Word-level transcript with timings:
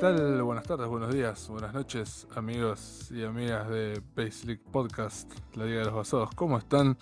tal? 0.00 0.42
Buenas 0.42 0.64
tardes, 0.64 0.86
buenos 0.88 1.12
días, 1.12 1.48
buenas 1.48 1.74
noches, 1.74 2.26
amigos 2.34 3.10
y 3.10 3.24
amigas 3.24 3.68
de 3.68 4.02
Basic 4.16 4.60
Podcast, 4.70 5.30
la 5.54 5.64
Liga 5.64 5.80
de 5.80 5.84
los 5.86 5.94
Basados. 5.94 6.30
¿Cómo 6.34 6.58
están? 6.58 6.96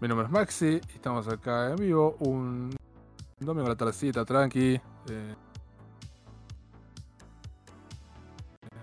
Mi 0.00 0.08
nombre 0.08 0.26
es 0.26 0.32
Maxi 0.32 0.80
y 0.88 0.94
estamos 0.94 1.26
acá 1.28 1.70
en 1.70 1.76
vivo 1.76 2.16
un 2.20 2.74
domingo 3.40 3.66
a 3.66 3.70
la 3.70 3.76
tardecita, 3.76 4.24
tranqui. 4.24 4.80
eh, 5.10 5.34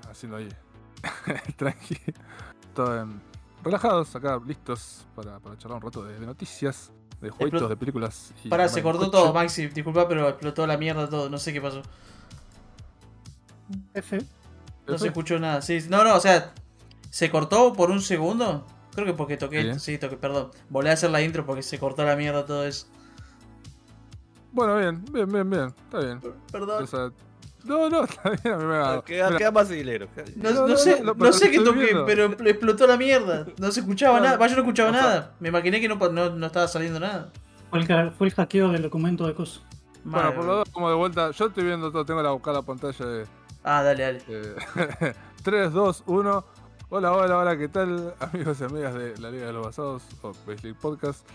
haciendo 0.10 0.38
ahí, 0.38 0.50
tranqui. 1.58 1.98
Todo 2.74 3.08
relajados 3.64 4.16
acá, 4.16 4.40
listos 4.46 5.08
para, 5.16 5.40
para 5.40 5.58
charlar 5.58 5.78
un 5.78 5.84
rato 5.84 6.04
de, 6.04 6.20
de 6.20 6.26
noticias, 6.26 6.92
de 7.22 7.30
jueguitos, 7.30 7.64
Explo- 7.64 7.70
de 7.70 7.78
películas. 7.78 8.34
y 8.44 8.50
Pará, 8.50 8.68
se 8.68 8.84
cortó 8.84 9.00
coche. 9.06 9.12
todo, 9.12 9.34
Maxi. 9.34 9.68
Disculpa, 9.68 10.08
pero 10.08 10.28
explotó 10.30 10.68
la 10.68 10.78
mierda 10.78 11.10
todo. 11.10 11.30
No 11.30 11.38
sé 11.38 11.52
qué 11.54 11.62
pasó. 11.62 11.82
F. 13.94 14.18
No 14.88 14.94
F. 14.96 15.00
se 15.00 15.08
escuchó 15.08 15.40
nada. 15.40 15.62
Sí, 15.62 15.80
no, 15.90 16.04
no, 16.04 16.16
o 16.16 16.20
sea, 16.20 16.54
¿se 17.10 17.30
cortó 17.32 17.74
por 17.74 17.90
un 17.92 18.02
segundo? 18.02 18.66
Creo 18.94 19.06
que 19.06 19.14
porque 19.14 19.38
toqué. 19.38 19.74
Sí. 19.74 19.80
Sí, 19.80 19.98
toqué, 19.98 20.16
perdón. 20.18 20.52
Volví 20.70 20.90
a 20.90 20.94
hacer 20.94 21.10
la 21.10 21.22
intro 21.22 21.46
porque 21.46 21.64
se 21.64 21.80
cortó 21.80 22.04
la 22.04 22.16
mierda 22.16 22.46
todo 22.46 22.66
eso. 22.66 22.88
Bueno, 24.52 24.78
bien, 24.78 25.04
bien, 25.12 25.30
bien, 25.32 25.50
bien, 25.50 25.68
está 25.86 26.00
bien. 26.00 26.22
Perdón. 26.52 26.84
O 26.84 26.88
sea, 26.88 27.12
no, 27.66 27.90
no, 27.90 28.04
está 28.06 28.30
bien, 28.30 28.54
a 28.54 28.58
mí 28.58 28.64
me 28.64 28.78
va. 28.78 29.04
Queda, 29.04 29.52
más 29.52 29.70
hilero. 29.72 30.08
No, 30.38 30.52
No, 30.52 30.62
no 30.62 30.68
no, 30.70 30.78
sé, 30.78 31.02
no, 31.04 31.34
sé 31.34 31.52
qué 31.52 31.60
toqué, 31.60 31.80
viendo. 31.80 32.06
pero 32.06 32.30
expl- 32.30 32.48
explotó 32.48 32.88
la 32.88 32.96
mierda. 32.96 33.46
No 33.58 33.72
se 33.72 33.82
escuchaba 33.82 34.18
No, 34.20 34.24
nada. 34.26 34.38
Va, 34.38 34.48
yo 34.48 34.56
no 34.56 34.62
escuchaba 34.62 34.92
o 34.92 34.94
sea- 34.94 35.02
nada. 35.02 35.34
Me 35.40 35.50
imaginé 35.50 35.82
que 35.82 35.90
no, 35.90 35.96
no, 35.96 36.30
no 36.30 36.46
estaba 36.46 36.68
saliendo 36.68 37.00
nada. 37.00 37.32
Fue 37.70 37.80
el, 37.80 38.12
fue 38.12 38.28
el 38.28 38.34
hackeo 38.34 38.70
del 38.72 38.84
documento 38.84 39.28
de 39.28 39.34
coso. 39.34 39.62
Bueno, 40.06 40.34
por 40.36 40.46
lo 40.46 40.56
dos, 40.58 40.70
como 40.70 40.88
de 40.88 40.96
vuelta, 40.96 41.32
yo 41.32 41.48
estoy 41.48 41.64
viendo 41.66 41.92
todo, 41.92 42.06
tengo 42.06 42.22
la 42.22 42.30
buscar 42.32 42.54
la 42.54 42.62
pantalla 42.62 43.06
de 43.08 43.26
Ah, 43.68 43.82
dale, 43.82 44.04
dale. 44.04 44.24
eh, 44.28 45.16
3, 45.44 45.74
2, 45.74 46.04
1. 46.06 46.46
Hola, 46.90 47.12
hola, 47.14 47.38
hola, 47.40 47.58
¿qué 47.58 47.68
tal, 47.68 48.14
amigos 48.20 48.62
y 48.62 48.64
amigas 48.64 48.94
de 48.94 49.18
la 49.18 49.32
Liga 49.32 49.48
de 49.48 49.54
los 49.54 49.66
Basados 49.66 50.04
o 50.22 50.34
Base 50.46 50.62
League 50.62 50.78
Podcast? 50.80 51.28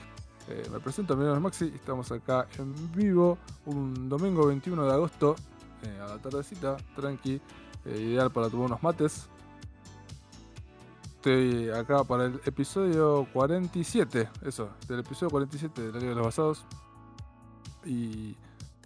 Eh, 0.48 0.62
me 0.70 0.78
presento, 0.78 1.16
mi 1.16 1.24
nombre 1.24 1.38
es 1.38 1.42
Maxi, 1.42 1.72
estamos 1.74 2.12
acá 2.12 2.46
en 2.56 2.92
vivo 2.92 3.36
un 3.66 4.08
domingo 4.08 4.46
21 4.46 4.86
de 4.86 4.92
agosto, 4.92 5.34
eh, 5.82 5.98
a 6.00 6.06
la 6.06 6.18
tardecita, 6.18 6.76
tranqui, 6.94 7.40
eh, 7.84 7.98
ideal 7.98 8.30
para 8.30 8.48
tomar 8.48 8.66
unos 8.66 8.82
mates. 8.84 9.28
Estoy 11.16 11.68
acá 11.70 12.04
para 12.04 12.26
el 12.26 12.40
episodio 12.44 13.26
47, 13.32 14.28
eso, 14.46 14.70
del 14.86 15.00
episodio 15.00 15.30
47 15.30 15.82
de 15.82 15.92
la 15.92 15.98
Liga 15.98 16.10
de 16.10 16.14
los 16.14 16.26
Basados. 16.26 16.64
Y 17.84 18.36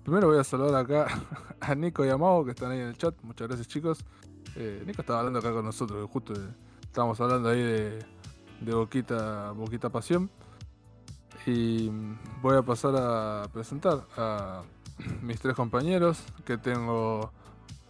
primero 0.04 0.28
voy 0.28 0.38
a 0.38 0.44
saludar 0.44 0.84
acá 0.84 1.06
a 1.60 1.74
Nico 1.74 2.04
y 2.04 2.10
a 2.10 2.16
Mau 2.16 2.44
que 2.44 2.50
están 2.52 2.70
ahí 2.70 2.80
en 2.80 2.88
el 2.88 2.96
chat. 2.96 3.14
Muchas 3.22 3.48
gracias 3.48 3.66
chicos. 3.66 3.98
Eh, 4.54 4.82
Nico 4.86 5.00
estaba 5.00 5.20
hablando 5.20 5.40
acá 5.40 5.52
con 5.52 5.64
nosotros, 5.64 6.08
justo 6.10 6.34
eh, 6.34 6.54
estábamos 6.82 7.20
hablando 7.20 7.48
ahí 7.48 7.62
de, 7.62 7.98
de 8.60 8.74
Boquita, 8.74 9.50
Boquita 9.52 9.88
Pasión. 9.90 10.30
Y 11.46 11.90
mm, 11.90 12.18
voy 12.42 12.56
a 12.56 12.62
pasar 12.62 12.94
a 12.96 13.48
presentar 13.52 14.04
a 14.16 14.62
mis 15.22 15.40
tres 15.40 15.56
compañeros, 15.56 16.22
que 16.44 16.58
tengo 16.58 17.32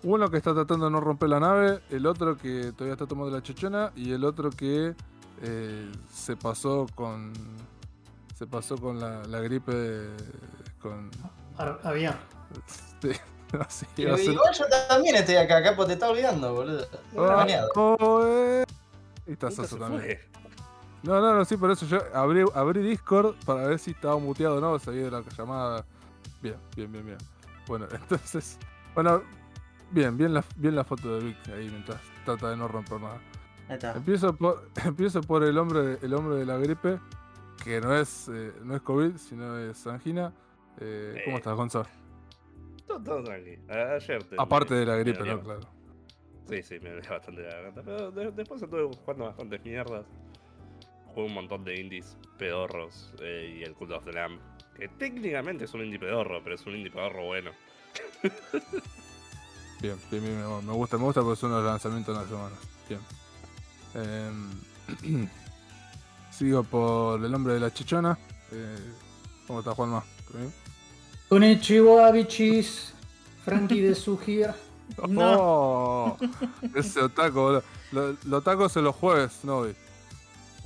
uno 0.02 0.30
que 0.30 0.36
está 0.36 0.54
tratando 0.54 0.86
de 0.86 0.90
no 0.92 1.00
romper 1.00 1.28
la 1.30 1.40
nave, 1.40 1.80
el 1.90 2.06
otro 2.06 2.36
que 2.36 2.72
todavía 2.72 2.94
está 2.94 3.06
tomando 3.06 3.34
la 3.34 3.42
chichona 3.42 3.92
y 3.96 4.12
el 4.12 4.24
otro 4.24 4.50
que 4.50 4.94
eh, 5.42 5.92
se 6.12 6.36
pasó 6.36 6.86
con 6.94 7.32
se 8.34 8.46
pasó 8.46 8.76
con 8.76 8.98
la, 8.98 9.24
la 9.24 9.40
gripe 9.40 10.08
con 10.80 11.10
Ar- 11.22 11.43
Había. 11.56 12.18
sí, 13.00 13.10
así, 13.60 13.86
Pero 13.96 14.16
ser- 14.16 14.32
igual 14.32 14.54
yo 14.54 14.64
también 14.88 15.16
estoy 15.16 15.36
acá, 15.36 15.62
Capo, 15.62 15.86
te 15.86 15.94
está 15.94 16.08
olvidando, 16.08 16.54
boludo. 16.54 16.86
Ah, 17.16 17.46
oh, 17.76 18.22
eh. 18.26 18.64
Y 19.26 19.36
también. 19.36 19.66
fue. 19.68 20.20
No, 21.02 21.20
no, 21.20 21.34
no, 21.34 21.44
sí, 21.44 21.56
por 21.58 21.70
eso 21.70 21.84
yo 21.86 21.98
abrí, 22.14 22.44
abrí 22.54 22.82
Discord 22.82 23.34
para 23.44 23.66
ver 23.66 23.78
si 23.78 23.90
estaba 23.90 24.18
muteado 24.18 24.56
o 24.56 24.60
no, 24.60 24.78
salí 24.78 24.98
de 24.98 25.10
la 25.10 25.22
llamada. 25.36 25.84
Bien, 26.40 26.56
bien, 26.74 26.90
bien, 26.90 27.04
bien. 27.04 27.18
Bueno, 27.66 27.86
entonces, 27.92 28.58
bueno, 28.94 29.22
bien, 29.90 30.16
bien 30.16 30.32
la, 30.32 30.42
bien 30.56 30.74
la 30.74 30.82
foto 30.84 31.16
de 31.16 31.24
Vic 31.26 31.36
ahí 31.48 31.68
mientras 31.68 32.00
trata 32.24 32.50
de 32.50 32.56
no 32.56 32.68
romper 32.68 33.00
nada. 33.00 33.20
Ahí 33.68 33.74
está. 33.74 33.92
Empiezo 33.92 34.34
por, 34.34 34.68
empiezo 34.84 35.20
por 35.22 35.44
el 35.44 35.58
hombre, 35.58 35.98
el 36.00 36.14
hombre 36.14 36.36
de 36.36 36.46
la 36.46 36.56
gripe, 36.56 36.98
que 37.62 37.80
no 37.82 37.94
es, 37.94 38.28
eh, 38.32 38.52
no 38.62 38.74
es 38.74 38.82
COVID, 38.82 39.16
sino 39.18 39.58
es 39.58 39.86
angina. 39.86 40.32
Eh, 40.80 41.22
¿Cómo 41.24 41.36
estás, 41.38 41.56
Gonzalo? 41.56 41.86
Todo, 42.86 43.02
todo 43.02 43.24
tranqui. 43.24 43.58
A- 43.68 43.94
Ayer 43.94 44.24
te- 44.24 44.36
Aparte 44.38 44.74
de 44.74 44.86
la 44.86 44.96
gripe. 44.96 45.24
¿no? 45.24 45.40
Claro. 45.42 45.60
Sí, 46.48 46.62
sí, 46.62 46.78
me 46.80 46.90
dolía 46.90 47.10
bastante 47.10 47.42
la 47.42 47.48
garganta. 47.54 47.82
Pero 47.82 48.10
de- 48.10 48.30
después 48.32 48.62
estuve 48.62 48.94
jugando 48.96 49.24
bastantes 49.26 49.64
mierdas. 49.64 50.04
Jugué 51.14 51.26
un 51.26 51.34
montón 51.34 51.64
de 51.64 51.80
indies 51.80 52.16
pedorros 52.38 53.14
eh, 53.20 53.56
y 53.60 53.62
el 53.62 53.74
Cult 53.74 53.92
of 53.92 54.04
the 54.04 54.12
Lamb. 54.12 54.38
Que 54.76 54.88
técnicamente 54.88 55.64
es 55.64 55.74
un 55.74 55.82
indie 55.84 55.98
pedorro, 56.00 56.42
pero 56.42 56.56
es 56.56 56.66
un 56.66 56.74
indie 56.74 56.90
pedorro 56.90 57.24
bueno. 57.26 57.52
Bien, 59.80 59.96
bien, 60.10 60.22
bien, 60.24 60.38
me, 60.66 60.72
gusta, 60.72 60.96
me 60.96 61.04
gusta 61.04 61.20
porque 61.20 61.36
son 61.38 61.50
los 61.50 61.62
lanzamientos 61.62 62.14
de 62.16 62.20
las 62.22 62.30
semanas. 62.30 62.58
Bien. 62.88 63.00
Em, 65.02 65.28
sigo 66.30 66.62
por 66.64 67.22
el 67.22 67.34
hombre 67.34 67.54
de 67.54 67.60
la 67.60 67.70
chichona. 67.72 68.16
Eh, 68.50 68.78
¿Cómo 69.46 69.58
está 69.60 69.74
Juanma? 69.74 70.02
¿Todo 70.26 70.38
bien? 70.38 70.52
Konnichiwa, 71.38 72.12
bichis. 72.12 72.92
Frankie 73.44 73.82
de 73.82 73.94
Sujir. 73.96 74.50
No. 75.08 75.34
¡Oh! 75.40 76.16
Ese 76.76 77.00
otaco, 77.00 77.42
boludo. 77.42 77.62
Lo- 77.90 78.16
Los 78.26 78.44
tacos 78.44 78.70
son 78.70 78.84
los 78.84 78.94
jueves, 78.94 79.40
no 79.42 79.56
hoy. 79.58 79.74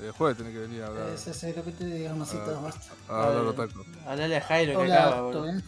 El 0.02 0.10
jueves 0.12 0.36
tiene 0.36 0.52
que 0.52 0.58
venir 0.58 0.82
a 0.82 0.88
hablar. 0.88 1.08
Ese 1.08 1.30
es 1.30 1.56
lo 1.56 1.64
que 1.64 1.72
te 1.72 1.84
digo, 1.86 2.10
Ah. 2.10 2.60
basta. 2.62 2.92
A 3.08 3.24
hablar 3.28 3.42
los 3.44 3.56
tacos. 3.56 3.86
Hablale 4.06 4.36
a 4.36 4.40
Jairo 4.42 4.72
que 4.72 4.84
Hola, 4.84 4.94
acaba, 5.06 5.16
¿todo 5.16 5.26
boludo. 5.28 5.42
bien? 5.44 5.64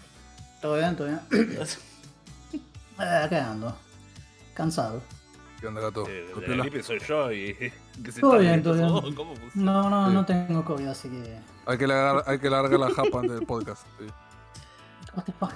¿Todo 0.60 0.74
bien? 0.76 0.96
¿Todo 0.96 1.06
bien? 1.06 1.20
Ah, 2.98 3.22
Acá 3.24 3.50
ando. 3.52 3.76
Cansado. 4.52 5.00
¿Qué 5.60 5.66
onda, 5.66 5.80
gato? 5.80 6.04
Eh, 6.08 6.30
¿Todo 6.34 6.56
la 6.56 6.64
gripe 6.64 6.82
soy 6.82 6.98
yo 7.08 7.32
y. 7.32 7.54
Que 8.04 8.12
se 8.12 8.20
Todo 8.20 8.32
está 8.34 8.42
bien, 8.50 8.62
todo 8.62 8.74
bien. 8.74 8.88
todo. 8.88 9.02
No, 9.54 9.88
no, 9.88 10.08
Sí. 10.08 10.14
no 10.14 10.26
tengo 10.26 10.64
COVID, 10.64 10.86
así 10.88 11.08
que. 11.08 11.38
Hay 11.66 11.78
que 11.78 11.86
largar, 11.86 12.24
hay 12.26 12.38
que 12.38 12.50
largar 12.50 12.78
la 12.80 12.90
japa 12.90 13.20
antes 13.20 13.32
del 13.38 13.46
podcast. 13.46 13.86
sí. 13.98 14.06
What 15.14 15.24
the 15.24 15.32
fuck? 15.32 15.52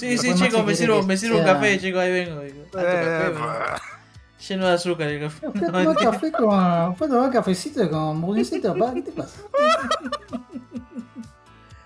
Sí, 0.00 0.18
sí, 0.18 0.34
chicos, 0.34 0.64
me 0.64 0.74
sirvo, 0.74 1.02
me 1.02 1.16
sirvo 1.16 1.38
un 1.38 1.44
café, 1.44 1.78
chicos, 1.80 2.00
ahí 2.00 2.12
vengo. 2.12 2.40
digo. 2.40 2.62
Alto 2.64 2.78
café, 2.78 3.28
boludo. 3.30 3.64
Lleno 4.48 4.66
de 4.66 4.72
azúcar 4.72 5.08
el 5.08 5.20
café. 5.20 5.50
Fue 5.50 5.60
a 5.60 5.72
tomar 5.72 5.96
café 6.12 6.32
con. 6.32 6.96
Fue 6.96 7.06
a 7.06 7.10
tomar 7.10 7.30
cafecito 7.32 7.88
con 7.90 8.20
bulicito, 8.20 8.74
pa. 8.76 8.92
¿Qué 8.94 9.02
te 9.02 9.12
pasa? 9.12 9.40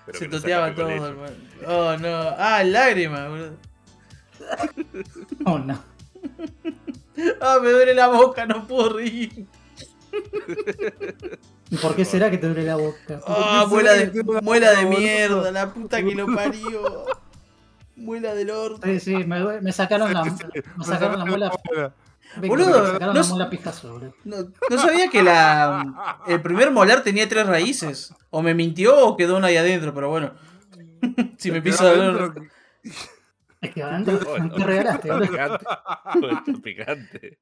Pero 0.05 0.17
Se 0.19 0.27
toteaba 0.27 0.73
todo, 0.75 0.89
hermano. 0.89 1.35
Oh, 1.67 1.95
no. 1.97 2.35
Ah, 2.37 2.63
lágrimas, 2.63 3.29
boludo. 3.29 3.53
Oh, 5.45 5.59
no. 5.59 5.79
Ah, 7.41 7.59
me 7.61 7.69
duele 7.69 7.93
la 7.93 8.07
boca, 8.07 8.45
no 8.45 8.65
puedo 8.67 8.93
reír. 8.97 9.45
¿Y 11.71 11.77
por 11.77 11.95
qué 11.95 12.03
será 12.03 12.29
que 12.29 12.37
te 12.37 12.47
duele 12.47 12.63
la 12.63 12.75
boca? 12.75 13.21
Ah, 13.25 13.65
muela 13.67 13.93
que 13.93 14.07
de, 14.07 14.41
muela 14.41 14.71
de 14.71 14.85
mierda, 14.85 15.51
la 15.51 15.73
puta 15.73 16.03
que 16.03 16.13
lo 16.13 16.27
parió. 16.27 17.05
Muela 17.95 18.33
del 18.33 18.49
orto. 18.49 18.87
Sí, 18.87 18.99
sí, 18.99 19.15
me, 19.15 19.71
sacaron 19.71 20.11
la, 20.11 20.23
me 20.23 20.83
sacaron 20.83 21.19
la 21.19 21.25
muela. 21.25 21.51
Venga, 22.35 22.47
Boludo, 22.47 22.81
me 22.81 22.87
sacaron 22.93 23.13
no 23.13 23.21
la 23.21 23.27
muela 23.27 23.49
pijazo, 23.49 23.93
boludo. 23.93 24.15
No, 24.23 24.37
no 24.69 24.77
sabía 24.79 25.07
que 25.09 25.21
la 25.21 26.19
el 26.27 26.41
primer 26.41 26.71
molar 26.71 27.03
tenía 27.03 27.29
tres 27.29 27.45
raíces. 27.45 28.15
O 28.31 28.41
me 28.41 28.55
mintió 28.55 29.05
o 29.05 29.15
quedó 29.15 29.37
una 29.37 29.47
ahí 29.47 29.57
adentro, 29.57 29.93
pero 29.93 30.09
bueno. 30.09 30.33
si 31.37 31.51
me 31.51 31.61
piso 31.61 31.85
dolor. 31.85 32.41
Es 33.61 33.71
que 33.71 33.83
adentro 33.83 34.17
te 34.17 34.63
regalaste, 34.63 35.11
boludo. 35.11 35.27
Picante. 35.29 35.65
Esto 36.49 36.61
picante. 36.61 37.37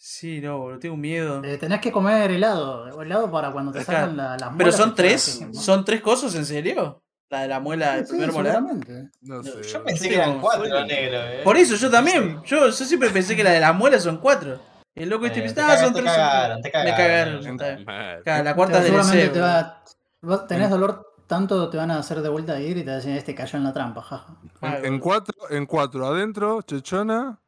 Sí, 0.00 0.40
no, 0.40 0.58
boludo, 0.58 0.78
tengo 0.78 0.96
miedo. 0.96 1.42
Eh, 1.42 1.58
tenés 1.58 1.80
que 1.80 1.90
comer 1.90 2.30
helado, 2.30 3.02
helado 3.02 3.30
para 3.32 3.50
cuando 3.50 3.72
te 3.72 3.80
Acá. 3.80 3.92
sacan 3.92 4.16
la, 4.16 4.30
las 4.36 4.40
Pero 4.40 4.54
muelas 4.54 4.76
son 4.76 4.90
y 4.90 4.92
te 4.92 5.02
tres, 5.02 5.40
son 5.52 5.84
tres 5.84 6.00
cosas, 6.00 6.34
¿en 6.36 6.46
serio? 6.46 7.02
La 7.30 7.40
de 7.42 7.48
la 7.48 7.58
muela, 7.60 7.98
el 7.98 8.06
Sí, 8.06 8.10
primer 8.12 8.30
sí, 8.30 8.36
molar. 8.36 8.54
seguramente. 8.54 9.10
No 9.22 9.42
sé. 9.42 9.62
Yo 9.62 9.84
pensé 9.84 10.08
que 10.08 10.14
eran 10.14 10.40
cuatro 10.40 10.84
negros, 10.86 11.24
eh. 11.26 11.40
Por 11.42 11.56
eso 11.56 11.74
yo 11.74 11.90
también. 11.90 12.40
Yo, 12.44 12.66
yo 12.66 12.72
siempre 12.72 13.10
pensé 13.10 13.34
que 13.36 13.42
la 13.44 13.50
de 13.50 13.60
las 13.60 13.74
muelas 13.74 14.02
son 14.04 14.18
cuatro. 14.18 14.60
El 14.94 15.08
loco 15.10 15.26
este 15.26 15.44
Eh, 15.44 15.52
te 15.52 15.60
ah, 15.60 15.76
son 15.76 15.92
te 15.92 16.00
tres. 16.00 16.12
cagaron, 16.12 16.62
te 16.62 16.68
Me 16.68 16.72
cagaron. 16.72 16.96
cagaron. 16.96 17.56
bien. 17.56 17.84
Mal. 17.84 18.22
Claro, 18.22 18.44
la 18.44 18.54
cuarta 18.54 18.78
es 18.78 18.90
Pero 18.90 19.04
del 19.04 19.32
te 19.32 19.40
va, 19.40 19.82
vos 20.22 20.46
tenés 20.46 20.70
dolor 20.70 21.06
tanto, 21.26 21.68
te 21.68 21.76
van 21.76 21.90
a 21.90 21.98
hacer 21.98 22.22
de 22.22 22.28
vuelta 22.30 22.54
a 22.54 22.60
ir 22.60 22.78
y 22.78 22.84
te 22.84 22.92
decir, 22.92 23.10
este 23.16 23.34
cayó 23.34 23.58
en 23.58 23.64
la 23.64 23.72
trampa, 23.74 24.00
jaja. 24.00 24.26
En, 24.62 24.84
en 24.94 24.98
cuatro, 25.00 25.34
en 25.50 25.66
cuatro, 25.66 26.06
adentro, 26.06 26.62
chechona. 26.62 27.38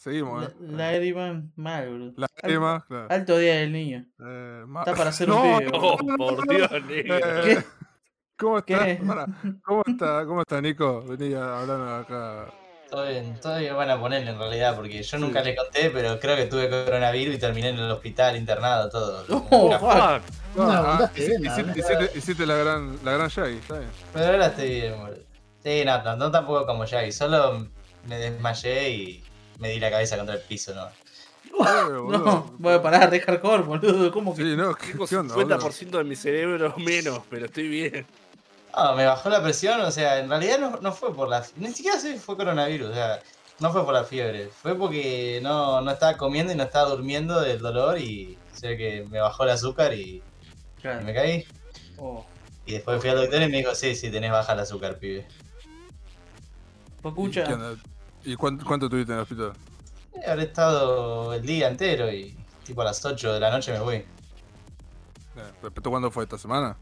Seguimos, 0.00 0.42
eh. 0.46 0.54
La 0.62 0.92
Lágrima 0.92 1.42
mal, 1.56 1.90
boludo. 1.90 2.12
Lágrimas, 2.16 2.84
claro. 2.86 3.06
Alto 3.10 3.36
día 3.36 3.56
del 3.56 3.70
niño. 3.72 4.06
Eh, 4.18 4.64
Está 4.78 4.94
para 4.94 5.10
hacer 5.10 5.28
No, 5.28 5.42
un 5.42 5.58
pibe. 5.58 5.70
Oh, 5.74 5.98
boludo. 5.98 6.16
por 6.36 6.48
Dios, 6.48 6.70
negro. 6.86 7.16
Eh, 7.18 7.42
¿Qué? 7.44 7.64
¿Cómo 8.38 8.58
está? 8.58 8.96
¿Cómo 9.62 9.82
está? 9.86 10.24
¿Cómo 10.24 10.40
está, 10.40 10.60
Nico? 10.62 11.02
Vení 11.06 11.34
a 11.34 11.60
hablar 11.60 12.00
acá. 12.00 12.46
Todo 12.90 13.06
bien, 13.06 13.38
todo 13.42 13.58
bien, 13.58 13.76
van 13.76 13.90
a 13.90 14.00
ponerle 14.00 14.30
en 14.30 14.38
realidad, 14.38 14.74
porque 14.74 15.02
yo 15.02 15.18
nunca 15.18 15.42
le 15.42 15.54
conté, 15.54 15.90
pero 15.90 16.18
creo 16.18 16.34
que 16.34 16.46
tuve 16.46 16.70
coronavirus 16.70 17.34
y 17.34 17.38
terminé 17.38 17.68
en 17.68 17.78
el 17.78 17.90
hospital 17.90 18.36
internado, 18.38 18.88
todo. 18.88 19.24
Oh, 19.50 19.70
fuck. 19.78 20.22
No, 20.56 20.70
Ah, 20.72 21.10
hiciste, 22.14 22.46
la 22.46 22.56
gran, 22.56 22.98
la 23.04 23.12
gran 23.12 23.28
Shaggy, 23.28 23.58
está 23.58 23.78
bien. 23.78 23.90
Pero 24.14 24.26
ahora 24.26 24.46
estoy 24.46 24.70
bien, 24.70 24.98
boludo. 24.98 25.18
Sí, 25.62 25.82
no, 25.84 26.02
no, 26.02 26.16
no 26.16 26.30
tampoco 26.30 26.64
como 26.66 26.86
Shaggy, 26.86 27.12
solo 27.12 27.68
me 28.08 28.16
desmayé 28.18 28.90
y 28.90 29.24
me 29.60 29.70
di 29.70 29.78
la 29.78 29.90
cabeza 29.90 30.16
contra 30.16 30.34
el 30.34 30.42
piso, 30.42 30.74
¿no? 30.74 30.88
No, 32.10 32.54
voy 32.58 32.74
a 32.74 32.82
parar 32.82 33.10
de 33.10 33.20
hardcore, 33.20 33.62
boludo. 33.62 34.10
¿Cómo 34.12 34.34
que? 34.34 34.42
Sí, 34.42 34.56
no, 34.56 34.74
¿qué, 34.74 34.92
qué 35.08 35.16
onda, 35.16 35.34
boludo? 35.34 35.58
50% 35.58 35.98
de 35.98 36.04
mi 36.04 36.16
cerebro 36.16 36.74
menos, 36.78 37.20
pero 37.28 37.46
estoy 37.46 37.68
bien. 37.68 38.06
Ah, 38.72 38.94
me 38.96 39.04
bajó 39.04 39.28
la 39.28 39.42
presión, 39.42 39.80
o 39.80 39.90
sea, 39.90 40.18
en 40.20 40.28
realidad 40.28 40.58
no, 40.58 40.78
no 40.80 40.92
fue 40.92 41.12
por 41.14 41.28
la... 41.28 41.44
Ni 41.56 41.72
siquiera 41.72 41.98
sé 41.98 42.12
si 42.14 42.18
fue 42.18 42.36
coronavirus, 42.36 42.90
o 42.90 42.94
sea, 42.94 43.20
no 43.58 43.72
fue 43.72 43.84
por 43.84 43.94
la 43.94 44.04
fiebre. 44.04 44.48
Fue 44.62 44.76
porque 44.76 45.40
no, 45.42 45.80
no 45.80 45.90
estaba 45.90 46.16
comiendo 46.16 46.52
y 46.52 46.56
no 46.56 46.62
estaba 46.62 46.88
durmiendo 46.90 47.40
del 47.40 47.58
dolor 47.58 47.98
y... 47.98 48.38
O 48.54 48.56
sea 48.56 48.76
que 48.76 49.04
me 49.10 49.20
bajó 49.20 49.42
el 49.44 49.50
azúcar 49.50 49.92
y, 49.94 50.00
y 50.00 50.22
Claro. 50.80 51.02
me 51.04 51.12
caí. 51.12 51.44
Oh. 51.98 52.24
Y 52.64 52.72
después 52.74 53.00
fui 53.00 53.10
al 53.10 53.16
doctor 53.16 53.42
y 53.42 53.48
me 53.48 53.58
dijo, 53.58 53.74
sí, 53.74 53.94
sí, 53.96 54.10
tenés 54.10 54.30
baja 54.30 54.52
el 54.52 54.60
azúcar, 54.60 54.98
pibe. 54.98 55.26
Pues, 57.02 57.14
¿Y, 58.24 58.36
cuánto, 58.36 58.64
cuánto 58.66 58.88
tuviste 58.88 59.12
en 59.12 59.18
el 59.18 59.22
hospital? 59.22 59.52
Eh, 60.14 60.30
Habré 60.30 60.44
estado 60.44 61.32
el 61.34 61.42
día 61.42 61.68
entero 61.68 62.10
y 62.10 62.36
tipo 62.64 62.82
a 62.82 62.84
las 62.84 63.04
8 63.04 63.34
de 63.34 63.40
la 63.40 63.50
noche 63.50 63.72
me 63.72 63.80
voy. 63.80 63.96
Eh, 63.96 64.06
¿Respecto 65.62 65.90
cuándo 65.90 66.10
fue 66.10 66.24
esta 66.24 66.38
semana? 66.38 66.76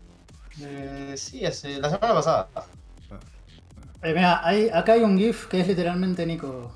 Eh, 0.61 1.15
sí, 1.17 1.45
hace, 1.45 1.79
la 1.79 1.91
semana 1.91 2.15
pasada. 2.15 2.49
Eh, 4.03 4.13
mira, 4.15 4.47
hay, 4.47 4.69
acá 4.71 4.93
hay 4.93 5.03
un 5.03 5.19
GIF 5.19 5.47
que 5.47 5.61
es 5.61 5.69
literalmente 5.69 6.25
Nico. 6.27 6.73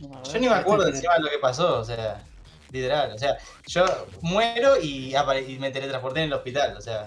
Yo 0.00 0.38
ni 0.38 0.48
me 0.48 0.54
acuerdo 0.54 0.88
encima 0.88 1.14
de 1.14 1.20
lo 1.20 1.30
que 1.30 1.38
pasó, 1.38 1.80
o 1.80 1.84
sea, 1.84 2.22
literal. 2.70 3.12
O 3.12 3.18
sea, 3.18 3.36
yo 3.66 3.84
muero 4.20 4.80
y, 4.80 5.14
y 5.14 5.58
me 5.58 5.70
teletransporté 5.70 6.20
en 6.20 6.26
el 6.26 6.32
hospital, 6.34 6.76
o 6.76 6.80
sea. 6.80 7.06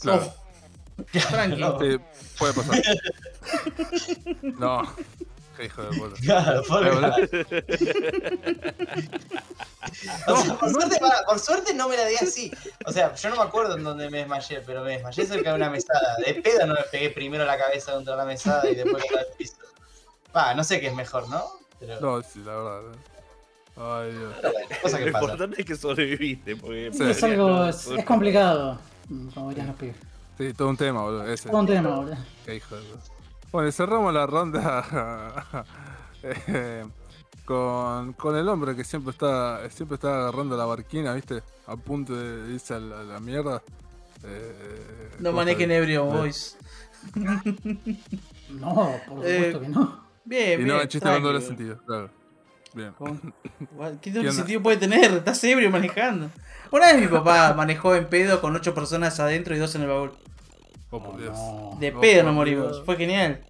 Claro. 0.00 0.32
Tranqui. 1.30 1.60
No. 1.60 1.78
Sí, 1.78 1.98
puede 2.38 2.52
pasar. 2.54 2.82
no. 4.42 4.82
Qué 5.56 5.64
hijo 5.66 5.82
de 5.84 5.98
puta. 5.98 6.16
Claro, 6.22 6.62
por, 6.68 6.84
boludo. 6.84 7.14
o 10.26 10.36
sea, 10.42 10.54
por, 10.58 10.70
suerte, 10.70 10.98
pará, 11.00 11.22
por 11.26 11.38
suerte 11.38 11.72
no 11.74 11.88
me 11.88 11.96
la 11.96 12.04
di 12.06 12.16
así. 12.16 12.50
O 12.84 12.92
sea, 12.92 13.14
yo 13.14 13.30
no 13.30 13.36
me 13.36 13.42
acuerdo 13.42 13.76
en 13.76 13.84
dónde 13.84 14.10
me 14.10 14.18
desmayé, 14.18 14.60
pero 14.66 14.82
me 14.84 14.92
desmayé 14.92 15.24
cerca 15.26 15.50
de 15.50 15.56
una 15.56 15.70
mesada. 15.70 16.16
De 16.26 16.34
pedo 16.34 16.66
no 16.66 16.74
me 16.74 16.82
pegué 16.90 17.08
primero 17.10 17.44
la 17.46 17.56
cabeza 17.56 17.92
contra 17.92 18.16
la 18.16 18.24
mesada 18.26 18.68
y 18.68 18.74
después 18.74 19.02
contra 19.04 19.20
el 19.22 19.26
piso. 19.38 19.54
Va, 20.36 20.52
no 20.54 20.62
sé 20.64 20.80
qué 20.80 20.88
es 20.88 20.94
mejor, 20.94 21.28
¿no? 21.28 21.44
Pero 21.80 22.00
No, 22.00 22.22
sí, 22.22 22.40
la 22.44 22.54
verdad. 22.56 22.82
eh. 22.92 22.98
Ay, 23.78 24.10
Dios. 24.12 24.34
cosa 24.82 24.98
Lo 25.00 25.12
pasa. 25.12 25.24
importante 25.24 25.60
es 25.60 25.66
que 25.66 25.76
sobreviviste. 25.76 26.56
Porque 26.56 26.90
Sí. 26.92 27.02
Es 27.04 27.22
algo. 27.22 27.66
Es, 27.66 27.86
es 27.86 28.04
complicado. 28.04 28.78
Como 29.34 29.48
dirían 29.50 29.68
los 29.68 29.76
pibes. 29.76 29.96
Sí, 30.38 30.52
todo 30.52 30.68
un 30.68 30.76
tema, 30.76 31.02
boludo. 31.02 31.24
Ese. 31.26 31.48
Todo 31.48 31.60
un 31.60 31.66
tema, 31.66 31.96
boludo. 31.96 32.16
Qué 32.44 32.56
hijo 32.56 32.76
de. 32.76 32.82
Bueno, 33.52 33.68
y 33.68 33.72
cerramos 33.72 34.12
la 34.12 34.26
ronda 34.26 35.64
eh, 36.22 36.84
con, 37.44 38.12
con 38.14 38.36
el 38.36 38.48
hombre 38.48 38.74
que 38.76 38.84
siempre 38.84 39.12
está 39.12 39.68
siempre 39.70 39.94
está 39.94 40.14
agarrando 40.22 40.56
la 40.56 40.64
barquina, 40.66 41.14
¿viste? 41.14 41.42
A 41.66 41.76
punto 41.76 42.14
de 42.14 42.52
irse 42.52 42.74
a 42.74 42.78
la, 42.80 43.00
a 43.00 43.04
la 43.04 43.20
mierda. 43.20 43.62
Eh, 44.24 45.10
No 45.20 45.30
¿cómo 45.30 45.38
manejen 45.38 45.70
ebrio, 45.70 46.04
Eh, 46.06 46.16
boys. 46.16 46.56
No, 48.50 48.74
por 49.08 49.18
supuesto 49.18 49.58
Eh, 49.58 49.60
que 49.60 49.68
no. 49.68 50.06
Bien, 50.24 50.52
Y 50.52 50.64
bien. 50.64 50.68
no, 50.68 50.80
el 50.80 50.88
chiste 50.88 51.08
con 51.08 51.22
doble 51.22 51.40
sentido, 51.40 51.78
claro. 51.86 52.10
Bien. 52.74 52.92
¿Qué 54.02 54.32
sentido 54.32 54.62
puede 54.62 54.76
tener? 54.76 55.12
Estás 55.14 55.42
ebrio 55.44 55.70
manejando. 55.70 56.30
Una 56.70 56.92
vez 56.92 57.00
mi 57.00 57.08
papá 57.08 57.54
manejó 57.54 57.94
en 57.94 58.06
pedo 58.08 58.40
con 58.40 58.54
ocho 58.56 58.74
personas 58.74 59.18
adentro 59.20 59.54
y 59.54 59.58
dos 59.58 59.74
en 59.74 59.82
el 59.82 59.88
baúl. 59.88 60.12
Oh, 60.90 61.02
por 61.02 61.14
Oh, 61.14 61.18
Dios. 61.18 61.32
no. 61.38 61.76
De 61.80 61.92
No, 61.92 62.00
pedo 62.00 62.16
por 62.18 62.24
nos 62.26 62.34
morimos. 62.34 62.72
Dios. 62.72 62.82
Fue 62.84 62.96
genial. 62.96 63.40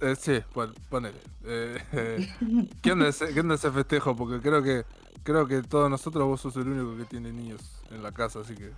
Eh, 0.00 0.16
sí, 0.18 0.40
bueno, 0.54 0.72
ponele. 0.88 1.18
Eh, 1.44 1.78
eh, 1.92 2.28
¿qué, 2.82 2.92
onda 2.92 3.08
ese, 3.08 3.32
¿Qué 3.34 3.40
onda 3.40 3.54
ese 3.54 3.70
festejo? 3.70 4.16
Porque 4.16 4.40
creo 4.40 4.62
que 4.62 4.84
creo 5.22 5.46
que 5.46 5.62
todos 5.62 5.90
nosotros 5.90 6.26
vos 6.26 6.40
sos 6.40 6.56
el 6.56 6.68
único 6.68 6.96
que 6.96 7.04
tiene 7.04 7.32
niños 7.32 7.60
en 7.90 8.02
la 8.02 8.12
casa, 8.12 8.40
así 8.40 8.54
que. 8.54 8.70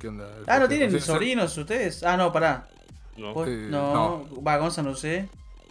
¿Qué 0.00 0.08
onda? 0.08 0.24
el 0.26 0.44
Ah, 0.48 0.58
¿no 0.58 0.66
festejo? 0.66 0.68
tienen 0.68 0.90
Sí, 0.90 0.98
sí. 1.00 1.06
sobrinos 1.06 1.56
ustedes? 1.56 2.02
Ah, 2.02 2.16
no, 2.16 2.32
pará. 2.32 2.68
No, 3.16 3.34
Vos- 3.34 3.46
Sí, 3.48 3.66
no, 3.68 4.26
va, 4.44 4.56
Gonza 4.56 4.82
no 4.82 4.94
sé. 4.96 5.28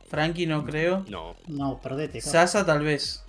Frankie 0.09 0.45
no 0.45 0.63
creo. 0.65 1.03
no. 1.09 1.35
No, 1.47 1.79
perdete. 1.81 2.21
Sasa 2.21 2.65
tal 2.65 2.83
vez. 2.83 3.23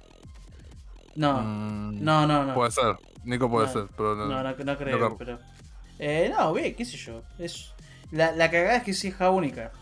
No, 1.14 1.40
Mm, 1.42 2.02
no, 2.04 2.26
no, 2.26 2.44
no. 2.44 2.54
Puede 2.54 2.70
ser. 2.70 2.96
Nico 3.24 3.50
puede 3.50 3.66
No. 3.68 3.72
ser, 3.72 3.86
pero 3.96 4.14
no. 4.16 4.26
No, 4.26 4.42
no, 4.42 4.50
no 4.50 4.76
creo, 4.78 4.96
creo. 4.98 5.16
pero. 5.16 5.38
Eh, 5.98 6.30
no, 6.36 6.52
ve, 6.52 6.74
qué 6.74 6.84
sé 6.84 6.96
yo. 6.96 7.22
Es... 7.38 7.72
La, 8.10 8.32
la 8.32 8.50
cagada 8.50 8.76
es 8.76 8.82
que 8.82 8.90
es 8.90 9.04
hija 9.04 9.30
única. 9.30 9.72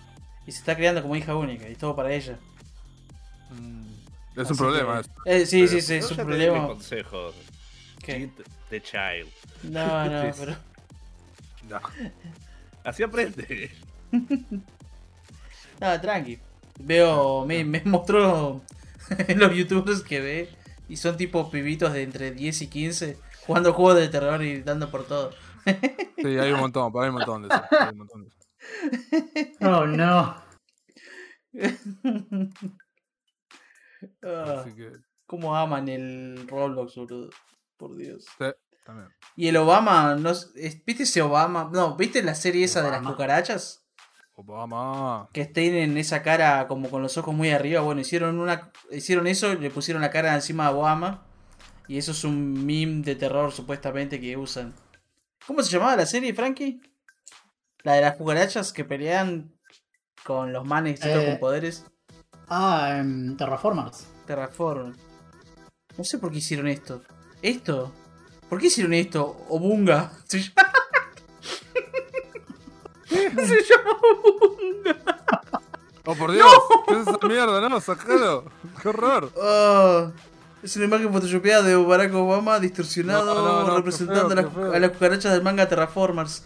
Y 0.46 0.52
se 0.52 0.58
está 0.58 0.76
criando 0.76 1.02
como 1.02 1.16
hija 1.16 1.34
única. 1.34 1.68
Y 1.68 1.74
todo 1.74 1.96
para 1.96 2.12
ella. 2.12 2.38
Mm, 3.50 3.82
Es 4.36 4.42
Así 4.42 4.52
un 4.52 4.58
problema. 4.58 5.02
que- 5.02 5.08
eso. 5.08 5.12
Eh, 5.24 5.46
sí, 5.46 5.66
sí, 5.68 5.80
sí, 5.80 5.94
es 5.94 6.10
un 6.10 6.16
problema. 6.18 6.66
consejos. 6.66 7.34
¿Qué? 8.02 8.30
The 8.68 8.80
child. 8.82 9.28
No, 9.64 10.04
no, 10.08 10.32
pero. 10.38 10.56
No. 11.68 11.80
Así 12.84 13.02
aprende. 13.02 13.70
Nada, 15.80 16.00
tranqui. 16.00 16.38
Veo, 16.78 17.44
me, 17.46 17.64
me 17.64 17.82
mostró 17.84 18.62
los 19.36 19.54
youtubers 19.54 20.02
que 20.02 20.20
ve. 20.20 20.48
Y 20.88 20.96
son 20.96 21.16
tipo 21.16 21.50
pibitos 21.50 21.92
de 21.92 22.02
entre 22.02 22.32
10 22.32 22.62
y 22.62 22.66
15 22.66 23.16
jugando 23.50 23.72
juegos 23.72 23.96
de 23.96 24.08
terror 24.08 24.40
y 24.44 24.62
dando 24.62 24.88
por 24.92 25.04
todo. 25.04 25.32
Sí, 26.16 26.38
hay 26.38 26.52
un 26.52 26.60
montón, 26.60 26.92
hay 26.94 27.08
un 27.08 27.14
montón 27.16 27.42
de 27.42 27.48
eso. 27.48 27.64
hay 27.80 27.88
un 27.88 27.98
montón 27.98 28.22
de 28.22 28.28
eso. 28.28 28.38
Oh, 29.60 29.86
no. 29.86 30.36
Ah, 34.24 34.60
Así 34.60 34.74
que, 34.74 34.92
¿Cómo 35.26 35.54
aman 35.54 35.86
el 35.88 36.46
Roblox, 36.48 36.94
boludo? 36.94 37.28
Por 37.76 37.96
Dios. 37.96 38.24
sí, 38.38 38.46
también. 38.86 39.10
Y 39.36 39.48
el 39.48 39.58
Obama, 39.58 40.14
no, 40.14 40.32
¿viste 40.86 41.02
ese 41.02 41.20
Obama? 41.20 41.68
No, 41.70 41.96
¿viste 41.96 42.22
la 42.22 42.34
serie 42.34 42.64
esa 42.64 42.80
de 42.82 42.90
las 42.90 43.02
cucarachas? 43.02 43.84
Obama. 44.34 45.28
Que 45.34 45.44
tienen 45.44 45.98
esa 45.98 46.22
cara 46.22 46.66
como 46.66 46.88
con 46.88 47.02
los 47.02 47.18
ojos 47.18 47.34
muy 47.34 47.50
arriba. 47.50 47.82
Bueno, 47.82 48.00
hicieron 48.00 48.40
una 48.40 48.72
hicieron 48.90 49.26
eso, 49.26 49.54
le 49.54 49.70
pusieron 49.70 50.00
la 50.00 50.10
cara 50.10 50.34
encima 50.34 50.68
a 50.68 50.70
Obama. 50.70 51.29
Y 51.90 51.98
eso 51.98 52.12
es 52.12 52.22
un 52.22 52.64
meme 52.64 53.02
de 53.02 53.16
terror 53.16 53.50
supuestamente 53.50 54.20
que 54.20 54.36
usan. 54.36 54.72
¿Cómo 55.44 55.60
se 55.60 55.72
llamaba 55.72 55.96
la 55.96 56.06
serie, 56.06 56.32
Frankie? 56.32 56.80
La 57.82 57.94
de 57.94 58.00
las 58.02 58.14
cucarachas 58.16 58.72
que 58.72 58.84
pelean 58.84 59.52
con 60.22 60.52
los 60.52 60.64
manes 60.64 61.00
Eh. 61.04 61.26
con 61.30 61.40
poderes. 61.40 61.84
Ah, 62.48 62.98
em, 63.00 63.36
Terraformers. 63.36 64.06
Terraform. 64.24 64.94
No 65.98 66.04
sé 66.04 66.18
por 66.18 66.30
qué 66.30 66.38
hicieron 66.38 66.68
esto. 66.68 67.02
¿Esto? 67.42 67.92
¿Por 68.48 68.60
qué 68.60 68.68
hicieron 68.68 68.94
esto? 68.94 69.44
Obunga. 69.48 70.12
Se 70.28 70.42
llama, 70.42 70.72
se 73.08 73.62
llama 73.64 73.98
Obunga. 74.22 74.96
Oh, 76.06 76.14
por 76.14 76.30
Dios. 76.30 76.46
¿Qué 76.86 76.94
es 77.00 77.08
esa 77.08 77.26
mierda? 77.26 77.68
No, 77.68 77.80
sacalo. 77.80 78.44
Qué 78.80 78.88
horror. 78.90 79.32
Oh, 79.34 80.12
es 80.62 80.76
una 80.76 80.84
imagen 80.84 81.12
photoshopeada 81.12 81.62
de 81.62 81.76
Barack 81.76 82.14
Obama 82.14 82.60
distorsionado 82.60 83.34
No, 83.34 83.42
no, 83.42 83.66
no, 83.66 83.76
representando 83.76 84.32
a, 84.32 84.78
las, 84.78 84.90
a 84.90 84.92
cucarachas 84.92 85.32
del 85.32 85.42
manga 85.42 85.68
Terraformers. 85.68 86.44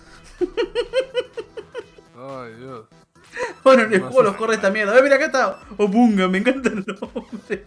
Ay, 2.16 2.54
Dios. 2.58 2.86
Bueno, 3.64 3.82
en 3.82 3.94
el 3.94 4.00
juego 4.00 4.22
los 4.22 4.36
corre 4.36 4.54
esta 4.54 4.70
mierda. 4.70 4.96
¡Eh, 4.96 5.02
mira 5.02 5.16
acá 5.16 5.26
está! 5.26 5.60
Obunga, 5.76 6.28
me 6.28 6.38
encanta 6.38 6.68
el 6.68 6.84
nombre. 6.86 7.64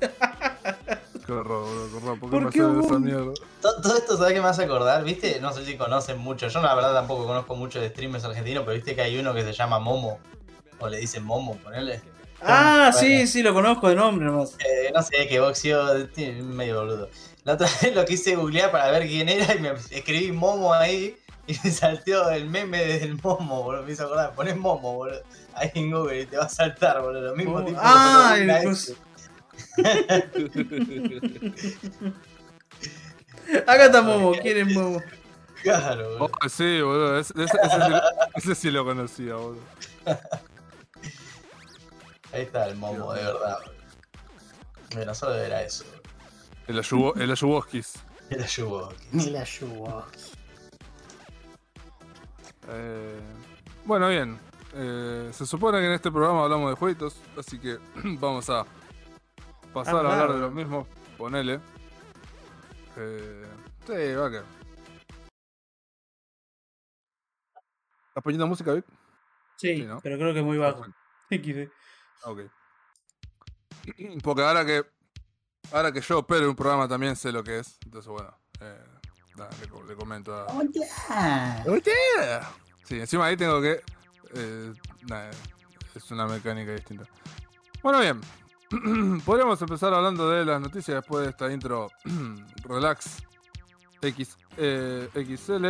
Qué 1.25 1.33
horror, 1.33 1.65
boludo. 1.65 1.89
Qué 1.89 1.97
horror. 1.97 2.19
¿Por 2.19 2.29
qué 2.29 2.37
¿Por 2.39 2.49
qué 2.49 2.87
esa 2.87 2.99
mierda? 2.99 3.33
Todo 3.61 3.97
esto, 3.97 4.17
¿sabes 4.17 4.33
qué 4.33 4.41
me 4.41 4.47
hace 4.47 4.63
acordar? 4.63 5.03
¿Viste? 5.03 5.39
No 5.41 5.51
sé 5.51 5.65
si 5.65 5.75
conocen 5.75 6.17
mucho. 6.19 6.47
Yo, 6.47 6.61
la 6.61 6.73
verdad, 6.73 6.93
tampoco 6.93 7.25
conozco 7.25 7.55
mucho 7.55 7.81
de 7.81 7.89
streamers 7.89 8.23
argentinos, 8.23 8.63
pero 8.63 8.75
viste 8.75 8.95
que 8.95 9.01
hay 9.01 9.19
uno 9.19 9.33
que 9.33 9.43
se 9.43 9.51
llama 9.51 9.79
Momo. 9.79 10.19
O 10.79 10.87
le 10.87 10.99
dicen 10.99 11.25
Momo, 11.25 11.57
ponele. 11.57 12.01
Ah, 12.41 12.91
sí, 12.93 13.07
Bueno. 13.13 13.27
sí, 13.27 13.41
lo 13.43 13.53
conozco 13.53 13.89
de 13.89 13.95
nombre 13.95 14.25
nomás. 14.27 14.55
Eh, 14.59 14.91
no 14.93 15.01
sé, 15.01 15.27
que 15.27 15.39
boxeo, 15.39 16.07
tiene- 16.09 16.43
medio 16.43 16.81
boludo. 16.81 17.09
La 17.43 17.53
otra 17.53 17.67
vez 17.81 17.95
lo 17.95 18.05
quise 18.05 18.35
googlear 18.35 18.69
para 18.71 18.91
ver 18.91 19.07
quién 19.07 19.27
era 19.29 19.55
y 19.55 19.59
me 19.59 19.71
escribí 19.91 20.31
Momo 20.31 20.73
ahí 20.73 21.17
y 21.47 21.55
me 21.63 21.71
salteó 21.71 22.29
el 22.29 22.47
meme 22.49 22.85
del 22.85 23.19
Momo, 23.23 23.63
boludo. 23.63 23.83
Me 23.83 23.93
hizo 23.93 24.03
acordar, 24.05 24.33
ponés 24.35 24.55
Momo, 24.57 24.93
boludo. 24.95 25.21
Ahí 25.55 25.71
en 25.73 25.89
Google 25.91 26.21
y 26.21 26.25
te 26.27 26.37
va 26.37 26.43
a 26.45 26.49
saltar, 26.49 27.01
boludo. 27.01 27.29
Lo 27.29 27.35
mismo 27.35 27.63
tipo. 27.65 27.79
Ah, 27.81 28.35
el. 28.37 28.51
Acá 33.65 33.85
está 33.85 34.01
Momo, 34.01 34.33
¿quién 34.41 34.57
es 34.69 34.73
Momo? 34.75 35.01
Claro, 35.63 36.09
boludo. 36.19 36.31
Oh, 36.43 36.49
sí, 36.49 36.81
boludo. 36.81 37.19
Ese, 37.19 37.33
ese- 37.43 37.57
ese 37.63 37.81
sí, 37.81 37.93
ese 38.35 38.55
sí 38.55 38.71
lo 38.71 38.85
conocía, 38.85 39.35
boludo. 39.35 39.61
Ahí 42.37 42.43
está 42.43 42.67
el 42.67 42.75
momo, 42.75 43.13
de 43.13 43.23
verdad. 43.23 43.57
Bueno, 44.93 45.15
solo 45.15 45.33
era 45.33 45.63
eso. 45.63 45.83
El, 46.67 46.77
Ayubo, 46.77 47.15
el 47.15 47.31
Ayuboskis. 47.31 47.95
La 48.29 49.41
ayuda. 49.41 50.05
Eh, 52.69 53.19
bueno, 53.85 54.09
bien. 54.09 54.39
Eh, 54.75 55.31
se 55.33 55.47
supone 55.47 55.79
que 55.79 55.87
en 55.87 55.93
este 55.93 56.11
programa 56.11 56.43
hablamos 56.43 56.69
de 56.69 56.75
jueguitos, 56.75 57.19
así 57.35 57.57
que 57.57 57.79
vamos 58.19 58.47
a 58.51 58.67
pasar 59.73 59.95
a 60.05 60.11
Hablar. 60.11 60.33
de 60.33 60.39
los 60.39 60.53
mismos. 60.53 60.87
Ponele. 61.17 61.59
Eh, 62.97 63.45
sí, 63.87 64.13
va 64.13 64.29
que. 64.29 64.41
¿Estás 68.09 68.23
poniendo 68.23 68.45
música, 68.45 68.73
Vic? 68.73 68.85
Sí, 69.55 69.77
Sí, 69.77 69.85
¿no? 69.85 70.01
pero 70.03 70.19
creo 70.19 70.35
que 70.35 70.43
muy 70.43 70.59
bajo. 70.59 70.81
Perfecto. 70.81 70.97
XD. 71.71 71.76
Ok. 72.23 72.41
Porque 74.23 74.41
ahora 74.43 74.65
que 74.65 74.85
ahora 75.71 75.91
que 75.91 76.01
yo 76.01 76.19
opero 76.19 76.49
un 76.49 76.55
programa 76.55 76.87
también 76.87 77.15
sé 77.15 77.31
lo 77.31 77.43
que 77.43 77.59
es. 77.59 77.77
Entonces, 77.85 78.09
bueno, 78.11 78.35
eh, 78.61 78.83
nada, 79.35 79.49
le, 79.61 79.67
co- 79.67 79.83
le 79.83 79.95
comento 79.95 80.33
a. 80.35 80.45
Oye. 81.67 81.91
Sí, 82.83 82.99
encima 82.99 83.25
ahí 83.25 83.37
tengo 83.37 83.61
que. 83.61 83.81
eh, 84.33 84.73
nada, 85.09 85.29
es 85.95 86.11
una 86.11 86.25
mecánica 86.27 86.71
distinta. 86.73 87.05
Bueno, 87.81 87.99
bien. 87.99 88.21
Podríamos 89.25 89.61
empezar 89.61 89.93
hablando 89.93 90.29
de 90.29 90.43
las 90.43 90.59
noticias 90.59 90.95
después 90.97 91.23
de 91.23 91.29
esta 91.31 91.51
intro 91.51 91.89
relax 92.63 93.23
X, 94.01 94.37
eh, 94.57 95.09
XL. 95.13 95.67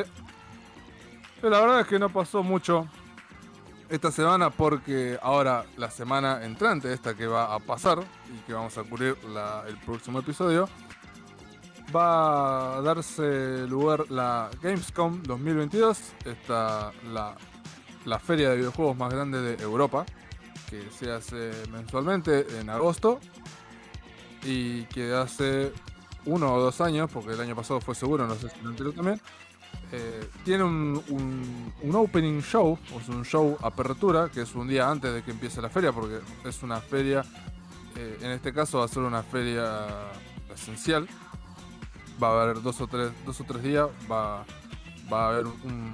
Pero 1.39 1.49
la 1.51 1.59
verdad 1.61 1.81
es 1.81 1.87
que 1.87 1.99
no 1.99 2.11
pasó 2.11 2.41
mucho 2.41 2.87
esta 3.89 4.11
semana 4.11 4.49
porque 4.49 5.17
ahora 5.21 5.65
la 5.77 5.89
semana 5.89 6.43
entrante, 6.43 6.91
esta 6.91 7.15
que 7.15 7.27
va 7.27 7.53
a 7.53 7.59
pasar 7.59 7.99
y 8.33 8.39
que 8.45 8.53
vamos 8.53 8.77
a 8.77 8.83
cubrir 8.83 9.15
el 9.67 9.77
próximo 9.77 10.19
episodio, 10.19 10.67
va 11.95 12.77
a 12.77 12.81
darse 12.81 13.65
lugar 13.67 14.09
la 14.09 14.49
Gamescom 14.61 15.23
2022, 15.23 15.99
esta, 16.25 16.91
la, 17.11 17.35
la 18.05 18.19
feria 18.19 18.49
de 18.49 18.57
videojuegos 18.57 18.97
más 18.97 19.13
grande 19.13 19.41
de 19.41 19.63
Europa, 19.63 20.05
que 20.69 20.89
se 20.91 21.11
hace 21.11 21.51
mensualmente 21.71 22.45
en 22.59 22.69
agosto 22.69 23.19
y 24.43 24.83
que 24.85 25.13
hace 25.13 25.71
uno 26.25 26.53
o 26.53 26.59
dos 26.59 26.81
años, 26.81 27.09
porque 27.11 27.31
el 27.31 27.39
año 27.39 27.55
pasado 27.55 27.79
fue 27.79 27.95
seguro, 27.95 28.27
no 28.27 28.35
sé 28.35 28.49
si 28.49 28.59
lo 28.61 28.91
también, 28.91 29.21
eh, 29.91 30.29
tiene 30.43 30.63
un, 30.63 31.01
un- 31.09 31.95
opening 31.95 32.41
show, 32.41 32.77
o 32.93 32.99
es 32.99 33.09
un 33.09 33.23
show 33.23 33.57
apertura, 33.61 34.29
que 34.29 34.41
es 34.41 34.53
un 34.55 34.67
día 34.67 34.89
antes 34.89 35.13
de 35.13 35.23
que 35.23 35.31
empiece 35.31 35.61
la 35.61 35.69
feria, 35.69 35.91
porque 35.91 36.19
es 36.43 36.61
una 36.63 36.79
feria, 36.81 37.23
eh, 37.95 38.17
en 38.21 38.31
este 38.31 38.53
caso 38.53 38.79
va 38.79 38.85
a 38.85 38.87
ser 38.87 39.03
una 39.03 39.23
feria 39.23 39.87
esencial, 40.53 41.07
va 42.21 42.29
a 42.29 42.43
haber 42.43 42.61
dos 42.61 42.81
o 42.81 42.87
tres, 42.87 43.11
dos 43.25 43.39
o 43.41 43.43
tres 43.45 43.63
días, 43.63 43.87
va, 44.11 44.43
va 45.11 45.25
a 45.25 45.29
haber 45.29 45.45
un, 45.47 45.93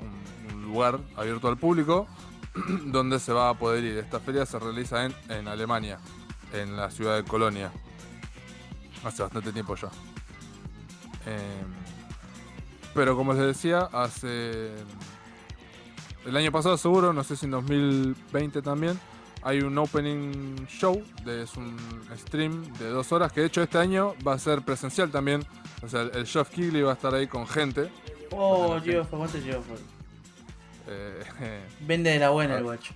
un, 0.00 0.54
un 0.54 0.62
lugar 0.62 0.98
abierto 1.16 1.48
al 1.48 1.56
público, 1.56 2.06
donde 2.86 3.18
se 3.20 3.32
va 3.32 3.48
a 3.50 3.54
poder 3.54 3.84
ir. 3.84 3.98
Esta 3.98 4.20
feria 4.20 4.44
se 4.46 4.58
realiza 4.58 5.04
en, 5.04 5.14
en 5.28 5.48
Alemania, 5.48 5.98
en 6.52 6.76
la 6.76 6.90
ciudad 6.90 7.16
de 7.16 7.24
Colonia, 7.24 7.70
hace 9.04 9.22
bastante 9.22 9.52
tiempo 9.52 9.74
ya. 9.76 9.88
Em, 11.26 11.83
pero 12.94 13.16
como 13.16 13.32
les 13.34 13.42
decía, 13.42 13.88
hace. 13.92 14.72
El 16.26 16.36
año 16.36 16.50
pasado 16.50 16.78
seguro, 16.78 17.12
no 17.12 17.22
sé 17.22 17.36
si 17.36 17.44
en 17.44 17.50
2020 17.52 18.62
también, 18.62 18.98
hay 19.42 19.60
un 19.60 19.76
opening 19.76 20.64
show, 20.66 21.02
de, 21.22 21.42
es 21.42 21.54
un 21.56 21.76
stream 22.16 22.72
de 22.78 22.88
dos 22.88 23.12
horas, 23.12 23.30
que 23.30 23.42
de 23.42 23.48
hecho 23.48 23.62
este 23.62 23.76
año 23.76 24.14
va 24.26 24.32
a 24.32 24.38
ser 24.38 24.62
presencial 24.62 25.10
también. 25.10 25.44
O 25.82 25.88
sea, 25.88 26.02
el, 26.02 26.26
Geoff 26.26 26.48
Keighley 26.48 26.80
va 26.80 26.92
a 26.92 26.94
estar 26.94 27.14
ahí 27.14 27.26
con 27.26 27.46
gente. 27.46 27.90
Oh, 28.30 28.80
Dios, 28.80 29.06
aguante 29.12 29.38
Dios. 29.40 29.62
Eh, 30.88 31.62
Vende 31.80 32.10
de 32.10 32.18
la 32.18 32.30
buena 32.30 32.54
Ah. 32.54 32.58
el 32.58 32.64
guacho. 32.64 32.94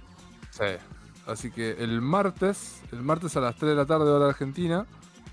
sí. 0.51 0.65
Así 1.27 1.51
que 1.51 1.73
el 1.73 2.01
martes, 2.01 2.81
el 2.91 3.03
martes 3.03 3.37
a 3.37 3.41
las 3.41 3.55
3 3.57 3.73
de 3.73 3.77
la 3.77 3.85
tarde 3.85 4.07
hora 4.11 4.29
argentina, 4.31 4.87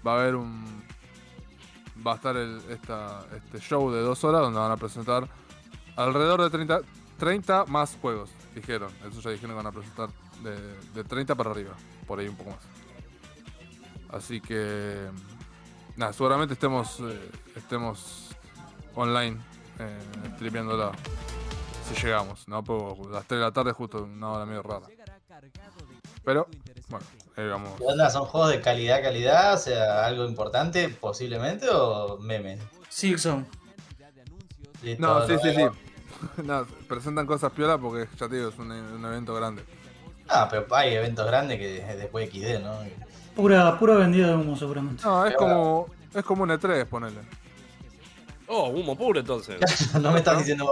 va 0.06 0.18
a 0.18 0.22
haber 0.22 0.36
un... 0.36 0.84
Va 2.06 2.14
a 2.14 2.16
estar 2.16 2.36
el, 2.38 2.62
esta, 2.70 3.26
este 3.36 3.60
show 3.60 3.92
de 3.92 4.02
dos 4.02 4.24
horas 4.24 4.42
donde 4.42 4.60
van 4.60 4.72
a 4.72 4.78
presentar 4.78 5.28
alrededor 5.96 6.44
de 6.44 6.50
30, 6.50 6.82
30 7.18 7.66
más 7.66 7.98
juegos, 8.02 8.30
dijeron. 8.54 8.92
Eso 9.10 9.22
ya 9.22 9.32
dijeron 9.32 9.52
que 9.52 9.64
van 9.64 9.68
a 9.68 9.72
presentar 9.72 10.10
de, 10.44 10.56
de 10.94 11.04
30 11.04 11.34
para 11.36 11.52
arriba, 11.52 11.74
por 12.06 12.20
ahí 12.20 12.28
un 12.28 12.36
poco 12.36 12.52
más. 12.52 12.60
Así 14.10 14.40
que... 14.42 15.10
Nada, 15.98 16.12
seguramente 16.12 16.54
estemos, 16.54 17.00
eh, 17.00 17.32
estemos 17.56 18.36
online, 18.96 19.40
eh. 19.80 19.98
Si 21.88 22.02
llegamos, 22.02 22.48
¿no? 22.48 22.64
Porque 22.64 23.10
las 23.10 23.26
3 23.26 23.40
de 23.40 23.46
la 23.46 23.52
tarde 23.52 23.72
justo 23.72 24.04
una 24.04 24.32
hora 24.32 24.46
medio 24.46 24.64
rara. 24.64 24.88
Pero, 26.24 26.48
bueno, 26.90 27.06
ahí 27.38 27.48
vamos. 27.48 27.74
¿Qué 27.78 27.84
onda? 27.86 28.10
¿Son 28.10 28.26
juegos 28.26 28.52
de 28.52 28.62
calidad, 28.62 29.02
calidad? 29.02 29.54
O 29.54 29.58
sea, 29.58 30.06
algo 30.06 30.26
importante 30.26 30.90
posiblemente 30.90 31.68
o 31.70 32.18
memes. 32.20 32.60
Silkson. 32.90 33.46
Listo, 34.82 35.02
No, 35.06 35.28
sí, 35.28 35.36
sí, 35.42 35.54
sí. 35.56 35.66
No, 36.44 36.66
presentan 36.88 37.26
cosas 37.26 37.52
piola 37.52 37.78
porque 37.78 38.08
ya 38.18 38.28
te 38.30 38.36
digo, 38.36 38.50
es 38.50 38.58
un, 38.58 38.72
un 38.72 39.06
evento 39.06 39.34
grande. 39.36 39.64
Ah, 40.28 40.48
pero 40.50 40.66
hay 40.76 40.96
eventos 40.96 41.26
grandes 41.26 41.60
que 41.60 41.84
después 41.96 42.30
XD, 42.30 42.62
¿no? 42.64 42.80
Pura, 43.36 43.78
pura 43.78 43.96
vendida 43.96 44.28
de 44.30 44.36
humo, 44.36 44.56
seguramente. 44.56 45.04
No, 45.04 45.26
es 45.26 45.36
como, 45.36 45.88
es 46.14 46.24
como 46.24 46.44
un 46.44 46.50
E3, 46.50 46.86
ponele. 46.86 47.20
Oh, 48.48 48.70
humo 48.70 48.96
puro 48.96 49.20
entonces. 49.20 49.58
No 50.02 50.12
me 50.12 50.20
estás 50.20 50.38
diciendo, 50.38 50.70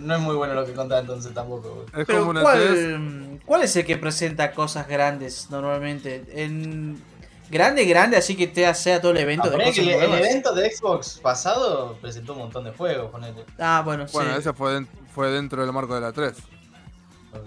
no 0.00 0.14
es 0.14 0.20
muy 0.20 0.34
bueno 0.36 0.54
lo 0.54 0.64
que 0.64 0.72
contás 0.72 1.00
entonces 1.00 1.34
tampoco. 1.34 1.84
Es 1.96 2.06
Pero 2.06 2.20
como 2.20 2.30
un 2.30 2.36
E3. 2.38 2.42
¿cuál, 2.42 3.40
¿cuál 3.44 3.62
es 3.62 3.76
el 3.76 3.84
que 3.84 3.96
presenta 3.98 4.52
cosas 4.52 4.88
grandes 4.88 5.48
normalmente? 5.50 6.24
En 6.34 7.02
grande, 7.50 7.84
grande, 7.84 8.16
así 8.16 8.36
que 8.36 8.46
te 8.46 8.72
sea 8.74 9.00
todo 9.00 9.12
el 9.12 9.18
evento 9.18 9.48
Ah, 9.48 9.50
de 9.50 9.56
cosas 9.58 9.74
que 9.74 9.80
el, 9.82 9.88
el 9.90 9.98
nuevas. 10.10 10.20
evento 10.20 10.54
de 10.54 10.70
Xbox 10.70 11.18
pasado 11.22 11.96
presentó 12.00 12.32
un 12.32 12.38
montón 12.40 12.64
de 12.64 12.72
juegos, 12.72 13.10
ponele. 13.10 13.44
Ah, 13.58 13.82
bueno, 13.84 14.06
Bueno, 14.12 14.32
sí. 14.34 14.38
ese 14.40 14.52
fue, 14.54 14.86
fue 15.14 15.30
dentro 15.30 15.62
del 15.62 15.72
marco 15.74 15.94
de 15.94 16.00
la 16.00 16.12
3. 16.12 16.32
Ok. 17.34 17.46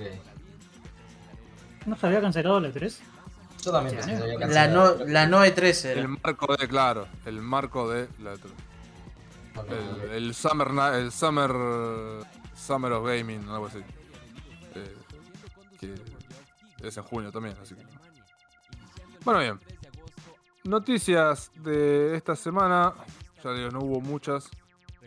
¿No 1.85 1.97
se 1.97 2.05
había 2.07 2.21
cancelado 2.21 2.59
la 2.59 2.71
3? 2.71 2.99
Yo 3.65 3.71
también 3.71 3.95
pensé 3.95 4.11
que 4.11 4.17
se 4.17 4.23
había 4.23 4.33
La 4.35 4.39
cancelado. 4.45 4.97
no, 4.99 5.05
la 5.05 5.25
Noe 5.27 5.51
13 5.51 5.91
era. 5.93 6.01
El 6.01 6.07
marco 6.09 6.55
de, 6.55 6.67
claro, 6.67 7.07
el 7.25 7.41
marco 7.41 7.89
de 7.89 8.07
la 8.21 8.33
3. 8.33 8.53
El, 9.55 10.11
el 10.11 10.33
Summer, 10.33 10.67
el 10.95 11.11
Summer, 11.11 11.51
Summer 12.55 12.91
of 12.93 13.05
Gaming, 13.05 13.47
algo 13.49 13.67
así. 13.67 13.79
Eh, 14.75 14.95
que 15.79 15.93
es 16.87 16.97
en 16.97 17.03
junio 17.03 17.31
también, 17.31 17.55
así 17.61 17.75
que. 17.75 17.83
Bueno, 19.23 19.39
bien. 19.39 19.59
Noticias 20.63 21.51
de 21.55 22.15
esta 22.15 22.35
semana. 22.35 22.93
Ya 23.43 23.53
digo, 23.53 23.69
no 23.69 23.79
hubo 23.79 24.01
muchas. 24.01 24.49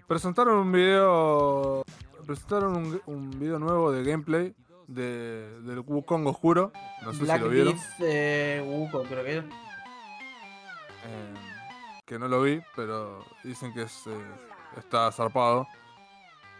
Presentaron 0.06 0.58
un 0.58 0.72
video. 0.72 1.84
Presentaron 2.26 2.76
un, 2.76 3.02
un 3.06 3.30
video 3.38 3.58
nuevo 3.58 3.90
de 3.92 4.04
gameplay 4.04 4.54
de, 4.86 5.60
del 5.62 5.80
Wukong 5.80 6.26
Oscuro. 6.26 6.72
No 7.02 7.12
sé 7.12 7.24
Black 7.24 7.38
si 7.38 7.44
lo 7.44 7.50
vieron. 7.50 7.74
Myth, 7.74 7.82
eh, 8.00 8.64
Wukong, 8.66 9.06
creo 9.06 9.24
que 9.24 9.32
era. 9.32 9.44
Eh, 11.04 11.34
que 12.06 12.18
no 12.18 12.28
lo 12.28 12.42
vi, 12.42 12.62
pero 12.74 13.24
dicen 13.42 13.72
que 13.74 13.82
es, 13.82 14.06
eh, 14.06 14.16
está 14.78 15.10
zarpado. 15.12 15.66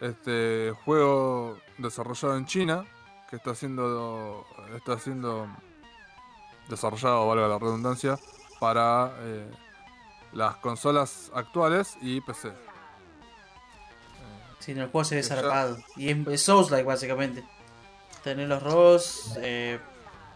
Este 0.00 0.74
juego 0.84 1.58
desarrollado 1.78 2.36
en 2.36 2.44
China, 2.46 2.84
que 3.30 3.36
está 3.36 3.54
siendo 3.54 4.44
está 4.76 4.98
siendo 4.98 5.46
desarrollado, 6.68 7.26
valga 7.28 7.48
la 7.48 7.58
redundancia, 7.58 8.18
para 8.60 9.12
eh, 9.20 9.50
las 10.32 10.56
consolas 10.56 11.30
actuales 11.34 11.96
y 12.02 12.20
PC. 12.20 12.48
Eh, 12.48 12.52
Sí, 14.58 14.72
en 14.72 14.78
el 14.78 14.90
juego 14.90 15.04
se 15.04 15.14
ve 15.16 15.22
ya- 15.22 15.28
zarpado. 15.36 15.76
Y 15.96 16.10
es, 16.10 16.26
es 16.26 16.42
Souls-like, 16.42 16.84
básicamente. 16.86 17.44
Tener 18.24 18.48
los 18.48 18.60
robos. 18.62 19.34
Eh, 19.38 19.78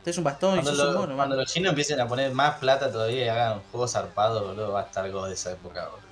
tenés 0.05 0.19
un 0.19 0.25
bastón 0.25 0.59
y 0.59 0.63
Cuando, 0.63 1.01
un 1.05 1.17
mono, 1.17 1.35
los 1.37 1.53
chinos 1.53 1.71
empiecen 1.71 2.01
a 2.01 2.09
poner 2.09 2.33
más 2.33 2.59
plata 2.59 2.91
todavía 2.91 3.25
y 3.25 3.29
hagan 3.29 3.61
juegos 3.71 3.93
zarpados, 3.93 4.43
boludo, 4.47 4.73
va 4.73 4.81
a 4.81 4.85
estar 4.85 5.11
God 5.11 5.29
de 5.29 5.35
esa 5.35 5.53
época, 5.53 5.87
boludo. 5.87 6.11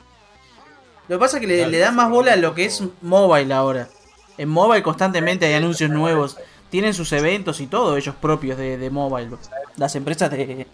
Lo 1.09 1.17
que 1.17 1.21
pasa 1.21 1.37
es 1.37 1.41
que 1.41 1.47
le, 1.47 1.67
le 1.67 1.79
dan 1.79 1.97
más 1.97 2.11
bola 2.11 2.35
a 2.35 2.37
lo 2.37 2.55
que 2.55 2.67
es 2.67 2.83
mobile 3.01 3.53
ahora. 3.55 3.89
En 4.37 4.49
mobile 4.49 4.83
constantemente 4.83 5.47
hay 5.47 5.55
anuncios 5.55 5.91
nuevos. 5.91 6.37
Tienen 6.71 6.93
sus 6.93 7.13
eventos 7.13 7.61
y 7.61 7.67
todo 7.67 7.97
ellos 7.97 8.15
propios 8.15 8.59
de, 8.59 8.77
de 8.77 8.91
mobile. 8.91 9.31
Las 9.77 9.97
empresas 9.97 10.31
de 10.31 10.67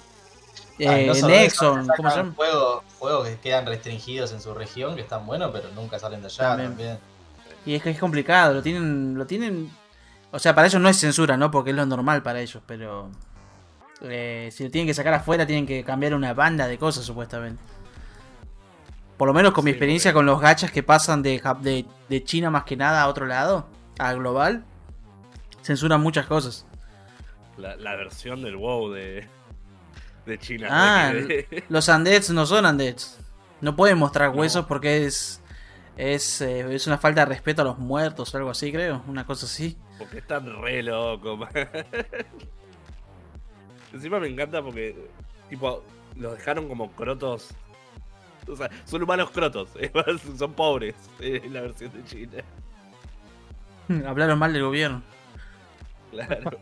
Ah, 0.81 0.99
eh, 0.99 1.07
no 1.07 1.29
Nexon, 1.29 1.87
¿cómo 1.97 2.11
se 2.11 2.17
llama? 2.17 2.33
Juegos, 2.35 2.83
juegos 2.99 3.29
que 3.29 3.37
quedan 3.39 3.65
restringidos 3.65 4.33
en 4.33 4.41
su 4.41 4.55
región, 4.55 4.97
que 4.97 5.03
están 5.03 5.25
buenos, 5.25 5.53
pero 5.53 5.69
nunca 5.71 6.01
salen 6.01 6.21
de 6.21 6.27
allá 6.27 6.49
También. 6.49 6.71
también. 6.71 6.99
Y 7.65 7.75
es 7.77 7.83
que 7.83 7.91
es 7.91 7.99
complicado, 7.99 8.55
lo 8.55 8.63
tienen, 8.63 9.17
lo 9.17 9.25
tienen. 9.25 9.71
O 10.35 10.39
sea, 10.41 10.55
para 10.55 10.67
ellos 10.67 10.81
no 10.83 10.89
es 10.89 10.99
censura, 10.99 11.37
¿no? 11.37 11.51
Porque 11.51 11.71
es 11.71 11.77
lo 11.77 11.87
normal 11.87 12.23
para 12.23 12.41
ellos, 12.41 12.61
pero. 12.67 13.09
eh, 14.03 14.49
si 14.53 14.65
lo 14.65 14.71
tienen 14.71 14.87
que 14.89 14.95
sacar 14.95 15.15
afuera, 15.15 15.47
tienen 15.47 15.65
que 15.67 15.85
cambiar 15.85 16.13
una 16.15 16.35
banda 16.35 16.67
de 16.67 16.77
cosas, 16.77 17.05
supuestamente. 17.05 17.63
Por 19.17 19.29
lo 19.29 19.35
menos 19.35 19.53
con 19.53 19.65
mi 19.65 19.71
Sí, 19.71 19.75
experiencia 19.77 20.11
porque- 20.11 20.19
con 20.19 20.27
los 20.27 20.41
gachas 20.41 20.73
que 20.73 20.83
pasan 20.83 21.23
de, 21.23 21.41
de, 21.61 21.87
de 22.09 22.25
China 22.25 22.51
más 22.51 22.65
que 22.65 22.77
nada 22.77 23.03
a 23.03 23.09
otro 23.09 23.27
lado, 23.27 23.69
a 23.99 24.13
global, 24.15 24.65
censuran 25.63 26.01
muchas 26.01 26.27
cosas. 26.27 26.67
La, 27.57 27.77
la 27.77 27.95
versión 27.95 28.43
del 28.43 28.57
WoW 28.57 28.91
de, 28.91 29.29
de 30.27 30.39
China. 30.41 30.67
Ah, 30.71 31.13
de- 31.13 31.63
Los 31.69 31.87
undeads 31.87 32.31
no 32.31 32.45
son 32.45 32.67
undeads. 32.67 33.19
No 33.61 33.77
pueden 33.77 33.99
mostrar 33.99 34.31
No. 34.35 34.41
huesos 34.41 34.67
porque 34.67 35.07
es. 35.07 35.41
Es, 35.97 36.41
eh, 36.41 36.75
es 36.75 36.87
una 36.87 36.99
falta 36.99 37.21
de 37.21 37.27
respeto 37.27 37.63
a 37.63 37.65
los 37.65 37.79
muertos 37.79 38.35
o 38.35 38.37
algo 38.37 38.51
así, 38.51 38.73
creo. 38.73 39.03
Una 39.07 39.25
cosa 39.25 39.47
así. 39.47 39.79
Porque 39.99 40.19
están 40.19 40.61
re 40.61 40.83
locos. 40.83 41.39
man. 41.39 41.51
Encima 43.93 44.19
me 44.19 44.27
encanta 44.27 44.61
porque, 44.61 45.09
tipo, 45.49 45.85
los 46.17 46.37
dejaron 46.37 46.69
como 46.69 46.91
crotos. 46.93 47.51
O 48.49 48.57
sea, 48.57 48.69
son 48.85 49.03
humanos 49.03 49.31
crotos. 49.31 49.71
Son 50.39 50.53
pobres. 50.53 50.95
Es 51.21 51.51
la 51.51 51.63
versión 51.63 51.93
de 51.93 52.05
China. 52.05 52.43
Hablaron 54.07 54.39
mal 54.39 54.53
del 54.53 54.65
gobierno. 54.65 55.03
Claro. 56.11 56.59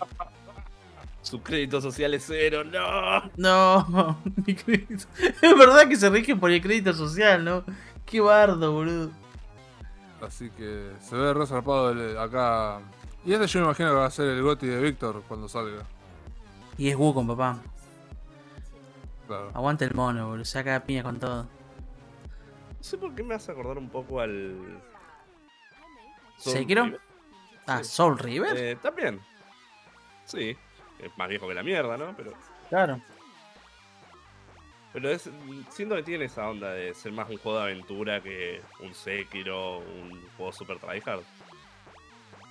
Su 1.22 1.42
crédito 1.42 1.80
social 1.80 2.14
es 2.14 2.24
cero. 2.26 2.64
¡No! 2.64 3.28
No, 3.36 4.18
mi 4.46 4.54
crédito. 4.54 5.06
Es 5.18 5.58
verdad 5.58 5.88
que 5.88 5.96
se 5.96 6.10
rigen 6.10 6.38
por 6.38 6.50
el 6.50 6.60
crédito 6.60 6.92
social, 6.92 7.44
¿no? 7.44 7.64
Qué 8.06 8.20
bardo, 8.20 8.72
boludo. 8.72 9.21
Así 10.22 10.50
que 10.50 10.92
se 11.00 11.16
ve 11.16 11.34
resarpado 11.34 11.90
el- 11.90 12.16
acá. 12.16 12.80
Y 13.24 13.32
este 13.32 13.46
yo 13.46 13.60
me 13.60 13.66
imagino 13.66 13.90
que 13.90 13.94
va 13.96 14.06
a 14.06 14.10
ser 14.10 14.28
el 14.28 14.42
Goti 14.42 14.66
de 14.66 14.80
Víctor 14.80 15.22
cuando 15.28 15.48
salga. 15.48 15.82
Y 16.78 16.88
es 16.88 16.96
Wukong, 16.96 17.26
papá. 17.26 17.58
Claro. 19.26 19.50
Aguanta 19.54 19.84
el 19.84 19.94
mono, 19.94 20.28
boludo. 20.28 20.44
Saca 20.44 20.80
piña 20.84 21.02
con 21.02 21.18
todo. 21.18 21.42
No 21.44 21.48
sé 22.80 22.98
por 22.98 23.14
qué 23.14 23.22
me 23.22 23.34
hace 23.34 23.52
acordar 23.52 23.78
un 23.78 23.88
poco 23.88 24.20
al. 24.20 24.80
¿Sekiro? 26.38 26.90
Ah, 27.66 27.78
Sí. 27.78 27.84
Soul 27.90 28.18
River. 28.18 28.56
Eh, 28.56 28.76
también. 28.82 29.20
Sí. 30.24 30.56
Es 30.98 31.10
más 31.16 31.28
viejo 31.28 31.46
que 31.48 31.54
la 31.54 31.62
mierda, 31.62 31.96
¿no? 31.96 32.14
Pero. 32.16 32.32
Claro. 32.68 33.00
Pero 34.92 35.08
es, 35.10 35.28
siento 35.70 35.94
que 35.96 36.02
tiene 36.02 36.26
esa 36.26 36.48
onda 36.48 36.70
de 36.70 36.92
ser 36.94 37.12
más 37.12 37.28
un 37.30 37.38
juego 37.38 37.58
de 37.58 37.64
aventura 37.64 38.20
que 38.22 38.60
un 38.80 38.94
Sekiro, 38.94 39.78
un 39.78 40.20
juego 40.36 40.52
super 40.52 40.78
tryhard. 40.78 41.22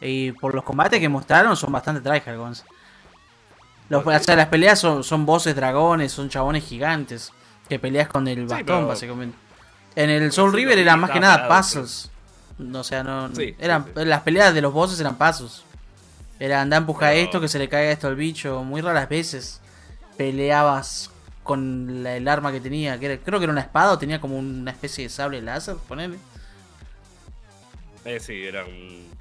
Y 0.02 0.32
por 0.32 0.56
los 0.56 0.64
combates 0.64 1.00
que 1.00 1.08
mostraron 1.10 1.56
son 1.56 1.72
bastante 1.72 2.02
tryhard, 2.02 2.38
Gonz. 2.38 2.64
Los, 3.90 4.06
o 4.08 4.20
sea, 4.20 4.36
las 4.36 4.48
peleas 4.48 4.80
son, 4.80 5.04
son 5.04 5.26
voces 5.26 5.56
dragones, 5.56 6.12
son 6.12 6.30
chabones 6.30 6.64
gigantes. 6.66 7.32
Que 7.70 7.78
peleas 7.78 8.08
con 8.08 8.28
el 8.28 8.48
bastón, 8.48 8.66
pero- 8.66 8.88
básicamente. 8.88 9.38
En 9.96 10.10
el 10.10 10.32
Soul 10.32 10.52
sí, 10.52 10.58
River 10.58 10.80
eran 10.80 11.00
más 11.00 11.12
que 11.12 11.20
nada 11.20 11.48
puzzles. 11.48 12.10
O 12.74 12.84
sea, 12.84 13.04
no. 13.04 13.34
Sí, 13.36 13.56
eran. 13.60 13.86
Las 13.96 14.22
peleas 14.22 14.54
de 14.54 14.62
los 14.62 14.74
bosses 14.74 15.00
eran 15.00 15.18
pasos. 15.18 15.66
Era 16.40 16.62
andar 16.62 16.80
empujar 16.82 17.12
Pero- 17.12 17.24
esto, 17.24 17.42
que 17.42 17.48
se 17.48 17.60
le 17.60 17.70
caiga 17.70 17.92
esto 17.92 18.08
al 18.08 18.16
bicho. 18.16 18.64
Muy 18.64 18.82
raras 18.82 19.08
veces 19.10 19.62
peleabas 20.18 21.11
con 21.44 22.04
la- 22.04 22.16
el 22.18 22.28
arma 22.28 22.52
que 22.52 22.62
tenía. 22.62 23.00
Que 23.00 23.06
era- 23.08 23.18
creo 23.24 23.40
que 23.40 23.44
era 23.46 23.52
una 23.54 23.62
espada 23.62 23.94
o 23.94 23.98
tenía 24.00 24.20
como 24.22 24.38
una 24.38 24.72
especie 24.72 25.06
de 25.06 25.10
sable 25.10 25.42
láser, 25.42 25.76
ponele. 25.88 26.18
Eh, 28.06 28.20
sí, 28.20 28.44
era 28.44 28.66
un 28.66 29.12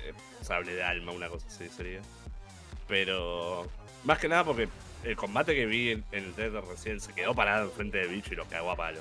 eh, 0.00 0.12
sable 0.42 0.74
de 0.74 0.82
alma, 0.82 1.12
una 1.12 1.28
cosa 1.28 1.46
así 1.48 1.68
sería. 1.68 2.00
Pero 2.86 3.66
más 4.04 4.18
que 4.18 4.28
nada 4.28 4.44
porque 4.44 4.68
el 5.04 5.16
combate 5.16 5.54
que 5.54 5.66
vi 5.66 5.90
en, 5.90 6.04
en 6.12 6.24
el 6.24 6.32
trailer 6.34 6.64
recién 6.64 7.00
se 7.00 7.12
quedó 7.12 7.34
parado 7.34 7.64
enfrente 7.66 7.98
del 7.98 8.08
bicho 8.08 8.32
y 8.32 8.36
lo 8.36 8.44
cagó 8.46 8.70
a 8.70 8.76
palo. 8.76 9.00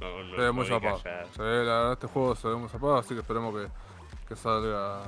No, 0.00 0.22
no, 0.24 0.30
Se 0.34 0.40
ve 0.40 0.46
no 0.46 0.52
muy 0.52 0.66
zapado. 0.66 0.98
Se 1.34 1.42
ve, 1.42 1.64
la 1.64 1.72
verdad, 1.78 1.92
este 1.94 2.06
juego 2.06 2.36
se 2.36 2.48
ve 2.48 2.56
muy 2.56 2.68
zapado, 2.68 2.96
así 2.98 3.14
que 3.14 3.20
esperemos 3.20 3.54
que, 3.54 3.68
que 4.28 4.36
salga 4.36 5.02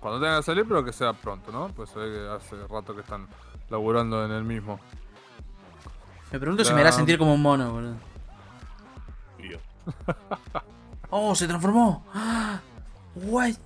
cuando 0.00 0.20
tenga 0.20 0.36
que 0.38 0.42
salir, 0.44 0.64
pero 0.66 0.84
que 0.84 0.92
sea 0.92 1.12
pronto, 1.12 1.50
¿no? 1.52 1.68
Pues 1.68 1.90
se 1.90 1.98
ve 1.98 2.12
que 2.16 2.28
hace 2.28 2.56
rato 2.68 2.94
que 2.94 3.00
están 3.02 3.26
laburando 3.70 4.24
en 4.24 4.32
el 4.32 4.44
mismo. 4.44 4.78
Me 6.32 6.38
pregunto 6.38 6.64
si 6.64 6.72
me 6.74 6.80
hará 6.80 6.92
sentir 6.92 7.18
como 7.18 7.34
un 7.34 7.42
mono, 7.42 7.72
boludo. 7.72 7.94
¡Oh, 11.10 11.34
se 11.34 11.48
transformó! 11.48 12.04
¡Ah! 12.14 12.60
¡What! 13.16 13.48
Eh, 13.50 13.56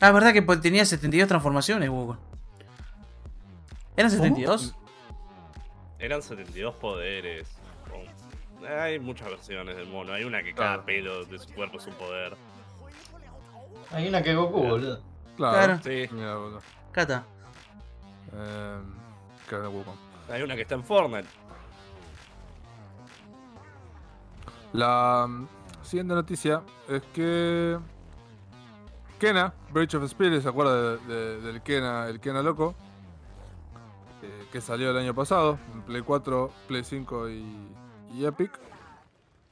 Ah, 0.00 0.10
verdad 0.10 0.34
que 0.34 0.42
po- 0.42 0.58
tenía 0.60 0.84
72 0.84 1.26
transformaciones, 1.28 1.88
Google. 1.88 2.18
¿Eran 3.96 4.10
72? 4.10 4.74
Eran 5.98 6.20
72 6.20 6.74
poderes. 6.74 7.48
con- 7.88 8.68
Hay 8.68 8.98
muchas 8.98 9.28
versiones 9.30 9.76
del 9.76 9.88
mono. 9.88 10.12
Hay 10.12 10.24
una 10.24 10.42
que 10.42 10.52
cada 10.52 10.70
Claro. 10.74 10.84
pelo 10.84 11.24
de 11.24 11.38
su 11.38 11.50
cuerpo 11.54 11.78
es 11.78 11.86
un 11.86 11.94
poder. 11.94 12.36
Hay 13.92 14.06
una 14.08 14.22
que 14.22 14.34
Goku, 14.34 14.62
boludo. 14.62 15.00
claro. 15.36 15.78
Claro. 15.78 15.80
Sí. 15.82 16.06
Mira, 16.12 16.34
boludo. 16.36 16.60
Cata. 16.92 17.24
Eh, 18.32 18.78
que 19.48 19.56
de 19.56 19.68
Wukong. 19.68 19.96
Hay 20.30 20.42
una 20.42 20.54
que 20.56 20.62
está 20.62 20.74
en 20.74 20.84
Fortnite. 20.84 21.28
La 24.72 25.26
mm, 25.28 25.46
siguiente 25.82 26.14
noticia 26.14 26.62
es 26.88 27.02
que 27.14 27.78
Kena, 29.18 29.52
Breach 29.70 29.94
of 29.94 30.04
Spirit, 30.04 30.42
¿se 30.42 30.48
acuerda 30.48 30.96
de- 30.96 30.98
de- 31.14 31.40
del 31.40 31.62
Kena, 31.62 32.08
el 32.08 32.20
Kena 32.20 32.42
loco? 32.42 32.74
Eh, 34.22 34.46
que 34.50 34.60
salió 34.60 34.90
el 34.90 34.96
año 34.96 35.14
pasado 35.14 35.58
en 35.72 35.82
Play 35.82 36.02
4, 36.02 36.50
Play 36.66 36.82
5 36.84 37.28
y, 37.28 37.68
y 38.14 38.24
Epic. 38.24 38.50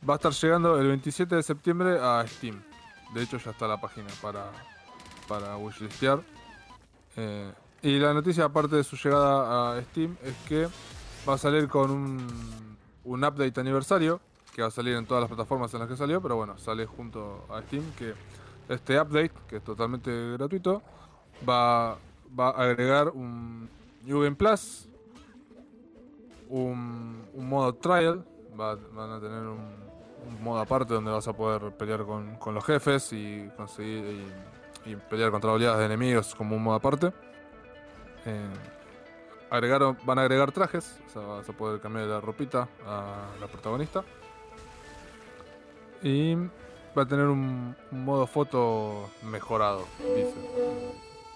Va 0.08 0.14
a 0.14 0.16
estar 0.16 0.32
llegando 0.32 0.78
el 0.80 0.88
27 0.88 1.36
de 1.36 1.42
septiembre 1.42 1.98
a 2.00 2.26
Steam. 2.26 2.60
De 3.14 3.22
hecho 3.22 3.36
ya 3.36 3.50
está 3.52 3.68
la 3.68 3.80
página 3.80 4.08
para, 4.20 4.50
para 5.28 5.56
wishlistear. 5.56 6.20
Eh, 7.16 7.52
y 7.82 7.98
la 7.98 8.14
noticia 8.14 8.44
aparte 8.44 8.76
de 8.76 8.84
su 8.84 8.96
llegada 8.96 9.76
a 9.76 9.82
Steam 9.82 10.16
es 10.22 10.34
que 10.48 10.68
va 11.28 11.34
a 11.34 11.38
salir 11.38 11.68
con 11.68 11.90
un, 11.90 12.76
un 13.04 13.24
update 13.24 13.60
aniversario 13.60 14.20
que 14.54 14.62
va 14.62 14.68
a 14.68 14.70
salir 14.70 14.94
en 14.96 15.06
todas 15.06 15.22
las 15.22 15.28
plataformas 15.28 15.72
en 15.74 15.80
las 15.80 15.88
que 15.88 15.96
salió, 15.96 16.20
pero 16.20 16.36
bueno, 16.36 16.58
sale 16.58 16.86
junto 16.86 17.44
a 17.50 17.62
Steam 17.62 17.84
que 17.96 18.14
este 18.68 19.00
update, 19.00 19.32
que 19.48 19.56
es 19.56 19.64
totalmente 19.64 20.32
gratuito, 20.32 20.82
va, 21.48 21.96
va 22.38 22.50
a 22.50 22.62
agregar 22.62 23.08
un 23.08 23.68
New 24.04 24.20
Game 24.22 24.36
Plus, 24.36 24.86
un, 26.48 27.24
un 27.32 27.48
modo 27.48 27.74
trial, 27.74 28.24
va- 28.58 28.76
van 28.94 29.10
a 29.10 29.20
tener 29.20 29.42
un, 29.42 29.82
modo 30.42 30.60
aparte 30.60 30.94
donde 30.94 31.10
vas 31.10 31.26
a 31.28 31.32
poder 31.32 31.72
pelear 31.72 32.04
con, 32.04 32.36
con 32.36 32.54
los 32.54 32.64
jefes 32.64 33.12
y 33.12 33.48
conseguir 33.56 34.26
y, 34.84 34.90
y 34.90 34.96
pelear 34.96 35.30
contra 35.30 35.50
oleadas 35.52 35.78
de 35.80 35.86
enemigos 35.86 36.34
como 36.34 36.56
un 36.56 36.62
modo 36.62 36.76
aparte. 36.76 37.12
Eh, 38.26 38.40
agregaron, 39.50 39.98
van 40.04 40.18
a 40.18 40.22
agregar 40.22 40.52
trajes, 40.52 40.96
o 41.08 41.10
sea, 41.12 41.22
vas 41.22 41.48
a 41.48 41.52
poder 41.52 41.80
cambiar 41.80 42.06
la 42.06 42.20
ropita 42.20 42.68
a 42.86 43.26
la 43.40 43.46
protagonista. 43.48 44.02
Y 46.02 46.34
va 46.96 47.02
a 47.02 47.06
tener 47.06 47.26
un, 47.26 47.76
un 47.90 48.04
modo 48.04 48.26
foto 48.26 49.10
mejorado, 49.22 49.86
dice. 50.00 50.34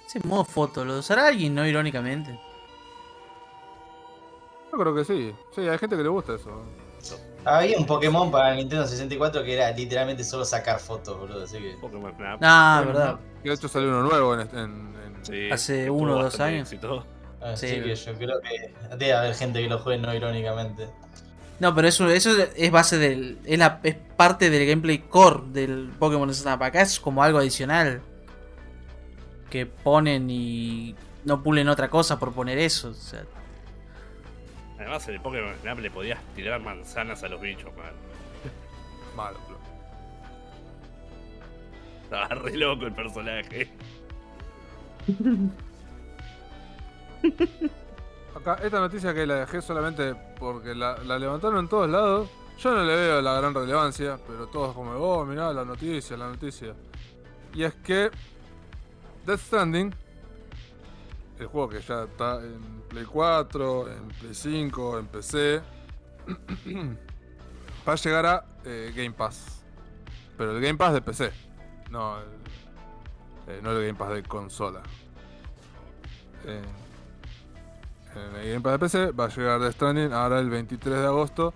Ese 0.07 0.20
modo 0.27 0.44
foto, 0.44 0.85
¿lo 0.85 0.99
usará 0.99 1.27
alguien, 1.29 1.55
no 1.55 1.66
irónicamente? 1.66 2.38
Yo 4.72 4.79
creo 4.79 4.94
que 4.94 5.05
sí. 5.05 5.35
Sí, 5.55 5.62
hay 5.68 5.79
gente 5.79 5.96
que 5.96 6.03
le 6.03 6.09
gusta 6.09 6.35
eso. 6.35 6.62
Había 7.44 7.79
un 7.79 7.87
Pokémon 7.87 8.31
para 8.31 8.55
Nintendo 8.55 8.85
64 8.87 9.44
que 9.44 9.55
era 9.55 9.70
literalmente 9.70 10.25
solo 10.25 10.44
sacar 10.44 10.81
fotos, 10.81 11.16
boludo. 11.18 11.44
Así 11.44 11.59
que. 11.59 11.77
Pokémon 11.81 12.12
Snap. 12.16 12.40
Ah, 12.42 12.83
verdad. 12.85 13.20
Que 13.42 13.49
de 13.51 13.55
hecho 13.55 13.68
salió 13.68 13.88
uno 13.88 14.03
nuevo 14.03 14.35
en, 14.35 14.40
este- 14.40 14.57
en- 14.59 14.64
en- 14.64 14.95
Sí, 15.26 15.50
Hace 15.50 15.90
uno 15.90 16.16
o 16.16 16.22
dos 16.24 16.40
años. 16.40 16.72
Así 17.42 17.68
Sí. 17.68 17.80
que 17.80 17.94
yo 17.94 18.14
creo 18.14 18.40
que 18.40 18.74
debe 18.96 19.12
haber 19.12 19.34
gente 19.34 19.60
que 19.62 19.68
lo 19.68 19.78
juegue 19.78 20.00
no 20.00 20.14
irónicamente. 20.14 20.88
No, 21.58 21.74
pero 21.74 21.88
eso, 21.88 22.08
eso 22.10 22.30
es 22.54 22.70
base 22.70 22.98
del. 22.98 23.38
Es, 23.44 23.58
la, 23.58 23.80
es 23.82 23.94
parte 24.16 24.50
del 24.50 24.66
gameplay 24.66 24.98
core 24.98 25.40
del 25.52 25.90
Pokémon 25.98 26.32
Snap. 26.34 26.60
Acá 26.62 26.82
es 26.82 27.00
como 27.00 27.22
algo 27.22 27.38
adicional. 27.38 28.02
Que 29.50 29.64
ponen 29.64 30.28
y 30.28 30.94
no 31.24 31.42
pulen 31.42 31.68
otra 31.68 31.88
cosa 31.88 32.18
por 32.18 32.32
poner 32.32 32.58
eso. 32.58 32.90
O 32.90 32.94
sea, 32.94 33.22
Además, 34.78 35.08
en 35.08 35.14
el 35.14 35.20
Pokémon 35.22 35.54
Snap 35.62 35.78
le 35.78 35.90
podías 35.90 36.18
tirar 36.34 36.60
manzanas 36.60 37.22
a 37.22 37.28
los 37.28 37.40
bichos, 37.40 37.74
man. 37.76 37.92
Malo, 39.16 39.38
Estaba 42.04 42.28
re 42.28 42.56
loco 42.56 42.86
el 42.86 42.92
personaje. 42.92 43.70
acá, 48.35 48.55
esta 48.62 48.81
noticia 48.81 49.14
que 49.14 49.27
la 49.27 49.37
dejé 49.37 49.62
solamente 49.62 50.14
porque 50.38 50.75
la, 50.75 50.97
levantaron 51.19 51.61
en 51.61 51.69
todos 51.69 51.88
lados. 51.88 52.29
Yo 52.59 52.75
no 52.75 52.85
le 52.85 52.97
veo 52.97 53.21
la 53.21 53.35
gran 53.35 53.55
relevancia, 53.55 54.19
pero 54.27 54.47
todos 54.47 54.75
como, 54.75 54.92
oh, 54.92 55.27
mirá 55.27 55.53
la 55.53 55.64
noticia, 55.64 56.16
la 56.16 56.29
noticia. 56.29 56.75
Y 57.55 57.64
es 57.64 57.75
que 57.75 58.11
Death 59.27 59.40
Stranding, 59.40 59.95
el 61.38 61.47
juego 61.47 61.69
que 61.69 61.81
ya 61.81 62.05
está 62.05 62.40
en 62.42 62.83
Play 62.88 63.05
4, 63.05 63.92
en 63.92 64.09
Play 64.09 64.35
5, 64.35 64.99
en 64.99 65.07
PC, 65.07 65.61
va 67.87 67.92
a 67.92 67.97
llegar 67.97 68.27
a 68.27 68.45
eh, 68.64 68.92
Game 68.97 69.12
Pass. 69.12 69.62
Pero 70.38 70.57
el 70.57 70.62
Game 70.62 70.79
Pass 70.79 70.95
de 70.95 71.03
PC, 71.03 71.31
no 71.90 72.21
el, 72.21 72.36
eh, 73.48 73.61
no 73.62 73.72
el 73.72 73.87
Game 73.87 73.98
Pass 73.98 74.11
de 74.14 74.22
consola. 74.22 74.82
Eh, 76.44 76.62
en 78.14 78.37
el 78.40 78.48
Game 78.48 78.61
Pass 78.61 78.72
de 78.72 78.78
PC 78.78 79.11
va 79.12 79.24
a 79.26 79.28
llegar 79.28 79.61
Death 79.61 79.72
Stranding 79.74 80.12
ahora 80.12 80.38
el 80.40 80.50
23 80.50 81.00
de 81.00 81.06
agosto. 81.06 81.54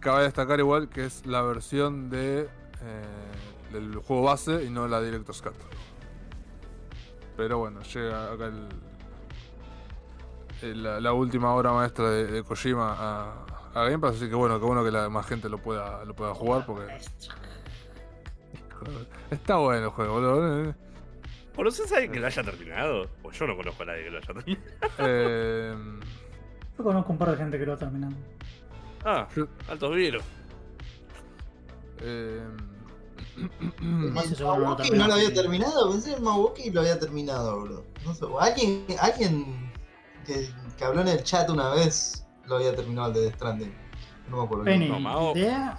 Cabe 0.00 0.22
destacar 0.24 0.58
igual 0.60 0.88
que 0.88 1.04
es 1.04 1.26
la 1.26 1.42
versión 1.42 2.10
de, 2.10 2.42
eh, 2.42 2.48
del 3.72 3.96
juego 3.96 4.22
base 4.22 4.64
y 4.64 4.70
no 4.70 4.88
la 4.88 5.00
Director's 5.00 5.42
Cut. 5.42 5.54
Pero 7.36 7.58
bueno, 7.58 7.80
llega 7.82 8.32
acá 8.32 8.46
el, 8.46 8.68
el- 10.62 10.82
la, 10.82 11.00
la 11.00 11.12
última 11.12 11.54
obra 11.54 11.72
maestra 11.72 12.10
de, 12.10 12.26
de 12.26 12.42
Kojima 12.44 12.94
a, 12.98 13.32
a 13.74 13.84
Game 13.84 13.98
Pass, 13.98 14.16
así 14.16 14.28
que 14.28 14.34
bueno, 14.34 14.58
que 14.60 14.66
bueno 14.66 14.84
que 14.84 14.90
la 14.90 15.08
más 15.08 15.26
gente 15.26 15.48
lo 15.48 15.58
pueda, 15.58 16.04
lo 16.04 16.14
pueda 16.14 16.34
jugar 16.34 16.66
porque 16.66 16.86
está 19.30 19.56
bueno 19.56 19.84
el 19.86 19.90
juego, 19.90 20.14
boludo. 20.14 20.74
¿Conoces 21.60 21.92
a 21.92 21.96
alguien 21.96 22.12
que 22.12 22.20
lo 22.20 22.26
haya 22.26 22.42
terminado? 22.42 23.06
Pues 23.22 23.38
yo 23.38 23.46
no 23.46 23.54
conozco 23.54 23.82
a 23.82 23.86
nadie 23.86 24.04
que 24.04 24.10
lo 24.10 24.16
haya 24.16 24.26
terminado. 24.32 24.66
Eh, 24.96 25.76
Yo 26.78 26.84
conozco 26.84 27.12
un 27.12 27.18
par 27.18 27.30
de 27.32 27.36
gente 27.36 27.58
que 27.58 27.66
lo 27.66 27.74
ha 27.74 27.76
terminado. 27.76 28.14
Ah, 29.04 29.28
altos 29.68 29.94
virus. 29.94 30.22
eh, 32.00 32.42
Mawuki 33.82 34.90
no 34.92 35.06
lo 35.06 35.12
había 35.14 35.34
terminado, 35.34 35.90
pensé 35.90 36.14
que 36.14 36.20
Mawuki 36.22 36.70
lo 36.70 36.80
había 36.80 36.98
terminado, 36.98 37.60
bro. 37.60 37.84
No 38.06 38.14
sé, 38.14 38.24
o 38.24 38.40
alguien, 38.40 38.86
alguien 38.98 39.70
que, 40.26 40.48
que 40.78 40.84
habló 40.84 41.02
en 41.02 41.08
el 41.08 41.22
chat 41.24 41.50
una 41.50 41.74
vez 41.74 42.26
lo 42.46 42.56
había 42.56 42.74
terminado 42.74 43.08
el 43.08 43.14
de 43.14 43.32
Stranding. 43.34 43.74
No 44.30 44.38
me 44.38 44.42
acuerdo. 44.44 44.64
Penny, 44.64 44.88
No, 44.88 44.98
Mao. 44.98 45.36
idea. 45.36 45.78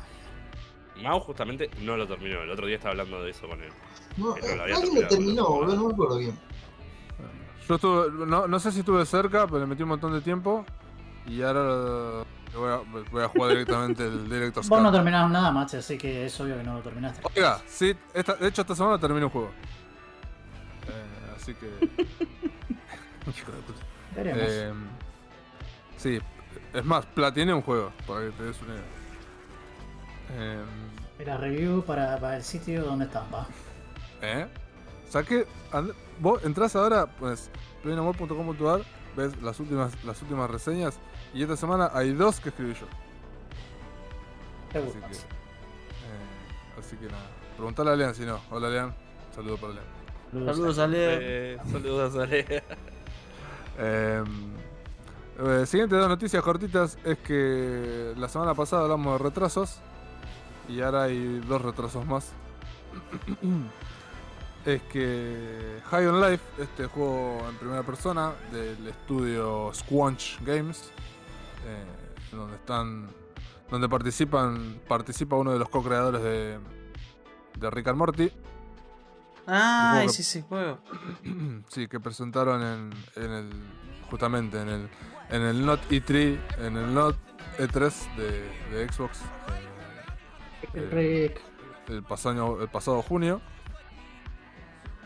Mao 1.01 1.19
justamente 1.21 1.71
no 1.81 1.97
lo 1.97 2.07
terminó. 2.07 2.43
El 2.43 2.51
otro 2.51 2.67
día 2.67 2.75
estaba 2.75 2.91
hablando 2.91 3.23
de 3.23 3.31
eso 3.31 3.47
con 3.47 3.59
él. 3.63 3.71
No, 4.17 4.35
alguien 4.35 5.01
lo 5.01 5.07
terminó, 5.07 5.43
no. 5.43 5.49
boludo, 5.49 5.75
no 5.75 5.87
me 5.87 5.93
acuerdo 5.93 6.17
bien. 6.17 6.37
Yo 7.67 7.75
estuve, 7.75 8.25
no, 8.27 8.47
no 8.47 8.59
sé 8.59 8.71
si 8.71 8.79
estuve 8.79 9.05
cerca, 9.05 9.45
pero 9.47 9.59
le 9.59 9.65
metí 9.65 9.83
un 9.83 9.89
montón 9.89 10.11
de 10.13 10.21
tiempo. 10.21 10.65
Y 11.25 11.41
ahora 11.41 12.23
voy, 12.55 12.69
a, 12.71 12.81
voy 13.11 13.23
a 13.23 13.27
jugar 13.29 13.51
directamente 13.51 14.03
el 14.05 14.25
Director's 14.29 14.67
Vos 14.67 14.79
no 14.81 14.89
Cut. 14.89 14.95
terminaste 14.95 15.31
nada, 15.31 15.51
Mache, 15.51 15.77
así 15.77 15.97
que 15.97 16.25
es 16.25 16.41
obvio 16.41 16.57
que 16.57 16.63
no 16.63 16.73
lo 16.75 16.81
terminaste. 16.81 17.21
Oiga, 17.35 17.61
sí, 17.67 17.95
esta- 18.13 18.33
de 18.35 18.47
hecho 18.47 18.61
esta 18.61 18.75
semana 18.75 18.97
terminé 18.99 19.23
un 19.25 19.31
juego. 19.31 19.51
Eh, 20.87 21.35
así 21.37 21.53
que. 21.53 21.67
Hijo 23.29 23.51
de 23.51 23.57
puta. 23.61 23.79
Veremos. 24.15 24.41
Eh, 24.43 24.73
sí, 25.95 26.19
es 26.73 26.83
más, 26.85 27.05
platiné 27.05 27.53
un 27.53 27.61
juego, 27.61 27.93
para 28.07 28.21
que 28.21 28.31
te 28.31 28.43
des 28.43 28.61
una 28.63 28.73
idea. 28.73 28.83
Eh, 30.33 30.63
Era 31.19 31.37
review 31.37 31.83
para, 31.83 32.17
para 32.19 32.37
el 32.37 32.43
sitio 32.43 32.83
donde 32.83 33.05
estás, 33.05 33.23
va. 33.33 33.47
¿Eh? 34.21 34.47
Saqué. 35.09 35.45
and- 35.71 35.93
vos 36.19 36.43
entrás 36.43 36.75
ahora, 36.75 37.07
pues, 37.19 37.49
playinamor.com.ar, 37.83 38.81
ves 39.15 39.41
las 39.41 39.59
últimas, 39.59 40.03
las 40.03 40.21
últimas 40.21 40.49
reseñas. 40.49 40.99
Y 41.33 41.41
esta 41.41 41.55
semana 41.57 41.89
hay 41.93 42.11
dos 42.13 42.39
que 42.39 42.49
escribí 42.49 42.73
yo. 42.73 42.85
Así 44.69 44.99
que, 44.99 45.13
eh, 45.13 46.79
así 46.79 46.95
que 46.97 47.05
nada. 47.07 47.27
Preguntale 47.57 47.91
a 47.91 47.95
Lean 47.95 48.15
si 48.15 48.25
no. 48.25 48.39
Hola 48.49 48.69
Lean. 48.69 48.95
Saludo 49.35 49.57
para 49.57 49.73
Lean. 49.73 49.85
Saludos 50.45 50.79
a. 50.79 50.87
Eh, 50.93 51.57
saludos 51.71 52.15
a 52.15 52.25
Lea. 52.25 52.63
Eh, 53.83 54.21
eh, 55.39 55.65
siguiente 55.65 55.95
dos 55.95 56.09
noticias 56.09 56.43
cortitas 56.43 56.97
es 57.05 57.17
que 57.19 58.13
la 58.17 58.27
semana 58.27 58.53
pasada 58.53 58.83
hablamos 58.83 59.17
de 59.17 59.23
retrasos 59.23 59.79
y 60.67 60.81
ahora 60.81 61.03
hay 61.03 61.39
dos 61.47 61.61
retrasos 61.61 62.05
más. 62.05 62.31
es 64.65 64.81
que 64.83 65.81
High 65.89 66.07
on 66.07 66.21
Life, 66.21 66.43
este 66.59 66.85
juego 66.85 67.39
en 67.49 67.55
primera 67.57 67.83
persona 67.83 68.33
del 68.51 68.87
estudio 68.87 69.71
Squanch 69.73 70.39
Games, 70.43 70.91
eh, 71.65 72.35
donde 72.35 72.55
están, 72.55 73.07
donde 73.69 73.89
participan, 73.89 74.79
participa 74.87 75.35
uno 75.35 75.51
de 75.51 75.59
los 75.59 75.69
co-creadores 75.69 76.21
de, 76.21 76.59
de 77.59 77.69
Rick 77.69 77.87
and 77.87 77.97
Morty. 77.97 78.31
Ah, 79.47 80.03
ese 80.05 80.21
ese 80.21 80.43
juego. 80.43 80.77
sí, 81.69 81.87
que 81.87 81.99
presentaron 81.99 82.61
en, 82.61 83.23
en 83.23 83.31
el 83.31 83.49
justamente 84.09 84.61
en 84.61 84.69
el 84.69 84.89
en 85.29 85.41
el 85.41 85.65
Not 85.65 85.79
E3, 85.89 86.37
en 86.59 86.77
el 86.77 86.93
Not 86.93 87.15
E3 87.57 88.15
de, 88.17 88.77
de 88.77 88.91
Xbox 88.91 89.21
eh, 90.73 91.33
el 91.87 92.03
pasado 92.03 92.61
el 92.61 92.69
pasado 92.69 93.01
junio. 93.01 93.41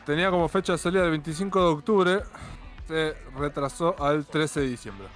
Tenía 0.05 0.29
como 0.29 0.47
fecha 0.47 0.73
de 0.73 0.77
salida 0.77 1.03
el 1.03 1.11
25 1.11 1.59
de 1.59 1.65
octubre, 1.65 2.21
se 2.87 3.15
retrasó 3.35 3.95
al 4.01 4.25
13 4.25 4.59
de 4.59 4.67
diciembre. 4.67 5.07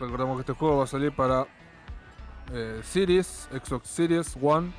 Recordemos 0.00 0.36
que 0.36 0.40
este 0.40 0.52
juego 0.54 0.78
va 0.78 0.84
a 0.84 0.88
salir 0.88 1.14
para 1.14 1.46
eh, 2.52 2.80
Series, 2.82 3.48
Xbox 3.52 3.88
Series 3.88 4.36
One 4.40 4.72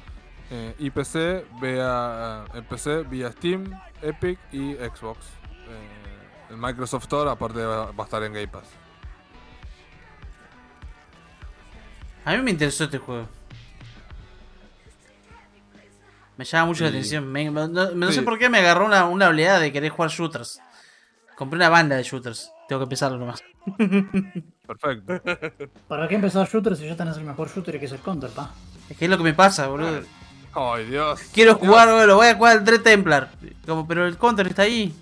eh, 0.52 0.76
y 0.78 0.90
PC 0.90 1.46
vía, 1.62 2.46
en 2.54 2.66
PC 2.66 3.04
vía 3.04 3.32
Steam, 3.32 3.72
Epic 4.02 4.40
y 4.52 4.74
Xbox. 4.74 5.28
Eh, 5.70 6.50
el 6.50 6.58
Microsoft 6.58 7.04
Store 7.04 7.30
aparte 7.30 7.64
va 7.64 7.92
a 7.98 8.04
estar 8.04 8.22
en 8.24 8.34
Game 8.34 8.48
Pass. 8.50 8.68
A 12.26 12.36
mí 12.36 12.42
me 12.44 12.52
interesó 12.52 12.84
este 12.84 12.98
juego. 12.98 13.39
Me 16.40 16.46
llama 16.46 16.68
mucho 16.68 16.86
la 16.86 16.90
atención. 16.90 17.28
Me- 17.30 17.52
me- 17.52 17.68
no, 17.68 17.92
no 17.92 18.08
Sí. 18.08 18.14
sé 18.14 18.22
por 18.22 18.40
qué 18.40 18.48
me 18.48 18.60
agarró 18.60 18.86
una, 18.86 19.04
una 19.08 19.28
oleada 19.28 19.60
de 19.60 19.74
querer 19.74 19.90
jugar 19.92 20.10
shooters. 20.10 20.62
Compré 21.36 21.58
una 21.58 21.68
banda 21.68 21.98
de 21.98 22.04
shooters. 22.04 22.50
Tengo 22.70 22.80
que 22.80 22.84
empezarlo 22.84 23.18
nomás. 23.18 23.44
Perfecto. 24.66 25.22
¿Para 25.90 26.08
qué 26.08 26.16
empezar 26.16 26.48
shooter 26.48 26.78
si 26.78 26.86
ya 26.86 26.96
tenés 26.96 27.18
el 27.18 27.26
mejor 27.26 27.50
shooter 27.54 27.78
que 27.78 27.88
es 27.88 27.92
el 27.92 28.00
Counter, 28.00 28.30
pa? 28.30 28.52
Es 28.90 28.96
que 28.96 29.04
es 29.04 29.12
lo 29.12 29.18
que 29.18 29.24
me 29.26 29.34
pasa, 29.34 29.68
boludo. 29.68 30.02
Ay, 30.54 30.86
Dios. 30.86 31.20
Quiero 31.34 31.56
Dios. 31.56 31.68
jugar, 31.68 31.90
boludo, 31.92 32.16
voy 32.16 32.28
a 32.28 32.36
jugar 32.36 32.58
al 32.60 32.64
Dread 32.64 32.82
Templar. 32.84 33.30
Como, 33.66 33.86
pero 33.86 34.08
el 34.08 34.18
counter 34.18 34.48
está 34.48 34.62
ahí. 34.62 34.94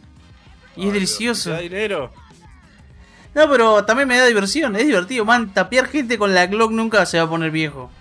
Y 0.75 0.81
Ay, 0.81 0.87
es 0.87 0.93
delicioso. 0.93 1.49
¿Te 1.51 1.55
da 1.55 1.61
dinero? 1.61 2.11
No, 3.35 3.47
pero 3.49 3.85
también 3.85 4.07
me 4.07 4.17
da 4.17 4.25
diversión. 4.25 4.75
Es 4.75 4.87
divertido, 4.87 5.23
man. 5.23 5.53
Tapear 5.53 5.85
gente 5.87 6.17
con 6.17 6.33
la 6.33 6.47
Glock 6.47 6.71
nunca 6.71 7.05
se 7.05 7.19
va 7.19 7.25
a 7.25 7.29
poner 7.29 7.51
viejo. 7.51 7.91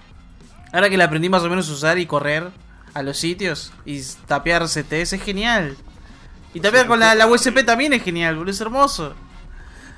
Ahora 0.73 0.89
que 0.89 0.97
la 0.97 1.05
aprendí 1.05 1.29
más 1.29 1.43
o 1.43 1.51
menos 1.51 1.69
a 1.69 1.73
usar 1.73 1.99
y 1.99 2.07
correr 2.07 2.45
a 2.97 3.03
los 3.03 3.19
sitios 3.19 3.73
y 3.85 4.01
tapear 4.27 4.65
CTS 4.65 5.13
es 5.15 5.23
genial. 5.23 5.77
Y 6.55 6.61
tapear 6.61 6.87
con 6.87 6.99
la, 6.99 7.15
la 7.15 7.27
USP 7.27 7.65
también 7.65 7.93
es 7.93 8.03
genial, 8.03 8.37
boludo. 8.37 8.51
Es 8.51 8.61
hermoso. 8.61 9.15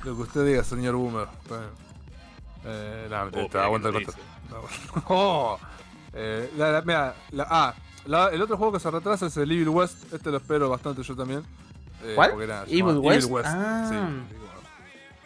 Lo 0.03 0.15
que 0.15 0.21
usted 0.23 0.45
diga, 0.45 0.63
señor 0.63 0.95
Boomer. 0.95 1.27
Eh, 2.65 3.07
no, 3.09 3.31
te, 3.31 3.57
Oh, 3.57 3.61
aguanta 3.61 3.89
el 3.89 3.97
que 3.99 4.05
control. 4.05 4.25
No. 4.49 5.03
Oh. 5.07 5.59
Eh, 6.13 6.51
la- 6.57 6.71
la- 6.71 6.81
mira, 6.81 7.15
la- 7.31 7.47
ah, 7.49 7.73
la- 8.05 8.27
el 8.29 8.41
otro 8.41 8.57
juego 8.57 8.73
que 8.73 8.79
se 8.79 8.91
retrasa 8.91 9.27
es 9.27 9.37
el 9.37 9.49
Evil 9.51 9.69
West. 9.69 10.11
Este 10.13 10.29
lo 10.31 10.37
espero 10.37 10.67
bastante 10.69 11.01
yo 11.03 11.15
también. 11.15 11.43
Eh, 12.03 12.13
¿Cuál? 12.15 12.31
Evil 12.67 12.97
West? 12.97 13.23
Evil 13.23 13.33
West. 13.33 13.49
Ah. 13.49 13.87
Sí. 13.89 13.95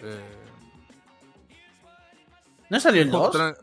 Eh, 0.03 0.35
¿No 2.69 2.79
salió 2.79 3.01
el 3.01 3.09
juego 3.09 3.29
2? 3.31 3.35
tra- 3.35 3.57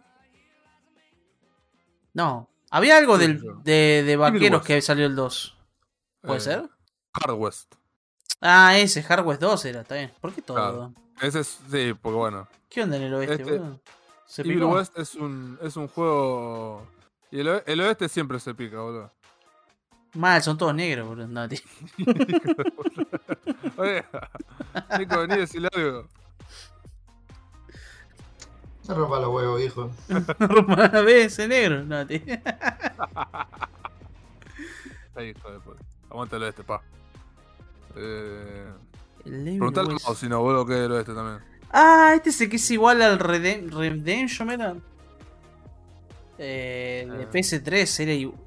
No. 2.15 2.49
Había 2.71 2.97
algo 2.97 3.19
del, 3.19 3.43
de, 3.63 4.05
de 4.07 4.17
vaqueros 4.17 4.65
que 4.65 4.81
salió 4.81 5.07
el 5.07 5.17
2. 5.17 5.57
¿Puede 6.23 6.39
eh, 6.39 6.41
ser? 6.41 6.71
Hard 7.13 7.35
West. 7.35 7.75
Ah, 8.41 8.79
ese, 8.79 9.05
Hard 9.07 9.27
West 9.27 9.41
2 9.41 9.65
era, 9.67 9.81
está 9.81 9.97
bien. 9.97 10.13
¿Por 10.21 10.33
qué 10.33 10.41
todo? 10.43 10.57
Claro. 10.57 10.95
Ese 11.21 11.41
es, 11.41 11.59
sí, 11.71 11.95
porque 12.01 12.17
bueno. 12.17 12.49
¿Qué 12.69 12.83
onda 12.83 12.97
en 12.97 13.03
el 13.03 13.15
oeste, 13.15 13.35
Este- 13.35 13.59
boludo? 13.59 13.81
¿Se 14.27 14.43
Evil 14.43 14.55
picó? 14.55 14.69
West 14.69 14.97
es 14.97 15.15
un, 15.17 15.59
es 15.61 15.77
un 15.77 15.89
juego. 15.89 16.87
Y 17.33 17.41
el, 17.41 17.63
el 17.67 17.81
oeste 17.81 18.09
siempre 18.09 18.39
se 18.39 18.55
pica, 18.55 18.81
boludo. 18.81 19.13
Mal, 20.15 20.43
son 20.43 20.57
todos 20.57 20.75
negros, 20.75 21.09
boludo. 21.09 21.27
No, 21.27 21.49
tío. 21.49 21.59
Oye, 23.77 24.05
Nico, 24.99 25.19
vení 25.19 25.35
a 25.35 25.39
decirle 25.39 25.69
algo. 25.73 26.09
No 28.91 28.97
rompa 28.97 29.21
los 29.21 29.29
huevos, 29.35 29.61
hijo. 29.63 29.91
A 30.93 31.01
veces 31.03 31.49
negro. 31.49 31.85
No, 31.85 32.05
tío. 32.07 32.21
Ahí, 35.15 35.29
hijo 35.31 35.51
de 35.51 35.61
puta. 35.61 35.81
Aguanta 36.11 36.37
el 36.37 36.43
oeste, 36.45 36.65
pa. 36.65 36.83
Eh, 37.97 38.67
Preguntale 39.25 39.91
al. 39.91 39.99
Mao 40.05 40.15
si 40.15 40.29
no, 40.29 40.41
boludo, 40.41 40.67
que 40.67 40.89
lo 40.89 40.99
este 40.99 41.15
también. 41.15 41.39
Ah, 41.73 42.13
este 42.17 42.31
es 42.31 42.41
el 42.41 42.49
que 42.51 42.57
es 42.57 42.71
igual 42.71 43.01
al 43.03 43.19
Redem- 43.19 43.71
Redemption, 43.71 44.51
¿era? 44.51 44.75
Eh, 46.39 47.07
de 47.09 47.23
Eh. 47.25 47.29
PS3 47.31 48.01
era 48.01 48.13
igual. 48.13 48.39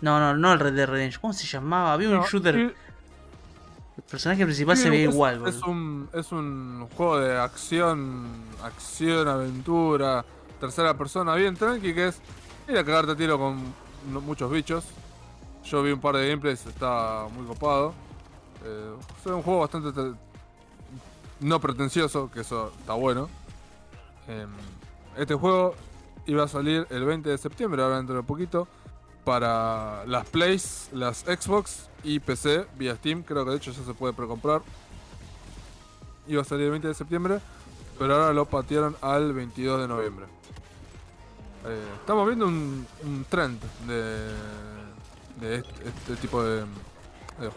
No, 0.00 0.18
no, 0.20 0.36
no 0.36 0.52
el 0.52 0.58
Red 0.60 0.74
Dead 0.74 0.86
Redemption. 0.88 1.20
¿Cómo 1.20 1.32
se 1.32 1.46
llamaba? 1.46 1.92
Había 1.92 2.08
un 2.10 2.16
No, 2.16 2.26
shooter. 2.26 2.74
Personaje 4.10 4.44
principal 4.44 4.76
Sí, 4.76 4.82
se 4.84 5.04
es- 5.04 5.12
igual, 5.14 5.46
Es 5.46 5.62
un, 5.62 6.08
es 6.12 6.32
un 6.32 6.86
juego 6.96 7.18
de 7.18 7.36
acción, 7.38 8.26
acción, 8.62 9.26
aventura, 9.28 10.24
tercera 10.60 10.94
persona, 10.96 11.34
bien 11.34 11.56
tranqui, 11.56 11.92
que 11.94 12.08
es 12.08 12.18
ir 12.68 12.78
a 12.78 12.84
cagarte 12.84 13.12
a 13.12 13.16
tiro 13.16 13.38
con 13.38 13.60
muchos 14.24 14.50
bichos. 14.50 14.84
Yo 15.64 15.82
vi 15.82 15.90
un 15.90 16.00
par 16.00 16.16
de 16.16 16.28
gameplays, 16.28 16.64
está 16.66 17.26
muy 17.34 17.44
copado. 17.46 17.92
Eh, 18.64 18.92
es 19.20 19.26
un 19.26 19.42
juego 19.42 19.60
bastante 19.60 19.92
te- 19.92 20.14
no 21.40 21.60
pretencioso, 21.60 22.30
que 22.30 22.40
eso 22.40 22.72
está 22.78 22.94
bueno. 22.94 23.28
Em, 24.28 24.48
este 25.16 25.34
juego 25.34 25.74
iba 26.26 26.44
a 26.44 26.48
salir 26.48 26.86
el 26.90 27.04
20 27.04 27.28
de 27.30 27.38
septiembre, 27.38 27.82
ahora 27.82 27.96
dentro 27.98 28.14
de 28.16 28.22
poquito, 28.22 28.66
para 29.26 30.06
las 30.06 30.24
Plays, 30.28 30.88
las 30.92 31.18
Xbox 31.18 31.88
y 32.04 32.20
PC 32.20 32.64
vía 32.78 32.94
Steam. 32.94 33.24
Creo 33.24 33.44
que 33.44 33.50
de 33.50 33.56
hecho 33.56 33.72
ya 33.72 33.82
se 33.82 33.92
puede 33.92 34.12
precomprar. 34.12 34.62
Iba 36.28 36.42
a 36.42 36.44
salir 36.44 36.66
el 36.66 36.70
20 36.70 36.86
de 36.86 36.94
septiembre, 36.94 37.40
pero 37.98 38.14
ahora 38.14 38.32
lo 38.32 38.44
patearon 38.44 38.96
al 39.00 39.32
22 39.32 39.80
de 39.80 39.88
noviembre. 39.88 40.26
Eh, 41.66 41.88
estamos 41.98 42.24
viendo 42.28 42.46
un, 42.46 42.86
un 43.02 43.26
trend 43.28 43.60
de, 43.88 45.56
este, 45.56 46.16
tipo 46.20 46.44
de, 46.44 46.64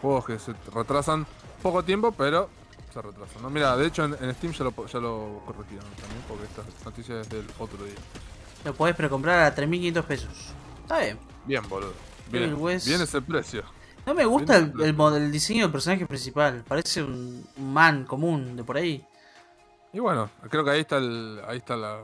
juegos 0.02 0.26
que 0.26 0.40
se 0.40 0.52
retrasan 0.74 1.24
poco 1.62 1.84
tiempo, 1.84 2.10
pero 2.10 2.50
se 2.92 3.00
retrasan. 3.00 3.42
¿no? 3.42 3.48
Mira, 3.48 3.76
de 3.76 3.86
hecho 3.86 4.04
en, 4.04 4.34
Steam 4.34 4.52
ya 4.54 4.64
lo, 4.64 4.86
ya 4.88 4.98
lo 4.98 5.40
corregieron 5.46 5.88
también, 6.00 6.22
porque 6.26 6.44
esta 6.46 6.62
noticia 6.84 7.20
es 7.20 7.28
del 7.28 7.46
otro 7.60 7.84
día. 7.84 7.94
Lo 8.64 8.74
podés 8.74 8.96
precomprar 8.96 9.44
a 9.44 9.54
3.500 9.54 10.02
pesos. 10.02 10.52
Está 10.90 11.02
bien. 11.04 11.18
Bien, 11.46 11.68
boludo. 11.68 11.92
Bien, 12.32 12.56
bien 12.84 13.00
ese 13.00 13.22
precio. 13.22 13.62
No 14.04 14.12
me 14.12 14.24
gusta 14.24 14.56
el, 14.56 15.30
diseño 15.30 15.62
del 15.62 15.70
personaje 15.70 16.04
principal. 16.04 16.64
Parece 16.66 17.00
un, 17.04 17.46
man 17.58 18.04
común 18.04 18.56
de 18.56 18.64
por 18.64 18.76
ahí. 18.76 19.04
Y 19.92 20.00
bueno, 20.00 20.28
creo 20.50 20.64
que 20.64 20.70
ahí 20.72 20.80
está 20.80 20.96
el, 20.96 21.40
ahí 21.46 21.58
está 21.58 21.76
la- 21.76 22.00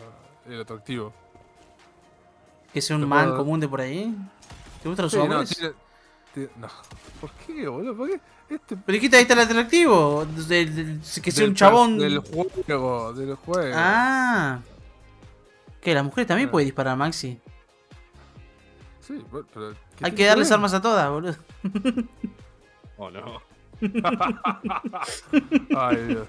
el 0.48 0.60
atractivo. 0.60 1.12
Que 2.72 2.80
sea 2.80 2.94
un 2.94 3.08
man 3.08 3.24
puedo- 3.30 3.38
común 3.38 3.58
de 3.58 3.66
por 3.68 3.80
ahí. 3.80 4.14
¿Te 4.80 4.88
gustan 4.88 5.06
los 5.06 5.12
Sí, 5.12 5.18
no, 5.18 5.24
hombres? 5.24 5.48
tiene- 5.48 5.74
tiene- 6.32 6.50
no. 6.56 6.68
¿Por 7.20 7.30
qué, 7.44 7.66
boludo? 7.66 7.96
¿Por 7.96 8.08
qué? 8.08 8.20
Este 8.50 8.76
Pero 8.76 8.94
dijiste 8.94 9.16
ahí 9.16 9.22
está 9.22 9.34
el 9.34 9.40
atractivo. 9.40 10.24
que 10.36 11.32
sea 11.32 11.40
del 11.42 11.48
un 11.48 11.54
chabón. 11.56 11.98
Del 11.98 12.20
juego, 12.20 13.12
del 13.14 13.34
juego. 13.34 13.74
Ah. 13.76 14.60
¿Qué? 15.80 15.92
¿Las 15.92 16.04
mujeres 16.04 16.28
también 16.28 16.48
Ah. 16.48 16.52
pueden 16.52 16.68
disparar, 16.68 16.96
Maxi? 16.96 17.40
Sí, 19.06 19.24
pero. 19.30 19.72
¿qué 19.96 20.04
Hay 20.06 20.12
que 20.12 20.24
darles 20.26 20.50
armas 20.50 20.74
a 20.74 20.80
todas, 20.82 21.08
boludo. 21.10 21.36
Oh 22.98 23.10
no. 23.10 23.42
Ay, 25.76 25.96
Dios. 26.06 26.26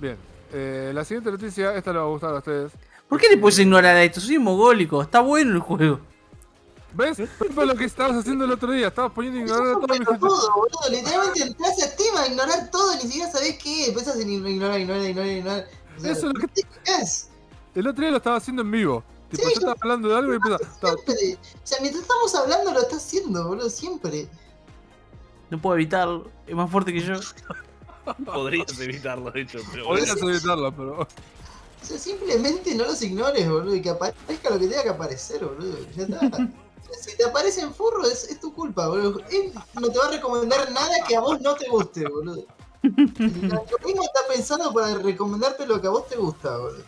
Bien. 0.00 0.16
Eh, 0.52 0.90
la 0.92 1.04
siguiente 1.04 1.30
noticia, 1.30 1.74
esta 1.76 1.92
le 1.92 1.98
va 2.00 2.04
a 2.06 2.08
gustar 2.08 2.34
a 2.34 2.38
ustedes. 2.38 2.72
¿Por 3.08 3.20
qué 3.20 3.28
le 3.28 3.36
puedes 3.36 3.58
ignorar 3.60 3.94
a 3.96 4.02
esto? 4.02 4.20
Soy 4.20 4.38
mogólico. 4.38 5.00
Está 5.00 5.20
bueno 5.20 5.52
el 5.52 5.60
juego. 5.60 6.00
¿Ves? 6.92 7.20
Eso 7.20 7.44
fue 7.54 7.66
lo 7.66 7.76
que 7.76 7.84
estabas 7.84 8.16
haciendo 8.16 8.44
el 8.46 8.50
otro 8.50 8.72
día. 8.72 8.88
Estabas 8.88 9.12
poniendo 9.12 9.38
a 9.38 9.42
ignorar 9.42 9.76
a 9.76 9.80
toda 9.80 9.96
mi 9.98 10.04
todo, 10.04 10.18
boludo. 10.18 10.90
Literalmente 10.90 11.42
entras 11.42 11.82
a 11.82 11.86
Steam 11.86 12.16
a 12.16 12.26
ignorar 12.26 12.68
todo, 12.70 12.94
ni 12.96 13.02
siquiera 13.02 13.30
sabés 13.30 13.56
qué. 13.62 13.86
Empezás 13.90 14.18
en 14.18 14.28
ignorar, 14.28 14.80
ignorar, 14.80 15.04
ignorar, 15.08 15.30
ignorar. 15.30 15.66
O 15.96 16.00
sea, 16.00 16.10
Eso 16.12 16.26
es 16.28 16.34
lo 16.34 16.40
que- 16.40 16.46
¿qué 16.48 16.62
te 16.62 16.68
fijas? 16.84 17.30
El 17.76 17.86
otro 17.86 18.02
día 18.02 18.10
lo 18.10 18.16
estaba 18.16 18.36
haciendo 18.36 18.62
en 18.62 18.70
vivo. 18.72 19.04
Tipo, 19.30 19.42
Sí, 19.44 19.54
yo 19.54 19.58
estaba 19.60 19.76
hablando 19.80 20.08
de 20.08 20.16
algo 20.16 20.32
y 20.32 20.36
estaba- 20.36 20.58
Siempre. 20.58 21.38
O 21.54 21.66
sea, 21.66 21.78
mientras 21.80 22.02
estamos 22.02 22.34
hablando 22.34 22.72
lo 22.72 22.80
estás 22.80 22.98
haciendo, 22.98 23.48
boludo, 23.48 23.70
siempre. 23.70 24.28
No 25.50 25.60
puedo 25.60 25.76
evitarlo. 25.76 26.30
Es 26.46 26.54
más 26.54 26.70
fuerte 26.70 26.92
que 26.92 27.00
yo. 27.00 27.14
Podrías 28.24 28.78
evitarlo, 28.80 29.30
de 29.30 29.42
hecho, 29.42 29.58
pero 29.70 29.86
bueno. 29.86 30.04
Podrías 30.06 30.22
evitarlo, 30.22 30.72
pero. 30.76 31.00
O 31.02 31.06
sea, 31.82 31.98
simplemente 31.98 32.74
no 32.74 32.84
los 32.84 33.00
ignores, 33.02 33.48
boludo, 33.48 33.74
y 33.74 33.82
que 33.82 33.90
aparezca 33.90 34.50
lo 34.50 34.58
que 34.58 34.66
tenga 34.68 34.82
que 34.82 34.88
aparecer, 34.90 35.44
boludo. 35.44 35.78
Ya 35.96 36.02
está. 36.04 36.20
Si 37.00 37.16
te 37.16 37.24
aparecen 37.24 37.72
furro, 37.72 38.04
es, 38.04 38.24
es 38.24 38.40
tu 38.40 38.52
culpa, 38.52 38.88
boludo. 38.88 39.20
Él 39.30 39.52
no 39.74 39.88
te 39.90 39.96
va 40.00 40.06
a 40.06 40.10
recomendar 40.10 40.72
nada 40.72 40.90
que 41.06 41.14
a 41.14 41.20
vos 41.20 41.40
no 41.40 41.54
te 41.54 41.68
guste, 41.68 42.04
boludo. 42.08 42.44
El 42.82 43.52
algoritmo 43.52 44.02
está 44.02 44.20
pensando 44.28 44.72
para 44.72 44.96
recomendarte 44.96 45.68
lo 45.68 45.80
que 45.80 45.86
a 45.86 45.90
vos 45.90 46.08
te 46.08 46.16
gusta, 46.16 46.56
boludo. 46.58 46.82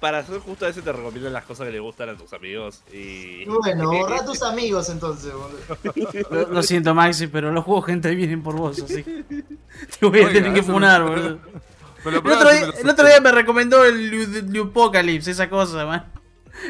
Para 0.00 0.18
hacer 0.18 0.38
justo 0.38 0.64
a 0.64 0.68
ese 0.68 0.80
te 0.80 0.92
recomiendo 0.92 1.28
las 1.30 1.44
cosas 1.44 1.66
que 1.66 1.72
le 1.72 1.80
gustan 1.80 2.08
a 2.10 2.16
tus 2.16 2.32
amigos 2.32 2.82
y... 2.92 3.44
Bueno, 3.46 3.86
borra 3.90 4.20
a 4.20 4.24
tus 4.24 4.42
amigos 4.42 4.88
entonces, 4.90 5.32
boludo. 5.32 6.28
Lo, 6.30 6.48
lo 6.54 6.62
siento, 6.62 6.94
Maxi, 6.94 7.26
pero 7.26 7.50
los 7.50 7.64
juegos 7.64 7.86
gente 7.86 8.14
vienen 8.14 8.42
por 8.42 8.54
vos, 8.54 8.80
así. 8.80 9.02
Te 9.02 10.06
voy 10.06 10.20
a 10.20 10.26
Oiga, 10.26 10.32
tener 10.32 10.54
que 10.54 10.62
funar, 10.62 11.02
boludo. 11.02 11.38
Me 12.04 12.12
El 12.12 12.16
otro, 12.18 12.50
día, 12.52 12.60
me 12.60 12.66
lo 12.68 12.72
el 12.78 12.88
otro 12.90 13.06
día 13.08 13.20
me 13.20 13.32
recomendó 13.32 13.84
el 13.84 14.08
Lu- 14.08 14.42
Lu- 14.52 14.70
Apocalypse, 14.70 15.32
esa 15.32 15.50
cosa, 15.50 15.84
man. 15.84 16.10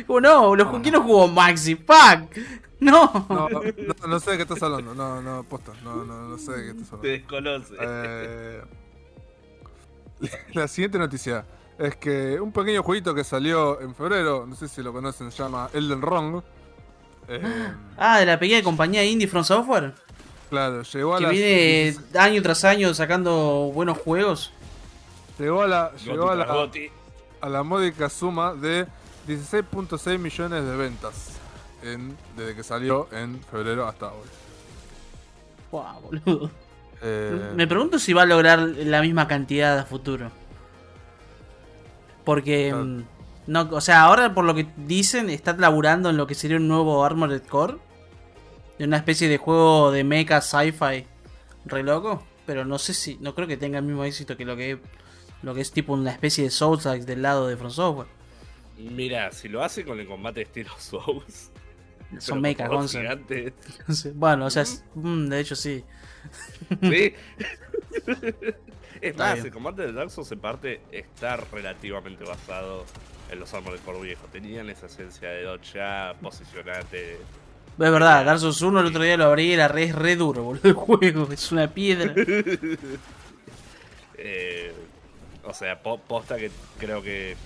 Como 0.06 0.22
no, 0.22 0.56
lo, 0.56 0.64
ju- 0.72 0.80
¿quién 0.82 0.94
no 0.94 1.02
jugó 1.02 1.28
Maxi? 1.28 1.76
¡Fuck! 1.76 2.34
No. 2.80 3.26
No, 3.28 3.48
no, 3.50 3.60
no 4.08 4.20
sé 4.20 4.30
de 4.32 4.36
qué 4.38 4.42
estás 4.44 4.62
hablando. 4.62 4.94
No, 4.94 5.20
no, 5.20 5.44
posta. 5.44 5.72
No, 5.84 6.02
no, 6.04 6.28
no 6.30 6.38
sé 6.38 6.52
de 6.52 6.64
qué 6.64 6.70
estás 6.80 6.88
Te 6.88 6.94
hablando. 6.96 7.08
desconoce. 7.60 7.74
Eh, 7.78 8.62
la 10.54 10.66
siguiente 10.66 10.98
noticia 10.98 11.44
es 11.78 11.96
que 11.96 12.40
un 12.40 12.52
pequeño 12.52 12.82
jueguito 12.82 13.14
que 13.14 13.24
salió 13.24 13.80
en 13.80 13.94
febrero, 13.94 14.44
no 14.46 14.54
sé 14.56 14.68
si 14.68 14.82
lo 14.82 14.92
conocen, 14.92 15.30
se 15.30 15.42
llama 15.42 15.68
Elden 15.72 16.02
Ring. 16.02 16.42
Eh, 17.28 17.42
Ah, 17.96 18.18
de 18.20 18.26
la 18.26 18.38
pequeña 18.38 18.62
compañía 18.62 19.04
Indie 19.04 19.28
From 19.28 19.44
Software. 19.44 19.94
claro, 20.50 20.82
llegó 20.82 21.14
a 21.14 21.18
Que 21.18 21.22
la, 21.24 21.28
viene 21.30 21.96
año 22.18 22.42
tras 22.42 22.64
año 22.64 22.92
sacando 22.94 23.70
buenos 23.74 23.98
juegos. 23.98 24.52
llegó 25.38 25.62
a 25.62 25.66
la, 25.68 25.92
llegó 26.04 26.30
a 26.30 26.36
la, 26.36 26.46
Goti. 26.46 26.88
a 27.40 27.48
la 27.48 27.62
módica 27.62 28.08
suma 28.08 28.54
de 28.54 28.86
16.6 29.28 30.18
millones 30.18 30.64
de 30.64 30.76
ventas 30.76 31.32
en- 31.82 32.16
desde 32.36 32.54
que 32.56 32.62
salió 32.62 33.08
en 33.12 33.40
febrero 33.50 33.86
hasta 33.86 34.06
hoy. 34.06 34.28
Wow, 35.70 36.00
boludo. 36.02 36.50
Eh, 37.02 37.52
Me 37.54 37.66
pregunto 37.66 37.98
si 37.98 38.12
va 38.12 38.22
a 38.22 38.26
lograr 38.26 38.58
la 38.58 39.00
misma 39.02 39.28
cantidad 39.28 39.78
a 39.78 39.84
futuro. 39.84 40.30
Porque, 42.28 42.74
mm, 42.74 43.04
no, 43.46 43.70
o 43.72 43.80
sea, 43.80 44.02
ahora 44.02 44.34
por 44.34 44.44
lo 44.44 44.54
que 44.54 44.66
dicen, 44.76 45.30
está 45.30 45.56
laburando 45.56 46.10
en 46.10 46.18
lo 46.18 46.26
que 46.26 46.34
sería 46.34 46.58
un 46.58 46.68
nuevo 46.68 47.02
Armored 47.02 47.40
Core. 47.44 47.78
De 48.78 48.84
una 48.84 48.98
especie 48.98 49.30
de 49.30 49.38
juego 49.38 49.90
de 49.90 50.04
mecha 50.04 50.42
sci-fi 50.42 51.06
re 51.64 51.82
loco. 51.82 52.22
Pero 52.44 52.66
no 52.66 52.78
sé 52.78 52.92
si, 52.92 53.16
no 53.22 53.34
creo 53.34 53.48
que 53.48 53.56
tenga 53.56 53.78
el 53.78 53.84
mismo 53.86 54.04
éxito 54.04 54.36
que 54.36 54.44
lo 54.44 54.56
que, 54.58 54.78
lo 55.42 55.54
que 55.54 55.62
es 55.62 55.70
tipo 55.72 55.94
una 55.94 56.10
especie 56.10 56.44
de 56.44 56.50
Souls 56.50 56.84
del 56.84 57.22
lado 57.22 57.48
de 57.48 57.56
From 57.56 57.70
Software. 57.70 58.08
Mira, 58.76 59.32
si 59.32 59.48
lo 59.48 59.64
hace 59.64 59.86
con 59.86 59.98
el 59.98 60.06
combate 60.06 60.42
estilo 60.42 60.72
Souls. 60.78 61.50
Son 62.18 62.42
mechas, 62.42 62.68
gigantes. 62.92 63.54
Bueno, 64.14 64.44
o 64.44 64.50
sea, 64.50 64.64
es- 64.64 64.84
mm, 64.94 65.28
de 65.28 65.40
hecho 65.40 65.56
sí. 65.56 65.82
Sí. 66.82 67.14
es 69.02 69.10
Está 69.12 69.24
más, 69.24 69.34
bien. 69.34 69.46
el 69.46 69.52
combate 69.52 69.82
de 69.86 69.92
Dark 69.92 70.10
Souls 70.10 70.30
en 70.32 70.40
parte 70.40 70.80
está 70.92 71.36
relativamente 71.36 72.24
basado 72.24 72.84
en 73.30 73.40
los 73.40 73.52
Armored 73.54 73.80
Core 73.80 74.00
viejo. 74.00 74.26
Tenían 74.32 74.68
esa 74.70 74.86
esencia 74.86 75.28
de 75.30 75.42
dodge, 75.42 75.78
posicionate. 76.20 77.12
Es 77.14 77.18
verdad, 77.92 78.24
Dark 78.24 78.40
Souls 78.40 78.60
1 78.60 78.80
el 78.80 78.86
otro 78.86 79.02
día 79.02 79.16
lo 79.16 79.24
abrí 79.26 79.44
y 79.50 79.52
era 79.52 79.68
re, 79.68 79.84
es 79.84 79.94
re 79.94 80.16
duro, 80.16 80.42
boludo, 80.42 80.68
el 80.68 80.72
juego. 80.74 81.28
Es 81.32 81.52
una 81.52 81.68
piedra. 81.68 82.12
Eh, 84.16 84.72
o 85.44 85.54
sea, 85.54 85.80
po- 85.80 86.00
posta 86.00 86.36
que 86.36 86.50
creo 86.78 87.02
que 87.02 87.36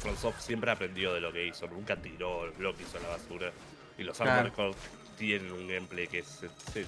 FromSoft 0.00 0.40
siempre 0.40 0.70
aprendió 0.70 1.12
de 1.12 1.20
lo 1.20 1.32
que 1.32 1.46
hizo. 1.46 1.66
Nunca 1.68 1.96
tiró 1.96 2.46
lo 2.58 2.74
que 2.74 2.82
hizo 2.84 2.98
a 2.98 3.02
la 3.02 3.08
basura. 3.08 3.52
Y 3.98 4.02
los 4.02 4.16
Claro. 4.16 4.32
Armored 4.32 4.52
Core 4.54 4.74
tienen 5.18 5.52
un 5.52 5.68
gameplay 5.68 6.06
que 6.08 6.22
se, 6.22 6.48
se, 6.72 6.86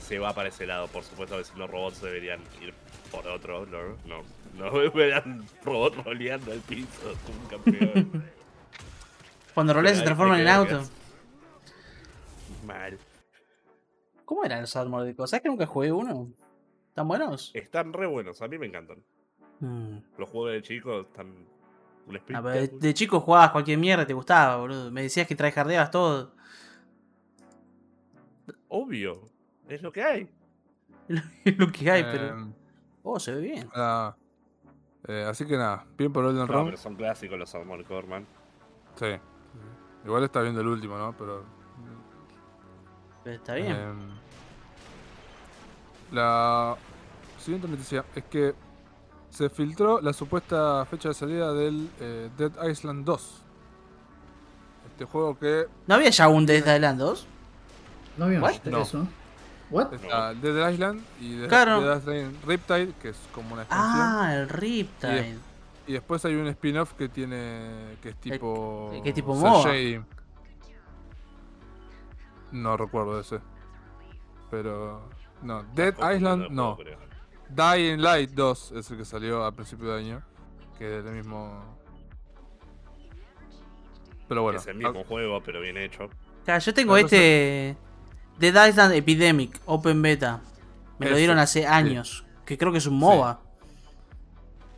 se 0.00 0.18
va 0.18 0.32
para 0.32 0.48
ese 0.48 0.66
lado. 0.66 0.86
Por 0.88 1.02
supuesto 1.04 1.36
que 1.38 1.44
si 1.44 1.56
los 1.58 1.68
robots 1.68 2.00
deberían 2.00 2.40
ir 2.60 2.72
por 3.12 3.26
otro. 3.28 3.66
No, 3.66 3.96
no, 4.06 4.22
no 4.58 4.92
verán 4.92 5.44
robots 5.64 6.02
roleando 6.04 6.52
al 6.52 6.60
piso 6.60 7.14
como 7.26 7.40
un 7.40 7.46
campeón. 7.46 8.24
Cuando 9.54 9.74
roleas 9.74 9.98
se 9.98 10.04
transforman 10.04 10.38
me 10.38 10.42
en 10.42 10.48
auto. 10.48 10.82
Mal. 12.66 12.98
¿Cómo 14.24 14.44
eran 14.44 14.62
los 14.62 14.72
Core? 14.72 15.14
¿Sabes 15.26 15.42
que 15.42 15.48
nunca 15.48 15.66
jugué 15.66 15.92
uno? 15.92 16.32
¿Están 16.88 17.06
buenos? 17.06 17.50
Están 17.54 17.92
re 17.92 18.06
buenos, 18.06 18.40
a 18.40 18.48
mí 18.48 18.58
me 18.58 18.66
encantan. 18.66 18.98
Mm. 19.60 19.98
Los 20.18 20.28
juegos 20.28 20.52
de 20.52 20.62
chicos 20.62 21.06
están 21.06 21.46
un 22.06 22.20
Ah, 22.34 22.42
de, 22.42 22.68
de 22.68 22.94
chico 22.94 23.20
jugabas 23.20 23.50
cualquier 23.50 23.78
mierda, 23.78 24.06
te 24.06 24.14
gustaba, 24.14 24.56
boludo. 24.56 24.90
Me 24.90 25.02
decías 25.02 25.26
que 25.26 25.36
tryhardeabas 25.36 25.90
todo. 25.90 26.34
Obvio, 28.68 29.28
es 29.68 29.82
lo 29.82 29.92
que 29.92 30.02
hay. 30.02 30.28
Es 31.44 31.58
lo 31.58 31.70
que 31.70 31.90
hay, 31.90 32.02
eh, 32.02 32.06
pero. 32.10 32.61
Oh, 33.02 33.18
se 33.18 33.34
ve 33.34 33.40
bien. 33.40 33.68
Ah, 33.74 34.14
eh, 35.08 35.26
así 35.28 35.44
que 35.46 35.56
nada, 35.56 35.84
bien 35.98 36.12
por 36.12 36.24
Elden 36.24 36.46
No, 36.46 36.46
Ring. 36.46 36.64
pero 36.66 36.76
son 36.76 36.94
clásicos 36.94 37.38
los 37.38 37.54
Armored 37.54 37.86
Core, 37.86 38.06
man. 38.06 38.26
Sí. 38.96 39.06
Igual 40.04 40.24
está 40.24 40.40
viendo 40.40 40.60
el 40.60 40.66
último, 40.68 40.96
¿no? 40.98 41.12
Pero. 41.16 41.44
Pero 43.24 43.36
Está 43.36 43.54
bien. 43.54 43.72
em, 43.72 43.98
la 46.12 46.76
siguiente 47.38 47.68
noticia 47.68 48.04
es 48.14 48.24
que 48.24 48.54
se 49.30 49.48
filtró 49.48 50.00
la 50.00 50.12
supuesta 50.12 50.84
fecha 50.86 51.08
de 51.08 51.14
salida 51.14 51.52
del 51.54 51.88
eh, 52.00 52.30
Dead 52.36 52.52
Island 52.68 53.04
2. 53.04 53.42
Este 54.90 55.04
juego 55.06 55.38
que 55.38 55.66
¿No 55.86 55.94
había 55.94 56.10
ya 56.10 56.28
un 56.28 56.44
Dead 56.44 56.58
Island 56.74 56.98
2? 56.98 57.26
No 58.18 58.24
habíamos 58.26 58.52
What? 58.52 58.64
No. 58.70 58.82
eso. 58.82 59.06
¿What? 59.72 59.92
está 59.94 60.34
Dead 60.34 60.70
Island 60.70 61.00
y 61.20 61.36
Dead, 61.36 61.48
Claro. 61.48 61.80
Dead 61.80 61.98
Island 61.98 62.44
Riptide, 62.46 62.92
que 63.00 63.08
es 63.10 63.18
como 63.34 63.54
una 63.54 63.62
extensión. 63.62 63.90
Ah, 64.00 64.34
el 64.34 64.48
Riptide. 64.48 65.38
Y 65.86 65.92
después 65.94 66.24
hay 66.24 66.34
un 66.36 66.46
spin-off 66.48 66.92
que 66.92 67.08
tiene. 67.08 67.96
que 68.02 68.10
es 68.10 68.16
tipo. 68.16 68.90
que 69.02 69.08
es 69.08 69.14
tipo. 69.14 69.34
No 72.52 72.76
recuerdo 72.76 73.18
ese. 73.20 73.40
Pero. 74.50 75.08
No, 75.42 75.64
Dead 75.74 75.94
Island 76.14 76.50
no. 76.50 76.76
creer. 76.76 76.98
Dying 77.48 78.00
Light 78.00 78.30
2 78.30 78.72
es 78.72 78.90
el 78.90 78.96
que 78.98 79.04
salió 79.04 79.44
a 79.44 79.52
principio 79.52 79.88
de 79.92 79.98
año. 80.00 80.22
Que 80.78 80.98
es 81.00 81.04
el 81.04 81.12
mismo. 81.12 81.76
Pero 84.28 84.42
bueno. 84.42 84.58
es 84.58 84.66
el 84.66 84.76
mismo 84.76 85.04
juego, 85.04 85.42
pero 85.42 85.60
bien 85.60 85.76
hecho. 85.76 86.08
Claro, 86.44 86.60
yo 86.60 86.72
tengo 86.74 86.96
Entonces- 86.96 87.18
este 87.72 87.76
Dead 88.38 88.68
Island 88.68 88.94
Epidemic 88.94 89.60
Open 89.66 90.02
Beta. 90.02 90.40
Me 90.98 91.10
lo 91.10 91.16
dieron 91.16 91.38
hace 91.38 91.60
sí. 91.60 91.66
años. 91.66 92.24
Que 92.46 92.56
creo 92.58 92.72
que 92.72 92.78
es 92.78 92.86
un 92.86 92.98
MOBA. 92.98 93.40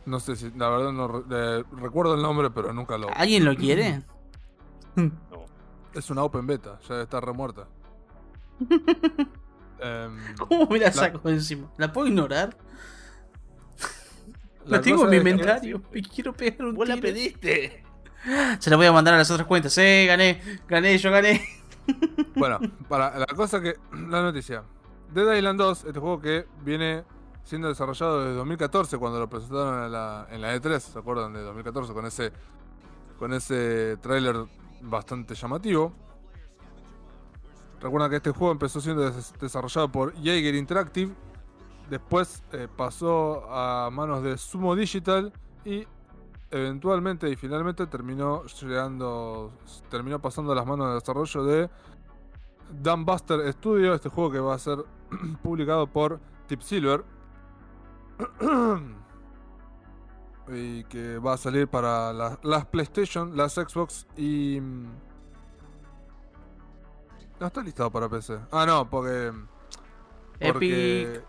No 0.05 0.19
sé 0.19 0.35
si. 0.35 0.51
La 0.55 0.69
verdad 0.69 0.91
no 0.91 1.07
re- 1.07 1.23
eh, 1.31 1.63
recuerdo 1.81 2.13
el 2.15 2.21
nombre, 2.21 2.49
pero 2.51 2.73
nunca 2.73 2.97
lo. 2.97 3.09
¿Alguien 3.15 3.45
lo 3.45 3.55
quiere? 3.55 4.01
No. 4.95 5.11
Es 5.93 6.09
una 6.09 6.23
open 6.23 6.47
beta, 6.47 6.79
ya 6.87 7.01
está 7.01 7.19
remuerta. 7.19 7.67
Em, 9.79 10.35
¿Cómo 10.37 10.67
me 10.67 10.79
la 10.79 10.85
La- 10.87 10.91
saco 10.93 11.29
encima? 11.29 11.69
¿La 11.77 11.91
puedo 11.91 12.07
ignorar? 12.07 12.55
la 14.65 14.77
La 14.77 14.81
tengo 14.81 15.03
en 15.03 15.09
mi 15.09 15.17
inventario. 15.17 15.81
Me 15.91 16.01
quiero 16.01 16.33
pegar 16.33 16.65
un 16.67 16.75
¡Vos 16.75 16.87
la 16.87 16.95
tiro. 16.95 17.07
pediste! 17.07 17.83
Se 18.59 18.69
la 18.69 18.77
voy 18.77 18.85
a 18.87 18.91
mandar 18.93 19.13
a 19.13 19.17
las 19.17 19.29
otras 19.29 19.47
cuentas. 19.47 19.77
Eh, 19.77 20.05
gané. 20.07 20.41
Gané, 20.67 20.97
yo 20.97 21.11
gané. 21.11 21.45
Bueno, 22.35 22.59
para 22.89 23.17
la 23.19 23.25
cosa 23.27 23.61
que. 23.61 23.75
La 24.09 24.21
noticia. 24.21 24.63
Dead 25.13 25.35
Island 25.35 25.59
2, 25.59 25.85
este 25.85 25.99
juego 25.99 26.19
que 26.19 26.45
viene 26.63 27.03
siendo 27.43 27.67
desarrollado 27.67 28.21
desde 28.21 28.35
2014, 28.35 28.97
cuando 28.97 29.19
lo 29.19 29.29
presentaron 29.29 29.85
en 29.85 29.91
la, 29.91 30.27
en 30.31 30.41
la 30.41 30.55
E3, 30.55 30.79
¿se 30.79 30.99
acuerdan? 30.99 31.31
De 31.33 31.41
2014, 31.41 31.93
con 31.93 32.05
ese. 32.05 32.31
Con 33.19 33.31
ese 33.33 33.97
tráiler 34.01 34.35
bastante 34.81 35.35
llamativo. 35.35 35.93
Recuerdan 37.79 38.09
que 38.09 38.17
este 38.17 38.31
juego 38.31 38.51
empezó 38.51 38.81
siendo 38.81 39.03
des- 39.09 39.33
desarrollado 39.39 39.89
por 39.91 40.13
Jaeger 40.15 40.55
Interactive. 40.55 41.13
Después 41.89 42.43
eh, 42.51 42.67
pasó 42.75 43.45
a 43.49 43.89
manos 43.91 44.23
de 44.23 44.37
Sumo 44.37 44.75
Digital. 44.75 45.31
Y 45.63 45.87
eventualmente 46.55 47.29
y 47.29 47.35
finalmente 47.35 47.85
terminó 47.87 48.43
llegando. 48.45 49.51
Terminó 49.89 50.19
pasando 50.21 50.53
las 50.55 50.65
manos 50.65 50.87
de 50.89 50.93
desarrollo 50.95 51.43
de 51.43 51.69
Dumbuster 52.81 53.51
Studio, 53.53 53.93
este 53.93 54.09
juego 54.09 54.31
que 54.31 54.39
va 54.39 54.55
a 54.55 54.59
ser 54.59 54.83
publicado 55.43 55.87
por 55.87 56.19
Tip 56.47 56.61
Silver. 56.61 57.03
y 60.47 60.83
que 60.85 61.17
va 61.17 61.33
a 61.33 61.37
salir 61.37 61.67
para 61.67 62.13
la- 62.13 62.39
las 62.43 62.65
PlayStation, 62.65 63.35
las 63.35 63.53
Xbox 63.55 64.05
y. 64.15 64.59
mm, 64.61 64.85
No 67.39 67.47
está 67.47 67.61
listado 67.61 67.91
para 67.91 68.07
PC. 68.07 68.39
Ah, 68.51 68.65
no, 68.65 68.89
porque. 68.89 69.31
porque 70.39 71.01
Epic. 71.15 71.23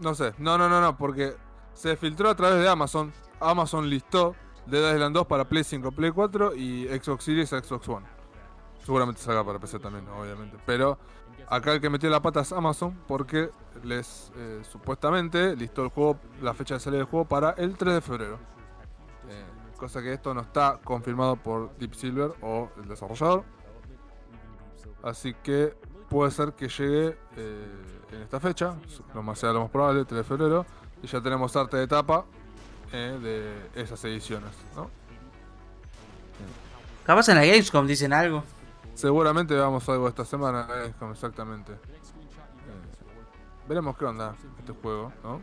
No 0.00 0.14
sé, 0.14 0.34
no, 0.38 0.58
no, 0.58 0.68
no, 0.68 0.80
no, 0.80 0.96
porque 0.98 1.36
se 1.72 1.96
filtró 1.96 2.28
a 2.28 2.34
través 2.34 2.60
de 2.60 2.68
Amazon. 2.68 3.12
Amazon 3.40 3.88
listó 3.88 4.34
Dead 4.66 4.94
Island 4.94 5.14
2 5.14 5.26
para 5.26 5.44
Play 5.44 5.64
5, 5.64 5.92
Play 5.92 6.10
4 6.10 6.54
y 6.54 6.86
Xbox 6.88 7.24
Series, 7.24 7.50
Xbox 7.50 7.88
One. 7.88 8.06
Seguramente 8.84 9.20
salga 9.20 9.44
para 9.44 9.58
PC 9.58 9.78
también, 9.78 10.06
obviamente. 10.08 10.56
Pero 10.66 10.98
acá 11.48 11.72
el 11.72 11.80
que 11.80 11.90
metió 11.90 12.10
la 12.10 12.20
pata 12.20 12.40
es 12.40 12.52
Amazon 12.52 12.98
porque 13.06 13.50
les 13.82 14.32
eh, 14.36 14.62
supuestamente 14.62 15.56
listó 15.56 15.82
el 15.82 15.88
juego, 15.88 16.18
la 16.42 16.54
fecha 16.54 16.74
de 16.74 16.80
salida 16.80 16.98
del 16.98 17.06
juego 17.06 17.26
para 17.26 17.50
el 17.52 17.76
3 17.76 17.94
de 17.94 18.00
febrero. 18.00 18.38
Eh, 19.28 19.44
cosa 19.78 20.02
que 20.02 20.12
esto 20.12 20.32
no 20.34 20.42
está 20.42 20.80
confirmado 20.82 21.36
por 21.36 21.76
Deep 21.78 21.94
Silver 21.94 22.32
o 22.40 22.70
el 22.78 22.88
desarrollador. 22.88 23.44
Así 25.02 25.34
que 25.34 25.74
puede 26.08 26.30
ser 26.30 26.52
que 26.52 26.68
llegue 26.68 27.18
eh, 27.36 28.06
en 28.12 28.22
esta 28.22 28.40
fecha, 28.40 28.76
lo 29.14 29.22
más 29.22 29.38
sea 29.38 29.52
lo 29.52 29.60
más 29.60 29.70
probable, 29.70 30.04
3 30.04 30.18
de 30.18 30.24
febrero. 30.24 30.66
Y 31.02 31.06
ya 31.06 31.20
tenemos 31.20 31.54
arte 31.56 31.76
de 31.76 31.86
tapa 31.86 32.24
eh, 32.94 33.18
de 33.74 33.82
esas 33.82 34.02
ediciones, 34.04 34.50
¿no? 34.76 34.88
Capaz 37.04 37.28
en 37.28 37.34
la 37.36 37.44
Gamescom 37.44 37.86
dicen 37.86 38.12
algo. 38.12 38.44
Seguramente 38.94 39.54
veamos 39.54 39.86
algo 39.88 40.08
esta 40.08 40.24
semana, 40.24 40.66
eh, 40.86 40.92
como 40.98 41.12
exactamente. 41.12 41.72
Eh, 41.72 41.76
veremos 43.68 43.96
qué 43.98 44.04
onda 44.04 44.34
este 44.58 44.72
juego, 44.72 45.12
¿no? 45.22 45.40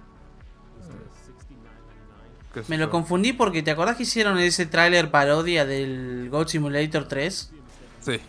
Eh, 2.56 2.64
Me 2.68 2.78
lo 2.78 2.86
yo. 2.86 2.92
confundí 2.92 3.34
porque 3.34 3.62
¿te 3.64 3.72
acordás 3.72 3.98
que 3.98 4.04
hicieron 4.04 4.38
ese 4.40 4.66
tráiler 4.66 5.12
parodia 5.12 5.66
del 5.66 6.30
Goat 6.30 6.48
Simulator 6.50 7.08
3? 7.08 7.52
Sí. 8.00 8.20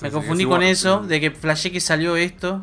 Me 0.00 0.10
sí, 0.10 0.10
confundí 0.10 0.44
con 0.46 0.62
igual, 0.62 0.62
eso, 0.62 1.02
sí. 1.02 1.08
de 1.08 1.20
que 1.20 1.30
flashé 1.30 1.70
que 1.70 1.80
salió 1.80 2.16
esto. 2.16 2.62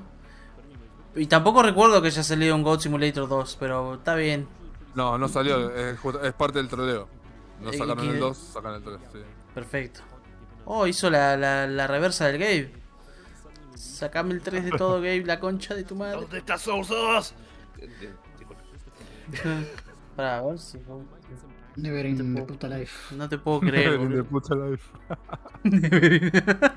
Y 1.16 1.28
tampoco 1.28 1.64
recuerdo 1.64 2.02
que 2.02 2.08
haya 2.10 2.24
salido 2.24 2.56
un 2.56 2.64
Goat 2.64 2.82
Simulator 2.82 3.28
2, 3.30 3.58
pero 3.60 3.96
está 3.96 4.16
bien. 4.16 4.48
No, 4.96 5.18
no 5.18 5.28
salió, 5.28 5.70
es, 5.76 5.98
es 6.24 6.34
parte 6.34 6.58
del 6.60 6.68
troleo. 6.70 7.08
No 7.62 7.72
sacaron 7.74 8.08
el 8.10 8.20
2, 8.20 8.38
sacan 8.38 8.76
el 8.76 8.84
3, 8.84 9.00
sí. 9.14 9.20
Perfecto. 9.54 10.02
Oh, 10.66 10.88
hizo 10.88 11.10
la, 11.10 11.38
la, 11.38 11.68
la 11.68 11.88
reversa 11.88 12.28
del 12.28 12.38
Gabe. 12.40 12.74
Sacame 13.76 14.34
el 14.34 14.42
3 14.42 14.66
de 14.66 14.72
todo, 14.72 14.96
Gabe, 15.02 15.24
la 15.26 15.40
concha 15.40 15.76
de 15.76 15.84
tu 15.84 15.96
madre. 15.96 16.22
¿Dónde 16.22 16.38
está 16.40 16.58
Souls 16.58 16.88
2? 16.88 17.34
Eh, 17.80 17.90
eh, 18.02 18.14
disculpa. 18.40 18.62
Para 20.16 20.42
ver 20.42 20.60
si. 20.60 20.80
Never 21.78 22.06
in 22.06 22.36
the 22.36 22.42
puta 22.44 22.70
life. 22.70 23.14
No 23.16 23.28
te 23.28 23.38
puedo 23.38 23.60
creer, 23.60 23.92
De 23.92 23.98
boludo. 23.98 24.24
puta 24.26 24.56
life. 24.56 24.90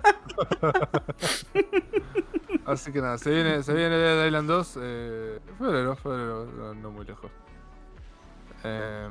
Así 2.67 2.93
que 2.93 3.01
nada, 3.01 3.17
se 3.17 3.31
viene, 3.31 3.63
se 3.63 3.73
viene 3.73 3.97
Dead 3.97 4.27
Island 4.27 4.49
2, 4.49 4.79
eh, 4.83 5.39
febrero, 5.59 5.97
febrero, 5.97 6.47
no, 6.47 6.75
no 6.75 6.91
muy 6.91 7.07
lejos. 7.07 7.31
Eh, 8.65 9.09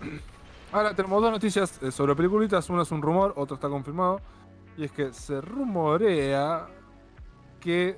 ahora 0.72 0.94
tenemos 0.94 1.20
dos 1.22 1.30
noticias 1.32 1.80
eh, 1.82 1.90
sobre 1.90 2.14
peliculitas, 2.14 2.68
una 2.70 2.82
es 2.82 2.90
un 2.90 3.02
rumor, 3.02 3.32
otra 3.36 3.54
está 3.56 3.68
confirmado, 3.68 4.20
y 4.76 4.84
es 4.84 4.92
que 4.92 5.12
se 5.12 5.40
rumorea 5.40 6.66
que 7.60 7.96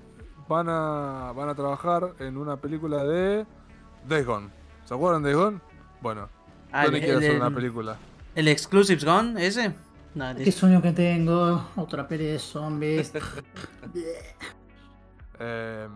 van 0.49 0.69
a, 0.69 1.33
van 1.37 1.49
a 1.49 1.55
trabajar 1.55 2.15
en 2.19 2.37
una 2.37 2.57
película 2.57 3.05
de 3.05 3.47
Days 4.09 4.27
Gone. 4.27 4.49
¿Se 4.85 4.95
acuerdan 4.95 5.23
de 5.23 5.33
Days 5.33 5.45
Gone? 5.45 5.61
Bueno, 6.01 6.29
Ah, 6.73 6.85
Tony 6.85 6.99
el, 6.99 7.03
quiere 7.05 7.17
hacer 7.19 7.31
el- 7.33 7.37
una 7.41 7.51
película. 7.55 7.97
¿El 8.35 8.49
Exclusives 8.49 9.05
Gone? 9.05 9.45
¿Ese? 9.45 9.75
No, 10.15 10.35
¿Qué 10.37 10.51
sueño 10.53 10.81
que 10.83 10.93
tengo? 10.93 11.69
Otra 11.77 12.07
peli 12.09 12.25
de 12.27 12.39
zombies. 12.39 13.13
Eh, 15.43 15.89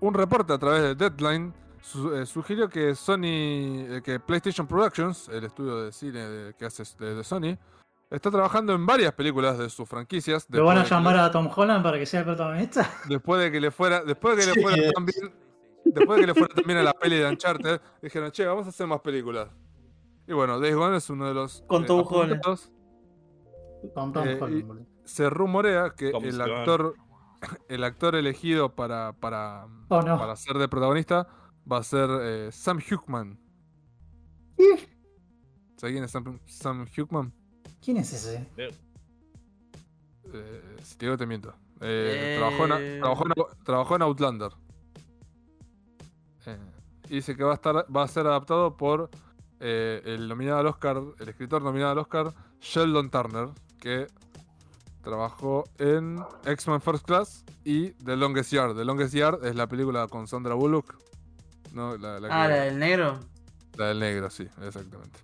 un 0.00 0.14
reporte 0.14 0.52
a 0.54 0.58
través 0.58 0.82
de 0.82 0.94
Deadline 0.94 1.52
su- 1.82 2.14
eh, 2.14 2.26
sugirió 2.26 2.68
que 2.68 2.94
Sony, 2.94 3.24
eh, 3.24 4.00
que 4.04 4.20
PlayStation 4.20 4.66
Productions, 4.66 5.28
el 5.28 5.44
estudio 5.44 5.82
de 5.84 5.92
cine 5.92 6.20
de- 6.28 6.54
que 6.54 6.64
hace 6.66 6.82
de, 6.98 7.14
de 7.14 7.24
Sony, 7.24 7.56
está 8.10 8.30
trabajando 8.30 8.72
en 8.74 8.84
varias 8.86 9.12
películas 9.12 9.58
de 9.58 9.68
sus 9.70 9.88
franquicias. 9.88 10.46
¿Lo 10.50 10.64
van 10.64 10.78
a 10.78 10.84
llamar 10.84 11.14
le- 11.16 11.22
a 11.22 11.30
Tom 11.30 11.48
Holland 11.54 11.82
para 11.82 11.98
que 11.98 12.06
sea 12.06 12.20
el 12.20 12.26
protagonista? 12.26 12.88
Después 13.08 13.40
de 13.42 13.50
que 13.52 13.60
le 13.60 13.70
fuera, 13.70 14.02
después 14.02 14.36
de 14.36 14.42
que 14.42 14.48
le 14.48 14.54
Sí. 14.54 14.60
fuera 14.62 14.90
también, 14.92 15.34
después 15.84 16.16
de 16.16 16.20
que 16.22 16.26
le 16.26 16.34
fuera 16.34 16.54
también 16.54 16.78
a 16.78 16.82
la 16.82 16.92
peli 16.92 17.16
de 17.18 17.28
Uncharted, 17.28 17.80
dijeron, 18.02 18.30
che, 18.30 18.44
vamos 18.46 18.66
a 18.66 18.70
hacer 18.70 18.86
más 18.86 19.00
películas. 19.00 19.48
Y 20.26 20.32
bueno, 20.32 20.60
Days 20.60 20.76
Gone 20.76 20.96
es 20.96 21.10
uno 21.10 21.26
de 21.26 21.34
los 21.34 21.62
Con 21.66 21.82
eh, 21.82 21.86
Tom 21.86 22.04
Holland. 22.08 22.32
apuntados. 22.34 22.70
Con 23.94 24.12
Tom 24.12 24.28
Eh, 24.28 24.38
Holland. 24.40 24.86
Se 25.04 25.28
rumorea 25.28 25.90
que 25.96 26.10
Tom 26.10 26.24
el 26.24 26.40
actor, 26.40 26.94
el 27.68 27.82
actor 27.84 28.14
elegido 28.14 28.74
para, 28.76 29.12
para, 29.14 29.66
Oh, 29.88 30.02
no. 30.02 30.18
para 30.18 30.36
ser 30.36 30.56
de 30.58 30.68
protagonista 30.68 31.26
va 31.70 31.78
a 31.78 31.82
ser 31.82 32.08
eh, 32.22 32.50
Sam 32.52 32.78
Huckman. 32.78 33.38
¿Sabes 35.76 35.94
quién 35.94 36.04
es 36.04 36.10
Sam, 36.10 36.38
Sam 36.46 36.86
Huckman? 36.96 37.32
¿Quién 37.82 37.96
es 37.96 38.12
ese? 38.12 38.46
Eh, 38.56 38.70
si 40.82 40.96
te 40.96 41.06
digo 41.06 41.16
te 41.16 41.26
miento. 41.26 41.54
Eh, 41.80 42.34
Eh. 42.34 42.36
Trabajó, 42.38 42.64
en, 42.64 43.00
trabajó, 43.00 43.26
en, 43.26 43.64
trabajó 43.64 43.96
en 43.96 44.02
Outlander. 44.02 44.52
Eh, 46.46 46.58
y 47.08 47.14
dice 47.16 47.36
que 47.36 47.42
va 47.42 47.52
a, 47.52 47.54
estar, 47.54 47.86
va 47.94 48.02
a 48.02 48.08
ser 48.08 48.26
adaptado 48.26 48.76
por 48.76 49.10
eh, 49.60 50.02
el 50.04 50.28
nominado 50.28 50.58
al 50.58 50.66
Oscar, 50.66 51.00
el 51.18 51.28
escritor 51.28 51.62
nominado 51.62 51.92
al 51.92 51.98
Oscar, 51.98 52.34
Sheldon 52.60 53.10
Turner, 53.10 53.48
que 53.78 54.06
trabajó 55.02 55.64
en 55.78 56.22
X-Men 56.44 56.80
First 56.82 57.06
Class 57.06 57.44
y 57.64 57.90
The 57.92 58.16
Longest 58.16 58.52
Yard. 58.52 58.76
The 58.76 58.84
Longest 58.84 59.14
Yard 59.14 59.44
es 59.46 59.56
la 59.56 59.66
película 59.66 60.06
con 60.08 60.26
Sandra 60.28 60.54
Bullock. 60.54 60.94
No, 61.72 61.96
la, 61.96 62.18
la 62.20 62.28
Ah, 62.30 62.46
que- 62.46 62.52
la 62.54 62.60
del 62.64 62.78
negro. 62.78 63.20
la 63.76 63.86
del 63.88 64.00
negro, 64.00 64.30
sí, 64.30 64.46
exactamente. 64.62 65.18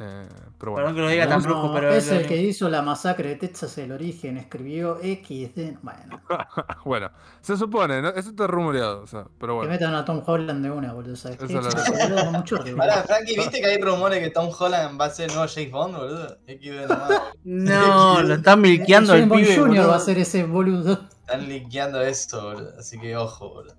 Eh, 0.00 0.28
pero 0.60 0.76
Perdón 0.76 0.92
bueno. 0.92 0.94
que 0.94 1.00
lo 1.00 1.08
diga 1.08 1.26
tan 1.28 1.38
No, 1.42 1.44
brusco, 1.48 1.74
pero. 1.74 1.90
es 1.92 2.08
el 2.12 2.24
que 2.24 2.36
hizo 2.36 2.68
la 2.68 2.82
masacre 2.82 3.30
de 3.30 3.34
Texas 3.36 3.76
el 3.78 3.90
origen, 3.90 4.36
escribió 4.36 4.98
XD. 5.02 5.78
Bueno, 5.82 6.20
bueno, 6.84 7.10
se 7.40 7.56
supone, 7.56 8.00
¿no? 8.00 8.10
eso 8.10 8.30
está 8.30 8.46
rumoreado, 8.46 9.02
o 9.02 9.06
sea, 9.08 9.24
pero 9.40 9.54
que 9.54 9.56
bueno. 9.56 9.70
metan 9.72 9.94
a 9.96 10.04
Tom 10.04 10.22
Holland 10.24 10.62
de 10.64 10.70
una, 10.70 10.92
boludo. 10.92 11.16
¿sabes? 11.16 11.38
Esa 11.42 11.46
qué? 11.48 11.58
es 11.58 11.74
la- 11.74 11.80
Se 11.82 11.90
boludo, 12.04 12.24
con 12.26 12.32
mucho. 12.34 12.58
Pará, 12.76 13.02
Frankie, 13.02 13.36
¿viste 13.38 13.60
que 13.60 13.66
hay 13.66 13.80
rumores 13.80 14.20
que 14.20 14.30
Tom 14.30 14.50
Holland 14.56 15.00
va 15.00 15.06
a 15.06 15.10
ser 15.10 15.30
el 15.30 15.34
nuevo 15.34 15.50
James 15.52 15.72
Bond, 15.72 15.96
boludo? 15.96 16.38
XD 16.46 16.88
nomás. 16.88 17.10
No, 17.44 18.22
lo 18.22 18.34
están 18.34 18.60
milqueando 18.60 19.14
el 19.14 19.26
Bond 19.26 19.42
pibe. 19.42 19.58
Boludo. 19.58 19.88
va 19.88 19.96
a 19.96 20.00
ser 20.00 20.18
ese 20.18 20.44
boludo. 20.44 20.92
Están 21.22 21.48
linkeando 21.48 22.00
esto, 22.02 22.40
boludo. 22.52 22.72
Así 22.78 23.00
que 23.00 23.16
ojo, 23.16 23.48
boludo. 23.48 23.74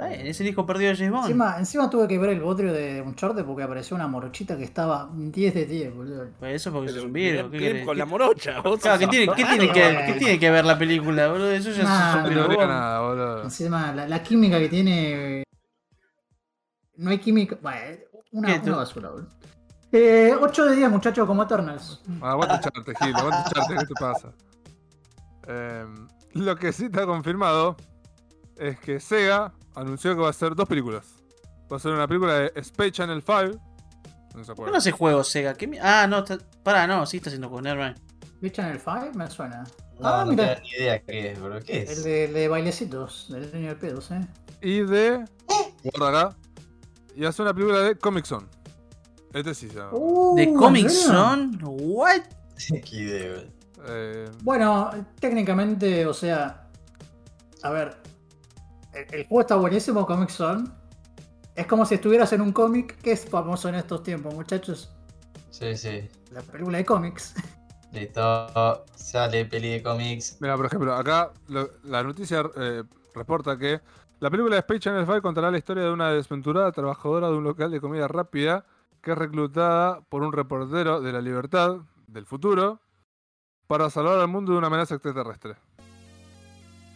Está 0.00 0.14
bien, 0.14 0.26
es 0.28 0.40
el 0.40 0.46
hijo 0.46 0.64
perdido 0.64 0.92
de 0.92 0.96
James 0.96 1.12
Bond. 1.12 1.24
Encima, 1.26 1.58
encima 1.58 1.90
tuve 1.90 2.08
que 2.08 2.18
ver 2.18 2.30
el 2.30 2.40
bodrio 2.40 2.72
de 2.72 3.02
Uncharted 3.02 3.44
porque 3.44 3.64
apareció 3.64 3.94
una 3.96 4.08
morochita 4.08 4.56
que 4.56 4.64
estaba 4.64 5.10
10 5.12 5.52
de 5.54 5.66
10, 5.66 5.94
boludo. 5.94 6.28
Pues 6.38 6.54
eso 6.54 6.72
porque 6.72 6.90
es 6.90 6.96
un 6.96 7.12
virgo. 7.12 7.50
¿qué 7.50 7.58
querés? 7.58 7.84
con 7.84 7.98
la 7.98 8.06
morocha. 8.06 8.62
vos 8.62 8.80
Claro, 8.80 8.98
¿qué 8.98 9.06
tiene, 9.08 9.26
qué, 9.34 9.44
tiene 9.44 9.70
que, 9.70 10.04
qué 10.06 10.12
tiene 10.18 10.38
que 10.38 10.50
ver 10.50 10.64
la 10.64 10.78
película, 10.78 11.28
boludo? 11.28 11.52
Eso 11.52 11.70
ya 11.72 11.82
Nah, 11.84 12.08
es 12.22 12.28
un 12.30 12.34
No 12.34 12.48
virgo. 12.48 12.66
nada, 12.66 13.00
boludo. 13.00 13.42
Encima, 13.42 13.92
la, 13.92 14.08
la 14.08 14.22
química 14.22 14.58
que 14.58 14.68
tiene. 14.70 15.44
No 16.96 17.10
hay 17.10 17.18
química. 17.18 17.58
Bueno, 17.60 17.98
una, 18.32 18.54
una 18.58 18.76
basura, 18.76 19.10
boludo. 19.10 19.28
Eh, 19.92 20.34
8 20.40 20.64
de 20.64 20.76
10, 20.76 20.90
muchachos, 20.90 21.26
como 21.26 21.42
Eternals. 21.42 22.00
Ah, 22.22 22.30
Aguanta 22.30 22.56
echarte, 22.56 22.94
Gil, 23.04 23.14
aguanta 23.14 23.44
echarte, 23.50 23.74
¿qué 23.76 23.84
te 23.86 23.94
pasa? 24.00 24.32
Eh, 25.46 25.84
lo 26.32 26.56
que 26.56 26.72
sí 26.72 26.86
está 26.86 27.04
confirmado 27.04 27.76
es 28.60 28.78
que 28.80 29.00
Sega 29.00 29.52
anunció 29.74 30.14
que 30.14 30.20
va 30.20 30.28
a 30.28 30.30
hacer 30.30 30.54
dos 30.54 30.68
películas. 30.68 31.06
Va 31.72 31.76
a 31.76 31.80
ser 31.80 31.92
una 31.92 32.06
película 32.08 32.34
de 32.34 32.52
Space 32.56 32.92
Channel 32.92 33.22
5. 33.22 33.60
No 34.36 34.44
se 34.44 34.54
¿Por 34.54 34.66
qué 34.66 34.70
no 34.72 34.78
hace 34.78 34.90
juegos 34.92 35.28
Sega? 35.28 35.54
¿Qué 35.54 35.66
mi- 35.66 35.78
Ah, 35.80 36.06
no, 36.08 36.18
está... 36.18 36.38
pará, 36.62 36.86
no, 36.86 37.04
sí 37.06 37.16
está 37.18 37.30
haciendo 37.30 37.48
juegos, 37.48 37.64
nevermind. 37.64 37.98
¿Bitch 38.40 38.54
Channel 38.54 38.78
5? 38.80 39.10
Me 39.14 39.28
suena. 39.30 39.64
No, 39.98 40.08
ah, 40.08 40.24
no 40.24 40.30
mira. 40.30 40.54
tengo 40.54 40.60
ni 40.62 40.70
idea 40.82 41.02
qué 41.02 41.32
es, 41.32 41.40
boludo. 41.40 41.60
¿Qué 41.60 41.82
El 41.82 41.88
es? 41.88 42.04
de, 42.04 42.24
el 42.24 42.32
de 42.34 42.48
bailecitos, 42.48 43.26
del 43.30 43.52
niño 43.52 43.68
de 43.68 43.76
pedos, 43.76 44.10
eh. 44.12 44.20
Y 44.62 44.80
de. 44.80 45.24
Guarda 45.82 46.20
acá. 46.28 46.36
Y 47.14 47.24
hace 47.24 47.42
una 47.42 47.52
película 47.52 47.80
de 47.80 47.96
Comic 47.96 48.24
Zone. 48.24 48.46
Este 49.34 49.54
sí 49.54 49.68
se 49.68 49.76
llama. 49.76 49.90
Uh, 49.92 50.36
¿De 50.36 50.42
¿en 50.44 50.54
Comic? 50.54 50.88
Zone? 50.88 51.58
¿What? 51.62 52.22
XD, 52.56 52.82
boludo. 52.88 53.44
Eh, 53.88 54.30
Bueno, 54.42 54.90
técnicamente, 55.20 56.06
o 56.06 56.14
sea. 56.14 56.66
A 57.62 57.70
ver. 57.70 57.96
El, 58.92 59.06
el 59.14 59.26
juego 59.26 59.40
está 59.42 59.56
buenísimo, 59.56 60.06
Comic 60.06 60.30
Zone. 60.30 60.68
Es 61.54 61.66
como 61.66 61.84
si 61.84 61.94
estuvieras 61.96 62.32
en 62.32 62.40
un 62.40 62.52
cómic 62.52 62.96
que 63.02 63.12
es 63.12 63.24
famoso 63.28 63.68
en 63.68 63.74
estos 63.76 64.02
tiempos, 64.02 64.34
muchachos. 64.34 64.90
Sí, 65.50 65.76
sí. 65.76 66.08
La 66.30 66.40
película 66.42 66.78
de 66.78 66.84
cómics. 66.84 67.34
Listo. 67.92 68.84
Sale 68.94 69.44
peli 69.46 69.70
de 69.70 69.82
cómics. 69.82 70.36
Mira, 70.40 70.56
por 70.56 70.66
ejemplo, 70.66 70.94
acá 70.94 71.32
lo- 71.48 71.70
la 71.84 72.02
noticia 72.02 72.48
eh, 72.56 72.84
reporta 73.14 73.58
que 73.58 73.80
la 74.20 74.30
película 74.30 74.54
de 74.56 74.60
Space 74.60 74.80
Channel 74.80 75.04
5 75.06 75.22
contará 75.22 75.50
la 75.50 75.58
historia 75.58 75.84
de 75.84 75.90
una 75.90 76.10
desventurada 76.12 76.70
trabajadora 76.72 77.28
de 77.28 77.34
un 77.36 77.44
local 77.44 77.70
de 77.70 77.80
comida 77.80 78.06
rápida 78.06 78.64
que 79.02 79.12
es 79.12 79.18
reclutada 79.18 80.02
por 80.02 80.22
un 80.22 80.32
reportero 80.32 81.00
de 81.00 81.12
la 81.12 81.20
libertad 81.20 81.78
del 82.06 82.26
futuro 82.26 82.80
para 83.66 83.88
salvar 83.90 84.18
al 84.18 84.28
mundo 84.28 84.52
de 84.52 84.58
una 84.58 84.66
amenaza 84.68 84.94
extraterrestre. 84.94 85.56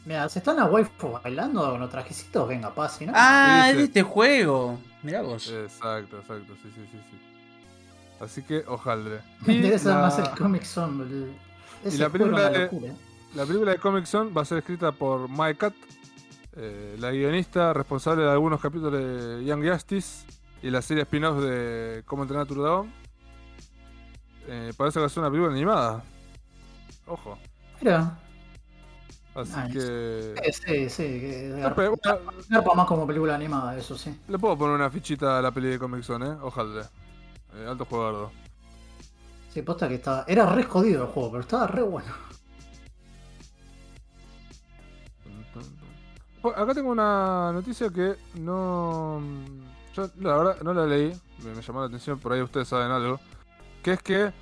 Mira, 0.05 0.29
se 0.29 0.39
están 0.41 0.59
a 0.59 0.67
waifu 0.67 1.19
bailando 1.23 1.71
con 1.71 1.81
los 1.81 1.91
trajecitos, 1.91 2.47
venga, 2.49 2.75
paz, 2.75 3.01
¿no? 3.01 3.13
Ah, 3.15 3.69
es 3.71 3.77
de 3.77 3.85
este 3.85 4.03
juego. 4.03 4.79
Mirá 5.03 5.23
vos. 5.23 5.49
Exacto, 5.51 6.19
exacto, 6.19 6.55
sí, 6.63 6.71
sí, 6.75 6.87
sí, 6.93 6.99
sí. 7.11 7.19
Así 8.21 8.43
que, 8.43 8.65
ojalá. 8.67 9.23
Me 9.47 9.55
Y 9.55 9.57
interesa 9.57 9.95
la- 9.97 10.01
más 10.03 10.19
el 10.19 10.31
Comic 10.31 10.63
Zone, 10.65 10.99
boludo. 11.05 11.27
Ese 11.85 11.99
la 11.99 12.11
película 12.11 12.51
de- 12.51 12.59
locura. 12.65 12.93
La 13.35 13.45
película 13.47 13.73
de 13.73 13.79
Comic 13.79 14.05
Zone 14.05 14.31
va 14.33 14.43
a 14.43 14.45
ser 14.45 14.59
escrita 14.59 14.93
por 14.93 15.29
Mike 15.29 15.57
Cat, 15.57 15.75
eh, 16.57 16.97
la 17.01 17.11
guionista 17.11 17.73
responsable 17.73 18.23
de 18.25 18.31
algunos 18.31 18.61
capítulos 18.61 18.93
de 18.93 19.45
Young 19.45 19.69
Justice 19.69 20.25
y 20.63 20.71
la 20.71 20.81
serie 20.83 21.03
spin-off 21.03 21.43
de 21.43 22.03
Cómo 22.07 22.23
entrenar 22.23 22.45
a 22.45 22.47
tu 22.49 22.55
dragón. 22.55 22.93
Eh, 24.47 24.73
parece 24.77 24.95
que 24.97 25.01
va 25.01 25.07
a 25.07 25.09
ser 25.09 25.21
una 25.21 25.31
película 25.31 25.53
animada. 25.53 26.05
Ojo. 27.07 27.37
Mira, 27.81 28.17
Así 29.35 29.73
que. 29.73 30.35
sí, 30.53 30.89
sí, 30.89 31.21
sí. 31.21 31.51
pero, 31.75 31.97
bueno, 31.97 32.75
más 32.75 32.87
como 32.87 33.07
película 33.07 33.35
animada, 33.35 33.77
eso 33.77 33.99
sí. 33.99 34.17
le 34.29 34.39
puedo 34.39 34.57
poner 34.57 34.77
una 34.77 34.91
fichita 34.91 35.39
a 35.39 35.43
la 35.43 35.51
peli 35.51 35.69
de 35.71 35.79
Comic 35.79 36.03
Zone, 36.03 36.27
¿eh? 36.27 36.37
Ojalá. 36.41 36.89
Eh, 37.57 37.67
alto 37.69 37.85
jugador. 37.85 38.31
Sí, 39.53 39.63
posta 39.63 39.89
que 39.89 39.95
estaba. 39.97 40.25
Era 40.29 40.47
re 40.53 40.65
jodido 40.65 41.03
el 41.05 41.09
juego, 41.11 41.31
pero 41.33 41.41
estaba 41.43 41.67
re 41.67 41.83
bueno. 41.83 42.13
Acá 46.57 46.75
tengo 46.75 46.91
una 46.91 47.53
noticia 47.53 47.89
que 47.91 48.17
no. 48.35 49.21
Yo 49.95 50.11
la 50.21 50.37
verdad 50.37 50.61
no 50.63 50.75
la 50.75 50.87
leí, 50.87 51.13
me, 51.43 51.55
me 51.55 51.63
llamó 51.63 51.81
la 51.81 51.87
atención, 51.87 52.19
por 52.19 52.33
ahí 52.33 52.43
ustedes 52.43 52.69
saben 52.69 52.91
algo. 52.91 53.19
Que 53.83 53.93
es 53.93 54.03
que 54.03 54.33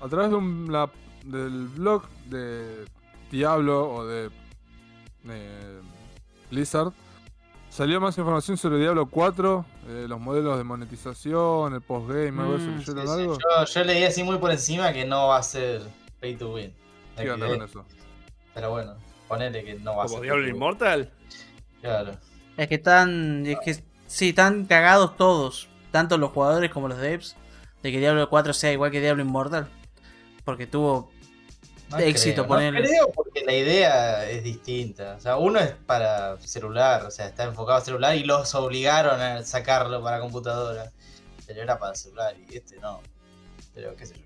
a 0.00 0.08
través 0.08 0.30
de 0.30 0.36
un, 0.36 0.70
la- 0.70 0.90
del 1.24 1.66
blog 1.68 2.02
de 2.26 2.84
Diablo 3.30 3.90
o 3.92 4.06
de 4.06 4.30
eh, 5.28 5.80
Blizzard 6.50 6.92
salió 7.70 8.00
más 8.00 8.16
información 8.18 8.56
sobre 8.56 8.78
Diablo 8.78 9.06
4, 9.06 9.64
eh, 9.88 10.06
los 10.08 10.18
modelos 10.20 10.56
de 10.58 10.64
monetización, 10.64 11.74
el 11.74 11.80
postgame, 11.82 12.42
algo. 12.42 12.58
Mm, 12.58 12.80
Sí, 12.80 12.94
¿Leyeron 12.94 13.06
sí, 13.06 13.12
algo? 13.12 13.38
Yo, 13.38 13.64
yo 13.66 13.84
leí 13.84 14.04
así 14.04 14.22
muy 14.22 14.38
por 14.38 14.50
encima 14.50 14.92
que 14.92 15.04
no 15.04 15.28
va 15.28 15.38
a 15.38 15.42
ser 15.42 15.82
pay 16.20 16.36
to 16.36 16.52
win. 16.54 16.72
¿Qué 17.16 17.30
onda 17.30 17.46
XD. 17.46 17.52
con 17.58 17.62
eso? 17.68 17.84
Pero 18.54 18.70
bueno, 18.70 18.94
ponele 19.28 19.62
que 19.64 19.74
no 19.74 19.96
va 19.96 20.04
a 20.04 20.06
Como 20.06 20.18
ser. 20.18 20.22
Diablo 20.24 20.42
to 20.42 20.46
win. 20.46 20.56
Immortal. 20.56 21.10
Claro. 21.82 22.12
Es 22.56 22.68
que 22.68 22.74
están. 22.76 23.44
Es 23.46 23.58
que 23.64 23.84
sí, 24.06 24.30
están 24.30 24.64
cagados 24.66 25.16
todos. 25.16 25.68
Tanto 25.92 26.18
los 26.18 26.32
jugadores 26.32 26.70
como 26.72 26.88
los 26.88 26.98
devs. 26.98 27.36
De 27.82 27.92
que 27.92 27.98
Diablo 28.00 28.28
4 28.28 28.52
sea 28.52 28.72
igual 28.72 28.90
que 28.90 29.00
Diablo 29.00 29.22
Immortal. 29.22 29.68
Porque 30.44 30.66
tuvo. 30.66 31.10
No 31.90 31.98
Éxito, 31.98 32.46
creo. 32.46 32.72
No 32.72 32.78
creo 32.78 33.12
porque 33.14 33.44
la 33.44 33.54
idea 33.54 34.28
es 34.28 34.44
distinta. 34.44 35.14
O 35.16 35.20
sea, 35.20 35.36
uno 35.36 35.58
es 35.58 35.72
para 35.86 36.36
celular, 36.38 37.06
o 37.06 37.10
sea, 37.10 37.26
está 37.26 37.44
enfocado 37.44 37.78
a 37.78 37.80
celular 37.80 38.14
y 38.16 38.24
los 38.24 38.54
obligaron 38.54 39.20
a 39.20 39.42
sacarlo 39.42 40.02
para 40.02 40.20
computadora. 40.20 40.90
Pero 41.46 41.62
era 41.62 41.78
para 41.78 41.94
celular 41.94 42.34
y 42.50 42.56
este 42.56 42.76
no. 42.78 43.00
Pero 43.74 43.96
qué 43.96 44.04
sé 44.04 44.14
yo. 44.14 44.24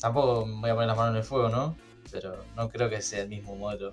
Tampoco 0.00 0.46
me 0.46 0.60
voy 0.60 0.70
a 0.70 0.74
poner 0.74 0.88
las 0.88 0.96
manos 0.96 1.12
en 1.12 1.16
el 1.18 1.24
fuego, 1.24 1.48
¿no? 1.50 1.76
Pero 2.10 2.42
no 2.56 2.70
creo 2.70 2.88
que 2.88 3.02
sea 3.02 3.22
el 3.22 3.28
mismo 3.28 3.54
modelo. 3.54 3.92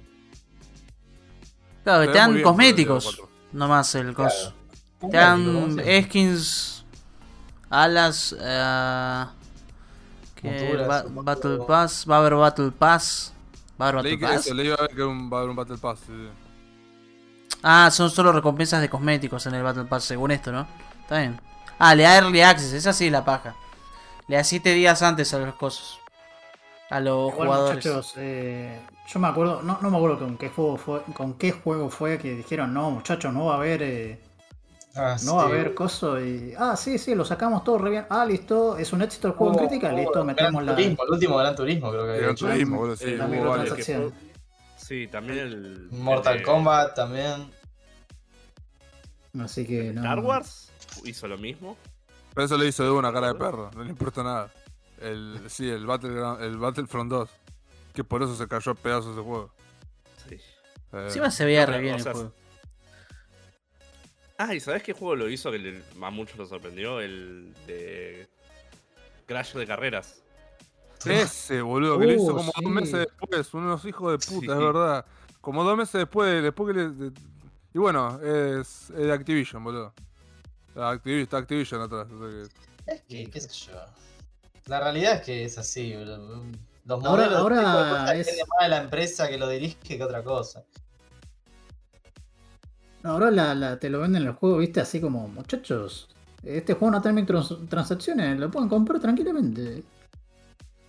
Claro, 1.84 2.02
que 2.04 2.08
te 2.10 2.18
dan 2.18 2.42
cosméticos. 2.42 3.04
Diablo 3.04 3.28
4. 3.28 3.58
Nomás 3.58 3.96
el 3.96 4.14
Claro. 4.14 4.34
Un 5.02 5.10
Te 5.12 5.18
gráfico, 5.18 5.52
¿cómo 5.52 5.76
dan 5.76 6.04
skins. 6.04 6.86
Alas. 7.70 8.36
eh, 8.40 9.26
ba-. 10.44 11.04
Battle 11.08 11.60
Pass. 11.68 12.06
Va 12.10 12.16
a 12.16 12.20
haber 12.20 12.36
Battle 12.36 12.72
Pass. 12.72 13.34
Va 13.80 13.86
a 13.86 13.90
haber 13.90 14.04
Battle 14.04 14.18
Pass. 14.18 14.46
eso, 14.46 14.54
leí 14.54 14.72
a 14.72 14.76
ver 14.76 14.90
que 14.96 15.04
un- 15.04 15.32
va 15.32 15.38
a 15.38 15.40
haber 15.42 15.50
un 15.52 15.56
Battle 15.56 15.78
Pass. 15.78 16.00
sí, 16.00 16.14
sí. 16.14 16.30
Ah, 17.64 17.90
son 17.92 18.10
solo 18.10 18.32
recompensas 18.32 18.82
de 18.82 18.90
cosméticos 18.90 19.46
en 19.46 19.54
el 19.56 19.64
Battle 19.64 19.86
Pass, 19.86 20.04
según 20.06 20.32
esto, 20.32 20.52
¿no? 20.52 20.68
Está 21.02 21.20
bien. 21.20 21.40
Ah, 21.78 21.94
le 21.96 22.04
da 22.04 22.16
Early 22.18 22.42
Access, 22.42 22.74
esa 22.74 22.94
sí 22.94 23.06
es 23.08 23.12
la 23.12 23.24
paja. 23.26 23.56
Le 24.28 24.36
da 24.38 24.44
7 24.44 24.74
días 24.74 25.02
antes 25.02 25.34
a 25.34 25.40
los 25.40 25.56
cosas. 25.56 25.98
A 26.90 27.00
los 27.00 27.32
Igual, 27.32 27.48
jugadores. 27.48 27.76
muchachos, 27.86 28.14
eh, 28.18 28.80
yo 29.08 29.20
me 29.20 29.28
acuerdo, 29.28 29.62
no, 29.62 29.78
no 29.82 29.90
me 29.90 29.98
acuerdo 29.98 30.20
con 30.20 30.38
qué 30.38 30.50
juego 30.50 30.78
fue, 30.78 31.02
con 31.14 31.36
qué 31.36 31.52
juego 31.52 31.90
fue 31.90 32.18
que 32.18 32.36
dijeron, 32.36 32.74
no, 32.74 32.92
muchachos, 32.92 33.32
no 33.34 33.46
va 33.46 33.54
a 33.54 33.58
haber, 33.58 33.82
eh, 33.84 34.20
Ah, 34.96 35.16
no 35.24 35.36
va 35.38 35.44
a 35.44 35.46
haber 35.46 35.74
coso 35.74 36.20
y. 36.20 36.54
Ah, 36.58 36.76
sí, 36.76 36.98
sí, 36.98 37.16
lo 37.16 37.24
sacamos 37.24 37.64
todo 37.64 37.78
re 37.78 37.90
bien. 37.92 38.06
Ah, 38.10 38.26
listo, 38.26 38.78
es 38.78 38.92
un 38.92 39.02
éxito 39.02 39.28
el 39.30 39.34
juego 39.36 39.54
en 39.54 39.60
Hubo- 39.60 39.68
crítica, 39.68 39.90
hubo 39.90 39.98
listo, 39.98 40.26
metemos 40.26 40.64
la. 40.64 40.76
Turismo, 40.76 41.04
el 41.06 41.12
último 41.12 41.38
Gran 41.38 41.56
Turismo 41.56 41.92
creo 41.92 42.06
que 42.06 42.20
Gran. 42.20 42.36
Turismo, 42.36 42.78
boludo, 42.78 42.96
sí, 42.98 43.16
la 43.16 43.76
que. 43.76 44.12
Sí, 44.78 45.08
también 45.08 45.40
el. 45.40 45.88
Mortal 45.92 46.34
el 46.34 46.40
de 46.40 46.46
Kombat 46.46 46.96
también. 46.96 47.50
Así 49.40 49.66
que 49.66 49.94
no. 49.94 50.02
Star 50.02 50.20
Wars 50.20 50.72
hizo 51.06 51.28
lo 51.28 51.38
mismo. 51.38 51.78
Pero 52.34 52.46
eso 52.46 52.58
le 52.58 52.68
hizo 52.68 52.84
de 52.84 52.92
una 52.92 53.14
cara 53.14 53.28
de 53.28 53.36
perro, 53.36 53.72
no 53.76 53.84
le 53.84 53.90
importa 53.90 54.24
nada. 54.24 54.52
El, 55.00 55.40
sí, 55.48 55.70
el, 55.70 55.86
Battleground, 55.86 56.44
el 56.44 56.58
Battlefront 56.58 57.10
2. 57.10 57.30
Que 57.94 58.04
por 58.04 58.24
eso 58.24 58.36
se 58.36 58.48
cayó 58.48 58.72
a 58.72 58.76
pedazos 58.76 59.14
ese 59.14 59.22
juego. 59.22 59.52
Sí. 60.30 60.36
Eh, 60.94 61.06
Encima 61.06 61.32
se 61.32 61.44
veía 61.46 61.66
No, 61.66 61.74
re 61.74 61.80
bien 61.80 61.96
o 61.96 61.98
el 61.98 62.04
juego. 62.04 62.34
Ah, 64.44 64.56
¿y 64.56 64.60
sabes 64.60 64.82
qué 64.82 64.94
juego 64.94 65.16
lo 65.16 65.30
hizo 65.30 65.52
que 65.52 65.60
le- 65.60 65.84
a 66.02 66.10
muchos 66.10 66.38
lo 66.38 66.46
sorprendió? 66.48 67.00
El 67.00 67.54
de 67.68 68.28
Crash 69.28 69.54
de 69.54 69.68
carreras. 69.68 70.22
Ese, 71.06 71.62
boludo, 71.62 71.98
que 72.00 72.06
lo 72.06 72.14
hizo 72.14 72.34
Uh, 72.34 72.38
como 72.38 72.52
sí. 72.52 72.62
dos 72.64 72.72
meses 72.72 73.00
después. 73.00 73.54
Unos 73.54 73.86
hijos 73.86 74.12
de 74.12 74.34
puta, 74.34 74.54
es 74.54 74.60
verdad. 74.60 75.06
Como 75.42 75.64
dos 75.64 75.78
meses 75.78 75.94
después, 75.94 76.42
después 76.44 76.74
que 76.74 76.80
le. 76.82 76.90
de- 76.90 77.12
y 77.74 77.78
bueno, 77.80 78.20
es, 78.22 78.90
es 78.90 78.96
de 78.98 79.12
Activision, 79.14 79.64
boludo. 79.64 79.94
Activision, 80.76 81.24
está 81.24 81.38
Activision 81.38 81.82
atrás. 81.82 82.08
o 82.12 82.20
sea 82.20 82.30
que- 82.86 82.94
Es 82.94 83.02
que, 83.04 83.30
qué 83.32 83.40
sé 83.42 83.50
yo. 83.72 83.74
La 84.68 84.80
realidad 84.80 85.16
es 85.16 85.22
que 85.22 85.46
es 85.46 85.58
así, 85.58 85.96
boludo. 85.96 86.44
Los 86.86 87.04
Ahora- 87.06 87.24
modelos 87.24 87.40
ahora 87.40 88.14
es- 88.16 88.26
depende 88.26 88.44
más 88.50 88.64
de 88.64 88.70
la 88.70 88.78
empresa 88.84 89.30
que 89.30 89.38
lo 89.38 89.48
dirige 89.50 89.78
que 89.98 90.04
otra 90.04 90.24
cosa. 90.24 90.64
Ahora 93.04 93.32
la, 93.32 93.56
la- 93.56 93.80
te 93.80 93.90
lo 93.90 94.00
venden 94.00 94.26
los 94.26 94.38
juegos, 94.38 94.60
viste, 94.60 94.80
así 94.82 95.02
como, 95.02 95.28
muchachos, 95.28 96.08
este 96.44 96.74
juego 96.74 96.92
no 96.92 97.02
tiene 97.02 97.22
microtransacciones, 97.22 98.40
lo 98.40 98.50
pueden 98.52 98.70
comprar 98.70 99.00
tranquilamente. 99.00 99.84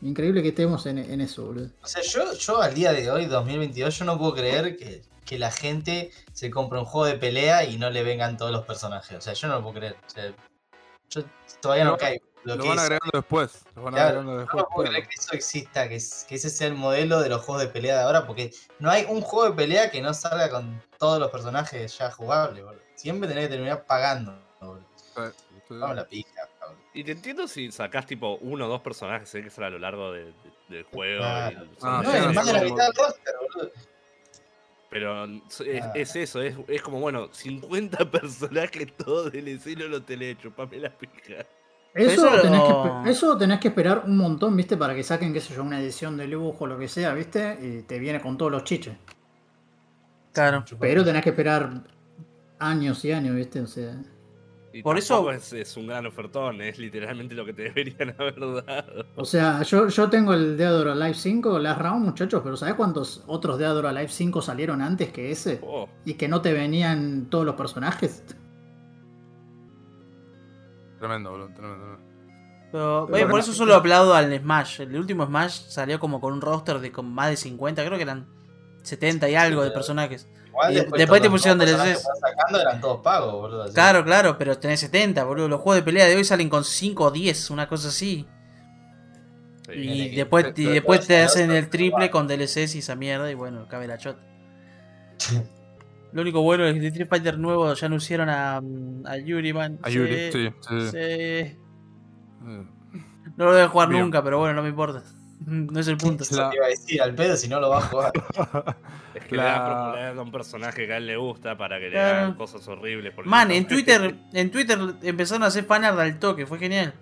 Increíble 0.02 0.42
que 0.42 0.48
estemos 0.48 0.84
en, 0.86 0.98
en 0.98 1.20
eso, 1.20 1.46
boludo. 1.46 1.68
O 1.82 1.86
sea, 1.86 2.02
yo, 2.02 2.32
yo 2.34 2.60
al 2.60 2.74
día 2.74 2.92
de 2.92 3.10
hoy, 3.10 3.26
2022, 3.26 3.98
yo 3.98 4.04
no 4.04 4.18
puedo 4.18 4.34
creer 4.34 4.76
que, 4.76 5.02
que 5.24 5.38
la 5.38 5.50
gente 5.52 6.10
se 6.32 6.50
compre 6.50 6.78
un 6.80 6.84
juego 6.84 7.06
de 7.06 7.18
pelea 7.18 7.64
y 7.64 7.78
no 7.78 7.88
le 7.88 8.02
vengan 8.02 8.36
todos 8.36 8.50
los 8.50 8.64
personajes. 8.64 9.16
O 9.16 9.20
sea, 9.20 9.32
yo 9.34 9.46
no 9.48 9.54
lo 9.56 9.62
puedo 9.62 9.74
creer. 9.76 9.94
O 10.06 10.10
sea, 10.10 10.32
yo 11.08 11.22
todavía 11.60 11.84
no 11.84 11.96
caigo. 11.96 12.24
Lo 12.45 12.57
Lo 12.57 12.64
van 12.66 12.78
es. 12.78 12.82
agregando 12.84 13.11
después. 13.18 13.64
Lo 13.76 13.82
van 13.82 13.95
Claro, 13.95 14.07
agregando 14.09 14.32
No 14.32 14.38
después. 14.40 14.64
puedo 14.74 14.88
claro. 14.88 14.90
creer 14.93 15.09
que 15.09 15.14
eso 15.14 15.32
exista, 15.34 15.88
que, 15.88 15.95
es- 15.97 16.26
que 16.28 16.34
ese 16.34 16.51
sea 16.51 16.66
el 16.66 16.74
modelo 16.74 17.20
de 17.20 17.28
los 17.28 17.40
juegos 17.43 17.62
de 17.62 17.68
pelea 17.68 17.97
de 17.99 18.03
ahora, 18.03 18.26
porque 18.26 18.51
no 18.80 18.90
hay 18.90 19.07
un 19.09 19.20
juego 19.20 19.51
de 19.51 19.57
pelea 19.57 19.90
que 19.90 20.01
no 20.03 20.12
salga 20.12 20.51
con 20.51 20.82
todos 20.99 21.20
los 21.20 21.30
personajes 21.30 21.97
ya 21.99 22.11
jugables, 22.11 22.64
boludo. 22.64 22.82
Siempre 22.97 23.28
tenés 23.28 23.45
que 23.45 23.55
terminar 23.55 23.84
pagando, 23.86 24.36
boludo. 24.61 24.84
Sí, 24.97 25.05
sí. 25.68 25.74
Vamos 25.74 25.97
la 25.97 26.07
pija, 26.07 26.30
boludo. 26.61 26.78
Y 26.95 27.05
te 27.05 27.12
entiendo 27.12 27.47
si 27.49 27.70
sacás 27.72 28.07
tipo 28.07 28.36
uno 28.43 28.66
o 28.66 28.68
dos 28.68 28.80
personajes 28.82 29.28
sé 29.28 29.43
que 29.43 29.49
salen 29.51 29.68
a 29.68 29.70
lo 29.70 29.78
largo 29.78 30.12
de- 30.12 30.24
de- 30.26 30.34
del 30.68 30.84
juego. 30.84 31.20
Claro. 31.20 31.64
y- 31.64 31.68
Ah, 31.82 32.01
No, 32.05 32.11
sí, 32.11 32.16
es 32.18 32.24
sí, 32.24 32.32
más 32.34 32.47
de 32.47 32.53
la 32.53 32.61
mitad 32.62 32.86
del 32.86 32.95
roster, 32.97 33.34
boludo. 33.40 33.70
Pero 34.90 35.24
es, 35.24 35.82
Ah. 35.84 35.93
es 35.95 36.16
eso, 36.16 36.43
es, 36.43 36.55
es 36.68 36.82
como, 36.82 37.01
bueno, 37.01 37.28
50 37.32 37.99
personajes 38.11 38.95
todos 38.99 39.32
DLC 39.32 39.74
no 39.76 39.86
lo 39.88 40.03
tenés, 40.03 40.38
chupame 40.38 40.76
la 40.78 40.90
pija. 40.90 41.47
Eso, 41.95 42.26
Eso 42.26 42.40
tenés 42.43 42.62
que, 42.62 43.11
eso 43.11 43.36
tenés 43.38 43.61
que 43.61 43.68
esperar 43.68 44.05
un 44.07 44.16
montón, 44.16 44.57
viste, 44.57 44.76
para 44.76 44.95
que 44.95 45.03
saquen, 45.03 45.32
qué 45.32 45.40
sé 45.40 45.55
yo, 45.55 45.62
una 45.62 45.80
edición 45.80 46.16
de 46.16 46.26
lujo 46.26 46.64
o 46.64 46.66
lo 46.66 46.78
que 46.78 46.88
sea, 46.88 47.12
viste, 47.14 47.59
y 47.61 47.82
te 47.82 47.99
viene 47.99 48.20
con 48.20 48.36
todos 48.38 48.51
los 48.51 48.64
chiches. 48.64 48.95
Claro. 50.32 50.64
Pero 50.80 51.05
tenés 51.05 51.22
que 51.22 51.30
esperar 51.30 51.82
años 52.59 53.05
y 53.05 53.12
años, 53.12 53.36
viste, 53.36 53.61
o 53.61 53.66
sea. 53.66 53.95
Y 54.74 54.82
Por 54.82 54.97
eso- 54.97 55.30
Es, 55.30 55.53
es 55.53 55.76
un 55.76 55.86
gran 55.88 56.07
ofertón, 56.07 56.62
es 56.62 56.78
literalmente 56.78 57.34
lo 57.34 57.45
que 57.45 57.53
te 57.53 57.62
deberían 57.74 58.14
haber 58.18 58.40
dado. 58.40 59.05
O 59.16 59.26
sea, 59.26 59.61
yo, 59.62 59.88
yo 59.88 60.09
tengo 60.09 60.32
el 60.32 60.57
Dead 60.57 60.74
or 60.74 60.88
Alive 60.88 61.12
5, 61.12 61.59
Last 61.59 61.78
Round, 61.82 62.03
muchachos, 62.07 62.40
pero 62.43 62.57
¿sabés 62.57 62.74
cuántos 62.76 63.22
otros 63.26 63.59
Dead 63.59 63.76
or 63.76 63.84
Alive 63.86 64.09
5 64.09 64.40
salieron 64.40 64.80
antes 64.80 65.12
que 65.12 65.30
ese? 65.30 65.61
Oh, 65.62 65.86
Y 66.07 66.14
que 66.14 66.26
no 66.26 66.40
te 66.40 66.55
venían 66.55 67.26
todos 67.28 67.45
los 67.45 67.55
personajes. 67.55 68.24
Tremendo, 71.03 71.30
boludo. 71.32 71.48
Tremendo. 71.48 71.78
tremendo. 71.78 72.12
Pero, 72.70 73.07
Pero 73.11 73.16
oye, 73.16 73.26
por 73.26 73.40
eso 73.40 73.53
solo 73.53 73.74
aplaudo 73.74 74.14
al 74.14 74.38
Smash. 74.38 74.82
El 74.82 74.96
último 74.96 75.26
Smash 75.26 75.62
salió 75.68 75.98
como 75.98 76.20
con 76.20 76.32
un 76.32 76.40
roster 76.40 76.78
de 76.78 76.92
con 76.92 77.12
más 77.12 77.28
de 77.30 77.36
50, 77.36 77.84
creo 77.84 77.96
que 77.98 78.03
eran 78.05 78.26
70 78.82 79.28
y 79.28 79.34
algo 79.34 79.62
de 79.64 79.72
personajes. 79.72 80.28
Igual 80.46 80.72
Y 80.72 80.74
después, 80.76 80.98
después 80.98 81.20
te 81.22 81.28
pusieron 81.30 81.59
DLCs. 81.59 82.03
sacando 82.20 82.61
eran 82.61 82.80
todos 82.80 83.00
pagos, 83.03 83.32
boludo. 83.32 83.64
así. 83.64 83.74
Claro, 83.74 84.05
claro, 84.05 84.38
pero 84.38 84.57
tenés 84.59 84.80
70, 84.80 85.24
boludo. 85.24 85.48
Los 85.48 85.61
juegos 85.61 85.76
de 85.76 85.82
pelea 85.82 86.07
de 86.07 86.14
hoy 86.16 86.24
salen 86.24 86.48
con 86.48 86.62
5 86.64 87.05
o 87.05 87.11
10, 87.11 87.50
una 87.50 87.68
cosa 87.68 87.88
así. 87.88 88.26
sí. 89.66 89.72
Y 89.74 90.11
que- 90.11 90.16
después, 90.16 90.53
y 90.57 90.64
después 90.66 91.07
te 91.07 91.20
hacen 91.22 91.50
el 91.50 91.68
triple 91.68 92.11
con 92.11 92.26
DLCs 92.28 92.74
y 92.74 92.78
esa 92.78 92.94
mierda 92.94 93.30
y 93.30 93.34
bueno, 93.34 93.66
cabe 93.68 93.86
la 93.86 93.98
chota. 93.98 94.20
Lo 96.12 96.22
único 96.22 96.42
bueno 96.42 96.64
es 96.66 96.78
que 96.78 96.86
Street 96.88 97.08
Fighter 97.08 97.38
nuevo 97.38 97.72
ya 97.74 97.86
anunciaron 97.86 98.28
a, 98.28 98.60
mm, 98.60 99.06
a 99.06 99.16
Yuri, 99.18 99.52
man. 99.52 99.78
A 99.82 99.88
Yuri, 99.90 100.30
sí, 100.32 100.48
sí. 100.60 100.80
sí. 100.90 100.96
Eh, 100.96 101.56
No 103.36 103.44
lo 103.46 103.52
voy 103.52 103.60
a 103.60 103.68
jugar 103.68 103.88
Bien. 103.88 104.02
nunca, 104.02 104.22
pero 104.22 104.38
bueno, 104.38 104.54
no 104.54 104.62
me 104.62 104.68
importa. 104.68 105.02
No 105.46 105.80
es 105.80 105.88
el 105.88 105.96
punto. 105.96 106.24
La- 106.30 106.50
te 106.50 106.56
iba 106.56 106.66
a 106.66 106.68
decir 106.68 107.02
al 107.02 107.14
pedo 107.16 107.36
si 107.36 107.48
no 107.48 107.58
lo 107.60 107.68
va 107.70 107.78
a 107.78 107.80
jugar. 107.82 108.12
Es 109.14 109.24
que 109.24 109.36
La- 109.36 109.42
le 109.42 109.48
da 109.50 109.66
popularidad 109.84 110.18
a 110.18 110.22
un 110.22 110.30
personaje 110.32 110.86
que 110.86 110.92
a 110.92 110.96
él 110.98 111.06
le 111.06 111.16
gusta 111.16 111.56
para 111.58 111.78
que 111.80 111.90
le 111.90 112.00
hagan 112.00 112.34
cosas 112.34 112.66
horribles. 112.68 113.12
porque 113.14 113.28
Man, 113.28 113.48
no- 113.48 113.54
en 113.54 113.66
Twitter, 113.66 114.14
en 114.32 114.50
Twitter 114.50 114.78
empezaron 115.02 115.42
a 115.42 115.46
hacer 115.46 115.64
fanart 115.64 115.98
al 115.98 116.18
toque, 116.18 116.46
fue 116.46 116.58
genial. 116.58 116.94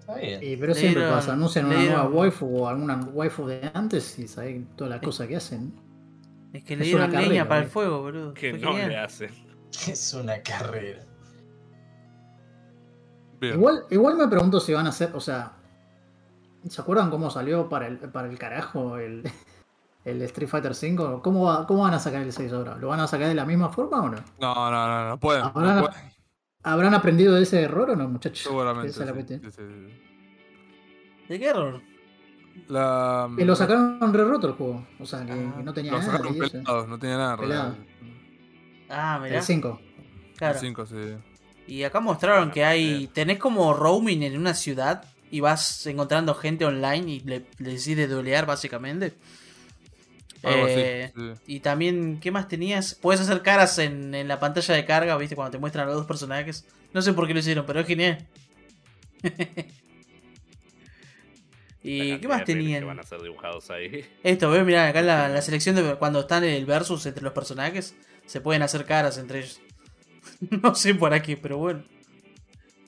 Está 0.00 0.16
bien. 0.16 0.40
Y 0.42 0.56
pero 0.56 0.74
siempre 0.74 1.02
dieron- 1.02 1.16
pasa, 1.18 1.32
anuncian 1.32 1.66
una 1.66 1.76
nueva 1.76 2.08
waifu 2.08 2.46
o 2.62 2.68
alguna 2.68 2.96
waifu 3.12 3.46
de 3.46 3.70
antes 3.72 4.18
y 4.18 4.26
sabés 4.28 4.62
todas 4.76 4.90
las 4.90 5.00
cosas 5.00 5.26
que 5.28 5.36
hacen. 5.36 5.72
Es 6.54 6.64
que 6.64 6.76
le 6.76 6.88
Es 6.88 6.94
una 6.94 7.06
dieron 7.08 7.10
leña 7.10 7.22
carrera, 7.42 7.48
para 7.48 7.60
el 7.62 7.68
fuego, 7.68 8.00
boludo. 8.00 8.32
que 8.32 8.50
Fue 8.52 8.58
no 8.60 8.68
genial. 8.70 8.88
le 8.88 8.96
hacen. 8.98 9.30
Es 9.88 10.14
una 10.14 10.40
carrera. 10.42 11.04
Bien. 13.40 13.54
Igual, 13.54 13.84
igual 13.90 14.16
me 14.16 14.28
pregunto 14.28 14.60
si 14.60 14.72
van 14.72 14.86
a 14.86 14.90
hacer, 14.90 15.10
o 15.14 15.20
sea, 15.20 15.52
¿se 16.68 16.80
acuerdan 16.80 17.10
cómo 17.10 17.28
salió 17.30 17.68
para 17.68 17.88
el, 17.88 17.98
para 17.98 18.28
el 18.28 18.38
carajo 18.38 18.96
el, 18.98 19.22
el 20.04 20.22
Street 20.22 20.48
Fighter 20.48 20.72
V? 20.72 21.20
¿Cómo, 21.22 21.44
va- 21.46 21.66
¿Cómo 21.66 21.82
van 21.82 21.94
a 21.94 21.98
sacar 21.98 22.22
el 22.22 22.32
6 22.32 22.52
ahora? 22.52 22.76
¿Lo 22.76 22.88
van 22.88 23.00
a 23.00 23.06
sacar 23.06 23.28
de 23.28 23.34
la 23.34 23.44
misma 23.44 23.68
forma 23.70 24.00
o 24.02 24.08
no? 24.08 24.16
No, 24.40 24.70
no, 24.70 24.86
no, 24.86 25.08
no 25.10 25.18
pueden. 25.20 25.42
no 25.42 25.48
Ahora- 25.54 25.80
pueden. 25.82 26.14
¿Habrán 26.66 26.94
aprendido 26.94 27.34
de 27.34 27.42
ese 27.42 27.60
error 27.60 27.90
o 27.90 27.96
no, 27.96 28.08
muchachos? 28.08 28.38
Seguramente. 28.44 28.90
Sí, 28.92 29.50
sí, 29.50 29.50
sí. 29.50 30.00
¿De 31.28 31.38
qué 31.38 31.48
error? 31.48 31.82
La, 32.68 33.28
Que 33.36 33.44
lo 33.44 33.54
sacaron 33.54 34.12
re 34.14 34.24
roto 34.24 34.46
el 34.48 34.52
juego. 34.54 34.86
O 34.98 35.04
sea, 35.06 35.20
que, 35.26 35.32
que 35.32 35.62
no 35.62 35.72
tenía 35.74 35.92
Lo 35.92 35.98
nada. 35.98 36.12
sacaron 36.12 36.38
pelado, 36.38 36.86
no 36.86 36.98
tenía 36.98 37.16
nada. 37.16 37.36
Pelado. 37.36 37.76
Ah, 38.88 39.18
mirá. 39.22 39.38
El 39.38 39.42
5. 39.42 39.80
Claro. 40.36 40.54
El 40.54 40.60
5, 40.60 40.86
sí. 40.86 40.94
Y 41.66 41.82
acá 41.82 42.00
mostraron 42.00 42.50
que 42.50 42.64
hay. 42.64 43.06
Tenés 43.08 43.38
como 43.38 43.72
roaming 43.74 44.22
en 44.22 44.38
una 44.38 44.54
ciudad 44.54 45.04
y 45.30 45.40
vas 45.40 45.86
encontrando 45.86 46.34
gente 46.34 46.64
online 46.64 47.10
y 47.10 47.20
le, 47.20 47.46
le 47.58 47.70
decides 47.70 48.08
duelear 48.08 48.46
básicamente. 48.46 49.14
Algo 50.42 50.66
Eh, 50.68 51.12
así. 51.16 51.22
sí. 51.46 51.54
Y 51.56 51.60
también, 51.60 52.20
¿qué 52.20 52.30
más 52.30 52.48
tenías? 52.48 52.94
Puedes 52.94 53.20
hacer 53.20 53.42
caras 53.42 53.78
en, 53.78 54.14
en 54.14 54.28
la 54.28 54.38
pantalla 54.40 54.74
de 54.74 54.84
carga, 54.84 55.16
¿viste? 55.16 55.34
Cuando 55.36 55.52
te 55.52 55.58
muestran 55.58 55.84
a 55.84 55.86
los 55.88 55.96
dos 55.96 56.06
personajes. 56.06 56.66
No 56.92 57.00
sé 57.02 57.12
por 57.14 57.26
qué 57.26 57.32
lo 57.34 57.40
hicieron, 57.40 57.64
pero 57.66 57.80
es 57.80 57.86
genial. 57.86 58.26
¿Y 61.86 62.18
qué 62.18 62.26
más 62.28 62.44
tenían? 62.44 62.80
Que 62.80 62.86
van 62.86 62.98
a 62.98 63.02
ser 63.02 63.20
dibujados 63.22 63.70
ahí. 63.70 64.04
Esto, 64.22 64.50
ves, 64.50 64.64
mirá, 64.64 64.88
acá 64.88 65.00
en 65.00 65.06
la, 65.06 65.28
la 65.28 65.42
selección 65.42 65.76
de 65.76 65.94
cuando 65.96 66.20
están 66.20 66.42
en 66.42 66.54
el 66.54 66.64
versus 66.66 67.04
entre 67.06 67.22
los 67.22 67.32
personajes, 67.34 67.94
se 68.26 68.40
pueden 68.40 68.62
hacer 68.62 68.84
caras 68.86 69.18
entre 69.18 69.40
ellos. 69.40 69.60
no 70.62 70.74
sé 70.74 70.94
para 70.94 71.20
qué, 71.22 71.36
pero 71.36 71.58
bueno. 71.58 71.84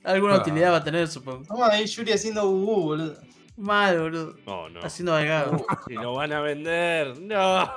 Alguna 0.02 0.36
Ah. 0.36 0.38
utilidad 0.38 0.72
va 0.72 0.76
a 0.78 0.84
tener, 0.84 1.06
supongo. 1.08 1.44
Toma 1.46 1.68
ahí 1.68 1.84
Yuri 1.86 2.12
haciendo 2.12 2.48
uh, 2.48 2.82
boludo. 2.84 3.16
Mal, 3.56 3.98
boludo. 4.00 4.36
No, 4.46 4.68
no. 4.70 4.80
Haciendo 4.80 5.14
algado. 5.14 5.64
Y 5.88 5.94
lo 5.94 6.14
van 6.14 6.32
a 6.32 6.40
vender. 6.40 7.18
No. 7.20 7.70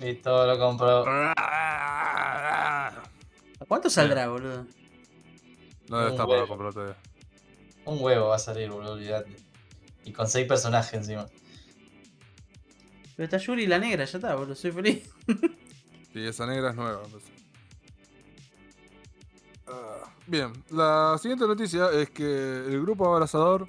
Listo, 0.00 0.46
lo 0.46 0.58
compró. 0.58 1.04
¿A 1.06 2.92
cuánto 3.68 3.88
saldrá, 3.88 4.28
boludo? 4.28 4.66
No 5.88 5.98
debe 5.98 6.10
estar 6.10 6.26
para 6.26 6.46
comprar 6.46 6.72
todavía. 6.72 6.96
Un 7.84 7.98
huevo 8.02 8.28
va 8.28 8.36
a 8.36 8.38
salir, 8.38 8.68
boludo, 8.70 8.92
olvidate. 8.94 9.36
Y 10.04 10.12
con 10.12 10.26
seis 10.28 10.46
personajes 10.46 10.92
encima. 10.94 11.26
Pero 13.16 13.24
está 13.24 13.36
Yuri 13.38 13.64
y 13.64 13.66
la 13.66 13.78
negra, 13.78 14.04
ya 14.04 14.18
está, 14.18 14.34
boludo. 14.34 14.54
Soy 14.54 14.72
feliz. 14.72 15.08
Y 16.14 16.26
esa 16.26 16.44
negra 16.46 16.70
es 16.70 16.76
nueva. 16.76 17.00
pues. 17.10 17.22
Bien, 20.26 20.52
la 20.70 21.16
siguiente 21.20 21.46
noticia 21.46 21.90
es 21.90 22.10
que 22.10 22.24
el 22.24 22.80
grupo 22.82 23.12
abrazador 23.12 23.66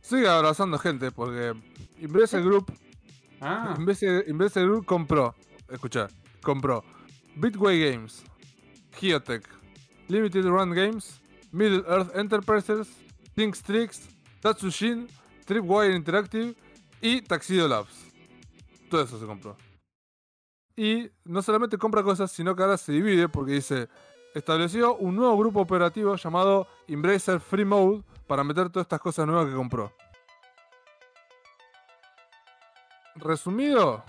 sigue 0.00 0.26
abrazando 0.28 0.78
gente 0.78 1.10
porque 1.10 1.52
Embracer 1.98 2.42
Group, 2.42 2.72
Ah, 3.42 3.74
Embracer 3.76 4.64
Group 4.64 4.86
compró, 4.86 5.34
escucha, 5.68 6.08
compró 6.42 6.82
Bitway 7.36 7.92
Games, 7.92 8.22
Geotech, 8.98 9.46
Limited 10.08 10.44
Run 10.44 10.70
Games, 10.70 11.20
Middle 11.52 11.84
Earth 11.86 12.14
Enterprises, 12.16 12.88
Think 13.34 13.56
Tricks, 13.56 14.08
Tatsushin, 14.40 15.08
Tripwire 15.50 15.96
Interactive 15.96 16.54
y 17.00 17.22
Taxido 17.22 17.66
Labs. 17.66 18.06
Todo 18.88 19.02
eso 19.02 19.18
se 19.18 19.26
compró. 19.26 19.56
Y 20.76 21.10
no 21.24 21.42
solamente 21.42 21.76
compra 21.76 22.04
cosas, 22.04 22.30
sino 22.30 22.54
que 22.54 22.62
ahora 22.62 22.76
se 22.76 22.92
divide 22.92 23.28
porque 23.28 23.54
dice, 23.54 23.88
estableció 24.32 24.94
un 24.94 25.16
nuevo 25.16 25.36
grupo 25.36 25.60
operativo 25.60 26.14
llamado 26.14 26.68
Embracer 26.86 27.40
Free 27.40 27.64
Mode 27.64 28.04
para 28.28 28.44
meter 28.44 28.70
todas 28.70 28.84
estas 28.84 29.00
cosas 29.00 29.26
nuevas 29.26 29.48
que 29.48 29.56
compró. 29.56 29.92
Resumido, 33.16 34.04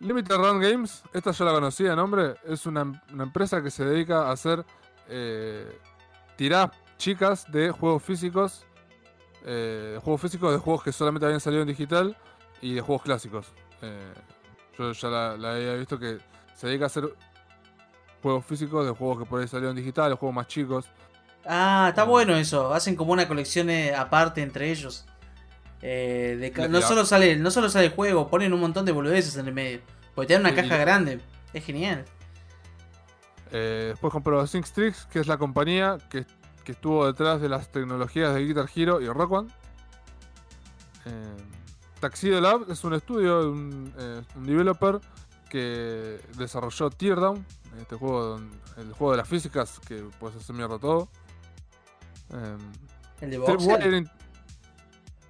Limited 0.00 0.34
Run 0.34 0.58
Games, 0.60 1.04
esta 1.12 1.30
yo 1.30 1.44
la 1.44 1.52
conocía 1.52 1.94
nombre, 1.94 2.34
es 2.44 2.66
una, 2.66 3.00
empresa 3.16 3.62
que 3.62 3.70
se 3.70 3.84
dedica 3.84 4.26
a 4.26 4.32
hacer 4.32 4.66
eh, 5.06 5.78
chicas 6.96 7.48
de 7.52 7.70
juegos 7.70 8.02
físicos, 8.02 8.66
eh, 9.44 9.92
de 9.94 9.98
juegos 10.00 10.20
físicos 10.20 10.52
de 10.52 10.58
juegos 10.58 10.82
que 10.82 10.92
solamente 10.92 11.26
habían 11.26 11.40
salido 11.40 11.62
en 11.62 11.68
digital 11.68 12.16
y 12.60 12.74
de 12.74 12.80
juegos 12.80 13.02
clásicos. 13.02 13.46
Eh, 13.82 14.12
yo 14.78 14.92
ya 14.92 15.08
la, 15.08 15.36
la 15.36 15.54
había 15.54 15.74
visto 15.74 15.98
que 15.98 16.18
se 16.54 16.66
dedica 16.66 16.84
a 16.84 16.86
hacer 16.86 17.04
juegos 18.22 18.44
físicos 18.44 18.84
de 18.84 18.92
juegos 18.92 19.18
que 19.20 19.24
por 19.24 19.40
ahí 19.40 19.48
salieron 19.48 19.76
en 19.76 19.82
digital, 19.82 20.10
de 20.10 20.16
juegos 20.16 20.34
más 20.34 20.46
chicos. 20.48 20.86
Ah, 21.46 21.86
está 21.90 22.02
Ah. 22.02 22.04
bueno 22.04 22.34
eso. 22.36 22.74
Hacen 22.74 22.94
como 22.96 23.12
una 23.12 23.26
colección 23.28 23.70
eh, 23.70 23.94
aparte 23.94 24.42
entre 24.42 24.70
ellos. 24.70 25.06
Eh, 25.80 26.36
de 26.54 26.68
no, 26.68 26.80
solo 26.82 27.06
sale, 27.06 27.36
no 27.36 27.50
solo 27.52 27.68
sale 27.68 27.86
el 27.86 27.92
juego, 27.92 28.28
ponen 28.28 28.52
un 28.52 28.60
montón 28.60 28.84
de 28.84 28.90
boludeces 28.92 29.36
en 29.36 29.46
el 29.46 29.54
medio. 29.54 29.80
Porque 30.14 30.26
te 30.28 30.32
dan 30.34 30.42
una 30.42 30.54
caja 30.54 30.76
y- 30.76 30.80
grande. 30.80 31.20
Es 31.54 31.64
genial. 31.64 32.04
Eh, 33.50 33.86
después 33.90 34.12
compró 34.12 34.44
Think 34.46 34.66
Tricks, 34.68 35.06
que 35.06 35.20
es 35.20 35.26
la 35.26 35.38
compañía 35.38 35.96
que, 36.10 36.26
que 36.68 36.72
estuvo 36.72 37.06
detrás 37.06 37.40
de 37.40 37.48
las 37.48 37.72
tecnologías 37.72 38.34
de 38.34 38.44
Guitar 38.44 38.68
Hero 38.76 39.00
y 39.00 39.08
Rock 39.08 39.32
One. 39.32 39.48
Eh, 41.06 41.36
Taxido 41.98 42.42
Lab 42.42 42.70
es 42.70 42.84
un 42.84 42.92
estudio, 42.92 43.50
un, 43.50 43.90
eh, 43.98 44.22
un 44.36 44.44
developer 44.46 45.00
que 45.48 46.20
desarrolló 46.36 46.90
Teardown, 46.90 47.42
este 47.80 47.96
juego, 47.96 48.22
don- 48.22 48.50
el 48.76 48.92
juego 48.92 49.12
de 49.12 49.16
las 49.16 49.26
físicas 49.26 49.80
que 49.88 50.06
puedes 50.20 50.36
hacer 50.36 50.54
mierda 50.54 50.78
todo. 50.78 51.08
Eh, 52.34 52.56
¿El 53.22 53.30
de 53.30 53.38
Voxel? 53.38 53.94
in- 53.94 54.10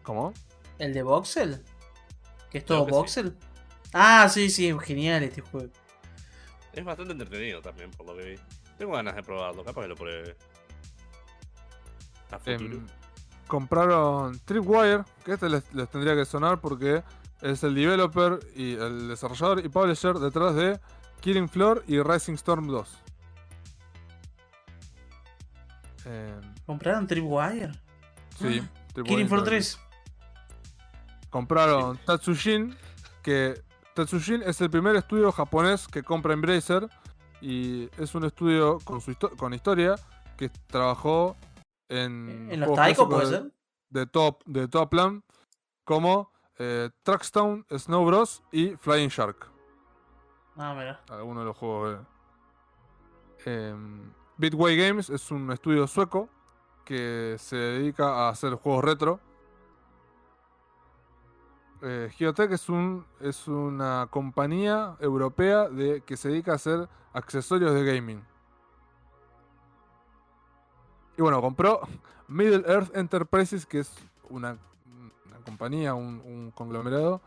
¿Cómo? 0.03 0.35
¿El 0.81 0.93
de 0.93 1.05
Voxel? 1.05 1.63
¿Que 2.51 2.59
es 2.59 2.65
todo 2.65 2.85
que 2.85 2.91
sí. 2.91 2.99
Voxel? 2.99 3.37
Ah, 3.93 4.29
sí, 4.29 4.51
sí, 4.51 4.77
genial 4.81 5.23
este 5.23 5.41
juego. 5.43 5.69
Es 6.73 6.85
bastante 6.85 7.13
entretenido 7.13 7.63
también, 7.63 7.93
por 7.93 8.07
lo 8.07 8.17
que 8.17 8.25
vi. 8.31 8.41
Tengo 8.77 8.95
ganas 8.95 9.15
de 9.15 9.23
probarlo, 9.23 9.65
capaz 9.65 9.83
que 9.83 9.89
lo 9.89 9.95
pruebe. 9.95 10.37
A 12.31 12.39
futuro. 12.39 12.77
Em, 12.79 12.87
compraron 13.47 14.39
Tripwire, 14.45 15.05
que 15.25 15.33
este 15.35 15.49
les, 15.49 15.73
les 15.75 15.89
tendría 15.89 16.15
que 16.15 16.25
sonar 16.25 16.61
porque 16.61 17.03
es 17.41 17.63
el 17.65 17.75
developer 17.75 18.41
y 18.55 18.75
el 18.75 19.09
desarrollador 19.09 19.65
y 19.65 19.69
publisher 19.69 20.15
detrás 20.19 20.55
de 20.55 20.79
Killing 21.21 21.49
Floor 21.49 21.83
y 21.87 22.01
Rising 22.03 22.35
Storm 22.35 22.67
2. 22.69 22.99
Em, 26.05 26.41
¿Compraron 26.67 27.07
Tripwire? 27.07 27.73
sí, 28.39 28.61
Ah, 28.63 28.69
Tripwire 28.93 29.05
Killing 29.15 29.29
Floor 29.29 29.41
Interactive. 29.43 29.79
3. 29.79 29.79
Compraron 31.31 31.99
Tatsujin, 32.07 32.75
que 33.23 33.61
Tatsujin 33.95 34.43
es 34.43 34.61
el 34.61 34.71
primer 34.71 34.97
estudio 34.97 35.31
japonés 35.33 35.87
que 35.89 36.03
compra 36.03 36.33
Embracer 36.33 36.89
y 37.41 37.89
es 38.01 38.15
un 38.15 38.25
estudio 38.25 38.79
con, 38.85 39.01
su 39.01 39.11
histo- 39.13 39.37
con 39.37 39.53
historia 39.53 39.97
que 40.37 40.49
trabajó 40.69 41.37
en, 41.89 42.49
¿En 42.51 42.61
los 42.61 42.75
Taiko 42.75 43.09
puede 43.09 43.27
de- 43.27 43.31
ser? 43.39 43.53
de 43.91 44.07
top 44.07 44.43
de 44.47 44.69
top 44.69 44.91
plan 44.91 45.25
como 45.85 46.31
eh, 46.59 46.91
Trackstone, 47.03 47.65
Snow 47.71 48.05
Bros 48.05 48.43
y 48.53 48.77
Flying 48.77 49.09
Shark. 49.09 49.47
Ah, 50.57 50.75
mira. 50.77 51.01
Algunos 51.09 51.43
de 51.43 51.45
los 51.47 51.57
juegos. 51.57 51.99
eh. 53.47 53.75
Bitway 54.37 54.77
Games 54.77 55.09
es 55.11 55.31
un 55.31 55.51
estudio 55.53 55.87
sueco 55.87 56.29
que 56.85 57.37
se 57.39 57.57
dedica 57.57 58.27
a 58.27 58.29
hacer 58.31 58.55
juegos 58.55 58.85
retro. 58.85 59.21
Eh, 61.83 62.11
Geotech 62.17 62.51
es 62.53 62.69
un 62.69 63.07
es 63.21 63.47
una 63.47 64.09
compañía 64.11 64.97
europea 65.01 65.69
de 65.69 66.01
que 66.03 66.17
se 66.17 66.29
dedica 66.29 66.53
a 66.53 66.55
hacer 66.57 66.89
accesorios 67.13 67.73
de 67.73 67.85
gaming. 67.85 68.25
Y 71.19 71.23
bueno, 71.23 71.41
compró 71.43 71.81
Middle 72.29 72.63
Earth 72.67 72.97
Enterprises, 72.97 73.67
que 73.67 73.81
es 73.81 73.93
una, 74.31 74.57
una 75.27 75.37
compañía, 75.45 75.93
un, 75.95 76.23
un 76.25 76.53
conglomerado, 76.55 77.21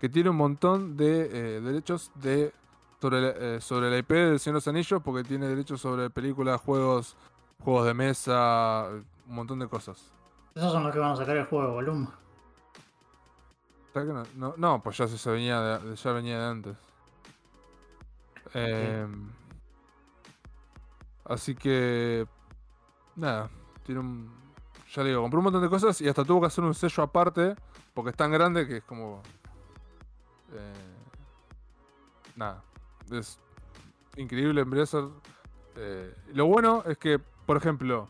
que 0.00 0.08
tiene 0.08 0.30
un 0.30 0.36
montón 0.36 0.96
de 0.96 1.56
eh, 1.56 1.60
derechos 1.60 2.10
de 2.16 2.52
sobre, 3.00 3.20
la- 3.20 3.28
eh, 3.56 3.60
sobre 3.60 3.88
la 3.90 3.98
IP 3.98 4.10
del 4.10 4.40
Señor 4.40 4.54
de 4.54 4.58
los 4.58 4.68
Anillos, 4.68 5.00
porque 5.02 5.22
tiene 5.22 5.46
derechos 5.46 5.80
sobre 5.80 6.10
películas, 6.10 6.60
juegos, 6.60 7.16
juegos 7.62 7.86
de 7.86 7.94
mesa, 7.94 8.88
un 9.28 9.34
montón 9.34 9.58
de 9.60 9.68
cosas. 9.68 10.12
Esos 10.54 10.72
son 10.72 10.82
los 10.82 10.92
que 10.92 10.98
van 10.98 11.12
a 11.12 11.16
sacar 11.16 11.36
el 11.36 11.44
juego 11.46 11.66
de 11.66 11.72
volumen. 11.72 12.08
¿Sabes 13.92 14.08
que 14.08 14.14
no? 14.14 14.22
No, 14.34 14.54
no, 14.56 14.82
pues 14.82 14.96
ya 14.98 15.06
se 15.06 15.16
se 15.18 15.30
venía 15.30 15.60
de, 15.78 15.96
ya 15.96 16.12
venía 16.12 16.38
de 16.38 16.44
antes. 16.46 16.76
Em, 18.54 19.30
así 21.24 21.54
que 21.54 22.26
nada, 23.16 23.50
tiene 23.84 24.00
un 24.00 24.36
ya 24.92 25.02
digo, 25.02 25.20
compró 25.20 25.40
un 25.40 25.44
montón 25.44 25.62
de 25.62 25.68
cosas 25.68 26.00
y 26.00 26.08
hasta 26.08 26.24
tuvo 26.24 26.40
que 26.40 26.46
hacer 26.46 26.64
un 26.64 26.74
sello 26.74 27.02
aparte 27.02 27.56
porque 27.92 28.10
es 28.10 28.16
tan 28.16 28.30
grande 28.30 28.66
que 28.66 28.78
es 28.78 28.84
como 28.84 29.22
eh, 30.52 30.72
nada, 32.36 32.62
es 33.10 33.38
increíble 34.16 34.60
Embracer. 34.60 35.04
Eh, 35.76 36.14
lo 36.32 36.46
bueno 36.46 36.82
es 36.86 36.98
que, 36.98 37.18
por 37.18 37.56
ejemplo, 37.56 38.08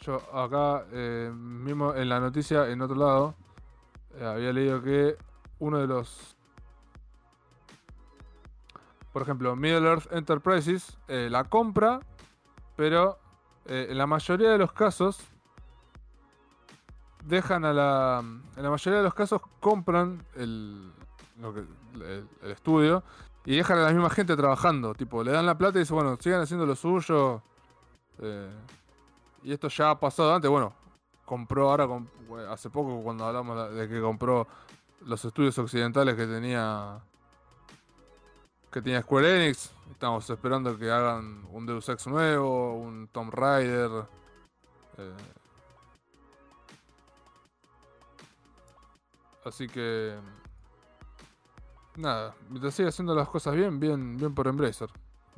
yo 0.00 0.16
acá 0.36 0.84
eh, 0.92 1.30
mismo 1.32 1.94
en 1.94 2.08
la 2.08 2.20
noticia 2.20 2.68
en 2.68 2.82
otro 2.82 2.96
lado 2.96 3.34
había 4.20 4.52
leído 4.52 4.82
que 4.82 5.16
uno 5.60 5.78
de 5.78 5.86
los. 5.86 6.36
Por 9.12 9.22
ejemplo, 9.22 9.54
Middle 9.56 9.88
Earth 9.88 10.12
Enterprises 10.12 10.98
la 11.08 11.44
compra, 11.44 12.00
pero 12.76 13.19
eh, 13.66 13.88
en 13.90 13.98
la 13.98 14.06
mayoría 14.06 14.50
de 14.50 14.58
los 14.58 14.72
casos. 14.72 15.18
Dejan 17.24 17.64
a 17.64 17.72
la. 17.72 18.24
En 18.56 18.62
la 18.62 18.70
mayoría 18.70 18.98
de 18.98 19.04
los 19.04 19.14
casos 19.14 19.42
compran 19.60 20.24
el, 20.36 20.90
el, 22.42 22.50
estudio 22.50 23.02
y 23.44 23.56
dejan 23.56 23.78
a 23.78 23.82
la 23.82 23.92
misma 23.92 24.10
gente 24.10 24.36
trabajando. 24.36 24.94
Tipo, 24.94 25.22
le 25.22 25.32
dan 25.32 25.46
la 25.46 25.56
plata 25.58 25.78
y 25.78 25.82
dicen, 25.82 25.96
bueno, 25.96 26.16
sigan 26.20 26.40
haciendo 26.40 26.64
lo 26.66 26.74
suyo. 26.74 27.42
eh, 28.20 28.50
y 29.42 29.52
esto 29.52 29.68
ya 29.68 29.90
ha 29.90 30.00
pasado 30.00 30.34
antes. 30.34 30.50
Bueno, 30.50 30.72
compró 31.24 31.70
ahora, 31.70 31.88
hace 32.50 32.70
poco 32.70 33.02
cuando 33.02 33.24
hablamos 33.24 33.72
de 33.74 33.88
que 33.88 34.00
compró 34.00 34.46
los 35.02 35.24
estudios 35.24 35.56
occidentales 35.58 36.14
que 36.14 36.26
tenía 36.26 37.00
que 38.70 38.82
tenía 38.82 39.02
Square 39.02 39.44
Enix. 39.44 39.70
Estamos 39.90 40.28
esperando 40.30 40.78
que 40.78 40.90
hagan 40.90 41.44
un 41.52 41.66
Deus 41.66 41.88
Ex 41.88 42.06
nuevo, 42.06 42.74
un 42.74 43.08
Tomb 43.08 43.32
Raider. 43.32 43.90
eh. 44.98 45.14
Así 49.44 49.66
que 49.68 50.14
nada, 51.96 52.34
mientras 52.48 52.74
siga 52.74 52.90
haciendo 52.90 53.14
las 53.14 53.28
cosas 53.28 53.54
bien, 53.54 53.80
bien, 53.80 54.16
bien 54.16 54.34
por 54.34 54.46
Embracer. 54.46 54.90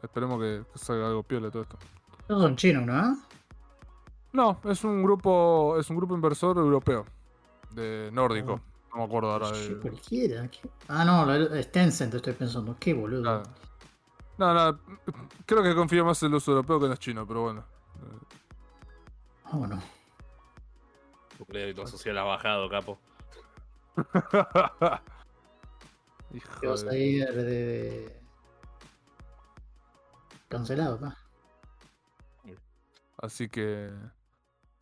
Esperemos 0.02 0.40
que, 0.40 0.64
que 0.72 0.78
salga 0.78 1.06
algo 1.06 1.22
piola 1.22 1.50
todo 1.50 1.62
esto. 1.62 1.78
Esos 2.24 2.42
son 2.42 2.56
chinos, 2.56 2.84
¿no? 2.84 3.18
No, 4.32 4.60
es 4.64 4.82
un 4.84 5.02
grupo, 5.02 5.76
es 5.78 5.88
un 5.90 5.96
grupo 5.96 6.14
inversor 6.14 6.56
europeo, 6.56 7.04
de 7.70 8.10
nórdico. 8.12 8.60
No 8.90 8.98
me 8.98 9.04
acuerdo 9.04 9.30
ahora 9.30 9.50
de. 9.50 9.78
cualquiera. 9.78 10.48
¿qué? 10.48 10.68
Ah, 10.88 11.04
no, 11.04 11.32
es 11.34 11.70
Tencent 11.70 12.14
estoy 12.14 12.32
pensando. 12.32 12.76
Qué 12.78 12.92
boludo. 12.94 13.22
Claro. 13.22 13.42
No, 14.38 14.54
no, 14.54 14.78
creo 15.46 15.62
que 15.62 15.74
confío 15.74 16.04
más 16.04 16.22
en 16.22 16.32
los 16.32 16.46
europeos 16.48 16.78
que 16.80 16.84
en 16.86 16.90
los 16.90 16.98
chinos, 16.98 17.24
pero 17.28 17.42
bueno. 17.42 17.64
Ah, 19.44 19.56
bueno. 19.56 19.80
Tu 21.38 21.44
crédito 21.44 21.86
social 21.86 22.16
ha 22.18 22.22
bajado, 22.24 22.68
capo. 22.68 22.98
Hijo 26.34 26.60
Te 26.60 26.66
vas 26.66 26.82
a 26.84 26.86
de- 26.90 26.98
ir 26.98 27.26
de... 27.32 27.44
de- 27.44 28.22
Cancelado, 30.48 30.98
pa. 31.00 31.16
Así 33.18 33.48
que. 33.48 33.90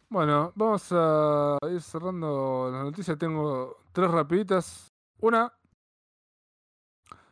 Bueno, 0.08 0.52
vamos 0.56 0.88
a 0.92 1.58
ir 1.70 1.80
cerrando 1.82 2.68
las 2.72 2.84
noticias. 2.84 3.16
Tengo 3.18 3.78
tres 3.92 4.10
rapiditas. 4.10 4.88
Una 5.20 5.52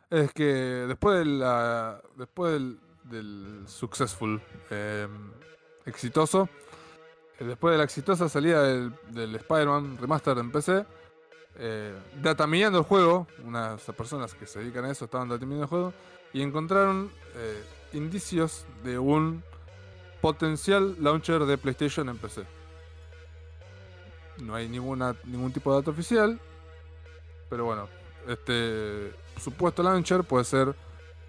es 0.09 0.31
que 0.33 0.43
después 0.43 1.19
de. 1.19 1.25
Después 2.15 2.53
del, 2.53 2.79
del 3.03 3.63
successful 3.67 4.41
eh, 4.69 5.07
exitoso. 5.85 6.49
eh, 7.39 7.45
Después 7.45 7.73
de 7.73 7.77
la 7.77 7.83
exitosa 7.83 8.29
salida 8.29 8.63
del, 8.63 8.93
del 9.09 9.35
Spider-Man 9.35 9.97
Remaster 9.97 10.37
en 10.37 10.51
PC. 10.51 10.85
Eh, 11.57 11.93
el 12.77 12.83
juego. 12.83 13.27
Unas 13.43 13.81
personas 13.97 14.33
que 14.33 14.45
se 14.45 14.59
dedican 14.59 14.85
a 14.85 14.91
eso 14.91 15.05
estaban 15.05 15.29
dataminando 15.29 15.63
el 15.63 15.69
juego. 15.69 15.93
Y 16.33 16.41
encontraron 16.41 17.11
eh, 17.35 17.63
indicios 17.93 18.65
de 18.83 18.99
un 18.99 19.43
potencial 20.21 20.95
launcher 20.99 21.45
de 21.45 21.57
PlayStation 21.57 22.09
en 22.09 22.17
PC. 22.17 22.45
No 24.39 24.55
hay 24.55 24.69
ninguna, 24.69 25.15
ningún 25.25 25.51
tipo 25.51 25.71
de 25.71 25.79
dato 25.79 25.91
oficial, 25.91 26.39
pero 27.49 27.65
bueno, 27.65 27.89
este 28.27 29.13
supuesto 29.39 29.83
launcher 29.83 30.23
puede 30.23 30.45
ser 30.45 30.75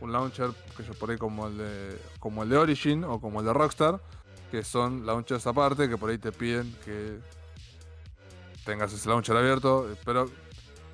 un 0.00 0.12
launcher 0.12 0.50
que 0.76 0.82
yo 0.82 0.94
por 0.94 1.10
ahí 1.10 1.18
como 1.18 1.46
el 1.46 1.58
de 1.58 1.98
como 2.18 2.42
el 2.42 2.48
de 2.48 2.56
Origin 2.56 3.04
o 3.04 3.20
como 3.20 3.40
el 3.40 3.46
de 3.46 3.52
Rockstar, 3.52 4.00
que 4.50 4.64
son 4.64 5.06
launchers 5.06 5.46
aparte 5.46 5.88
que 5.88 5.96
por 5.96 6.10
ahí 6.10 6.18
te 6.18 6.32
piden 6.32 6.74
que 6.84 7.18
tengas 8.64 8.92
ese 8.92 9.08
launcher 9.08 9.36
abierto, 9.36 9.88
pero 10.04 10.28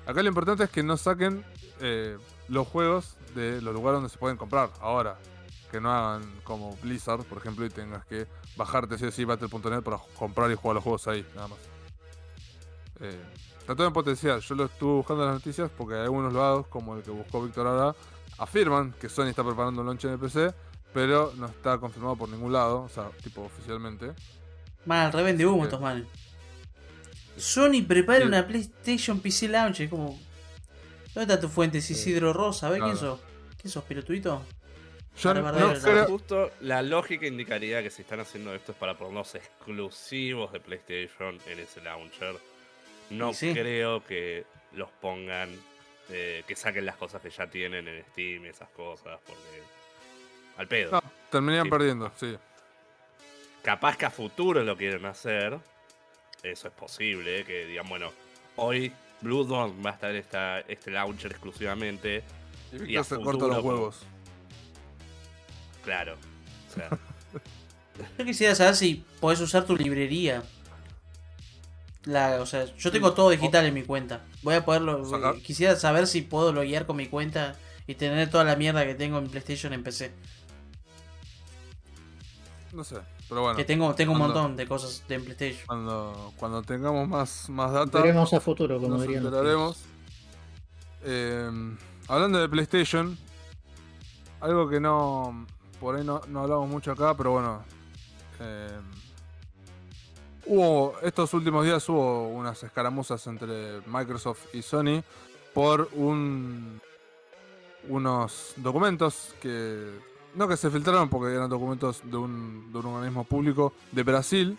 acá 0.05 0.21
lo 0.21 0.27
importante 0.29 0.63
es 0.63 0.69
que 0.69 0.83
no 0.83 0.97
saquen 0.97 1.43
eh, 1.79 2.17
los 2.47 2.67
juegos 2.67 3.17
de 3.35 3.61
los 3.61 3.73
lugares 3.73 3.97
donde 3.97 4.09
se 4.09 4.17
pueden 4.17 4.37
comprar 4.37 4.69
ahora. 4.79 5.17
Que 5.71 5.81
no 5.81 5.91
hagan 5.91 6.23
como 6.43 6.77
Blizzard, 6.77 7.23
por 7.23 7.39
ejemplo, 7.39 7.65
y 7.65 7.69
tengas 7.69 8.05
que 8.05 8.25
bajarte 8.55 8.97
sí 8.97 9.11
sí 9.11 9.25
Battle.net 9.25 9.81
para 9.81 9.97
comprar 10.17 10.49
y 10.49 10.55
jugar 10.55 10.75
los 10.75 10.83
juegos 10.83 11.07
ahí, 11.07 11.25
nada 11.35 11.49
más. 11.49 11.59
Eh, 13.01 13.21
está 13.67 13.75
todo 13.75 13.87
en 13.87 13.93
potencial. 13.93 14.39
Yo 14.39 14.55
lo 14.55 14.65
estuve 14.65 14.93
buscando 14.93 15.23
en 15.23 15.29
las 15.31 15.35
noticias 15.43 15.69
porque 15.77 15.95
hay 15.95 16.01
algunos 16.03 16.31
lados, 16.33 16.67
como 16.67 16.95
el 16.95 17.03
que 17.03 17.11
buscó 17.11 17.43
Víctor 17.43 17.67
ahora, 17.67 17.95
afirman 18.37 18.93
que 18.93 19.09
Sony 19.09 19.25
está 19.27 19.43
preparando 19.43 19.81
un 19.81 19.87
launch 19.87 20.05
en 20.05 20.11
el 20.11 20.19
PC, 20.19 20.53
pero 20.93 21.33
no 21.35 21.47
está 21.47 21.77
confirmado 21.77 22.15
por 22.15 22.29
ningún 22.29 22.53
lado, 22.53 22.83
o 22.83 22.89
sea, 22.89 23.09
tipo 23.21 23.41
oficialmente. 23.43 24.13
Man, 24.85 25.11
revende 25.11 25.45
humo 25.45 25.57
Sí. 25.57 25.63
estos 25.65 25.81
manes. 25.81 26.05
Sony 27.35 27.83
prepara 27.87 28.21
Sí. 28.21 28.25
una 28.27 28.47
PlayStation 28.47 29.19
PC 29.19 29.49
Launcher, 29.49 29.89
como. 29.89 30.17
¿Dónde 31.13 31.33
está 31.33 31.39
tu 31.41 31.49
fuente, 31.49 31.79
Isidro 31.79 32.31
Rosa? 32.31 32.67
A 32.67 32.69
ver, 32.69 32.79
¿quién 32.81 32.93
Claro. 32.97 33.17
sos? 33.17 33.25
¿Quién 33.61 33.71
sos, 33.71 33.83
pelotuito? 33.83 34.43
Yo 35.19 35.33
Para 35.33 35.51
no, 35.51 35.71
el 35.71 35.81
creo- 35.81 36.05
Justo 36.05 36.51
la 36.61 36.81
lógica 36.83 37.25
indicaría 37.25 37.81
que 37.81 37.89
si 37.89 38.03
están 38.03 38.19
haciendo 38.19 38.53
esto 38.53 38.71
es 38.71 38.77
para 38.77 38.95
ponernos 38.95 39.33
exclusivos 39.35 40.51
de 40.53 40.59
PlayStation 40.59 41.39
en 41.47 41.59
ese 41.59 41.81
launcher. 41.81 42.37
No 43.09 43.33
sí. 43.33 43.53
creo 43.53 44.03
que 44.03 44.45
los 44.73 44.89
pongan, 44.91 45.49
eh, 46.09 46.43
que 46.47 46.55
saquen 46.55 46.85
las 46.85 46.95
cosas 46.97 47.21
que 47.21 47.29
ya 47.29 47.47
tienen 47.47 47.87
en 47.87 48.03
Steam 48.11 48.45
y 48.45 48.49
esas 48.49 48.69
cosas, 48.69 49.19
porque 49.25 49.61
al 50.57 50.67
pedo. 50.67 50.91
no, 50.91 51.01
terminarían 51.31 51.65
Sí. 51.65 51.69
perdiendo, 51.71 52.11
sí. 52.15 52.37
Capaz 53.63 53.97
que 53.97 54.05
a 54.05 54.11
futuro 54.11 54.63
lo 54.63 54.77
quieren 54.77 55.05
hacer. 55.05 55.57
Eso 56.43 56.67
es 56.67 56.73
posible, 56.73 57.43
que 57.43 57.65
digan, 57.65 57.87
bueno, 57.89 58.11
hoy 58.57 58.91
Bloodborne 59.21 59.81
va 59.83 59.89
a 59.91 59.93
estar 59.93 60.15
esta, 60.15 60.59
este 60.61 60.91
launcher 60.91 61.31
exclusivamente. 61.31 62.23
Y 62.71 62.93
Y 62.93 62.97
a 62.97 63.03
se 63.03 63.15
futuro, 63.15 63.39
corta 63.39 63.55
los 63.55 63.63
huevos. 63.65 64.05
Claro. 65.83 66.15
O 66.69 66.73
sea, 66.73 66.89
Yo 68.17 68.25
quisiera 68.25 68.53
saber 68.53 68.75
si 68.75 69.03
podés 69.19 69.39
usar 69.41 69.65
tu 69.65 69.75
librería. 69.75 70.43
La, 72.05 72.39
o 72.41 72.45
sea, 72.45 72.65
yo 72.77 72.91
tengo 72.91 73.13
todo 73.13 73.29
digital 73.31 73.65
en 73.65 73.73
mi 73.73 73.83
cuenta. 73.83 74.21
Voy 74.43 74.55
a 74.55 74.63
poderlo. 74.63 75.03
Sacar- 75.05 75.41
Quisiera 75.41 75.75
saber 75.75 76.07
si 76.07 76.21
puedo 76.21 76.53
loguear 76.53 76.85
con 76.85 76.95
mi 76.95 77.07
cuenta 77.07 77.55
y 77.85 77.95
tener 77.95 78.29
toda 78.29 78.43
la 78.45 78.55
mierda 78.55 78.85
que 78.85 78.95
tengo 78.95 79.17
en 79.17 79.27
PlayStation 79.29 79.73
en 79.73 79.83
PC. 79.83 80.11
No 82.73 82.83
sé, 82.83 82.97
pero 83.29 83.41
bueno. 83.41 83.57
que 83.57 83.63
tengo, 83.65 83.93
tengo 83.95 84.11
un 84.13 84.19
montón 84.19 84.55
de 84.55 84.67
cosas 84.67 85.03
de 85.07 85.15
en 85.15 85.23
PlayStation. 85.25 85.65
Cuando, 85.65 86.33
cuando 86.37 86.61
tengamos 86.61 87.07
más, 87.07 87.49
más 87.49 87.71
data, 87.71 87.99
Veremos 88.01 88.33
a 88.33 88.39
futuro, 88.39 88.79
como 88.79 88.97
nos 88.97 89.05
enteraremos. 89.07 89.77
Eh, 91.03 91.49
hablando 92.07 92.39
de 92.39 92.49
PlayStation, 92.49 93.17
algo 94.41 94.69
que 94.69 94.79
no. 94.79 95.45
Por 95.79 95.95
ahí 95.95 96.03
no, 96.03 96.21
no 96.27 96.41
hablamos 96.41 96.69
mucho 96.69 96.91
acá, 96.91 97.15
pero 97.15 97.31
bueno. 97.31 97.63
eh, 98.39 98.69
hubo. 100.47 100.99
Estos 101.01 101.33
últimos 101.33 101.65
días 101.65 101.87
hubo 101.89 102.29
unas 102.29 102.61
escaramuzas 102.63 103.25
entre 103.27 103.81
Microsoft 103.87 104.53
y 104.53 104.61
Sony 104.61 105.03
por 105.53 105.89
un. 105.93 106.81
unos 107.89 108.53
documentos 108.57 109.35
que. 109.41 109.99
No 110.35 110.47
que 110.47 110.57
se 110.57 110.69
filtraron 110.69 111.09
porque 111.09 111.33
eran 111.33 111.49
documentos 111.49 112.01
de 112.03 112.17
un, 112.17 112.71
de 112.71 112.79
organismo 112.79 113.23
público 113.23 113.73
de 113.91 114.03
Brasil. 114.03 114.57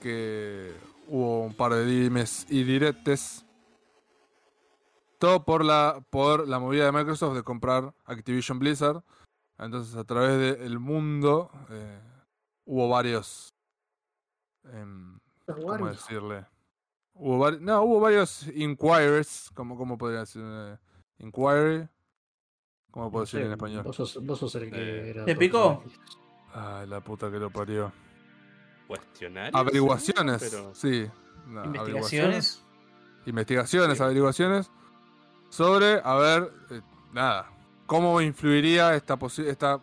Que 0.00 0.72
hubo 1.08 1.44
un 1.44 1.54
par 1.54 1.72
de 1.72 1.84
dimes 1.84 2.46
y 2.48 2.62
diretes. 2.62 3.44
Todo 5.18 5.44
por 5.44 5.64
la, 5.64 6.02
por 6.08 6.48
la 6.48 6.58
movida 6.58 6.86
de 6.86 6.92
Microsoft 6.92 7.34
de 7.34 7.42
comprar 7.42 7.92
Activision 8.06 8.58
Blizzard. 8.58 9.02
Entonces, 9.58 9.94
a 9.96 10.04
través 10.04 10.58
del 10.58 10.78
mundo 10.78 11.50
eh, 11.68 12.00
hubo 12.64 12.88
varios. 12.88 13.52
Em, 14.72 15.18
¿Cómo 15.46 15.88
decirle? 15.88 16.46
Hubo 17.14 17.50
no, 17.52 17.82
hubo 17.82 18.00
varios 18.00 18.46
inquirers. 18.54 19.50
¿Cómo, 19.54 19.76
cómo 19.76 19.98
podría 19.98 20.20
decir? 20.20 20.42
Inquiry. 21.18 21.88
¿Cómo 22.90 23.10
puedo 23.10 23.22
No 23.22 23.26
decir 23.26 23.40
en 23.42 23.52
español? 23.52 23.82
Vos 23.84 23.96
sos, 23.96 24.24
vos 24.24 24.38
sos 24.38 24.54
el 24.56 24.70
que 24.70 24.76
Eh, 24.78 25.10
era. 25.10 25.24
¿te 25.24 25.36
picó? 25.36 25.82
Ay, 26.54 26.86
la 26.88 27.00
puta 27.00 27.30
que 27.30 27.38
lo 27.38 27.50
parió. 27.50 27.92
cuestionarios. 28.88 29.54
Averiguaciones. 29.54 30.42
Pero 30.50 30.74
Sí. 30.74 31.06
no, 31.46 31.64
Investigaciones. 31.64 32.64
investigaciones, 33.26 33.98
Sí. 33.98 34.02
averiguaciones 34.04 34.70
sobre, 35.48 36.00
a 36.02 36.14
ver, 36.16 36.52
eh, 36.70 36.80
nada, 37.12 37.48
cómo 37.86 38.20
influiría 38.20 38.94
esta, 38.96 39.16
posi- 39.16 39.46
esta 39.46 39.80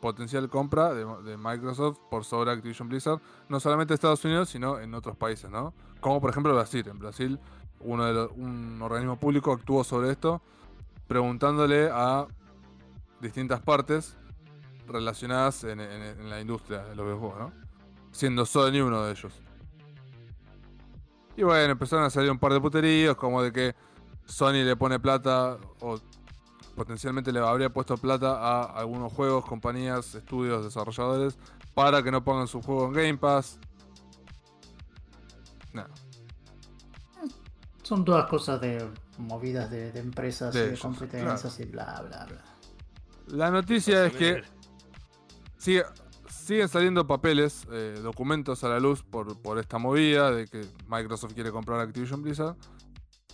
potencial 0.00 0.48
compra 0.48 0.94
de, 0.94 1.36
Microsoft 1.36 1.98
por 2.10 2.24
sobre 2.24 2.50
Activision 2.50 2.88
Blizzard, 2.88 3.20
no 3.48 3.60
solamente 3.60 3.92
en 3.92 3.96
Estados 3.96 4.24
Unidos, 4.24 4.48
sino 4.48 4.78
en 4.78 4.94
otros 4.94 5.16
países, 5.16 5.50
¿no? 5.50 5.74
Como 6.00 6.20
por 6.20 6.30
ejemplo 6.30 6.54
Brasil. 6.54 6.86
En 6.88 6.98
Brasil, 6.98 7.38
uno 7.80 8.04
de 8.04 8.14
los- 8.14 8.30
un 8.32 8.80
organismo 8.82 9.18
público 9.18 9.52
actuó 9.52 9.84
sobre 9.84 10.10
esto, 10.10 10.40
preguntándole 11.06 11.90
a 11.92 12.26
distintas 13.20 13.60
partes 13.60 14.16
relacionadas 14.86 15.64
en, 15.64 15.78
la 16.28 16.40
industria 16.40 16.84
de 16.84 16.94
los 16.94 17.06
videojuegos. 17.06 17.52
Siendo 18.12 18.44
Sony 18.44 18.80
uno 18.80 19.04
de 19.04 19.12
ellos. 19.12 19.32
Y 21.36 21.42
bueno, 21.42 21.72
empezaron 21.72 22.04
a 22.04 22.10
salir 22.10 22.30
un 22.30 22.38
par 22.38 22.52
de 22.52 22.60
puteríos, 22.60 23.16
como 23.16 23.42
de 23.42 23.52
que 23.52 23.74
Sony 24.24 24.64
le 24.64 24.76
pone 24.76 24.98
plata 24.98 25.58
o 25.80 25.98
potencialmente 26.80 27.30
le 27.30 27.40
habría 27.40 27.68
puesto 27.68 27.94
plata 27.98 28.38
a 28.38 28.62
algunos 28.80 29.12
juegos, 29.12 29.44
compañías, 29.44 30.14
estudios, 30.14 30.64
desarrolladores 30.64 31.36
para 31.74 32.02
que 32.02 32.10
no 32.10 32.24
pongan 32.24 32.48
su 32.48 32.62
juego 32.62 32.86
en 32.86 32.92
Game 32.94 33.18
Pass. 33.18 33.58
No, 35.74 35.84
Son 37.82 38.02
todas 38.02 38.24
cosas 38.30 38.62
de 38.62 38.88
movidas 39.18 39.70
de, 39.70 39.92
de 39.92 40.00
empresas 40.00 40.54
De 40.54 40.60
y 40.60 40.62
de 40.62 40.68
ellos, 40.70 40.80
competencias 40.80 41.60
y 41.60 41.64
bla, 41.66 42.02
bla, 42.08 42.24
bla. 42.24 42.44
La 43.26 43.50
noticia 43.50 44.06
es 44.06 44.14
que 44.14 44.42
sigue- 45.58 45.84
siguen 46.30 46.68
saliendo 46.70 47.06
papeles, 47.06 47.66
eh, 47.70 48.00
documentos 48.02 48.64
a 48.64 48.70
la 48.70 48.80
luz 48.80 49.02
por, 49.02 49.38
por 49.42 49.58
esta 49.58 49.76
movida 49.76 50.30
de 50.30 50.46
que 50.46 50.66
Microsoft 50.88 51.34
quiere 51.34 51.50
comprar 51.52 51.78
Activision 51.80 52.22
Blizzard. 52.22 52.56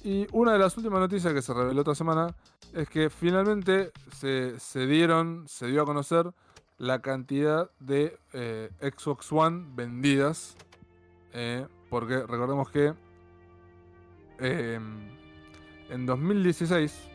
Y 0.07 0.29
una 0.31 0.53
de 0.53 0.61
las 0.61 0.77
últimas 0.77 1.01
noticias 1.01 1.35
que 1.35 1.43
se 1.43 1.53
reveló 1.53 1.81
esta 1.81 1.97
semana 1.97 2.33
es 2.73 2.89
que 2.89 3.11
finalmente 3.11 3.91
se, 4.13 4.59
se 4.61 4.87
dieron, 4.87 5.49
se 5.49 5.67
dio 5.67 5.83
a 5.83 5.85
conocer 5.85 6.31
la 6.79 7.01
cantidad 7.03 7.71
de 7.81 8.17
eh, 8.33 8.71
Xbox 8.81 9.33
One 9.33 9.65
vendidas. 9.75 10.57
eh, 11.33 11.67
porque 11.91 12.19
recordemos 12.21 12.71
que 12.71 12.95
eh, 14.39 14.79
en 15.91 16.07
2016 16.07 17.11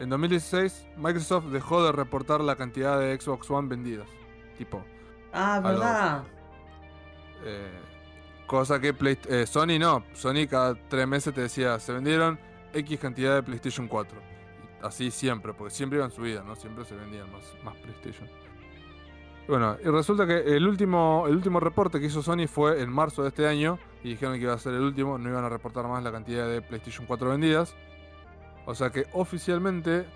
en 0.00 0.08
2016, 0.08 0.88
Microsoft 0.96 1.44
dejó 1.52 1.84
de 1.84 1.92
reportar 1.92 2.40
la 2.40 2.56
cantidad 2.56 2.98
de 2.98 3.16
Xbox 3.20 3.48
One 3.48 3.68
vendidas. 3.68 4.08
Tipo, 4.58 4.82
Ah, 5.32 5.60
verdad. 5.62 6.24
eh, 7.44 7.70
cosa 8.46 8.80
que 8.80 8.92
Play- 8.94 9.18
eh, 9.28 9.46
Sony 9.46 9.78
no. 9.78 10.04
Sony 10.14 10.46
cada 10.48 10.74
tres 10.88 11.06
meses 11.06 11.34
te 11.34 11.42
decía, 11.42 11.78
se 11.78 11.92
vendieron 11.92 12.38
X 12.72 12.98
cantidad 12.98 13.34
de 13.34 13.42
PlayStation 13.42 13.88
4. 13.88 14.18
Y 14.82 14.86
así 14.86 15.10
siempre, 15.10 15.52
porque 15.54 15.72
siempre 15.74 15.98
iban 15.98 16.10
subidas, 16.10 16.44
¿no? 16.44 16.54
Siempre 16.56 16.84
se 16.84 16.94
vendían 16.94 17.30
más, 17.32 17.44
más 17.64 17.76
PlayStation. 17.76 18.28
Bueno, 19.46 19.76
y 19.84 19.88
resulta 19.88 20.26
que 20.26 20.38
el 20.56 20.66
último, 20.66 21.24
el 21.28 21.36
último 21.36 21.60
reporte 21.60 22.00
que 22.00 22.06
hizo 22.06 22.22
Sony 22.22 22.46
fue 22.48 22.80
en 22.80 22.90
marzo 22.90 23.22
de 23.22 23.28
este 23.28 23.46
año. 23.46 23.78
Y 24.02 24.10
dijeron 24.10 24.34
que 24.34 24.42
iba 24.42 24.52
a 24.54 24.58
ser 24.58 24.74
el 24.74 24.82
último, 24.82 25.18
no 25.18 25.28
iban 25.28 25.44
a 25.44 25.48
reportar 25.48 25.86
más 25.86 26.02
la 26.02 26.12
cantidad 26.12 26.48
de 26.48 26.60
PlayStation 26.62 27.06
4 27.06 27.30
vendidas. 27.30 27.74
O 28.66 28.74
sea 28.74 28.90
que 28.90 29.06
oficialmente 29.12 30.06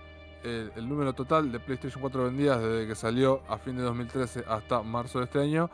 el 0.45 0.89
número 0.89 1.13
total 1.15 1.51
de 1.53 1.61
PlayStation 1.61 2.01
4 2.01 2.25
vendidas 2.25 2.63
desde 2.63 2.87
que 2.87 2.95
salió 2.95 3.43
a 3.49 3.59
fin 3.59 3.77
de 3.77 3.83
2013 3.83 4.45
hasta 4.49 4.83
marzo 4.83 5.19
de 5.19 5.25
este 5.27 5.41
año 5.41 5.69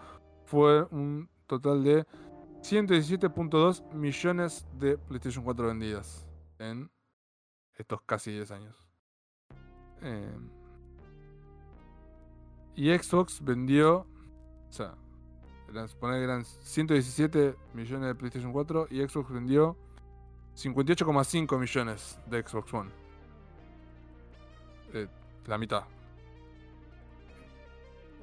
fue 0.47 0.83
un 0.91 1.29
total 1.47 1.85
de 1.85 2.07
117.2 2.65 3.93
millones 3.93 4.67
de 4.79 4.97
PlayStation 4.97 5.45
4 5.45 5.67
vendidas 5.67 6.27
en 6.59 6.91
estos 7.77 8.01
casi 8.07 8.33
10 8.33 8.51
años. 8.53 8.89
Eh, 10.01 10.39
y 12.75 12.97
Xbox 12.97 13.45
vendió, 13.45 14.07
o 14.69 14.73
sea, 14.73 14.95
suponer 15.89 16.21
que 16.21 16.25
eran 16.25 16.45
117 16.47 17.55
millones 17.75 18.09
de 18.09 18.15
PlayStation 18.15 18.51
4 18.51 18.87
y 18.91 19.07
Xbox 19.07 19.31
vendió 19.31 19.77
58,5 20.57 21.59
millones 21.59 22.19
de 22.27 22.43
Xbox 22.43 22.73
One. 22.73 22.91
Eh, 24.95 25.07
la 25.47 25.59
mitad. 25.59 25.85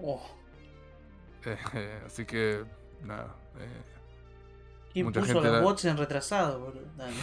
Oh, 0.01 0.19
Eh, 1.45 2.03
así 2.05 2.25
que, 2.25 2.63
nada. 3.03 3.35
eh, 3.59 4.00
¿Quién 4.93 5.05
Mucha 5.05 5.19
puso 5.21 5.33
gente 5.33 5.47
los 5.47 5.57
la- 5.57 5.63
bots 5.63 5.85
en 5.85 5.97
retrasado, 5.97 6.59
boludo? 6.59 6.85
Dale. 6.97 7.13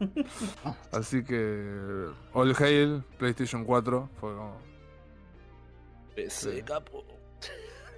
así 0.92 1.22
que, 1.24 2.06
All 2.32 2.54
Hail, 2.58 3.02
PlayStation 3.18 3.64
4. 3.64 4.08
Fue 4.20 4.34
como. 4.34 4.56
PC, 6.14 6.62
capo. 6.64 7.04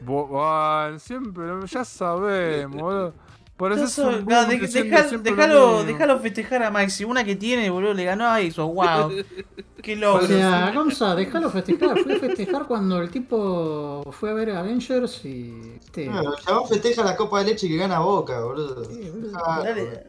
Bo- 0.00 0.26
Juan, 0.26 0.98
siempre, 1.00 1.44
ya 1.66 1.84
sabemos, 1.84 2.80
boludo. 2.80 3.14
Por 3.56 3.72
eso 3.72 3.84
es 3.84 3.98
un 3.98 4.24
no, 4.26 4.46
de- 4.46 4.58
deja- 4.58 5.06
déjalo, 5.18 5.84
déjalo 5.84 6.18
festejar 6.18 6.64
a 6.64 6.70
Maxi. 6.72 7.04
Una 7.04 7.22
que 7.24 7.36
tiene, 7.36 7.70
boludo, 7.70 7.94
le 7.94 8.04
ganó 8.04 8.26
a 8.28 8.38
Xbox. 8.40 8.74
Wow. 8.74 9.12
Qué 9.82 9.92
O 9.94 9.96
loco. 10.00 10.26
sea, 10.26 10.72
Gonza, 10.74 11.14
déjalo 11.14 11.50
festejar. 11.50 11.98
Fui 12.00 12.14
a 12.14 12.18
festejar 12.18 12.66
cuando 12.66 13.00
el 13.00 13.10
tipo 13.10 14.02
fue 14.12 14.30
a 14.30 14.32
ver 14.34 14.50
Avengers 14.50 15.24
y. 15.24 15.74
este, 15.78 16.06
No, 16.08 16.20
el 16.34 16.42
chabón 16.42 16.66
festeja 16.68 17.04
la 17.04 17.14
copa 17.16 17.40
de 17.44 17.50
leche 17.52 17.68
que 17.68 17.76
gana 17.76 18.00
Boca, 18.00 18.40
boludo. 18.40 18.84
Sí, 18.86 19.10
boludo. 19.10 19.38
Ah, 19.44 19.62
Dale. 19.62 20.06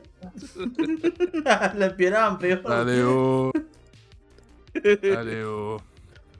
la 1.78 1.86
esperaban 1.88 2.40
peor. 2.40 2.64
Dale, 2.64 3.06
uh. 3.06 3.52
Dale, 5.02 5.46
uh. 5.48 5.78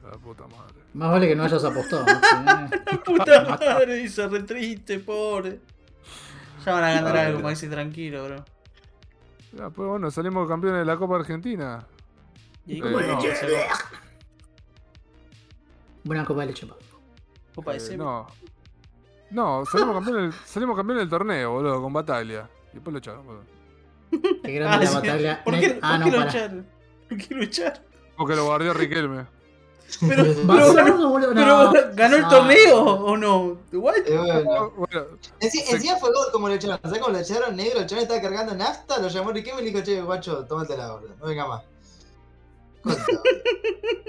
La 0.02 0.10
puta 0.18 0.44
madre. 0.48 0.74
Más 0.94 1.10
vale 1.10 1.28
que 1.28 1.36
no 1.36 1.44
hayas 1.44 1.62
apostado. 1.64 2.04
Maxi, 2.04 2.36
¿eh? 2.94 2.98
Puta 3.04 3.44
madre, 3.60 4.08
se 4.08 4.26
re 4.28 4.42
triste, 4.42 4.98
pobre. 4.98 5.60
Ya 6.66 6.72
van 6.72 6.84
a 6.84 6.88
ganar 6.90 7.04
Dale. 7.14 7.20
algo, 7.28 7.40
Maxi, 7.42 7.68
tranquilo, 7.68 8.24
bro. 8.24 8.44
Ya, 9.52 9.70
pues 9.70 9.88
bueno, 9.88 10.10
salimos 10.10 10.48
campeones 10.48 10.80
de 10.80 10.84
la 10.84 10.96
Copa 10.98 11.16
Argentina. 11.16 11.86
Y 12.66 12.74
ahí 12.74 12.78
Eh, 12.94 13.06
no. 13.06 13.18
que 13.22 13.34
se 13.36 13.46
va. 13.46 13.60
Buena 16.04 16.24
copa 16.24 16.40
de 16.42 16.46
leche, 16.48 16.66
pa. 16.66 16.74
Copa 17.54 17.72
de 17.72 17.78
Eh, 17.78 17.96
no. 17.96 18.26
No, 19.30 19.64
salimos 19.66 19.94
campeones, 19.94 20.22
del, 20.22 20.32
salimos 20.46 20.76
campeones 20.76 21.02
del 21.02 21.10
torneo, 21.10 21.52
boludo, 21.52 21.82
con 21.82 21.92
Bataglia. 21.92 22.48
Y 22.72 22.74
después 22.74 22.92
lo 22.92 22.98
echaron, 22.98 23.26
boludo. 23.26 23.44
Qué 24.42 24.52
grande 24.52 24.84
la 24.84 24.90
sí. 24.90 24.94
batalla. 24.96 25.44
¿Por 25.44 25.58
qué, 25.58 25.78
Ah, 25.82 25.90
por 25.92 25.98
no, 25.98 26.04
qué 26.04 26.10
para. 26.12 26.24
luchar? 26.26 26.64
¿Por 27.08 27.18
qué 27.18 27.34
luchar? 27.34 27.82
Porque 28.16 28.36
lo 28.36 28.44
guardió 28.44 28.72
Riquelme. 28.72 29.26
Pero, 30.00 30.24
pero, 30.24 30.74
pero, 30.74 31.34
no. 31.34 31.72
¿ganó 31.94 32.16
el 32.16 32.22
No. 32.22 32.28
torneo 32.28 32.80
o 32.84 33.16
no? 33.16 33.58
¿What? 33.72 33.94
eh, 34.06 34.42
bueno. 34.44 34.70
Bueno, 34.76 35.06
Enci- 35.40 35.64
encima 35.70 35.96
fue 35.96 36.10
como 36.32 36.48
lo 36.48 36.54
echaron. 36.54 36.78
¿Sabes 36.82 36.98
cómo 36.98 37.12
lo 37.12 37.18
echaron 37.20 37.56
negro? 37.56 37.80
El 37.80 37.86
chabón 37.86 38.02
estaba 38.02 38.20
cargando 38.20 38.54
nafta, 38.54 38.98
lo 38.98 39.08
llamó 39.08 39.32
Riquelme 39.32 39.62
y 39.62 39.64
le 39.66 39.70
dijo, 39.70 39.84
che, 39.84 40.00
guacho, 40.02 40.44
tómatela, 40.46 40.92
boludo. 40.92 41.14
No 41.20 41.26
venga 41.26 41.46
más. 41.46 41.62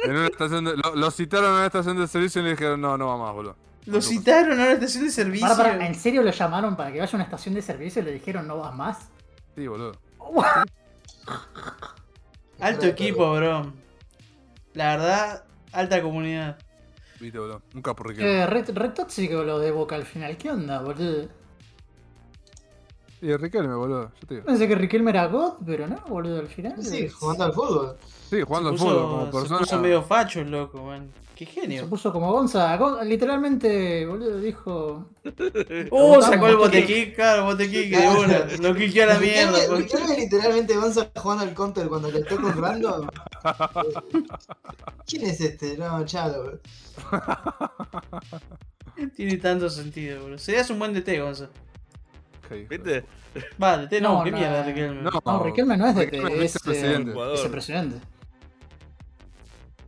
En 0.03 0.11
una 0.11 0.28
estación 0.28 0.65
de, 0.65 0.78
lo, 0.78 0.95
lo 0.95 1.11
citaron 1.11 1.49
en 1.49 1.55
una 1.57 1.65
estación 1.67 1.97
de 1.97 2.07
servicio 2.07 2.41
y 2.41 2.45
le 2.45 2.51
dijeron, 2.51 2.82
no, 2.82 2.97
no 2.97 3.07
va 3.07 3.17
más, 3.17 3.34
boludo. 3.34 3.55
Lo 3.86 4.01
citaron 4.01 4.51
a 4.59 4.63
una 4.63 4.71
estación 4.73 5.05
de 5.05 5.11
servicio. 5.11 5.47
Para, 5.47 5.71
para, 5.71 5.88
¿En 5.88 5.95
serio 5.95 6.21
lo 6.23 6.32
llamaron 6.32 6.75
para 6.75 6.91
que 6.91 6.99
vaya 6.99 7.11
a 7.11 7.15
una 7.15 7.23
estación 7.23 7.53
de 7.55 7.61
servicio 7.61 8.01
y 8.01 8.05
le 8.05 8.11
dijeron 8.13 8.47
no 8.47 8.57
vas 8.57 8.75
más? 8.75 8.97
Sí, 9.55 9.67
boludo. 9.67 9.93
Alto 12.59 12.86
equipo, 12.88 13.34
bro. 13.36 13.71
La 14.73 14.97
verdad, 14.97 15.43
alta 15.72 16.01
comunidad. 16.01 16.57
Viste, 17.20 17.39
boludo. 17.39 17.61
Un 17.74 17.82
capo 17.82 18.03
Riquelme. 18.03 18.32
Eh, 18.32 18.45
re, 18.45 18.63
re 18.63 18.89
tóxico 18.89 19.43
lo 19.43 19.59
de 19.59 19.72
Boca 19.72 19.95
al 19.95 20.05
final. 20.05 20.38
¿Qué 20.38 20.51
onda, 20.51 20.82
boludo? 20.82 21.28
Y 23.22 23.36
Riquelme, 23.36 23.74
boludo. 23.74 24.11
Yo 24.22 24.28
te 24.28 24.36
digo. 24.36 24.45
Pensé 24.45 24.68
que 24.68 24.76
Riquelme 24.76 25.09
era 25.09 25.26
God, 25.26 25.53
pero 25.65 25.88
no, 25.88 25.99
boludo, 26.07 26.39
al 26.39 26.47
final. 26.47 26.76
Sí, 26.84 27.09
jugando 27.09 27.45
al 27.45 27.53
fútbol. 27.53 27.97
Sí, 28.30 28.41
jugando 28.41 28.70
se 28.70 28.74
al 28.76 28.80
puso, 28.80 28.89
fútbol 28.91 29.09
como 29.09 29.26
se 29.26 29.32
persona. 29.32 29.59
puso 29.59 29.80
medio 29.80 30.03
facho 30.03 30.41
el 30.41 30.51
loco, 30.51 30.84
man. 30.84 31.09
Qué 31.38 31.46
Se 31.46 31.52
genio. 31.52 31.88
puso 31.88 32.12
como 32.12 32.32
Gonza. 32.32 32.76
Gon- 32.78 33.08
literalmente, 33.08 34.06
boludo, 34.08 34.40
dijo. 34.40 35.10
Uh, 35.92 36.22
sacó 36.22 36.48
el 36.48 36.56
botequick, 36.56 37.14
claro, 37.16 37.46
botequick 37.46 37.90
de 37.96 38.08
una. 38.08 38.40
Lo 38.62 38.74
quiqueó 38.76 39.04
a 39.04 39.08
la 39.08 39.20
mierda. 39.20 39.52
Riquelme, 39.76 40.06
pues. 40.08 40.18
Literalmente 40.18 40.76
Gonza 40.76 41.12
jugando 41.16 41.44
al 41.44 41.54
counter 41.54 41.88
cuando 41.90 42.10
le 42.10 42.24
toca 42.24 42.48
un 42.48 42.58
random. 42.62 43.08
¿Quién 45.06 45.26
es 45.26 45.40
este? 45.42 45.78
No, 45.78 46.04
chalo, 46.06 46.44
boludo. 46.44 46.60
Tiene 49.16 49.38
tanto 49.38 49.70
sentido, 49.70 50.26
bro. 50.26 50.38
Serías 50.40 50.70
un 50.72 50.80
buen 50.80 50.94
DT, 50.94 51.20
Gonza. 51.22 51.50
¿Viste? 52.70 53.04
Va, 53.62 53.78
DT 53.78 54.02
no, 54.02 54.20
No, 54.20 54.24
qué 54.24 54.32
no. 54.32 54.38
mierda, 54.38 54.64
Riquelme. 54.64 55.02
No, 55.04 55.12
No, 55.24 55.44
Riquelme 55.44 55.78
no 55.78 55.88
es 55.88 55.96
Riquelme 55.96 56.46
es 56.46 56.56
es 56.56 56.68
eh, 56.84 56.98
vicepresidente. 57.34 57.98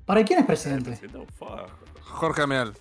¿Para 0.09 0.25
quién 0.25 0.39
es 0.39 0.45
presidente? 0.47 0.99
Jorge 2.01 2.41
Ameal. 2.41 2.73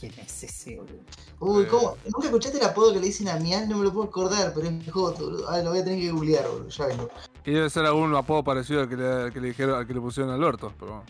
¿Quién 0.00 0.14
es 0.18 0.44
ese, 0.44 0.76
boludo? 0.78 1.00
Uy, 1.40 1.64
Eh. 1.64 1.68
¿cómo? 1.68 1.98
¿Nunca 2.06 2.24
escuchaste 2.28 2.56
el 2.56 2.64
apodo 2.64 2.94
que 2.94 3.00
le 3.00 3.04
dicen 3.08 3.28
a 3.28 3.36
Mian? 3.36 3.68
No 3.68 3.76
me 3.76 3.84
lo 3.84 3.92
puedo 3.92 4.08
acordar, 4.08 4.54
pero 4.54 4.66
es 4.66 4.90
joto, 4.90 5.24
boludo. 5.24 5.46
Ah, 5.50 5.58
lo 5.58 5.68
voy 5.72 5.80
a 5.80 5.84
tener 5.84 6.00
que 6.00 6.10
googlear, 6.10 6.48
boludo. 6.48 6.68
Ya 6.70 6.86
vengo. 6.86 7.10
Y 7.44 7.50
debe 7.50 7.68
ser 7.68 7.84
algún 7.84 8.14
apodo 8.16 8.42
parecido 8.42 8.80
al 8.80 8.88
que 8.88 8.96
le, 8.96 9.06
al 9.06 9.30
que 9.30 9.40
le 9.42 9.48
dijeron, 9.48 9.78
al 9.78 9.86
que 9.86 9.92
le 9.92 10.00
pusieron 10.00 10.32
a 10.32 10.36
Alberto, 10.36 10.72
pero 10.80 10.92
bueno. 10.92 11.04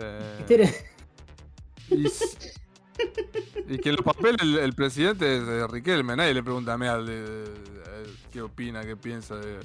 Eh, 0.00 0.44
Tiene- 0.46 0.74
y, 1.88 2.06
y 3.74 3.78
que 3.78 3.88
en 3.88 3.96
los 3.96 4.04
papeles 4.04 4.36
el, 4.42 4.58
el 4.58 4.74
presidente 4.74 5.34
es 5.38 5.48
eh, 5.48 5.66
Riquelme, 5.66 6.14
nadie 6.14 6.34
le 6.34 6.42
pregunta 6.42 6.74
a 6.74 6.76
Meal 6.76 7.06
de, 7.06 7.22
de- 7.22 7.44
de- 7.48 8.14
qué 8.30 8.42
opina, 8.42 8.82
qué 8.82 8.98
piensa. 8.98 9.34
de- 9.36 9.60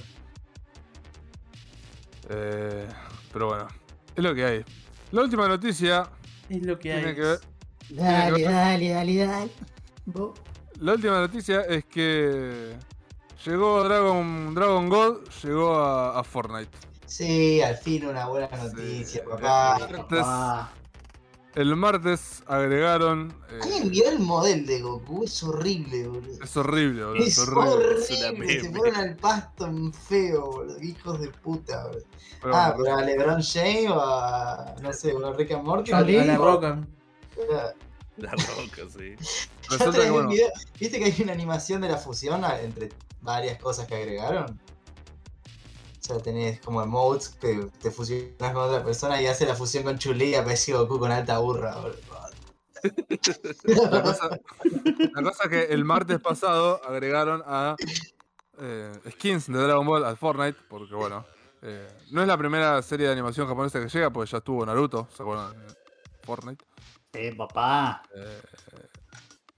Eh, 2.30 2.88
pero 3.34 3.48
bueno, 3.48 3.68
es 4.18 4.24
lo 4.24 4.36
que 4.36 4.44
hay. 4.46 4.66
La 5.12 5.22
última 5.22 5.48
noticia 5.48 6.10
Es 6.50 6.62
lo 6.64 6.78
que 6.78 6.92
hay. 6.92 7.00
tiene 7.00 7.16
que 7.16 7.22
ver. 7.22 7.40
Dale, 7.92 8.44
dale, 8.44 8.90
dale, 8.90 9.16
dale. 9.26 9.52
Vos- 10.06 10.38
La 10.82 10.94
última 10.94 11.20
noticia 11.20 11.62
es 11.62 11.86
que 11.86 12.76
llegó 13.46 13.84
Dragon, 13.84 14.54
Dragon 14.54 14.90
God, 14.90 15.18
llegó 15.44 15.76
a, 15.80 16.20
a 16.20 16.24
Fortnite. 16.24 16.70
Sí, 17.06 17.62
al 17.62 17.78
fin 17.78 18.06
una 18.08 18.28
buena 18.28 18.50
noticia, 18.50 19.22
Sí. 19.22 19.28
papá. 19.30 20.72
El 21.62 21.76
martes 21.76 22.44
agregaron. 22.48 23.34
eh, 23.50 23.60
¿Alguien 23.64 23.90
vio 23.90 24.10
el 24.10 24.20
modelo 24.20 24.66
de 24.68 24.82
Goku? 24.82 25.24
Es 25.24 25.42
horrible, 25.44 26.08
boludo. 26.08 26.44
es 26.44 26.58
horrible, 26.58 27.04
boludo. 27.06 27.24
Es 27.24 27.38
Es 27.38 27.40
horrible. 27.48 28.62
Se 28.62 28.70
fueron 28.72 28.96
al 28.96 29.16
pasto 29.16 29.66
en 29.68 29.92
feo, 29.94 30.46
boludo. 30.46 30.82
Hijos 30.82 31.20
de 31.20 31.30
puta, 31.30 31.88
boludo. 31.88 32.04
Pero 32.42 32.56
Ah, 32.56 32.74
bueno, 32.78 32.84
pero 32.84 32.98
a 32.98 33.02
LeBron 33.02 33.42
James 33.42 33.90
o 33.90 34.00
a. 34.02 34.76
No 34.82 34.94
sé, 34.94 35.14
o 35.14 35.26
a 35.26 35.34
Rick 35.34 35.52
and 35.52 35.64
Morty. 35.64 35.92
A 35.92 36.02
la 36.02 36.38
roca. 36.38 36.88
La 38.18 38.32
roca, 38.32 38.82
sí. 38.96 39.16
Ya 39.70 39.78
resulta 39.80 40.02
que, 40.04 40.10
bueno, 40.12 40.30
un 40.30 40.34
video. 40.34 40.48
¿Viste 40.80 40.98
que 40.98 41.06
hay 41.06 41.16
una 41.22 41.34
animación 41.34 41.82
de 41.82 41.90
la 41.90 41.98
fusión 41.98 42.42
entre 42.64 42.88
varias 43.20 43.60
cosas 43.60 43.86
que 43.86 43.96
agregaron? 43.96 44.58
O 46.10 46.14
sea, 46.14 46.24
tenés 46.24 46.62
como 46.62 46.82
emotes 46.82 47.30
que 47.30 47.68
te 47.82 47.92
fusionas 47.92 48.54
con 48.54 48.64
otra 48.64 48.82
persona 48.82 49.22
y 49.22 49.28
hace 49.28 49.46
la 49.46 49.56
fusión 49.56 49.84
con 49.84 49.98
Chun-Li 49.98 50.30
y 50.30 50.36
aparece 50.36 50.72
Goku 50.72 51.00
con 51.00 51.12
alta 51.12 51.38
burra, 51.40 51.76
boludo. 51.76 51.98
La 53.92 54.04
cosa, 54.04 54.30
la 55.14 55.22
cosa 55.22 55.44
es 55.44 55.50
que 55.50 55.64
el 55.74 55.84
martes 55.84 56.22
pasado 56.22 56.80
agregaron 56.88 57.44
a 57.46 57.76
eh, 58.60 58.94
skins 59.12 59.48
de 59.48 59.60
Dragon 59.60 59.86
Ball 59.86 60.06
al 60.06 60.16
Fortnite, 60.16 60.58
porque 60.70 60.96
bueno, 60.96 61.26
eh, 61.62 61.88
no 62.12 62.22
es 62.22 62.28
la 62.28 62.38
primera 62.38 62.82
serie 62.82 63.08
de 63.08 63.12
animación 63.12 63.48
japonesa 63.48 63.82
que 63.82 63.90
llega, 63.90 64.10
porque 64.10 64.32
ya 64.32 64.38
estuvo 64.38 64.66
Naruto, 64.66 65.10
¿se 65.14 65.24
acuerdan? 65.24 65.54
Fortnite. 66.24 66.64
sí, 67.14 67.32
papá. 67.32 68.02
Eh, 68.16 68.42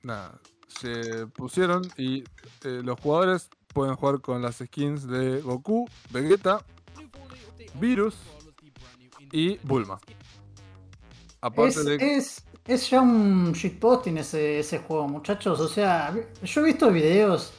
nada, 0.01 0.39
se 0.67 1.27
pusieron 1.27 1.83
y 1.97 2.23
eh, 2.63 2.81
los 2.83 2.99
jugadores 2.99 3.49
pueden 3.79 3.95
jugar 3.95 4.19
con 4.19 4.41
las 4.41 4.57
skins 4.57 5.07
de 5.07 5.39
Goku, 5.39 5.87
Vegeta, 6.09 6.59
Virus 7.75 8.13
y 9.31 9.55
Bulma. 9.59 10.01
Aparte 11.39 11.79
Es, 11.79 11.85
de 11.85 12.17
es, 12.17 12.43
es 12.67 12.89
ya 12.89 12.99
un 12.99 13.53
shitposting 13.53 14.17
ese, 14.17 14.59
ese 14.59 14.79
juego, 14.79 15.07
muchachos. 15.07 15.61
O 15.61 15.69
sea, 15.69 16.13
yo 16.43 16.59
he 16.59 16.63
visto 16.65 16.91
videos 16.91 17.53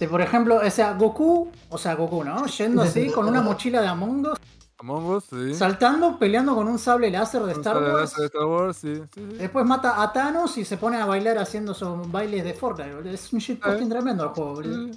de, 0.00 0.08
por 0.08 0.20
ejemplo, 0.20 0.56
o 0.56 0.70
sea, 0.70 0.94
Goku, 0.94 1.52
o 1.68 1.78
sea, 1.78 1.94
Goku, 1.94 2.24
¿no? 2.24 2.46
Yendo 2.46 2.82
así 2.82 3.10
con 3.10 3.28
una 3.28 3.40
mochila 3.40 3.80
de 3.80 3.86
Among 3.86 4.26
Us, 4.26 4.38
Among 4.80 5.06
Us, 5.06 5.24
sí. 5.30 5.54
saltando, 5.54 6.18
peleando 6.18 6.54
con 6.54 6.66
un 6.66 6.78
sable 6.78 7.10
láser 7.10 7.42
de 7.42 7.52
Un 7.54 7.60
Star 7.60 7.74
sable 7.76 7.90
Wars. 7.92 8.00
láser 8.02 8.18
de 8.20 8.26
Star 8.26 8.44
Wars, 8.46 8.76
sí, 8.76 8.94
sí, 8.96 9.02
sí. 9.14 9.36
Después 9.38 9.64
mata 9.64 10.02
a 10.02 10.12
Thanos 10.12 10.58
y 10.58 10.64
se 10.64 10.76
pone 10.76 10.96
a 11.00 11.06
bailar 11.06 11.38
haciendo 11.38 11.72
esos 11.72 12.10
bailes 12.10 12.42
de 12.44 12.54
Fortnite. 12.54 13.12
Es 13.14 13.32
un 13.32 13.38
shitposting 13.38 13.86
Eh. 13.86 13.90
tremendo 13.90 14.24
el 14.24 14.30
juego, 14.30 14.54
boludo. 14.54 14.90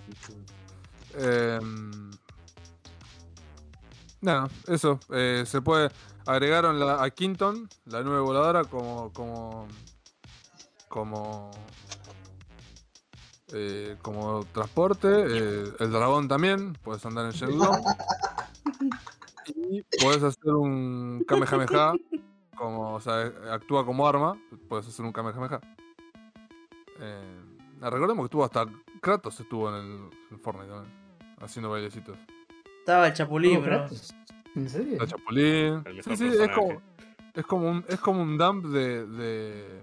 Em, 1.20 2.12
nada, 4.22 4.50
eso. 4.68 5.00
eh, 5.12 5.44
se 5.46 5.62
puede. 5.62 5.90
Agregaron 6.26 6.80
la, 6.80 7.02
a 7.04 7.10
Quinton, 7.12 7.70
la 7.86 8.02
nueva 8.04 8.22
voladora, 8.22 8.64
como. 8.66 9.14
como. 9.14 9.68
como. 10.90 11.52
eh, 13.54 13.96
como 14.02 14.44
transporte. 14.52 15.08
eh, 15.08 15.72
el 15.80 15.92
dragón 15.92 16.28
también, 16.28 16.74
puedes 16.84 17.06
andar 17.06 17.26
en 17.28 17.32
Shenlong. 17.32 17.82
y 19.56 19.84
puedes 20.02 20.24
hacer 20.24 20.54
un 20.54 21.24
Kamehameha, 21.28 21.94
como, 22.56 22.96
o 22.96 23.00
sea, 23.00 23.32
actúa 23.52 23.86
como 23.86 24.08
arma, 24.08 24.40
puedes 24.68 24.88
hacer 24.88 25.06
un 25.06 25.12
Kamehameha. 25.12 25.60
Eh, 27.00 27.42
recordemos 27.82 28.24
que 28.24 28.26
estuvo 28.26 28.44
hasta 28.44 28.66
Kratos 29.02 29.40
estuvo 29.40 29.70
en 29.70 29.76
el 29.76 30.10
en 30.32 30.40
Fortnite 30.40 30.70
también, 30.70 30.94
haciendo 31.40 31.70
bailecitos. 31.70 32.18
Estaba 32.80 33.08
el 33.08 33.14
Chapulín, 33.14 33.56
¿Cómo 33.56 33.68
bro. 33.68 33.78
Kratos? 33.80 34.16
¿En 34.56 34.70
serio? 34.70 34.98
La 34.98 35.08
Chapulín. 35.08 35.84
El 35.86 36.04
Sí, 36.04 36.18
sí, 36.18 36.28
es 36.28 36.50
como, 36.50 36.82
es 37.34 37.46
como 37.46 37.70
un, 37.70 37.86
es 37.88 38.00
como 38.00 38.22
un 38.24 38.38
dump 38.38 38.66
de, 38.66 39.06
de, 39.06 39.82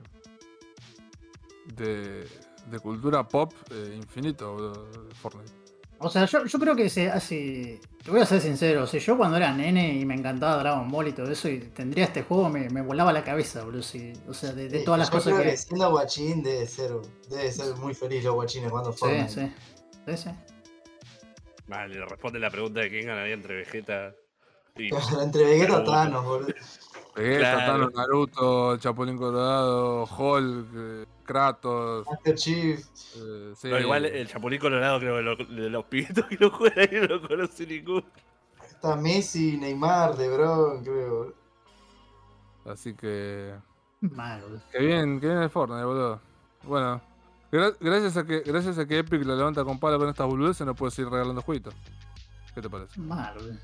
de, 1.76 2.28
de 2.70 2.78
cultura 2.80 3.26
pop 3.28 3.52
eh, 3.70 3.94
infinito, 3.96 4.88
Fortnite. 5.22 5.63
O 5.98 6.10
sea, 6.10 6.26
yo, 6.26 6.44
yo 6.44 6.58
creo 6.58 6.76
que 6.76 6.90
se 6.90 7.10
hace. 7.10 7.80
Te 8.04 8.10
voy 8.10 8.20
a 8.20 8.26
ser 8.26 8.40
sincero, 8.40 8.82
o 8.82 8.86
sea, 8.86 9.00
yo 9.00 9.16
cuando 9.16 9.36
era 9.38 9.52
nene 9.54 9.94
y 9.94 10.04
me 10.04 10.14
encantaba 10.14 10.58
Dragon 10.58 10.90
Ball 10.90 11.08
y 11.08 11.12
todo 11.12 11.30
eso, 11.30 11.48
y 11.48 11.58
tendría 11.60 12.04
este 12.04 12.22
juego, 12.22 12.48
me, 12.50 12.68
me 12.68 12.82
volaba 12.82 13.12
la 13.12 13.24
cabeza, 13.24 13.64
boludo. 13.64 13.82
sí. 13.82 14.12
O 14.28 14.34
sea, 14.34 14.52
de, 14.52 14.68
de 14.68 14.80
Sí, 14.80 14.84
todas 14.84 14.98
las 14.98 15.10
yo 15.10 15.12
cosas 15.12 15.32
creo 15.34 15.44
que. 15.44 15.50
que 15.52 15.56
siendo 15.56 15.90
guachín 15.90 16.42
debe 16.42 16.66
ser, 16.66 16.90
debe 17.30 17.50
ser 17.52 17.74
muy 17.76 17.94
feliz 17.94 18.22
los 18.24 18.34
guachines 18.34 18.70
cuando 18.70 18.92
Sí, 18.92 18.98
Fortnite. 18.98 19.28
sí. 19.28 19.52
Sí, 20.06 20.16
sí. 20.18 20.30
Vale, 21.66 21.94
le 21.94 22.04
responde 22.06 22.38
la 22.38 22.50
pregunta 22.50 22.80
de 22.80 22.90
quién 22.90 23.06
ganaría 23.06 23.34
entre 23.34 23.54
Vegeta 23.56 24.14
y. 24.76 24.90
Entre 25.22 25.44
Vegeta 25.44 25.82
y 25.82 25.82
Naruto. 25.82 25.90
Thanos, 25.92 26.24
boludo. 26.24 26.54
Vegeta, 27.16 27.38
Claro. 27.38 27.72
Thanos, 27.72 27.94
Naruto, 27.94 28.76
Chapulín 28.78 29.16
Colorado, 29.16 30.04
Hulk, 30.04 30.66
eh, 30.74 31.06
Kratos. 31.24 32.06
Master 32.06 32.34
Chief. 32.34 32.80
eh, 33.16 33.52
sí. 33.56 33.68
No, 33.68 33.78
igual 33.78 34.04
el 34.04 34.26
Chapulín 34.28 34.58
Colorado, 34.60 34.98
creo 34.98 35.16
que 35.16 35.22
lo- 35.22 35.36
de 35.62 35.70
los 35.70 35.84
pibitos 35.84 36.26
que 36.26 36.36
lo 36.36 36.50
juegan 36.50 36.78
ahí 36.80 37.00
no 37.00 37.06
lo 37.06 37.28
conoce 37.28 37.66
ninguno. 37.66 38.04
Está 38.66 38.96
Messi, 38.96 39.56
Neymar, 39.56 40.18
LeBron, 40.18 40.82
creo. 40.84 41.34
Así 42.66 42.94
que. 42.94 43.54
Mal, 44.00 44.42
boludo. 44.42 44.60
Que 44.72 44.78
bien, 44.80 45.20
que 45.20 45.26
bien 45.28 45.38
el 45.38 45.50
Fortnite, 45.50 45.84
boludo. 45.84 46.20
Bueno, 46.64 47.00
gra- 47.52 47.76
gracias 47.80 48.16
a 48.16 48.24
que 48.24 48.40
gracias 48.40 48.78
a 48.78 48.86
que 48.86 48.98
Epic 48.98 49.24
la 49.24 49.34
levanta 49.36 49.64
con 49.64 49.78
palo 49.78 49.98
con 49.98 50.08
estas 50.08 50.26
boludeces, 50.26 50.66
no 50.66 50.74
puedes 50.74 50.98
ir 50.98 51.08
regalando 51.08 51.42
jueguitos. 51.42 51.74
¿Qué 52.54 52.60
te 52.62 52.68
parece? 52.70 52.98
Mal. 53.00 53.60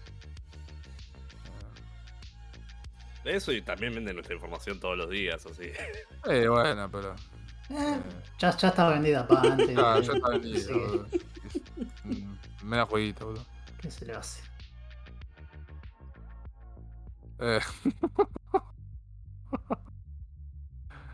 Eso 3.25 3.53
y 3.53 3.61
también 3.62 3.95
venden 3.95 4.14
nuestra 4.16 4.35
información 4.35 4.81
todos 4.81 4.97
los 4.97 5.11
días, 5.11 5.45
así. 5.47 5.71
Eh, 6.27 6.49
bueno, 6.49 6.91
pero. 6.91 7.14
Eh, 7.71 8.01
ya, 8.39 8.57
ya 8.57 8.68
estaba 8.68 8.91
vendida 8.95 9.27
para 9.29 9.43
antes. 9.53 9.68
Eh, 9.68 9.75
ya 9.75 9.99
está 9.99 10.29
vendido, 10.31 10.59
sí, 10.59 10.73
boludo. 10.73 11.07
Mm, 12.05 12.35
Me 12.64 12.77
da 12.79 12.87
jueguito, 12.87 13.27
boludo. 13.27 13.45
¿Qué 13.81 13.91
se 13.91 14.07
le 14.07 14.14
hace? 14.14 14.43
Eh, 17.41 17.61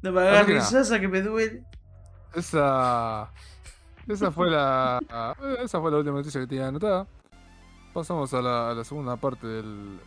No 0.02 0.12
me 0.12 0.20
hagas 0.28 0.72
Así 0.74 1.00
que 1.00 1.08
me 1.08 1.22
duele. 1.22 1.64
esa. 2.34 3.30
Esa 4.06 4.30
fue 4.30 4.48
la. 4.50 5.00
Esa 5.62 5.80
fue 5.80 5.90
la 5.90 5.96
última 5.96 6.16
noticia 6.18 6.40
que 6.40 6.46
tenía 6.46 6.68
anotada. 6.68 7.06
Pasamos 7.92 8.32
a 8.34 8.40
la, 8.42 8.70
a 8.70 8.74
la 8.74 8.84
segunda 8.84 9.16
parte 9.16 9.46
del, 9.46 9.98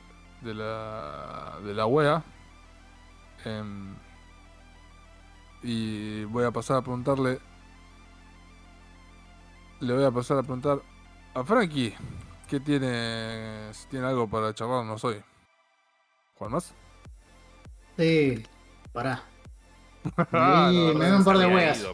de 0.42 0.54
la. 0.54 1.60
de 1.64 1.74
la 1.74 1.86
wea. 1.86 2.24
Em, 3.46 3.96
y 5.64 6.24
voy 6.26 6.46
a 6.46 6.52
pasar 6.52 6.78
a 6.78 6.82
preguntarle. 6.82 7.40
Le 9.80 9.94
voy 9.94 10.04
a 10.04 10.12
pasar 10.12 10.38
a 10.38 10.44
preguntar 10.44 10.82
a 11.34 11.44
Frankie. 11.44 11.96
¿Qué 12.48 12.60
tiene. 12.60 13.74
si 13.74 13.88
tiene 13.88 14.08
algo 14.08 14.28
para 14.28 14.54
charlarnos 14.54 15.04
hoy? 15.04 15.22
¿Juan 16.36 16.52
más? 16.52 16.74
Sí, 17.98 18.44
pará. 18.92 19.24
Ah, 20.32 20.72
no, 20.74 20.94
me 20.94 21.06
ven 21.06 21.16
un 21.16 21.24
par 21.26 21.38
de 21.38 21.46
venido. 21.46 21.94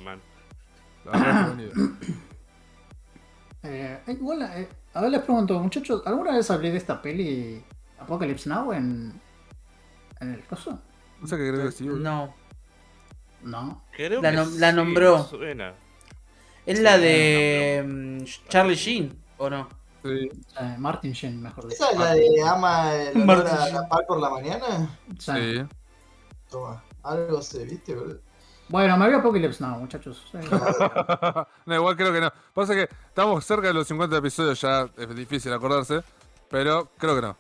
Eh, 3.64 4.00
eh, 4.08 4.14
igual, 4.14 4.44
eh, 4.44 4.70
a 4.94 5.02
ver, 5.02 5.10
les 5.10 5.22
pregunto, 5.22 5.60
muchachos, 5.60 6.04
¿alguna 6.06 6.34
vez 6.34 6.50
hablé 6.52 6.72
de 6.72 6.78
esta 6.78 7.02
peli 7.02 7.64
Apocalypse 8.00 8.48
Now 8.50 8.72
en, 8.74 9.20
en 10.20 10.34
el 10.34 10.44
coso? 10.46 10.80
No 11.22 11.28
sé 11.28 11.38
qué 11.38 11.50
creo 11.52 11.66
que 11.66 11.72
sí. 11.72 11.86
No. 11.86 12.34
No. 13.44 13.84
Creo 13.96 14.22
La 14.22 14.32
que 14.32 14.38
nom- 14.38 14.58
la 14.58 14.70
sí, 14.72 14.76
nombró. 14.76 15.18
me 15.20 15.24
Suena. 15.30 15.74
¿Es 16.66 16.78
Sí, 16.78 16.84
la 16.84 16.98
de 16.98 17.84
mm, 17.88 18.24
Charlie 18.50 18.76
Sheen 18.76 19.18
o 19.38 19.50
no? 19.50 19.70
Sí. 20.04 20.30
Eh, 20.60 20.76
Martin 20.78 21.12
Sheen, 21.14 21.42
mejor 21.42 21.68
dicho. 21.68 21.76
¿Esa 21.84 21.92
es 21.92 22.00
la 22.00 22.14
de 22.14 22.42
ama 22.48 22.94
el 22.94 23.22
olor 23.22 23.48
a 23.48 23.52
Martín. 23.56 23.74
la 23.76 23.88
par 23.90 24.06
por 24.08 24.20
la 24.20 24.30
mañana? 24.30 25.00
Sí. 25.20 25.32
Sí. 25.32 25.64
Toma, 26.50 26.84
algo 27.04 27.42
se 27.42 27.66
viste, 27.66 27.96
boludo. 27.96 28.20
Bueno, 28.68 28.98
me 28.98 29.06
había 29.06 29.18
Apocalypse 29.18 29.64
Now, 29.64 29.80
muchachos. 29.80 30.26
No, 31.66 31.76
igual 31.76 31.96
creo 31.96 32.12
que 32.14 32.22
no. 32.22 32.32
Pasa 32.54 32.74
que 32.74 32.90
estamos 33.08 33.46
cerca 33.46 33.68
de 33.68 33.74
los 33.76 33.88
50 33.88 34.18
episodios, 34.18 34.60
ya 34.62 34.90
es 34.98 35.16
difícil 35.16 35.54
acordarse. 35.54 36.02
Pero 36.50 36.90
creo 36.98 37.16
que 37.16 37.22
no. 37.22 37.38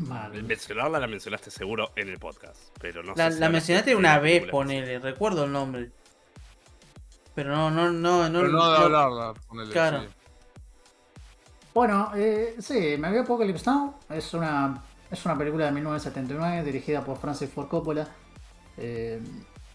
Vale. 0.00 0.42
Mencionarla 0.42 0.98
la 0.98 1.06
mencionaste 1.06 1.50
seguro 1.50 1.90
en 1.96 2.08
el 2.08 2.18
podcast. 2.18 2.58
Pero 2.80 3.02
no 3.02 3.14
La, 3.16 3.28
sé 3.28 3.34
si 3.34 3.40
la 3.40 3.48
mencionaste 3.48 3.94
una 3.96 4.18
vez, 4.18 4.40
película. 4.40 4.50
ponele, 4.52 4.98
recuerdo 4.98 5.44
el 5.44 5.52
nombre. 5.52 5.90
Pero 7.34 7.50
no, 7.54 7.70
no, 7.70 7.90
no, 7.92 8.28
no. 8.28 8.40
Pero 8.40 8.52
no 8.52 8.70
de 8.72 8.78
hablarla, 8.78 9.34
ponele, 9.48 9.72
Claro. 9.72 10.02
sí. 10.02 10.08
Bueno, 11.72 12.10
eh, 12.16 12.56
sí, 12.58 12.96
me 12.98 13.08
había 13.08 13.20
Apocalypse 13.22 13.64
Now. 13.70 13.94
Es 14.08 14.34
una, 14.34 14.82
es 15.10 15.24
una 15.24 15.38
película 15.38 15.66
de 15.66 15.72
1979 15.72 16.64
dirigida 16.64 17.04
por 17.04 17.18
Francis 17.18 17.48
Ford 17.50 17.68
Coppola. 17.68 18.08
Eh, 18.76 19.20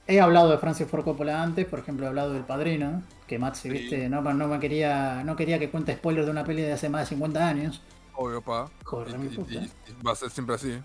he 0.07 0.19
hablado 0.19 0.49
de 0.51 0.57
Francis 0.57 0.87
Ford 0.87 1.03
Coppola 1.05 1.41
antes, 1.41 1.65
por 1.65 1.79
ejemplo, 1.79 2.05
he 2.05 2.09
hablado 2.09 2.33
del 2.33 2.43
Padrino, 2.43 3.01
que 3.27 3.39
Maxi, 3.39 3.69
viste, 3.69 4.09
no, 4.09 4.21
no 4.21 4.47
me 4.47 4.59
quería, 4.59 5.23
no 5.23 5.35
quería 5.35 5.57
que 5.57 5.69
cuente 5.69 5.93
spoilers 5.95 6.25
de 6.25 6.31
una 6.31 6.43
peli 6.43 6.63
de 6.63 6.73
hace 6.73 6.89
más 6.89 7.01
de 7.01 7.07
50 7.15 7.47
años. 7.47 7.81
Obvio, 8.17 8.41
pa. 8.41 8.69
Corre, 8.83 9.11
Y- 9.11 9.17
mi 9.17 9.27
y- 9.27 9.35
puta. 9.37 9.53
y- 9.53 9.57
y 9.87 10.03
va 10.05 10.11
a 10.11 10.15
ser 10.15 10.29
siempre 10.29 10.55
así. 10.55 10.79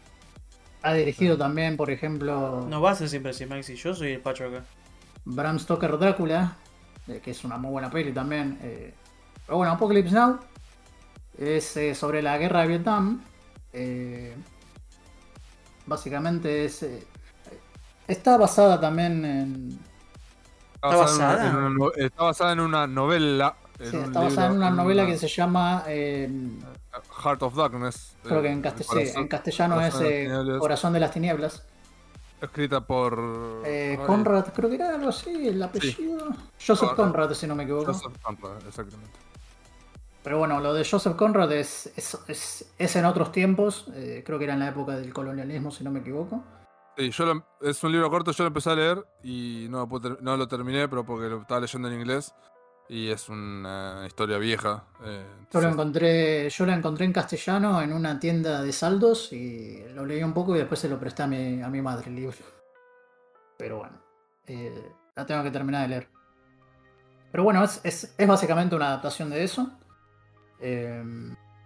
Ha 0.82 0.94
dirigido 0.94 1.36
también, 1.36 1.76
por 1.76 1.90
ejemplo, 1.90 2.66
No 2.68 2.80
va 2.80 2.92
a 2.92 2.94
ser 2.94 3.08
siempre 3.08 3.30
así, 3.30 3.44
Maxi. 3.46 3.74
Yo 3.76 3.94
soy 3.94 4.12
el 4.12 4.20
Pacho 4.20 4.46
acá. 4.46 4.64
Bram 5.24 5.58
Stoker 5.58 5.98
Drácula, 5.98 6.56
eh, 7.06 7.20
que 7.22 7.30
es 7.32 7.44
una 7.44 7.58
muy 7.58 7.70
buena 7.70 7.90
peli 7.90 8.12
también. 8.12 8.58
eh. 8.62 8.94
Pero 9.46 9.58
bueno, 9.58 9.72
Apocalypse 9.72 10.14
Now 10.14 10.38
es 11.38 11.76
eh, 11.76 11.94
sobre 11.94 12.22
la 12.22 12.38
guerra 12.38 12.62
de 12.62 12.68
Vietnam. 12.68 13.22
eh, 13.72 14.34
básicamente 15.86 16.64
es. 16.64 16.82
eh, 16.82 17.06
está 18.08 18.36
basada 18.36 18.80
también 18.80 19.24
en. 19.24 19.78
Está 20.74 20.88
basada, 20.96 21.26
basada? 21.34 21.50
en 21.50 21.56
una, 21.56 21.66
en 21.66 21.72
una 21.76 21.84
no- 21.86 21.92
está 21.94 22.22
basada 22.24 22.52
en 22.52 22.60
una 22.60 22.86
novela. 22.86 23.56
en 23.78 23.90
sí, 23.90 23.96
está 23.96 24.20
basada 24.20 24.46
en 24.48 24.52
una 24.56 24.70
novela 24.70 25.02
una- 25.04 25.12
que 25.12 25.18
se 25.18 25.28
llama. 25.28 25.84
eh, 25.86 26.28
Heart 27.24 27.42
of 27.42 27.54
Darkness. 27.54 28.16
creo 28.22 28.38
eh, 28.40 28.42
que 28.42 28.48
en, 28.48 28.58
el 28.58 28.62
castell- 28.64 28.82
sí, 28.82 28.88
corazón- 28.88 29.22
en 29.22 29.28
castellano 29.28 29.80
es 29.80 29.92
Corazón 29.94 30.02
de 30.02 30.10
las 30.10 30.12
eh, 30.12 30.24
Tinieblas, 30.28 30.58
Corazón 30.60 30.92
de 30.92 31.00
las 31.00 31.10
Tinieblas. 31.12 31.66
Escrita 32.40 32.80
por. 32.80 33.62
Eh, 33.66 33.98
Conrad, 34.06 34.46
creo 34.54 34.68
que 34.70 34.76
era 34.76 34.94
algo 34.94 35.10
así, 35.10 35.48
el 35.48 35.62
apellido. 35.62 36.28
Joseph 36.64 36.92
Conrad. 36.96 37.32
Si 37.34 37.46
no 37.46 37.54
me 37.54 37.64
equivoco. 37.64 37.92
Joseph 37.92 38.16
Conrad, 38.22 38.66
exactamente. 38.66 39.12
Pero 40.22 40.38
bueno, 40.38 40.60
lo 40.60 40.74
de 40.74 40.84
Joseph 40.84 41.16
Conrad 41.16 41.50
es, 41.52 41.90
es, 41.96 42.18
es- 42.28 42.64
es 42.78 42.96
en 42.96 43.04
otros 43.04 43.30
tiempos, 43.32 43.86
eh, 43.94 44.22
creo 44.24 44.38
que 44.38 44.44
era 44.44 44.54
en 44.54 44.60
la 44.60 44.68
época 44.68 44.96
del 44.96 45.12
colonialismo, 45.12 45.70
si 45.70 45.82
no 45.84 45.90
me 45.90 46.00
equivoco. 46.00 46.42
Sí, 46.96 47.10
yo 47.10 47.24
lo- 47.26 47.46
es 47.62 47.82
un 47.84 47.92
libro 47.92 48.10
corto, 48.10 48.30
yo 48.32 48.44
lo 48.44 48.48
empecé 48.48 48.70
a 48.70 48.74
leer 48.74 49.04
y 49.22 49.66
no, 49.70 49.88
no 50.20 50.36
lo 50.36 50.48
terminé, 50.48 50.88
pero 50.88 51.04
porque 51.04 51.28
lo 51.28 51.40
estaba 51.42 51.60
leyendo 51.60 51.88
en 51.88 51.94
inglés 52.00 52.34
y 52.92 53.08
es 53.08 53.28
una 53.28 54.02
historia 54.06 54.36
vieja. 54.38 54.84
eh, 55.04 55.24
Yo 55.24 55.38
entonces- 55.44 55.72
encontré, 55.72 56.50
yo 56.50 56.66
lo 56.66 56.72
encontré 56.72 57.04
en 57.06 57.12
castellano 57.12 57.80
en 57.82 57.92
una 57.92 58.18
tienda 58.18 58.62
de 58.62 58.72
saldos 58.72 59.32
y 59.32 59.84
lo 59.94 60.04
leí 60.04 60.22
un 60.24 60.32
poco 60.34 60.54
y 60.56 60.58
después 60.58 60.80
se 60.80 60.88
lo 60.88 60.98
presté 60.98 61.22
a 61.22 61.26
mi, 61.28 61.62
a 61.62 61.68
mi 61.68 61.80
madre 61.80 62.08
el 62.08 62.16
libro. 62.16 62.36
Pero 63.56 63.78
bueno, 63.78 63.96
eh, 64.46 64.92
la 65.14 65.24
tengo 65.26 65.42
que 65.44 65.50
terminar 65.50 65.82
de 65.82 65.88
leer. 65.88 66.08
Pero 67.30 67.44
bueno, 67.44 67.62
es, 67.62 67.80
es- 67.84 68.14
es 68.18 68.26
básicamente 68.26 68.74
una 68.74 68.88
adaptación 68.88 69.30
de 69.30 69.44
eso. 69.44 69.70
eh, 70.62 71.02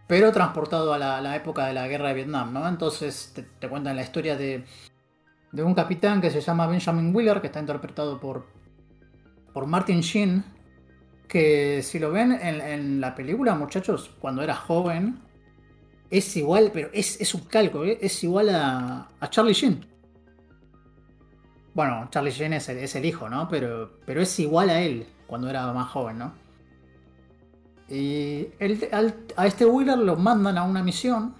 pero 0.06 0.30
transportado 0.32 0.92
a 0.92 0.98
la, 0.98 1.20
la 1.22 1.34
época 1.34 1.64
de 1.66 1.72
la 1.72 1.88
guerra 1.88 2.08
de 2.08 2.14
Vietnam, 2.14 2.52
¿no? 2.52 2.68
Entonces 2.68 3.32
te, 3.34 3.42
te 3.42 3.68
cuentan 3.70 3.96
la 3.96 4.02
historia 4.02 4.36
de, 4.36 4.64
de 5.50 5.62
un 5.62 5.74
capitán 5.74 6.20
que 6.20 6.30
se 6.30 6.42
llama 6.42 6.66
Benjamin 6.66 7.16
Wheeler, 7.16 7.40
que 7.40 7.46
está 7.46 7.58
interpretado 7.58 8.20
por, 8.20 8.44
por 9.54 9.66
Martin 9.66 10.00
Sheen, 10.02 10.44
que 11.28 11.82
si 11.82 11.98
lo 11.98 12.12
ven 12.12 12.32
en, 12.32 13.00
la 13.00 13.14
película, 13.14 13.54
muchachos, 13.54 14.10
cuando 14.20 14.42
era 14.42 14.54
joven, 14.54 15.20
es 16.10 16.36
igual, 16.36 16.70
pero 16.72 16.90
es, 16.92 17.20
es 17.20 17.34
un 17.34 17.42
calco, 17.42 17.84
¿eh? 17.84 17.98
es 18.00 18.22
igual 18.24 18.50
a, 18.50 19.08
Charlie 19.30 19.54
Sheen. 19.54 19.84
Bueno, 21.74 22.06
Charlie 22.10 22.30
Sheen 22.30 22.52
es 22.52 22.68
el, 22.68 22.78
es 22.78 22.94
el 22.94 23.04
hijo, 23.04 23.28
¿no? 23.28 23.48
Pero, 23.48 23.98
pero 24.06 24.20
es 24.20 24.38
igual 24.38 24.70
a 24.70 24.80
él 24.80 25.06
cuando 25.26 25.50
era 25.50 25.72
más 25.72 25.90
joven, 25.90 26.18
¿no? 26.18 26.32
Y 27.88 28.48
el- 28.60 28.88
a 29.36 29.46
este 29.46 29.66
Wheeler 29.66 29.98
lo 29.98 30.16
mandan 30.16 30.56
a 30.56 30.62
una 30.62 30.82
misión 30.82 31.34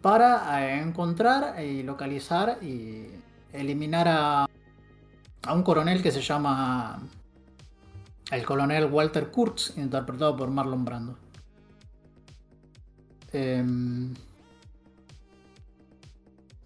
para 0.00 0.64
eh, 0.66 0.80
encontrar 0.80 1.62
y 1.62 1.82
localizar 1.82 2.58
y 2.62 3.06
eliminar 3.52 4.08
a, 4.08 4.46
a 5.42 5.54
un 5.54 5.62
coronel 5.62 6.02
que 6.02 6.10
se 6.10 6.20
llama 6.20 7.00
el 8.30 8.44
coronel 8.44 8.86
Walter 8.86 9.30
Kurtz, 9.30 9.76
interpretado 9.76 10.36
por 10.36 10.50
Marlon 10.50 10.84
Brando. 10.84 11.18
Em, 13.32 14.14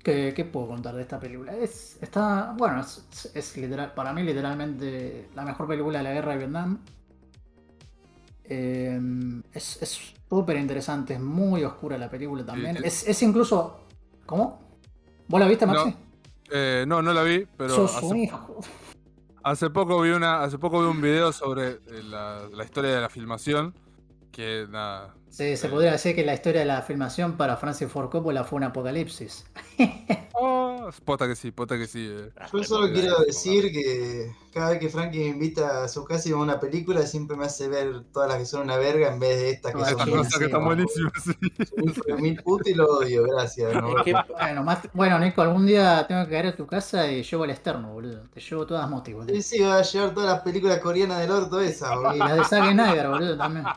¿qué, 0.03 0.33
qué 0.35 0.45
puedo 0.45 0.69
contar 0.69 0.95
de 0.95 1.03
esta 1.03 1.19
película? 1.19 1.57
Es, 1.57 1.99
está, 2.01 2.55
bueno, 2.57 2.81
es, 2.81 3.31
es 3.35 3.57
literal, 3.57 3.93
para 3.95 4.13
mí 4.13 4.23
literalmente 4.23 5.29
la 5.35 5.45
mejor 5.45 5.67
película 5.67 5.99
de 5.99 6.05
la 6.05 6.13
guerra 6.13 6.33
de 6.33 6.39
Vietnam. 6.39 6.79
Em, 8.45 9.43
es 9.53 9.83
es 9.83 10.15
súper 10.29 10.57
interesante, 10.57 11.15
es 11.15 11.21
muy 11.21 11.65
oscura 11.65 11.99
la 11.99 12.11
película 12.11 12.45
también. 12.45 12.79
Es, 12.85 13.07
es 13.07 13.23
incluso... 13.23 13.81
¿Cómo? 14.27 14.61
¿Vos 15.27 15.41
la 15.41 15.47
viste, 15.47 15.67
No, 15.67 15.73
Maxi? 15.73 15.97
Eh, 16.51 16.85
no, 16.87 17.03
no 17.03 17.13
la 17.13 17.23
vi, 17.23 17.47
pero 17.57 17.75
Sos 17.75 18.03
un 18.03 18.17
hijo. 18.19 18.61
Hace 19.43 19.71
poco 19.71 20.01
vi 20.01 20.11
una, 20.11 20.43
hace 20.43 20.59
poco 20.59 20.81
vi 20.81 20.87
un 20.87 21.01
video 21.01 21.33
sobre 21.33 21.69
eh, 21.69 22.03
la, 22.03 22.65
historia 22.65 22.93
de 22.93 23.01
la 23.01 23.09
filmación. 23.09 23.75
Que 24.33 24.67
nada. 24.69 25.15
Se 25.31 25.69
podría 25.69 25.93
decir 25.93 26.15
que 26.15 26.25
la 26.25 26.35
historia 26.35 26.61
de 26.61 26.67
la 26.67 26.83
filmación 26.83 27.37
para 27.37 27.57
Francis 27.57 27.89
Ford 27.91 28.09
Coppola 28.11 28.45
fue 28.45 28.57
un 28.59 28.65
apocalipsis. 28.65 29.45
Oh, 30.41 30.89
pota 31.05 31.27
que 31.27 31.35
sí, 31.35 31.51
pota 31.51 31.77
que 31.77 31.89
sí. 31.89 32.09
eh. 32.09 32.31
Yo 32.53 32.63
solo 32.63 32.93
quiero 32.93 33.19
decir 33.27 33.73
que 33.73 34.31
cada 34.53 34.71
vez 34.71 34.79
que 34.79 34.89
Frankie 34.89 35.19
me 35.19 35.27
invita 35.27 35.83
a 35.83 35.89
su 35.89 36.05
casa 36.05 36.29
y 36.29 36.33
va 36.33 36.39
a 36.39 36.43
una 36.43 36.61
película, 36.61 37.03
siempre 37.03 37.37
me 37.37 37.47
hace 37.47 37.67
ver 37.67 38.05
todas 38.13 38.29
las 38.29 38.39
que 38.39 38.47
son 38.47 38.63
una 38.63 38.77
verga 38.77 39.13
en 39.13 39.19
vez 39.19 39.37
de 39.37 39.51
estas 39.51 39.73
que 39.75 39.81
Estas 39.81 39.99
son 40.09 40.25
sí, 40.31 40.39
que 40.39 40.45
están 40.45 40.65
bueno. 40.65 40.85
buenísimas, 40.87 42.21
mil 42.23 42.41
putas 42.45 42.69
y 42.69 42.75
lo 42.75 42.87
odio, 42.99 43.25
gracias. 43.25 43.75
¿no? 43.75 43.99
Es 43.99 44.05
que- 44.05 44.15
Bueno, 44.31 44.63
más- 44.63 44.89
bueno, 44.95 45.19
Nico, 45.19 45.43
algún 45.43 45.67
día 45.67 46.07
tengo 46.07 46.25
que 46.25 46.31
caer 46.31 46.47
a 46.47 46.57
tu 46.57 46.69
casa 46.69 47.11
y 47.11 47.25
llevo 47.25 47.45
el 47.45 47.51
externo, 47.51 47.93
boludo. 47.93 48.23
Te 48.33 48.39
llevo 48.41 48.65
todas 48.65 48.89
boludo. 48.89 49.27
Sí, 49.35 49.43
sí, 49.43 49.59
va 49.61 49.79
a 49.79 49.83
llevar 49.83 50.15
todas 50.15 50.31
las 50.35 50.43
películas 50.43 50.79
coreanas 50.79 51.19
del 51.19 51.33
orto 51.33 51.61
esa, 51.61 51.93
Y 51.95 51.97
boludo. 51.97 52.15
las 52.17 52.37
de 52.37 52.45
Zack 52.45 52.71
Snyder, 52.71 53.09
boludo, 53.09 53.37
también. 53.37 53.67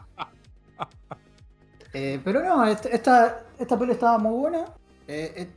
Eh, 1.94 2.20
pero 2.24 2.42
no, 2.44 2.66
est- 2.66 2.86
esta, 2.86 3.44
esta 3.60 3.78
peli 3.78 3.92
estaba 3.92 4.18
muy 4.18 4.40
buena. 4.40 4.66
Eh, 5.08 5.34
eh, 5.36 5.48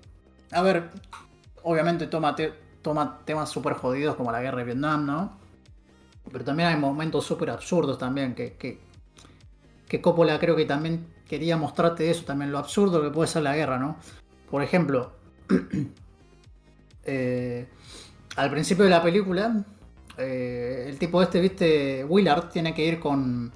a 0.52 0.62
ver, 0.62 0.90
obviamente 1.62 2.06
toma, 2.06 2.34
toma 2.82 3.20
temas 3.24 3.50
súper 3.50 3.74
jodidos 3.74 4.16
como 4.16 4.32
la 4.32 4.42
guerra 4.42 4.58
de 4.58 4.64
Vietnam, 4.64 5.06
¿no? 5.06 5.38
Pero 6.32 6.44
también 6.44 6.70
hay 6.70 6.76
momentos 6.76 7.24
súper 7.24 7.50
absurdos 7.50 7.98
también 7.98 8.34
que, 8.34 8.54
que, 8.54 8.80
que 9.88 10.00
Coppola 10.00 10.38
creo 10.38 10.56
que 10.56 10.64
también 10.64 11.06
quería 11.28 11.56
mostrarte 11.56 12.10
eso, 12.10 12.24
también 12.24 12.50
lo 12.50 12.58
absurdo 12.58 13.02
que 13.02 13.10
puede 13.10 13.28
ser 13.28 13.42
la 13.42 13.54
guerra, 13.54 13.78
¿no? 13.78 13.96
Por 14.50 14.62
ejemplo, 14.62 15.12
al 18.36 18.50
principio 18.50 18.84
de 18.84 18.90
la 18.90 19.02
película, 19.02 19.64
el 20.16 20.98
tipo 20.98 21.22
este, 21.22 21.40
viste, 21.40 22.04
Willard, 22.04 22.48
tiene 22.50 22.74
que 22.74 22.84
ir 22.84 22.98
con. 23.00 23.52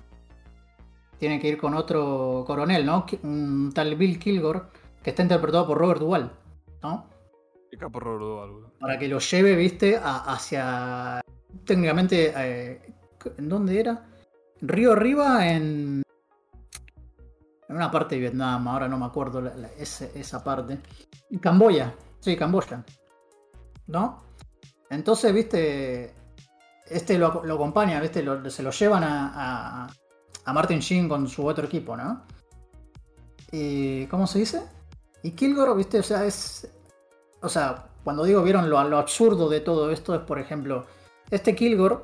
Tiene 1.19 1.41
que 1.41 1.49
ir 1.49 1.59
con 1.59 1.75
otro 1.75 2.45
coronel, 2.47 2.87
¿no? 2.87 3.05
Un 3.23 3.73
tal 3.75 3.97
Bill 3.97 4.19
Kilgore, 4.19 4.63
que 5.03 5.11
está 5.11 5.23
interpretado 5.23 5.67
por 5.67 5.79
Robert 5.79 6.01
Duvall, 6.01 6.31
¿no? 6.83 7.07
Capo 7.79 8.01
Robert 8.01 8.21
Duvall. 8.23 8.73
Para 8.81 8.99
que 8.99 9.09
lo 9.09 9.19
lleve, 9.19 9.55
viste, 9.55 9.97
a- 9.97 10.33
hacia. 10.33 11.21
Técnicamente, 11.65 12.33
eh, 12.37 12.95
¿en 13.37 13.49
dónde 13.49 13.79
era? 13.81 14.07
Río 14.61 14.93
Arriba, 14.93 15.47
en. 15.49 16.03
En 17.69 17.77
una 17.77 17.91
parte 17.91 18.15
de 18.15 18.23
Vietnam, 18.23 18.67
ahora 18.67 18.89
no 18.89 18.99
me 18.99 19.05
acuerdo 19.07 19.41
la- 19.43 19.55
la- 19.55 19.69
ese- 19.79 20.11
esa 20.19 20.43
parte. 20.43 20.79
Camboya, 21.41 21.95
sí, 22.21 22.37
Camboya. 22.37 22.83
¿No? 23.87 24.23
Entonces, 24.91 25.33
viste. 25.35 26.15
Este 26.87 27.19
lo, 27.19 27.45
lo 27.45 27.55
acompaña, 27.57 28.01
viste, 28.01 28.23
lo- 28.23 28.49
se 28.49 28.63
lo 28.63 28.71
llevan 28.71 29.05
a, 29.05 29.85
a, 29.85 29.89
a 30.49 30.53
Martin 30.55 30.81
Sheen 30.81 31.11
con 31.11 31.29
su 31.29 31.47
otro 31.47 31.67
equipo, 31.67 31.95
¿no? 31.95 32.23
Y. 33.53 34.07
¿Cómo 34.07 34.27
se 34.27 34.39
dice? 34.39 34.63
Y 35.23 35.33
Kilgore, 35.33 35.75
viste, 35.75 35.99
o 35.99 36.03
sea, 36.03 36.25
es. 36.25 36.73
O 37.43 37.51
sea, 37.51 37.91
cuando 38.03 38.25
digo 38.25 38.43
vieron 38.43 38.71
lo, 38.71 38.83
lo 38.85 38.97
absurdo 38.97 39.51
de 39.51 39.61
todo 39.61 39.91
esto, 39.91 40.15
es 40.15 40.23
por 40.23 40.39
ejemplo, 40.39 40.87
este 41.31 41.55
Kilgore, 41.55 41.97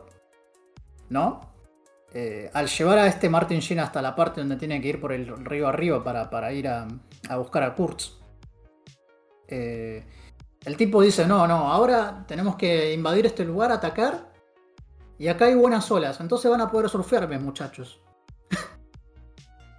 ¿no? 1.09 1.41
Eh, 2.13 2.51
al 2.53 2.69
llevar 2.69 2.99
a 2.99 3.07
este 3.07 3.31
Martin 3.31 3.61
Sheen 3.61 3.81
hasta 3.81 4.03
la 4.03 4.15
parte 4.15 4.43
donde 4.43 4.57
tiene 4.57 4.79
que 4.81 4.89
ir 4.89 5.01
por 5.01 5.13
el 5.13 5.27
río 5.45 5.67
arriba 5.67 6.05
para, 6.05 6.29
para 6.29 6.53
ir 6.53 6.69
a, 6.69 6.87
a 7.31 7.37
buscar 7.39 7.63
a 7.63 7.75
Kurtz, 7.75 8.13
eh, 9.49 10.05
el 10.67 10.77
tipo 10.77 11.01
dice, 11.01 11.27
no, 11.27 11.49
no, 11.49 11.73
ahora 11.73 12.25
tenemos 12.29 12.57
que 12.57 12.93
invadir 12.93 13.25
este 13.25 13.45
lugar, 13.45 13.73
atacar, 13.73 14.31
y 15.19 15.29
acá 15.29 15.47
hay 15.47 15.55
buenas 15.55 15.91
olas, 15.91 16.21
entonces 16.21 16.51
van 16.51 16.61
a 16.61 16.71
poder 16.71 16.91
surfear, 16.91 17.27
mis 17.27 17.41
muchachos. 17.41 18.04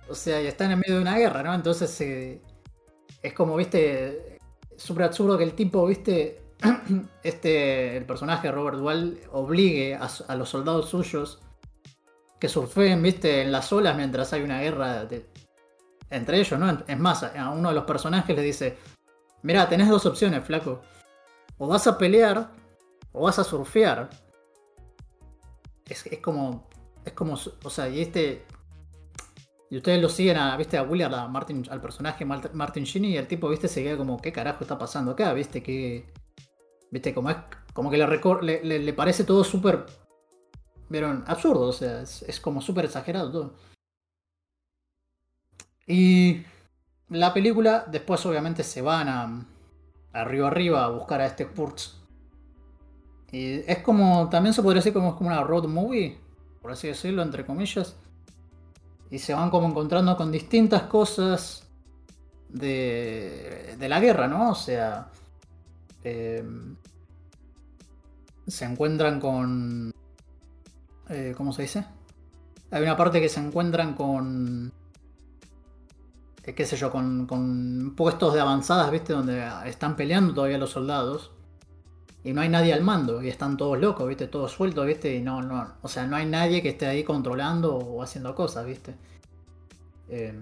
O 0.08 0.16
sea, 0.16 0.42
y 0.42 0.48
están 0.48 0.72
en 0.72 0.80
medio 0.80 0.96
de 0.96 1.02
una 1.02 1.18
guerra, 1.18 1.44
¿no? 1.44 1.54
Entonces 1.54 2.00
eh, 2.02 2.42
es 3.22 3.34
como, 3.34 3.56
viste, 3.56 4.40
súper 4.78 5.06
absurdo 5.06 5.38
que 5.38 5.44
el 5.44 5.54
tipo, 5.54 5.86
viste, 5.86 6.42
este, 7.24 7.98
el 7.98 8.06
personaje 8.06 8.52
Robert 8.52 8.78
Duvall 8.78 9.20
obligue 9.32 9.96
a, 9.96 10.36
los 10.36 10.50
soldados 10.50 10.90
suyos 10.90 11.40
que 12.40 12.50
surfeen, 12.50 13.02
viste, 13.02 13.42
en 13.42 13.52
las 13.52 13.72
olas 13.74 13.96
mientras 13.96 14.34
hay 14.34 14.42
una 14.42 14.62
guerra 14.62 15.08
entre 16.10 16.40
ellos, 16.40 16.60
¿no? 16.60 16.84
Es 16.88 17.00
más, 17.00 17.24
a 17.24 17.50
uno 17.50 17.70
de 17.70 17.76
los 17.76 17.86
personajes 17.86 18.36
le 18.36 18.42
dice, 18.42 18.78
mira, 19.42 19.68
tenés 19.68 19.90
dos 19.90 20.06
opciones, 20.06 20.44
flaco. 20.44 20.82
O 21.58 21.68
vas 21.68 21.88
a 21.88 21.98
pelear 21.98 22.52
o 23.12 23.24
vas 23.24 23.40
a 23.40 23.44
surfear. 23.44 24.10
Es 25.88 26.04
como, 26.22 26.68
es 27.04 27.14
como, 27.14 27.38
o 27.64 27.70
sea, 27.70 27.90
y 27.90 28.02
este... 28.02 28.46
Y 29.76 29.80
ustedes 29.80 30.02
lo 30.02 30.08
siguen 30.08 30.38
a, 30.38 30.56
viste, 30.56 30.78
a 30.78 30.84
a 30.84 31.28
Martin, 31.28 31.68
al 31.70 31.82
personaje 31.82 32.24
Martin 32.24 32.86
Sheen 32.86 33.04
y 33.04 33.18
el 33.18 33.28
tipo, 33.28 33.50
viste, 33.50 33.68
se 33.68 33.84
queda 33.84 33.98
como, 33.98 34.22
¿qué 34.22 34.32
carajo 34.32 34.64
está 34.64 34.78
pasando 34.78 35.12
acá? 35.12 35.34
Viste, 35.34 35.62
que... 35.62 36.06
Viste, 36.92 37.14
como 37.14 37.30
es, 37.30 37.36
como 37.74 37.92
que 37.92 37.98
le, 37.98 38.80
le, 38.80 38.94
parece 38.94 39.26
todo 39.26 39.44
súper, 39.44 39.86
vieron, 40.88 41.26
absurdo, 41.28 41.68
o 41.68 41.74
sea, 41.74 42.04
es, 42.04 42.40
como 42.42 42.62
súper 42.62 42.86
exagerado 42.86 43.30
todo. 43.30 43.54
Y 45.86 46.44
la 47.10 47.34
película, 47.34 47.84
después 47.92 48.26
obviamente 48.26 48.64
se 48.64 48.82
van 48.82 49.10
a, 49.10 49.46
a 50.14 50.24
Río 50.24 50.48
Arriba 50.48 50.86
a 50.86 50.90
buscar 50.90 51.20
a 51.20 51.26
este 51.26 51.48
Kurtz. 51.48 51.98
Y 53.30 53.56
es 53.70 53.80
como, 53.80 54.30
también 54.30 54.54
se 54.54 54.64
podría 54.64 54.80
decir 54.80 54.94
como, 54.94 55.18
como 55.18 55.32
una 55.32 55.44
road 55.44 55.68
movie, 55.68 56.18
por 56.62 56.72
así 56.72 56.88
decirlo, 56.88 57.22
entre 57.22 57.46
comillas. 57.46 57.98
Y 59.12 59.20
se 59.20 59.34
van 59.34 59.50
como 59.50 59.68
encontrando 59.68 60.18
con 60.18 60.32
distintas 60.32 60.84
cosas 60.84 61.68
de, 62.50 63.76
de 63.78 63.90
la 63.90 64.00
guerra, 64.00 64.28
¿no? 64.28 64.52
O 64.52 64.56
sea, 64.56 65.12
eh, 66.04 66.44
se 68.48 68.66
encuentran 68.66 69.20
con... 69.20 69.92
eh, 71.10 71.34
¿Cómo 71.38 71.54
se 71.54 71.64
dice? 71.64 71.86
Hay 72.72 72.82
una 72.82 72.98
parte 72.98 73.22
que 73.22 73.30
se 73.30 73.40
encuentran 73.40 73.94
con... 73.94 74.74
eh, 76.44 76.54
qué 76.56 76.66
sé 76.66 76.76
yo, 76.76 76.92
con, 76.92 77.28
con 77.28 77.94
puestos 77.96 78.34
de 78.34 78.42
avanzadas, 78.42 78.92
¿viste? 78.92 79.14
Donde 79.14 79.48
están 79.66 79.96
peleando 79.96 80.34
todavía 80.34 80.58
los 80.58 80.72
soldados. 80.72 81.32
Y 82.26 82.34
no 82.34 82.42
hay 82.42 82.50
nadie 82.50 82.74
al 82.74 82.82
mando. 82.82 83.22
Y 83.22 83.30
están 83.30 83.56
todos 83.56 83.80
locos, 83.80 84.08
¿viste? 84.10 84.28
Todos 84.28 84.52
sueltos, 84.52 84.86
¿viste? 84.88 85.16
Y 85.16 85.22
no, 85.22 85.42
no... 85.44 85.76
O 85.84 85.88
sea, 85.88 86.08
no 86.08 86.16
hay 86.16 86.26
nadie 86.26 86.62
que 86.62 86.70
esté 86.70 86.88
ahí 86.88 87.04
controlando 87.04 87.78
o 87.78 88.02
haciendo 88.02 88.34
cosas, 88.34 88.66
¿viste? 88.66 88.96
Eh, 90.10 90.34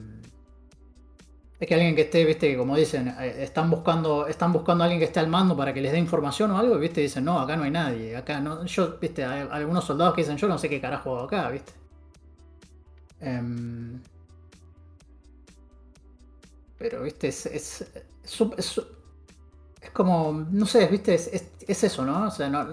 es 1.59 1.67
que 1.67 1.73
alguien 1.75 1.95
que 1.95 2.03
esté, 2.03 2.25
viste, 2.25 2.57
como 2.57 2.75
dicen, 2.77 3.09
eh, 3.19 3.43
están 3.43 3.69
buscando, 3.69 4.27
están 4.27 4.53
buscando 4.53 4.83
a 4.83 4.85
alguien 4.85 4.99
que 4.99 5.05
esté 5.05 5.19
al 5.19 5.27
mando 5.27 5.55
para 5.57 5.73
que 5.73 5.81
les 5.81 5.91
dé 5.91 5.99
información 5.99 6.51
o 6.51 6.57
algo, 6.57 6.77
viste, 6.77 7.01
dicen, 7.01 7.25
no, 7.25 7.39
acá 7.39 7.55
no 7.57 7.63
hay 7.63 7.71
nadie, 7.71 8.15
acá 8.15 8.39
no, 8.39 8.65
yo, 8.65 8.97
viste, 8.99 9.23
hay 9.23 9.47
algunos 9.51 9.85
soldados 9.85 10.13
que 10.13 10.21
dicen, 10.21 10.37
yo 10.37 10.47
no 10.47 10.57
sé 10.57 10.69
qué 10.69 10.81
carajo 10.81 11.15
hago 11.15 11.25
acá, 11.25 11.49
viste. 11.49 11.73
Em, 13.21 14.01
pero, 16.77 17.03
viste, 17.03 17.29
es, 17.29 17.85
es 19.83 19.89
como, 19.91 20.45
no 20.51 20.65
sé, 20.65 20.87
viste, 20.87 21.13
es, 21.15 21.27
es- 21.27 21.51
es 21.67 21.83
eso, 21.83 22.05
¿no? 22.05 22.27
O 22.27 22.31
sea, 22.31 22.49
no, 22.49 22.67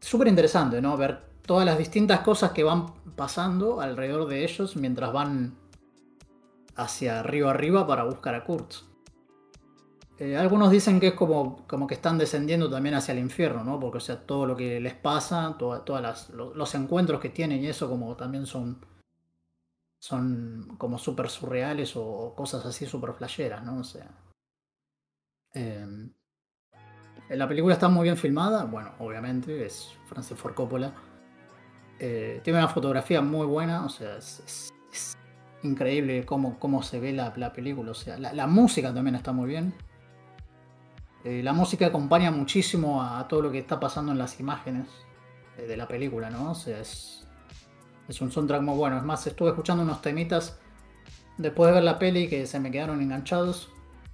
súper 0.00 0.28
interesante, 0.28 0.80
¿no? 0.80 0.96
Ver 0.96 1.20
todas 1.46 1.64
las 1.66 1.78
distintas 1.78 2.20
cosas 2.20 2.52
que 2.52 2.64
van 2.64 2.86
pasando 3.16 3.80
alrededor 3.80 4.28
de 4.28 4.44
ellos 4.44 4.76
mientras 4.76 5.12
van 5.12 5.56
hacia 6.76 7.22
río 7.22 7.48
arriba 7.48 7.86
para 7.86 8.04
buscar 8.04 8.34
a 8.34 8.44
Kurtz. 8.44 8.84
Eh, 10.18 10.36
algunos 10.36 10.70
dicen 10.70 11.00
que 11.00 11.08
es 11.08 11.14
como, 11.14 11.66
como 11.66 11.86
que 11.86 11.94
están 11.94 12.16
descendiendo 12.16 12.70
también 12.70 12.94
hacia 12.94 13.12
el 13.12 13.18
infierno, 13.18 13.64
¿no? 13.64 13.80
Porque, 13.80 13.98
o 13.98 14.00
sea, 14.00 14.20
todo 14.24 14.46
lo 14.46 14.56
que 14.56 14.80
les 14.80 14.94
pasa, 14.94 15.56
todas 15.58 16.30
los 16.32 16.74
encuentros 16.74 17.20
que 17.20 17.28
tienen 17.30 17.62
y 17.62 17.66
eso 17.68 17.88
como 17.88 18.14
también 18.16 18.46
son 18.46 18.78
son 20.00 20.74
como 20.78 20.98
súper 20.98 21.30
surreales 21.30 21.92
o 21.96 22.34
cosas 22.36 22.66
así 22.66 22.86
súper 22.86 23.12
flasheras, 23.14 23.62
¿no? 23.64 23.78
O 23.78 23.84
sea. 23.84 24.10
Em, 25.54 26.12
la 27.28 27.48
película 27.48 27.74
está 27.74 27.88
muy 27.88 28.04
bien 28.04 28.16
filmada, 28.16 28.64
bueno, 28.64 28.92
obviamente, 28.98 29.64
es 29.64 29.90
Francis 30.06 30.36
Ford 30.36 30.54
Coppola. 30.54 30.92
Eh, 31.98 32.40
tiene 32.42 32.58
una 32.58 32.68
fotografía 32.68 33.20
muy 33.20 33.46
buena, 33.46 33.84
o 33.84 33.88
sea, 33.88 34.16
es, 34.16 34.72
increíble 35.62 36.26
cómo, 36.26 36.58
cómo, 36.58 36.82
se 36.82 36.98
ve 36.98 37.12
la, 37.12 37.32
película, 37.52 37.92
o 37.92 37.94
sea, 37.94 38.18
la, 38.18 38.46
música 38.48 38.92
también 38.92 39.14
está 39.14 39.32
muy 39.32 39.48
bien. 39.48 39.72
Eh, 41.24 41.40
la 41.44 41.52
música 41.52 41.86
acompaña 41.86 42.32
muchísimo 42.32 43.00
a, 43.00 43.28
todo 43.28 43.42
lo 43.42 43.52
que 43.52 43.58
está 43.58 43.78
pasando 43.78 44.10
en 44.10 44.18
las 44.18 44.40
imágenes 44.40 44.88
de, 45.56 45.68
de 45.68 45.76
la 45.76 45.86
película, 45.86 46.30
¿no? 46.30 46.50
O 46.50 46.54
sea, 46.54 46.80
es, 46.80 47.24
es 48.08 48.20
un 48.20 48.32
soundtrack 48.32 48.62
muy 48.62 48.76
bueno. 48.76 48.96
Es 48.96 49.04
más, 49.04 49.26
estuve 49.26 49.50
escuchando 49.50 49.84
unos 49.84 50.02
temitas 50.02 50.58
después 51.38 51.68
de 51.68 51.74
ver 51.74 51.84
la 51.84 51.98
peli 51.98 52.28
que 52.28 52.46
se 52.46 52.58
me 52.60 52.70
quedaron 52.70 53.00
enganchados. 53.00 53.70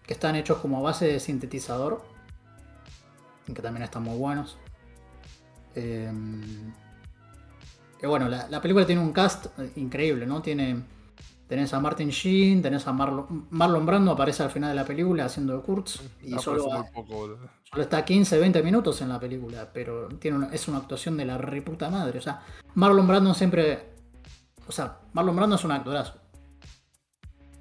Que 0.08 0.14
están 0.14 0.34
hechos 0.34 0.58
como 0.58 0.82
base 0.82 1.06
de 1.06 1.20
sintetizador. 1.20 2.02
Que 3.46 3.62
también 3.62 3.84
están 3.84 4.02
muy 4.02 4.18
buenos. 4.18 4.58
Eh, 5.76 6.10
que 7.98 8.06
bueno, 8.06 8.28
la, 8.28 8.60
película 8.60 8.86
tiene 8.86 9.02
un 9.02 9.12
cast 9.12 9.46
increíble, 9.76 10.26
¿no? 10.26 10.40
Tiene. 10.42 10.82
Tenés 11.48 11.72
a 11.72 11.80
Martin 11.80 12.10
Sheen, 12.10 12.60
tenés 12.60 12.86
a 12.86 12.92
Marlon, 12.92 13.46
Marlon 13.50 13.86
Brando, 13.86 14.12
aparece 14.12 14.42
al 14.42 14.50
final 14.50 14.68
de 14.68 14.74
la 14.74 14.84
película 14.84 15.24
haciendo 15.24 15.56
de 15.56 15.62
Kurtz. 15.62 16.02
Y 16.22 16.38
solo, 16.38 16.62
solo, 16.62 17.82
está 17.82 18.04
15, 18.04 18.38
20 18.38 18.62
minutos 18.62 19.00
en 19.00 19.08
la 19.08 19.18
película, 19.18 19.70
pero 19.72 20.08
tiene 20.08 20.48
es 20.52 20.68
una 20.68 20.76
actuación 20.76 21.16
de 21.16 21.24
la 21.24 21.38
reputa 21.38 21.88
madre. 21.88 22.18
O 22.18 22.22
sea, 22.22 22.42
Marlon 22.74 23.08
Brando 23.08 23.32
siempre. 23.32 23.94
O 24.66 24.72
sea, 24.72 24.98
Marlon 25.14 25.36
Brando 25.36 25.56
es 25.56 25.64
un 25.64 25.72
actorazo. 25.72 26.20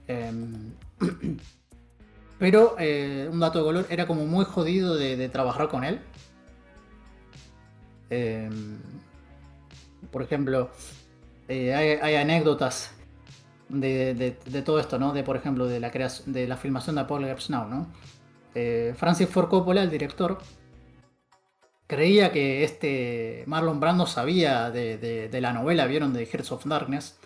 Em, 0.05 0.73
pero 2.39 2.75
eh, 2.79 3.29
un 3.31 3.39
dato 3.39 3.59
de 3.59 3.65
color, 3.65 3.85
era 3.89 4.05
como 4.07 4.25
muy 4.25 4.45
jodido 4.45 4.95
de, 4.95 5.29
trabajar 5.29 5.69
con 5.69 5.83
él. 5.83 5.99
Em, 8.09 8.77
por 10.11 10.21
ejemplo, 10.21 10.69
eh, 11.47 11.73
hay, 11.75 12.15
anécdotas 12.15 12.93
de, 13.69 14.37
todo 14.65 14.79
esto, 14.79 14.99
¿no? 14.99 15.13
De, 15.13 15.23
por 15.23 15.35
ejemplo, 15.35 15.67
de 15.67 15.79
la, 15.79 15.91
creación, 15.91 16.31
de 16.33 16.47
la 16.47 16.57
filmación 16.57 16.95
de 16.95 17.01
Apocalypse 17.01 17.51
Now, 17.51 17.67
¿no? 17.67 17.87
Eh, 18.53 18.93
Francis 18.97 19.29
Ford 19.29 19.49
Coppola, 19.49 19.83
el 19.83 19.89
director, 19.89 20.39
creía 21.87 22.31
que 22.31 22.63
este 22.63 23.43
Marlon 23.47 23.79
Brando 23.79 24.05
sabía 24.05 24.71
de, 24.71 25.29
la 25.41 25.53
novela, 25.53 25.85
vieron, 25.87 26.13
de 26.13 26.25
Hearts 26.25 26.51
of 26.51 26.65
Darkness. 26.65 27.19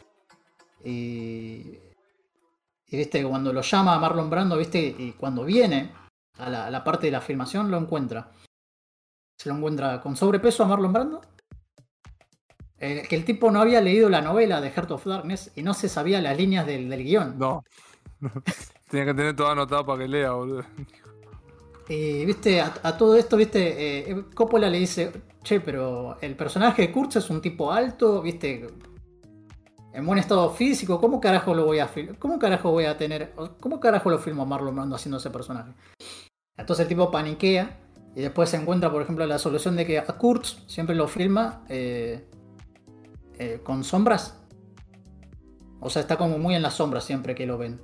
Y, 0.86 1.80
y 2.92 2.98
viste, 2.98 3.24
cuando 3.24 3.54
lo 3.54 3.62
llama 3.62 3.96
a 3.96 4.00
Marlon 4.00 4.30
Brando, 4.30 4.58
viste, 4.58 4.80
y 4.80 5.14
cuando 5.14 5.46
viene 5.46 5.94
a 6.38 6.50
la, 6.70 6.84
parte 6.84 7.08
de 7.08 7.12
la 7.12 7.22
filmación, 7.22 7.72
lo 7.72 7.78
encuentra. 7.78 8.30
Se 9.38 9.48
lo 9.48 9.56
encuentra 9.56 10.02
con 10.02 10.18
sobrepeso 10.18 10.64
a 10.64 10.68
Marlon 10.68 10.92
Brando. 10.92 11.22
Eh, 12.78 13.06
que 13.08 13.16
el 13.16 13.24
tipo 13.24 13.50
no 13.50 13.62
había 13.62 13.80
leído 13.80 14.10
la 14.10 14.22
novela 14.22 14.60
de 14.60 14.72
Heart 14.72 14.92
of 14.92 15.06
Darkness 15.06 15.54
y 15.56 15.62
no 15.62 15.74
se 15.74 15.88
sabía 15.88 16.20
las 16.20 16.36
líneas 16.36 16.68
del, 16.68 16.90
del 16.90 17.04
guion. 17.06 17.40
No. 17.40 17.64
Tenía 18.90 19.06
que 19.06 19.14
tener 19.14 19.36
todo 19.38 19.52
anotado 19.52 19.86
para 19.86 20.00
que 20.00 20.10
lea, 20.10 20.32
boludo. 20.32 20.66
Y 21.88 22.26
viste, 22.26 22.60
a, 22.60 22.98
todo 22.98 23.16
esto, 23.16 23.38
viste, 23.38 24.10
eh, 24.12 24.26
Coppola 24.36 24.70
le 24.70 24.80
dice, 24.80 25.14
che, 25.44 25.62
pero 25.62 26.18
el 26.20 26.36
personaje 26.36 26.82
de 26.82 26.92
Kurtz 26.92 27.16
es 27.16 27.30
un 27.30 27.42
tipo 27.42 27.72
alto, 27.72 28.22
viste, 28.22 28.68
en 29.94 30.06
buen 30.06 30.20
estado 30.20 30.50
físico, 30.52 31.00
¿cómo 31.00 31.20
carajo 31.20 31.54
lo 31.54 31.66
voy 31.66 31.80
a 31.80 31.90
¿Cómo 32.20 32.40
carajo 32.40 32.72
voy 32.72 32.86
a 32.86 32.98
tener? 32.98 33.34
¿Cómo 33.60 33.80
carajo 33.80 34.10
lo 34.10 34.20
filmo 34.20 34.46
Marlon 34.46 34.76
Brando 34.76 34.96
haciendo 34.96 35.18
ese 35.18 35.30
personaje? 35.30 35.74
Entonces 36.58 36.84
el 36.84 36.90
tipo 36.90 37.12
paniquea 37.12 37.78
y 38.16 38.22
después 38.22 38.50
se 38.50 38.58
encuentra, 38.58 38.92
por 38.92 39.02
ejemplo, 39.02 39.26
la 39.26 39.40
solución 39.40 39.76
de 39.76 39.86
que 39.86 40.00
a 40.00 40.06
Kurtz 40.06 40.64
siempre 40.68 40.96
lo 40.96 41.08
filma 41.08 41.64
eh, 41.70 42.26
eh, 43.38 43.60
con 43.64 43.84
sombras. 43.84 44.38
O 45.80 45.90
sea, 45.90 46.02
está 46.02 46.18
como 46.18 46.38
muy 46.38 46.56
en 46.56 46.62
las 46.62 46.76
sombras 46.76 47.04
siempre 47.04 47.36
que 47.36 47.46
lo 47.46 47.58
ven. 47.58 47.82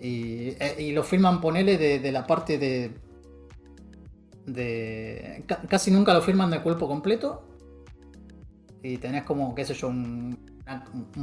Eh, 0.00 0.76
y, 0.78 0.92
lo 0.92 1.04
filman, 1.04 1.40
ponele, 1.40 1.76
de, 1.76 2.12
la 2.12 2.26
parte 2.26 2.58
de. 2.58 2.94
de 4.46 5.44
casi 5.68 5.90
nunca 5.90 6.14
lo 6.14 6.22
filman 6.22 6.50
de 6.50 6.62
cuerpo 6.62 6.88
completo. 6.88 7.46
Y 8.82 8.96
tenés 8.96 9.24
como, 9.24 9.54
qué 9.54 9.66
sé 9.66 9.74
yo, 9.74 9.88
un, 9.88 10.49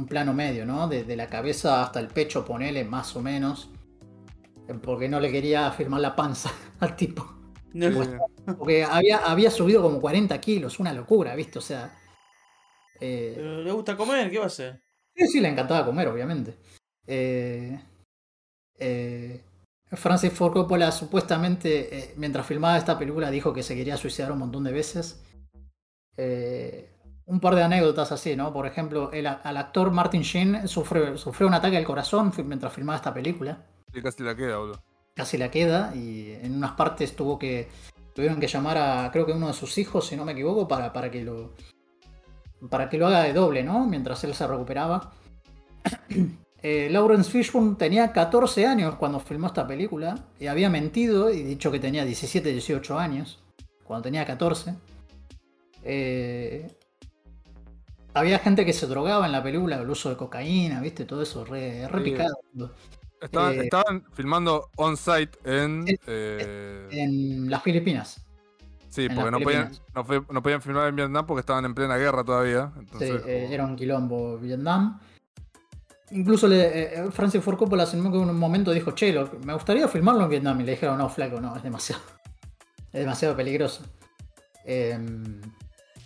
plano 0.08 0.34
medio, 0.34 0.66
¿no? 0.66 0.88
De, 0.88 1.16
la 1.16 1.28
cabeza 1.28 1.82
hasta 1.82 2.00
el 2.00 2.08
pecho, 2.08 2.44
ponele, 2.44 2.84
más 2.84 3.14
o 3.16 3.22
menos. 3.22 3.70
Porque 4.82 5.08
no 5.08 5.18
le 5.20 5.32
quería 5.32 5.70
filmar 5.70 6.00
la 6.00 6.14
panza 6.14 6.52
al 6.80 6.96
tipo. 6.96 7.34
Porque 8.58 8.84
había, 8.84 9.18
había 9.18 9.50
subido 9.50 9.82
como 9.82 10.00
40 10.00 10.40
kilos, 10.40 10.78
una 10.78 10.92
locura, 10.92 11.34
¿viste? 11.34 11.58
O 11.58 11.62
sea. 11.62 11.96
Eh, 13.00 13.62
¿Le 13.64 13.72
gusta 13.72 13.96
comer? 13.96 14.30
¿Qué 14.30 14.38
va 14.38 14.44
a 14.44 14.48
hacer? 14.48 14.82
Sí, 15.14 15.26
sí, 15.26 15.40
le 15.40 15.48
encantaba 15.48 15.84
comer, 15.84 16.08
obviamente. 16.08 16.56
Eh, 17.06 17.78
eh, 18.78 19.42
Francis 19.90 20.32
Ford 20.32 20.52
Coppola 20.52 20.92
supuestamente, 20.92 21.98
eh, 21.98 22.14
mientras 22.16 22.46
filmaba 22.46 22.76
esta 22.76 22.98
película, 22.98 23.30
dijo 23.30 23.52
que 23.52 23.62
se 23.62 23.74
quería 23.74 23.96
suicidar 23.96 24.32
un 24.32 24.38
montón 24.38 24.64
de 24.64 24.72
veces. 24.72 25.22
Eh, 26.16 26.90
un 27.28 27.40
par 27.40 27.54
de 27.54 27.62
anécdotas 27.62 28.10
así, 28.10 28.34
¿no? 28.36 28.52
Por 28.52 28.66
ejemplo, 28.66 29.12
el, 29.12 29.26
al 29.26 29.56
actor 29.56 29.90
Martin 29.90 30.22
Sheen 30.22 30.66
sufrió, 30.66 31.16
sufrió 31.18 31.46
un 31.46 31.54
ataque 31.54 31.76
al 31.76 31.84
corazón 31.84 32.32
mientras 32.44 32.72
filmaba 32.72 32.96
esta 32.96 33.12
película. 33.12 33.66
Y 33.92 34.00
casi 34.00 34.22
la 34.22 34.34
queda, 34.34 34.56
boludo. 34.56 34.82
Casi 35.14 35.36
la 35.36 35.50
queda 35.50 35.94
y 35.94 36.32
en 36.42 36.56
unas 36.56 36.72
partes 36.72 37.14
tuvo 37.14 37.38
que 37.38 37.68
tuvieron 38.14 38.40
que 38.40 38.46
llamar 38.46 38.78
a 38.78 39.10
creo 39.12 39.26
que 39.26 39.32
uno 39.32 39.48
de 39.48 39.52
sus 39.52 39.76
hijos, 39.76 40.06
si 40.06 40.16
no 40.16 40.24
me 40.24 40.32
equivoco, 40.32 40.66
para, 40.66 40.92
para 40.92 41.10
que 41.10 41.22
lo 41.22 41.52
para 42.70 42.88
que 42.88 42.96
lo 42.96 43.06
haga 43.06 43.24
de 43.24 43.34
doble, 43.34 43.62
¿no? 43.62 43.86
Mientras 43.86 44.24
él 44.24 44.34
se 44.34 44.46
recuperaba. 44.46 45.12
Eh, 46.60 46.88
Lawrence 46.90 47.30
Fishburne 47.30 47.76
tenía 47.76 48.12
14 48.12 48.66
años 48.66 48.96
cuando 48.96 49.20
filmó 49.20 49.46
esta 49.46 49.64
película 49.64 50.26
y 50.40 50.48
había 50.48 50.68
mentido 50.68 51.30
y 51.30 51.44
dicho 51.44 51.70
que 51.70 51.78
tenía 51.78 52.04
17, 52.04 52.50
18 52.50 52.98
años 52.98 53.38
cuando 53.84 54.02
tenía 54.02 54.26
14. 54.26 54.74
Eh, 55.84 56.66
había 58.14 58.38
gente 58.38 58.64
que 58.64 58.72
se 58.72 58.86
drogaba 58.86 59.26
en 59.26 59.32
la 59.32 59.42
película, 59.42 59.76
el 59.76 59.88
uso 59.88 60.10
de 60.10 60.16
cocaína, 60.16 60.80
viste, 60.80 61.04
todo 61.04 61.22
eso, 61.22 61.44
re, 61.44 61.88
picado. 62.02 62.38
Eh, 63.20 63.60
estaban, 63.64 64.04
filmando 64.12 64.70
on-site 64.76 65.38
en, 65.44 65.84
en 66.06 67.50
las 67.50 67.62
Filipinas. 67.62 68.24
Sí, 68.88 69.08
porque 69.08 69.30
no 69.30 69.40
podían, 69.40 69.70
no, 69.94 70.42
podían, 70.42 70.62
filmar 70.62 70.88
en 70.88 70.96
Vietnam 70.96 71.26
porque 71.26 71.40
estaban 71.40 71.64
en 71.64 71.74
plena 71.74 71.96
guerra 71.96 72.24
todavía. 72.24 72.72
Entonces, 72.78 73.22
sí, 73.22 73.30
era 73.30 73.64
un 73.64 73.76
quilombo 73.76 74.38
Vietnam. 74.38 74.98
Incluso 76.10 76.48
le, 76.48 76.66
eh, 76.66 76.90
eh, 76.94 77.10
Francis 77.12 77.42
Ford 77.42 77.58
Coppola 77.58 77.86
en 77.92 78.06
un 78.06 78.36
momento 78.36 78.72
dijo, 78.72 78.92
che, 78.92 79.12
me 79.44 79.52
gustaría 79.52 79.86
filmarlo 79.88 80.24
en 80.24 80.30
Vietnam. 80.30 80.60
Y 80.60 80.64
le 80.64 80.72
dijeron, 80.72 80.98
no, 80.98 81.08
flaco, 81.08 81.40
no, 81.40 81.54
es 81.56 81.62
demasiado. 81.62 82.02
Es 82.90 83.00
demasiado 83.00 83.36
peligroso. 83.36 83.84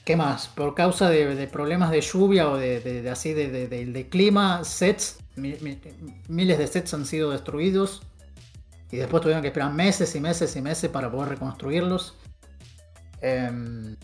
¿Qué 0.04 0.16
más? 0.16 0.48
Por 0.48 0.74
causa 0.74 1.08
de, 1.08 1.46
problemas 1.46 1.90
de 1.90 2.00
lluvia 2.00 2.48
o 2.48 2.56
de, 2.56 3.08
así 3.10 3.32
de, 3.32 4.08
clima, 4.10 4.64
sets, 4.64 5.18
miles 5.36 6.58
de 6.58 6.66
sets 6.66 6.94
han 6.94 7.06
sido 7.06 7.30
destruidos. 7.30 8.02
Y 8.90 8.96
después 8.96 9.22
tuvieron 9.22 9.42
que 9.42 9.48
esperar 9.48 9.72
meses 9.72 10.14
y 10.14 10.20
meses 10.20 10.54
y 10.56 10.60
meses 10.60 10.90
para 10.90 11.10
poder 11.10 11.30
reconstruirlos. 11.30 12.16
Em, 13.22 13.96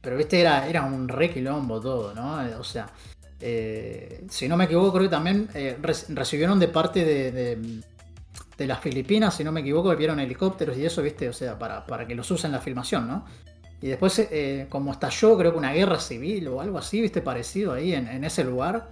pero 0.00 0.16
viste, 0.16 0.40
era, 0.40 0.66
era 0.66 0.84
un 0.84 1.08
re 1.08 1.30
quilombo 1.30 1.80
todo, 1.80 2.14
¿no? 2.14 2.38
O 2.58 2.64
sea, 2.64 2.86
eh, 3.40 4.24
si 4.30 4.48
no 4.48 4.56
me 4.56 4.64
equivoco, 4.64 4.92
creo 4.92 5.04
que 5.04 5.10
también 5.10 5.48
eh, 5.54 5.76
recibieron 5.80 6.58
de 6.58 6.68
parte 6.68 7.04
de, 7.04 7.82
las 8.66 8.80
Filipinas, 8.80 9.36
si 9.36 9.44
no 9.44 9.52
me 9.52 9.60
equivoco, 9.60 9.94
vieron 9.94 10.18
helicópteros 10.18 10.76
y 10.78 10.86
eso, 10.86 11.02
¿viste? 11.02 11.28
O 11.28 11.32
sea, 11.32 11.58
para, 11.58 12.06
que 12.06 12.14
los 12.14 12.30
usen 12.30 12.48
en 12.48 12.52
la 12.52 12.60
filmación, 12.60 13.06
¿no? 13.06 13.26
Y 13.86 13.90
después, 13.90 14.18
eh, 14.18 14.66
como 14.68 14.90
estalló, 14.90 15.38
creo 15.38 15.52
que 15.52 15.58
una 15.58 15.72
guerra 15.72 16.00
civil 16.00 16.48
o 16.48 16.60
algo 16.60 16.76
así, 16.76 17.00
¿viste? 17.00 17.22
Parecido 17.22 17.72
ahí 17.72 17.94
en, 17.94 18.24
ese 18.24 18.42
lugar, 18.42 18.90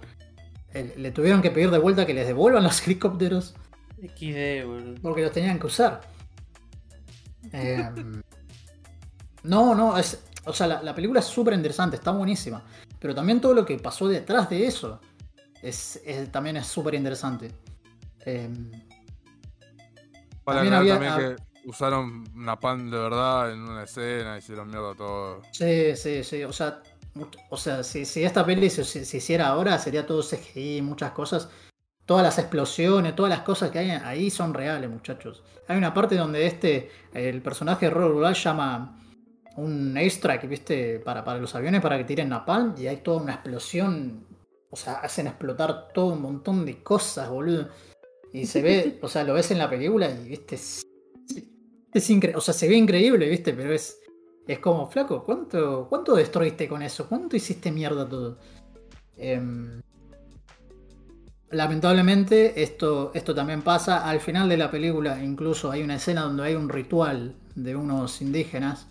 le 0.73 1.11
tuvieron 1.11 1.41
que 1.41 1.51
pedir 1.51 1.69
de 1.69 1.79
vuelta 1.79 2.05
que 2.05 2.13
les 2.13 2.25
devuelvan 2.25 2.63
los 2.63 2.81
helicópteros. 2.87 3.55
Porque 5.01 5.21
los 5.21 5.33
tenían 5.33 5.59
que 5.59 5.67
usar. 5.67 5.99
no, 9.43 9.75
no, 9.75 9.97
es, 9.97 10.23
o 10.45 10.53
sea, 10.53 10.65
la, 10.67 10.81
la 10.81 10.95
película 10.95 11.19
es 11.19 11.25
súper 11.25 11.55
interesante, 11.55 11.97
está 11.97 12.11
buenísima. 12.11 12.63
Pero 12.97 13.13
también 13.13 13.41
todo 13.41 13.53
lo 13.53 13.65
que 13.65 13.77
pasó 13.77 14.07
detrás 14.07 14.49
de 14.49 14.65
eso 14.65 15.01
es, 15.61 16.01
también 16.31 16.55
es 16.55 16.67
súper 16.67 16.93
interesante. 16.95 17.51
Em, 18.21 18.71
También 20.45 20.73
había- 20.73 20.93
también 20.93 21.35
que 21.35 21.43
usaron 21.65 22.23
Napalm 22.35 22.89
de 22.91 22.97
verdad 22.97 23.51
en 23.51 23.61
una 23.61 23.83
escena, 23.83 24.37
hicieron 24.37 24.69
mierda 24.69 24.93
todo. 24.95 25.41
Sí, 25.51 25.95
sí, 25.95 26.23
sí. 26.23 26.43
O 26.43 26.53
sea, 26.53 26.81
much- 27.15 27.37
o 27.49 27.57
sea 27.57 27.83
si, 27.83 28.05
si 28.05 28.23
esta 28.23 28.45
peli 28.45 28.69
se, 28.69 28.83
se- 28.83 29.05
se 29.05 29.17
hiciera 29.17 29.47
ahora, 29.47 29.77
sería 29.79 30.05
todo 30.05 30.21
CGI, 30.23 30.81
muchas 30.81 31.11
cosas. 31.11 31.49
Todas 32.05 32.23
las 32.23 32.37
explosiones, 32.37 33.15
todas 33.15 33.31
las 33.31 33.41
cosas 33.41 33.71
que 33.71 33.79
hay 33.79 33.89
ahí 33.89 34.29
son 34.29 34.53
reales, 34.53 34.89
muchachos. 34.89 35.43
Hay 35.67 35.75
una 35.77 35.91
parte 35.93 36.15
donde 36.15 36.45
este, 36.45 36.91
el 37.13 37.41
personaje 37.41 37.87
de 37.87 37.91
Robert 37.91 38.13
Rural 38.13 38.35
llama 38.35 39.01
un 39.57 39.97
airstrike, 39.97 40.47
¿viste? 40.47 40.99
Para, 40.99 41.23
para 41.23 41.39
los 41.39 41.55
aviones 41.55 41.81
para 41.81 41.97
que 41.97 42.03
tiren 42.03 42.29
napalm 42.29 42.75
y 42.77 42.85
hay 42.87 42.97
toda 42.97 43.21
una 43.21 43.33
explosión. 43.33 44.27
O 44.69 44.75
sea, 44.75 44.95
hacen 44.95 45.25
explotar 45.27 45.87
todo 45.93 46.07
un 46.07 46.21
montón 46.21 46.63
de 46.65 46.83
cosas, 46.83 47.27
boludo. 47.29 47.69
Y 48.33 48.45
se 48.45 48.61
ve, 48.61 48.99
o 49.01 49.07
sea, 49.07 49.23
lo 49.23 49.33
ves 49.33 49.49
en 49.49 49.57
la 49.57 49.69
película 49.69 50.07
y, 50.11 50.27
¿viste? 50.29 50.55
Es, 50.55 50.83
O 52.35 52.41
sea, 52.41 52.53
se 52.53 52.67
ve 52.67 52.75
increíble, 52.75 53.29
¿viste? 53.29 53.53
Pero 53.53 53.73
es, 53.73 53.97
es 54.47 54.59
como, 54.59 54.87
flaco, 54.87 55.23
¿cuánto, 55.23 55.87
¿cuánto 55.89 56.15
destruiste 56.15 56.67
con 56.67 56.81
eso? 56.81 57.07
¿Cuánto 57.07 57.35
hiciste 57.35 57.71
mierda 57.71 58.07
todo? 58.07 58.37
Em, 59.17 59.81
lamentablemente, 61.49 62.61
esto, 62.61 63.11
esto 63.13 63.33
también 63.33 63.61
pasa. 63.61 64.07
Al 64.07 64.19
final 64.19 64.49
de 64.49 64.57
la 64.57 64.69
película, 64.71 65.23
incluso 65.23 65.71
hay 65.71 65.81
una 65.83 65.95
escena 65.95 66.21
donde 66.21 66.43
hay 66.43 66.55
un 66.55 66.69
ritual 66.69 67.35
de 67.55 67.75
unos 67.75 68.21
indígenas. 68.21 68.87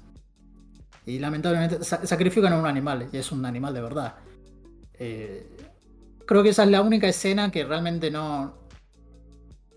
Y 1.06 1.18
lamentablemente 1.18 1.84
sa- 1.84 2.06
sacrifican 2.06 2.52
a 2.52 2.58
un 2.58 2.66
animal, 2.66 3.08
y 3.12 3.16
es 3.18 3.30
un 3.32 3.44
animal 3.44 3.74
de 3.74 3.80
verdad. 3.82 4.14
Eh, 4.94 5.46
creo 6.26 6.42
que 6.42 6.50
esa 6.50 6.64
es 6.64 6.70
la 6.70 6.82
única 6.82 7.08
escena 7.08 7.50
que 7.50 7.64
realmente 7.64 8.10
no. 8.10 8.54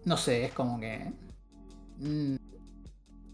No 0.05 0.17
sé, 0.17 0.45
es 0.45 0.53
como 0.53 0.79
que. 0.79 1.11
mm, 1.99 2.35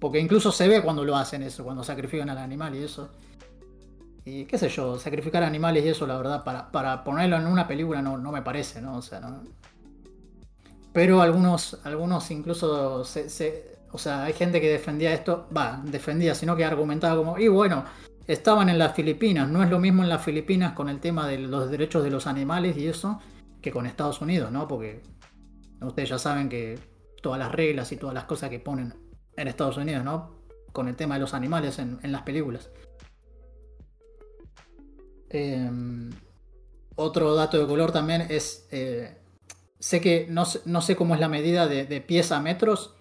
porque 0.04 0.20
incluso 0.20 0.52
se 0.52 0.68
ve 0.68 0.82
cuando 0.82 1.06
lo 1.06 1.16
hacen 1.16 1.44
eso, 1.44 1.64
cuando 1.64 1.82
sacrifican 1.82 2.30
al 2.30 2.38
animal 2.38 2.76
y 2.76 2.84
eso. 2.84 3.10
Y 4.26 4.44
qué 4.44 4.58
sé 4.58 4.68
yo, 4.68 5.00
sacrificar 5.00 5.44
animales 5.44 5.86
y 5.86 5.88
eso, 5.88 6.06
la 6.06 6.18
verdad, 6.18 6.44
para, 6.44 6.70
para 6.74 7.06
ponerlo 7.06 7.38
en 7.38 7.48
una 7.48 7.66
película 7.66 8.02
no, 8.02 8.18
no 8.18 8.30
me 8.30 8.42
parece, 8.42 8.82
¿no? 8.82 8.98
O 8.98 9.02
sea, 9.02 9.22
no. 9.22 9.44
Pero 10.92 11.22
algunos, 11.22 11.80
algunos 11.86 12.30
incluso 12.32 13.06
se, 13.06 13.30
se- 13.30 13.78
O 13.94 13.98
sea, 13.98 14.26
hay 14.26 14.34
gente 14.34 14.60
que 14.60 14.70
defendía 14.70 15.14
esto. 15.14 15.48
Va, 15.56 15.82
defendía, 15.86 16.36
sino 16.36 16.58
que 16.58 16.66
argumentaba 16.66 17.16
como. 17.16 17.38
Y 17.38 17.48
bueno, 17.48 17.86
estaban 18.28 18.68
en 18.68 18.78
las 18.80 18.94
Filipinas. 18.94 19.48
No 19.48 19.64
es 19.64 19.70
lo 19.70 19.80
mismo 19.80 20.04
en 20.04 20.10
las 20.10 20.22
Filipinas 20.22 20.74
con 20.74 20.90
el 20.90 21.00
tema 21.00 21.30
de 21.30 21.38
los 21.40 21.72
derechos 21.72 22.04
de 22.04 22.10
los 22.12 22.28
animales 22.28 22.76
y 22.78 22.88
eso 22.88 23.22
que 23.62 23.72
con 23.72 23.86
Estados 23.86 24.20
Unidos, 24.22 24.52
¿no? 24.52 24.68
Porque 24.68 25.02
ustedes 25.82 26.10
ya 26.10 26.18
saben 26.20 26.50
que 26.50 26.78
todas 27.22 27.40
las 27.40 27.54
reglas 27.54 27.90
y 27.94 27.96
todas 27.98 28.14
las 28.14 28.26
cosas 28.26 28.50
que 28.50 28.60
ponen 28.60 29.03
en 29.38 29.48
Estados 29.48 29.78
Unidos, 29.78 30.04
¿no? 30.04 30.32
Con 30.72 30.88
el 30.88 30.96
tema 30.96 31.16
de 31.16 31.22
los 31.22 31.34
animales 31.34 31.80
en, 31.80 32.00
en 32.04 32.12
las 32.12 32.24
películas. 32.24 32.70
Em, 35.30 36.12
otro 36.96 37.34
dato 37.36 37.58
de 37.60 37.68
color 37.68 37.92
también 37.92 38.22
es. 38.30 38.68
eh, 38.72 39.18
sé 39.80 40.00
que 40.02 40.28
no, 40.30 40.46
sé- 40.46 40.62
no 40.66 40.82
sé 40.82 40.96
cómo 40.96 41.14
es 41.16 41.20
la 41.20 41.28
medida 41.30 41.68
de, 41.68 41.86
de 41.86 42.02
pies 42.02 42.32
a 42.32 42.40
metros. 42.40 42.96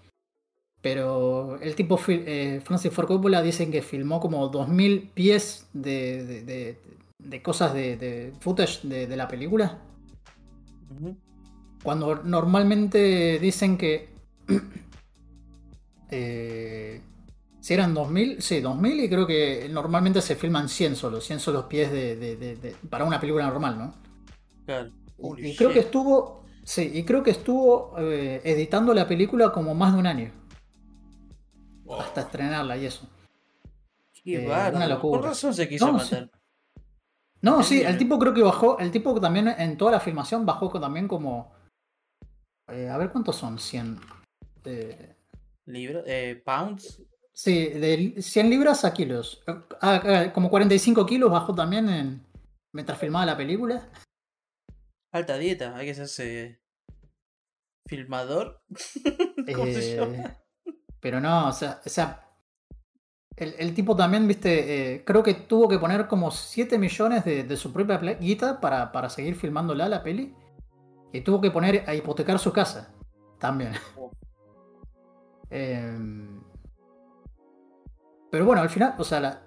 Pero 0.81 1.61
el 1.61 1.77
tipo 1.77 2.01
eh, 2.09 2.61
Francis 2.65 2.93
Ford 2.93 3.07
Coppola 3.07 3.41
dicen 3.41 3.71
que 3.71 3.83
filmó 3.83 4.19
como 4.19 4.49
2000 4.49 5.11
pies 5.15 5.69
de, 5.73 6.25
de- 6.25 6.43
de- 6.45 6.79
de 7.19 7.43
cosas 7.43 7.73
de, 7.73 7.97
footage 8.41 8.81
de, 8.89 9.17
la 9.17 9.29
película. 9.29 9.79
Cuando 11.85 12.17
normalmente 12.25 13.39
dicen 13.41 13.77
que. 13.79 14.09
eh, 16.15 17.01
si 17.61 17.73
eran 17.75 17.95
2000, 17.95 18.43
sí, 18.43 18.61
2000 18.61 19.01
y 19.01 19.09
creo 19.09 19.27
que 19.27 19.67
normalmente 19.71 20.21
se 20.21 20.37
filman 20.37 20.69
100 20.69 20.95
solo, 20.95 21.21
100 21.21 21.41
solos 21.41 21.65
pies 21.65 21.91
de, 21.91 22.17
de- 22.17 22.37
de- 22.37 22.57
de- 22.57 22.77
para 22.91 23.05
una 23.05 23.19
película 23.19 23.47
normal, 23.47 23.79
¿no? 23.79 23.95
Claro. 24.67 24.91
Y, 25.39 25.49
y 25.49 25.57
creo 25.57 25.73
que 25.73 25.79
estuvo. 25.81 26.45
Sí, 26.65 26.91
y 26.95 27.05
creo 27.05 27.23
que 27.23 27.31
estuvo 27.33 27.95
eh, 27.99 28.41
editando 28.45 28.93
la 28.95 29.09
película 29.09 29.51
como 29.53 29.75
más 29.75 29.93
de 29.95 29.99
un 29.99 30.07
año. 30.07 30.31
Hasta 31.99 32.21
estrenarla 32.23 32.77
y 32.77 32.87
eso. 32.87 33.09
Qué 34.23 34.45
eh, 34.45 34.71
una 34.75 34.87
locura. 34.87 35.21
Por 35.21 35.29
razón 35.31 35.53
se 35.55 35.69
quiso 35.69 35.91
No, 35.91 35.99
sí. 35.99 36.15
matar. 36.15 36.31
No, 37.41 37.63
sí, 37.63 37.83
el 37.83 37.99
tipo 37.99 38.19
creo 38.19 38.33
que 38.35 38.43
bajó. 38.43 38.79
El 38.79 38.91
tipo 38.93 39.19
también 39.21 39.49
en 39.49 39.77
toda 39.77 39.93
la 39.93 40.01
filmación 40.01 40.47
bajó 40.47 40.69
también 40.81 41.09
como. 41.09 41.53
eh, 42.69 42.89
a 42.89 42.97
ver 42.99 43.11
cuántos 43.11 43.37
son, 43.37 43.59
100. 43.59 43.99
Eh, 44.65 45.12
Libro, 45.67 46.03
eh, 46.07 46.43
pounds. 46.45 47.03
sí, 47.33 47.69
de 47.69 48.21
100 48.21 48.51
libras 48.51 48.85
a 48.85 48.93
kilos. 48.93 49.43
Ah, 49.47 49.65
ah, 49.81 50.33
como 50.33 50.51
45 50.51 51.07
kilos 51.07 51.31
bajó 51.31 51.55
también 51.55 51.89
en, 51.89 52.27
mientras 52.73 52.99
filmaba 52.99 53.27
la 53.27 53.37
película. 53.37 53.89
Alta 55.13 55.37
dieta. 55.39 55.77
Hay 55.77 55.87
que 55.87 55.93
hacerse 55.93 56.61
filmador. 57.89 58.63
¿Cómo 59.55 59.67
se 59.67 59.93
Eh, 59.93 59.97
llama? 59.97 60.37
pero 61.01 61.21
no, 61.21 61.49
o 61.49 61.53
sea, 61.53 61.81
o 61.85 61.89
sea 61.89 62.29
el, 63.37 63.55
el 63.59 63.75
tipo 63.75 63.97
también, 63.97 64.29
viste, 64.29 64.95
eh, 64.95 65.05
creo 65.05 65.23
que 65.23 65.35
tuvo 65.35 65.69
que 65.69 65.79
poner 65.79 66.07
como 66.07 66.31
7 66.31 66.79
millones 66.79 67.25
de, 67.25 67.45
de 67.45 67.57
su 67.57 67.73
propia 67.73 67.99
guita 67.99 68.61
para, 68.61 68.93
para 68.93 69.09
seguir 69.11 69.35
filmándola 69.37 69.89
la 69.89 70.03
peli. 70.03 70.35
Y 71.13 71.21
tuvo 71.23 71.41
que 71.41 71.51
poner 71.51 71.85
a 71.89 71.95
hipotecar 71.95 72.39
su 72.39 72.53
casa 72.53 72.95
también. 73.39 73.73
Oh. 73.97 74.11
Em, 75.53 76.41
pero 78.31 78.47
bueno, 78.47 78.62
al 78.62 78.70
final, 78.70 78.95
o 78.99 79.05
sea, 79.05 79.43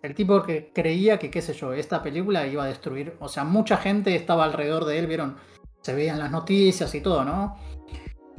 el 0.00 0.14
tipo 0.14 0.40
que 0.44 0.72
creía 0.72 1.18
que, 1.18 1.30
qué 1.30 1.42
sé 1.42 1.52
yo, 1.52 1.72
esta 1.72 2.00
película 2.02 2.46
iba 2.46 2.62
a 2.62 2.68
destruir. 2.68 3.16
O 3.18 3.28
sea, 3.28 3.42
mucha 3.42 3.76
gente 3.76 4.14
estaba 4.14 4.44
alrededor 4.44 4.84
de 4.84 4.98
él, 5.00 5.08
vieron, 5.08 5.36
se 5.80 5.94
veían 5.94 6.20
las 6.20 6.30
noticias 6.30 6.94
y 6.94 7.00
todo, 7.00 7.24
¿no? 7.24 7.56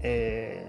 Eh, 0.02 0.66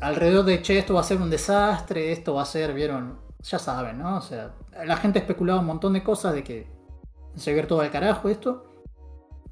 alrededor 0.00 0.44
de, 0.44 0.62
che, 0.62 0.78
esto 0.78 0.94
va 0.94 1.00
a 1.00 1.04
ser 1.04 1.18
un 1.18 1.30
desastre, 1.30 2.10
esto 2.10 2.34
va 2.34 2.42
a 2.42 2.46
ser, 2.46 2.74
vieron, 2.74 3.20
ya 3.40 3.60
saben, 3.60 3.98
¿no? 3.98 4.16
O 4.16 4.20
sea, 4.20 4.52
la 4.84 4.96
gente 4.96 5.20
especulaba 5.20 5.60
un 5.60 5.66
montón 5.66 5.92
de 5.92 6.02
cosas 6.02 6.34
de 6.34 6.42
que 6.42 6.66
se 7.36 7.52
iba 7.52 7.66
todo 7.68 7.82
al 7.82 7.92
carajo 7.92 8.28
esto. 8.28 8.66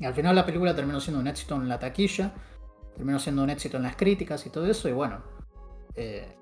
Y 0.01 0.07
al 0.07 0.15
final 0.15 0.35
la 0.35 0.45
película 0.45 0.75
terminó 0.75 1.01
siendo 1.01 1.21
un 1.21 1.29
éxito 1.29 1.55
en 1.55 1.69
la 1.69 1.79
taquilla, 1.79 2.33
terminó 2.97 3.21
siendo 3.21 3.45
un 3.45 3.51
éxito 3.51 3.77
en 3.77 3.85
las 3.85 3.95
críticas 3.95 4.45
y 4.47 4.51
todo 4.51 4.67
eso, 4.67 4.89
y 4.89 4.93
bueno, 4.93 5.38
eh, 5.99 6.37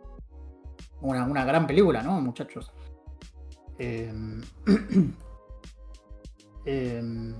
una, 1.00 1.24
una 1.24 1.44
gran 1.44 1.66
película, 1.66 2.02
¿no, 2.02 2.20
muchachos? 2.20 2.70
Em, 3.78 4.42
em, 6.66 7.34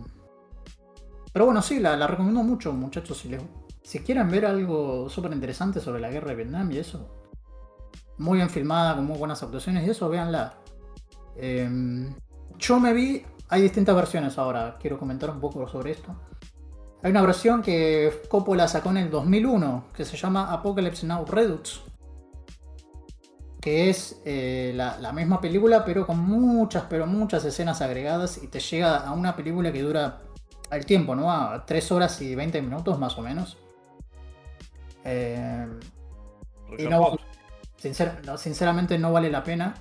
pero 1.32 1.44
bueno, 1.44 1.60
sí, 1.60 1.78
la, 1.78 2.06
recomiendo 2.06 2.42
mucho, 2.42 2.72
muchachos, 2.72 3.18
si 3.18 3.28
les, 3.28 3.42
si 3.82 4.00
quieren 4.00 4.30
ver 4.30 4.46
algo 4.46 5.10
súper 5.10 5.32
interesante 5.32 5.80
sobre 5.80 6.00
la 6.00 6.08
guerra 6.08 6.28
de 6.28 6.36
Vietnam 6.36 6.72
y 6.72 6.78
eso, 6.78 7.06
muy 8.16 8.38
bien 8.38 8.48
filmada, 8.48 8.96
con 8.96 9.04
muy 9.04 9.18
buenas 9.18 9.42
actuaciones 9.42 9.86
y 9.86 9.90
eso, 9.90 10.08
véanla. 10.08 10.54
Em, 11.36 12.14
yo 12.58 12.80
me 12.80 12.94
vi, 12.94 13.22
hay 13.50 13.60
distintas 13.60 13.94
versiones 13.94 14.38
ahora, 14.38 14.78
quiero 14.80 14.98
comentar 14.98 15.30
un 15.30 15.40
poco 15.40 15.68
sobre 15.68 15.90
esto. 15.90 16.16
Hay 17.02 17.10
una 17.10 17.20
versión 17.20 17.62
que 17.62 18.22
Coppola 18.28 18.66
sacó 18.66 18.90
en 18.90 18.96
el 18.96 19.10
2001 19.10 19.84
que 19.94 20.04
se 20.04 20.16
llama 20.16 20.50
Apocalypse 20.52 21.06
Now 21.06 21.24
Redux, 21.26 21.82
que 23.60 23.90
es 23.90 24.20
eh, 24.24 24.72
la, 24.74 24.98
la 25.00 25.12
misma 25.12 25.40
película 25.40 25.84
pero 25.84 26.06
con 26.06 26.18
muchas, 26.20 26.84
pero 26.88 27.06
muchas 27.06 27.44
escenas 27.44 27.80
agregadas 27.82 28.42
y 28.42 28.48
te 28.48 28.60
llega 28.60 28.96
a 28.98 29.12
una 29.12 29.34
película 29.36 29.72
que 29.72 29.82
dura 29.82 30.22
el 30.70 30.86
tiempo, 30.86 31.14
¿no? 31.16 31.32
A 31.32 31.64
3 31.66 31.90
horas 31.92 32.20
y 32.22 32.34
20 32.34 32.60
minutos 32.62 32.98
más 32.98 33.18
o 33.18 33.22
menos. 33.22 33.56
Eh, 35.04 35.66
y 36.78 36.86
no, 36.88 37.16
sincer- 37.82 38.22
no, 38.24 38.38
sinceramente 38.38 38.98
no 38.98 39.12
vale 39.12 39.30
la 39.30 39.42
pena. 39.44 39.74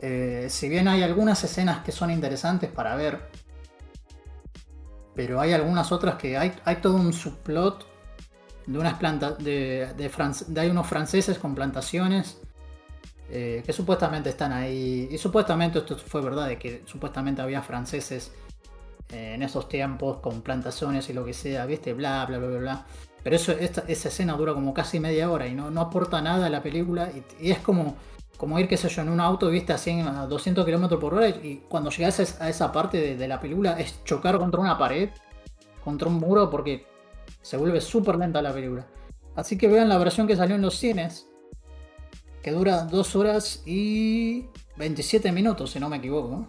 Eh, 0.00 0.46
si 0.50 0.68
bien 0.68 0.88
hay 0.88 1.02
algunas 1.04 1.44
escenas 1.44 1.84
que 1.84 1.92
son 1.92 2.10
interesantes 2.10 2.70
para 2.72 2.96
ver, 2.96 3.30
pero 5.14 5.40
hay 5.40 5.52
algunas 5.52 5.92
otras 5.92 6.16
que 6.16 6.36
hay, 6.38 6.52
hay 6.64 6.76
todo 6.76 6.96
un 6.96 7.12
subplot 7.12 7.86
de 8.66 8.78
unas 8.78 8.98
plantas 8.98 9.38
de, 9.38 9.92
de, 9.96 10.10
de 10.48 10.60
hay 10.60 10.70
unos 10.70 10.88
franceses 10.88 11.38
con 11.38 11.54
plantaciones 11.54 12.39
eh, 13.32 13.62
que 13.64 13.72
supuestamente 13.72 14.28
están 14.28 14.52
ahí 14.52 15.08
y 15.10 15.16
supuestamente 15.16 15.78
esto 15.78 15.96
fue 15.96 16.20
verdad 16.20 16.48
de 16.48 16.58
que 16.58 16.82
supuestamente 16.84 17.40
había 17.40 17.62
franceses 17.62 18.32
eh, 19.12 19.34
en 19.34 19.42
esos 19.42 19.68
tiempos 19.68 20.18
con 20.18 20.42
plantaciones 20.42 21.08
y 21.10 21.12
lo 21.12 21.24
que 21.24 21.32
sea, 21.32 21.64
viste, 21.66 21.92
bla 21.92 22.26
bla 22.26 22.38
bla 22.38 22.48
bla 22.48 22.58
bla. 22.58 22.86
Pero 23.22 23.36
eso, 23.36 23.52
esa 23.52 23.84
escena 23.86 24.34
dura 24.34 24.54
como 24.54 24.74
casi 24.74 24.98
media 24.98 25.30
hora 25.30 25.46
y 25.46 25.54
no, 25.54 25.70
no 25.70 25.80
aporta 25.80 26.20
nada 26.22 26.46
a 26.46 26.50
la 26.50 26.62
película. 26.62 27.10
Y, 27.40 27.50
es 27.50 27.58
como, 27.58 27.96
como 28.36 28.58
ir, 28.58 28.66
qué 28.66 28.76
sé 28.76 28.88
yo, 28.88 29.02
en 29.02 29.10
un 29.10 29.20
auto, 29.20 29.48
viste, 29.50 29.72
a 29.72 29.78
100, 29.78 30.08
a 30.08 30.26
200 30.26 30.64
km 30.64 30.98
por 30.98 31.14
hora. 31.14 31.28
Y, 31.28 31.62
cuando 31.68 31.90
llegas 31.90 32.40
a 32.40 32.48
esa 32.48 32.72
parte 32.72 32.98
de, 32.98 33.16
de 33.16 33.28
la 33.28 33.40
película 33.40 33.78
es 33.78 34.02
chocar 34.04 34.38
contra 34.38 34.60
una 34.60 34.78
pared, 34.78 35.10
contra 35.84 36.08
un 36.08 36.14
muro, 36.14 36.50
porque 36.50 36.86
se 37.42 37.56
vuelve 37.56 37.80
súper 37.80 38.16
lenta 38.16 38.42
la 38.42 38.52
película. 38.52 38.86
Así 39.36 39.56
que 39.56 39.68
vean 39.68 39.88
la 39.88 39.98
versión 39.98 40.26
que 40.26 40.36
salió 40.36 40.56
en 40.56 40.62
los 40.62 40.76
cines, 40.76 41.29
que 42.42 42.52
dura 42.52 42.84
2 42.84 43.16
horas 43.16 43.62
y 43.66 44.46
27 44.76 45.32
minutos, 45.32 45.70
si 45.70 45.80
no 45.80 45.88
me 45.88 45.98
equivoco. 45.98 46.46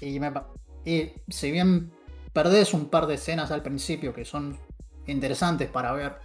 Y, 0.00 0.20
me 0.20 0.32
y 0.84 1.12
si 1.28 1.50
bien 1.50 1.90
perdés 2.32 2.74
un 2.74 2.88
par 2.88 3.06
de 3.06 3.14
escenas 3.14 3.50
al 3.50 3.62
principio 3.62 4.14
que 4.14 4.24
son 4.24 4.58
interesantes 5.06 5.68
para 5.70 5.92
ver, 5.92 6.16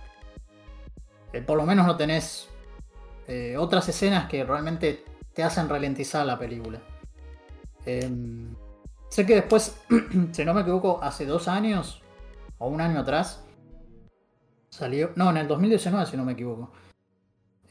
eh, 1.33 1.41
por 1.41 1.57
lo 1.57 1.65
menos 1.65 1.85
no 1.85 1.95
tenés 1.95 2.49
eh, 3.27 3.55
otras 3.57 3.87
escenas 3.89 4.27
que 4.29 4.43
realmente 4.43 5.05
te 5.33 5.43
hacen 5.43 5.69
ralentizar 5.69 6.25
la 6.25 6.37
película. 6.37 6.81
Em, 7.85 8.53
sé 9.09 9.25
que 9.25 9.35
después, 9.35 9.75
si 10.31 10.45
no 10.45 10.53
me 10.53 10.61
equivoco, 10.61 10.99
hace 11.01 11.25
dos 11.25 11.47
años 11.47 12.01
o 12.57 12.67
un 12.67 12.81
año 12.81 12.99
atrás, 12.99 13.43
salió, 14.69 15.11
no, 15.15 15.29
en 15.29 15.37
el 15.37 15.47
2019 15.47 16.05
si 16.05 16.17
no 16.17 16.25
me 16.25 16.33
equivoco, 16.33 16.71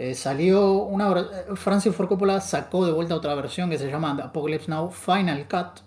eh, 0.00 0.14
salió 0.14 0.72
una, 0.84 1.10
eh, 1.20 1.56
Francis 1.56 1.94
Ford 1.94 2.08
Coppola 2.08 2.40
sacó 2.40 2.86
de 2.86 2.92
vuelta 2.92 3.14
otra 3.14 3.34
versión 3.34 3.68
que 3.68 3.76
se 3.76 3.90
llama 3.90 4.12
Apocalypse 4.12 4.70
Now 4.70 4.90
Final 4.90 5.46
Cut. 5.46 5.82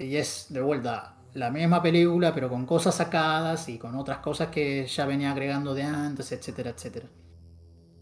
Y 0.00 0.16
es 0.16 0.46
de 0.48 0.60
vuelta 0.60 1.14
la 1.34 1.52
misma 1.52 1.80
película, 1.80 2.34
pero 2.34 2.48
con 2.48 2.66
cosas 2.66 2.96
sacadas 2.96 3.68
y 3.68 3.78
con 3.78 3.94
otras 3.94 4.18
cosas 4.18 4.48
que 4.48 4.84
ya 4.88 5.06
venía 5.06 5.30
agregando 5.30 5.74
de 5.74 5.84
antes, 5.84 6.32
etcétera, 6.32 6.70
etcétera. 6.70 7.06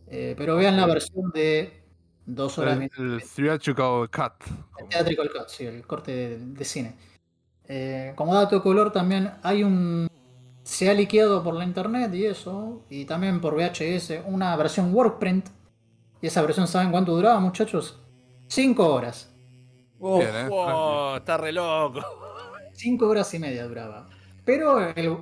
Eh, 0.07 0.35
pero 0.35 0.57
vean 0.57 0.79
la 0.79 0.87
versión 0.87 1.31
de 1.35 1.83
dos 2.25 2.57
horas 2.57 2.79
El, 2.79 2.91
el 3.17 3.23
theatrical 3.23 4.09
cut. 4.11 4.33
el 4.79 4.89
theatrical 4.89 5.31
cut, 5.31 5.49
sí, 5.49 5.67
el 5.67 5.87
corte 5.87 6.11
de, 6.11 6.39
de 6.39 6.65
cine. 6.65 6.97
Eh, 7.69 8.15
como 8.17 8.35
dato 8.35 8.57
de 8.57 8.63
color 8.63 8.93
también 8.93 9.31
hay 9.43 9.63
un... 9.63 10.09
Se 10.65 10.91
ha 10.91 10.95
liqueado 10.95 11.43
por 11.45 11.55
la 11.55 11.65
internet 11.65 12.13
y 12.15 12.25
eso, 12.27 12.83
y 12.91 13.05
también 13.05 13.41
por 13.41 13.55
VHS, 13.55 14.23
una 14.27 14.57
versión 14.57 14.95
workprint. 14.95 15.49
Y 16.23 16.27
esa 16.29 16.43
versión, 16.43 16.67
¿saben 16.67 16.91
cuánto 16.91 17.13
duraba, 17.15 17.39
muchachos? 17.41 18.01
5 18.49 18.95
horas. 18.95 19.35
Oh, 20.01 20.19
Bien, 20.19 20.35
¿eh? 20.35 20.49
Wow, 20.49 21.17
está 21.17 21.37
re 21.37 21.53
loco. 21.53 22.01
5 22.73 23.09
horas 23.09 23.33
y 23.35 23.39
media 23.39 23.67
duraba. 23.67 24.09
Pero 24.45 24.81
el, 24.81 25.19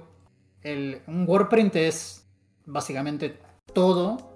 el- 0.62 1.02
un 1.08 1.26
workprint 1.28 1.76
es 1.76 2.26
básicamente 2.66 3.38
todo. 3.74 4.30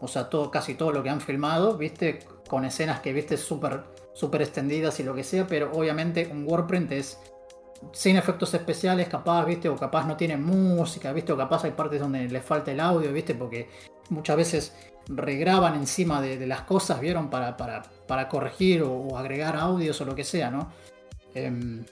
O 0.00 0.08
sea, 0.08 0.28
todo, 0.28 0.50
casi 0.50 0.74
todo 0.74 0.92
lo 0.92 1.02
que 1.02 1.10
han 1.10 1.20
filmado, 1.20 1.76
¿viste? 1.76 2.20
Con 2.48 2.64
escenas 2.64 3.00
que 3.00 3.12
viste 3.12 3.36
súper 3.36 3.84
super 4.14 4.40
extendidas 4.40 4.98
y 5.00 5.02
lo 5.02 5.14
que 5.14 5.22
sea, 5.24 5.46
pero 5.46 5.70
obviamente 5.72 6.26
un 6.32 6.46
workprint 6.48 6.90
es 6.92 7.18
sin 7.92 8.16
efectos 8.16 8.52
especiales, 8.54 9.08
capaz, 9.08 9.44
¿viste? 9.44 9.68
O 9.68 9.76
capaz 9.76 10.06
no 10.06 10.16
tiene 10.16 10.36
música, 10.36 11.12
¿viste? 11.12 11.32
O 11.32 11.36
capaz 11.36 11.64
hay 11.64 11.72
partes 11.72 12.00
donde 12.00 12.28
le 12.28 12.40
falta 12.40 12.70
el 12.72 12.80
audio, 12.80 13.12
¿viste? 13.12 13.34
Porque 13.34 13.68
muchas 14.10 14.36
veces 14.36 14.76
regraban 15.08 15.74
encima 15.74 16.20
de, 16.20 16.46
las 16.46 16.62
cosas, 16.62 17.00
¿vieron? 17.00 17.30
Para, 17.30 17.56
para, 17.56 17.82
para 18.06 18.28
corregir 18.28 18.82
o, 18.82 18.92
o 18.92 19.18
agregar 19.18 19.56
audios 19.56 20.00
o 20.00 20.04
lo 20.04 20.14
que 20.14 20.24
sea, 20.24 20.50
¿no? 20.50 20.70
Em, 21.34 21.84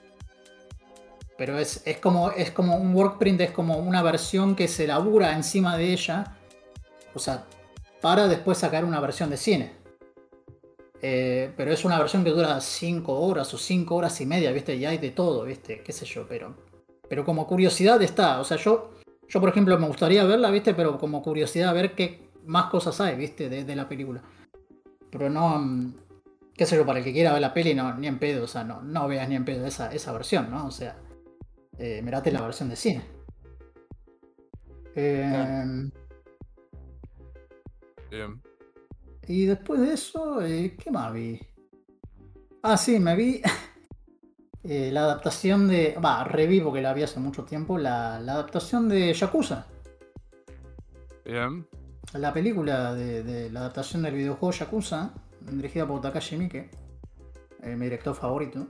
pero 1.37 1.59
es, 1.59 1.83
es 1.85 1.99
como, 1.99 2.31
es 2.31 2.51
como 2.51 2.77
un 2.77 2.95
workprint, 2.95 3.41
es 3.41 3.51
como 3.51 3.79
una 3.79 4.03
versión 4.03 4.55
que 4.55 4.69
se 4.69 4.87
labura 4.87 5.33
encima 5.33 5.77
de 5.77 5.93
ella. 5.93 6.37
O 7.15 7.19
sea, 7.19 7.45
para 8.01 8.29
después 8.29 8.59
sacar 8.59 8.85
una 8.85 9.01
versión 9.01 9.31
de 9.31 9.37
cine. 9.37 9.84
Eh, 11.07 11.53
pero 11.55 11.71
es 11.71 11.85
una 11.85 11.99
versión 11.99 12.25
que 12.25 12.31
dura 12.31 12.59
5 12.59 13.13
horas 13.13 13.53
o 13.53 13.59
5 13.59 13.95
horas 13.95 14.19
y 14.23 14.25
media, 14.25 14.51
¿viste? 14.53 14.75
Y 14.75 14.87
hay 14.87 14.97
de 14.97 15.11
todo, 15.11 15.45
¿viste? 15.45 15.83
¿Qué 15.83 15.93
sé 15.93 16.07
yo? 16.07 16.27
Pero, 16.27 16.57
pero 17.11 17.27
como 17.27 17.47
curiosidad 17.47 18.01
está. 18.01 18.41
O 18.41 18.45
sea, 18.45 18.57
yo, 18.57 18.91
yo 19.29 19.39
por 19.39 19.51
ejemplo 19.51 19.79
me 19.79 19.87
gustaría 19.87 20.25
verla, 20.25 20.51
¿viste? 20.51 20.73
Pero 20.73 20.99
como 20.99 21.21
curiosidad 21.21 21.75
ver 21.75 21.95
qué 21.95 22.31
más 22.47 22.71
cosas 22.71 22.99
hay, 23.03 23.17
¿viste? 23.17 23.51
De, 23.51 23.65
de 23.65 23.77
la 23.77 23.87
película. 23.87 24.23
Pero 25.11 25.29
no... 25.29 25.59
mm, 25.59 25.95
qué 26.55 26.65
sé 26.65 26.75
yo, 26.75 26.87
para 26.87 27.01
el 27.01 27.05
que 27.05 27.13
quiera 27.13 27.35
ver 27.35 27.43
la 27.43 27.53
peli, 27.53 27.75
no, 27.75 27.95
ni 27.99 28.07
en 28.07 28.19
pedo, 28.19 28.45
o 28.45 28.49
sea, 28.49 28.65
no, 28.65 28.81
no 28.81 29.07
veas 29.07 29.29
ni 29.29 29.35
en 29.35 29.45
pedo 29.45 29.67
esa, 29.67 29.93
esa 29.93 30.11
versión, 30.11 30.51
¿no? 30.51 30.65
O 30.67 30.71
sea, 30.71 30.97
eh, 31.77 32.01
mirate 32.03 32.33
la 32.33 32.41
versión 32.41 32.71
de 32.71 32.77
cine. 32.77 33.05
Eh, 34.95 35.91
Bien. 38.11 38.41
Y 39.29 39.47
después 39.47 39.81
de 39.81 39.95
eso, 39.95 40.43
eh, 40.43 40.77
¿qué 40.77 40.91
más 40.91 41.13
vi? 41.13 41.41
Ah, 42.63 42.77
sí, 42.77 42.99
me 42.99 43.17
vi 43.17 43.41
eh, 44.65 44.91
la 44.93 45.05
adaptación 45.05 45.69
de. 45.69 45.97
Va, 46.05 46.25
reví 46.25 46.61
porque 46.61 46.83
la 46.83 46.93
vi 46.95 47.03
hace 47.03 47.21
mucho 47.21 47.45
tiempo. 47.45 47.79
La, 47.79 48.21
la 48.21 48.35
adaptación 48.35 48.89
de 48.89 49.13
Yakuza. 49.13 49.67
Bien. 51.25 51.67
La 52.13 52.33
película 52.33 52.95
de, 52.95 53.23
de 53.23 53.51
la 53.51 53.61
adaptación 53.61 54.03
del 54.03 54.15
videojuego 54.15 54.53
Yakuza, 54.53 55.13
dirigida 55.41 55.87
por 55.87 56.01
Takashi 56.01 56.37
Miike, 56.37 56.71
eh, 57.63 57.77
mi 57.77 57.87
director 57.87 58.15
favorito. 58.15 58.69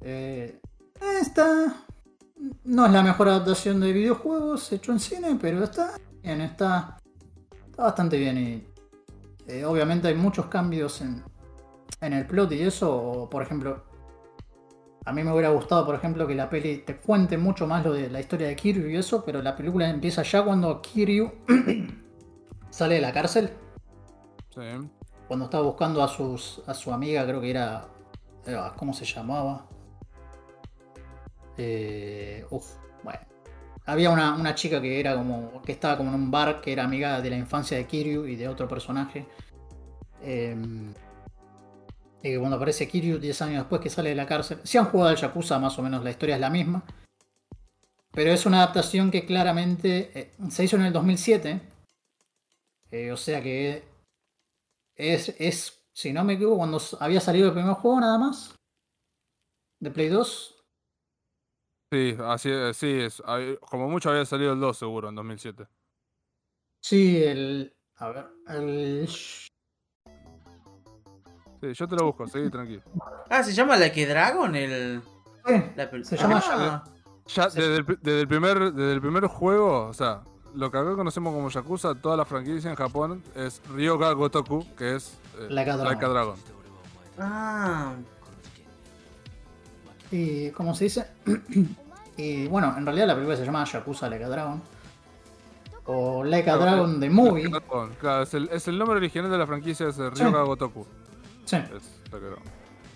Esta 0.00 1.76
no 2.64 2.86
es 2.86 2.92
la 2.92 3.02
mejor 3.02 3.28
adaptación 3.28 3.80
de 3.80 3.92
videojuegos 3.92 4.72
hecho 4.72 4.92
en 4.92 5.00
cine, 5.00 5.38
pero 5.40 5.62
está 5.64 5.98
bien, 6.22 6.40
está, 6.40 6.98
está 7.70 7.82
bastante 7.84 8.18
bien. 8.18 8.38
Y 8.38 8.71
eh, 9.52 9.64
obviamente 9.64 10.08
hay 10.08 10.14
muchos 10.14 10.46
cambios 10.46 11.00
en, 11.00 11.22
en 12.00 12.12
el 12.12 12.26
plot 12.26 12.52
y 12.52 12.62
eso. 12.62 12.94
o, 12.96 13.30
por 13.30 13.42
ejemplo, 13.42 13.84
a 15.04 15.12
mí 15.12 15.22
me 15.22 15.32
hubiera 15.32 15.50
gustado, 15.50 15.84
por 15.84 15.94
ejemplo, 15.94 16.26
que 16.26 16.34
la 16.34 16.48
peli 16.48 16.78
te 16.78 16.96
cuente 16.96 17.36
mucho 17.36 17.66
más 17.66 17.84
lo 17.84 17.92
de 17.92 18.08
la 18.10 18.20
historia 18.20 18.48
de 18.48 18.56
Kiryu 18.56 18.88
y 18.88 18.96
eso, 18.96 19.24
pero 19.24 19.42
la 19.42 19.56
película 19.56 19.88
empieza 19.90 20.22
ya 20.22 20.44
cuando 20.44 20.80
Kiryu 20.80 21.32
sale 22.70 22.94
de 22.96 23.00
la 23.00 23.12
cárcel, 23.12 23.50
Sí. 24.54 24.60
cuando 25.28 25.46
estaba 25.46 25.64
buscando 25.64 26.02
a 26.02 26.08
sus 26.08 26.62
a 26.66 26.74
su 26.74 26.92
amiga, 26.92 27.24
creo 27.26 27.40
que 27.40 27.50
era 27.50 27.88
eh, 28.46 28.56
¿cómo 28.76 28.92
se 28.92 29.04
llamaba? 29.04 29.66
Eh, 31.56 32.46
uf. 32.50 32.64
Había 33.84 34.10
una, 34.10 34.34
una 34.34 34.54
chica 34.54 34.80
que 34.80 35.00
era 35.00 35.14
como 35.14 35.60
que 35.62 35.72
estaba 35.72 35.96
como 35.96 36.10
en 36.10 36.14
un 36.14 36.30
bar 36.30 36.60
que 36.60 36.72
era 36.72 36.84
amiga 36.84 37.20
de 37.20 37.30
la 37.30 37.36
infancia 37.36 37.76
de 37.76 37.86
Kiryu 37.86 38.26
y 38.26 38.36
de 38.36 38.48
otro 38.48 38.68
personaje. 38.68 39.26
Eh, 40.22 40.56
y 42.22 42.30
que 42.30 42.38
cuando 42.38 42.56
aparece 42.56 42.88
Kiryu 42.88 43.18
10 43.18 43.42
años 43.42 43.56
después 43.58 43.80
que 43.80 43.90
sale 43.90 44.10
de 44.10 44.14
la 44.14 44.26
cárcel, 44.26 44.60
si 44.62 44.78
han 44.78 44.84
jugado 44.84 45.10
al 45.10 45.16
Yakuza 45.16 45.58
más 45.58 45.76
o 45.78 45.82
menos 45.82 46.04
la 46.04 46.10
historia 46.10 46.36
es 46.36 46.40
la 46.40 46.50
misma. 46.50 46.84
Pero 48.12 48.30
es 48.30 48.46
una 48.46 48.58
adaptación 48.58 49.10
que 49.10 49.26
claramente 49.26 50.12
eh, 50.14 50.30
se 50.50 50.64
hizo 50.64 50.76
en 50.76 50.82
el 50.82 50.92
2007. 50.92 51.60
Eh, 52.92 53.10
o 53.10 53.16
sea 53.16 53.42
que 53.42 53.84
es, 54.94 55.34
es, 55.38 55.82
si 55.92 56.12
no 56.12 56.22
me 56.22 56.34
equivoco, 56.34 56.58
cuando 56.58 56.80
había 57.00 57.20
salido 57.20 57.48
el 57.48 57.54
primer 57.54 57.74
juego 57.74 58.00
nada 58.00 58.18
más. 58.18 58.54
De 59.80 59.90
Play 59.90 60.08
2. 60.08 60.61
Sí, 61.92 62.16
así 62.24 62.50
es, 62.50 62.74
sí, 62.78 63.00
es. 63.00 63.22
Como 63.68 63.86
mucho 63.90 64.08
había 64.08 64.24
salido 64.24 64.54
el 64.54 64.60
2 64.60 64.78
seguro 64.78 65.10
en 65.10 65.14
2007. 65.14 65.68
Sí, 66.82 67.22
el... 67.22 67.76
A 67.96 68.08
ver, 68.08 68.26
el... 68.48 69.06
Sí, 71.60 71.72
yo 71.74 71.86
te 71.86 71.94
lo 71.96 72.06
busco, 72.06 72.26
seguí 72.26 72.48
tranquilo. 72.48 72.80
Ah, 73.28 73.42
se 73.42 73.52
llama 73.52 73.74
a 73.74 73.78
Dragon 73.78 74.56
el. 74.56 75.02
La 75.76 75.90
pel- 75.90 76.02
Se 76.02 76.16
llama 76.16 76.42
Ah, 76.46 76.82
Ya 77.26 77.44
desde 77.50 77.76
el, 77.76 77.84
desde 78.00 78.20
el 78.22 78.28
primer 78.28 78.72
desde 78.72 78.92
el 78.94 79.00
primer 79.02 79.26
juego, 79.26 79.88
o 79.88 79.92
sea, 79.92 80.22
lo 80.54 80.70
que 80.70 80.78
acá 80.78 80.94
conocemos 80.96 81.34
como 81.34 81.50
Yakuza, 81.50 81.94
toda 81.94 82.16
la 82.16 82.24
franquicia 82.24 82.70
en 82.70 82.76
Japón 82.76 83.22
es 83.36 83.60
Ryoga 83.68 84.12
Gotoku, 84.12 84.64
que 84.76 84.96
es 84.96 85.18
eh, 85.38 85.46
Like 85.50 85.70
a 85.70 85.76
Dragon. 85.76 85.98
Dragon. 86.10 86.36
Ah. 87.18 87.94
Y 90.12 90.50
como 90.50 90.74
se 90.74 90.84
dice. 90.84 91.06
y 92.16 92.46
bueno, 92.48 92.74
en 92.76 92.84
realidad 92.84 93.08
la 93.08 93.14
película 93.14 93.36
se 93.36 93.44
llama 93.44 93.64
Yakuza 93.64 94.08
Like 94.08 94.24
a 94.24 94.28
Dragon. 94.28 94.62
O 95.86 96.22
Like 96.22 96.48
a 96.48 96.56
Claro, 96.56 96.70
Dragon 96.70 97.00
The 97.00 97.10
Movie. 97.10 97.50
Claro, 97.98 98.22
es 98.22 98.34
el, 98.34 98.48
es 98.52 98.68
el 98.68 98.78
nombre 98.78 98.98
original 98.98 99.30
de 99.30 99.38
la 99.38 99.46
franquicia, 99.46 99.88
es 99.88 99.98
el 99.98 100.12
Ryoga 100.12 100.42
Gotoku. 100.42 100.86
Sí. 101.44 101.56
Es 101.56 102.12
Like 102.12 102.26
a 102.26 102.28
Dragon. 102.28 102.44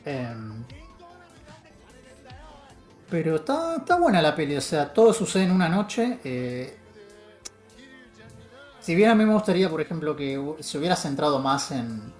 Em, 0.05 0.65
pero 3.11 3.37
está, 3.37 3.77
está 3.77 3.99
buena 3.99 4.23
la 4.23 4.35
peli, 4.37 4.57
o 4.57 4.61
sea, 4.61 4.93
todo 4.93 5.13
sucede 5.13 5.45
en 5.45 5.51
una 5.53 5.69
noche. 5.69 6.19
eh, 6.23 6.77
si 8.81 8.95
bien 8.95 9.11
a 9.11 9.17
mí 9.17 9.25
me 9.25 9.33
gustaría, 9.33 9.69
por 9.69 9.81
ejemplo, 9.81 10.15
que 10.15 10.41
se 10.61 10.79
hubiera 10.79 10.95
centrado 10.95 11.41
más 11.41 11.73
en 11.73 12.13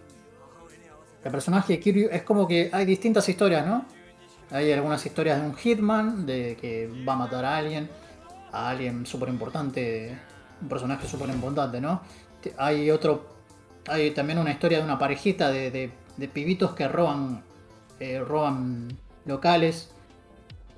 el 1.23 1.31
personaje 1.31 1.75
de 1.75 1.81
Kiryu, 1.81 2.09
es 2.11 2.23
como 2.25 2.49
que 2.49 2.71
hay 2.73 2.85
distintas 2.85 3.29
historias, 3.29 3.65
¿no? 3.65 3.85
Hay 4.51 4.73
algunas 4.73 5.05
historias 5.05 5.41
de 5.41 5.47
un 5.49 5.55
hitman, 5.57 6.25
de 6.27 6.57
que 6.61 6.91
va 7.09 7.15
a 7.15 7.17
matar 7.17 7.45
a 7.45 7.57
alguien, 7.57 7.89
a 8.53 8.71
alguien 8.71 9.05
súper 9.07 9.29
importante, 9.29 10.17
un 10.63 10.69
personaje 10.69 11.07
súper 11.09 11.29
importante, 11.31 11.81
¿no? 11.81 12.01
Hay 12.59 12.91
otro, 12.93 13.27
hay 13.89 14.13
también 14.13 14.39
una 14.39 14.53
historia 14.53 14.79
de 14.79 14.85
una 14.85 14.99
parejita 14.99 15.51
de, 15.51 15.71
de- 15.71 15.91
de 16.17 16.29
pibitos 16.29 16.75
que 16.75 16.87
roban, 16.89 17.43
eh, 18.01 18.21
roban 18.21 18.89
locales. 19.27 19.91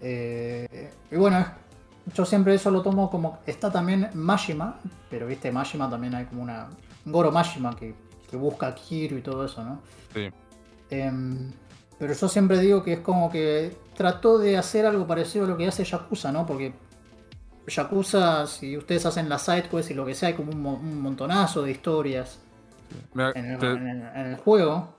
Eh, 0.01 0.91
y 1.11 1.17
bueno, 1.17 1.45
yo 2.15 2.25
siempre 2.25 2.55
eso 2.55 2.71
lo 2.71 2.83
tomo 2.83 3.11
como. 3.11 3.39
Está 3.47 3.71
también 3.71 4.11
Mashima, 4.15 4.79
pero 5.11 5.27
viste, 5.27 5.53
Mashima 5.53 5.89
también 5.91 6.15
hay 6.15 6.25
como 6.25 6.43
una. 6.43 6.69
Goro 7.05 7.31
Mashima 7.33 7.75
que, 7.77 7.95
que 8.31 8.37
busca 8.37 8.69
a 8.69 8.75
Kiryu 8.75 9.19
y 9.19 9.23
todo 9.23 9.45
eso, 9.45 9.63
¿no? 9.65 9.81
Sí. 10.15 10.29
Em, 10.91 11.53
pero 11.99 12.13
yo 12.15 12.29
siempre 12.29 12.59
digo 12.61 12.83
que 12.83 12.95
es 12.95 13.01
como 13.01 13.31
que 13.31 13.77
trató 13.97 14.39
de 14.39 14.57
hacer 14.57 14.87
algo 14.87 15.07
parecido 15.07 15.45
a 15.45 15.49
lo 15.49 15.57
que 15.57 15.67
hace 15.67 15.85
Yakuza, 15.85 16.31
¿no? 16.33 16.47
Porque 16.47 16.73
Yakuza, 17.67 18.47
si 18.47 18.77
ustedes 18.77 19.05
hacen 19.07 19.29
la 19.29 19.39
side 19.39 19.65
quest 19.71 19.91
y 19.91 19.95
lo 19.95 20.07
que 20.07 20.15
sea, 20.15 20.29
hay 20.29 20.35
como 20.35 20.53
un, 20.53 20.63
mo- 20.63 20.75
un 20.81 21.01
montonazo 21.03 21.63
de 21.63 21.71
historias 21.73 22.39
Mira, 23.13 23.33
en 23.35 23.45
el, 23.53 23.59
te, 23.59 23.67
en 23.67 23.87
el- 23.89 24.03
en 24.17 24.27
el 24.27 24.37
juego. 24.37 24.95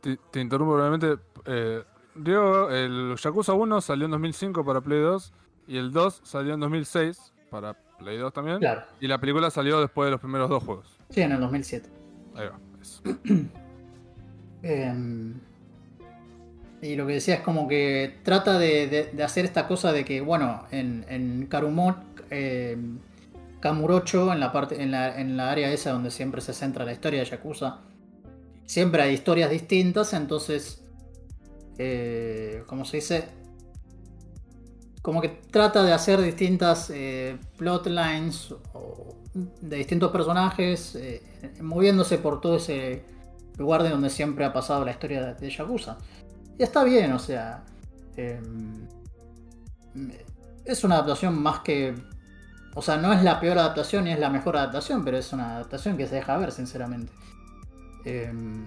te- 0.00 0.18
te 0.30 0.40
interrumpo 0.40 0.74
brevemente. 0.74 1.16
Eh, 1.44 1.82
Diego, 2.14 2.70
el 2.70 3.16
Yakuza 3.22 3.52
1 3.52 3.80
salió 3.80 4.04
en 4.06 4.12
2005 4.12 4.64
para 4.64 4.80
Play 4.80 5.00
2 5.00 5.32
y 5.66 5.76
el 5.76 5.92
2 5.92 6.20
salió 6.24 6.54
en 6.54 6.60
2006 6.60 7.32
para 7.50 7.74
Play 7.98 8.16
2 8.18 8.32
también. 8.32 8.58
Claro, 8.60 8.82
Y 9.00 9.08
la 9.08 9.18
película 9.18 9.50
salió 9.50 9.80
después 9.80 10.06
de 10.06 10.12
los 10.12 10.20
primeros 10.20 10.48
dos 10.48 10.62
juegos. 10.62 10.96
sí, 11.10 11.20
en 11.20 11.32
el 11.32 11.40
2007. 11.40 11.88
Ahí 12.36 12.46
va. 12.46 12.58
eso. 12.80 13.02
Em, 14.62 15.34
y 16.84 16.96
lo 16.96 17.06
que 17.06 17.14
decía 17.14 17.36
es 17.36 17.40
como 17.40 17.66
que 17.66 18.18
trata 18.22 18.58
de, 18.58 19.10
hacer 19.24 19.46
esta 19.46 19.66
cosa 19.66 19.90
de 19.90 20.04
que, 20.04 20.20
bueno, 20.20 20.64
en, 20.70 21.06
en 21.08 21.46
Karumon, 21.46 21.96
em, 22.28 22.98
Kamurocho, 23.60 24.30
en 24.34 24.38
la, 24.38 24.52
parte, 24.52 24.82
en, 24.82 24.90
la, 24.90 25.18
en 25.18 25.38
la 25.38 25.50
área 25.50 25.72
esa 25.72 25.92
donde 25.92 26.10
siempre 26.10 26.42
se 26.42 26.52
centra 26.52 26.84
la 26.84 26.92
historia 26.92 27.20
de 27.20 27.24
Yakuza, 27.24 27.78
siempre 28.66 29.00
hay 29.00 29.14
historias 29.14 29.50
distintas, 29.50 30.12
entonces, 30.12 30.82
eh, 31.78 32.62
¿cómo 32.66 32.84
se 32.84 32.98
dice? 32.98 33.24
Como 35.00 35.22
que 35.22 35.30
trata 35.50 35.84
de 35.84 35.92
hacer 35.94 36.20
distintas 36.20 36.90
eh, 36.90 37.38
plotlines 37.56 38.54
de 39.32 39.76
distintos 39.76 40.12
personajes, 40.12 40.96
eh, 40.96 41.22
moviéndose 41.62 42.18
por 42.18 42.42
todo 42.42 42.56
ese 42.56 43.04
lugar 43.56 43.82
de 43.82 43.88
donde 43.88 44.10
siempre 44.10 44.44
ha 44.44 44.52
pasado 44.52 44.84
la 44.84 44.90
historia 44.90 45.32
de 45.32 45.50
Yakuza. 45.50 45.96
Y 46.58 46.62
está 46.62 46.84
bien, 46.84 47.12
o 47.12 47.18
sea. 47.18 47.64
em, 48.16 48.86
es 50.64 50.84
una 50.84 50.96
adaptación 50.96 51.40
más 51.40 51.60
que. 51.60 51.94
O 52.74 52.82
sea, 52.82 52.96
no 52.96 53.12
es 53.12 53.22
la 53.22 53.38
peor 53.40 53.58
adaptación 53.58 54.04
ni 54.04 54.12
es 54.12 54.18
la 54.18 54.30
mejor 54.30 54.56
adaptación, 54.56 55.04
pero 55.04 55.16
es 55.18 55.32
una 55.32 55.56
adaptación 55.56 55.96
que 55.96 56.06
se 56.06 56.16
deja 56.16 56.36
ver, 56.36 56.50
sinceramente. 56.52 57.12
Em, 58.04 58.66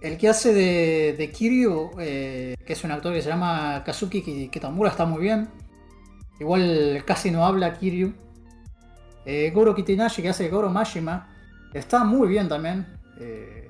el 0.00 0.18
que 0.18 0.28
hace 0.28 0.52
de, 0.52 1.14
de 1.18 1.30
Kiryu, 1.30 1.90
eh, 1.98 2.54
que 2.66 2.72
es 2.74 2.84
un 2.84 2.90
actor 2.92 3.12
que 3.12 3.22
se 3.22 3.28
llama 3.30 3.82
Kazuki 3.84 4.22
Ki- 4.22 4.48
Kitamura, 4.48 4.90
está 4.90 5.06
muy 5.06 5.20
bien. 5.22 5.48
Igual 6.38 7.02
casi 7.06 7.30
no 7.30 7.46
habla 7.46 7.78
Kiryu. 7.78 8.12
Eh, 9.24 9.50
Goro 9.54 9.74
Kitinashi, 9.74 10.20
que 10.22 10.28
hace 10.28 10.50
Goro 10.50 10.68
Mashima, 10.68 11.28
está 11.72 12.04
muy 12.04 12.28
bien 12.28 12.48
también. 12.48 12.86
Eh, 13.18 13.63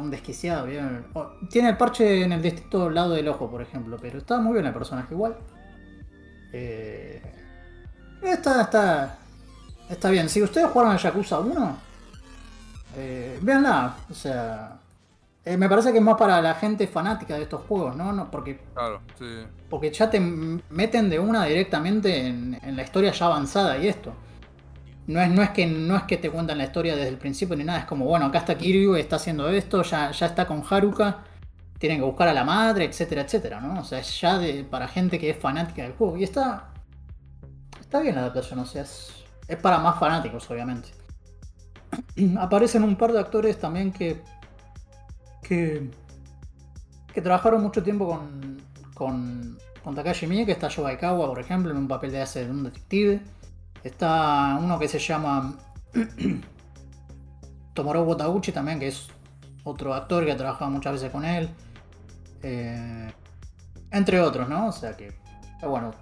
un 0.00 0.10
desquiciado, 0.10 0.66
bien. 0.66 1.06
Oh, 1.14 1.28
tiene 1.50 1.70
el 1.70 1.76
parche 1.76 2.22
en 2.22 2.32
el 2.32 2.42
distinto 2.42 2.90
lado 2.90 3.12
del 3.12 3.28
ojo, 3.28 3.50
por 3.50 3.62
ejemplo, 3.62 3.98
pero 4.00 4.18
está 4.18 4.38
muy 4.38 4.54
bien 4.54 4.66
el 4.66 4.72
personaje 4.72 5.14
igual. 5.14 5.36
Eh, 6.52 7.22
está, 8.22 8.62
está, 8.62 9.18
está 9.88 10.10
bien. 10.10 10.28
Si 10.28 10.42
ustedes 10.42 10.68
jugaron 10.68 10.92
a 10.92 10.96
Yakuza 10.96 11.38
1, 11.40 11.76
eh, 12.96 13.38
véanla. 13.42 13.96
O 14.10 14.14
sea, 14.14 14.78
eh, 15.44 15.56
me 15.56 15.68
parece 15.68 15.92
que 15.92 15.98
es 15.98 16.04
más 16.04 16.16
para 16.16 16.40
la 16.40 16.54
gente 16.54 16.86
fanática 16.86 17.34
de 17.36 17.42
estos 17.42 17.62
juegos, 17.62 17.94
¿no? 17.96 18.12
no 18.12 18.30
porque 18.30 18.60
Claro, 18.74 19.00
sí. 19.18 19.44
porque 19.68 19.92
ya 19.92 20.10
te 20.10 20.18
meten 20.20 21.08
de 21.10 21.18
una 21.18 21.44
directamente 21.44 22.26
en, 22.26 22.58
en 22.62 22.76
la 22.76 22.82
historia 22.82 23.12
ya 23.12 23.26
avanzada 23.26 23.78
y 23.78 23.88
esto. 23.88 24.12
No 25.06 25.20
es, 25.20 25.30
no, 25.30 25.42
es 25.42 25.50
que, 25.50 25.66
no 25.66 25.96
es 25.96 26.02
que 26.02 26.16
te 26.16 26.30
cuentan 26.30 26.58
la 26.58 26.64
historia 26.64 26.96
desde 26.96 27.08
el 27.08 27.18
principio 27.18 27.54
ni 27.56 27.62
nada, 27.62 27.80
es 27.80 27.84
como, 27.84 28.06
bueno, 28.06 28.26
acá 28.26 28.38
está 28.38 28.58
Kiryu, 28.58 28.96
está 28.96 29.16
haciendo 29.16 29.48
esto, 29.48 29.82
ya, 29.82 30.10
ya 30.10 30.26
está 30.26 30.46
con 30.46 30.64
Haruka, 30.68 31.22
tienen 31.78 31.98
que 31.98 32.04
buscar 32.04 32.28
a 32.28 32.32
la 32.32 32.44
madre, 32.44 32.84
etcétera, 32.84 33.22
etcétera, 33.22 33.60
¿no? 33.60 33.80
O 33.80 33.84
sea, 33.84 33.98
es 33.98 34.20
ya 34.20 34.40
para 34.70 34.88
gente 34.88 35.18
que 35.18 35.30
es 35.30 35.38
fanática 35.38 35.82
del 35.82 35.92
juego. 35.92 36.16
Y 36.16 36.24
está. 36.24 36.70
Está 37.80 38.00
bien 38.00 38.14
la 38.14 38.22
adaptación, 38.22 38.58
o 38.58 38.66
sea, 38.66 38.82
es, 38.82 39.24
es 39.46 39.56
para 39.58 39.78
más 39.78 39.98
fanáticos, 39.98 40.50
obviamente. 40.50 40.88
Aparecen 42.38 42.82
un 42.82 42.96
par 42.96 43.12
de 43.12 43.20
actores 43.20 43.58
también 43.58 43.92
que. 43.92 44.22
que. 45.42 45.90
que 47.12 47.22
trabajaron 47.22 47.62
mucho 47.62 47.82
tiempo 47.82 48.08
con. 48.08 48.62
con. 48.94 49.58
con 49.84 49.94
Takashi 49.94 50.26
Miike, 50.26 50.52
está 50.52 50.68
Yogaikawa, 50.68 51.26
por 51.26 51.38
ejemplo, 51.38 51.70
en 51.70 51.76
un 51.76 51.88
papel 51.88 52.10
de 52.10 52.22
hace 52.22 52.44
de 52.44 52.50
un 52.50 52.64
detective. 52.64 53.20
Está 53.86 54.58
uno 54.60 54.80
que 54.80 54.88
se 54.88 54.98
llama. 54.98 55.56
Tomorobu 57.74 58.16
Taguchi 58.16 58.50
también, 58.50 58.80
que 58.80 58.88
es 58.88 59.06
otro 59.62 59.94
actor 59.94 60.24
que 60.24 60.32
ha 60.32 60.36
trabajado 60.36 60.72
muchas 60.72 60.94
veces 60.94 61.12
con 61.12 61.24
él. 61.24 61.48
Eh, 62.42 63.12
entre 63.92 64.20
otros, 64.20 64.48
¿no? 64.48 64.66
O 64.66 64.72
sea 64.72 64.96
que. 64.96 65.14
Bueno, 65.62 65.92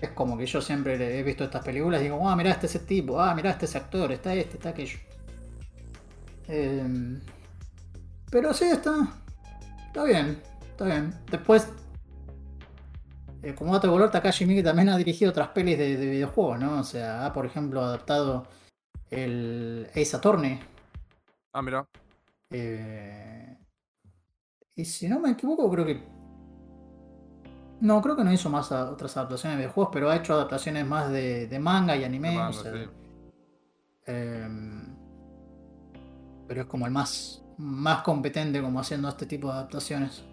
es 0.00 0.10
como 0.10 0.36
que 0.36 0.46
yo 0.46 0.60
siempre 0.60 1.18
he 1.18 1.22
visto 1.22 1.44
estas 1.44 1.64
películas 1.64 2.00
y 2.00 2.04
digo, 2.04 2.28
ah, 2.28 2.34
mirá 2.34 2.50
este 2.50 2.66
ese 2.66 2.80
tipo, 2.80 3.20
ah, 3.20 3.32
mirá 3.36 3.50
este 3.50 3.78
actor, 3.78 4.10
está 4.10 4.34
este, 4.34 4.56
está 4.56 4.70
aquello. 4.70 4.98
Eh, 6.48 7.20
pero 8.30 8.52
sí, 8.52 8.64
está. 8.64 9.12
Está 9.86 10.02
bien, 10.02 10.42
está 10.70 10.86
bien. 10.86 11.14
Después, 11.30 11.68
eh, 13.42 13.54
como 13.54 13.72
dato 13.72 13.86
de 13.86 13.92
color, 13.92 14.10
Takashi 14.10 14.44
Miike 14.46 14.62
también 14.62 14.88
ha 14.88 14.96
dirigido 14.96 15.30
otras 15.30 15.48
pelis 15.48 15.78
de, 15.78 15.96
de 15.96 16.06
videojuegos, 16.06 16.58
¿no? 16.58 16.80
O 16.80 16.84
sea, 16.84 17.26
ha, 17.26 17.32
por 17.32 17.46
ejemplo, 17.46 17.82
adaptado 17.82 18.46
el 19.10 19.88
Ace 19.94 20.16
Attorney. 20.16 20.58
Ah, 21.52 21.62
mira. 21.62 21.86
Eh, 22.50 23.56
y 24.76 24.84
si 24.84 25.08
no 25.08 25.20
me 25.20 25.30
equivoco, 25.30 25.70
creo 25.70 25.84
que. 25.86 26.02
No, 27.80 28.02
creo 28.02 28.16
que 28.16 28.24
no 28.24 28.32
hizo 28.32 28.50
más 28.50 28.72
a- 28.72 28.90
otras 28.90 29.16
adaptaciones 29.16 29.58
de 29.58 29.68
juegos, 29.68 29.90
pero 29.92 30.10
ha 30.10 30.16
hecho 30.16 30.34
adaptaciones 30.34 30.84
más 30.86 31.10
de, 31.10 31.46
de 31.46 31.58
manga 31.60 31.96
y 31.96 32.04
anime. 32.04 32.36
O 32.38 32.52
sea, 32.52 32.72
sí. 32.72 32.78
em, 34.06 34.96
pero 36.48 36.62
es 36.62 36.66
como 36.66 36.86
el 36.86 36.92
más, 36.92 37.42
más 37.56 38.02
competente 38.02 38.60
como 38.60 38.80
haciendo 38.80 39.08
este 39.08 39.26
tipo 39.26 39.46
de 39.48 39.52
adaptaciones. 39.54 40.24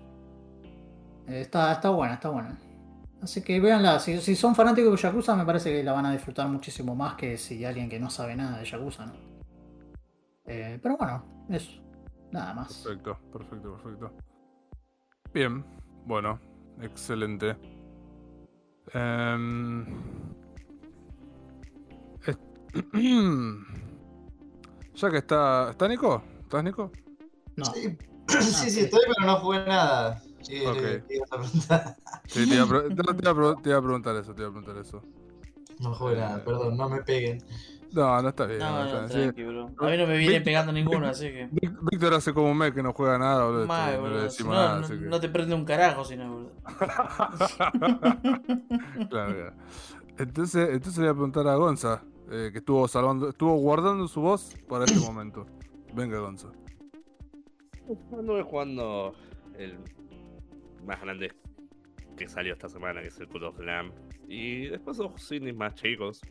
Eh, 1.27 1.41
está, 1.41 1.71
está 1.73 1.89
buena, 1.89 2.15
está 2.15 2.29
buena. 2.29 2.57
Así 3.25 3.41
que 3.41 3.59
véanla, 3.59 3.99
si, 3.99 4.21
si 4.21 4.35
son 4.35 4.53
fanáticos 4.53 4.91
de 4.91 4.97
Yakuza 5.01 5.35
me 5.35 5.43
parece 5.45 5.71
que 5.71 5.83
la 5.83 5.93
van 5.93 6.05
a 6.05 6.11
disfrutar 6.11 6.47
muchísimo 6.47 6.95
más 6.95 7.15
que 7.15 7.39
si 7.39 7.65
alguien 7.65 7.89
que 7.89 7.99
no 7.99 8.11
sabe 8.11 8.35
nada 8.35 8.59
de 8.59 8.65
Yakuza, 8.65 9.07
¿no? 9.07 9.13
Eh, 10.45 10.77
pero 10.79 10.95
bueno, 10.95 11.25
eso. 11.49 11.71
Nada 12.31 12.53
más. 12.53 12.83
Perfecto, 12.85 13.17
perfecto, 13.33 13.73
perfecto. 13.81 14.11
Bien, 15.33 15.65
bueno, 16.05 16.39
excelente. 16.83 17.57
Em, 18.93 19.87
es- 22.27 22.37
ya 24.93 25.09
que 25.09 25.17
está. 25.17 25.71
¿Está 25.71 25.87
Nico? 25.87 26.21
¿Estás 26.41 26.63
Nico? 26.63 26.91
No. 27.55 27.65
Sí, 28.27 28.41
sí, 28.41 28.69
sí, 28.71 28.79
estoy, 28.81 29.01
pero 29.17 29.27
no 29.27 29.35
jugué 29.37 29.59
nada. 29.67 30.19
Sí, 30.45 30.65
a 30.65 30.73
preguntar. 30.73 31.95
Te 32.31 32.43
iba, 32.43 32.63
a 32.63 32.67
pre- 32.67 32.89
no, 32.95 33.15
te 33.15 33.21
iba 33.21 33.31
a 33.31 33.35
pre- 33.35 33.61
te 33.63 33.69
iba 33.69 33.77
a 33.77 33.81
preguntar 33.81 34.15
eso, 34.15 34.33
te 34.33 34.41
iba 34.41 34.49
a 34.49 34.53
preguntar 34.53 34.77
eso. 34.77 35.01
No 35.79 35.93
jugué 35.93 36.15
nada, 36.17 36.43
perdón, 36.43 36.77
no 36.77 36.89
me 36.89 37.01
peguen. 37.01 37.43
No, 37.91 38.21
no 38.21 38.29
está 38.29 38.45
bien. 38.45 38.59
No, 38.59 38.71
no 38.71 38.85
está 38.85 39.01
no, 39.01 39.07
bien. 39.07 39.09
Sí, 39.09 39.21
tranqui, 39.23 39.43
bro. 39.43 39.71
A 39.77 39.89
mí 39.89 39.97
no 39.97 40.07
me 40.07 40.17
viene 40.17 40.41
pegando 40.41 40.71
ninguno, 40.73 41.07
así 41.07 41.27
que. 41.27 41.49
Víctor 41.51 42.13
hace 42.13 42.33
como 42.33 42.51
un 42.51 42.57
mes 42.57 42.73
que 42.73 42.83
no 42.83 42.93
juega 42.93 43.17
nada, 43.17 43.45
boludo. 43.45 43.67
Mal, 43.67 43.89
este, 43.93 44.01
no 44.01 44.09
le 44.09 44.21
decimos 44.21 44.53
no, 44.53 44.59
nada, 44.61 44.79
no, 44.79 44.85
así 44.85 44.93
que- 44.99 45.05
no 45.05 45.19
te 45.19 45.29
prende 45.29 45.55
un 45.55 45.65
carajo, 45.65 46.03
si 46.03 46.15
no, 46.17 46.29
boludo. 46.31 46.51
claro, 49.09 49.09
claro. 49.09 49.53
Entonces, 50.17 50.69
entonces 50.71 50.97
le 50.97 51.03
voy 51.03 51.11
a 51.11 51.13
preguntar 51.13 51.47
a 51.47 51.55
Gonza, 51.55 52.03
eh, 52.31 52.49
que 52.51 52.59
estuvo 52.59 52.87
salvando, 52.87 53.29
estuvo 53.29 53.55
guardando 53.55 54.07
su 54.07 54.21
voz 54.21 54.55
para 54.67 54.85
este 54.85 54.99
momento. 54.99 55.45
Venga, 55.93 56.19
Gonza. 56.19 56.49
Anduve 58.17 58.43
jugando 58.43 59.13
el 59.57 59.77
más 60.85 61.01
grande 61.01 61.33
que 62.17 62.27
salió 62.29 62.53
esta 62.53 62.69
semana, 62.69 63.01
que 63.01 63.07
es 63.09 63.19
el 63.19 63.27
Cult 63.27 63.43
of 63.43 63.59
Lamb. 63.59 63.91
Y 64.27 64.67
después 64.67 64.97
dos 64.97 65.31
indies 65.31 65.55
más 65.55 65.75
chicos. 65.75 66.21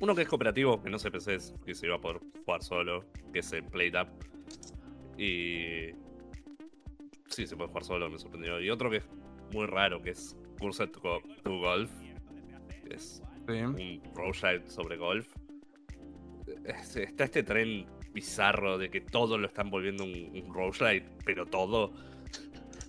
Uno 0.00 0.14
que 0.16 0.22
es 0.22 0.28
cooperativo, 0.28 0.82
que 0.82 0.90
no 0.90 0.98
sé 0.98 1.10
PCs, 1.10 1.54
que 1.64 1.74
se 1.74 1.86
iba 1.86 1.96
a 1.96 2.00
poder 2.00 2.20
jugar 2.44 2.62
solo, 2.62 3.04
que 3.32 3.38
es 3.38 3.52
el 3.52 3.64
Played 3.64 3.94
Up. 4.00 4.08
Y. 5.18 5.90
Sí, 7.28 7.46
se 7.46 7.56
puede 7.56 7.68
jugar 7.68 7.84
solo, 7.84 8.10
me 8.10 8.18
sorprendió. 8.18 8.60
Y 8.60 8.68
otro 8.70 8.90
que 8.90 8.96
es 8.98 9.08
muy 9.52 9.66
raro, 9.66 10.02
que 10.02 10.10
es 10.10 10.36
Cursed 10.58 10.90
to, 10.90 11.00
Go- 11.00 11.22
to 11.42 11.58
Golf. 11.58 11.90
Que 12.88 12.94
es 12.96 13.22
Sí. 13.46 13.52
un 13.60 14.02
roguelite 14.14 14.68
sobre 14.68 14.96
golf. 14.96 15.26
Es- 16.64 16.96
Está 16.96 17.24
este 17.24 17.42
tren 17.42 17.86
bizarro 18.12 18.76
de 18.78 18.90
que 18.90 19.00
todo 19.00 19.38
lo 19.38 19.46
están 19.46 19.70
volviendo 19.70 20.04
un, 20.04 20.12
un 20.44 20.52
roguelite, 20.54 21.08
pero 21.24 21.46
todo. 21.46 21.92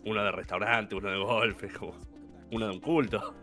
Uno 0.05 0.23
de 0.23 0.31
restaurante, 0.31 0.95
uno 0.95 1.09
de 1.09 1.17
golf, 1.17 1.63
es 1.63 1.73
como 1.73 1.95
uno 2.51 2.67
de 2.67 2.73
un 2.73 2.79
culto. 2.79 3.33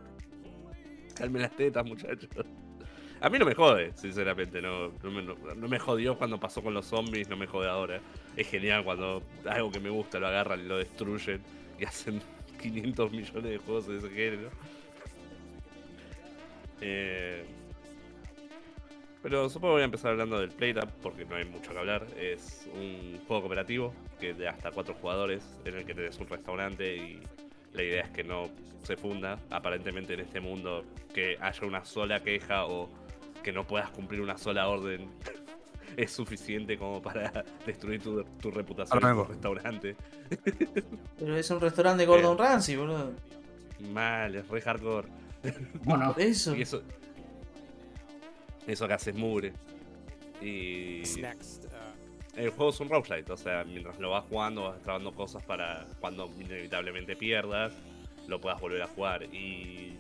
Calme 1.15 1.41
las 1.41 1.55
tetas, 1.57 1.85
muchachos. 1.87 2.29
A 3.23 3.29
mí 3.29 3.39
no 3.39 3.45
me 3.45 3.55
jode, 3.55 3.93
sinceramente. 3.97 4.63
No, 4.63 4.93
no, 5.03 5.11
me, 5.11 5.23
no 5.23 5.69
me 5.69 5.79
jodió 5.79 6.17
cuando 6.17 6.41
pasó 6.41 6.63
con 6.63 6.73
los 6.73 6.87
zombies, 6.87 7.29
no 7.29 7.37
me 7.37 7.47
jode 7.47 7.69
ahora. 7.69 8.01
Es 8.37 8.49
genial 8.49 8.85
cuando 8.85 9.23
algo 9.47 9.71
que 9.71 9.81
me 9.81 9.91
gusta 9.91 10.19
lo 10.19 10.29
agarran 10.29 10.61
y 10.61 10.65
lo 10.65 10.79
destruyen 10.79 11.43
y 11.79 11.85
hacen 11.85 12.23
500 12.63 13.11
millones 13.11 13.45
de 13.45 13.59
juegos 13.59 13.87
de 13.89 13.99
ese 13.99 14.09
género. 14.11 14.51
Eh, 16.81 17.45
pero 19.23 19.49
supongo 19.49 19.73
que 19.73 19.77
voy 19.77 19.83
a 19.83 19.85
empezar 19.87 20.13
hablando 20.13 20.39
del 20.41 20.51
Playtap 20.51 20.91
porque 21.03 21.25
no 21.25 21.37
hay 21.37 21.45
mucho 21.45 21.73
que 21.73 21.79
hablar. 21.79 22.07
Es 22.19 22.69
un 22.75 23.19
juego 23.27 23.43
cooperativo 23.43 23.93
que 24.19 24.35
de 24.35 24.49
hasta 24.49 24.71
cuatro 24.71 24.95
jugadores 24.95 25.43
en 25.65 25.77
el 25.77 25.85
que 25.85 25.95
tenés 25.95 26.19
un 26.19 26.29
restaurante 26.29 26.97
y 26.97 27.21
la 27.73 27.83
idea 27.83 28.05
es 28.05 28.11
que 28.11 28.25
no 28.25 28.49
se 28.83 28.97
funda 28.97 29.39
aparentemente 29.51 30.15
en 30.15 30.21
este 30.21 30.41
mundo 30.41 30.85
que 31.13 31.37
haya 31.41 31.67
una 31.67 31.85
sola 31.85 32.21
queja 32.21 32.65
o 32.67 32.89
que 33.43 33.53
no 33.53 33.67
puedas 33.67 33.91
cumplir 33.91 34.21
una 34.21 34.39
sola 34.39 34.69
orden 34.69 35.11
es 35.97 36.11
suficiente 36.11 36.79
como 36.79 37.03
para 37.03 37.45
destruir 37.67 38.03
tu, 38.03 38.25
tu 38.41 38.51
reputación 38.51 39.05
en 39.05 39.17
tu 39.17 39.25
restaurante. 39.25 39.97
Pero 41.19 41.37
es 41.37 41.51
un 41.51 41.61
restaurante 41.61 42.03
de 42.03 42.07
Gordon 42.07 42.39
Ramsay, 42.39 42.77
boludo. 42.77 43.13
Mal, 43.93 44.35
es 44.35 44.49
re 44.49 44.61
hardcore. 44.61 45.09
Bueno, 45.85 46.13
Por 46.13 46.23
eso. 46.23 46.55
Y 46.55 46.63
eso. 46.63 46.83
Eso 48.71 48.87
que 48.87 48.95
haces 48.95 49.17
mugre. 49.17 49.53
Y. 50.41 51.03
next? 51.21 51.65
Uh, 51.65 52.39
El 52.39 52.51
juego 52.51 52.71
es 52.71 52.79
un 52.79 52.89
roguelite, 52.89 53.33
o 53.33 53.37
sea, 53.37 53.65
mientras 53.65 53.99
lo 53.99 54.11
vas 54.11 54.25
jugando 54.27 54.63
vas 54.63 54.81
trabando 54.81 55.13
cosas 55.13 55.43
para 55.43 55.89
cuando 55.99 56.31
inevitablemente 56.39 57.17
pierdas, 57.17 57.73
lo 58.29 58.41
puedas 58.41 58.61
volver 58.61 58.81
a 58.83 58.87
jugar. 58.87 59.25
Y 59.25 59.99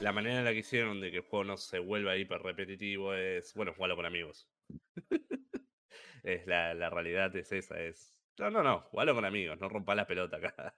la 0.00 0.12
manera 0.12 0.38
en 0.38 0.46
la 0.46 0.52
que 0.52 0.60
hicieron 0.60 0.98
de 1.02 1.10
que 1.10 1.18
el 1.18 1.24
juego 1.24 1.44
no 1.44 1.56
se 1.58 1.78
vuelva 1.78 2.16
hiper 2.16 2.40
repetitivo 2.40 3.12
es, 3.12 3.52
bueno, 3.52 3.74
jugarlo 3.74 3.96
con 3.96 4.06
amigos. 4.06 4.48
es 6.22 6.46
la, 6.46 6.72
la 6.72 6.88
realidad 6.88 7.36
es 7.36 7.52
esa, 7.52 7.78
es... 7.78 8.18
No, 8.38 8.50
no, 8.50 8.62
no, 8.62 8.80
jugalo 8.80 9.14
con 9.14 9.26
amigos, 9.26 9.60
no 9.60 9.68
rompa 9.68 9.94
la 9.94 10.06
pelota 10.06 10.38
acá. 10.38 10.74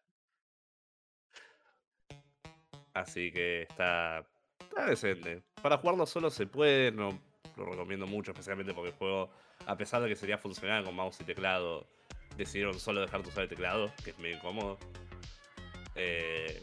Así 2.95 3.31
que 3.31 3.63
está, 3.63 4.29
está 4.71 4.87
decente. 4.87 5.43
Para 5.63 5.79
jugarlo 5.79 6.07
solo 6.07 6.31
se 6.31 6.47
puede, 6.47 6.93
no 6.93 7.19
lo 7.57 7.67
recomiendo 7.67 8.07
mucho, 8.07 8.31
especialmente 8.31 8.73
porque 8.73 8.91
el 8.91 8.97
juego 8.97 9.31
a 9.67 9.77
pesar 9.77 10.03
de 10.03 10.09
que 10.09 10.17
sería 10.17 10.39
funcional 10.39 10.85
con 10.85 10.95
mouse 10.95 11.21
y 11.21 11.25
teclado, 11.25 11.87
decidieron 12.37 12.79
solo 12.79 13.01
dejarte 13.03 13.29
usar 13.29 13.43
el 13.45 13.49
teclado, 13.49 13.93
que 14.03 14.11
es 14.11 14.19
medio 14.19 14.37
incómodo. 14.37 14.79
Eh, 15.95 16.63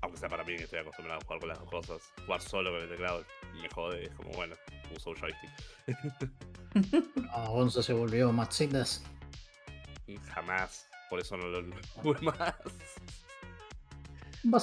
aunque 0.00 0.18
sea 0.18 0.28
para 0.28 0.44
mí 0.44 0.56
que 0.56 0.64
estoy 0.64 0.78
acostumbrado 0.78 1.20
a 1.20 1.24
jugar 1.24 1.40
con 1.40 1.48
las 1.48 1.58
dos 1.58 1.68
cosas, 1.68 2.12
jugar 2.24 2.40
solo 2.40 2.70
con 2.70 2.80
el 2.80 2.88
teclado 2.88 3.24
me 3.60 3.68
jode, 3.68 4.04
es 4.04 4.14
como 4.14 4.30
bueno, 4.30 4.54
uso 4.96 5.10
un 5.10 5.16
joystick. 5.16 5.50
ah, 7.32 7.48
Gonzo 7.48 7.82
se 7.82 7.92
volvió 7.92 8.32
machitas. 8.32 9.04
Jamás, 10.34 10.88
por 11.08 11.20
eso 11.20 11.36
no 11.36 11.48
lo 11.48 11.76
jugué 11.96 12.20
más. 12.22 12.54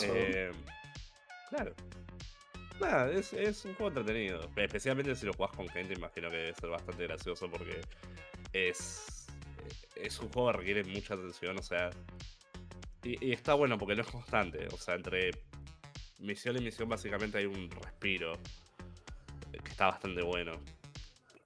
Eh, 0.04 0.52
claro. 1.50 1.74
Nada, 2.80 3.12
es, 3.12 3.34
un 3.66 3.74
juego 3.74 3.88
entretenido. 3.88 4.50
Especialmente 4.56 5.16
si 5.16 5.26
lo 5.26 5.34
jugás 5.34 5.52
con 5.56 5.68
gente, 5.70 5.94
imagino 5.96 6.30
que 6.30 6.38
debe 6.38 6.54
ser 6.54 6.70
bastante 6.70 7.04
gracioso 7.04 7.50
porque 7.50 7.82
es. 8.54 9.28
Es 9.96 10.20
un 10.20 10.30
juego 10.30 10.52
que 10.52 10.58
requiere 10.60 10.84
mucha 10.84 11.16
atención, 11.16 11.58
o 11.58 11.64
sea. 11.64 11.90
Y, 13.04 13.32
está 13.32 13.56
bueno 13.56 13.78
porque 13.78 13.96
no 13.96 14.04
es 14.04 14.08
constante. 14.08 14.68
O 14.72 14.78
sea, 14.78 14.96
entre 14.96 15.32
misión 16.20 16.58
y 16.58 16.62
misión 16.62 16.88
básicamente 16.88 17.40
hay 17.40 17.46
un 17.46 17.70
respiro. 17.72 18.34
Que 19.52 19.72
está 19.72 19.88
bastante 19.88 20.22
bueno. 20.22 20.52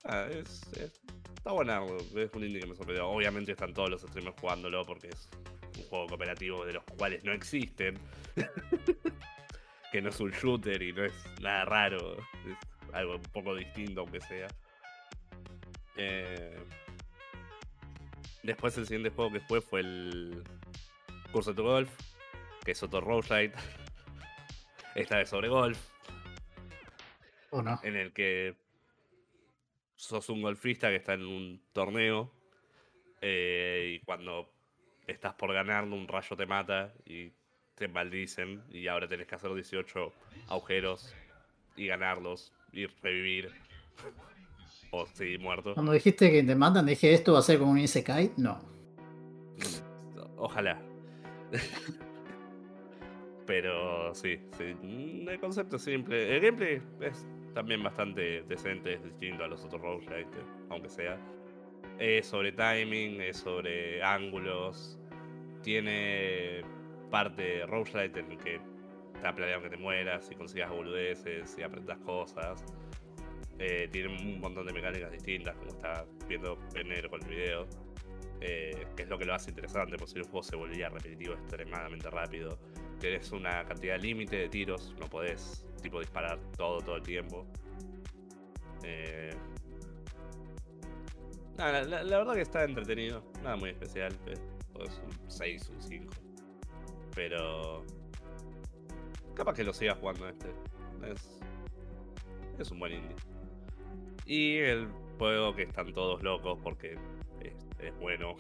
Ah, 0.04 0.28
es, 0.30 0.64
es- 0.74 1.02
está 1.34 1.52
bueno. 1.54 1.86
Es 2.16 2.30
un 2.34 2.44
indie 2.44 2.60
que 2.60 2.68
me 2.68 2.76
sorprendió. 2.76 3.08
Obviamente 3.08 3.54
están 3.54 3.74
todos 3.74 3.90
los 3.90 4.02
streamers 4.02 4.36
jugándolo 4.40 4.86
porque 4.86 5.08
es 5.08 5.30
un 5.78 5.84
juego 5.86 6.08
cooperativo 6.08 6.66
de 6.66 6.74
los 6.74 6.84
cuales 6.84 7.24
no 7.24 7.32
existen. 7.32 7.98
que 9.92 10.02
no 10.02 10.10
es 10.10 10.20
un 10.20 10.32
shooter 10.32 10.82
y 10.82 10.94
no 10.94 11.06
es 11.06 11.14
nada 11.42 11.66
raro. 11.66 12.18
Es 12.48 12.94
algo 12.94 13.16
un 13.16 13.22
poco 13.24 13.56
distinto, 13.56 14.02
aunque 14.02 14.22
sea. 14.22 14.48
Eh, 15.98 16.58
Después 18.44 18.76
el 18.78 18.86
siguiente 18.88 19.12
juego 19.12 19.32
que 19.32 19.40
jugué 19.42 19.62
fue 19.62 19.80
el 19.82 20.44
Curso 21.32 21.54
to 21.54 21.64
Golf, 21.64 21.90
que 22.66 22.72
es 22.72 22.82
otro 22.82 23.00
roguelite. 23.02 23.56
Esta 24.96 25.18
vez 25.18 25.30
sobre 25.30 25.48
golf, 25.48 25.78
¿O 27.52 27.62
no? 27.62 27.80
en 27.84 27.96
el 27.96 28.12
que 28.12 28.56
sos 29.96 30.28
un 30.30 30.42
golfista 30.42 30.90
que 30.90 30.98
está 30.98 31.14
en 31.14 31.26
un 31.26 31.64
torneo 31.72 32.34
eh, 33.22 33.94
y 34.02 34.06
cuando 34.06 34.52
estás 35.08 35.34
por 35.36 35.54
ganarlo 35.54 35.96
un 35.96 36.08
rayo 36.10 36.36
te 36.36 36.46
mata 36.46 36.94
y 37.06 37.32
te 37.76 37.88
maldicen 37.88 38.62
y 38.72 38.88
ahora 38.88 39.08
tenés 39.08 39.28
que 39.28 39.36
hacer 39.36 39.54
18 39.54 40.14
agujeros 40.50 41.14
y 41.76 41.88
ganarlos 41.88 42.52
y 42.72 42.86
revivir 42.86 43.52
o 44.92 45.06
seguir 45.08 45.40
muerto. 45.40 45.74
Cuando 45.74 45.94
dijiste 45.94 46.32
que 46.32 46.44
te 46.44 46.56
matan, 46.56 46.86
dije 46.86 47.14
esto 47.14 47.34
va 47.34 47.40
a 47.40 47.44
ser 47.44 47.60
como 47.60 47.72
un 47.72 47.80
Isekai. 47.80 48.32
No. 48.38 48.62
Ojalá. 50.38 50.82
Pero 53.46 54.14
sí, 54.14 54.40
sí, 54.58 54.76
mm, 54.82 55.30
el 55.30 55.40
concepto 55.40 55.76
es 55.76 55.84
simple. 55.84 56.36
El 56.36 56.42
gameplay 56.42 56.82
es 57.02 57.26
también 57.54 57.84
bastante 57.84 58.44
decente, 58.44 58.94
es 58.94 59.04
distinto 59.04 59.44
a 59.44 59.48
los 59.48 59.64
otros 59.66 59.82
roguelite, 59.82 60.38
aunque 60.70 60.90
sea. 60.90 61.18
Es 62.00 62.28
sobre 62.28 62.52
timing, 62.52 63.22
es 63.22 63.38
sobre 63.38 64.02
ángulos. 64.02 64.98
Tiene 65.62 66.64
parte 67.12 67.66
roguelite 67.68 68.22
en 68.22 68.32
el 68.32 68.38
que 68.38 68.60
está 69.14 69.36
planeado 69.36 69.62
que 69.62 69.70
te 69.70 69.78
mueras 69.78 70.30
y 70.32 70.36
consigas 70.36 70.72
boludeces 70.72 71.56
y 71.60 71.62
aprendas 71.62 72.00
cosas. 72.00 72.64
Eh, 73.60 73.88
tiene 73.92 74.10
un 74.10 74.40
montón 74.40 74.66
de 74.66 74.74
mecánicas 74.74 75.12
distintas, 75.12 75.56
como 75.58 75.70
está 75.70 76.06
viendo 76.28 76.58
en 76.74 76.88
negro 76.88 77.12
con 77.12 77.22
el 77.22 77.30
video 77.30 77.68
eh, 78.44 78.88
que 78.96 79.04
es 79.04 79.10
lo 79.10 79.20
que 79.20 79.26
lo 79.26 79.36
hace 79.36 79.52
interesante, 79.52 79.98
porque 79.98 80.14
si 80.14 80.18
el 80.18 80.24
juego 80.24 80.42
se 80.42 80.56
volvía 80.56 80.90
repetitivo 80.90 81.36
extremadamente 81.36 82.10
rápido, 82.10 82.58
tenés 83.00 83.32
una 83.32 83.64
cantidad 83.66 84.00
límite 84.00 84.36
de 84.36 84.50
tiros, 84.50 84.96
no 85.00 85.08
podés 85.08 85.64
tipo 85.80 86.00
disparar 86.00 86.40
todo 86.58 86.80
todo 86.80 86.96
el 86.96 87.04
tiempo. 87.04 87.46
Eh, 88.84 89.30
la, 91.56 91.84
verdad 91.84 92.34
que 92.34 92.42
está 92.42 92.64
entretenido, 92.64 93.24
nada 93.44 93.58
muy 93.58 93.70
especial, 93.70 94.12
eh, 94.26 94.34
es 94.34 95.02
un 95.06 95.30
6, 95.30 95.70
un 95.70 95.82
5. 95.84 96.14
Pero 97.16 97.84
capaz 99.34 99.54
que 99.54 99.64
lo 99.64 99.74
siga 99.74 99.96
jugando 99.96 100.28
este. 100.28 100.48
Es, 101.06 101.40
es 102.60 102.72
un 102.72 102.80
buen 102.80 102.94
indie. 102.94 103.16
Y 104.26 104.58
el 104.58 104.88
juego 105.18 105.56
que 105.56 105.64
están 105.64 105.94
todos 105.94 106.24
locos 106.24 106.60
porque 106.64 106.98
es, 107.42 107.70
es 107.80 107.98
bueno. 108.00 108.36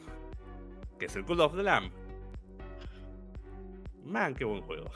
Que 1.00 1.06
es 1.06 1.16
el 1.16 1.26
Cult 1.26 1.40
of 1.40 1.56
the 1.56 1.64
Lamb. 1.64 1.92
Man, 4.06 4.36
qué 4.36 4.46
buen 4.46 4.62
juego. 4.62 4.90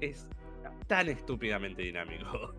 Es 0.00 0.28
tan 0.86 1.08
estúpidamente 1.08 1.82
dinámico. 1.82 2.54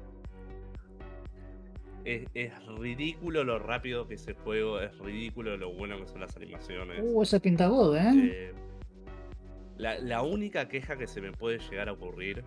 Es, 2.06 2.28
es 2.36 2.66
ridículo 2.68 3.44
lo 3.44 3.58
rápido 3.58 4.08
que 4.08 4.14
ese 4.14 4.36
juego, 4.36 4.80
es 4.80 4.96
ridículo 5.00 5.58
lo 5.58 5.74
bueno 5.74 5.98
que 5.98 6.08
son 6.08 6.22
las 6.22 6.38
animaciones. 6.38 7.02
Uh, 7.04 7.24
ese 7.24 7.40
pinta 7.40 7.68
God, 7.68 7.98
¿eh? 7.98 8.12
Eh, 8.16 8.54
la, 9.78 10.00
la 10.00 10.22
única 10.22 10.68
queja 10.68 10.98
que 10.98 11.08
se 11.08 11.22
me 11.22 11.32
puede 11.32 11.60
llegar 11.60 11.90
a 11.90 11.94
ocurrir, 11.94 12.44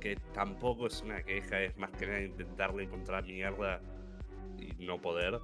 que 0.00 0.16
tampoco 0.32 0.86
es 0.86 1.02
una 1.02 1.22
queja, 1.22 1.60
es 1.60 1.76
más 1.76 1.90
que 1.92 2.06
nada 2.06 2.20
intentarle 2.20 2.84
encontrar 2.84 3.24
mierda 3.24 3.80
y 4.58 4.84
no 4.84 5.00
poder, 5.00 5.40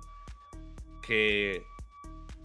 que 1.06 1.62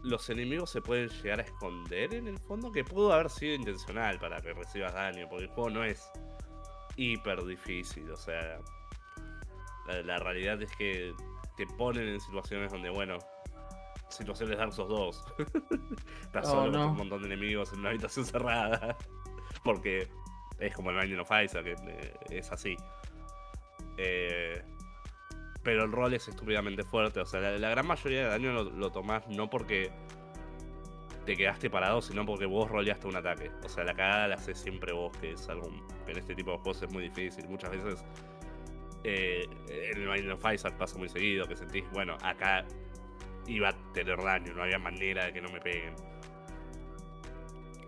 los 0.04 0.30
enemigos 0.30 0.70
se 0.70 0.82
pueden 0.82 1.10
llegar 1.10 1.40
a 1.40 1.44
esconder 1.44 2.14
en 2.14 2.28
el 2.28 2.40
fondo, 2.40 2.72
que 2.72 2.84
pudo 2.84 3.14
haber 3.14 3.30
sido 3.30 3.56
intencional 3.56 4.20
para 4.20 4.42
que 4.42 4.54
recibas 4.54 4.94
daño, 4.94 5.28
porque 5.30 5.46
el 5.46 5.52
juego 5.52 5.70
no 5.70 5.84
es 5.84 6.10
hiper 6.96 7.44
difícil, 7.46 8.10
o 8.10 8.18
sea, 8.18 8.60
la, 9.88 10.02
la 10.02 10.18
realidad 10.18 10.62
es 10.62 10.72
que 10.76 11.14
te 11.56 11.66
ponen 11.78 12.08
en 12.08 12.20
situaciones 12.20 12.72
donde, 12.72 12.90
bueno, 12.90 13.18
situaciones 14.10 14.58
Dark 14.58 14.74
Souls 14.74 14.90
2. 14.90 15.26
Estás 16.22 16.48
Oh, 16.48 16.52
solo 16.52 16.72
con 16.72 16.82
un 16.92 16.98
montón 16.98 17.22
de 17.22 17.28
enemigos 17.28 17.74
en 17.74 17.80
una 17.80 17.90
habitación 17.90 18.26
cerrada. 18.26 18.98
Porque 19.64 20.08
es 20.60 20.74
como 20.76 20.92
el 20.92 20.98
Binding 20.98 21.20
of 21.20 21.32
Isaac, 21.44 21.64
que 21.64 21.72
eh, 21.74 22.14
es 22.30 22.52
así. 22.52 22.76
Eh, 23.98 24.62
pero 25.64 25.84
el 25.84 25.92
rol 25.92 26.14
es 26.14 26.28
estúpidamente 26.28 26.84
fuerte. 26.84 27.20
O 27.20 27.26
sea, 27.26 27.40
la, 27.40 27.52
la 27.58 27.70
gran 27.70 27.86
mayoría 27.88 28.24
de 28.24 28.30
daño 28.30 28.52
lo, 28.54 28.64
lo 28.64 28.92
tomás 28.92 29.28
no 29.28 29.50
porque 29.50 29.92
te 31.26 31.36
quedaste 31.36 31.70
parado, 31.70 32.02
sino 32.02 32.26
porque 32.26 32.46
vos 32.46 32.72
roleaste 32.72 33.08
un 33.08 33.18
ataque. 33.18 33.52
O 33.66 33.68
sea, 33.68 33.84
la 33.84 33.94
cagada 33.94 34.30
la 34.30 34.36
haces 34.36 34.58
siempre 34.58 34.94
vos, 34.94 35.16
que 35.18 35.34
es 35.34 35.50
algo 35.50 35.70
en 36.08 36.18
este 36.18 36.34
tipo 36.34 36.52
de 36.52 36.58
juegos 36.60 36.82
es 36.84 36.92
muy 36.94 37.04
difícil. 37.04 37.50
Muchas 37.50 37.72
veces 37.72 38.06
eh, 39.04 39.46
en 39.68 40.02
el 40.04 40.08
Binding 40.08 40.32
of 40.32 40.54
Isaac 40.54 40.78
pasa 40.78 40.98
muy 40.98 41.10
seguido, 41.10 41.46
que 41.46 41.58
sentís, 41.58 41.84
bueno, 41.92 42.16
acá 42.24 42.66
iba 43.48 43.70
a 43.70 43.94
tener 43.94 44.18
daño, 44.22 44.54
no 44.54 44.64
había 44.64 44.80
manera 44.80 45.26
de 45.26 45.34
que 45.34 45.42
no 45.42 45.50
me 45.50 45.60
peguen. 45.60 45.96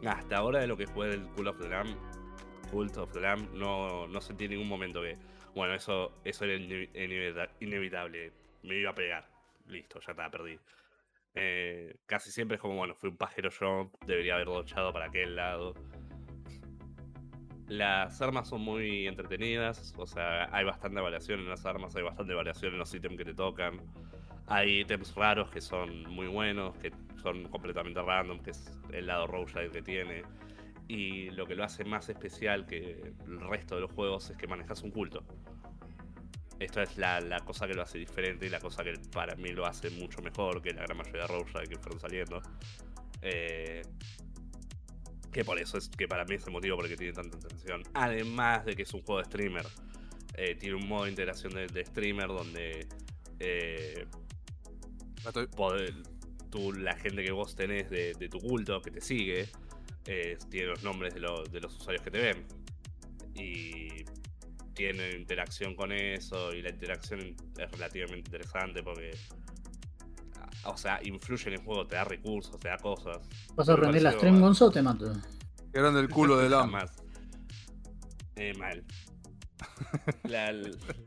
Hasta 0.08 0.38
ahora 0.38 0.60
de 0.60 0.68
lo 0.68 0.78
que 0.78 0.86
jugué 0.86 1.10
del 1.10 1.24
Cult 1.30 1.48
of 1.50 1.60
the 1.60 1.68
Lamb, 1.70 1.96
Cult 2.72 2.98
of 2.98 3.12
the 3.12 3.20
Lamb, 3.20 3.50
no, 3.54 4.08
no 4.08 4.22
sentí 4.22 4.46
en 4.46 4.52
ningún 4.52 4.68
momento 4.70 5.02
que, 5.02 5.18
bueno, 5.54 5.74
eso, 5.74 6.14
eso 6.24 6.46
era 6.46 6.54
inevi- 6.56 6.90
inevita- 6.94 7.50
inevitable, 7.60 8.32
me 8.64 8.76
iba 8.78 8.92
a 8.92 8.96
pegar. 8.96 9.28
Listo, 9.68 10.00
ya 10.00 10.12
está, 10.12 10.32
perdí. 10.32 10.58
Eh, 11.36 11.98
casi 12.06 12.32
siempre 12.32 12.56
es 12.56 12.62
como, 12.62 12.76
bueno, 12.76 12.96
fui 12.96 13.10
un 13.10 13.18
pajero 13.18 13.50
yo, 13.50 13.92
debería 14.06 14.36
haber 14.36 14.48
dochado 14.48 14.94
para 14.94 15.06
aquel 15.08 15.36
lado. 15.36 15.74
Las 17.68 18.20
armas 18.22 18.50
son 18.50 18.62
muy 18.62 19.06
entretenidas, 19.06 19.94
o 19.96 20.08
sea, 20.08 20.50
hay 20.56 20.66
bastante 20.66 21.02
variación 21.02 21.42
en 21.42 21.50
las 21.50 21.66
armas, 21.68 21.96
hay 21.96 22.02
bastante 22.02 22.34
variación 22.34 22.74
en 22.74 22.80
los 22.80 22.92
ítems 22.94 23.16
que 23.18 23.26
te 23.26 23.34
tocan. 23.36 23.80
Hay 24.50 24.82
ítems 24.82 25.14
raros 25.16 25.50
que 25.52 25.62
son 25.62 26.04
muy 26.10 26.28
buenos, 26.28 26.76
que 26.78 26.92
son 27.22 27.48
completamente 27.50 28.02
random, 28.02 28.40
que 28.40 28.52
es 28.52 28.72
el 28.92 29.06
lado 29.06 29.28
roguelike 29.28 29.72
que 29.72 29.82
tiene. 29.82 30.24
Y 30.88 31.30
lo 31.32 31.46
que 31.46 31.54
lo 31.56 31.64
hace 31.64 31.86
más 31.86 32.10
especial 32.10 32.66
que 32.66 33.14
el 33.28 33.40
resto 33.42 33.76
de 33.76 33.82
los 33.82 33.92
juegos 33.92 34.30
es 34.32 34.38
que 34.38 34.48
manejas 34.48 34.82
un 34.82 34.90
culto. 34.90 35.24
Esto 36.60 36.82
es 36.82 36.98
la, 36.98 37.22
la 37.22 37.40
cosa 37.42 37.68
que 37.68 37.76
lo 37.76 37.84
hace 37.84 38.00
diferente 38.00 38.48
y 38.48 38.50
la 38.50 38.60
cosa 38.60 38.84
que 38.84 38.94
para 39.14 39.36
mí 39.36 39.50
lo 39.50 39.66
hace 39.66 39.92
mucho 39.92 40.22
mejor 40.22 40.62
que 40.62 40.74
la 40.74 40.82
gran 40.82 40.98
mayoría 40.98 41.22
de 41.22 41.28
roguelike 41.28 41.70
que 41.70 41.78
fueron 41.78 42.00
saliendo. 42.00 42.42
Eh, 43.22 43.84
que 45.32 45.46
por 45.46 45.60
eso 45.60 45.78
es 45.78 45.90
que 45.90 46.08
para 46.08 46.26
mí 46.26 46.36
es 46.36 46.46
el 46.48 46.54
motivo 46.54 46.76
por 46.76 46.86
el 46.86 46.92
que 46.92 46.98
tiene 46.98 47.14
tanta 47.14 47.38
atención. 47.38 47.84
Además 47.94 48.66
de 48.66 48.76
que 48.76 48.82
es 48.82 48.94
un 48.94 49.02
juego 49.04 49.20
de 49.20 49.26
streamer. 49.26 49.66
Eh, 50.36 50.56
tiene 50.56 50.76
un 50.76 50.88
modo 50.88 51.04
de 51.04 51.12
integración 51.12 51.54
de, 51.54 51.86
streamer 51.86 52.28
donde 52.28 52.88
eh, 53.40 54.06
poder- 55.56 55.94
tú, 56.50 56.74
la 56.74 56.96
gente 56.96 57.24
que 57.24 57.32
vos 57.32 57.56
tenés 57.56 57.90
de, 57.90 58.14
de 58.14 58.30
tu 58.30 58.40
culto, 58.40 58.82
que 58.82 58.92
te 58.92 59.02
sigue, 59.02 59.50
eh, 60.06 60.38
tiene 60.50 60.68
los 60.68 60.84
nombres 60.84 61.14
de, 61.14 61.20
lo- 61.20 61.44
de 61.44 61.60
los 61.62 61.76
usuarios 61.76 62.04
que 62.04 62.12
te 62.12 62.20
ven. 62.20 62.46
Y 63.36 64.04
tiene 64.74 65.12
interacción 65.16 65.76
con 65.76 65.92
eso, 65.92 66.54
y 66.54 66.62
la 66.62 66.70
interacción 66.70 67.20
es 67.20 67.72
relativamente 67.72 68.30
interesante 68.30 68.82
porque, 68.82 69.12
o 70.66 70.78
sea, 70.78 71.00
influye 71.04 71.48
en 71.48 71.54
el 71.54 71.60
juego, 71.66 71.86
te 71.86 71.96
da 71.96 72.04
recursos, 72.06 72.58
te 72.60 72.70
da 72.70 72.78
cosas. 72.78 73.18
¿Vas 73.56 73.70
a 73.70 73.76
Me 73.76 73.82
rendir 73.82 74.02
la 74.04 74.10
pareció 74.10 74.20
stream, 74.20 74.34
bárbaro. 74.36 74.48
Gonzo, 74.48 74.66
o 74.68 74.72
te 74.72 74.82
mato? 74.82 75.14
Qué 75.72 75.80
grande 75.80 76.00
el 76.00 76.10
culo 76.10 76.38
de 76.38 76.50
Lam. 76.50 76.74
Eh, 78.36 78.54
mal. 78.58 78.84
La, 80.24 80.52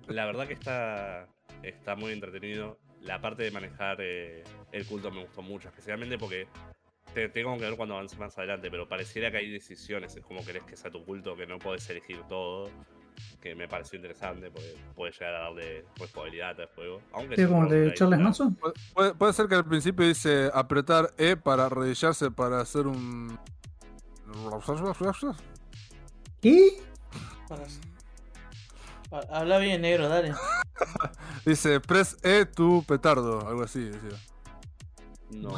la 0.09 0.27
verdad 0.27 0.47
que 0.47 0.53
está, 0.55 1.27
está 1.63 1.97
muy 1.97 2.13
entretenido. 2.13 2.79
La 3.03 3.21
parte 3.21 3.43
de 3.43 3.51
manejar 3.51 3.97
eh, 4.01 4.45
el 4.71 4.87
culto 4.87 5.11
me 5.11 5.23
gustó 5.23 5.43
mucho, 5.43 5.69
especialmente 5.69 6.19
porque 6.19 6.47
te, 7.15 7.29
tengo 7.29 7.57
que 7.59 7.65
ver 7.65 7.77
cuando 7.77 7.95
avance 7.95 8.17
más 8.17 8.37
adelante, 8.39 8.71
pero 8.71 8.89
pareciera 8.89 9.31
que 9.31 9.39
hay 9.39 9.51
decisiones, 9.51 10.15
es 10.17 10.25
como 10.25 10.45
querés 10.45 10.63
que 10.65 10.77
sea 10.77 10.91
tu 10.91 11.05
culto, 11.05 11.37
que 11.37 11.47
no 11.47 11.59
podés 11.59 11.89
elegir 11.91 12.21
todo, 12.29 12.71
que 13.41 13.55
me 13.55 13.67
pareció 13.69 13.97
interesante, 13.97 14.51
porque 14.51 14.75
puede 14.95 15.13
llegar 15.13 15.35
a 15.35 15.41
darle 15.41 15.85
responsabilidad 15.99 16.61
al 16.61 16.69
juego. 16.69 17.03
Aunque 17.13 17.37
¿Sí, 17.37 17.45
como 17.47 17.65
el 17.65 17.69
de 17.71 17.95
Charles. 17.95 18.21
Manson? 18.21 18.57
Pu- 18.57 18.73
Puede, 18.95 19.15
puede 19.15 19.33
ser 19.33 19.49
que 19.49 19.55
al 19.57 19.65
principio 19.67 20.07
dice 20.07 20.51
apretar 20.55 21.13
E 21.19 21.37
para 21.37 21.67
arrodillarse 21.67 22.31
para 22.31 22.61
hacer 22.61 22.87
un. 22.87 23.37
¿Qué? 26.41 26.71
Para- 27.49 27.65
Pa- 27.65 27.69
Habla 29.31 29.59
bien, 29.59 29.83
negro, 29.83 30.09
dale. 30.09 30.35
Dice 31.45 31.81
press 31.81 32.17
E 32.23 32.47
tu 32.47 32.83
petardo, 32.85 33.47
algo 33.47 33.63
así 33.63 33.85
decía. 33.85 34.19
No. 35.31 35.53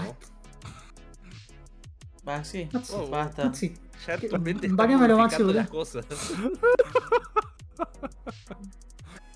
Va, 2.26 2.44
sí. 2.44 2.68
Oh, 2.90 3.06
Basta. 3.08 3.44
Maxi, 3.44 3.74
Ya 4.06 4.18
tu 4.18 4.38
mente 4.38 4.66
está 4.66 4.82
Bañamelo, 4.82 5.16
Maxi, 5.18 5.42
modificando 5.42 5.52
las 5.52 5.68
cosas. 5.68 6.04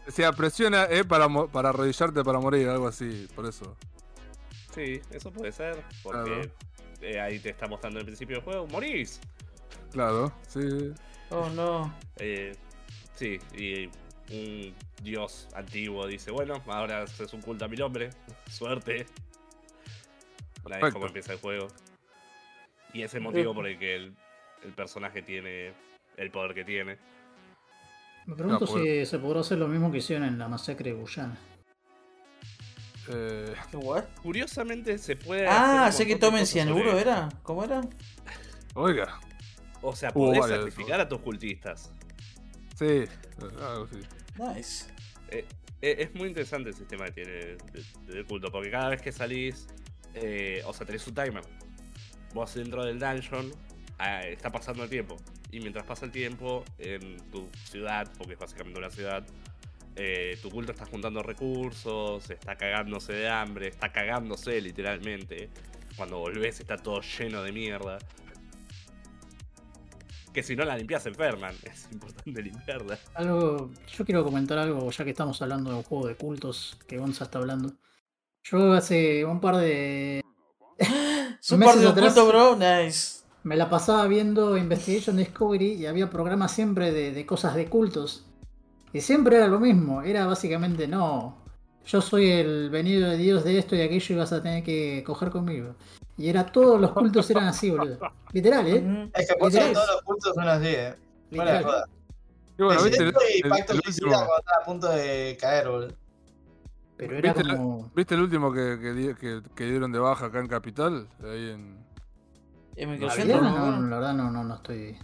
Decía 0.06 0.32
presiona 0.32 0.84
E 0.84 1.04
para, 1.04 1.28
para 1.52 1.68
arrodillarte 1.68 2.24
para 2.24 2.40
morir, 2.40 2.68
algo 2.68 2.88
así, 2.88 3.28
por 3.34 3.44
eso. 3.46 3.76
Sí, 4.74 5.02
eso 5.10 5.30
puede 5.30 5.52
ser, 5.52 5.84
porque 6.02 6.50
eh, 7.02 7.20
ahí 7.20 7.38
te 7.38 7.50
está 7.50 7.66
mostrando 7.66 7.98
en 7.98 8.00
el 8.00 8.06
principio 8.06 8.36
del 8.36 8.44
juego, 8.44 8.66
morís. 8.68 9.20
Claro, 9.92 10.32
sí. 10.48 10.92
Oh, 11.30 11.50
no. 11.50 11.94
Eh, 12.16 12.56
sí, 13.16 13.38
y 13.54 13.90
un 14.30 14.74
dios 15.02 15.48
antiguo 15.54 16.06
dice, 16.06 16.30
bueno, 16.30 16.62
ahora 16.66 17.04
es 17.04 17.32
un 17.32 17.40
culto 17.40 17.64
a 17.64 17.68
mi 17.68 17.76
nombre, 17.76 18.10
suerte. 18.50 19.00
Es 19.02 20.62
Perfecto. 20.62 20.92
como 20.92 21.06
empieza 21.06 21.32
el 21.32 21.38
juego. 21.38 21.68
Y 22.92 23.02
ese 23.02 23.20
motivo 23.20 23.54
por 23.54 23.66
el 23.66 23.78
que 23.78 23.96
el, 23.96 24.14
el 24.64 24.72
personaje 24.72 25.22
tiene 25.22 25.72
el 26.16 26.30
poder 26.30 26.54
que 26.54 26.64
tiene. 26.64 26.98
me 28.26 28.34
pregunto 28.34 28.66
No, 28.66 28.82
si 28.82 29.06
se 29.06 29.18
podrá 29.18 29.40
hacer 29.40 29.58
lo 29.58 29.68
mismo 29.68 29.90
que 29.90 29.98
hicieron 29.98 30.26
en 30.26 30.38
la 30.38 30.48
masacre 30.48 30.92
de 30.92 30.96
Guyana. 30.98 31.38
Eh. 33.10 33.54
Curiosamente 34.22 34.98
se 34.98 35.16
puede... 35.16 35.46
Ah, 35.48 35.90
sé 35.92 36.06
que 36.06 36.16
tomen 36.16 36.46
cianuro. 36.46 36.98
¿era? 36.98 37.28
¿Cómo 37.42 37.64
era? 37.64 37.80
oiga, 38.74 39.18
O 39.80 39.94
sea, 39.96 40.10
podés 40.12 40.44
sacrificar 40.46 41.00
a 41.00 41.08
tus 41.08 41.20
cultistas. 41.20 41.90
sí, 42.74 43.04
algo 43.40 43.84
así. 43.84 44.00
Nice. 44.38 44.86
Eh, 45.30 45.44
eh, 45.82 45.96
es 45.98 46.14
muy 46.14 46.28
interesante 46.28 46.70
el 46.70 46.74
sistema 46.74 47.06
que 47.06 47.12
tiene 47.12 47.56
de- 48.06 48.24
culto, 48.24 48.50
porque 48.50 48.70
cada 48.70 48.88
vez 48.90 49.02
que 49.02 49.12
salís, 49.12 49.66
eh, 50.14 50.62
o 50.66 50.72
sea, 50.72 50.86
tenés 50.86 51.06
un 51.06 51.14
timer. 51.14 51.42
Vos 52.34 52.54
dentro 52.54 52.84
del 52.84 52.98
dungeon 52.98 53.52
ah, 53.98 54.22
está 54.26 54.50
pasando 54.50 54.84
el 54.84 54.90
tiempo. 54.90 55.16
Y 55.50 55.60
mientras 55.60 55.84
pasa 55.86 56.04
el 56.04 56.12
tiempo, 56.12 56.64
en 56.78 57.16
tu 57.30 57.48
ciudad, 57.70 58.10
porque 58.18 58.34
es 58.34 58.38
básicamente 58.38 58.78
una 58.78 58.90
ciudad, 58.90 59.24
eh, 59.96 60.38
tu 60.42 60.50
culto 60.50 60.72
está 60.72 60.84
juntando 60.84 61.22
recursos, 61.22 62.28
está 62.30 62.56
cagándose 62.56 63.14
de 63.14 63.28
hambre, 63.28 63.68
está 63.68 63.90
cagándose 63.90 64.60
literalmente. 64.60 65.48
Cuando 65.96 66.18
volvés 66.18 66.60
está 66.60 66.76
todo 66.76 67.00
lleno 67.00 67.42
de 67.42 67.50
mierda. 67.52 67.98
Que 70.38 70.44
si 70.44 70.54
no 70.54 70.64
la 70.64 70.76
limpias 70.76 71.04
enferman, 71.04 71.52
es 71.64 71.88
importante 71.90 72.40
limpiarla. 72.40 72.96
Algo, 73.16 73.72
yo 73.88 74.04
quiero 74.04 74.22
comentar 74.22 74.56
algo, 74.56 74.88
ya 74.88 75.02
que 75.02 75.10
estamos 75.10 75.42
hablando 75.42 75.70
de 75.70 75.76
un 75.78 75.82
juego 75.82 76.06
de 76.06 76.14
cultos 76.14 76.78
que 76.86 76.96
Gonza 76.96 77.24
está 77.24 77.40
hablando. 77.40 77.72
Yo 78.44 78.72
hace 78.74 79.24
un 79.24 79.40
par 79.40 79.56
de. 79.56 80.22
Super 81.40 81.58
Meses 81.66 81.80
de 81.80 81.88
atrás- 81.88 82.16
oculto, 82.16 82.28
bro. 82.28 82.54
Nice. 82.56 83.24
Me 83.42 83.56
la 83.56 83.68
pasaba 83.68 84.06
viendo 84.06 84.56
Investigation 84.56 85.16
Discovery 85.16 85.72
y 85.72 85.86
había 85.86 86.08
programas 86.08 86.52
siempre 86.52 86.92
de, 86.92 87.10
de 87.10 87.26
cosas 87.26 87.56
de 87.56 87.66
cultos. 87.66 88.24
Y 88.92 89.00
siempre 89.00 89.38
era 89.38 89.48
lo 89.48 89.58
mismo, 89.58 90.02
era 90.02 90.24
básicamente 90.26 90.86
no. 90.86 91.36
Yo 91.84 92.00
soy 92.00 92.30
el 92.30 92.70
venido 92.70 93.10
de 93.10 93.16
Dios 93.16 93.42
de 93.42 93.58
esto 93.58 93.74
y 93.74 93.80
aquello 93.80 94.14
y 94.14 94.18
vas 94.18 94.32
a 94.32 94.40
tener 94.40 94.62
que 94.62 95.02
coger 95.04 95.30
conmigo. 95.30 95.74
Y 96.18 96.28
era 96.28 96.44
todos 96.44 96.80
los 96.80 96.90
cultos 96.94 97.30
eran 97.30 97.44
así, 97.46 97.70
boludo. 97.70 97.98
Literal, 98.32 98.66
¿eh? 98.66 99.10
Es 99.14 99.28
que 99.28 99.34
por 99.36 99.48
eso 99.50 99.72
todos 99.72 99.88
los 99.92 100.02
cultos 100.02 100.34
son 100.34 100.48
así, 100.48 100.66
eh. 100.68 100.94
Literal. 101.30 101.64
joda. 101.64 101.84
Y 102.58 102.62
bueno, 102.64 102.82
viste, 102.82 103.02
el, 103.04 103.08
el- 103.44 103.48
Pacto 103.50 103.72
el 103.72 103.80
último, 103.86 104.10
cuando 104.10 104.36
estaba 104.38 104.62
a 104.62 104.64
punto 104.64 104.88
de 104.88 105.38
caer, 105.40 105.68
boludo. 105.68 105.92
Pero 106.96 107.16
era 107.18 107.32
¿Viste 107.32 107.50
como. 107.56 107.90
¿viste 107.94 108.14
el 108.16 108.20
último 108.22 108.52
que, 108.52 108.78
que, 108.80 109.14
que- 109.14 109.42
que 109.54 109.64
dieron 109.64 109.92
de 109.92 110.00
baja 110.00 110.26
acá 110.26 110.40
en 110.40 110.48
Capital? 110.48 111.08
Ahí 111.22 111.50
en. 111.50 111.86
En 112.74 112.88
La 112.90 112.94
microcentro, 112.94 113.36
verdad, 113.40 113.50
¿no? 113.56 113.80
no, 113.80 113.88
la 113.88 113.96
verdad 113.98 114.14
no, 114.14 114.30
no, 114.32 114.42
no 114.44 114.54
estoy. 114.56 114.98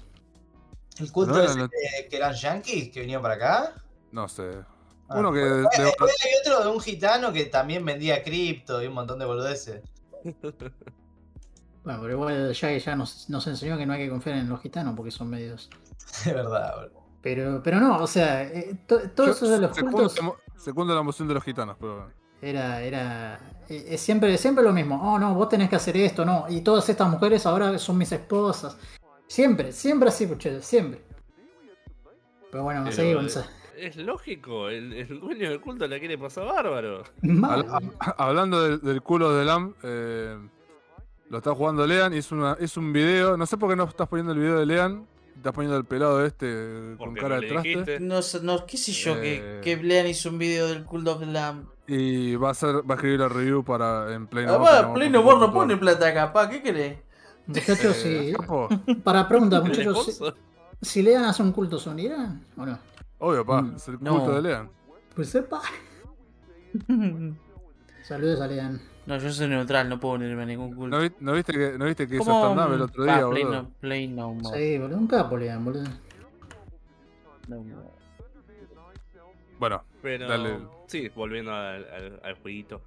El 0.99 1.13
culto 1.13 1.33
No, 1.35 1.43
ese 1.43 1.59
no. 1.59 1.69
que, 1.69 2.09
que 2.09 2.17
eran 2.17 2.35
yankees 2.35 2.91
que 2.91 3.01
venían 3.01 3.23
para 3.23 3.35
acá. 3.35 3.75
No 4.11 4.29
sé. 4.29 4.51
Ah, 5.09 5.19
Uno 5.21 5.33
que. 5.33 5.41
bueno, 5.41 5.57
de- 5.77 5.85
Después 5.85 6.13
hay 6.25 6.31
otro 6.41 6.65
de 6.65 6.71
un 6.75 6.81
gitano 6.81 7.33
que 7.33 7.45
también 7.47 7.85
vendía 7.85 8.23
cripto 8.25 8.83
y 8.83 8.87
un 8.89 8.95
montón 8.95 9.19
de 9.21 9.25
boludeces. 9.27 9.81
Bueno, 11.85 12.01
pero 12.01 12.13
igual 12.15 12.53
ya, 12.55 12.77
ya 12.77 12.97
nos, 12.97 13.29
nos 13.29 13.47
enseñó 13.47 13.77
que 13.77 13.85
no 13.87 13.93
hay 13.93 14.05
que 14.05 14.11
confiar 14.11 14.37
en 14.39 14.49
los 14.49 14.61
gitanos 14.61 14.95
porque 14.97 15.11
son 15.11 15.29
medios. 15.31 15.69
De 16.25 16.33
verdad, 16.33 16.75
boludo. 16.77 17.05
Pero, 17.23 17.63
pero 17.63 17.81
no, 17.81 17.99
o 17.99 18.07
sea, 18.07 18.43
eh, 18.45 18.77
to- 18.87 19.11
todo 19.11 19.27
yo- 19.29 19.33
eso 19.33 19.49
de 19.49 19.59
los 19.59 19.75
secundo 19.75 19.97
cultos 19.99 20.21
Secundo 20.57 20.95
la 20.95 21.01
emoción 21.01 21.27
de 21.29 21.35
los 21.35 21.43
gitanos, 21.45 21.77
pero. 21.81 22.11
era, 22.43 22.81
era 22.83 23.39
eh, 23.69 23.87
es 23.91 24.01
siempre, 24.01 24.37
siempre 24.39 24.63
lo 24.65 24.73
mismo. 24.73 25.01
Oh, 25.03 25.19
no, 25.19 25.35
vos 25.35 25.49
tenés 25.49 25.69
que 25.71 25.77
hacer 25.77 25.97
esto, 25.97 26.25
no. 26.25 26.47
Y 26.49 26.61
todas 26.63 26.89
estas 26.89 27.09
mujeres 27.09 27.45
ahora 27.47 27.79
son 27.79 27.99
mis 27.99 28.13
esposas. 28.13 28.77
Siempre, 29.27 29.73
siempre 29.73 30.09
así, 30.11 30.27
puchero, 30.27 30.61
siempre. 30.63 31.03
Pero 32.51 32.63
bueno, 32.65 32.83
Pero, 32.85 32.97
seguí, 32.97 33.11
eh. 33.13 33.45
Es 33.77 33.97
lógico, 33.97 34.69
el, 34.69 34.93
el 34.93 35.21
dueño 35.21 35.51
del 35.51 35.61
culto 35.61 35.87
la 35.89 35.99
quiere 35.99 36.17
pasar 36.17 36.45
bárbaro. 36.47 37.03
Habla- 37.43 37.81
hablando 38.19 38.63
del, 38.63 38.81
del 38.81 39.03
culo 39.03 39.35
de 39.35 39.45
Lam, 39.45 39.75
eh, 39.83 40.39
Lo 41.31 41.39
está 41.39 41.55
jugando 41.55 41.87
Lean 41.87 42.13
y 42.15 42.19
es, 42.19 42.31
una, 42.33 42.57
es 42.61 42.77
un 42.77 42.93
video. 42.93 43.37
No 43.37 43.47
sé 43.47 43.57
por 43.57 43.71
qué 43.71 43.77
no 43.77 43.85
estás 43.85 44.09
poniendo 44.09 44.33
el 44.33 44.39
video 44.39 44.59
de 44.59 44.67
Lean. 44.67 45.07
Estás 45.37 45.53
poniendo 45.53 45.77
el 45.77 45.85
pelado 45.85 46.25
este 46.25 46.95
con 46.97 47.09
Porque 47.09 47.21
cara 47.21 47.37
no 47.37 47.41
de 47.43 47.49
traste. 47.49 47.69
dijiste. 47.69 48.01
No, 48.01 48.23
sé- 48.23 48.41
no, 48.43 48.67
qué 48.67 48.77
sé 48.77 48.93
yo, 48.93 49.17
Eh. 49.17 49.61
que, 49.63 49.77
que 49.77 49.83
Lean 49.83 50.07
hizo 50.07 50.29
un 50.31 50.39
video 50.39 50.69
del 50.69 50.85
Cult 50.85 51.07
of 51.09 51.23
Lamb. 51.23 51.67
Y 51.87 52.37
va 52.37 52.49
a 52.49 52.51
hacer, 52.53 52.77
va 52.89 52.95
a 52.95 52.97
escribir 52.97 53.21
la 53.21 53.29
review 53.29 53.63
para 53.65 54.15
en 54.15 54.27
Play 54.27 54.47
No 54.47 54.55
Ah, 54.67 54.83
no 54.83 54.95
Play 54.95 55.11
No 55.11 55.23
no 55.39 55.53
pone 55.53 55.77
plata 55.77 56.09
acá, 56.09 56.33
pa, 56.33 56.49
¿qué 56.49 56.63
querés? 56.63 56.99
Muchachos, 57.47 57.97
Eh, 58.07 58.29
sí. 58.29 58.33
capo, 58.33 58.69
Para 59.03 59.29
pregunta, 59.29 59.59
¿El 59.59 59.65
muchachos, 59.65 60.07
si, 60.81 60.89
si 60.89 61.03
Lean 61.03 61.25
hace 61.25 61.43
un 61.43 61.53
culto, 61.53 61.79
¿son 61.79 61.99
irán 61.99 62.43
o 62.57 62.65
no? 62.65 62.79
Obvio, 63.19 63.45
pa, 63.45 63.61
Mm, 63.61 63.77
es 63.77 63.89
el 63.89 63.99
no. 64.01 64.13
culto 64.19 64.35
de 64.37 64.43
Lean. 64.43 64.71
Pues 65.15 65.29
sepa. 65.29 65.61
Saludos 68.03 68.41
a 68.41 68.47
Lean. 68.47 68.81
No, 69.07 69.19
yo 69.19 69.31
soy 69.33 69.49
neutral, 69.49 69.89
no 69.89 70.01
puedo 70.01 70.15
unirme 70.15 70.43
a 70.45 70.47
ningún 70.47 70.75
culto. 70.75 70.97
¿No, 70.97 71.03
vi- 71.03 71.13
no 71.21 71.33
viste 71.35 71.53
que, 71.53 71.77
no 71.79 71.85
viste 71.85 72.09
que 72.09 72.15
hizo 72.17 72.25
stand-up 72.25 72.73
el 72.75 72.81
otro 72.83 73.05
día, 73.05 73.27
Play 73.29 73.45
boludo? 73.45 73.63
no, 73.63 73.71
Play 73.81 74.09
no 74.09 74.33
more. 74.35 74.59
Sí, 74.59 74.79
boludo, 74.79 74.99
un 74.99 75.07
capo 75.07 75.31
boludo. 75.31 75.85
No 77.49 77.57
more. 77.63 77.89
Bueno, 79.59 79.85
Pero 80.03 80.29
Dale. 80.29 80.59
sí, 80.87 81.09
volviendo 81.15 81.53
al, 81.55 81.85
al, 81.91 82.21
al 82.23 82.35
jueguito. 82.37 82.81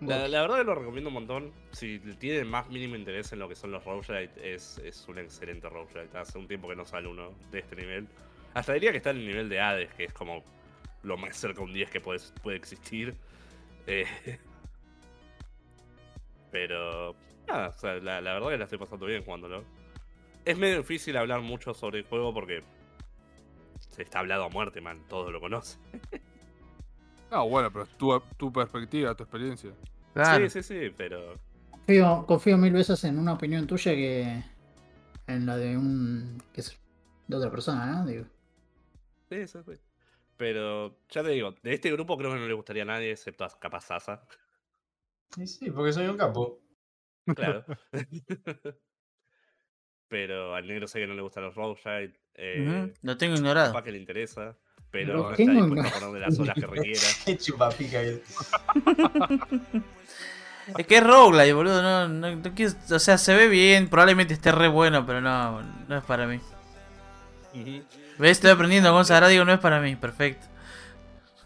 La, 0.00 0.28
la 0.28 0.42
verdad 0.42 0.58
que 0.58 0.64
lo 0.64 0.74
recomiendo 0.74 1.08
un 1.08 1.14
montón. 1.14 1.52
Si 1.72 1.98
tienen 2.18 2.48
más 2.48 2.68
mínimo 2.68 2.96
interés 2.96 3.32
en 3.32 3.38
lo 3.38 3.48
que 3.48 3.54
son 3.54 3.70
los 3.72 3.84
roguelite, 3.84 4.54
es, 4.54 4.78
es 4.78 5.06
un 5.08 5.18
excelente 5.18 5.68
roguelite. 5.68 6.16
Hace 6.18 6.38
un 6.38 6.46
tiempo 6.46 6.68
que 6.68 6.76
no 6.76 6.84
sale 6.84 7.08
uno 7.08 7.30
de 7.50 7.58
este 7.60 7.76
nivel. 7.76 8.06
Hasta 8.54 8.72
diría 8.74 8.90
que 8.90 8.98
está 8.98 9.10
en 9.10 9.18
el 9.18 9.26
nivel 9.26 9.48
de 9.48 9.60
Hades, 9.60 9.92
que 9.94 10.04
es 10.04 10.12
como 10.12 10.42
lo 11.02 11.16
más 11.16 11.36
cerca 11.36 11.60
a 11.60 11.64
un 11.64 11.72
10 11.72 11.90
que 11.90 12.00
puede, 12.00 12.20
puede 12.42 12.56
existir. 12.56 13.14
Eh, 13.86 14.06
pero, 16.54 17.16
nada, 17.48 17.70
o 17.70 17.72
sea, 17.72 17.94
la, 17.96 18.20
la 18.20 18.34
verdad 18.34 18.50
que 18.50 18.58
la 18.58 18.64
estoy 18.64 18.78
pasando 18.78 19.06
bien 19.06 19.24
jugándolo. 19.24 19.64
Es 20.44 20.56
medio 20.56 20.78
difícil 20.78 21.16
hablar 21.16 21.40
mucho 21.40 21.74
sobre 21.74 21.98
el 21.98 22.04
juego 22.04 22.32
porque 22.32 22.62
se 23.90 24.02
está 24.02 24.20
hablado 24.20 24.44
a 24.44 24.48
muerte, 24.50 24.80
man. 24.80 25.02
Todos 25.08 25.32
lo 25.32 25.40
conocen. 25.40 25.80
no, 27.32 27.48
bueno, 27.48 27.72
pero 27.72 27.86
es 27.86 27.90
tu, 27.98 28.22
tu 28.36 28.52
perspectiva, 28.52 29.16
tu 29.16 29.24
experiencia. 29.24 29.72
Claro. 30.12 30.48
Sí, 30.48 30.62
sí, 30.62 30.80
sí, 30.80 30.94
pero 30.96 31.40
Confío, 31.70 32.24
confío 32.24 32.56
mil 32.56 32.72
veces 32.72 33.02
en 33.02 33.18
una 33.18 33.32
opinión 33.32 33.66
tuya 33.66 33.90
que 33.92 34.44
en 35.26 35.46
la 35.46 35.56
de 35.56 35.76
un. 35.76 36.40
que 36.52 36.60
es 36.60 36.78
de 37.26 37.36
otra 37.36 37.50
persona, 37.50 37.84
¿no? 37.86 38.06
Digo. 38.06 38.26
Sí, 39.28 39.48
sí, 39.48 39.58
sí. 39.66 39.72
Pero, 40.36 41.00
ya 41.10 41.24
te 41.24 41.30
digo, 41.30 41.52
de 41.64 41.74
este 41.74 41.90
grupo 41.90 42.16
creo 42.16 42.30
que 42.32 42.38
no 42.38 42.46
le 42.46 42.54
gustaría 42.54 42.84
a 42.84 42.86
nadie, 42.86 43.10
excepto 43.10 43.42
a 43.44 43.58
capaz 43.58 43.86
Sasa. 43.86 44.22
Sí, 45.36 45.46
sí, 45.46 45.70
porque 45.70 45.92
soy 45.92 46.06
un 46.06 46.16
capo. 46.16 46.60
Claro. 47.34 47.64
Pero 50.08 50.54
al 50.54 50.66
negro 50.66 50.86
sé 50.86 51.00
que 51.00 51.06
no 51.06 51.14
le 51.14 51.22
gustan 51.22 51.44
los 51.44 51.54
roguelite. 51.54 52.20
Eh, 52.34 52.84
Ujú, 52.86 52.92
Lo 53.02 53.16
tengo 53.16 53.34
ignorado. 53.36 53.68
Capaz 53.72 53.84
que 53.84 53.92
le 53.92 53.98
interesa. 53.98 54.56
Pero 54.90 55.14
no 55.14 55.30
está 55.32 55.50
dispuesto 55.50 55.88
a 55.88 56.00
ponerle 56.00 56.20
las 56.20 56.38
horas 56.38 56.54
que 56.54 56.66
requiera. 56.66 57.00
Qué 57.24 57.36
chupapica 57.36 58.00
que 58.02 58.22
Es 60.78 60.86
que 60.86 60.96
es 60.98 61.02
roguelite, 61.04 61.52
boludo. 61.52 61.82
No, 61.82 62.08
no, 62.08 62.36
no 62.36 62.54
quiero- 62.54 62.74
o 62.90 62.98
sea, 62.98 63.18
se 63.18 63.34
ve 63.34 63.48
bien, 63.48 63.88
probablemente 63.88 64.34
esté 64.34 64.52
re 64.52 64.68
bueno, 64.68 65.04
pero 65.04 65.20
no, 65.20 65.62
no 65.62 65.96
es 65.98 66.04
para 66.04 66.26
mí. 66.26 66.38
¿Ves? 68.18 68.32
Estoy 68.32 68.50
aprendiendo 68.50 68.92
con 68.92 69.04
Sara, 69.04 69.28
digo, 69.28 69.44
no 69.44 69.52
es 69.52 69.60
para 69.60 69.80
mí, 69.80 69.96
perfecto. 69.96 70.46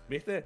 ¿Viste? 0.08 0.44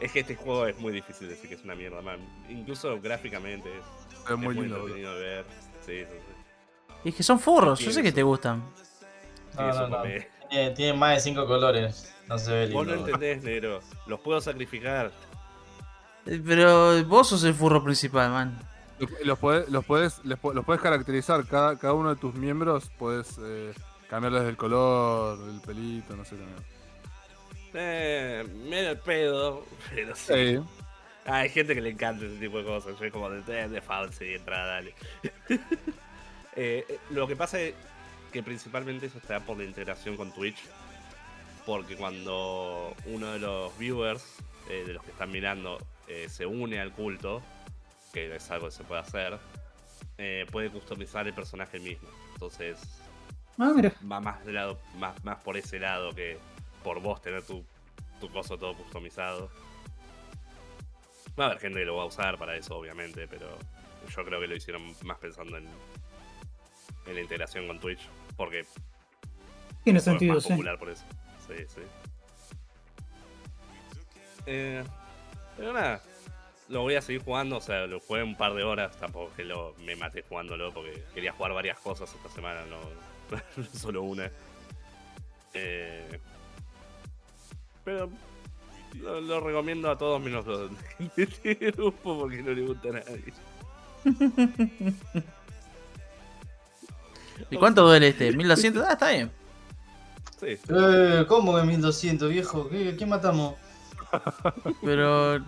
Es 0.00 0.12
que 0.12 0.20
este 0.20 0.34
juego 0.36 0.66
es 0.66 0.78
muy 0.78 0.92
difícil 0.92 1.28
decir 1.28 1.48
que 1.48 1.54
es 1.56 1.62
una 1.64 1.74
mierda, 1.74 2.00
man. 2.02 2.18
Incluso 2.48 3.00
gráficamente 3.00 3.68
es, 3.78 4.30
Es 4.30 4.36
muy 4.38 4.54
lindo, 4.54 4.76
entretenido 4.78 5.14
de 5.14 5.20
ver. 5.20 5.44
Sí, 5.84 5.98
sí, 6.00 6.04
sí. 6.04 6.94
Y 7.04 7.08
es 7.10 7.14
que 7.14 7.22
son 7.22 7.38
furros, 7.40 7.78
yo 7.80 7.90
sé 7.92 8.02
que 8.02 8.12
te 8.12 8.22
gustan. 8.22 8.62
Sí, 8.76 9.56
No, 9.58 9.72
no, 9.74 9.88
no. 9.88 10.02
Tiene, 10.48 10.70
tiene 10.72 10.92
más 10.94 11.14
de 11.16 11.20
cinco 11.20 11.46
colores. 11.46 12.12
No 12.28 12.38
se 12.38 12.52
ve 12.52 12.66
Vos 12.72 12.86
no 12.86 12.94
lindo. 12.94 13.08
entendés, 13.08 13.42
negro. 13.42 13.80
Los 14.06 14.20
puedo 14.20 14.40
sacrificar. 14.40 15.12
Eh, 16.26 16.40
Pero 16.44 17.04
vos 17.04 17.28
sos 17.28 17.42
el 17.44 17.54
furro 17.54 17.82
principal, 17.82 18.30
man. 18.30 18.58
Los, 18.98 19.10
los 19.24 19.38
podés, 19.38 19.68
los, 19.70 19.84
podés, 19.84 20.20
los 20.24 20.64
podés 20.64 20.80
caracterizar, 20.82 21.46
cada, 21.46 21.78
cada 21.78 21.94
uno 21.94 22.10
de 22.10 22.16
tus 22.20 22.34
miembros 22.34 22.90
podés 22.98 23.38
eh, 23.42 23.72
cambiarles 24.10 24.42
el 24.42 24.56
color, 24.58 25.38
el 25.48 25.60
pelito, 25.62 26.14
no 26.16 26.24
sé 26.24 26.36
qué. 26.36 26.42
Eh, 27.74 28.44
el 28.70 28.98
pedo, 28.98 29.64
pero 29.94 30.14
sí. 30.16 30.32
Sí. 30.34 30.60
Ah, 31.26 31.38
hay 31.38 31.50
gente 31.50 31.74
que 31.74 31.80
le 31.80 31.90
encanta 31.90 32.24
ese 32.24 32.36
tipo 32.36 32.58
de 32.58 32.64
cosas. 32.64 32.98
Yo 32.98 33.04
es 33.04 33.12
como 33.12 33.30
de, 33.30 33.68
de, 33.68 33.80
falso 33.80 34.24
y 34.24 34.34
entra, 34.34 34.64
dale. 34.66 34.94
Eh, 36.56 36.84
eh, 36.88 36.98
lo 37.10 37.28
que 37.28 37.36
pasa 37.36 37.60
es 37.60 37.74
que 38.32 38.42
principalmente 38.42 39.06
eso 39.06 39.18
está 39.18 39.38
por 39.38 39.56
la 39.56 39.62
integración 39.64 40.16
con 40.16 40.32
Twitch. 40.34 40.58
Porque 41.64 41.96
cuando 41.96 42.92
uno 43.06 43.32
de 43.32 43.38
los 43.38 43.78
viewers, 43.78 44.36
eh, 44.68 44.82
de 44.84 44.92
los 44.92 45.04
que 45.04 45.12
están 45.12 45.30
mirando, 45.30 45.78
se 46.28 46.44
une 46.44 46.80
al 46.80 46.92
culto, 46.92 47.40
que 48.12 48.34
es 48.34 48.50
algo 48.50 48.66
que 48.66 48.72
se 48.72 48.82
puede 48.82 49.00
hacer, 49.00 49.38
puede 50.50 50.70
customizar 50.70 51.26
el 51.28 51.32
personaje 51.34 51.78
mismo. 51.78 52.08
Entonces 52.34 52.78
Ah, 53.56 53.72
mira. 53.74 53.92
va 54.10 54.20
más, 54.20 54.44
de 54.44 54.52
lado, 54.52 54.78
más, 54.98 55.22
más 55.22 55.38
por 55.38 55.56
ese 55.56 55.78
lado 55.78 56.12
que 56.12 56.38
por 56.82 57.00
vos 57.00 57.20
tener 57.20 57.42
tu, 57.42 57.64
tu 58.20 58.30
coso 58.30 58.58
todo 58.58 58.74
customizado. 58.74 59.50
Va 61.38 61.44
a 61.44 61.46
haber 61.48 61.60
gente 61.60 61.80
que 61.80 61.84
lo 61.84 61.96
va 61.96 62.02
a 62.02 62.06
usar 62.06 62.38
para 62.38 62.56
eso, 62.56 62.76
obviamente, 62.76 63.26
pero 63.28 63.56
yo 64.08 64.24
creo 64.24 64.40
que 64.40 64.46
lo 64.46 64.56
hicieron 64.56 64.94
más 65.04 65.18
pensando 65.18 65.56
en, 65.56 65.66
en 67.06 67.14
la 67.14 67.20
integración 67.20 67.66
con 67.66 67.78
Twitch, 67.78 68.06
porque 68.36 68.64
Tiene 69.84 70.00
sentido, 70.00 70.32
es 70.32 70.36
más 70.36 70.44
sí. 70.44 70.50
popular 70.50 70.78
por 70.78 70.90
eso. 70.90 71.04
Sí, 71.46 71.64
sí. 71.68 71.80
Eh, 74.46 74.82
pero 75.56 75.72
nada, 75.72 76.02
lo 76.68 76.82
voy 76.82 76.94
a 76.94 77.02
seguir 77.02 77.22
jugando, 77.22 77.56
o 77.58 77.60
sea, 77.60 77.86
lo 77.86 78.00
jugué 78.00 78.22
un 78.22 78.36
par 78.36 78.54
de 78.54 78.64
horas, 78.64 78.96
tampoco 78.96 79.34
que 79.34 79.44
lo, 79.44 79.74
me 79.84 79.96
maté 79.96 80.22
jugándolo, 80.22 80.72
porque 80.72 81.04
quería 81.14 81.32
jugar 81.32 81.52
varias 81.52 81.78
cosas 81.78 82.12
esta 82.14 82.28
semana, 82.28 82.64
no, 82.66 82.80
no 83.56 83.64
solo 83.78 84.02
una. 84.02 84.30
Eh, 85.52 86.20
pero 87.84 88.10
lo, 89.00 89.20
lo 89.20 89.40
recomiendo 89.40 89.90
a 89.90 89.96
todos 89.98 90.20
menos 90.20 90.46
los 90.46 90.70
de 91.16 91.22
este 91.22 91.54
grupo 91.72 92.18
porque 92.20 92.42
no 92.42 92.50
le 92.52 92.62
gusta 92.62 92.88
a 92.88 92.92
nadie. 92.92 93.32
¿Y 97.50 97.56
cuánto 97.56 97.82
duele 97.86 98.08
este? 98.08 98.32
¿1200? 98.32 98.84
Ah, 98.86 98.92
está 98.92 99.10
bien. 99.10 99.30
Sí, 100.38 100.56
sí. 100.56 100.62
Eh, 100.68 101.24
¿Cómo 101.28 101.56
que 101.56 101.62
1200, 101.62 102.30
viejo? 102.30 102.68
¿Qué, 102.68 102.96
qué 102.96 103.06
matamos? 103.06 103.54
Pero. 104.82 105.40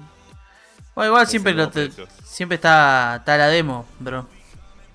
Bueno, 0.94 1.10
igual 1.10 1.26
siempre, 1.28 1.54
lo 1.54 1.70
te- 1.70 1.90
siempre 2.24 2.56
está, 2.56 3.16
está 3.16 3.36
la 3.38 3.48
demo, 3.48 3.86
bro. 4.00 4.26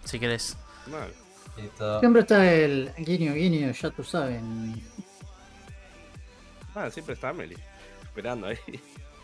Si 0.04 0.20
querés. 0.20 0.58
Mal. 0.88 1.12
Siempre 2.00 2.22
está 2.22 2.54
el 2.54 2.92
guiño, 3.00 3.34
guiño, 3.34 3.72
ya 3.72 3.90
tú 3.90 4.04
saben. 4.04 4.82
Ah, 6.78 6.92
siempre 6.92 7.16
está 7.16 7.30
Amelie. 7.30 7.58
Esperando 8.04 8.48
ahí. 8.48 8.58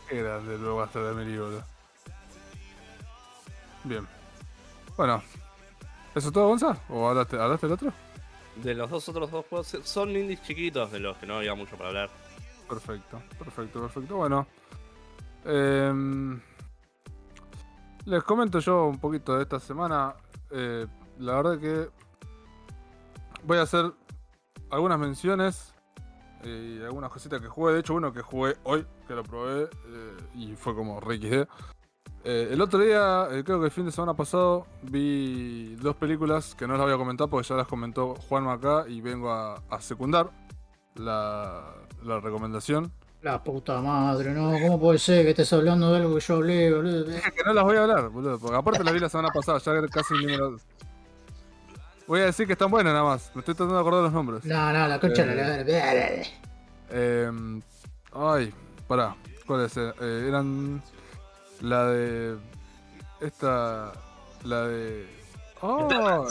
Qué 0.09 0.23
grande 0.23 0.57
luego 0.57 0.77
va 0.77 0.83
a 0.83 0.85
estar 0.87 1.03
de 1.03 1.13
Meli, 1.13 1.37
boludo. 1.37 1.63
Bien. 3.83 4.07
Bueno. 4.97 5.21
¿Eso 6.15 6.31
todo, 6.31 6.47
Gonza? 6.47 6.77
¿O 6.89 7.07
hablaste, 7.07 7.39
hablaste 7.39 7.67
del 7.67 7.73
otro? 7.73 7.93
De 8.55 8.73
los 8.73 8.89
dos 8.89 9.07
otros 9.09 9.29
dos 9.29 9.45
juegos 9.47 9.77
son 9.83 10.09
indies 10.15 10.41
chiquitos 10.41 10.91
de 10.91 10.99
los 10.99 11.17
que 11.17 11.27
no 11.27 11.37
había 11.37 11.53
mucho 11.53 11.75
para 11.75 11.89
hablar. 11.89 12.09
Perfecto, 12.67 13.21
perfecto, 13.37 13.81
perfecto. 13.81 14.17
Bueno. 14.17 14.47
em, 15.45 16.39
les 18.05 18.23
comento 18.23 18.59
yo 18.59 18.85
un 18.85 18.99
poquito 18.99 19.35
de 19.35 19.43
esta 19.43 19.59
semana. 19.59 20.15
Eh, 20.51 20.87
la 21.19 21.35
verdad 21.35 21.59
que 21.59 21.89
voy 23.43 23.57
a 23.57 23.63
hacer 23.63 23.91
algunas 24.69 24.99
menciones 24.99 25.72
eh, 26.45 26.79
y 26.79 26.83
algunas 26.83 27.11
cositas 27.11 27.41
que 27.41 27.47
jugué. 27.47 27.73
De 27.73 27.79
hecho, 27.79 27.93
uno 27.93 28.13
que 28.13 28.21
jugué 28.21 28.55
hoy, 28.63 28.85
que 29.07 29.13
lo 29.13 29.23
probé 29.23 29.63
eh, 29.63 30.17
y 30.35 30.55
fue 30.55 30.75
como 30.75 30.99
re 30.99 31.17
XD. 31.17 31.47
Eh, 32.25 32.49
el 32.51 32.61
otro 32.61 32.79
día, 32.79 33.27
eh, 33.31 33.43
creo 33.43 33.59
que 33.59 33.65
el 33.65 33.71
fin 33.71 33.85
de 33.85 33.91
semana 33.91 34.13
pasado, 34.13 34.65
vi 34.83 35.75
dos 35.75 35.95
películas 35.97 36.55
que 36.55 36.65
no 36.65 36.73
las 36.73 36.83
voy 36.83 36.93
a 36.93 36.97
comentar 36.97 37.27
porque 37.27 37.47
ya 37.47 37.55
las 37.55 37.67
comentó 37.67 38.15
Juanma 38.15 38.53
acá 38.53 38.85
y 38.87 39.01
vengo 39.01 39.29
a, 39.29 39.61
a 39.69 39.81
secundar 39.81 40.29
la, 40.95 41.75
la 42.03 42.19
recomendación. 42.21 42.93
La 43.21 43.43
puta 43.43 43.81
madre, 43.81 44.33
no, 44.33 44.51
¿cómo 44.51 44.79
puede 44.79 44.99
ser 44.99 45.25
que 45.25 45.31
estés 45.31 45.51
hablando 45.51 45.91
de 45.91 45.97
algo 45.97 46.15
que 46.15 46.21
yo 46.21 46.35
hablé, 46.35 46.73
boludo? 46.73 47.05
Que 47.35 47.43
no 47.45 47.53
las 47.53 47.63
voy 47.63 47.77
a 47.77 47.83
hablar, 47.83 48.09
boludo, 48.09 48.39
porque 48.39 48.55
aparte 48.55 48.83
las 48.83 48.93
vi 48.93 48.99
la 48.99 49.09
semana 49.09 49.29
pasada, 49.33 49.59
ya 49.59 49.87
casi 49.87 50.13
ni 50.13 50.25
me 50.25 50.37
las... 50.37 50.65
Voy 52.07 52.19
a 52.21 52.25
decir 52.25 52.45
que 52.47 52.53
están 52.53 52.69
buenas 52.69 52.93
nada 52.93 53.05
más, 53.05 53.31
me 53.33 53.39
estoy 53.39 53.55
tratando 53.55 53.75
de 53.75 53.79
acordar 53.81 54.03
los 54.03 54.11
nombres. 54.13 54.43
No, 54.45 54.73
no, 54.73 54.87
la 54.87 54.99
concha 54.99 55.25
de 55.25 55.35
la 55.35 55.63
la- 55.63 56.23
Eh, 56.89 57.31
ay, 58.13 58.53
pará, 58.87 59.15
¿cuáles 59.47 59.75
eran? 59.77 59.93
Eh, 60.01 60.25
eran 60.27 60.83
la 61.61 61.85
de... 61.87 62.37
esta. 63.21 63.93
La 64.43 64.67
de. 64.67 65.07
¡Oh! 65.61 66.27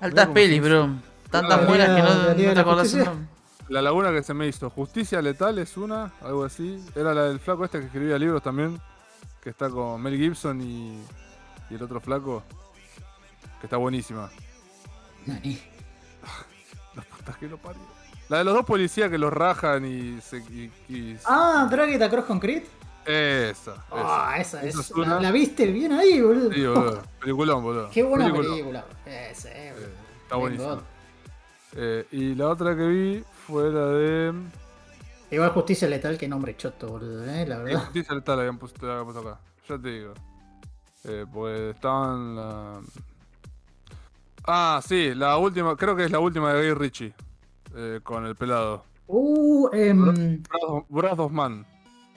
Altas 0.00 0.28
pelis, 0.28 0.60
bro. 0.60 0.88
Tantas 1.30 1.60
Ah, 1.60 1.64
buenas 1.66 1.86
que 1.88 2.02
no, 2.02 2.08
la 2.08 2.28
no 2.28 2.34
te 2.34 2.54
la 2.54 2.60
acordás 2.60 2.86
el 2.86 2.90
Justicia. 3.00 3.04
nombre. 3.04 3.28
La 3.68 3.82
laguna 3.82 4.10
que 4.12 4.22
se 4.24 4.34
me 4.34 4.46
hizo. 4.48 4.68
Justicia 4.70 5.22
Letal 5.22 5.58
es 5.58 5.76
una, 5.76 6.12
algo 6.20 6.44
así. 6.44 6.84
Era 6.96 7.14
la 7.14 7.24
del 7.24 7.38
flaco 7.38 7.64
este 7.64 7.78
que 7.80 7.86
escribía 7.86 8.18
libros 8.18 8.42
también. 8.42 8.80
Que 9.42 9.50
está 9.50 9.70
con 9.70 10.02
Mel 10.02 10.16
Gibson 10.16 10.60
y, 10.60 11.00
y 11.70 11.74
el 11.74 11.82
otro 11.82 12.00
flaco. 12.00 12.42
Que 13.60 13.66
está 13.66 13.76
buenísima. 13.76 14.28
Nani. 15.26 15.58
La 16.94 17.02
puta 17.02 17.36
que 17.38 17.48
lo 17.48 17.58
parió. 17.58 17.82
La 18.28 18.38
de 18.38 18.44
los 18.44 18.54
dos 18.54 18.64
policías 18.66 19.10
que 19.10 19.18
los 19.18 19.32
rajan 19.32 19.84
y 19.84 20.20
se. 20.20 20.38
Y, 20.38 20.70
y- 20.88 21.16
Ah, 21.24 21.68
Drag 21.70 22.02
Across 22.02 22.24
Concrete. 22.24 22.66
Esa. 23.04 23.84
Ah, 23.92 24.34
esa 24.38 24.62
Esa 24.64 24.80
es. 24.80 24.90
una. 24.90 25.14
La, 25.16 25.20
la 25.20 25.30
viste 25.32 25.66
bien 25.66 25.92
ahí, 25.92 26.20
boludo. 26.20 26.52
Sí, 26.52 26.66
boludo. 26.66 27.02
Peliculón, 27.20 27.62
boludo. 27.62 27.90
Qué 27.90 28.02
buena 28.02 28.24
Peliculón. 28.24 28.52
película. 28.52 28.84
Ese, 29.04 29.50
Eh, 29.68 29.72
boludo. 29.72 29.86
está 29.86 30.28
Thank 30.30 30.40
buenísimo. 30.40 30.70
God. 30.74 30.82
Eh, 31.76 32.06
y 32.10 32.34
la 32.34 32.48
otra 32.48 32.76
que 32.76 32.86
vi 32.86 33.24
fue 33.46 33.70
la 33.70 33.86
de. 33.86 34.32
Igual 35.30 35.50
Justicia 35.50 35.88
Letal, 35.88 36.18
que 36.18 36.26
nombre 36.28 36.56
choto, 36.56 36.88
boludo, 36.88 37.24
eh, 37.30 37.46
la 37.46 37.58
verdad. 37.58 37.80
Justicia 37.84 38.14
Letal 38.14 38.36
la 38.36 38.42
habían 38.42 38.58
puesto, 38.58 38.86
la 38.86 38.92
habían 38.98 39.12
puesto 39.12 39.28
acá. 39.28 39.40
Ya 39.68 39.78
te 39.78 39.88
digo. 39.88 40.14
Eh, 41.04 41.26
pues 41.32 41.74
estaban 41.76 42.34
la. 42.34 42.80
Ah, 44.46 44.80
sí, 44.86 45.14
la 45.14 45.36
última, 45.38 45.76
creo 45.76 45.96
que 45.96 46.04
es 46.04 46.10
la 46.10 46.18
última 46.20 46.52
de 46.52 46.62
Guy 46.70 46.74
Ritchie. 46.74 47.14
eh, 47.78 48.00
con 48.02 48.24
el 48.24 48.34
pelado. 48.36 48.84
Uh, 49.06 49.68
em, 49.74 50.42
Brad 50.42 50.62
of- 50.66 50.84
Brad 50.88 51.20
of 51.20 51.30
Man. 51.32 51.66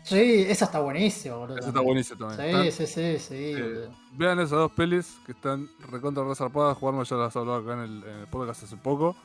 sí, 0.04 0.46
esa 0.48 0.66
está 0.66 0.80
buenísima, 0.80 1.36
boludo. 1.36 1.58
Esa 1.58 1.68
está 1.70 1.82
buenísima 1.82 2.30
también. 2.30 2.72
Sí, 2.72 2.86
sí, 2.86 2.88
sí, 2.88 3.20
sí, 3.20 3.36
Eh, 3.36 3.62
boludo. 3.62 3.92
vean 4.14 4.40
esas 4.40 4.52
dos 4.52 4.72
pelis 4.72 5.18
que 5.26 5.34
están 5.34 5.68
recontra 5.92 6.24
resarpadas. 6.24 6.78
Jugarme 6.78 7.04
ya 7.04 7.16
las 7.18 7.36
hablaba 7.36 7.58
acá 7.60 7.74
en 7.74 7.80
el, 7.82 8.04
en 8.06 8.20
el 8.22 8.28
podcast 8.28 8.64
hace 8.64 8.78
poco. 8.78 9.16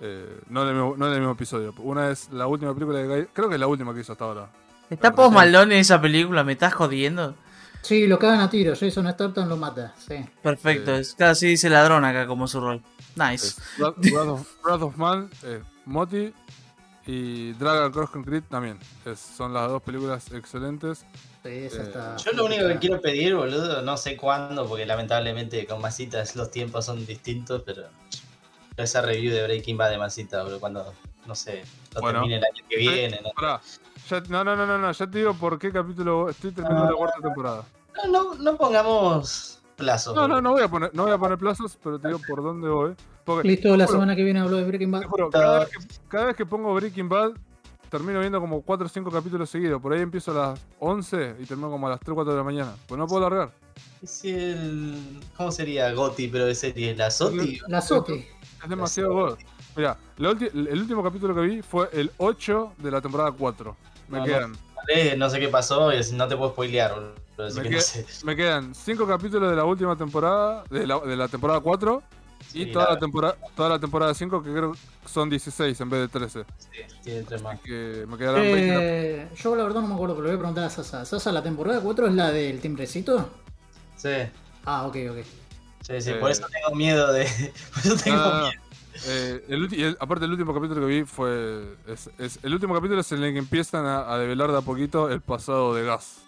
Eh, 0.00 0.40
no, 0.50 0.62
en 0.62 0.68
el 0.68 0.74
mismo, 0.74 0.94
no 0.98 1.06
en 1.06 1.12
el 1.14 1.18
mismo 1.20 1.32
episodio. 1.32 1.72
Una 1.78 2.10
es 2.10 2.30
la 2.32 2.46
última 2.46 2.74
película 2.74 2.98
de 2.98 3.06
Guy. 3.08 3.26
Creo 3.32 3.48
que 3.48 3.54
es 3.54 3.60
la 3.60 3.66
última 3.66 3.94
que 3.94 4.00
hizo 4.00 4.12
hasta 4.12 4.24
ahora. 4.26 4.50
¿Está 4.90 5.14
Post 5.14 5.32
Malone 5.34 5.74
en 5.76 5.80
esa 5.80 6.00
película? 6.00 6.44
¿Me 6.44 6.52
estás 6.52 6.74
jodiendo? 6.74 7.34
Sí, 7.82 8.06
lo 8.06 8.18
cagan 8.18 8.40
a 8.40 8.50
tiro, 8.50 8.74
Jason 8.78 9.10
Statham 9.10 9.48
lo 9.48 9.56
mata, 9.56 9.94
sí. 10.06 10.16
Perfecto, 10.42 10.94
Eh. 10.94 11.00
es 11.00 11.14
casi 11.14 11.46
dice 11.48 11.70
ladrón 11.70 12.04
acá 12.04 12.26
como 12.26 12.46
su 12.48 12.60
rol. 12.60 12.82
Nice. 13.16 13.60
Brad 13.78 14.28
of, 14.28 14.48
Brad 14.62 14.82
of 14.82 14.96
Man, 14.96 15.30
eh, 15.44 15.62
Moti 15.86 16.32
y 17.06 17.52
Dragon 17.54 17.90
Cross 17.90 18.10
Concrete 18.10 18.46
también. 18.50 18.78
Es- 19.06 19.18
son 19.20 19.54
las 19.54 19.68
dos 19.68 19.82
películas 19.82 20.30
excelentes. 20.32 20.98
Sí, 21.42 21.48
esa 21.50 21.78
Eh, 21.78 21.82
está. 21.84 22.16
Yo 22.16 22.32
lo 22.32 22.44
único 22.44 22.66
que 22.68 22.78
quiero 22.78 23.00
pedir, 23.00 23.34
boludo, 23.34 23.80
no 23.82 23.96
sé 23.96 24.16
cuándo, 24.16 24.66
porque 24.68 24.84
lamentablemente 24.84 25.66
con 25.66 25.80
Masitas 25.80 26.36
los 26.36 26.50
tiempos 26.50 26.84
son 26.84 27.06
distintos, 27.06 27.62
pero 27.64 27.84
esa 28.76 29.00
review 29.02 29.32
de 29.32 29.44
Breaking 29.44 29.76
Bad 29.78 29.90
de 29.90 29.98
Masita, 29.98 30.42
boludo, 30.42 30.60
cuando, 30.60 30.92
no 31.26 31.34
sé, 31.34 31.62
lo 31.94 32.00
Bueno. 32.02 32.20
termine 32.20 32.36
el 32.38 32.44
año 32.44 32.64
que 32.68 32.76
viene, 32.76 33.20
¿no? 33.22 33.30
Ya- 34.08 34.20
no, 34.28 34.44
no, 34.44 34.56
no, 34.56 34.66
no, 34.66 34.78
no, 34.78 34.92
ya 34.92 35.06
te 35.06 35.18
digo 35.18 35.34
por 35.34 35.58
qué 35.58 35.70
capítulo 35.72 36.28
estoy 36.28 36.52
terminando 36.52 36.84
Ah. 36.86 36.90
la 36.90 36.96
cuarta 36.96 37.20
temporada. 37.20 37.64
No, 38.06 38.12
no, 38.12 38.34
no 38.34 38.56
pongamos 38.56 39.60
plazos. 39.76 40.14
No, 40.14 40.26
no, 40.28 40.40
no 40.40 40.52
voy 40.52 40.62
a 40.62 40.68
poner, 40.68 40.90
no 40.94 41.04
voy 41.04 41.12
a 41.12 41.18
poner 41.18 41.38
plazos, 41.38 41.78
pero 41.82 41.98
te 41.98 42.08
digo 42.08 42.20
por 42.28 42.42
dónde 42.42 42.68
voy. 42.68 42.94
Porque, 43.24 43.46
Listo, 43.48 43.76
la 43.76 43.84
Juro. 43.86 43.98
semana 43.98 44.16
que 44.16 44.24
viene 44.24 44.40
hablo 44.40 44.56
de 44.56 44.64
Breaking 44.64 44.90
Bad. 44.90 45.02
juro, 45.04 45.30
cada 45.30 45.60
vez, 45.60 45.68
que, 45.68 45.76
cada 46.08 46.24
vez 46.26 46.36
que 46.36 46.46
pongo 46.46 46.72
Breaking 46.74 47.08
Bad, 47.08 47.32
termino 47.90 48.20
viendo 48.20 48.40
como 48.40 48.62
4 48.62 48.86
o 48.86 48.88
5 48.88 49.10
capítulos 49.10 49.50
seguidos. 49.50 49.80
Por 49.82 49.92
ahí 49.92 50.00
empiezo 50.00 50.30
a 50.30 50.34
las 50.50 50.60
11 50.78 51.36
y 51.38 51.44
termino 51.44 51.70
como 51.70 51.86
a 51.86 51.90
las 51.90 52.00
3 52.00 52.10
o 52.12 52.14
4 52.14 52.32
de 52.32 52.38
la 52.38 52.44
mañana. 52.44 52.72
Pues 52.86 52.98
no 52.98 53.06
puedo 53.06 53.22
largar. 53.28 53.50
Es 54.02 54.24
el... 54.24 55.20
¿Cómo 55.36 55.50
sería 55.52 55.92
Goti, 55.92 56.28
pero 56.28 56.46
de 56.46 56.54
serie? 56.54 56.94
¿La 56.96 57.10
Soti? 57.10 57.58
La 57.68 57.80
Soti. 57.82 58.24
Es 58.62 58.68
demasiado 58.68 59.12
god. 59.12 59.38
Mira, 59.76 59.96
el 60.18 60.80
último 60.80 61.02
capítulo 61.02 61.34
que 61.34 61.40
vi 61.42 61.62
fue 61.62 61.88
el 61.92 62.10
8 62.16 62.72
de 62.78 62.90
la 62.90 63.00
temporada 63.00 63.30
4. 63.32 63.76
Me 64.08 64.18
No, 64.18 64.24
quedan. 64.24 64.56
Eh, 64.88 65.14
No 65.16 65.28
sé 65.28 65.38
qué 65.40 65.48
pasó, 65.48 65.92
y 65.92 66.00
no 66.12 66.26
te 66.28 66.36
puedo 66.36 66.52
spoilear, 66.52 66.94
boludo, 66.94 67.54
Me 67.54 67.62
que 67.62 67.70
no 67.70 67.80
sé. 67.80 68.06
Me 68.24 68.34
quedan 68.36 68.74
5 68.74 69.06
capítulos 69.06 69.50
de 69.50 69.56
la 69.56 69.64
última 69.64 69.96
temporada, 69.96 70.64
de 70.70 70.86
la, 70.86 70.98
de 71.00 71.16
la 71.16 71.28
temporada 71.28 71.60
4, 71.60 72.02
y 72.54 72.64
Sí, 72.64 72.72
toda 72.72 72.86
la- 72.86 72.92
la, 72.94 72.98
temporada 72.98 73.36
toda 73.54 73.68
la 73.68 73.78
temporada 73.78 74.14
5, 74.14 74.42
que 74.42 74.50
creo 74.52 74.72
que 74.72 74.78
son 75.06 75.28
16 75.28 75.78
en 75.80 75.90
vez 75.90 76.00
de 76.00 76.08
13. 76.08 76.44
sí, 76.58 76.68
tiene 77.04 77.22
tres 77.24 77.42
más. 77.42 77.60
Que 77.60 78.06
me 78.08 78.16
quedarán 78.16 78.42
20. 78.42 78.76
Eh, 78.80 79.28
yo 79.36 79.54
la 79.56 79.64
verdad 79.64 79.80
no 79.82 79.88
me 79.88 79.94
acuerdo, 79.94 80.14
pero 80.14 80.28
le 80.28 80.30
voy 80.32 80.36
a 80.36 80.40
preguntar 80.40 80.64
a 80.64 80.70
Sasa. 80.70 81.04
Sasa, 81.04 81.32
¿la 81.32 81.42
temporada 81.42 81.80
4 81.80 82.06
es 82.06 82.14
la 82.14 82.30
del 82.30 82.60
timbrecito? 82.60 83.28
Sí, 83.96 84.10
Ah, 84.64 84.86
ok, 84.86 84.96
ok. 85.10 85.16
sí, 85.82 86.00
sí, 86.00 86.10
Eh. 86.10 86.14
por 86.14 86.30
eso 86.30 86.46
tengo 86.50 86.74
miedo 86.76 87.12
de... 87.12 87.24
Por 87.74 87.86
eso 87.92 87.96
tengo 88.04 88.16
No, 88.16 88.24
no, 88.24 88.34
no. 88.36 88.42
miedo. 88.48 88.62
Eh, 89.06 89.44
el 89.48 89.68
ulti- 89.68 89.76
y 89.78 89.82
el- 89.82 89.96
aparte, 90.00 90.24
el 90.24 90.32
último 90.32 90.52
capítulo 90.54 90.80
que 90.80 90.86
vi 90.86 91.04
fue. 91.04 91.76
Es, 91.86 92.10
es- 92.18 92.38
el 92.42 92.52
último 92.54 92.74
capítulo 92.74 93.00
es 93.00 93.12
en 93.12 93.22
el 93.22 93.32
que 93.32 93.38
empiezan 93.38 93.86
a, 93.86 94.12
a 94.12 94.18
develar 94.18 94.50
de 94.50 94.58
a 94.58 94.62
poquito 94.62 95.08
el 95.10 95.20
pasado 95.20 95.74
de 95.74 95.84
Gas. 95.84 96.22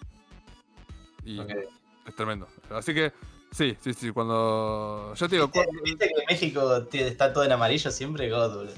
Y 1.25 1.39
es 1.41 2.15
tremendo. 2.15 2.47
Así 2.71 2.93
que, 2.93 3.13
sí, 3.51 3.77
sí, 3.81 3.93
sí. 3.93 4.11
Cuando. 4.11 5.13
Ya 5.15 5.27
te 5.27 5.35
digo, 5.35 5.51
cu- 5.51 5.61
¿Viste 5.83 6.07
que 6.07 6.23
México 6.27 6.75
está 6.93 7.31
todo 7.33 7.43
en 7.43 7.51
amarillo 7.51 7.91
siempre? 7.91 8.29
God, 8.29 8.55
boludo. 8.55 8.73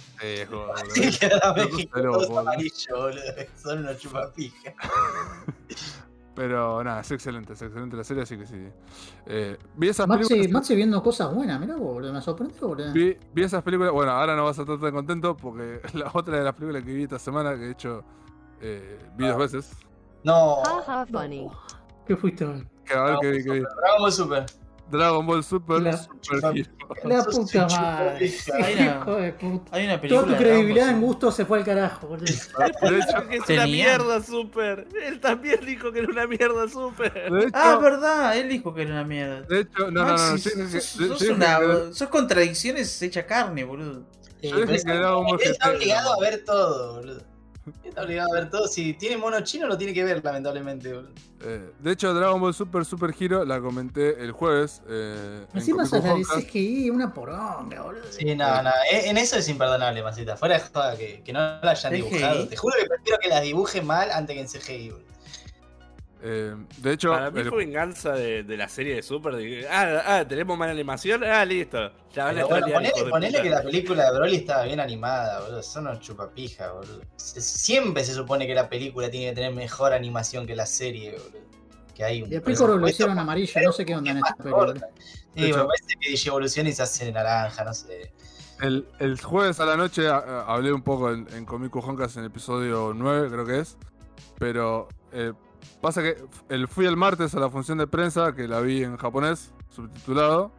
Boludo. 0.50 0.74
Sí, 0.94 1.10
que 1.20 1.26
ahora 1.28 1.54
Pero, 1.56 1.70
México 1.72 2.02
todo 2.02 2.22
es 2.22 2.28
boludo. 2.30 2.40
amarillo, 2.40 2.96
boludo. 2.96 3.24
Son 3.64 3.80
unos 3.80 3.98
chupapijas. 4.00 4.74
Pero 6.36 6.84
nada, 6.84 7.02
es 7.02 7.12
excelente, 7.12 7.54
es 7.54 7.62
excelente 7.62 7.96
la 7.96 8.04
serie, 8.04 8.24
así 8.24 8.38
que 8.38 8.48
sí. 8.48 8.56
Eh, 9.28 9.58
vi 9.76 9.90
esas 9.90 10.08
Maxi, 10.08 10.30
películas. 10.30 10.52
Maxi 10.52 10.76
viendo 10.76 11.04
cosas 11.04 11.34
buenas, 11.34 11.60
mirá 11.60 11.76
vos, 11.76 11.94
boludo. 11.94 12.12
Me 12.12 12.22
sorprendió, 12.22 12.68
boludo. 12.68 12.92
Vi, 12.92 13.16
vi 13.34 13.44
esas 13.44 13.62
películas. 13.62 13.94
Bueno, 13.94 14.12
ahora 14.12 14.36
no 14.36 14.46
vas 14.46 14.58
a 14.58 14.64
estar 14.64 14.80
tan 14.80 14.94
contento 14.94 15.38
porque 15.38 15.82
la 15.94 16.10
otra 16.14 16.38
de 16.38 16.44
las 16.44 16.56
películas 16.56 16.84
que 16.84 16.94
vi 16.94 17.04
esta 17.04 17.20
semana, 17.20 17.52
que 17.52 17.66
de 17.66 17.72
hecho 17.72 18.04
eh, 18.62 19.00
vi 19.16 19.28
dos 19.28 19.38
veces. 19.38 19.72
No. 20.24 20.58
Funny. 21.12 21.50
¿Qué 22.08 22.16
fuiste? 22.16 22.46
boludo? 22.46 22.64
Que 22.84 22.94
a 22.94 23.04
ver 23.04 23.18
qué 23.22 23.32
vi, 23.32 23.44
qué 23.44 23.52
vi. 23.52 23.64
Ball 24.00 24.12
Super. 24.12 24.46
Dragon 24.98 25.26
Ball 25.26 25.44
Super, 25.44 25.82
La- 25.82 25.98
Super 25.98 26.56
Hero. 26.56 26.70
La 27.06 27.24
Sos 27.24 27.36
puta 27.36 27.68
madre. 27.68 28.32
Hay 28.62 28.74
una- 28.76 28.84
Hijo 29.02 29.16
de 29.16 29.34
puta. 29.34 29.76
Hay 29.76 29.84
una 29.86 29.94
Toda 29.94 30.02
película. 30.02 30.24
tu 30.24 30.30
de 30.32 30.38
credibilidad 30.38 30.90
en 30.90 31.02
gusto 31.02 31.32
se 31.32 31.46
fue 31.46 31.58
al 31.58 31.66
carajo, 31.66 32.08
boludo. 32.08 32.26
De 32.26 33.00
hecho, 33.00 33.28
que 33.30 33.36
es 33.38 33.46
Tenía. 33.46 33.62
una 33.64 33.68
mierda, 33.72 34.22
Super. 34.24 34.88
Él 35.06 35.20
también 35.20 35.60
dijo 35.66 35.92
que 35.92 36.00
era 36.00 36.08
una 36.10 36.28
mierda, 36.28 36.68
Super. 36.70 37.12
hecho, 37.40 37.50
Ah, 37.54 37.78
verdad, 37.82 38.38
él 38.38 38.50
dijo 38.50 38.74
que 38.74 38.84
era 38.84 38.92
una 38.92 39.04
mierda. 39.04 39.42
de 39.42 39.60
hecho, 39.62 39.80
no, 39.80 39.92
no, 39.92 40.06
no, 40.06 40.18
no, 40.18 40.32
Maxi, 40.32 40.50
sos, 40.50 40.84
sos 40.84 41.22
una- 41.30 41.60
sos 41.94 42.08
contradicciones 42.10 43.02
hecha 43.02 43.26
carne, 43.26 43.64
boludo. 43.64 44.04
yo 44.42 44.66
dije 44.66 44.84
que 44.86 44.94
Dragon 44.94 45.26
Ball 45.26 45.40
Él 45.42 45.52
está 45.52 45.72
obligado 45.72 46.14
a 46.14 46.20
ver 46.20 46.44
todo, 46.46 46.96
boludo. 46.98 47.33
Está 47.84 48.04
obligado 48.04 48.30
a 48.32 48.36
ver 48.36 48.50
todo. 48.50 48.68
Si 48.68 48.94
tiene 48.94 49.18
mono 49.18 49.40
chino, 49.42 49.68
lo 49.68 49.78
tiene 49.78 49.94
que 49.94 50.04
ver, 50.04 50.22
lamentablemente, 50.24 50.92
boludo. 50.94 51.12
Eh, 51.42 51.72
de 51.80 51.92
hecho, 51.92 52.14
Dragon 52.14 52.40
Ball 52.42 52.54
Super 52.54 52.84
Super 52.86 53.14
Hero 53.18 53.46
la 53.46 53.62
comenté 53.62 54.22
el 54.22 54.32
jueves. 54.32 54.82
Eh, 54.90 55.46
en 55.52 55.60
Encima 55.60 55.84
esa 55.84 56.00
la 56.00 56.14
de. 56.16 56.24
CGI, 56.26 56.90
una 56.90 57.14
poronga, 57.14 57.82
boludo. 57.82 58.04
Sí, 58.12 58.36
no, 58.36 58.62
no. 58.64 58.70
e- 58.92 59.10
En 59.10 59.18
eso 59.18 59.38
es 59.38 59.48
imperdonable, 59.48 60.04
Masita. 60.04 60.36
Fuera 60.36 60.56
de 60.56 60.62
joda 60.62 60.98
que, 60.98 61.22
que 61.24 61.32
no 61.34 61.40
la 61.40 61.72
hayan 61.72 61.94
CGI. 61.94 62.02
dibujado. 62.02 62.48
Te 62.48 62.58
juro 62.58 62.76
que 62.82 62.88
prefiero 62.88 63.20
que 63.22 63.30
las 63.30 63.42
dibuje 63.42 63.82
mal 63.82 64.12
antes 64.12 64.36
que 64.36 64.42
en 64.42 64.48
CGI, 64.48 64.90
boludo. 64.92 65.13
Eh, 66.26 66.56
de 66.78 66.94
hecho, 66.94 67.12
Para 67.12 67.32
mí 67.32 67.42
el- 67.42 67.50
fue 67.50 67.58
venganza 67.58 68.14
de, 68.14 68.44
de 68.44 68.56
la 68.58 68.70
serie 68.70 68.96
de 68.96 69.02
Super. 69.04 69.36
de 69.36 69.68
ah, 69.70 70.04
ah, 70.06 70.26
tenemos 70.28 70.58
mala 70.58 70.72
animación. 70.72 71.22
Ah, 71.26 71.44
listo. 71.44 71.92
Ya 72.14 72.24
van 72.26 72.40
a 72.40 72.46
bueno, 72.46 72.68
ponele, 72.68 72.92
ponele 73.10 73.42
que 73.42 73.50
la 73.50 73.62
película 73.62 74.06
de 74.10 74.18
Broly 74.18 74.36
estaba 74.38 74.64
bien 74.64 74.80
animada, 74.80 75.42
boludo. 75.42 75.62
Son 75.62 75.86
unos 75.86 76.00
chupapijas, 76.00 76.72
boludo. 76.72 77.02
Se- 77.18 77.42
Siempre 77.42 78.06
se 78.06 78.14
supone 78.14 78.48
que 78.48 78.56
la 78.56 78.70
película 78.70 79.12
tiene 79.12 79.32
que 79.32 79.36
tener 79.36 79.54
mejor 79.54 79.92
animación 79.92 80.48
que 80.48 80.56
la 80.56 80.66
serie, 80.66 81.12
boludo. 81.12 81.44
Que 81.94 82.06
hay 82.06 82.22
un 82.24 82.32
Y 82.32 82.38
a 82.38 82.42
Piccolo 82.42 82.78
lo 82.78 82.88
hicieron 82.88 83.20
amarillo, 83.20 83.62
no 83.62 83.72
sé 83.74 83.86
qué 83.86 83.94
onda 83.96 84.12
en 84.12 84.18
esta. 84.18 84.34
De 84.42 84.50
Sí, 85.36 85.46
hecho- 85.50 85.58
me 85.58 85.66
parece 85.66 85.96
que 86.00 86.10
Digievolución 86.10 86.68
y 86.68 86.72
se 86.72 86.84
hace 86.84 87.12
naranja, 87.12 87.66
no 87.66 87.74
sé. 87.74 88.14
el, 88.62 88.88
el 89.00 89.20
jueves 89.22 89.60
a 89.60 89.66
la 89.66 89.76
noche 89.76 90.08
a- 90.08 90.18
a- 90.20 90.46
hablé 90.54 90.72
un 90.72 90.84
poco 90.84 91.12
en, 91.12 91.28
en 91.34 91.44
Comic 91.46 91.76
Honkas 91.76 92.16
en 92.16 92.22
el 92.22 92.28
episodio 92.30 92.94
9, 92.96 93.30
creo 93.30 93.46
que 93.46 93.60
es. 93.60 93.78
Pero 94.40 94.88
eh, 95.12 95.34
pasa 95.82 96.02
que 96.02 96.18
el, 96.50 96.68
fui 96.68 96.86
el 96.86 96.96
martes 96.98 97.34
a 97.36 97.40
la 97.40 97.50
función 97.50 97.78
de 97.78 97.88
prensa, 97.88 98.34
que 98.34 98.48
la 98.48 98.60
vi 98.62 98.84
en 98.84 98.98
japonés, 98.98 99.52
subtitulado. 99.70 100.52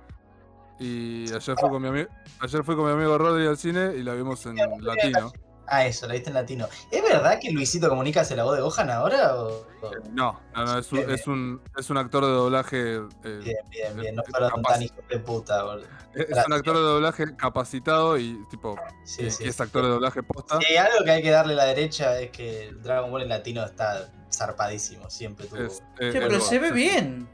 Y 0.81 1.33
ayer 1.33 1.57
fui 1.59 1.71
con 1.71 1.81
mi, 1.83 1.89
ami- 1.89 2.09
ayer 2.41 2.65
fui 2.65 2.75
con 2.75 2.87
mi 2.87 2.93
amigo 2.93 3.17
Rodri 3.17 3.47
al 3.47 3.57
cine 3.57 3.95
y 3.97 4.03
la 4.03 4.15
vimos 4.15 4.45
en 4.47 4.57
latino. 4.81 5.33
Ah, 5.67 5.87
eso, 5.87 6.07
la 6.07 6.13
viste 6.15 6.29
en 6.31 6.35
latino. 6.35 6.69
¿Es 6.91 7.03
verdad 7.03 7.39
que 7.41 7.51
Luisito 7.51 7.89
Comunica 7.89 8.21
hace 8.21 8.37
la 8.37 8.45
voz 8.45 8.57
de 8.57 8.63
Gohan 8.63 8.91
ahora? 8.91 9.35
O... 9.37 9.49
o- 9.81 9.91
No, 10.13 10.39
no, 10.55 10.65
no, 10.67 10.79
es 10.79 10.93
un, 10.93 10.99
es 11.11 11.27
un, 11.27 11.61
es 11.79 11.89
un 11.91 11.97
actor 11.97 12.25
de 12.25 12.31
doblaje. 12.33 12.97
eh, 12.97 13.41
Bien, 13.43 13.57
bien, 13.71 13.97
bien. 13.97 14.15
No 14.15 14.23
Eh, 14.23 14.27
fueron 14.31 14.51
capaz. 14.51 14.73
tan 14.75 14.83
hijos 14.83 14.99
de 15.09 15.19
puta, 15.21 15.63
boludo. 15.63 15.87
es 16.15 16.47
un 16.47 16.53
actor 16.53 16.77
de 16.77 16.83
doblaje 16.83 17.37
capacitado 17.37 18.19
y 18.19 18.39
tipo, 18.51 18.77
Sí, 19.05 19.31
sí. 19.31 19.45
es 19.49 19.61
actor 19.61 19.83
de 19.85 19.89
doblaje 19.89 20.23
posta. 20.23 20.59
Sí, 20.61 20.77
algo 20.77 21.05
que 21.05 21.11
hay 21.11 21.23
que 21.23 21.31
darle 21.31 21.55
a 21.55 21.57
la 21.57 21.65
derecha 21.65 22.19
es 22.21 22.31
que 22.31 22.71
Dragon 22.83 23.11
Ball 23.11 23.23
en 23.23 23.29
latino 23.31 23.65
está 23.65 24.09
zarpadísimo, 24.33 25.09
siempre 25.09 25.47
tuvo. 25.47 25.63
Eh, 25.63 26.13
Che, 26.13 26.21
pero 26.21 26.41
se 26.41 26.59
ve 26.59 26.69
sí. 26.69 26.75
bien. 26.75 27.29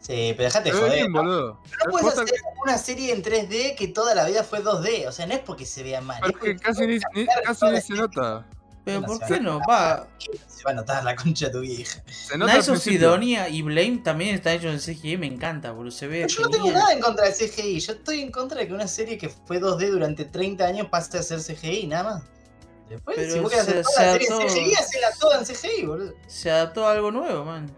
Sí, 0.00 0.34
pero 0.36 0.44
dejate 0.44 0.70
joder. 0.70 0.92
bien, 0.92 1.12
¿no? 1.12 1.18
boludo. 1.20 1.60
No 1.84 1.90
puedes 1.90 2.08
hacer 2.18 2.26
una 2.62 2.78
serie 2.78 3.12
en 3.12 3.22
3D 3.22 3.74
que 3.76 3.88
toda 3.88 4.14
la 4.14 4.24
vida 4.24 4.44
fue 4.44 4.62
2D. 4.62 5.06
O 5.08 5.12
sea, 5.12 5.26
no 5.26 5.34
es 5.34 5.40
porque 5.40 5.66
se 5.66 5.82
vea 5.82 6.00
mal. 6.00 6.18
pero 6.20 6.28
es 6.28 6.32
que 6.44 6.50
porque 6.54 6.62
casi 6.62 6.86
ni, 6.86 6.98
ni- 7.14 7.26
casi 7.44 7.66
ni 7.66 7.80
se 7.80 7.94
nota. 7.94 8.46
Pero 8.84 9.00
No 9.00 9.06
¿por 9.08 9.18
qué 9.26 9.40
no? 9.40 9.58
Va. 9.68 10.06
se 10.46 10.62
va 10.62 10.70
a 10.70 10.74
notar 10.74 11.02
la 11.02 11.16
concha 11.16 11.46
de 11.46 11.52
tu 11.52 11.60
vieja. 11.60 12.00
Se 12.06 12.38
nota 12.38 12.52
al 12.52 12.58
Nice 12.58 12.70
of. 12.70 12.78
Sidonia 12.80 13.48
y 13.48 13.62
Blame 13.62 13.98
también 14.04 14.36
está 14.36 14.54
hecho 14.54 14.68
en 14.68 14.78
CGI, 14.78 15.16
me 15.16 15.26
encanta, 15.26 15.72
boludo. 15.72 15.90
Se 15.90 16.06
ve. 16.06 16.24
Yo 16.28 16.42
no 16.42 16.50
tengo 16.50 16.70
nada 16.70 16.92
en 16.92 17.00
contra 17.00 17.24
del 17.24 17.34
CGI. 17.34 17.80
Yo 17.80 17.92
estoy 17.94 18.20
en 18.20 18.30
contra 18.30 18.60
de 18.60 18.68
que 18.68 18.72
una 18.74 18.86
serie 18.86 19.18
que 19.18 19.28
fue 19.28 19.60
2D 19.60 19.90
durante 19.90 20.24
30 20.24 20.64
años 20.64 20.86
pase 20.88 21.18
a 21.18 21.22
ser 21.24 21.40
CGI, 21.40 21.88
nada 21.88 22.04
más. 22.04 22.22
Después, 22.88 23.16
Pero 23.16 23.32
si 23.32 23.40
vos 23.40 23.50
querés 23.50 23.66
se- 23.66 23.72
hacer 23.80 23.82
toda 23.82 23.92
se 23.96 24.04
la 24.04 24.12
serie 24.12 24.26
en 24.28 24.32
adaptó- 24.34 24.54
CGI, 24.54 24.74
hacela 24.74 25.08
toda 25.18 25.38
en 25.40 25.44
CGI, 25.46 25.84
boludo. 25.86 26.14
Se 26.28 26.50
adaptó 26.52 26.86
a 26.86 26.92
algo 26.92 27.10
nuevo, 27.10 27.44
man. 27.44 27.68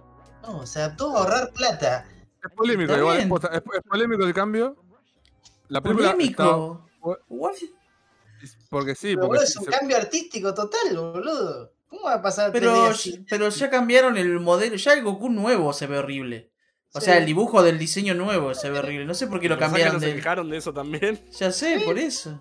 No, 0.48 0.66
se 0.66 0.80
adaptó 0.80 1.14
a 1.16 1.20
ahorrar 1.20 1.52
plata. 1.52 2.06
Es 2.42 2.52
polémico, 2.56 2.96
igual. 2.96 3.18
Es, 3.18 3.26
es 3.54 3.82
polémico 3.88 4.24
el 4.24 4.32
cambio. 4.34 4.76
La 5.68 5.80
película 5.82 6.12
Polémico. 6.12 6.86
está- 6.94 7.24
What? 7.28 7.52
porque 8.70 8.94
sí, 8.94 9.08
Pero, 9.08 9.26
porque 9.26 9.38
boludo, 9.38 9.46
sí, 9.46 9.52
es 9.52 9.56
un 9.58 9.64
se- 9.64 9.70
cambio 9.70 9.96
artístico 9.96 10.54
total, 10.54 10.96
boludo. 10.96 11.72
¿Cómo 11.88 12.02
va 12.04 12.14
a 12.14 12.22
pasar 12.22 12.46
a 12.50 12.52
3D 12.52 12.60
Pero, 12.60 12.92
pero 13.28 13.48
ya 13.50 13.68
cambiaron 13.70 14.16
el 14.16 14.38
modelo. 14.40 14.76
Ya 14.76 14.92
el 14.94 15.02
Goku 15.02 15.28
nuevo 15.30 15.72
se 15.72 15.86
ve 15.86 15.98
horrible. 15.98 16.50
O 16.94 17.00
Sí. 17.00 17.06
sea, 17.06 17.18
el 17.18 17.26
dibujo 17.26 17.62
del 17.62 17.78
diseño 17.78 18.14
nuevo 18.14 18.54
se 18.54 18.70
ve 18.70 18.78
horrible. 18.78 19.04
No 19.06 19.14
sé 19.14 19.26
por 19.26 19.40
qué 19.40 19.48
lo 19.48 19.56
¿Pensás 19.56 19.68
que 19.68 19.72
cambiaron 19.82 19.94
no 19.94 20.00
se 20.00 20.06
de. 20.06 20.50
de 20.50 20.56
eso 20.56 20.72
también? 20.72 21.20
Ya 21.38 21.50
sé, 21.52 21.80
por 21.84 21.98
eso. 21.98 22.40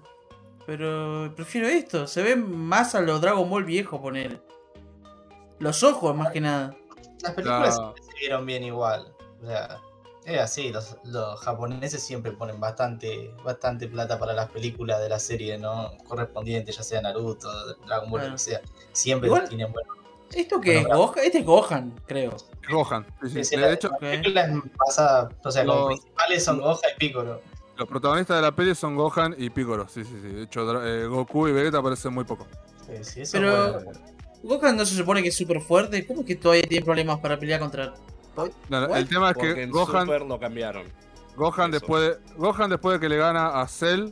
Pero 0.65 1.33
prefiero 1.35 1.67
esto. 1.67 2.07
Se 2.07 2.21
ve 2.21 2.35
más 2.35 2.93
a 2.95 3.01
los 3.01 3.19
Dragon 3.21 3.49
Ball 3.49 3.63
viejo, 3.65 4.01
poner. 4.01 4.41
Los 5.59 5.83
ojos, 5.83 6.15
más 6.15 6.31
que 6.31 6.41
nada. 6.41 6.75
Las 7.21 7.33
películas 7.33 7.61
La- 7.65 7.71
siempre 7.71 8.03
se 8.03 8.13
vieron 8.19 8.45
bien 8.45 8.63
igual. 8.63 9.13
O 9.43 9.45
sea, 9.47 9.79
es 10.25 10.39
así, 10.41 10.69
los, 10.71 10.97
los 11.05 11.39
japoneses 11.39 12.01
siempre 12.03 12.31
ponen 12.31 12.59
bastante, 12.59 13.33
bastante 13.43 13.87
plata 13.87 14.19
para 14.19 14.33
las 14.33 14.49
películas 14.49 14.99
de 14.99 15.09
la 15.09 15.19
serie, 15.19 15.57
¿no? 15.57 15.91
Correspondientes, 16.07 16.75
ya 16.77 16.83
sea 16.83 17.01
Naruto, 17.01 17.49
Dragon 17.85 18.09
Ball, 18.09 18.25
lo 18.25 18.31
que 18.33 18.37
sea. 18.37 18.61
Siempre 18.91 19.27
Igual- 19.27 19.47
tienen 19.47 19.71
bueno. 19.71 19.93
¿Esto 20.33 20.59
que 20.59 20.79
es 20.79 20.81
Bueno, 20.83 20.97
Gohan? 20.97 21.23
Este 21.23 21.37
es 21.39 21.45
Gohan, 21.45 22.01
creo. 22.05 22.35
Gohan. 22.69 23.05
sí, 23.21 23.29
sí. 23.29 23.33
Sí, 23.35 23.43
sí, 23.45 23.55
De 23.55 23.61
la- 23.61 23.71
hecho, 23.71 23.87
Ok. 23.87 23.99
películas 23.99 24.49
pasadas, 24.77 25.33
o 25.43 25.51
sea, 25.51 25.65
como 25.65 25.89
Los- 25.89 25.99
principales 26.01 26.43
son 26.43 26.59
Gohan 26.59 26.79
y 26.95 26.99
Piccolo. 26.99 27.41
los 27.77 27.87
protagonistas 27.87 28.35
de 28.35 28.41
la 28.41 28.51
peli 28.53 28.75
son 28.75 28.97
Gohan 28.97 29.35
y 29.37 29.49
Piccolo. 29.49 29.87
Sí, 29.87 30.03
sí, 30.03 30.19
sí. 30.21 30.27
De 30.27 30.41
hecho, 30.43 30.83
eh, 30.85 31.05
Goku 31.07 31.47
y 31.47 31.53
Vegeta 31.53 31.77
aparecen 31.77 32.13
muy 32.13 32.25
poco. 32.25 32.45
Sí, 32.85 33.03
sí, 33.05 33.21
eso 33.21 33.37
Pero- 33.37 33.77
es 33.77 33.83
bueno. 33.85 33.99
Gohan 34.43 34.75
no 34.77 34.85
se 34.85 34.95
supone 34.95 35.21
que 35.21 35.29
es 35.29 35.35
súper 35.37 35.61
fuerte. 35.61 36.05
¿Cómo 36.05 36.21
es 36.21 36.27
que 36.27 36.35
todavía 36.35 36.63
tiene 36.63 36.85
problemas 36.85 37.19
para 37.19 37.37
pelear 37.39 37.59
contra.? 37.59 37.93
No, 38.35 38.49
no, 38.69 38.95
el 38.95 39.07
tema 39.07 39.29
es 39.31 39.33
Porque 39.35 39.55
que 39.55 39.63
en 39.63 39.71
Gohan, 39.71 40.05
Super 40.05 40.21
lo 40.21 40.39
cambiaron. 40.39 40.83
Gohan, 41.35 41.71
eso. 41.71 41.79
después 41.79 42.01
de, 42.03 42.33
Gohan 42.35 42.69
después 42.69 42.93
de 42.95 42.99
que 42.99 43.09
le 43.09 43.17
gana 43.17 43.59
a 43.61 43.67
Cell. 43.67 44.09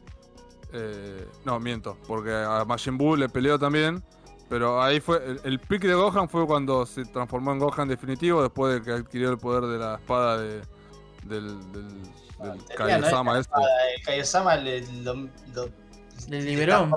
eh, 0.73 1.27
no, 1.45 1.59
miento. 1.59 1.97
Porque 2.07 2.33
a 2.33 2.65
Majin 2.65 2.97
Buu 2.97 3.15
le 3.15 3.29
peleó 3.29 3.59
también. 3.59 4.03
Pero 4.49 4.81
ahí 4.81 4.99
fue. 4.99 5.17
El, 5.25 5.39
el 5.43 5.59
pick 5.59 5.83
de 5.83 5.93
Gohan 5.93 6.27
fue 6.29 6.45
cuando 6.45 6.85
se 6.85 7.03
transformó 7.05 7.51
en 7.51 7.59
Gohan 7.59 7.87
definitivo. 7.87 8.41
Después 8.41 8.75
de 8.75 8.81
que 8.81 8.91
adquirió 8.91 9.29
el 9.31 9.37
poder 9.37 9.63
de 9.65 9.77
la 9.77 9.95
espada 9.95 10.37
de, 10.39 10.61
del, 11.23 11.71
del, 11.71 12.03
del 12.03 12.57
¿no? 12.57 12.65
Kaiosama 12.75 13.39
este. 13.39 13.41
espada, 13.41 13.67
El 13.95 14.03
Kaiosama 14.05 14.55
lo, 14.57 15.13
lo- 15.53 15.69
Le 16.29 16.41
liberó. 16.41 16.89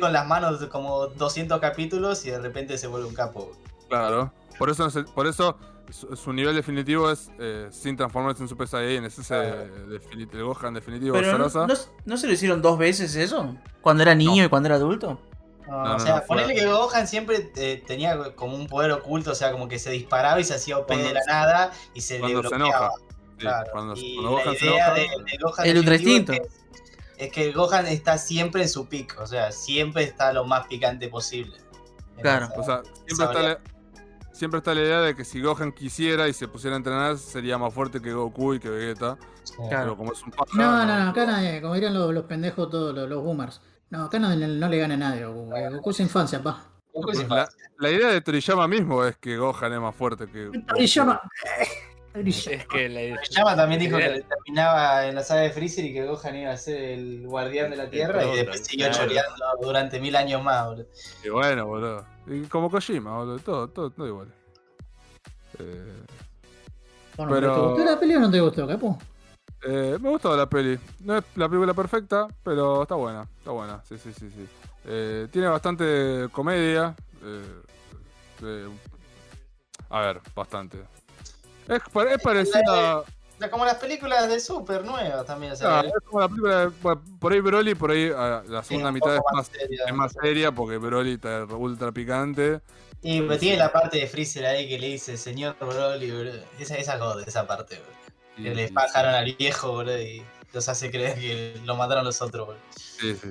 con 0.00 0.12
las 0.12 0.26
manos 0.26 0.64
como 0.66 1.06
200 1.08 1.60
capítulos 1.60 2.24
y 2.26 2.30
de 2.30 2.38
repente 2.38 2.78
se 2.78 2.86
vuelve 2.86 3.06
un 3.08 3.14
capo. 3.14 3.52
Claro. 3.88 4.32
Por 4.58 4.70
eso, 4.70 4.84
no 4.84 4.90
se- 4.90 5.02
por 5.04 5.26
eso 5.26 5.58
su, 5.90 6.16
su 6.16 6.32
nivel 6.32 6.54
definitivo 6.54 7.10
es 7.10 7.30
eh, 7.38 7.68
sin 7.70 7.96
transformarse 7.96 8.42
en 8.42 8.48
Super 8.48 8.66
Saiyan. 8.68 9.04
Es 9.04 9.18
ese 9.18 9.34
Claro. 9.34 9.88
defini- 9.88 10.28
el 10.32 10.44
Gohan 10.44 10.74
definitivo 10.74 11.14
Pero 11.14 11.36
no, 11.38 11.48
no- 11.48 11.74
¿no 12.04 12.16
se 12.16 12.26
lo 12.26 12.32
hicieron 12.32 12.62
dos 12.62 12.78
veces 12.78 13.14
eso? 13.16 13.54
¿Cuando 13.80 14.02
era 14.02 14.14
niño 14.14 14.44
y 14.44 14.48
cuando 14.48 14.68
era 14.68 14.76
adulto? 14.76 15.20
No, 15.66 15.76
No, 15.78 15.84
no, 15.90 15.96
o 15.96 15.98
sea, 16.00 16.24
ponerle 16.24 16.54
que 16.54 16.66
Gohan 16.66 17.06
siempre 17.06 17.50
eh, 17.56 17.82
tenía 17.86 18.34
como 18.34 18.56
un 18.56 18.66
poder 18.66 18.90
oculto, 18.92 19.30
o 19.30 19.34
sea, 19.34 19.52
como 19.52 19.68
que 19.68 19.78
se 19.78 19.90
disparaba 19.90 20.40
y 20.40 20.44
se 20.44 20.54
hacía 20.54 20.76
OP 20.78 20.96
de 20.96 21.12
la 21.14 21.20
nada 21.26 21.70
y 21.94 22.00
se 22.00 22.14
le 22.14 22.20
cuando 22.20 22.42
se 22.42 22.48
bloqueaba. 22.56 22.86
enoja. 22.86 22.94
Sí, 22.98 23.36
Claro. 23.38 23.70
cuando, 23.72 23.94
y 23.96 24.14
cuando 24.16 24.22
la 24.22 24.42
Gohan 24.44 24.56
se 24.56 24.66
enoja. 24.66 24.94
de, 24.94 25.00
de 25.00 25.38
Gohan 25.40 25.66
El 25.66 25.78
Ultra 25.78 25.94
Instinto. 25.96 26.32
Es, 26.32 26.40
es 27.24 27.32
que 27.32 27.52
Gohan 27.52 27.86
está 27.86 28.18
siempre 28.18 28.62
en 28.62 28.68
su 28.68 28.88
pico, 28.88 29.22
o 29.22 29.26
sea, 29.26 29.52
siempre 29.52 30.02
está 30.02 30.32
lo 30.32 30.44
más 30.44 30.66
picante 30.66 31.08
posible. 31.08 31.56
Claro. 32.20 32.48
O 32.56 32.62
sea, 32.64 32.82
siempre 33.06 33.26
está, 33.26 33.42
la, 33.42 33.60
siempre 34.32 34.58
está 34.58 34.74
la 34.74 34.80
idea 34.80 35.00
de 35.00 35.14
que 35.14 35.24
si 35.24 35.40
Gohan 35.40 35.72
quisiera 35.72 36.28
y 36.28 36.32
se 36.32 36.48
pusiera 36.48 36.74
a 36.74 36.78
entrenar, 36.78 37.18
sería 37.18 37.58
más 37.58 37.72
fuerte 37.72 38.00
que 38.00 38.12
Goku 38.12 38.54
y 38.54 38.60
que 38.60 38.68
Vegeta. 38.70 39.16
Claro. 39.68 39.96
Como 39.96 40.12
es 40.12 40.22
un 40.22 40.30
paja, 40.30 40.50
No, 40.54 40.84
no, 40.84 40.98
no, 41.04 41.10
acá 41.10 41.26
nadie, 41.26 41.60
como 41.62 41.74
dirían 41.74 41.94
los, 41.94 42.12
los 42.12 42.24
pendejos 42.24 42.70
todos, 42.70 42.94
los, 42.94 43.08
los 43.08 43.22
boomers. 43.22 43.60
No, 43.90 44.04
acá 44.04 44.18
no, 44.18 44.34
no 44.34 44.68
le 44.68 44.78
gana 44.78 44.94
a 44.94 44.96
nadie 44.96 45.24
Goku. 45.24 45.54
eh, 45.54 45.68
Goku 45.70 45.90
es 45.90 46.00
infancia, 46.00 46.42
pa. 46.42 46.64
Goku 46.92 47.10
es 47.10 47.18
la, 47.18 47.22
infancia. 47.24 47.56
la 47.78 47.90
idea 47.90 48.08
de 48.08 48.20
Toriyama 48.20 48.66
mismo 48.66 49.04
es 49.04 49.16
que 49.16 49.36
Gohan 49.36 49.72
es 49.72 49.80
más 49.80 49.94
fuerte 49.94 50.26
que. 50.26 50.46
Goku. 50.46 50.66
Toriyama. 50.66 51.20
Es 52.14 52.66
que 52.66 52.88
la, 52.90 53.16
Toriyama 53.16 53.56
también 53.56 53.80
dijo 53.80 53.96
que 53.96 54.22
terminaba 54.28 55.06
en 55.06 55.14
la 55.14 55.22
saga 55.24 55.42
de 55.42 55.50
Freezer 55.50 55.84
y 55.86 55.94
que 55.94 56.04
Gohan 56.04 56.36
iba 56.36 56.52
a 56.52 56.56
ser 56.58 56.76
el 56.82 57.26
guardián 57.26 57.70
de 57.70 57.76
la 57.76 57.88
Tierra 57.88 58.24
y 58.24 58.36
después 58.36 58.66
siguió 58.66 58.88
claro. 58.90 59.04
choreando 59.04 59.44
durante 59.62 59.98
mil 59.98 60.14
años 60.14 60.42
más, 60.42 60.66
boludo. 60.66 60.86
Y 61.24 61.28
bueno, 61.30 61.66
boludo. 61.66 62.04
Y 62.26 62.42
como 62.42 62.70
Kojima, 62.70 63.16
boludo. 63.16 63.38
Todo, 63.38 63.68
todo, 63.68 63.90
todo 63.90 64.06
igual. 64.06 64.28
Eh, 65.58 66.02
Bueno, 67.16 67.32
pero- 67.32 67.54
¿Te 67.54 67.60
gustó 67.60 67.84
la 67.84 68.00
peli 68.00 68.14
o 68.16 68.20
no 68.20 68.30
te 68.30 68.40
gustó, 68.40 68.66
capo? 68.66 68.98
eh, 69.64 69.96
me 70.00 70.10
gustó 70.10 70.36
la 70.36 70.46
peli. 70.48 70.78
No 71.00 71.16
es 71.16 71.24
la 71.36 71.48
película 71.48 71.72
perfecta, 71.72 72.26
pero 72.42 72.82
está 72.82 72.94
buena. 72.94 73.22
Está 73.38 73.52
buena, 73.52 73.82
sí, 73.84 73.96
sí, 73.96 74.12
sí. 74.12 74.28
sí. 74.30 74.46
Eh, 74.84 75.28
tiene 75.30 75.48
bastante 75.48 76.28
comedia. 76.32 76.94
eh, 77.24 77.62
eh, 78.42 78.68
a 79.88 80.00
ver, 80.00 80.20
bastante. 80.34 80.78
Es, 81.68 81.80
es 81.80 82.22
parecida. 82.22 83.04
Sea, 83.38 83.50
como 83.50 83.64
las 83.64 83.74
películas 83.76 84.28
de 84.28 84.38
Super 84.38 84.84
nuevas 84.84 85.26
también, 85.26 85.52
es 85.52 85.60
como 86.04 86.20
la 86.20 86.28
película 86.28 86.60
de- 86.66 86.70
por 87.18 87.32
ahí 87.32 87.40
Broly, 87.40 87.74
por 87.74 87.90
ahí 87.90 88.10
ah, 88.14 88.42
la 88.46 88.62
segunda 88.62 88.88
un 88.88 88.94
mitad 88.94 89.16
es 89.16 89.22
más, 89.32 89.46
seria. 89.48 89.84
es 89.86 89.94
más 89.94 90.12
seria 90.12 90.52
porque 90.52 90.76
Broly 90.76 91.14
está 91.14 91.44
ultra 91.46 91.90
picante. 91.90 92.60
Y 93.00 93.20
pero 93.22 93.38
tiene 93.38 93.56
la 93.58 93.72
parte 93.72 93.98
de 93.98 94.06
Freezer 94.06 94.46
ahí 94.46 94.68
que 94.68 94.78
le 94.78 94.86
dice, 94.88 95.16
señor 95.16 95.56
Broly, 95.58 96.10
boludo. 96.12 96.44
Esa, 96.60 96.76
esa 96.76 96.98
god, 96.98 97.26
esa 97.26 97.46
parte, 97.46 97.80
Que 98.36 98.54
le 98.54 98.68
bajaron 98.70 99.12
al 99.14 99.34
viejo, 99.34 99.72
boludo, 99.72 100.00
y 100.00 100.22
los 100.52 100.68
hace 100.68 100.90
creer 100.92 101.18
que 101.18 101.60
lo 101.64 101.74
mataron 101.74 102.04
los 102.04 102.22
otros, 102.22 102.46
boludo. 102.46 102.62
Sí, 102.76 103.16
sí. 103.16 103.30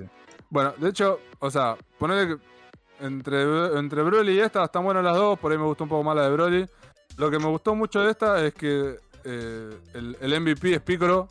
Bueno, 0.49 0.74
de 0.76 0.90
hecho, 0.90 1.22
o 1.40 1.49
sea, 1.49 1.78
ponerle 1.98 2.36
que 2.36 3.06
entre, 3.06 3.44
entre 3.80 4.02
Broly 4.03 4.34
y 4.34 4.40
esta 4.41 4.66
están 4.66 4.84
buenas 4.84 5.06
las 5.06 5.16
dos, 5.16 5.40
por 5.40 5.53
ahí 5.53 5.58
me 5.58 5.64
gustó 5.64 5.86
un 5.86 5.90
poco 5.90 6.03
más 6.03 6.18
la 6.18 6.24
de 6.24 6.32
Broly. 6.32 6.70
Lo 7.17 7.29
que 7.29 7.39
me 7.39 7.45
gustó 7.47 7.75
mucho 7.75 8.01
de 8.01 8.11
esta 8.11 8.43
es 8.45 8.53
que 8.53 8.97
eh, 9.23 9.77
el, 9.93 10.17
el 10.19 10.41
MVP 10.41 10.73
es 10.75 10.81
Piccolo. 10.81 11.27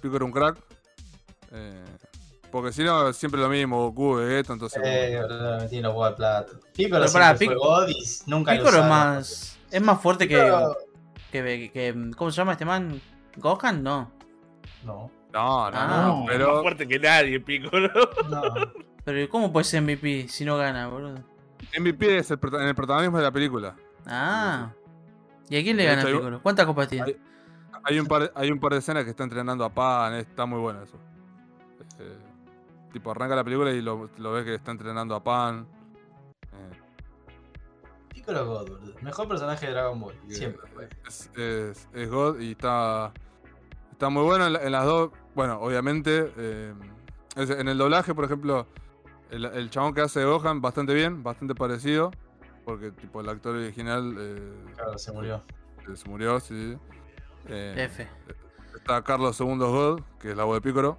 Piccolo 0.00 0.26
un 0.26 0.32
crack. 0.32 0.58
Eh, 1.52 1.84
porque 2.50 2.72
si 2.72 2.82
no, 2.84 3.12
siempre 3.12 3.40
lo 3.40 3.48
mismo, 3.48 3.90
Goku, 3.90 4.16
Vegeta, 4.16 4.52
entonces... 4.52 4.80
Eh, 4.84 5.18
huevos 5.82 6.06
al 6.06 6.14
plato. 6.16 6.60
Piccolo 6.74 7.06
Pero 7.12 7.38
Pic- 7.38 8.22
nunca 8.26 8.54
lo 8.54 8.58
Piccolo 8.62 8.82
es 8.82 8.88
más. 8.88 9.58
Es 9.70 9.80
más 9.80 10.00
fuerte 10.02 10.28
que, 10.28 10.52
que, 11.30 11.70
que- 11.72 12.10
¿Cómo 12.16 12.30
se 12.30 12.36
llama 12.36 12.52
este 12.52 12.64
man? 12.66 13.00
¿Gohan? 13.36 13.82
No. 13.82 14.10
No, 14.84 15.10
No, 15.32 15.70
no, 15.70 15.78
Ah, 15.78 15.86
no, 15.88 16.02
no. 16.08 16.16
más 16.24 16.26
pero... 16.28 16.60
fuerte 16.60 16.86
que 16.86 16.98
nadie, 16.98 17.40
Piccolo. 17.40 17.88
no. 18.28 18.42
Pero 19.04 19.28
¿cómo 19.30 19.50
puede 19.52 19.64
ser 19.64 19.80
MVP 19.82 20.28
si 20.28 20.44
no 20.44 20.56
gana, 20.58 20.88
boludo? 20.88 21.22
MVP 21.78 22.18
es 22.18 22.30
el, 22.30 22.38
prota- 22.38 22.60
en 22.60 22.68
el 22.68 22.74
protagonismo 22.74 23.16
de 23.16 23.22
la 23.24 23.32
película. 23.32 23.74
Ah. 24.06 24.72
¿Y 25.48 25.56
a 25.56 25.62
quién 25.62 25.76
le 25.76 25.84
gana 25.84 26.02
Piccolo? 26.04 26.42
¿Cuántas 26.42 26.66
copas 26.66 26.88
tiene? 26.88 27.04
hay- 27.06 27.16
Hay 27.84 27.98
un 27.98 28.06
par, 28.06 28.30
hay 28.36 28.50
un 28.50 28.60
par 28.60 28.72
de 28.72 28.78
escenas 28.78 29.02
que 29.04 29.10
está 29.10 29.24
entrenando 29.24 29.64
a 29.64 29.70
Pan, 29.70 30.14
está 30.14 30.46
muy 30.46 30.60
bueno 30.60 30.82
eso. 30.82 30.96
Eh, 31.98 32.16
tipo, 32.92 33.10
arranca 33.10 33.34
la 33.34 33.42
película 33.42 33.72
y 33.72 33.80
lo, 33.82 34.08
lo 34.18 34.32
ves 34.32 34.44
que 34.44 34.54
está 34.54 34.70
entrenando 34.70 35.14
a 35.16 35.24
Pan. 35.24 35.66
Eh, 36.52 36.76
Piccolo 38.14 38.46
God, 38.46 38.68
boludo. 38.68 38.94
Mejor 39.02 39.26
personaje 39.26 39.66
de 39.66 39.72
Dragon 39.72 40.00
Ball, 40.00 40.14
que 40.28 40.34
siempre. 40.34 40.60
Es, 41.08 41.30
es, 41.36 41.88
es 41.92 42.08
God 42.10 42.38
y 42.40 42.52
está, 42.52 43.12
está 43.90 44.08
muy 44.10 44.22
bueno 44.22 44.46
en, 44.46 44.52
la- 44.52 44.62
en 44.62 44.70
las 44.72 44.84
dos. 44.84 45.10
Bueno, 45.34 45.58
obviamente, 45.60 46.32
eh, 46.36 46.74
en 47.36 47.68
el 47.68 47.78
doblaje, 47.78 48.14
por 48.14 48.26
ejemplo, 48.26 48.66
el, 49.30 49.46
el 49.46 49.70
chabón 49.70 49.92
que 49.94 50.02
hace 50.02 50.24
Gohan, 50.24 50.60
bastante 50.60 50.94
bien, 50.94 51.22
bastante 51.24 51.54
parecido. 51.56 52.12
Porque, 52.64 52.90
tipo, 52.92 53.20
el 53.20 53.28
actor 53.28 53.56
original 53.56 54.14
eh, 54.18 54.52
Claro, 54.76 54.98
se 54.98 55.12
murió. 55.12 55.42
se 55.94 56.08
murió, 56.08 56.38
sí. 56.40 56.76
Eh, 57.48 57.74
F. 57.76 58.08
Está 58.76 59.02
Carlos 59.02 59.38
II 59.40 59.56
God, 59.58 60.00
que 60.20 60.30
es 60.30 60.36
la 60.36 60.44
voz 60.44 60.56
de 60.56 60.60
Pícoro. 60.60 60.98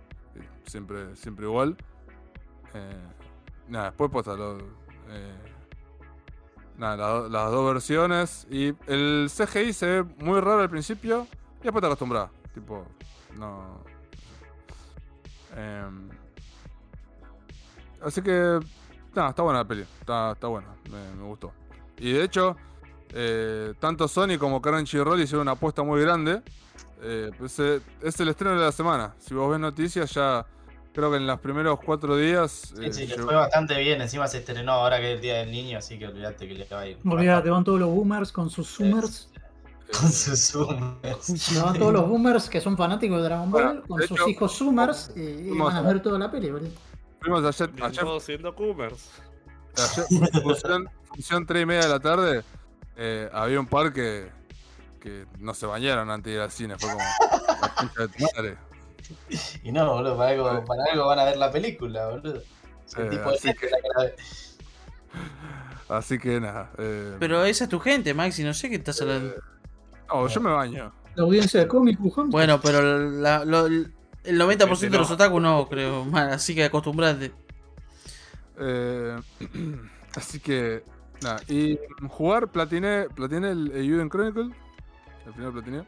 Siempre, 0.65 1.15
siempre 1.15 1.45
igual. 1.45 1.77
Eh, 2.73 3.01
nada, 3.67 3.85
después 3.85 4.09
posta 4.11 4.35
lo, 4.35 4.57
eh, 5.09 5.35
nada, 6.77 6.97
la- 6.97 7.29
las 7.29 7.51
dos 7.51 7.73
versiones. 7.73 8.47
Y 8.49 8.73
el 8.87 9.29
CGI 9.29 9.73
se 9.73 9.85
ve 9.85 10.03
muy 10.19 10.39
raro 10.41 10.61
al 10.61 10.69
principio. 10.69 11.27
Y 11.61 11.63
después 11.63 11.81
te 11.81 11.87
acostumbras. 11.87 12.29
Tipo, 12.53 12.85
no. 13.37 13.81
Em, 15.55 16.09
así 18.01 18.21
que. 18.21 18.59
Nada, 19.15 19.29
está 19.29 19.41
buena 19.43 19.59
la 19.59 19.67
peli. 19.67 19.81
Está, 19.99 20.31
está 20.31 20.47
buena. 20.47 20.67
Me, 20.91 21.15
me 21.21 21.23
gustó. 21.27 21.51
Y 21.99 22.11
de 22.13 22.23
hecho, 22.23 22.55
eh, 23.13 23.73
tanto 23.79 24.07
Sony 24.07 24.37
como 24.39 24.61
Crunchyroll 24.61 25.21
hicieron 25.21 25.43
una 25.43 25.51
apuesta 25.51 25.83
muy 25.83 26.01
grande. 26.01 26.41
Eh, 27.01 27.31
pues, 27.37 27.59
eh, 27.59 27.81
es 28.01 28.19
el 28.19 28.29
estreno 28.29 28.55
de 28.55 28.61
la 28.65 28.71
semana. 28.71 29.13
Si 29.19 29.33
vos 29.33 29.51
ves 29.51 29.59
noticias, 29.59 30.11
ya 30.13 30.45
creo 30.93 31.11
que 31.11 31.17
en 31.17 31.27
los 31.27 31.39
primeros 31.39 31.79
cuatro 31.85 32.15
días. 32.17 32.73
Sí, 32.75 32.85
eh, 32.85 32.93
sí, 32.93 33.01
le 33.07 33.15
llegó- 33.15 33.25
fue 33.27 33.35
bastante 33.35 33.77
bien. 33.79 34.01
Encima 34.01 34.27
se 34.27 34.39
estrenó 34.39 34.71
ahora 34.73 34.97
que 34.99 35.11
es 35.11 35.15
el 35.17 35.21
Día 35.21 35.35
del 35.39 35.51
Niño, 35.51 35.77
así 35.77 35.99
que 35.99 36.07
olvídate 36.07 36.47
que 36.47 36.55
le 36.55 36.65
va 36.71 36.79
a 36.79 36.87
ir. 36.87 36.97
Olvídate, 37.05 37.49
van 37.49 37.63
todos 37.63 37.79
los 37.79 37.89
boomers 37.89 38.31
con 38.31 38.49
sus 38.49 38.67
zoomers. 38.67 39.29
Con 39.99 40.11
sus 40.11 40.39
zoomers. 40.39 41.53
Van 41.63 41.77
todos 41.77 41.93
los 41.93 42.07
boomers 42.09 42.49
que 42.49 42.59
son 42.59 42.75
fanáticos 42.75 43.17
de 43.17 43.25
Dragon 43.25 43.51
Ball 43.51 43.63
Bueno, 43.63 43.81
con 43.87 44.01
sus 44.01 44.17
hecho, 44.19 44.27
hijos 44.27 44.57
zoomers 44.57 45.11
y, 45.15 45.19
y 45.21 45.49
van 45.59 45.75
a 45.75 45.79
a- 45.79 45.81
ver 45.83 46.01
toda 46.01 46.17
la 46.17 46.31
peli, 46.31 46.49
boludo. 46.49 46.69
Fuimos 47.23 47.43
ayer, 47.45 47.71
ayer 47.81 48.03
Todos 48.03 48.23
siendo 48.23 48.53
Coomers. 48.53 49.09
Ayer, 49.77 50.05
función, 50.43 50.89
función 51.07 51.45
3 51.45 51.63
y 51.63 51.65
media 51.65 51.81
de 51.83 51.87
la 51.89 51.99
tarde, 51.99 52.43
eh, 52.97 53.29
había 53.31 53.59
un 53.59 53.65
par 53.67 53.93
que, 53.93 54.29
que 54.99 55.25
no 55.39 55.53
se 55.53 55.65
bañaron 55.65 56.11
antes 56.11 56.31
de 56.31 56.35
ir 56.35 56.41
al 56.41 56.51
cine. 56.51 56.75
Fue 56.77 56.89
como, 56.91 57.03
la 57.61 57.73
concha 57.75 58.01
de 58.01 58.07
tu 58.09 58.23
madre. 58.35 58.57
Y 59.63 59.71
no, 59.71 59.89
boludo, 59.93 60.17
para 60.17 60.31
algo, 60.31 60.65
para 60.65 60.83
algo 60.91 61.07
van 61.07 61.19
a 61.19 61.23
ver 61.25 61.37
la 61.37 61.49
película, 61.51 62.09
boludo. 62.09 62.41
Es 62.85 62.95
el 62.97 63.05
Eh, 63.05 63.09
tipo 63.11 63.29
de 63.29 63.35
así 63.35 63.53
que- 63.53 63.69
la. 63.69 64.11
Así 65.97 66.17
que 66.19 66.39
nada. 66.41 66.71
eh, 66.77 67.15
Pero 67.19 67.45
esa 67.45 67.65
es 67.65 67.69
tu 67.69 67.79
gente, 67.79 68.13
Maxi, 68.13 68.43
no 68.43 68.53
sé 68.53 68.69
qué 68.69 68.75
estás 68.75 69.01
hablando. 69.01 69.33
no, 70.09 70.27
yo 70.27 70.41
me 70.41 70.51
baño. 70.51 70.91
La 71.15 71.23
audiencia 71.23 71.59
de 71.61 71.67
cómic. 71.67 71.97
Bueno, 71.99 72.59
pero 72.59 72.81
la- 73.09 73.45
lo- 73.45 73.67
el 74.23 74.39
90% 74.39 74.57
de 74.57 74.75
Gente, 74.75 74.97
los 74.97 75.09
no. 75.09 75.15
otaku 75.15 75.39
no, 75.39 75.69
creo. 75.69 76.05
man, 76.11 76.29
así 76.29 76.55
que 76.55 76.65
acostumbrate. 76.65 77.31
Eh, 78.59 79.19
así 80.15 80.39
que 80.39 80.83
nada. 81.21 81.41
Y 81.47 81.79
jugar, 82.07 82.51
platiné, 82.51 83.07
platiné 83.15 83.51
el 83.51 83.71
Euden 83.75 84.09
Chronicle. 84.09 84.53
El 85.25 85.33
primer 85.33 85.53
platiné. 85.53 85.83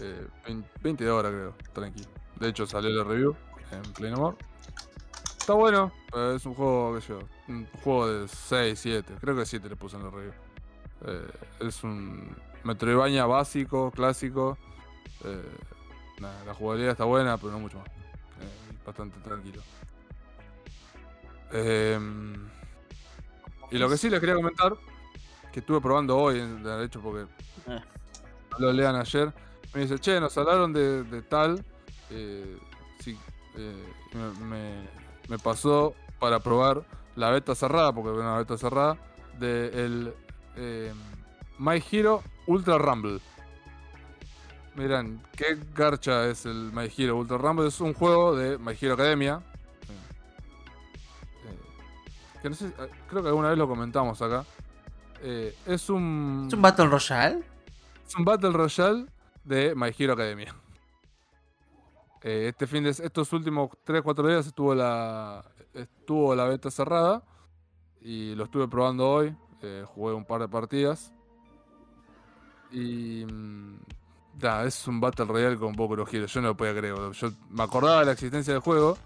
Eh, 0.00 0.26
20 0.46 0.68
20 0.82 1.10
horas 1.10 1.32
creo, 1.32 1.54
tranqui. 1.72 2.04
De 2.38 2.48
hecho 2.48 2.66
salió 2.66 2.90
la 2.90 3.04
review 3.04 3.34
en 3.72 3.82
Play 3.94 4.10
No 4.10 4.18
More. 4.18 4.36
Está 5.38 5.54
bueno, 5.54 5.92
eh, 6.14 6.34
es 6.36 6.44
un 6.44 6.54
juego, 6.54 6.94
qué 6.94 7.00
sé 7.00 7.08
yo, 7.08 7.20
un 7.48 7.66
juego 7.82 8.06
de 8.06 8.28
6, 8.28 8.78
7, 8.78 9.14
creo 9.18 9.34
que 9.34 9.46
7 9.46 9.68
le 9.68 9.76
puse 9.76 9.96
en 9.96 10.04
la 10.04 10.10
review. 10.10 10.32
Eh, 11.06 11.30
es 11.60 11.82
un 11.82 12.36
Metroidvania 12.64 13.24
básico, 13.24 13.90
clásico. 13.90 14.58
Eh, 15.24 15.42
la 16.20 16.54
jugabilidad 16.54 16.92
está 16.92 17.04
buena, 17.04 17.36
pero 17.38 17.52
no 17.52 17.58
mucho 17.60 17.78
más. 17.78 17.86
Eh, 17.88 18.76
bastante 18.84 19.18
tranquilo. 19.20 19.62
Em, 21.52 22.34
y 23.70 23.78
lo 23.78 23.88
que 23.88 23.96
sí 23.96 24.10
les 24.10 24.20
quería 24.20 24.34
comentar, 24.34 24.74
que 25.52 25.60
estuve 25.60 25.80
probando 25.80 26.16
hoy, 26.18 26.40
de 26.40 26.84
hecho 26.84 27.00
porque 27.00 27.26
no 27.66 28.58
lo 28.58 28.72
lean 28.72 28.96
ayer, 28.96 29.32
me 29.74 29.80
dice, 29.82 29.98
che, 29.98 30.20
nos 30.20 30.36
hablaron 30.36 30.72
de, 30.72 31.04
de 31.04 31.22
tal, 31.22 31.64
eh, 32.10 32.58
sí, 33.00 33.18
eh, 33.56 33.84
me, 34.14 34.44
me- 34.44 34.88
me 35.28 35.38
pasó 35.38 35.94
para 36.18 36.40
probar 36.40 36.82
la 37.16 37.30
beta 37.30 37.54
cerrada, 37.54 37.92
porque 37.92 38.10
era 38.10 38.20
una 38.20 38.38
beta 38.38 38.56
cerrada, 38.58 38.96
de 39.38 39.68
el 39.84 40.14
eh, 40.56 40.92
My 41.58 41.82
Hero 41.90 42.22
Ultra 42.46 42.78
Rumble. 42.78 43.20
Miran, 44.78 45.20
qué 45.36 45.58
garcha 45.74 46.26
es 46.28 46.46
el 46.46 46.70
My 46.72 46.88
Hero 46.96 47.16
Ultra 47.16 47.36
Rumble, 47.36 47.66
es 47.66 47.80
un 47.80 47.94
juego 47.94 48.36
de 48.36 48.58
My 48.58 48.76
Hero 48.80 48.94
Academia. 48.94 49.42
Eh, 51.44 51.58
que 52.40 52.48
no 52.48 52.54
sé, 52.54 52.66
eh, 52.68 52.90
creo 53.08 53.22
que 53.22 53.28
alguna 53.28 53.48
vez 53.48 53.58
lo 53.58 53.66
comentamos 53.66 54.22
acá. 54.22 54.44
Eh, 55.20 55.52
es 55.66 55.90
un. 55.90 56.44
¿Es 56.46 56.54
un 56.54 56.62
Battle 56.62 56.86
Royale? 56.86 57.42
Es 58.06 58.14
un 58.14 58.24
Battle 58.24 58.52
Royale 58.52 59.06
de 59.42 59.74
My 59.74 59.90
Hero 59.98 60.12
Academia. 60.12 60.54
Eh, 62.22 62.46
este 62.48 62.68
fin 62.68 62.84
de 62.84 62.90
estos 62.90 63.32
últimos 63.32 63.70
3-4 63.84 64.28
días 64.28 64.46
estuvo 64.46 64.74
la 64.76 65.44
estuvo 65.74 66.34
la 66.34 66.44
beta 66.44 66.70
cerrada 66.70 67.22
y 68.00 68.34
lo 68.36 68.44
estuve 68.44 68.68
probando 68.68 69.08
hoy. 69.10 69.36
eh, 69.62 69.84
jugué 69.86 70.14
un 70.14 70.24
par 70.24 70.40
de 70.40 70.48
partidas. 70.48 71.12
Y 72.70 73.24
nada, 74.40 74.64
es 74.64 74.86
un 74.88 75.00
Battle 75.00 75.26
Royale 75.26 75.56
con 75.58 75.74
poco 75.74 75.96
de 75.96 76.06
giros. 76.06 76.32
Yo 76.32 76.40
no 76.40 76.48
lo 76.48 76.56
podía 76.56 76.74
creer. 76.74 76.94
boludo. 76.94 77.12
Yo 77.12 77.30
me 77.50 77.62
acordaba 77.62 78.00
de 78.00 78.06
la 78.06 78.12
existencia 78.12 78.52
del 78.52 78.62
juego. 78.62 78.96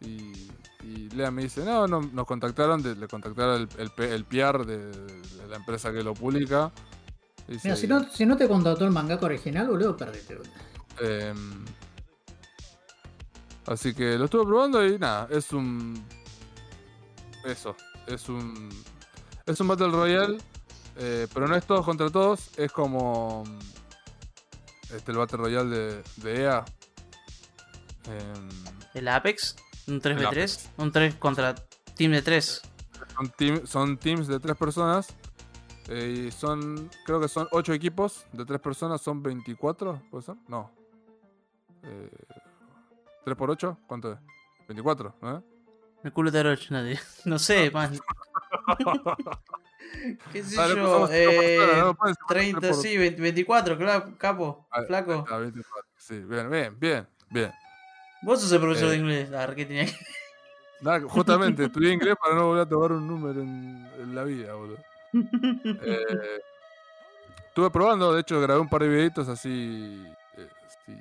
Y, 0.00 0.50
y 0.82 1.10
Lea 1.10 1.30
me 1.30 1.42
dice, 1.42 1.64
no, 1.64 1.86
no, 1.86 2.00
nos 2.00 2.26
contactaron, 2.26 2.82
de- 2.82 2.96
le 2.96 3.06
contactaron 3.06 3.68
el, 3.78 3.90
el, 3.98 4.04
el 4.12 4.24
PR 4.24 4.64
de, 4.64 4.78
de 4.90 5.46
la 5.48 5.56
empresa 5.56 5.92
que 5.92 6.02
lo 6.02 6.14
publica. 6.14 6.72
Dice, 7.46 7.68
Mira, 7.68 7.76
si 7.76 7.86
no, 7.88 8.04
si 8.08 8.24
no 8.26 8.36
te 8.36 8.48
contrató 8.48 8.84
el 8.84 8.90
mangaka 8.92 9.26
original, 9.26 9.66
boludo, 9.68 9.96
perdiste, 9.96 10.36
boludo. 10.36 10.52
Em, 11.00 11.64
así 13.66 13.94
que 13.94 14.16
lo 14.18 14.24
estuve 14.26 14.44
probando 14.46 14.84
y 14.86 14.98
nada, 14.98 15.28
es 15.30 15.52
un. 15.52 16.02
Eso, 17.44 17.74
es 18.06 18.28
un. 18.28 18.68
Es 19.46 19.60
un 19.60 19.68
Battle 19.68 19.88
Royale, 19.88 20.38
eh, 20.96 21.26
pero 21.32 21.48
no 21.48 21.56
es 21.56 21.64
todos 21.66 21.84
contra 21.84 22.08
todos, 22.10 22.50
es 22.56 22.70
como. 22.72 23.44
Este, 24.94 25.12
el 25.12 25.18
Battle 25.18 25.38
Royale 25.38 25.70
de, 25.76 26.02
de 26.16 26.42
EA. 26.42 26.64
Em, 28.06 28.48
¿El 28.94 29.08
Apex? 29.08 29.56
¿Un 29.86 30.00
3v3? 30.00 30.26
Apex. 30.26 30.70
¿Un 30.76 30.92
3 30.92 31.14
contra 31.16 31.54
Team 31.96 32.12
de 32.12 32.22
3? 32.22 32.62
son, 33.16 33.30
team- 33.32 33.66
son 33.66 33.98
teams 33.98 34.26
de 34.26 34.38
tres 34.40 34.56
personas. 34.56 35.08
eh, 35.88 36.26
y 36.28 36.30
son. 36.30 36.90
Creo 37.04 37.20
que 37.20 37.28
son 37.28 37.48
ocho 37.52 37.72
equipos 37.72 38.24
de 38.32 38.44
tres 38.44 38.60
personas, 38.60 39.00
son 39.00 39.22
24, 39.22 40.02
¿puede 40.10 40.22
ser? 40.24 40.36
No. 40.48 40.70
Eh, 41.82 42.10
¿3 43.26 43.34
por 43.36 43.50
8? 43.50 43.78
¿Cuánto 43.86 44.12
es? 44.12 44.18
24, 44.68 45.14
¿no? 45.22 45.42
El 46.02 46.12
culo 46.12 46.30
de 46.30 46.40
Orochi, 46.40 46.68
nadie. 46.72 46.98
No 47.24 47.38
sé, 47.38 47.70
man. 47.70 47.98
¿Qué 50.32 50.42
sé 50.42 50.56
yo? 50.56 50.62
pusimos 50.68 51.10
cinco 51.10 51.12
Eh, 51.12 52.14
30, 52.28 52.60
por- 52.60 52.74
sí, 52.74 52.96
20 52.96 53.20
24, 53.22 53.76
claro, 53.78 54.12
capo, 54.18 54.66
Ah, 54.70 54.82
flaco. 54.86 55.24
ah, 55.30 55.36
24, 55.38 55.88
Sí, 55.96 56.18
bien, 56.20 56.50
bien, 56.50 56.78
bien, 56.78 57.06
bien. 57.30 57.52
Vos 58.22 58.40
sos 58.40 58.52
el 58.52 58.60
profesor 58.60 58.88
Eh. 58.88 58.90
de 58.92 58.96
inglés. 58.98 59.32
Ah, 59.32 59.50
¿qué 59.54 59.64
tenía 59.66 59.86
que... 59.86 59.92
Nada, 60.80 61.00
justamente 61.08 61.64
estudié 61.66 61.92
inglés 61.92 62.16
para 62.20 62.34
no 62.34 62.46
volver 62.46 62.62
a 62.62 62.68
tomar 62.68 62.92
un 62.92 63.06
número 63.06 63.40
en, 63.42 63.86
en 63.98 64.14
la 64.14 64.24
vida, 64.24 64.54
boludo. 64.54 64.78
Eh, 65.12 66.40
estuve 67.48 67.70
probando, 67.70 68.12
de 68.14 68.20
hecho 68.20 68.40
grabé 68.40 68.60
un 68.60 68.68
par 68.68 68.82
de 68.82 68.88
videitos 68.88 69.28
así. 69.28 70.06
eh, 70.36 70.48
si, 70.86 70.96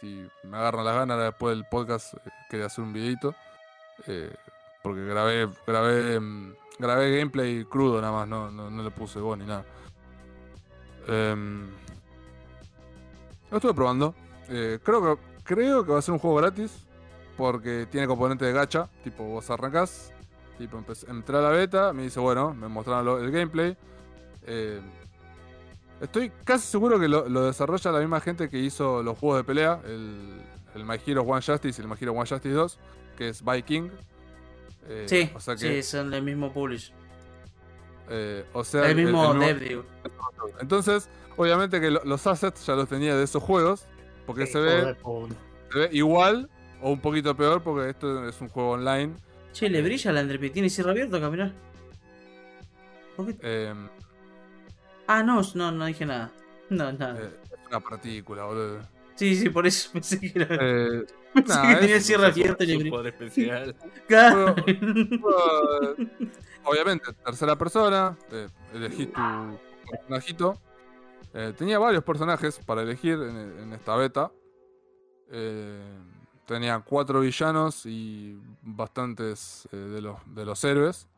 si 0.00 0.28
me 0.48 0.56
agarran 0.56 0.84
las 0.84 0.94
ganas 0.96 1.18
después 1.20 1.54
del 1.56 1.64
podcast, 1.66 2.14
eh, 2.14 2.30
quería 2.50 2.66
hacer 2.66 2.82
un 2.84 2.92
videito. 2.92 3.34
eh, 4.06 4.34
porque 4.82 5.04
grabé, 5.04 5.48
grabé, 5.64 6.18
mm, 6.18 6.54
grabé 6.78 7.18
gameplay 7.18 7.64
crudo 7.64 8.00
nada 8.00 8.12
más, 8.12 8.28
no, 8.28 8.50
no, 8.50 8.70
no 8.70 8.82
le 8.82 8.90
puse 8.90 9.18
voz 9.20 9.38
ni 9.38 9.46
nada. 9.46 9.64
Em, 11.08 11.68
lo 13.50 13.56
estuve 13.56 13.74
probando. 13.74 14.14
eh, 14.48 14.78
creo 14.82 15.16
que 15.16 15.22
creo 15.44 15.84
que 15.84 15.92
va 15.92 15.98
a 15.98 16.02
ser 16.02 16.12
un 16.12 16.18
juego 16.18 16.36
gratis. 16.36 16.86
Porque 17.36 17.86
tiene 17.90 18.06
componente 18.06 18.44
de 18.44 18.52
gacha. 18.52 18.88
Tipo, 19.02 19.24
vos 19.24 19.48
arrancás. 19.50 20.12
Tipo, 20.58 20.82
entré 21.08 21.38
a 21.38 21.40
la 21.40 21.48
beta. 21.48 21.92
Me 21.94 22.02
dice, 22.02 22.20
bueno, 22.20 22.52
me 22.52 22.68
mostraron 22.68 23.24
el 23.24 23.30
gameplay. 23.30 23.76
eh, 24.46 24.80
estoy 26.00 26.30
casi 26.44 26.66
seguro 26.66 27.00
que 27.00 27.08
lo, 27.08 27.28
lo 27.28 27.44
desarrolla 27.46 27.90
la 27.90 28.00
misma 28.00 28.20
gente 28.20 28.50
que 28.50 28.58
hizo 28.58 29.02
los 29.02 29.18
juegos 29.18 29.38
de 29.38 29.44
pelea. 29.44 29.80
El, 29.84 30.42
el 30.74 30.84
My 30.84 30.96
Hero 31.04 31.22
One 31.22 31.40
Justice 31.40 31.80
y 31.80 31.84
el 31.84 31.88
My 31.90 31.96
Hero 31.98 32.12
One 32.12 32.28
Justice 32.28 32.54
2. 32.54 32.78
Que 33.16 33.30
es 33.30 33.42
Viking. 33.42 33.90
Eh, 34.88 35.06
Sí, 35.08 35.30
o 35.34 35.40
sea 35.40 35.56
sí, 35.56 35.82
son 35.82 36.12
el 36.12 36.22
mismo 36.22 36.52
publish. 36.52 36.92
eh, 38.08 38.44
o 38.52 38.64
sea, 38.64 38.88
El 38.90 38.96
mismo 38.96 39.32
dev, 39.34 39.60
digo. 39.60 39.84
Entonces, 40.60 41.08
obviamente 41.36 41.80
que 41.80 41.90
lo- 41.90 42.02
los 42.04 42.26
assets 42.26 42.66
ya 42.66 42.74
los 42.74 42.88
tenía 42.88 43.16
de 43.16 43.24
esos 43.24 43.42
juegos. 43.42 43.86
Porque 44.26 44.46
se, 44.46 44.58
ve, 44.60 44.96
se 45.72 45.78
ve 45.78 45.88
igual 45.92 46.48
o 46.80 46.90
un 46.92 47.00
poquito 47.00 47.36
peor 47.36 47.62
porque 47.62 47.90
esto 47.90 48.28
es 48.28 48.40
un 48.40 48.48
juego 48.48 48.70
online. 48.72 49.14
Che, 49.52 49.68
le 49.68 49.82
brilla 49.82 50.12
la 50.12 50.20
Andrepi. 50.20 50.50
Tiene 50.50 50.70
cierre 50.70 50.90
abierto 50.92 51.16
acá, 51.16 51.28
mirá. 51.30 51.52
¿Por 53.16 53.26
qué? 53.26 53.66
Em, 53.68 53.88
Ah, 55.08 55.22
no, 55.22 55.42
no, 55.54 55.72
no 55.72 55.86
dije 55.86 56.06
nada. 56.06 56.32
No, 56.70 56.90
nada. 56.92 57.20
Eh, 57.20 57.30
es 57.52 57.66
una 57.68 57.80
partícula, 57.80 58.44
boludo. 58.44 58.80
Sí, 59.16 59.34
sí, 59.36 59.50
por 59.50 59.66
eso 59.66 59.90
pensé 59.92 60.18
que, 60.18 60.32
era... 60.34 60.56
Nah, 61.34 61.68
que 61.68 61.74
tenía 61.80 61.96
es- 61.96 62.06
cierre 62.06 62.26
abierto 62.26 62.64
Su 62.64 62.88
poder 62.90 63.06
especial. 63.14 63.76
Claro. 64.06 64.54
obviamente, 66.64 67.12
tercera 67.24 67.56
persona, 67.56 68.16
eh, 68.30 68.48
elegís 68.74 69.12
tu 69.12 69.58
personajito. 69.90 70.60
Eh, 71.34 71.54
tenía 71.56 71.78
varios 71.78 72.04
personajes 72.04 72.58
para 72.58 72.82
elegir 72.82 73.14
en, 73.14 73.36
en 73.36 73.72
esta 73.72 73.96
beta. 73.96 74.30
Eh, 75.30 75.98
tenía 76.46 76.78
cuatro 76.80 77.20
villanos 77.20 77.86
y 77.86 78.38
bastantes 78.60 79.66
eh, 79.72 79.76
de, 79.76 80.02
los, 80.02 80.18
de 80.34 80.44
los 80.44 80.62
héroes. 80.64 81.08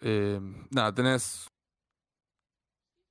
Eh, 0.00 0.40
nada, 0.70 0.94
tenés. 0.94 1.48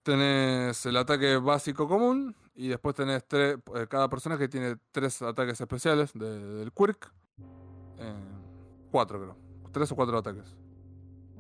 Tenés 0.03 0.85
el 0.85 0.97
ataque 0.97 1.35
básico 1.38 1.88
común. 1.88 2.35
Y 2.59 2.69
después 2.69 2.95
tenés 2.95 3.23
tres. 3.27 3.57
eh, 3.75 3.85
cada 3.88 4.09
personaje 4.09 4.47
tiene 4.47 4.77
tres 4.91 5.21
ataques 5.21 5.61
especiales 5.61 6.11
de- 6.13 6.55
del 6.55 6.71
Quirk. 6.73 7.13
Eh, 7.99 8.13
cuatro, 8.91 9.19
creo. 9.21 9.38
Tres 9.71 9.91
o 9.91 9.95
cuatro 9.95 10.17
ataques. 10.17 10.55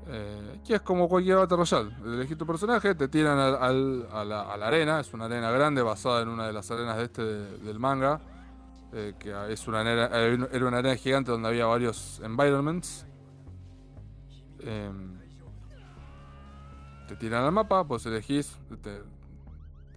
Eh, 0.09 0.61
que 0.65 0.75
es 0.75 0.81
como 0.81 1.09
cualquier 1.09 1.37
Battle 1.37 1.57
Royale. 1.57 1.91
Elegís 2.05 2.37
tu 2.37 2.45
personaje, 2.45 2.93
te 2.93 3.07
tiran 3.07 3.37
al- 3.39 4.07
a, 4.11 4.23
la, 4.23 4.41
arena. 4.67 4.99
Es 4.99 5.11
una 5.13 5.25
arena 5.25 5.49
grande 5.49 5.81
basada 5.81 6.21
en 6.21 6.29
una 6.29 6.45
de 6.45 6.53
las 6.53 6.69
arenas 6.69 6.97
de 6.97 7.03
este 7.03 7.23
de- 7.23 7.57
del 7.57 7.79
manga. 7.79 8.21
eh, 8.93 9.15
que 9.19 9.33
es 9.51 9.67
una 9.67 9.81
arena, 9.81 10.09
eh, 10.13 10.47
era 10.51 10.65
una 10.65 10.77
arena 10.77 10.95
gigante 10.95 11.29
donde 11.29 11.49
había 11.49 11.65
varios 11.65 12.21
environments. 12.23 13.05
Te 17.07 17.15
tiran 17.17 17.43
al 17.43 17.51
mapa, 17.51 17.85
pues 17.85 18.05
elegís. 18.05 18.57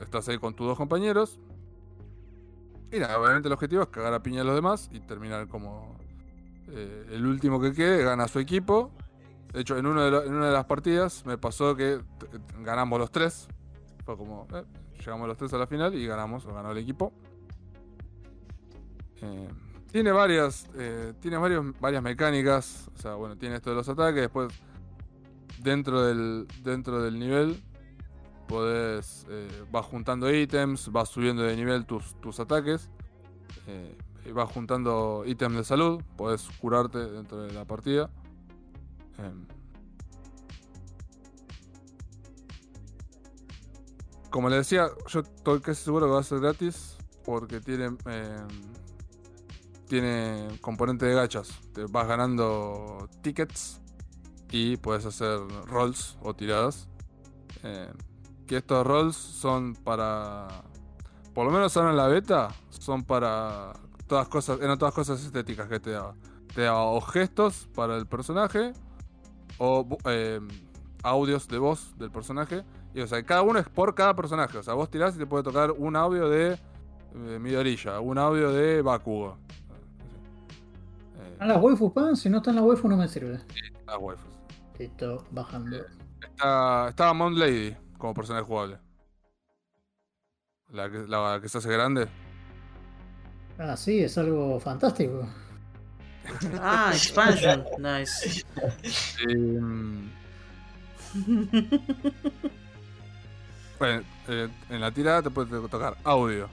Estás 0.01 0.29
ahí 0.29 0.39
con 0.39 0.55
tus 0.55 0.67
dos 0.67 0.77
compañeros. 0.77 1.39
Y 2.93 2.99
nada, 2.99 3.19
obviamente 3.21 3.49
el 3.49 3.53
objetivo 3.53 3.83
es 3.83 3.89
cagar 3.89 4.13
a 4.15 4.23
piña 4.23 4.41
a 4.41 4.45
los 4.45 4.55
demás 4.55 4.89
y 4.93 5.01
terminar 5.01 5.47
como 5.47 5.97
eh, 6.69 7.07
el 7.13 7.27
último 7.27 7.61
que 7.61 7.73
quede 7.73 8.03
gana 8.03 8.27
su 8.27 8.39
equipo. 8.41 8.91
De 9.53 9.61
hecho, 9.61 9.77
en, 9.77 9.87
uno 9.87 10.03
de 10.03 10.27
en 10.27 10.35
una 10.35 10.47
de 10.47 10.53
las 10.53 10.65
partidas 10.65 11.25
me 11.25 11.39
pasó 11.39 11.77
que 11.77 12.01
ganamos 12.63 12.99
los 12.99 13.11
tres. 13.11 13.49
Fue 14.05 14.17
como, 14.17 14.47
eh, 14.55 14.65
llegamos 14.99 15.29
los 15.29 15.37
tres 15.37 15.53
a 15.53 15.59
la 15.59 15.67
final 15.67 15.95
y 15.95 16.07
ganamos, 16.07 16.45
o 16.47 16.55
ganó 16.55 16.73
el 16.73 16.79
equipo. 16.79 17.13
Eh, 19.23 19.49
tiene 19.93 20.13
varias, 20.13 20.69
tiene 21.21 21.37
varios, 21.37 21.79
varias 21.81 22.03
mecánicas. 22.03 22.89
O 22.97 22.99
sea, 22.99 23.15
bueno, 23.15 23.37
tiene 23.37 23.57
esto 23.57 23.71
de 23.71 23.77
los 23.77 23.89
ataques. 23.89 24.23
Después, 24.23 24.53
dentro 25.61 26.03
del, 26.03 26.47
dentro 26.63 27.03
del 27.03 27.19
nivel, 27.19 27.61
podés, 28.51 29.27
eh, 29.31 29.65
vas 29.71 29.87
juntando 29.87 30.29
ítems, 30.35 30.91
vas 30.91 31.09
subiendo 31.09 31.43
de 31.43 31.55
nivel 31.57 31.87
tus, 31.87 32.15
tus 32.21 32.41
ataques. 32.41 32.91
eh, 33.69 33.97
y 34.27 34.33
vas 34.33 34.51
juntando 34.53 35.23
ítems 35.25 35.57
de 35.57 35.65
salud. 35.65 36.03
Podés 36.17 36.49
curarte 36.61 36.99
dentro 36.99 37.43
de 37.43 37.53
la 37.53 37.65
partida. 37.65 38.11
Em, 39.19 39.47
como 44.31 44.49
le 44.49 44.57
decía, 44.57 44.89
yo 45.07 45.21
estoy 45.21 45.61
casi 45.61 45.85
seguro 45.85 46.07
que 46.07 46.13
va 46.13 46.21
a 46.21 46.23
ser 46.23 46.41
gratis 46.41 46.97
porque 47.25 47.61
tiene 47.61 47.87
em, 47.87 48.49
tiene 49.89 50.49
componente 50.61 51.07
de 51.07 51.15
gachas. 51.15 51.49
Te 51.73 51.85
vas 51.87 52.07
ganando 52.07 53.09
tickets 53.23 53.81
y 54.51 54.77
puedes 54.77 55.05
hacer 55.07 55.39
rolls 55.67 56.17
o 56.23 56.35
tiradas. 56.35 56.89
Eh, 57.63 57.93
que 58.51 58.57
estos 58.57 58.85
rolls 58.85 59.15
son 59.15 59.77
para. 59.77 60.49
Por 61.33 61.47
lo 61.47 61.53
menos 61.53 61.77
ahora 61.77 61.91
en 61.91 61.97
la 61.97 62.09
beta, 62.09 62.49
son 62.69 63.05
para 63.05 63.75
todas 64.09 64.27
cosas. 64.27 64.61
Eran 64.61 64.77
todas 64.77 64.93
cosas 64.93 65.25
estéticas 65.25 65.69
que 65.69 65.79
te 65.79 65.93
daba. 65.93 66.17
Te 66.53 66.63
daba 66.63 66.83
o 66.87 67.01
gestos 67.01 67.69
para 67.77 67.97
el 67.97 68.07
personaje. 68.09 68.73
O 69.59 69.87
eh, 70.05 70.41
audios 71.05 71.47
de 71.47 71.59
voz 71.59 71.97
del 71.97 72.11
personaje. 72.11 72.65
Y 72.93 73.03
o 73.03 73.07
sea, 73.07 73.23
cada 73.23 73.43
uno 73.43 73.61
es 73.61 73.69
por 73.69 73.95
cada 73.95 74.17
personaje. 74.17 74.59
O 74.59 74.65
sea, 74.65 74.75
vos 74.75 74.91
tirás 74.91 75.15
y 75.15 75.19
te 75.19 75.27
puede 75.27 75.45
tocar 75.45 75.71
un 75.71 75.95
audio 75.95 76.29
de 76.29 76.55
eh, 76.55 77.39
Midorilla, 77.41 78.01
un 78.01 78.19
audio 78.19 78.51
de 78.51 78.83
Bakugo. 78.83 79.37
Eh, 81.21 81.29
¿Están 81.35 81.47
las 81.47 81.63
waifus, 81.63 81.93
pan? 81.93 82.17
Si 82.17 82.29
no 82.29 82.39
están 82.39 82.57
las 82.57 82.65
waifus 82.65 82.91
no 82.91 82.97
me 82.97 83.07
sirve. 83.07 83.39
las 83.87 83.97
waifus. 83.97 84.41
Listo, 84.77 85.25
bajando. 85.31 85.77
Está, 86.21 86.89
estaba 86.89 87.15
Mount 87.15 87.37
Lady 87.37 87.77
como 88.01 88.15
personaje 88.15 88.45
jugable. 88.45 88.79
La 90.73 90.91
que, 90.91 90.99
la 91.07 91.39
que 91.41 91.49
se 91.49 91.59
hace 91.59 91.71
grande. 91.71 92.09
Ah, 93.59 93.77
sí, 93.77 94.01
es 94.01 94.17
algo 94.19 94.59
fantástico. 94.59 95.29
Ah, 96.61 96.91
expansion. 96.93 97.65
Nice. 97.79 98.45
Bueno, 103.81 104.03
eh, 104.29 104.49
en 104.69 104.81
la 104.83 104.91
tirada 104.91 105.23
te 105.23 105.31
puede 105.31 105.67
tocar 105.69 105.97
audio, 106.05 106.51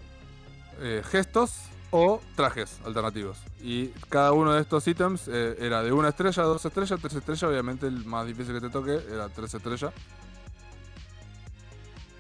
eh, 0.80 1.04
gestos 1.06 1.64
o 1.92 2.22
trajes 2.38 2.80
alternativos. 2.86 3.38
Y 3.62 3.88
cada 4.08 4.32
uno 4.32 4.54
de 4.54 4.62
estos 4.62 4.88
ítems 4.88 5.28
eh, 5.28 5.58
era 5.60 5.84
de 5.84 5.92
una 5.92 6.08
estrella, 6.08 6.44
dos 6.44 6.64
estrellas, 6.64 6.98
tres 7.02 7.16
estrellas. 7.16 7.44
Obviamente 7.44 7.86
el 7.86 8.06
más 8.06 8.26
difícil 8.26 8.54
que 8.54 8.62
te 8.62 8.70
toque 8.70 9.02
era 9.12 9.28
tres 9.28 9.54
estrellas. 9.54 9.94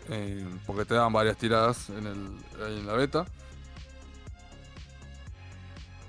Eh, 0.09 0.45
porque 0.65 0.85
te 0.85 0.93
daban 0.93 1.11
varias 1.11 1.37
tiradas 1.37 1.89
en, 1.89 2.07
el, 2.07 2.37
en 2.65 2.87
la 2.87 2.93
beta. 2.93 3.25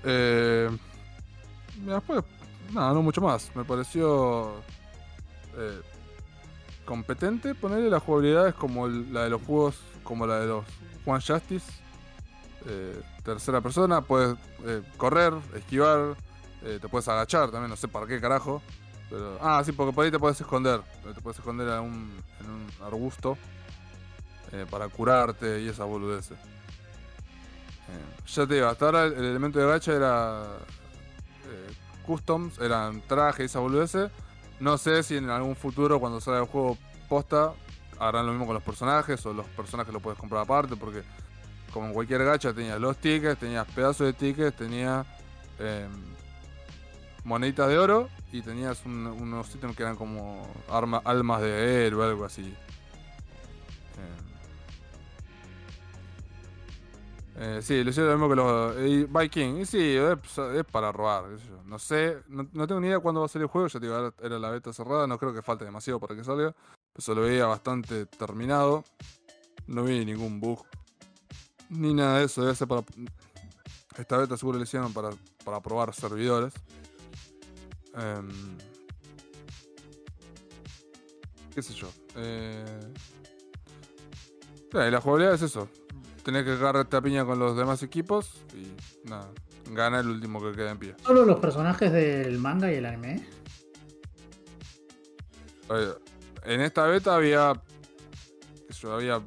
Eh, 0.03 0.69
después, 1.75 2.23
nada, 2.71 2.93
no 2.93 3.01
mucho 3.01 3.21
más. 3.21 3.53
Me 3.55 3.65
pareció 3.65 4.53
eh, 5.57 5.81
competente. 6.85 7.55
Ponerle 7.55 7.89
la 7.89 7.99
jugabilidad 7.99 8.47
es 8.47 8.55
como 8.55 8.87
la 8.87 9.23
de 9.23 9.29
los 9.31 9.41
juegos, 9.41 9.75
como 10.03 10.25
la 10.25 10.39
de 10.39 10.47
los 10.47 10.65
One 11.05 11.21
Justice. 11.25 11.69
Eh, 12.67 13.01
tercera 13.23 13.61
persona, 13.61 14.01
puedes 14.01 14.35
correr, 14.97 15.33
esquivar, 15.55 16.15
te 16.61 16.89
puedes 16.89 17.07
agachar 17.07 17.51
también, 17.51 17.69
no 17.69 17.77
sé 17.77 17.87
para 17.87 18.05
qué 18.05 18.19
carajo. 18.19 18.61
Pero, 19.09 19.37
ah, 19.41 19.61
sí, 19.65 19.71
porque 19.71 19.93
por 19.93 20.05
ahí 20.05 20.11
te 20.11 20.19
puedes 20.19 20.39
esconder. 20.39 20.81
Te 21.15 21.21
puedes 21.21 21.37
esconder 21.37 21.67
en 21.67 21.83
un 21.83 22.67
arbusto 22.85 23.37
eh, 24.51 24.65
para 24.69 24.87
curarte 24.89 25.61
y 25.61 25.67
esa 25.69 25.83
boludeces. 25.85 26.37
Eh, 27.87 28.25
ya 28.27 28.45
te 28.47 28.53
digo, 28.55 28.67
hasta 28.67 28.85
ahora 28.85 29.03
el, 29.05 29.13
el 29.13 29.25
elemento 29.25 29.59
de 29.59 29.65
gacha 29.67 29.93
era 29.93 30.43
eh, 31.45 31.73
customs, 32.05 32.59
eran 32.59 33.01
trajes 33.01 33.41
y 33.41 33.45
esa 33.45 33.59
boludeces. 33.59 34.11
No 34.59 34.77
sé 34.77 35.03
si 35.03 35.17
en 35.17 35.29
algún 35.29 35.55
futuro, 35.55 35.99
cuando 35.99 36.19
salga 36.21 36.41
el 36.41 36.45
juego 36.47 36.77
posta, 37.07 37.53
harán 37.99 38.25
lo 38.25 38.31
mismo 38.31 38.45
con 38.45 38.53
los 38.53 38.63
personajes 38.63 39.25
o 39.25 39.33
los 39.33 39.45
personajes 39.47 39.93
los 39.93 40.01
puedes 40.01 40.19
comprar 40.19 40.41
aparte, 40.43 40.75
porque 40.75 41.03
como 41.73 41.87
en 41.87 41.93
cualquier 41.93 42.23
gacha 42.25 42.53
tenías 42.53 42.79
los 42.79 42.97
tickets, 42.97 43.39
tenías 43.39 43.65
pedazos 43.67 44.07
de 44.07 44.13
tickets, 44.13 44.55
tenías 44.57 45.05
em, 45.59 45.89
moneditas 47.23 47.67
de 47.67 47.77
oro 47.77 48.09
y 48.31 48.41
tenías 48.41 48.85
un- 48.85 49.07
unos 49.07 49.53
ítems 49.53 49.75
que 49.75 49.83
eran 49.83 49.95
como 49.95 50.47
arma, 50.69 51.01
almas 51.03 51.41
de 51.41 51.85
héroe 51.87 52.05
o 52.05 52.09
algo 52.09 52.25
así. 52.25 52.55
Eh, 57.41 57.61
sí, 57.61 57.85
lo 57.85 57.89
hicieron 57.89 58.11
lo 58.11 58.17
mismo 58.17 58.29
que 58.29 58.35
los 58.35 58.75
eh, 58.77 59.07
Viking. 59.09 59.61
Y 59.61 59.65
sí, 59.65 59.95
es, 59.95 60.37
es 60.37 60.65
para 60.65 60.91
robar. 60.91 61.23
No 61.65 61.79
sé, 61.79 62.17
no, 62.27 62.45
tengo 62.67 62.81
ni 62.81 62.87
idea 62.87 62.99
cuándo 62.99 63.21
va 63.21 63.27
a 63.27 63.29
salir 63.29 63.43
el 63.43 63.49
juego. 63.49 63.69
Ya 63.69 63.79
te 63.79 63.85
digo, 63.85 64.13
era 64.21 64.37
la 64.39 64.49
beta 64.49 64.73
cerrada. 64.73 65.07
No 65.07 65.17
creo 65.17 65.33
que 65.33 65.41
falte 65.41 65.63
demasiado 65.63 66.01
para 66.01 66.15
que 66.15 66.25
salga. 66.25 66.53
Pero 66.91 67.01
se 67.01 67.15
lo 67.15 67.21
veía 67.21 67.45
bastante 67.45 68.05
terminado. 68.07 68.83
No 69.67 69.83
vi 69.83 70.03
ningún 70.03 70.41
bug. 70.41 70.65
Ni 71.69 71.93
nada 71.93 72.19
de 72.19 72.25
eso. 72.25 72.41
Debe 72.41 72.55
ser 72.55 72.67
para. 72.67 72.83
Esta 73.97 74.17
beta 74.17 74.35
seguro 74.35 74.57
le 74.57 74.65
hicieron 74.65 74.91
para, 74.91 75.11
para 75.45 75.61
probar 75.61 75.93
servidores. 75.93 76.53
Em, 77.95 78.57
¿Qué 81.55 81.61
sé 81.61 81.73
yo? 81.73 81.87
Eh, 82.17 82.79
eh, 84.73 84.91
la 84.91 84.99
jugabilidad 84.99 85.35
es 85.35 85.41
eso. 85.43 85.69
Tenés 86.23 86.43
que 86.43 86.51
agarrarte 86.51 86.97
a 86.97 87.01
piña 87.01 87.25
con 87.25 87.39
los 87.39 87.55
demás 87.55 87.81
equipos 87.83 88.43
y 88.53 89.07
nada. 89.09 89.29
Gana 89.71 89.99
el 89.99 90.07
último 90.07 90.41
que 90.41 90.51
queda 90.55 90.71
en 90.71 90.79
pie. 90.79 90.95
Solo 91.03 91.25
los 91.25 91.39
personajes 91.39 91.91
del 91.91 92.37
manga 92.37 92.71
y 92.71 92.75
el 92.75 92.85
anime. 92.85 93.25
En 96.43 96.61
esta 96.61 96.85
beta 96.85 97.15
había. 97.15 97.53
qué 98.67 98.73
sé 98.73 98.81
yo, 98.81 98.93
había 98.93 99.21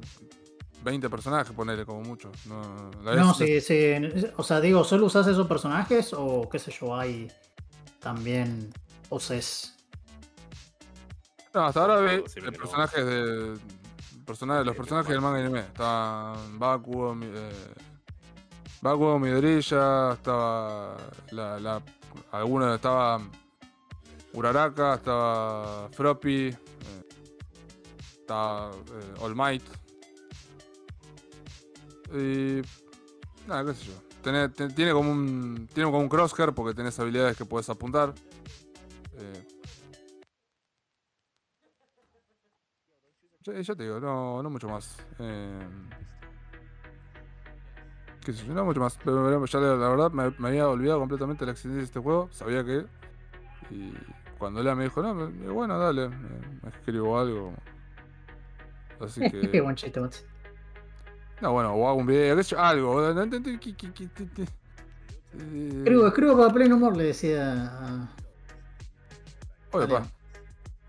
20 0.83 1.09
personajes, 1.09 1.53
ponele 1.55 1.85
como 1.85 2.01
mucho. 2.01 2.31
No, 2.45 2.91
la 3.03 3.15
No, 3.15 3.33
sí, 3.33 3.61
sí. 3.61 3.93
O 4.37 4.43
sea, 4.43 4.59
digo, 4.59 4.83
¿solo 4.83 5.05
usas 5.05 5.27
esos 5.27 5.47
personajes 5.47 6.13
o 6.13 6.49
qué 6.49 6.59
sé 6.59 6.71
yo, 6.71 6.95
hay 6.95 7.31
también 7.99 8.73
OCs? 9.09 9.77
No, 11.53 11.65
hasta 11.65 11.81
ahora 11.81 11.97
ve 11.97 12.23
personajes 12.57 13.05
de. 13.05 13.57
Personajes, 14.25 14.65
los 14.65 14.75
personajes 14.75 15.09
del 15.09 15.21
manga 15.21 15.39
y 15.39 15.43
anime. 15.43 15.59
Estaban 15.59 16.57
Bakugo, 16.57 17.15
eh, 17.21 17.73
Bakugo, 18.81 19.19
Midorilla, 19.19 20.13
estaba. 20.13 20.97
La, 21.31 21.59
la, 21.59 21.81
algunos 22.31 22.75
estaba. 22.75 23.21
Uraraka, 24.33 24.95
estaba 24.95 25.89
Froppy, 25.91 26.47
eh, 26.47 26.57
estaba 28.19 28.71
eh, 28.71 29.21
All 29.21 29.35
Might, 29.35 29.63
Y. 32.13 32.61
Nada, 33.47 33.65
qué 33.65 33.73
sé 33.73 33.85
yo. 33.87 34.67
Tiene 34.69 34.93
como 34.93 35.11
un. 35.11 35.67
Tiene 35.73 35.91
como 35.91 35.99
un 35.99 36.09
crosshair 36.09 36.53
porque 36.53 36.73
tenés 36.73 36.97
habilidades 36.99 37.35
que 37.37 37.45
puedes 37.45 37.69
apuntar. 37.69 38.13
Eh, 39.17 39.47
ya, 43.43 43.59
ya 43.61 43.75
te 43.75 43.83
digo, 43.83 43.99
no, 43.99 44.41
no 44.43 44.49
mucho 44.49 44.67
más. 44.67 44.97
Eh, 45.19 45.67
qué 48.23 48.33
sé 48.33 48.45
yo, 48.45 48.53
no 48.53 48.65
mucho 48.65 48.79
más. 48.79 48.97
Pero, 49.03 49.23
pero 49.25 49.45
ya 49.45 49.59
la, 49.59 49.75
la 49.75 49.89
verdad 49.89 50.11
me, 50.11 50.31
me 50.37 50.47
había 50.49 50.67
olvidado 50.69 50.99
completamente 50.99 51.45
la 51.45 51.51
existencia 51.51 51.79
de 51.79 51.85
este 51.85 51.99
juego. 51.99 52.29
Sabía 52.31 52.63
que. 52.63 52.85
Y 53.69 53.93
cuando 54.37 54.61
Lea 54.63 54.75
me 54.75 54.83
dijo, 54.85 55.01
no, 55.01 55.13
me- 55.13 55.49
bueno, 55.51 55.77
dale, 55.77 56.09
me, 56.09 56.17
me 56.61 56.69
escribo 56.69 57.17
algo. 57.19 57.53
Así 58.99 59.21
Qué 59.31 59.49
que. 59.51 59.61
buen 59.61 59.75
chiste, 59.75 59.99
Mati. 59.99 60.19
No, 61.41 61.51
bueno, 61.51 61.73
o 61.73 61.87
hago 61.87 61.97
un 61.97 62.05
video, 62.05 62.35
qué 62.37 62.43
sé 62.43 62.51
yo, 62.51 62.61
algo. 62.61 63.01
no, 63.01 63.25
no, 63.25 63.25
no, 63.25 63.37
Escribo, 65.33 66.07
escribo 66.07 66.37
para 66.37 66.53
pleno 66.53 66.75
humor, 66.75 66.95
le 66.95 67.05
decía 67.05 67.53
a. 67.79 68.15
Oye, 69.71 69.87
pa. 69.87 70.03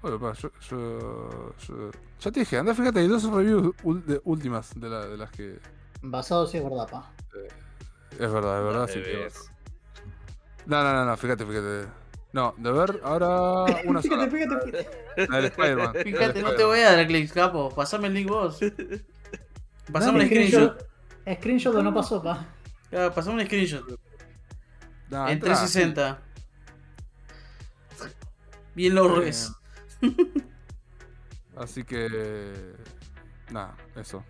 Oye, 0.05 0.19
pa, 0.19 0.33
yo, 0.35 0.51
yo, 0.71 1.55
yo- 1.67 1.91
Ya 2.21 2.31
te 2.31 2.41
dije, 2.41 2.59
anda, 2.59 2.75
fíjate, 2.75 3.01
hay 3.01 3.09
dos 3.09 3.25
reviews 3.25 3.75
de- 4.07 4.21
últimas 4.25 4.79
de, 4.79 4.89
la- 4.91 5.07
de 5.07 5.17
las 5.17 5.31
que. 5.31 5.59
Basado 6.03 6.47
sí 6.47 6.59
es 6.59 6.65
verdad, 6.65 6.87
pa. 6.91 7.11
Es 8.13 8.31
verdad, 8.31 8.59
es 8.59 8.65
verdad, 8.65 8.87
sí. 8.89 8.95
que- 9.03 9.09
Debes. 9.17 9.51
No, 10.67 10.83
no, 10.83 10.93
no, 10.93 11.05
no, 11.07 11.17
fíjate, 11.17 11.47
fíjate. 11.47 11.87
No, 12.35 12.55
de 12.59 12.71
ver, 12.73 13.01
ahora 13.03 13.65
una 13.87 14.03
sola. 14.03 14.29
Fíjate, 14.29 14.31
fíjate, 14.31 14.89
fíjate. 15.27 15.47
Spider-Man. 15.47 15.95
Fíjate, 16.05 16.43
no 16.43 16.53
te 16.53 16.65
voy 16.65 16.81
a 16.81 16.93
dar 16.97 17.07
clics, 17.07 17.33
capo. 17.33 17.71
Pasame 17.75 18.09
el 18.09 18.15
link 18.15 18.29
vos. 18.29 18.59
Pasame 19.91 20.19
Dame 20.19 20.25
un 20.25 20.27
screenshot. 20.27 20.87
Screenshot 21.39 21.75
o 21.77 21.83
no 21.83 21.95
pasó, 21.95 22.23
pa. 22.23 22.47
Ah, 22.93 23.11
Pasame 23.15 23.41
un 23.41 23.47
screenshot. 23.47 23.87
No, 25.11 25.25
en 25.29 25.33
entrá, 25.35 25.55
360. 25.55 26.21
Bien 28.75 28.95
lo 28.95 29.09
res. 29.17 29.53
Así 31.57 31.85
que. 31.85 32.75
Nada, 33.53 33.77
eso. 33.97 34.25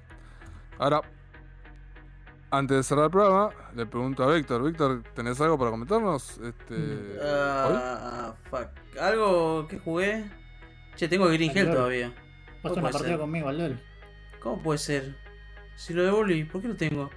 Ahora, 0.79 1.01
antes 2.51 2.77
de 2.77 2.83
cerrar 2.83 3.07
el 3.07 3.11
programa, 3.11 3.51
le 3.75 3.87
pregunto 3.87 4.25
a 4.25 4.35
Víctor: 4.35 4.63
Víctor, 4.65 5.03
¿tenés 5.15 5.41
algo 5.41 5.59
para 5.59 5.71
comentarnos? 5.71 6.39
Este, 6.39 6.75
hoy? 6.75 7.19
Ah, 7.23 8.35
fuck. 8.51 8.69
Algo 9.01 9.67
que 9.69 9.79
jugué. 9.79 10.25
Che, 10.97 11.09
tengo 11.09 11.27
Green 11.29 11.57
Hell 11.57 11.71
todavía. 11.73 12.15
Pasó 12.63 12.75
¿Cómo 12.75 12.75
una 12.75 12.81
puede 12.83 12.93
partida 12.93 13.09
ser? 13.11 13.19
conmigo 13.19 13.49
al 13.49 13.59
LOL. 13.59 13.81
¿Cómo 14.41 14.63
puede 14.63 14.79
ser? 14.79 15.17
Si 15.77 15.93
lo 15.95 16.03
devolví, 16.05 16.45
¿por 16.45 16.63
qué 16.63 16.69
lo 16.69 16.77
tengo? 16.77 17.11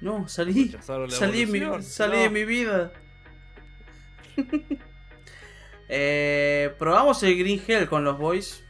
No, 0.00 0.26
salí. 0.28 0.74
Salí, 0.80 1.44
de 1.44 1.46
mi, 1.46 1.82
salí 1.82 2.16
No. 2.16 2.22
de 2.22 2.30
mi 2.30 2.44
vida. 2.44 2.92
Eh, 5.88 6.74
probamos 6.78 7.22
el 7.22 7.38
Green 7.38 7.62
Hell 7.66 7.88
con 7.88 8.04
los 8.04 8.18
boys. 8.18 8.64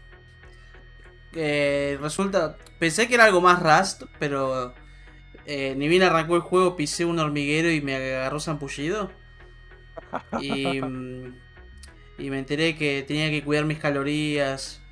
Eh, 1.34 1.98
resulta. 2.00 2.56
Pensé 2.78 3.08
que 3.08 3.14
era 3.14 3.24
algo 3.24 3.40
más 3.40 3.62
Rust, 3.62 4.04
pero. 4.18 4.74
eh, 5.46 5.74
ni 5.76 5.88
bien 5.88 6.02
arrancó 6.02 6.36
el 6.36 6.42
juego, 6.42 6.76
pisé 6.76 7.04
un 7.06 7.18
hormiguero 7.20 7.70
y 7.70 7.80
me 7.82 7.96
agarró 7.96 8.40
zampullido. 8.40 9.12
Y. 10.32 10.80
mm, 10.82 11.40
y 12.18 12.30
me 12.30 12.38
enteré 12.38 12.76
que 12.76 13.04
tenía 13.06 13.30
que 13.30 13.44
cuidar 13.44 13.64
mis 13.66 13.78
calorías. 13.78 14.82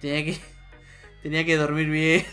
Tenía 0.00 0.24
que. 0.24 0.40
Tenía 1.22 1.44
que 1.44 1.56
dormir 1.56 1.88
bien. 1.90 2.26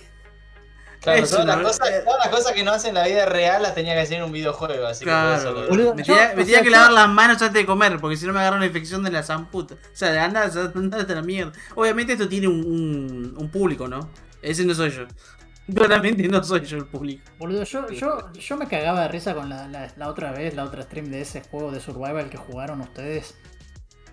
Claro, 1.05 1.23
Es 1.23 1.29
todas, 1.29 1.45
una- 1.45 1.55
las 1.55 1.65
cosas, 1.79 2.03
todas 2.03 2.19
las 2.25 2.27
cosas 2.35 2.51
que 2.51 2.63
no 2.63 2.71
hacen 2.71 2.89
en 2.89 2.95
la 2.95 3.07
vida 3.07 3.25
real 3.25 3.61
las 3.63 3.73
tenía 3.75 3.93
que 3.93 4.01
hacer 4.01 4.17
en 4.17 4.23
un 4.23 4.31
videojuego. 4.33 4.85
Así 4.87 5.05
que 5.05 5.11
por 5.11 5.19
eso 5.33 5.53
Claro, 5.53 5.67
Boludo, 5.69 5.95
me 5.95 6.03
yo- 6.03 6.13
tenía, 6.15 6.27
me 6.29 6.33
o 6.33 6.45
tenía 6.45 6.53
sea, 6.55 6.59
que 6.61 6.65
yo- 6.65 6.71
lavar 6.71 6.91
las 6.91 7.09
manos 7.09 7.41
antes 7.41 7.53
de 7.53 7.65
comer, 7.65 7.97
porque 8.01 8.17
si 8.17 8.25
no 8.25 8.33
me 8.33 8.39
agarra 8.39 8.57
una 8.57 8.65
infección 8.65 9.01
de 9.03 9.11
la 9.11 9.23
zamputa. 9.23 9.75
O 9.75 9.77
sea, 9.93 10.25
anda, 10.25 10.43
andate 10.75 11.13
a 11.13 11.15
la 11.15 11.21
mierda. 11.21 11.53
Obviamente 11.75 12.13
esto 12.13 12.27
tiene 12.27 12.47
un, 12.47 12.65
un- 12.65 13.35
un 13.37 13.49
público, 13.49 13.87
¿no? 13.87 14.09
Ese 14.41 14.65
no 14.65 14.73
soy 14.73 14.89
yo. 14.89 15.03
Claramente 15.73 16.27
no 16.27 16.43
soy 16.43 16.61
yo 16.65 16.77
el 16.77 16.85
público. 16.85 17.23
Boludo, 17.39 17.63
yo, 17.63 17.89
yo, 17.89 18.31
yo 18.33 18.57
me 18.57 18.67
cagaba 18.67 19.01
de 19.01 19.07
risa 19.07 19.33
con 19.33 19.49
la, 19.49 19.67
la, 19.67 19.91
la 19.95 20.09
otra 20.09 20.31
vez, 20.31 20.53
la 20.53 20.63
otra 20.63 20.83
stream 20.83 21.09
de 21.09 21.21
ese 21.21 21.41
juego 21.41 21.71
de 21.71 21.79
Survival 21.79 22.29
que 22.29 22.37
jugaron 22.37 22.81
ustedes. 22.81 23.33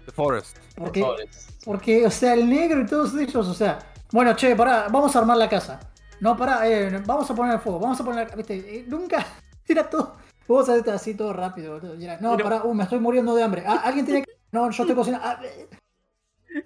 The 0.06 0.12
Forest. 0.12 0.56
Porque, 0.76 1.00
Pobres. 1.00 1.48
porque, 1.64 2.06
o 2.06 2.10
sea, 2.10 2.34
el 2.34 2.48
negro 2.48 2.80
y 2.80 2.86
todos 2.86 3.14
ellos, 3.14 3.46
o 3.46 3.54
sea, 3.54 3.78
bueno, 4.12 4.34
che, 4.34 4.56
pará, 4.56 4.86
vamos 4.90 5.14
a 5.14 5.18
armar 5.18 5.36
la 5.36 5.48
casa. 5.48 5.78
No, 6.22 6.36
pará, 6.36 6.68
eh, 6.68 7.02
vamos 7.04 7.28
a 7.30 7.34
poner 7.34 7.54
el 7.54 7.60
fuego, 7.60 7.80
vamos 7.80 8.00
a 8.00 8.04
poner, 8.04 8.34
viste, 8.36 8.54
eh, 8.54 8.84
nunca, 8.86 9.26
era 9.68 9.90
todo, 9.90 10.16
vos 10.46 10.66
sabés, 10.66 10.86
así 10.88 11.14
todo 11.14 11.32
rápido, 11.32 11.74
boludo. 11.74 11.96
y 11.96 12.04
era, 12.04 12.18
no, 12.20 12.36
Pero- 12.36 12.48
pará, 12.48 12.64
uh, 12.64 12.72
me 12.72 12.84
estoy 12.84 13.00
muriendo 13.00 13.34
de 13.34 13.42
hambre. 13.42 13.64
Ah, 13.66 13.82
alguien 13.84 14.04
tiene 14.06 14.22
que, 14.22 14.32
no, 14.52 14.70
yo 14.70 14.82
estoy 14.84 14.94
cocinando. 14.96 15.26
Ah, 15.26 15.40
eh. 15.44 15.68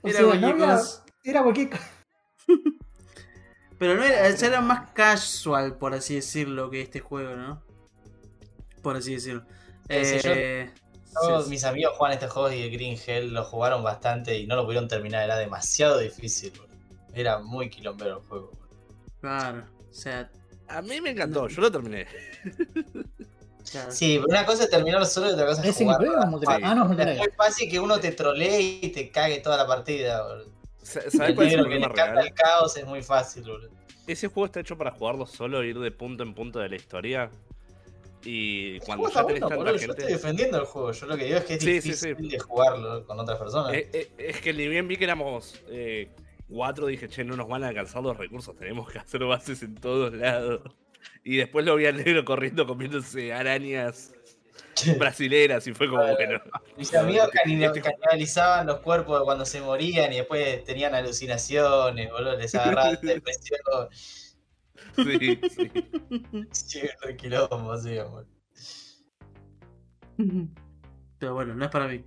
o 0.02 0.08
Era 0.08 0.12
sea, 0.18 0.22
no 0.22 0.28
cualquier 0.28 0.52
había- 0.52 0.76
cosa. 0.76 1.04
era 1.24 1.42
cualquier 1.42 1.70
cosa. 1.70 1.90
Pero 3.78 3.94
no 3.94 4.04
era, 4.04 4.26
era 4.28 4.60
más 4.60 4.90
casual, 4.92 5.76
por 5.76 5.92
así 5.94 6.14
decirlo, 6.16 6.70
que 6.70 6.80
este 6.82 7.00
juego, 7.00 7.36
¿no? 7.36 7.62
Por 8.82 8.96
así 8.96 9.14
decirlo. 9.14 9.44
Sí, 9.88 10.04
sí, 10.04 10.18
yo- 10.22 10.32
Eh, 10.34 10.70
Todos 11.14 11.44
sí, 11.44 11.50
mis 11.50 11.64
amigos 11.64 11.94
juegan 11.96 12.14
este 12.14 12.28
juego 12.28 12.50
y 12.52 12.60
el 12.62 12.70
Green 12.70 12.98
Hell 13.06 13.32
lo 13.32 13.42
jugaron 13.44 13.82
bastante 13.82 14.38
y 14.38 14.46
no 14.46 14.54
lo 14.56 14.64
pudieron 14.66 14.86
terminar, 14.88 15.24
era 15.24 15.36
demasiado 15.38 15.98
difícil. 15.98 16.52
boludo. 16.58 16.74
Era 17.14 17.38
muy 17.38 17.70
quilombero 17.70 18.18
el 18.18 18.24
juego. 18.26 18.46
boludo. 18.50 18.65
Claro. 19.26 19.64
O 19.90 19.94
sea, 19.94 20.30
A 20.68 20.82
mí 20.82 21.00
me 21.00 21.10
encantó, 21.10 21.48
yo 21.48 21.60
lo 21.62 21.70
terminé. 21.72 22.06
claro. 23.70 23.90
Sí, 23.92 24.16
pero 24.16 24.26
una 24.28 24.44
cosa 24.46 24.64
es 24.64 24.70
terminarlo 24.70 25.06
solo 25.06 25.28
y 25.28 25.32
otra 25.32 25.46
cosa 25.46 25.62
es 25.62 25.68
¿Es 25.68 25.76
jugar. 25.76 26.00
Ah, 26.62 26.74
no, 26.74 26.92
es 26.92 27.18
muy 27.18 27.28
fácil 27.36 27.70
que 27.70 27.80
uno 27.80 27.98
te 27.98 28.12
trolee 28.12 28.78
y 28.82 28.88
te 28.90 29.10
cague 29.10 29.38
toda 29.40 29.56
la 29.56 29.66
partida. 29.66 30.22
boludo. 30.26 30.50
¿Sabes 30.82 31.34
cuál 31.34 31.46
es 31.48 31.52
el 31.54 31.58
que 31.58 31.62
problema 31.62 31.86
encanta 31.86 32.12
real? 32.12 32.26
el 32.26 32.34
caos 32.34 32.76
es 32.76 32.86
muy 32.86 33.02
fácil, 33.02 33.42
boludo. 33.42 33.70
Ese 34.06 34.28
juego 34.28 34.46
está 34.46 34.60
hecho 34.60 34.78
para 34.78 34.92
jugarlo 34.92 35.26
solo, 35.26 35.64
ir 35.64 35.78
de 35.80 35.90
punto 35.90 36.22
en 36.22 36.32
punto 36.34 36.60
de 36.60 36.68
la 36.68 36.76
historia. 36.76 37.30
Y 38.24 38.78
cuando 38.80 39.04
ya 39.04 39.08
está 39.08 39.26
tenés 39.26 39.40
bueno, 39.40 39.48
tanta 39.48 39.56
boludo. 39.56 39.72
Yo 39.72 39.90
estoy 39.92 39.96
gente. 39.96 40.12
defendiendo 40.12 40.58
el 40.58 40.64
juego. 40.66 40.92
Yo 40.92 41.06
lo 41.06 41.16
que 41.16 41.24
digo 41.24 41.38
es 41.38 41.44
que 41.44 41.54
es 41.54 41.60
Sí, 41.62 41.66
sí, 41.80 41.88
difícil 41.88 42.16
sí. 42.18 42.28
de 42.28 42.38
jugarlo 42.38 43.04
con 43.06 43.18
otras 43.20 43.38
personas. 43.38 43.72
Eh, 43.74 43.88
eh, 43.92 44.10
es 44.18 44.40
que 44.40 44.52
ni 44.52 44.68
bien 44.68 44.86
vi 44.88 44.96
que 44.96 45.04
éramos 45.04 45.60
eh, 45.68 46.08
cuatro, 46.48 46.86
dije, 46.86 47.08
che, 47.08 47.24
no 47.24 47.36
nos 47.36 47.48
van 47.48 47.64
a 47.64 47.68
alcanzar 47.68 48.02
los 48.02 48.16
recursos, 48.16 48.56
tenemos 48.56 48.90
que 48.90 48.98
hacer 48.98 49.24
bases 49.24 49.62
en 49.62 49.74
todos 49.74 50.12
lados. 50.14 50.62
Y 51.22 51.36
después 51.36 51.64
lo 51.64 51.76
vi 51.76 51.86
al 51.86 51.96
negro 51.96 52.24
corriendo 52.24 52.66
comiéndose 52.66 53.32
arañas 53.32 54.12
brasileras 54.98 55.66
y 55.66 55.74
fue 55.74 55.88
como, 55.88 56.02
bueno. 56.02 56.40
Mis 56.76 56.94
amigos 56.94 57.28
este- 57.44 57.80
canibalizaban 57.82 58.66
los 58.66 58.80
cuerpos 58.80 59.22
cuando 59.24 59.44
se 59.44 59.60
morían 59.60 60.12
y 60.12 60.16
después 60.16 60.64
tenían 60.64 60.94
alucinaciones, 60.94 62.10
boludo. 62.10 62.36
Les 62.36 62.54
agarraban 62.54 62.98
depresión. 63.02 63.60
Sí, 64.96 65.40
sí. 65.50 65.70
Sí, 66.52 66.80
re 67.02 67.16
quilombo, 67.16 67.76
sí, 67.78 67.98
amor. 67.98 68.26
Pero 71.18 71.34
bueno, 71.34 71.54
no 71.54 71.64
es 71.64 71.70
para 71.70 71.88
mí. 71.88 72.04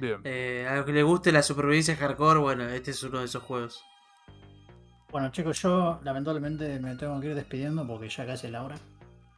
Bien. 0.00 0.20
Eh, 0.24 0.66
a 0.68 0.76
los 0.76 0.84
que 0.84 0.92
les 0.92 1.04
guste 1.04 1.32
la 1.32 1.42
supervivencia 1.42 1.96
hardcore, 1.96 2.38
bueno, 2.38 2.64
este 2.68 2.92
es 2.92 3.02
uno 3.02 3.18
de 3.18 3.24
esos 3.24 3.42
juegos. 3.42 3.84
Bueno, 5.10 5.30
chicos, 5.30 5.60
yo 5.62 5.98
lamentablemente 6.02 6.78
me 6.80 6.94
tengo 6.96 7.18
que 7.20 7.28
ir 7.28 7.34
despidiendo 7.34 7.86
porque 7.86 8.08
ya 8.08 8.26
casi 8.26 8.46
es 8.46 8.52
la 8.52 8.62
hora. 8.62 8.76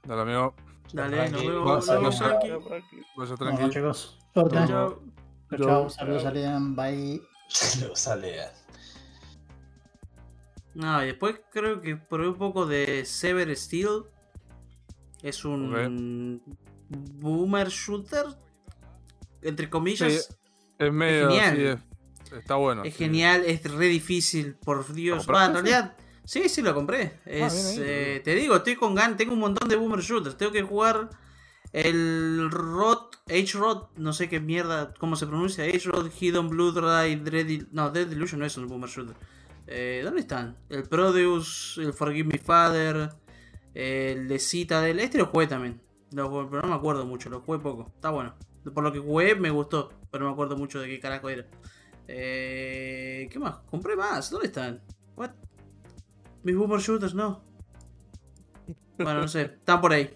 Dale, 0.05 0.23
amigo. 0.23 0.55
Dale, 0.93 1.31
nos 1.31 1.43
vemos. 1.43 1.87
Vaya 3.17 3.35
tranquilo. 3.37 3.71
chicos, 3.71 4.19
suerte. 4.35 4.59
Chao. 4.67 5.91
Saludos 5.91 6.25
a 6.27 6.31
bye. 6.33 7.23
Lo 7.81 7.97
sale. 7.97 8.37
No, 10.75 11.03
y 11.03 11.07
después 11.07 11.41
creo 11.51 11.81
que 11.81 11.97
probé 11.97 12.29
un 12.29 12.39
poco 12.39 12.67
de 12.67 13.05
Sever 13.05 13.55
Steel. 13.57 14.05
Es 15.23 15.45
un 15.45 16.43
boomer 16.89 17.69
shooter. 17.69 18.27
Entre 19.43 19.71
comillas. 19.71 20.27
Sí, 20.27 20.35
Es 20.81 20.93
medio. 20.93 21.29
genial. 21.31 21.57
sí, 21.57 21.63
es- 22.33 22.33
está 22.39 22.55
bueno. 22.57 22.83
es 22.85 22.95
sí. 22.95 23.05
genial, 23.05 23.43
es 23.47 23.63
re 23.73 23.87
difícil, 23.87 24.55
por 24.55 24.93
Dios. 24.93 25.27
¿Lo 25.27 25.35
Va, 25.35 25.47
en 25.47 25.53
realidad, 25.55 25.97
sí, 26.25 26.49
sí 26.49 26.63
lo 26.63 26.75
compré. 26.75 27.21
Es, 27.27 27.77
ahí, 27.77 27.77
eh, 27.81 28.21
te 28.25 28.35
digo, 28.35 28.57
estoy 28.57 28.77
con 28.77 28.95
gan, 28.95 29.17
tengo 29.17 29.33
un 29.35 29.41
montón 29.41 29.69
de 29.69 29.77
boomer 29.77 30.01
shooters. 30.01 30.37
Tengo 30.37 30.53
que 30.53 30.63
jugar 30.63 31.11
el 31.73 32.51
Rot, 32.51 33.17
H-Rot, 33.29 33.97
no 33.97 34.13
sé 34.13 34.29
qué 34.29 34.41
mierda, 34.41 34.93
cómo 34.99 35.17
se 35.17 35.27
pronuncia. 35.27 35.65
H-Rot, 35.65 36.11
Hidden 36.21 36.49
Blood 36.49 36.79
Ray, 36.79 37.17
Dread, 37.17 37.67
no, 37.73 37.91
Dread 37.91 38.11
Illusion 38.11 38.41
no 38.41 38.47
es 38.47 38.57
un 38.57 38.67
boomer 38.67 38.89
shooter. 38.91 39.15
Eh, 39.67 40.01
¿Dónde 40.03 40.21
están? 40.21 40.57
El 40.69 40.83
Produce, 40.85 41.81
el 41.83 41.93
Forgive 41.93 42.29
Me 42.29 42.39
Father, 42.39 43.11
el 43.75 44.27
de 44.27 44.39
Citadel. 44.41 44.99
Este 44.99 45.19
lo 45.19 45.27
jugué 45.27 45.47
también. 45.47 45.81
Lo 46.13 46.29
jugué, 46.29 46.49
pero 46.51 46.63
no 46.63 46.69
me 46.69 46.75
acuerdo 46.75 47.07
mucho, 47.07 47.29
lo 47.31 47.41
jugué 47.41 47.61
poco. 47.61 47.93
Está 47.95 48.11
bueno. 48.11 48.35
Por 48.75 48.83
lo 48.83 48.93
que 48.93 48.99
jugué 48.99 49.37
me 49.37 49.51
gustó, 49.51 49.93
pero 50.11 50.25
no 50.25 50.31
me 50.31 50.35
acuerdo 50.35 50.57
mucho 50.57 50.81
de 50.81 50.89
qué 50.89 51.01
carajo 51.01 51.29
era. 51.29 51.47
Eh, 52.09 53.29
¿Qué 53.31 53.39
más? 53.39 53.57
Compré 53.71 53.97
más. 53.97 54.31
¿Dónde 54.31 54.47
están? 54.49 54.81
What? 55.17 55.31
Mis 56.43 56.57
boomer 56.57 56.81
shooters 56.81 57.15
no. 57.15 57.43
Bueno, 58.99 59.21
no 59.21 59.29
sé, 59.29 59.43
están 59.43 59.81
por 59.81 59.93
ahí. 59.93 60.11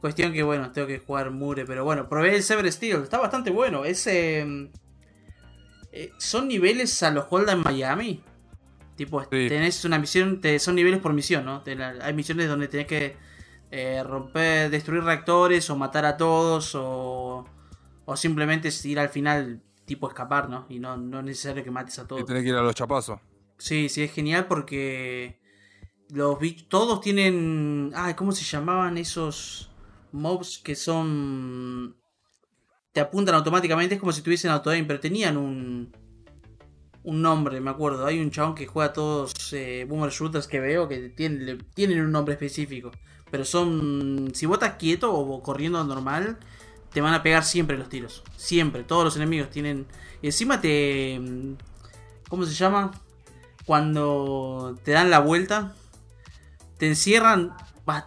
Cuestión 0.00 0.32
que, 0.32 0.42
bueno, 0.42 0.70
tengo 0.72 0.86
que 0.86 0.98
jugar 0.98 1.30
Mure, 1.30 1.64
pero 1.64 1.84
bueno, 1.84 2.08
probé 2.08 2.36
el 2.36 2.42
Sever 2.42 2.70
Steel, 2.70 3.02
está 3.02 3.18
bastante 3.18 3.50
bueno. 3.50 3.84
Es, 3.86 4.06
eh, 4.06 4.70
eh, 5.92 6.10
son 6.18 6.48
niveles 6.48 7.02
a 7.02 7.10
los 7.10 7.24
Holda 7.30 7.52
en 7.52 7.60
Miami. 7.60 8.22
Tipo, 8.96 9.22
Sí. 9.22 9.48
tenés 9.48 9.84
una 9.86 9.98
misión, 9.98 10.40
te- 10.40 10.58
son 10.58 10.74
niveles 10.74 11.00
por 11.00 11.12
misión, 11.14 11.44
¿no? 11.46 11.62
Hay 12.02 12.12
misiones 12.14 12.48
donde 12.48 12.68
tenés 12.68 12.86
que 12.86 13.16
eh, 13.70 14.02
romper, 14.04 14.70
destruir 14.70 15.02
reactores 15.02 15.68
o 15.70 15.74
matar 15.76 16.04
a 16.04 16.16
todos 16.16 16.74
o, 16.76 17.44
o 18.04 18.16
simplemente 18.16 18.70
ir 18.84 18.98
al 18.98 19.08
final, 19.08 19.62
tipo 19.84 20.08
escapar, 20.08 20.48
¿no? 20.48 20.66
Y 20.68 20.78
no, 20.78 20.96
no 20.96 21.20
es 21.20 21.24
necesario 21.24 21.64
que 21.64 21.70
mates 21.70 21.98
a 21.98 22.06
todos. 22.06 22.22
Y 22.22 22.24
tenés 22.24 22.42
que 22.42 22.50
ir 22.50 22.54
a 22.54 22.62
los 22.62 22.74
chapazos. 22.74 23.20
Sí, 23.58 23.88
sí, 23.88 24.02
es 24.02 24.12
genial 24.12 24.46
porque 24.46 25.40
los 26.10 26.38
bichos, 26.38 26.68
todos 26.68 27.00
tienen... 27.00 27.92
Ah, 27.94 28.14
¿cómo 28.16 28.32
se 28.32 28.44
llamaban 28.44 28.98
esos 28.98 29.70
mobs 30.12 30.58
que 30.58 30.74
son... 30.74 31.96
Te 32.92 33.00
apuntan 33.00 33.34
automáticamente, 33.34 33.94
es 33.94 34.00
como 34.00 34.12
si 34.12 34.22
tuviesen 34.22 34.50
autoaim, 34.50 34.86
pero 34.86 35.00
tenían 35.00 35.36
un... 35.36 35.96
Un 37.02 37.20
nombre, 37.20 37.60
me 37.60 37.70
acuerdo. 37.70 38.06
Hay 38.06 38.18
un 38.18 38.30
chabón 38.30 38.54
que 38.54 38.66
juega 38.66 38.92
todos 38.92 39.52
eh, 39.52 39.84
boomer 39.86 40.10
shooters 40.10 40.46
que 40.46 40.58
veo 40.58 40.88
que 40.88 41.10
tienen, 41.10 41.44
le- 41.44 41.56
tienen 41.74 42.00
un 42.00 42.10
nombre 42.10 42.34
específico. 42.34 42.90
Pero 43.30 43.44
son... 43.44 44.30
Si 44.34 44.46
vos 44.46 44.54
estás 44.56 44.76
quieto 44.76 45.12
o 45.12 45.42
corriendo 45.42 45.84
normal, 45.84 46.38
te 46.94 47.02
van 47.02 47.12
a 47.12 47.22
pegar 47.22 47.44
siempre 47.44 47.76
los 47.76 47.90
tiros. 47.90 48.22
Siempre, 48.36 48.84
todos 48.84 49.04
los 49.04 49.16
enemigos 49.16 49.50
tienen... 49.50 49.86
Y 50.22 50.28
encima 50.28 50.60
te... 50.60 51.20
¿Cómo 52.30 52.46
se 52.46 52.54
llama? 52.54 52.92
cuando 53.64 54.78
te 54.84 54.92
dan 54.92 55.10
la 55.10 55.20
vuelta, 55.20 55.74
te 56.78 56.86
encierran 56.86 57.52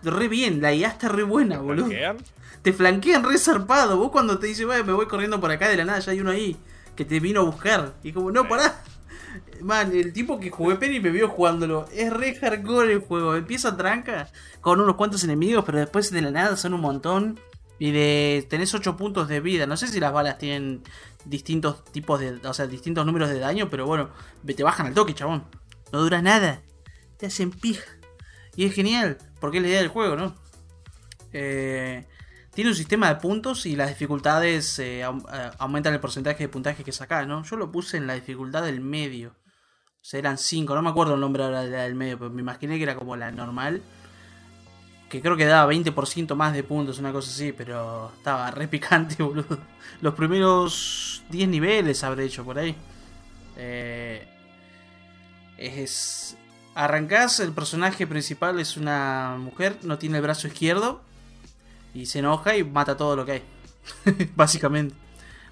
re 0.04 0.28
bien, 0.28 0.62
la 0.62 0.74
IA 0.74 0.90
está 0.90 1.08
re 1.08 1.24
buena, 1.24 1.60
boludo. 1.60 1.88
¿Flanquean? 1.88 2.18
Te 2.62 2.74
flanquean 2.74 3.24
re 3.24 3.38
zarpado. 3.38 3.98
Vos 3.98 4.12
cuando 4.12 4.40
te 4.40 4.48
dices, 4.48 4.66
"Bueno, 4.66 4.84
me 4.84 4.94
voy 4.94 5.08
corriendo 5.08 5.40
por 5.40 5.52
acá 5.52 5.68
de 5.70 5.78
la 5.78 5.86
nada, 5.86 6.00
ya 6.00 6.12
hay 6.12 6.20
uno 6.20 6.32
ahí 6.32 6.58
que 6.96 7.06
te 7.06 7.20
vino 7.20 7.42
a 7.42 7.44
buscar. 7.44 7.94
Y 8.04 8.12
como, 8.12 8.32
no, 8.32 8.48
pará. 8.48 8.82
Man, 9.62 9.96
el 9.96 10.14
tipo 10.14 10.40
que 10.40 10.50
jugué 10.50 10.76
Penny 10.76 11.00
me 11.00 11.12
vio 11.12 11.30
jugándolo. 11.30 11.86
Es 11.94 12.12
re 12.12 12.36
hardcore 12.36 12.94
el 12.94 13.00
juego. 13.00 13.36
Empieza 13.36 13.78
tranca 13.78 14.30
con 14.62 14.82
unos 14.82 14.96
cuantos 14.96 15.24
enemigos, 15.24 15.64
pero 15.64 15.78
después 15.78 16.12
de 16.12 16.22
la 16.22 16.32
nada 16.32 16.58
son 16.58 16.74
un 16.74 16.82
montón. 16.82 17.40
Y 17.80 17.91
de 17.91 18.45
tenés 18.49 18.74
8 18.74 18.98
puntos 18.98 19.28
de 19.28 19.40
vida. 19.40 19.68
No 19.68 19.78
sé 19.78 19.88
si 19.88 19.99
las 19.99 20.12
balas 20.12 20.38
tienen 20.38 20.84
distintos 21.26 21.84
tipos 21.86 22.20
de. 22.20 22.40
O 22.48 22.54
sea, 22.54 22.68
distintos 22.68 23.06
números 23.06 23.30
de 23.30 23.40
daño, 23.40 23.70
pero 23.70 23.86
bueno, 23.86 24.10
te 24.45 24.64
bajan 24.64 24.88
al 24.88 24.94
toque, 24.94 25.14
chabón. 25.14 25.44
No 25.91 26.02
dura 26.02 26.22
nada. 26.22 26.62
Te 27.18 27.28
hacen 27.28 27.52
pija. 27.52 27.86
Y 28.56 28.66
es 28.66 28.74
genial, 28.74 29.18
porque 29.40 29.58
es 29.58 29.64
la 29.64 29.70
idea 29.70 29.80
del 29.80 29.90
juego, 29.90 30.16
¿no? 30.16 30.36
Eh, 31.32 32.08
tiene 32.58 32.72
un 32.72 32.76
sistema 32.76 33.08
de 33.08 33.18
puntos 33.18 33.68
y 33.68 33.76
las 33.76 33.90
dificultades 33.90 34.80
eh, 34.80 35.02
eh, 35.02 35.52
aumentan 35.60 35.94
el 35.94 35.99
porcentaje 35.99 36.44
de 36.44 36.49
puntaje 36.49 36.84
que 36.84 36.91
sacás, 36.91 37.28
¿no? 37.28 37.44
Yo 37.44 37.56
lo 37.56 37.72
puse 37.72 37.98
en 37.98 38.08
la 38.08 38.16
dificultad 38.16 38.64
del 38.64 38.82
medio. 38.82 39.30
O 39.30 40.10
sea, 40.10 40.20
eran 40.20 40.40
5, 40.40 40.74
no 40.74 40.82
me 40.82 40.90
acuerdo 40.90 41.14
el 41.14 41.20
nombre 41.20 41.44
ahora 41.44 41.62
de 41.62 41.70
la 41.70 41.84
del 41.84 41.94
medio, 41.94 42.18
pero 42.18 42.32
me 42.32 42.41
imaginé 42.41 42.78
que 42.78 42.84
era 42.84 42.95
como 42.95 43.16
la 43.16 43.30
normal. 43.30 43.84
Que 45.10 45.22
creo 45.22 45.38
que 45.38 45.46
daba 45.46 45.72
20% 45.72 46.36
más 46.36 46.54
de 46.54 46.64
puntos, 46.64 47.00
una 47.00 47.14
cosa 47.14 47.32
así, 47.32 47.54
pero 47.54 48.12
estaba 48.18 48.52
re 48.52 48.68
picante, 48.68 49.24
boludo. 49.24 49.58
Los 50.02 50.14
primeros 50.14 51.24
10 51.30 51.50
niveles 51.50 52.04
habré 52.04 52.26
hecho 52.26 52.44
por 52.44 52.60
ahí. 52.60 52.76
Eh, 53.56 54.28
es. 55.58 56.38
Arrancás, 56.76 57.40
el 57.40 57.54
personaje 57.54 58.06
principal 58.06 58.60
es 58.60 58.78
una 58.78 59.36
mujer, 59.40 59.78
no 59.82 59.98
tiene 59.98 60.18
el 60.18 60.24
brazo 60.24 60.48
izquierdo. 60.48 61.02
Y 61.94 62.06
se 62.06 62.20
enoja 62.20 62.56
y 62.56 62.64
mata 62.64 62.98
todo 62.98 63.16
lo 63.16 63.26
que 63.26 63.32
hay. 63.32 63.44
Básicamente. 64.36 64.94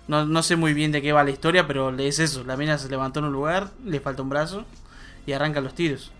No, 0.07 0.25
no 0.25 0.43
sé 0.43 0.55
muy 0.55 0.73
bien 0.73 0.91
de 0.91 1.01
qué 1.01 1.11
va 1.13 1.23
la 1.23 1.31
historia, 1.31 1.65
pero 1.65 1.89
es 1.97 2.19
eso. 2.19 2.43
La 2.43 2.57
mina 2.57 2.77
se 2.77 2.89
levantó 2.89 3.19
en 3.19 3.25
un 3.25 3.33
lugar, 3.33 3.71
le 3.83 3.99
falta 3.99 4.21
un 4.21 4.29
brazo 4.29 4.65
y 5.25 5.31
arranca 5.31 5.61
los 5.61 5.73
tiros. 5.73 6.11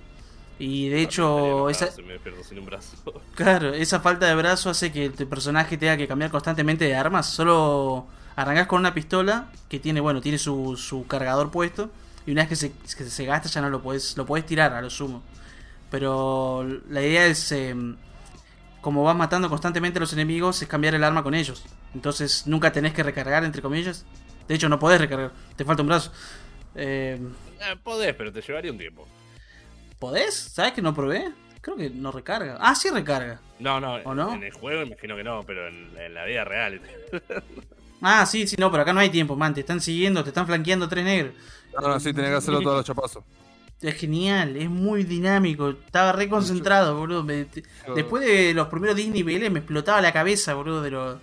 Y 0.58 0.88
de 0.90 1.02
hecho, 1.02 1.70
esa, 1.70 1.92
Se 1.92 2.02
me 2.02 2.14
despierto 2.14 2.44
sin 2.44 2.60
un 2.60 2.66
brazo. 2.66 2.96
Claro, 3.36 3.74
esa 3.74 4.00
falta 4.00 4.26
de 4.28 4.36
brazo 4.36 4.70
hace 4.70 4.92
que 4.92 5.10
tu 5.10 5.28
personaje 5.28 5.78
tenga 5.78 5.98
que 5.98 6.08
cambiar 6.08 6.32
constantemente 6.32 6.86
de 6.86 6.96
armas. 6.96 7.28
Solo 7.30 8.08
arrancas 8.38 8.68
con 8.68 8.80
una 8.80 8.94
pistola 8.94 9.48
que 9.70 9.80
tiene, 9.80 10.00
bueno, 10.00 10.22
tiene 10.22 10.38
su, 10.38 10.78
su 10.78 11.06
cargador 11.08 11.52
puesto. 11.52 11.90
Y 12.26 12.32
una 12.32 12.42
vez 12.44 12.50
que 12.50 12.56
se, 12.56 12.72
que 12.72 13.04
se 13.10 13.26
gasta 13.26 13.50
ya 13.50 13.62
no 13.62 13.70
lo 13.70 13.82
puedes, 13.82 14.16
lo 14.18 14.26
puedes 14.26 14.46
tirar 14.46 14.74
a 14.74 14.82
lo 14.82 14.90
sumo. 14.90 15.22
Pero 15.92 16.66
la 16.90 17.02
idea 17.02 17.26
es, 17.28 17.52
eh, 17.52 17.76
como 18.82 19.04
vas 19.04 19.16
matando 19.16 19.50
constantemente 19.50 20.00
a 20.00 20.02
los 20.02 20.14
enemigos, 20.14 20.62
es 20.62 20.68
cambiar 20.68 20.96
el 20.96 21.04
arma 21.04 21.22
con 21.24 21.34
ellos. 21.36 21.64
Entonces 21.94 22.48
nunca 22.48 22.72
tenés 22.72 22.94
que 22.94 23.04
recargar, 23.04 23.44
entre 23.44 23.62
comillas. 23.62 24.06
De 24.48 24.56
hecho, 24.56 24.70
no 24.70 24.80
podés 24.80 25.00
recargar, 25.02 25.32
te 25.56 25.66
falta 25.66 25.82
un 25.82 25.88
brazo. 25.90 26.12
Eh, 26.76 27.20
Eh, 27.62 27.76
podés, 27.84 28.14
pero 28.16 28.32
te 28.32 28.42
llevaría 28.42 28.72
un 28.72 28.78
tiempo. 28.78 29.08
¿Podés? 30.00 30.36
¿Sabes 30.36 30.74
que 30.74 30.82
no 30.82 30.94
probé? 30.94 31.32
Creo 31.62 31.76
que 31.78 31.90
no 31.90 32.12
recarga. 32.12 32.58
Ah, 32.60 32.76
sí 32.76 32.90
recarga. 32.90 33.40
No, 33.60 33.80
no, 33.80 33.96
¿O 34.04 34.14
no? 34.14 34.34
en 34.34 34.44
el 34.44 34.52
juego 34.52 34.84
imagino 34.84 35.16
que 35.16 35.24
no, 35.24 35.42
pero 35.44 35.68
en, 35.68 35.90
en 35.98 36.14
la 36.14 36.26
vida 36.26 36.44
real. 36.44 36.82
Ah, 38.02 38.26
sí, 38.26 38.46
sí, 38.46 38.56
no, 38.60 38.70
pero 38.70 38.84
acá 38.84 38.94
no 38.94 39.00
hay 39.00 39.10
tiempo, 39.10 39.36
man. 39.36 39.54
Te 39.54 39.62
están 39.62 39.82
siguiendo, 39.82 40.22
te 40.22 40.30
están 40.30 40.46
flanqueando 40.46 40.88
tres 40.88 41.04
negros. 41.06 41.34
No, 41.74 41.88
no, 41.88 42.00
sí, 42.00 42.14
tenés 42.14 42.30
que 42.30 42.36
hacerlo 42.38 42.62
todos 42.62 42.76
los 42.78 42.86
chapazos. 42.86 43.24
Es 43.82 43.96
genial, 43.96 44.56
es 44.58 44.70
muy 44.70 45.04
dinámico. 45.06 45.70
Estaba 45.70 46.12
re 46.12 46.30
concentrado, 46.30 46.98
boludo. 47.00 47.24
Me- 47.24 47.46
te- 47.46 47.64
después 47.96 48.24
de 48.24 48.54
los 48.54 48.68
primeros 48.68 48.96
10 48.96 49.10
niveles 49.10 49.50
me 49.50 49.60
explotaba 49.60 50.02
la 50.02 50.12
cabeza, 50.12 50.54
boludo, 50.54 50.84
de 50.84 50.92
lo, 50.92 51.20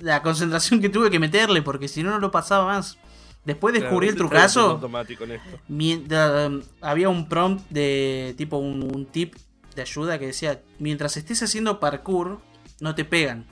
la 0.00 0.20
concentración 0.22 0.80
que 0.82 0.90
tuve 0.90 1.08
que 1.10 1.18
meterle, 1.20 1.62
porque 1.62 1.88
si 1.88 2.02
no, 2.02 2.10
no 2.10 2.18
lo 2.18 2.30
pasaba 2.30 2.66
más. 2.66 2.98
Después 3.44 3.74
descubrí 3.74 4.08
el 4.08 4.14
Claro, 4.14 4.28
trucazo. 4.28 4.60
automático 4.70 5.24
en 5.24 5.32
esto. 5.32 5.58
Mientras, 5.68 6.48
um, 6.48 6.62
había 6.80 7.08
un 7.08 7.28
prompt 7.28 7.68
de 7.70 8.34
tipo 8.38 8.56
un, 8.58 8.82
un 8.94 9.06
tip 9.06 9.34
de 9.74 9.82
ayuda 9.82 10.18
que 10.18 10.26
decía, 10.26 10.60
mientras 10.78 11.16
estés 11.16 11.42
haciendo 11.42 11.80
parkour, 11.80 12.40
no 12.80 12.94
te 12.94 13.04
pegan. 13.04 13.46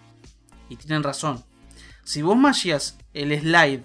Y 0.69 0.77
tienen 0.77 1.03
razón. 1.03 1.43
Si 2.05 2.23
vos 2.23 2.37
masheas 2.37 2.99
el 3.15 3.37
slide 3.41 3.83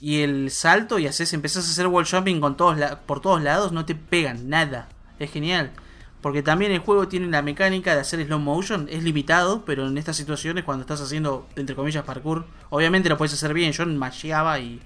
y 0.00 0.20
el 0.22 0.50
salto 0.50 0.98
y 0.98 1.06
haces, 1.06 1.32
empezás 1.34 1.66
a 1.68 1.70
hacer 1.70 1.86
wall 1.86 2.06
jumping 2.06 2.40
con 2.40 2.56
todos 2.56 2.78
la- 2.78 3.00
por 3.00 3.20
todos 3.20 3.42
lados, 3.42 3.72
no 3.72 3.84
te 3.84 3.94
pegan 3.94 4.48
nada. 4.48 4.88
Es 5.18 5.30
genial. 5.30 5.70
Porque 6.22 6.42
también 6.42 6.72
el 6.72 6.78
juego 6.80 7.08
tiene 7.08 7.26
la 7.28 7.42
mecánica 7.42 7.94
de 7.94 8.00
hacer 8.00 8.24
slow 8.26 8.38
motion. 8.38 8.88
Es 8.90 9.02
limitado, 9.02 9.64
pero 9.66 9.86
en 9.86 9.96
estas 9.98 10.16
situaciones 10.16 10.64
cuando 10.64 10.82
estás 10.82 11.00
haciendo, 11.02 11.46
entre 11.56 11.74
comillas, 11.76 12.04
parkour, 12.04 12.46
obviamente 12.70 13.08
lo 13.10 13.16
puedes 13.18 13.34
hacer 13.34 13.52
bien. 13.54 13.72
Yo 13.72 13.84
masheaba 13.86 14.58
y, 14.60 14.80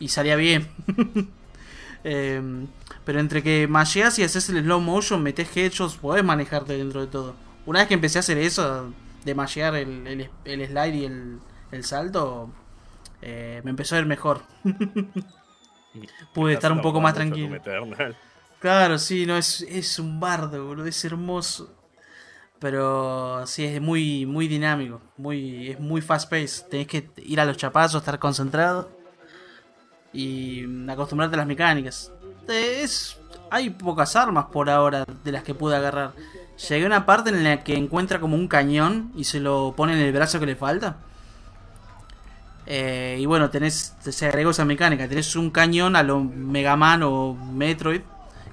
y 0.00 0.08
salía 0.08 0.34
bien. 0.36 0.68
Eh, 2.02 2.40
pero 3.04 3.20
entre 3.20 3.42
que 3.42 3.68
masheas 3.68 4.18
y 4.18 4.22
haces 4.22 4.48
el 4.48 4.62
slow 4.64 4.80
motion, 4.80 5.22
metes 5.22 5.54
headshots, 5.54 5.96
podés 5.98 6.24
manejarte 6.24 6.72
dentro 6.78 7.02
de 7.02 7.08
todo. 7.08 7.34
Una 7.66 7.80
vez 7.80 7.88
que 7.88 7.92
empecé 7.94 8.18
a 8.18 8.20
hacer 8.20 8.38
eso, 8.38 8.90
de 9.22 9.34
mashear 9.34 9.74
el, 9.76 10.06
el- 10.06 10.30
el 10.46 10.66
slide 10.66 10.94
y 10.94 11.04
el, 11.04 11.38
el 11.72 11.84
salto, 11.84 12.50
eh, 13.20 13.60
me 13.64 13.70
empezó 13.72 13.96
a 13.96 13.98
ir 13.98 14.06
mejor. 14.06 14.40
Pude 16.32 16.54
estar 16.54 16.72
un 16.72 16.80
poco 16.80 17.00
más 17.02 17.12
tranquilo. 17.14 17.48
Claro, 18.60 18.98
sí, 18.98 19.26
no, 19.26 19.36
es, 19.36 19.60
es 19.62 19.98
un 19.98 20.20
bardo, 20.20 20.66
boludo, 20.66 20.86
es 20.86 21.04
hermoso. 21.04 21.74
Pero 22.60 23.46
sí, 23.46 23.64
es 23.64 23.80
muy, 23.80 24.26
muy 24.26 24.48
dinámico, 24.48 25.00
muy, 25.16 25.70
es 25.70 25.80
muy 25.80 26.00
fast 26.02 26.30
paced. 26.30 26.66
Tenés 26.68 26.86
que 26.86 27.10
ir 27.18 27.40
a 27.40 27.44
los 27.44 27.56
chapazos, 27.56 28.00
estar 28.02 28.18
concentrado 28.18 28.90
y 30.12 30.64
acostumbrarte 30.90 31.36
a 31.36 31.38
las 31.38 31.46
mecánicas. 31.46 32.12
Es, 32.48 33.16
hay 33.50 33.70
pocas 33.70 34.16
armas 34.16 34.46
por 34.52 34.68
ahora 34.70 35.04
de 35.24 35.32
las 35.32 35.42
que 35.42 35.54
pude 35.54 35.76
agarrar. 35.76 36.12
Llegué 36.68 36.84
a 36.84 36.86
una 36.86 37.06
parte 37.06 37.30
en 37.30 37.42
la 37.44 37.62
que 37.64 37.74
encuentra 37.76 38.20
como 38.20 38.36
un 38.36 38.48
cañón 38.48 39.12
y 39.16 39.24
se 39.24 39.40
lo 39.40 39.72
pone 39.76 39.94
en 39.94 40.00
el 40.00 40.12
brazo 40.12 40.40
que 40.40 40.46
le 40.46 40.56
falta. 40.56 40.96
Eh, 42.66 43.18
y 43.20 43.26
bueno, 43.26 43.50
tenés, 43.50 43.94
se 44.00 44.26
agregó 44.26 44.50
esa 44.50 44.64
mecánica. 44.64 45.08
Tenés 45.08 45.34
un 45.36 45.50
cañón 45.50 45.96
a 45.96 46.02
lo 46.02 46.20
Mega 46.22 46.76
Man 46.76 47.02
o 47.02 47.34
Metroid 47.34 48.02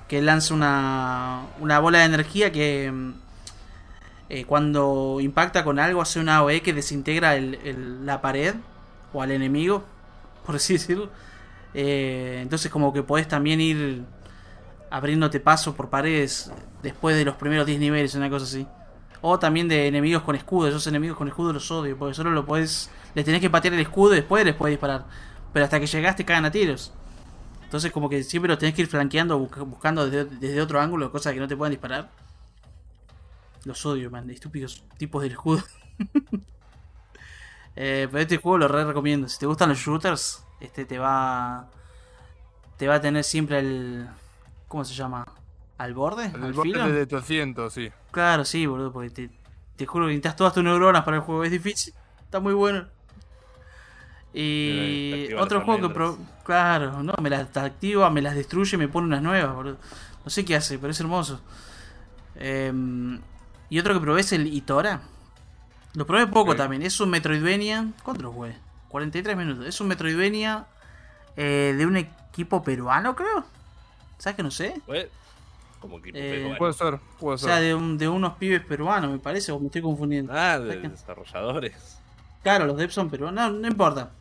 que 0.08 0.22
lanza 0.22 0.54
una, 0.54 1.42
una 1.60 1.80
bola 1.80 2.00
de 2.00 2.06
energía 2.06 2.52
que 2.52 2.90
mm, 2.92 3.12
eh, 4.30 4.46
cuando 4.46 5.18
impacta 5.20 5.64
con 5.66 5.80
algo 5.80 6.02
hace 6.02 6.20
una 6.22 6.38
AOE 6.38 6.62
que 6.62 6.72
desintegra 6.74 7.36
el- 7.36 7.56
el- 7.64 8.06
la 8.06 8.22
pared 8.22 8.56
o 9.14 9.22
al 9.22 9.32
enemigo, 9.32 9.84
por 10.46 10.56
así 10.56 10.74
decirlo. 10.74 11.10
Eh, 11.80 12.40
entonces 12.42 12.72
como 12.72 12.92
que 12.92 13.04
podés 13.04 13.28
también 13.28 13.62
ir 13.62 14.04
abriéndote 14.90 15.40
paso 15.40 15.76
por 15.76 15.92
paredes 15.92 16.52
después 16.82 17.16
de 17.16 17.24
los 17.24 17.36
primeros 17.36 17.68
10 17.68 17.80
niveles, 17.80 18.16
una 18.16 18.32
cosa 18.32 18.46
así. 18.46 18.66
O 19.22 19.38
también 19.38 19.68
de 19.68 19.86
enemigos 19.88 20.24
con 20.24 20.36
escudo. 20.36 20.68
Esos 20.70 20.88
enemigos 20.88 21.16
con 21.18 21.28
escudo 21.28 21.54
los 21.54 21.70
odio. 21.70 21.96
Porque 21.98 22.16
solo 22.16 22.32
lo 22.32 22.46
puedes. 22.46 22.90
Les 23.14 23.26
tenés 23.26 23.42
que 23.42 23.50
patear 23.52 23.76
el 23.76 23.80
escudo 23.82 24.14
y 24.14 24.18
después 24.18 24.44
les 24.44 24.56
puedes 24.56 24.74
disparar. 24.74 25.06
Pero 25.54 25.66
hasta 25.66 25.80
que 25.80 25.86
llegaste 25.88 26.26
cagan 26.26 26.46
a 26.46 26.52
tiros. 26.52 26.94
Entonces 27.64 27.92
como 27.92 28.10
que 28.10 28.24
siempre 28.24 28.48
los 28.50 28.58
tenés 28.58 28.74
que 28.74 28.82
ir 28.84 28.88
flanqueando 28.88 29.38
busca- 29.38 29.62
buscando 29.64 30.10
desde, 30.10 30.26
desde 30.38 30.62
otro 30.62 30.80
ángulo, 30.80 31.12
cosas 31.12 31.34
que 31.34 31.40
no 31.40 31.48
te 31.48 31.56
puedan 31.58 31.72
disparar. 31.72 32.10
Los 33.66 33.86
odio, 33.86 34.10
man. 34.10 34.30
Estúpidos 34.32 34.84
tipos 34.98 35.22
del 35.22 35.34
escudo. 35.34 35.62
Eh, 37.80 38.08
pero 38.10 38.22
este 38.24 38.38
juego 38.38 38.58
lo 38.58 38.68
re 38.68 38.84
recomiendo. 38.86 39.28
Si 39.30 39.38
te 39.38 39.46
gustan 39.46 39.70
los 39.70 39.78
shooters, 39.78 40.44
este 40.60 40.86
te 40.86 40.98
va. 41.00 41.68
Te 42.78 42.88
va 42.88 42.96
a 42.96 43.02
tener 43.02 43.24
siempre 43.24 43.60
el. 43.60 44.08
¿Cómo 44.68 44.84
se 44.86 44.94
llama? 44.94 45.26
¿Al 45.78 45.94
borde? 45.94 46.26
El 46.26 46.44
¿Al 46.44 46.54
borde 46.54 46.72
filo? 46.72 46.88
de 46.92 47.02
800, 47.04 47.74
sí. 47.74 47.92
Claro, 48.12 48.44
sí, 48.46 48.66
boludo, 48.66 48.92
porque 48.92 49.10
te, 49.10 49.30
te 49.76 49.86
juro 49.86 50.06
que 50.06 50.10
necesitas 50.10 50.36
todas 50.36 50.54
tus 50.54 50.64
neuronas 50.64 51.04
para 51.04 51.18
el 51.18 51.24
juego. 51.24 51.44
Es 51.44 51.52
difícil. 51.52 51.94
Está 52.24 52.40
muy 52.40 52.54
bueno. 52.54 52.88
Y 54.34 55.34
otro 55.34 55.62
juego 55.62 55.88
que... 55.88 55.94
pro- 55.94 56.18
Claro, 56.44 57.02
no, 57.04 57.14
me 57.22 57.30
las 57.30 57.56
activa, 57.58 58.10
me 58.10 58.22
las 58.22 58.36
destruye 58.36 58.76
y 58.76 58.78
me 58.80 58.88
pone 58.88 59.08
unas 59.08 59.22
nuevas, 59.22 59.54
boludo. 59.56 59.78
No 60.24 60.30
sé 60.30 60.46
qué 60.46 60.56
hace, 60.56 60.78
pero 60.80 60.92
es 60.92 61.00
hermoso. 61.00 61.42
Em, 62.36 63.20
y 63.70 63.80
otro 63.80 63.94
que 63.94 64.00
probé 64.00 64.22
es 64.22 64.32
el 64.34 64.48
Itora. 64.48 65.02
Lo 65.94 66.06
probé 66.06 66.28
poco 66.28 66.56
también. 66.56 66.84
Es 66.84 67.00
un 67.00 67.10
Metroidvania. 67.10 67.88
¿Cuánto 68.04 68.24
lo 68.24 68.32
jugué? 68.32 68.58
43 68.90 69.38
minutos. 69.38 69.66
Es 69.66 69.80
un 69.82 69.88
Metroidvania 69.88 70.66
eh, 71.36 71.74
de 71.78 71.86
un 71.86 71.98
equipo 71.98 72.64
peruano, 72.64 73.16
creo. 73.16 73.46
¿Sabes 74.18 74.36
que 74.38 74.44
no 74.44 74.52
sé? 74.52 74.82
Como 75.80 76.00
equipo 76.00 76.18
Eh, 76.18 76.32
peruano. 76.36 76.58
Puede 76.58 76.74
ser, 76.74 77.00
puede 77.20 77.36
O 77.36 77.38
ser. 77.38 77.50
sea, 77.50 77.60
de, 77.60 77.76
un- 77.76 77.98
de 77.98 78.08
unos 78.10 78.34
pibes 78.38 78.62
peruanos, 78.66 79.12
me 79.12 79.20
parece, 79.20 79.52
o 79.52 79.60
me 79.60 79.68
estoy 79.68 79.82
confundiendo. 79.82 80.34
Ah, 80.34 80.58
¿sabes 80.58 80.82
de 80.82 80.90
desarrolladores. 80.90 82.00
Claro, 82.44 82.66
los 82.66 82.78
devs 82.78 82.94
son 82.94 83.10
peruanos. 83.10 83.52
No, 83.52 83.60
no 83.60 83.68
importa. 83.68 84.12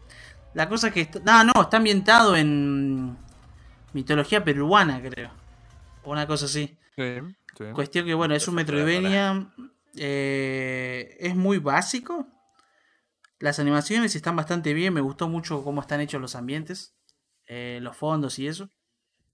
La 0.55 0.69
cosa 0.69 0.89
es 0.89 0.95
que. 0.95 1.01
Está... 1.03 1.21
No, 1.21 1.45
no, 1.55 1.63
está 1.63 1.77
ambientado 1.79 2.35
en. 2.37 3.17
Mitología 3.93 4.43
peruana, 4.45 5.01
creo. 5.01 5.31
O 6.03 6.11
una 6.13 6.27
cosa 6.27 6.45
así. 6.47 6.77
Sí, 6.97 7.15
sí. 7.57 7.65
Cuestión 7.73 8.05
que, 8.05 8.15
bueno, 8.15 8.35
es 8.35 8.47
un 8.49 8.55
Metroidvania. 8.57 9.47
eh, 9.97 11.17
es 11.21 11.35
muy 11.37 11.59
básico. 11.59 12.27
Las 13.39 13.59
animaciones 13.59 14.15
están 14.17 14.37
bastante 14.37 14.73
bien. 14.75 14.95
Me 14.95 15.01
gustó 15.01 15.29
mucho 15.29 15.63
cómo 15.63 15.81
están 15.81 16.01
hechos 16.01 16.21
los 16.21 16.35
ambientes. 16.37 16.95
eh, 17.47 17.79
los 17.83 17.97
fondos 17.97 18.39
y 18.39 18.49
eso. 18.49 18.71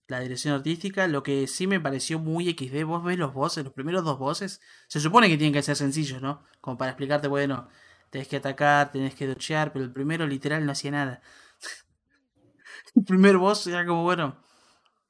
La 0.08 0.20
dirección 0.20 0.54
artística. 0.54 1.06
Lo 1.08 1.22
que 1.22 1.46
sí 1.46 1.66
me 1.66 1.80
pareció 1.80 2.18
muy 2.18 2.50
XD. 2.50 2.84
Vos 2.84 3.04
ves 3.04 3.18
los 3.18 3.34
bosses, 3.34 3.64
los 3.64 3.72
primeros 3.74 4.04
dos 4.04 4.18
bosses. 4.18 4.60
Se 4.88 5.00
supone 5.00 5.28
que 5.28 5.36
tienen 5.38 5.54
que 5.54 5.62
ser 5.62 5.76
sencillos, 5.76 6.20
¿no? 6.22 6.44
Como 6.60 6.78
para 6.78 6.90
explicarte, 6.92 7.28
bueno, 7.28 7.68
tenés 8.10 8.28
que 8.28 8.36
atacar, 8.36 8.90
tenés 8.92 9.14
que 9.14 9.26
dochear. 9.26 9.72
Pero 9.72 9.84
el 9.84 9.92
primero 9.92 10.26
literal 10.26 10.66
no 10.66 10.72
hacía 10.72 10.90
nada. 10.92 11.22
el 12.96 13.04
primer 13.04 13.38
boss 13.38 13.66
era 13.66 13.86
como, 13.86 14.02
bueno, 14.04 14.42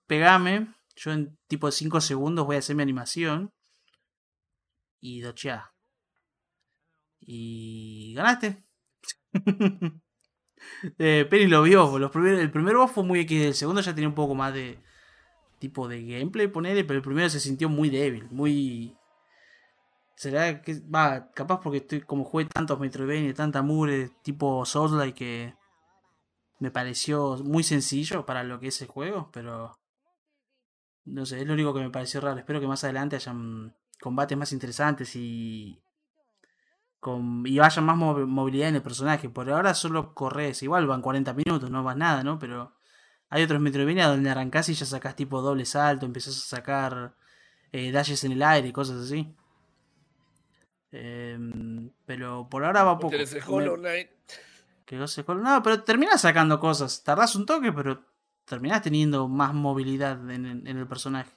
pegame. 0.06 0.74
Yo 0.96 1.12
en 1.12 1.38
tipo 1.48 1.70
5 1.70 2.00
segundos 2.00 2.46
voy 2.46 2.56
a 2.56 2.58
hacer 2.60 2.76
mi 2.76 2.82
animación. 2.82 3.52
Y 5.00 5.20
docheá. 5.20 5.72
Y 7.20 8.14
ganaste. 8.14 8.62
eh, 10.98 11.26
Penny 11.28 11.46
lo 11.46 11.62
vio. 11.62 11.98
Los 11.98 12.14
el 12.16 12.50
primer 12.50 12.76
fue 12.88 13.04
muy 13.04 13.20
X. 13.20 13.42
El 13.42 13.54
segundo 13.54 13.80
ya 13.80 13.94
tenía 13.94 14.08
un 14.08 14.14
poco 14.14 14.34
más 14.34 14.52
de 14.54 14.78
tipo 15.58 15.88
de 15.88 16.04
gameplay, 16.04 16.48
ponerle. 16.48 16.84
Pero 16.84 16.98
el 16.98 17.04
primero 17.04 17.28
se 17.28 17.40
sintió 17.40 17.68
muy 17.68 17.90
débil. 17.90 18.28
Muy. 18.30 18.96
Será 20.16 20.62
que. 20.62 20.80
Va, 20.80 21.30
capaz 21.32 21.60
porque 21.60 21.78
estoy 21.78 22.00
como 22.02 22.24
jugué 22.24 22.46
tantos 22.46 22.78
Metroidvania, 22.80 23.34
tanta 23.34 23.62
mure, 23.62 24.10
tipo 24.22 24.64
Souls-like 24.64 25.14
que. 25.14 25.54
Me 26.58 26.70
pareció 26.70 27.38
muy 27.38 27.64
sencillo 27.64 28.24
para 28.24 28.44
lo 28.44 28.60
que 28.60 28.68
es 28.68 28.80
el 28.82 28.88
juego, 28.88 29.30
pero. 29.32 29.78
No 31.04 31.26
sé, 31.26 31.40
es 31.40 31.46
lo 31.46 31.54
único 31.54 31.74
que 31.74 31.80
me 31.80 31.90
pareció 31.90 32.20
raro. 32.20 32.38
Espero 32.38 32.60
que 32.60 32.68
más 32.68 32.84
adelante 32.84 33.16
hayan 33.16 33.74
combates 34.00 34.38
más 34.38 34.52
interesantes 34.52 35.16
y. 35.16 35.81
Con, 37.02 37.44
y 37.44 37.58
haya 37.58 37.82
más 37.82 37.96
mov- 37.98 38.26
movilidad 38.28 38.68
en 38.68 38.76
el 38.76 38.82
personaje. 38.82 39.28
Por 39.28 39.50
ahora 39.50 39.74
solo 39.74 40.14
corres, 40.14 40.62
igual 40.62 40.86
van 40.86 41.02
40 41.02 41.34
minutos, 41.34 41.68
no 41.68 41.82
vas 41.82 41.96
nada, 41.96 42.22
¿no? 42.22 42.38
Pero 42.38 42.76
hay 43.28 43.42
otros 43.42 43.60
Metroidvania 43.60 44.06
donde 44.06 44.30
arrancás 44.30 44.68
y 44.68 44.74
ya 44.74 44.86
sacás 44.86 45.16
tipo 45.16 45.42
doble 45.42 45.64
salto, 45.64 46.06
empezás 46.06 46.36
a 46.38 46.56
sacar 46.56 47.16
eh, 47.72 47.90
dashes 47.90 48.22
en 48.22 48.30
el 48.32 48.42
aire, 48.44 48.72
cosas 48.72 48.98
así. 49.04 49.34
Em, 50.92 51.90
pero 52.04 52.48
por 52.48 52.64
ahora 52.64 52.84
va 52.84 52.98
poco. 52.98 53.10
Hollow 53.64 53.76
Knight. 53.76 54.10
Que 54.84 54.96
no 54.96 55.08
sé 55.08 55.24
cuál- 55.24 55.42
No, 55.42 55.62
pero 55.62 55.82
terminás 55.82 56.20
sacando 56.20 56.60
cosas. 56.60 57.02
Tardás 57.02 57.34
un 57.34 57.46
toque, 57.46 57.72
pero 57.72 58.04
terminás 58.44 58.82
teniendo 58.82 59.26
más 59.26 59.54
movilidad 59.54 60.30
en, 60.30 60.46
en- 60.46 60.66
en 60.66 60.76
el 60.78 60.86
personaje. 60.86 61.30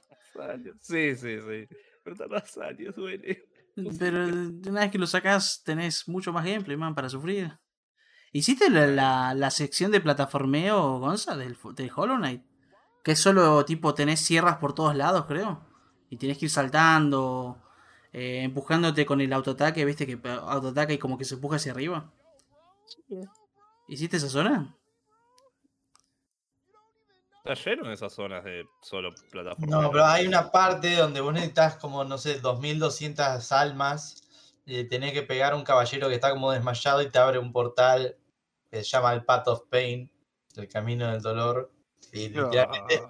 Sí, 0.80 1.16
sí, 1.16 1.38
sí. 1.40 1.68
Pero 2.04 2.16
tardás 2.16 2.56
años, 2.58 2.94
duele. 2.94 3.48
Pero 3.98 4.24
una 4.24 4.80
vez 4.80 4.90
que 4.90 4.98
lo 4.98 5.06
sacas, 5.06 5.62
tenés 5.64 6.08
mucho 6.08 6.32
más 6.32 6.44
gameplay, 6.44 6.76
man, 6.76 6.94
para 6.94 7.08
sufrir. 7.08 7.58
¿Hiciste 8.32 8.70
la, 8.70 8.86
la, 8.86 9.34
la 9.34 9.50
sección 9.50 9.90
de 9.90 10.00
plataformeo, 10.00 10.98
Gonza, 10.98 11.36
del, 11.36 11.56
del 11.74 11.90
Hollow 11.94 12.16
Knight? 12.16 12.42
Que 13.04 13.12
es 13.12 13.20
solo 13.20 13.64
tipo, 13.64 13.94
tenés 13.94 14.20
sierras 14.20 14.56
por 14.56 14.74
todos 14.74 14.96
lados, 14.96 15.26
creo. 15.26 15.64
Y 16.10 16.16
tienes 16.16 16.38
que 16.38 16.46
ir 16.46 16.50
saltando, 16.50 17.62
eh, 18.12 18.42
empujándote 18.42 19.04
con 19.04 19.20
el 19.20 19.32
autoataque, 19.32 19.84
viste 19.84 20.06
que 20.06 20.18
autoataca 20.24 20.92
y 20.92 20.98
como 20.98 21.18
que 21.18 21.24
se 21.24 21.34
empuja 21.34 21.56
hacia 21.56 21.72
arriba. 21.72 22.12
¿Hiciste 23.88 24.16
esa 24.16 24.28
zona? 24.28 24.76
Está 27.48 27.70
lleno 27.70 27.88
de 27.88 27.94
esas 27.94 28.12
zonas 28.12 28.42
de 28.44 28.64
solo 28.82 29.14
plataforma. 29.30 29.82
No, 29.82 29.90
pero 29.90 30.04
hay 30.04 30.26
una 30.26 30.50
parte 30.50 30.96
donde 30.96 31.20
vos 31.20 31.32
necesitas 31.32 31.76
como, 31.76 32.04
no 32.04 32.18
sé, 32.18 32.40
2200 32.40 33.52
almas. 33.52 34.22
Y 34.64 34.84
tenés 34.88 35.12
que 35.12 35.22
pegar 35.22 35.52
a 35.52 35.56
un 35.56 35.62
caballero 35.62 36.08
que 36.08 36.16
está 36.16 36.30
como 36.30 36.50
desmayado 36.50 37.00
y 37.02 37.08
te 37.10 37.18
abre 37.18 37.38
un 37.38 37.52
portal 37.52 38.16
que 38.68 38.78
se 38.78 38.84
llama 38.84 39.12
el 39.12 39.24
Path 39.24 39.46
of 39.48 39.62
Pain, 39.70 40.10
el 40.56 40.68
camino 40.68 41.10
del 41.10 41.22
dolor. 41.22 41.70
Y 42.12 42.28
literalmente 42.30 43.02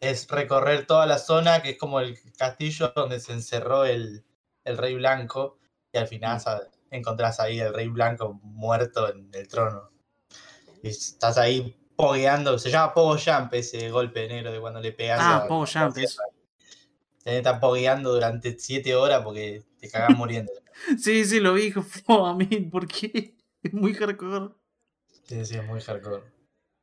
es 0.00 0.26
recorrer 0.28 0.86
toda 0.86 1.06
la 1.06 1.18
zona 1.18 1.62
que 1.62 1.70
es 1.70 1.78
como 1.78 2.00
el 2.00 2.18
castillo 2.36 2.92
donde 2.96 3.20
se 3.20 3.32
encerró 3.32 3.84
el, 3.84 4.24
el 4.64 4.76
rey 4.76 4.94
blanco. 4.96 5.58
Y 5.92 5.98
al 5.98 6.08
final 6.08 6.40
sa- 6.40 6.68
encontrás 6.90 7.38
ahí 7.38 7.60
el 7.60 7.72
rey 7.72 7.86
blanco 7.88 8.32
muerto 8.42 9.08
en 9.08 9.30
el 9.34 9.46
trono. 9.46 9.90
Y 10.82 10.88
estás 10.88 11.38
ahí 11.38 11.76
pogueando, 11.96 12.58
se 12.58 12.70
llama 12.70 12.92
Pogo 12.94 13.16
Jump 13.16 13.52
ese 13.54 13.90
golpe 13.90 14.26
negro 14.28 14.52
de 14.52 14.60
cuando 14.60 14.80
le 14.80 14.92
pegas 14.92 15.20
Ah, 15.22 15.44
Pogo 15.48 15.66
Jump, 15.66 15.94
que 15.94 16.06
estar 17.24 17.60
pogueando 17.60 18.12
durante 18.12 18.58
7 18.58 18.94
horas 18.94 19.22
porque 19.24 19.64
te 19.78 19.88
cagás 19.90 20.16
muriendo. 20.18 20.52
Sí, 20.98 21.24
sí, 21.24 21.40
lo 21.40 21.54
vi, 21.54 21.62
dijo, 21.62 21.82
"Fua, 21.82 22.30
a 22.30 22.34
mí, 22.34 22.46
¿por 22.46 22.86
qué? 22.86 23.34
Es 23.62 23.72
muy 23.72 23.94
hardcore. 23.94 24.54
Sí, 25.22 25.42
sí, 25.46 25.56
es 25.56 25.66
muy 25.66 25.80
hardcore. 25.80 26.22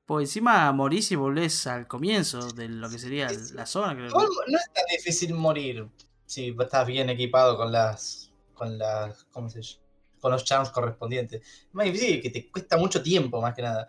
Pues 0.07 0.30
encima 0.30 0.72
morís 0.72 1.11
y 1.11 1.15
volvés 1.15 1.67
al 1.67 1.88
comienzo 1.88 2.48
de 2.53 2.69
lo 2.69 2.90
que 2.90 2.98
sería 2.98 3.30
la 3.53 3.67
zona, 3.67 3.93
creo. 3.95 4.09
No 4.09 4.57
es 4.57 4.73
tan 4.73 4.85
difícil 4.90 5.35
morir 5.35 5.88
si 6.25 6.56
estás 6.59 6.88
bien 6.88 7.11
equipado 7.11 7.56
con 7.56 7.72
las. 7.72 8.33
con 8.56 8.80
las. 8.80 9.25
¿cómo 9.25 9.48
se 9.48 9.61
llama? 9.61 9.81
con 10.22 10.31
los 10.31 10.45
champs 10.45 10.69
correspondientes. 10.69 11.41
Es 11.41 11.73
más 11.73 11.85
difícil 11.85 12.22
que 12.22 12.30
te 12.30 12.49
cuesta 12.49 12.77
mucho 12.77 13.01
tiempo, 13.01 13.41
más 13.41 13.53
que 13.56 13.64
nada. 13.64 13.88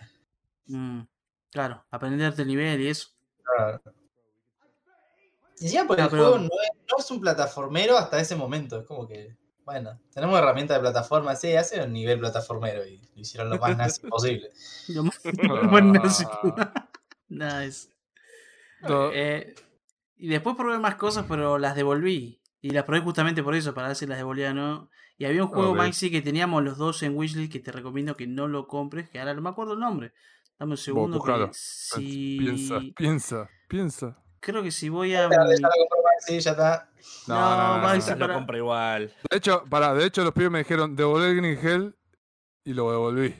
Mm, 0.66 1.02
claro, 1.52 1.84
aprenderte 1.90 2.42
el 2.42 2.48
nivel 2.48 2.80
y 2.80 2.88
eso. 2.88 3.08
Claro. 3.44 3.80
Y 5.60 5.64
encima 5.66 5.86
porque 5.86 6.02
No, 6.02 6.06
el 6.06 6.10
pero- 6.10 6.22
juego 6.24 6.38
no 6.38 6.44
es, 6.46 6.70
no 6.90 6.98
es 6.98 7.10
un 7.10 7.20
plataformero 7.20 7.96
hasta 7.96 8.18
ese 8.18 8.34
momento. 8.34 8.80
Es 8.80 8.86
como 8.86 9.06
que. 9.06 9.36
Bueno, 9.64 9.96
tenemos 10.12 10.36
herramientas 10.36 10.76
de 10.76 10.80
plataforma, 10.80 11.36
sí, 11.36 11.54
hace 11.54 11.80
un 11.84 11.92
nivel 11.92 12.18
plataformero 12.18 12.84
y 12.84 12.98
lo 13.14 13.20
hicieron 13.20 13.48
lo 13.48 13.58
más 13.58 13.76
nazi 13.76 14.00
posible. 14.08 14.50
Lo 14.88 15.04
más- 15.04 15.20
sí. 16.16 16.24
nice. 17.28 17.88
Eh, 19.14 19.54
y 20.16 20.26
después 20.28 20.56
probé 20.56 20.78
más 20.78 20.96
cosas, 20.96 21.26
pero 21.28 21.58
las 21.58 21.76
devolví. 21.76 22.40
Y 22.60 22.70
las 22.70 22.84
probé 22.84 23.00
justamente 23.02 23.42
por 23.42 23.54
eso, 23.54 23.72
para 23.72 23.88
ver 23.88 23.96
si 23.96 24.06
las 24.06 24.18
devolvía 24.18 24.50
o 24.50 24.54
no. 24.54 24.90
Y 25.16 25.24
había 25.26 25.44
un 25.44 25.48
juego, 25.50 25.70
Ok. 25.70 25.76
Maxi, 25.76 26.10
que 26.10 26.22
teníamos 26.22 26.62
los 26.64 26.76
dos 26.78 27.00
en 27.04 27.16
Wishlist 27.16 27.52
que 27.52 27.60
te 27.60 27.70
recomiendo 27.70 28.16
que 28.16 28.26
no 28.26 28.48
lo 28.48 28.66
compres, 28.66 29.08
que 29.10 29.20
ahora 29.20 29.34
no 29.34 29.42
me 29.42 29.50
acuerdo 29.50 29.74
el 29.74 29.80
nombre. 29.80 30.12
Dame 30.62 30.74
un 30.74 30.76
segundo. 30.76 31.18
buscalo. 31.18 31.50
si... 31.52 32.36
Piensa, 32.38 32.78
piensa, 32.96 33.50
piensa. 33.66 34.16
Crro 34.38 34.62
que 34.62 34.70
si 34.70 34.88
voy 34.88 35.12
a... 35.12 35.22
Ya 35.22 35.28
mi- 35.28 35.34
lo 35.34 35.68
compró 35.68 36.02
Maxi, 36.04 36.38
ya 36.38 36.52
está. 36.52 36.88
No, 37.26 37.34
No, 37.34 37.78
no, 37.82 37.98
no, 38.16 38.26
lo 38.28 38.34
compra 38.34 38.58
igual. 38.58 39.12
De 39.28 39.36
hecho, 39.38 39.64
para, 39.68 39.92
de 39.92 40.04
hecho 40.06 40.22
los 40.22 40.32
pibes 40.32 40.52
me 40.52 40.58
dijeron 40.60 40.94
devolver 40.94 41.34
Green 41.34 41.58
Hell 41.60 41.96
y 42.64 42.74
lo 42.74 42.92
devolví. 42.92 43.34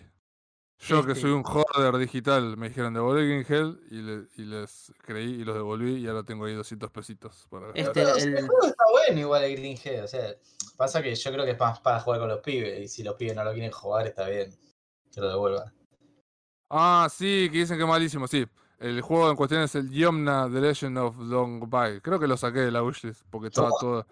Yo 0.81 1.05
que 1.07 1.13
Este. 1.13 1.23
soy 1.23 1.31
un 1.31 1.45
hoarder 1.47 1.97
digital, 1.97 2.57
me 2.57 2.71
dijeron 2.71 2.93
devolver 2.93 3.25
Green 3.25 3.47
Hell 3.49 3.81
y, 3.93 4.03
le- 4.03 4.27
y 4.37 4.45
les 4.45 4.93
creí 4.99 5.31
y 5.43 5.45
los 5.45 5.55
devolví 5.55 5.99
y 5.99 6.09
ahora 6.09 6.25
tengo 6.25 6.47
ahí 6.47 6.55
200 6.55 6.91
pesitos. 6.91 7.47
Para 7.49 7.69
Este, 7.73 7.93
Pero, 7.93 8.17
el- 8.17 8.37
el 8.37 8.47
juego 8.49 8.67
está 8.67 8.85
bueno 8.91 9.21
igual 9.21 9.45
el 9.45 9.57
Green 9.57 9.79
Head, 9.85 10.03
o 10.03 10.09
sea, 10.09 10.35
pasa 10.77 11.01
que 11.01 11.15
yo 11.15 11.31
creo 11.31 11.45
que 11.45 11.53
es 11.53 11.59
más 11.61 11.79
para 11.79 12.01
jugar 12.01 12.19
con 12.19 12.29
los 12.31 12.41
pibes, 12.41 12.81
y 12.81 12.89
si 12.89 13.05
los 13.05 13.15
pibes 13.15 13.37
no 13.37 13.45
lo 13.45 13.53
quieren 13.53 13.71
jugar, 13.71 14.09
está 14.09 14.27
bien, 14.29 14.51
que 15.15 15.21
lo 15.21 15.29
devuelvan. 15.29 15.73
Ah, 16.75 17.07
sí, 17.11 17.51
que 17.53 17.59
dicen 17.59 17.77
que 17.77 17.83
es 17.83 17.89
malísimo, 17.89 18.27
sí. 18.27 18.47
El 18.79 19.01
juego 19.03 19.31
en 19.31 19.37
cuestión 19.37 19.61
es 19.61 19.75
el 19.75 19.91
Yomna 19.91 20.49
The 20.51 20.61
Legend 20.61 20.99
of 20.99 21.19
Long 21.19 21.69
Bye. 21.69 22.01
Creo 22.01 22.19
que 22.19 22.27
lo 22.27 22.37
saqué 22.37 22.61
de 22.61 22.71
la 22.71 22.83
wishlist 22.83 23.23
porque 23.31 23.49
estaba 23.49 23.69
todo. 23.79 24.07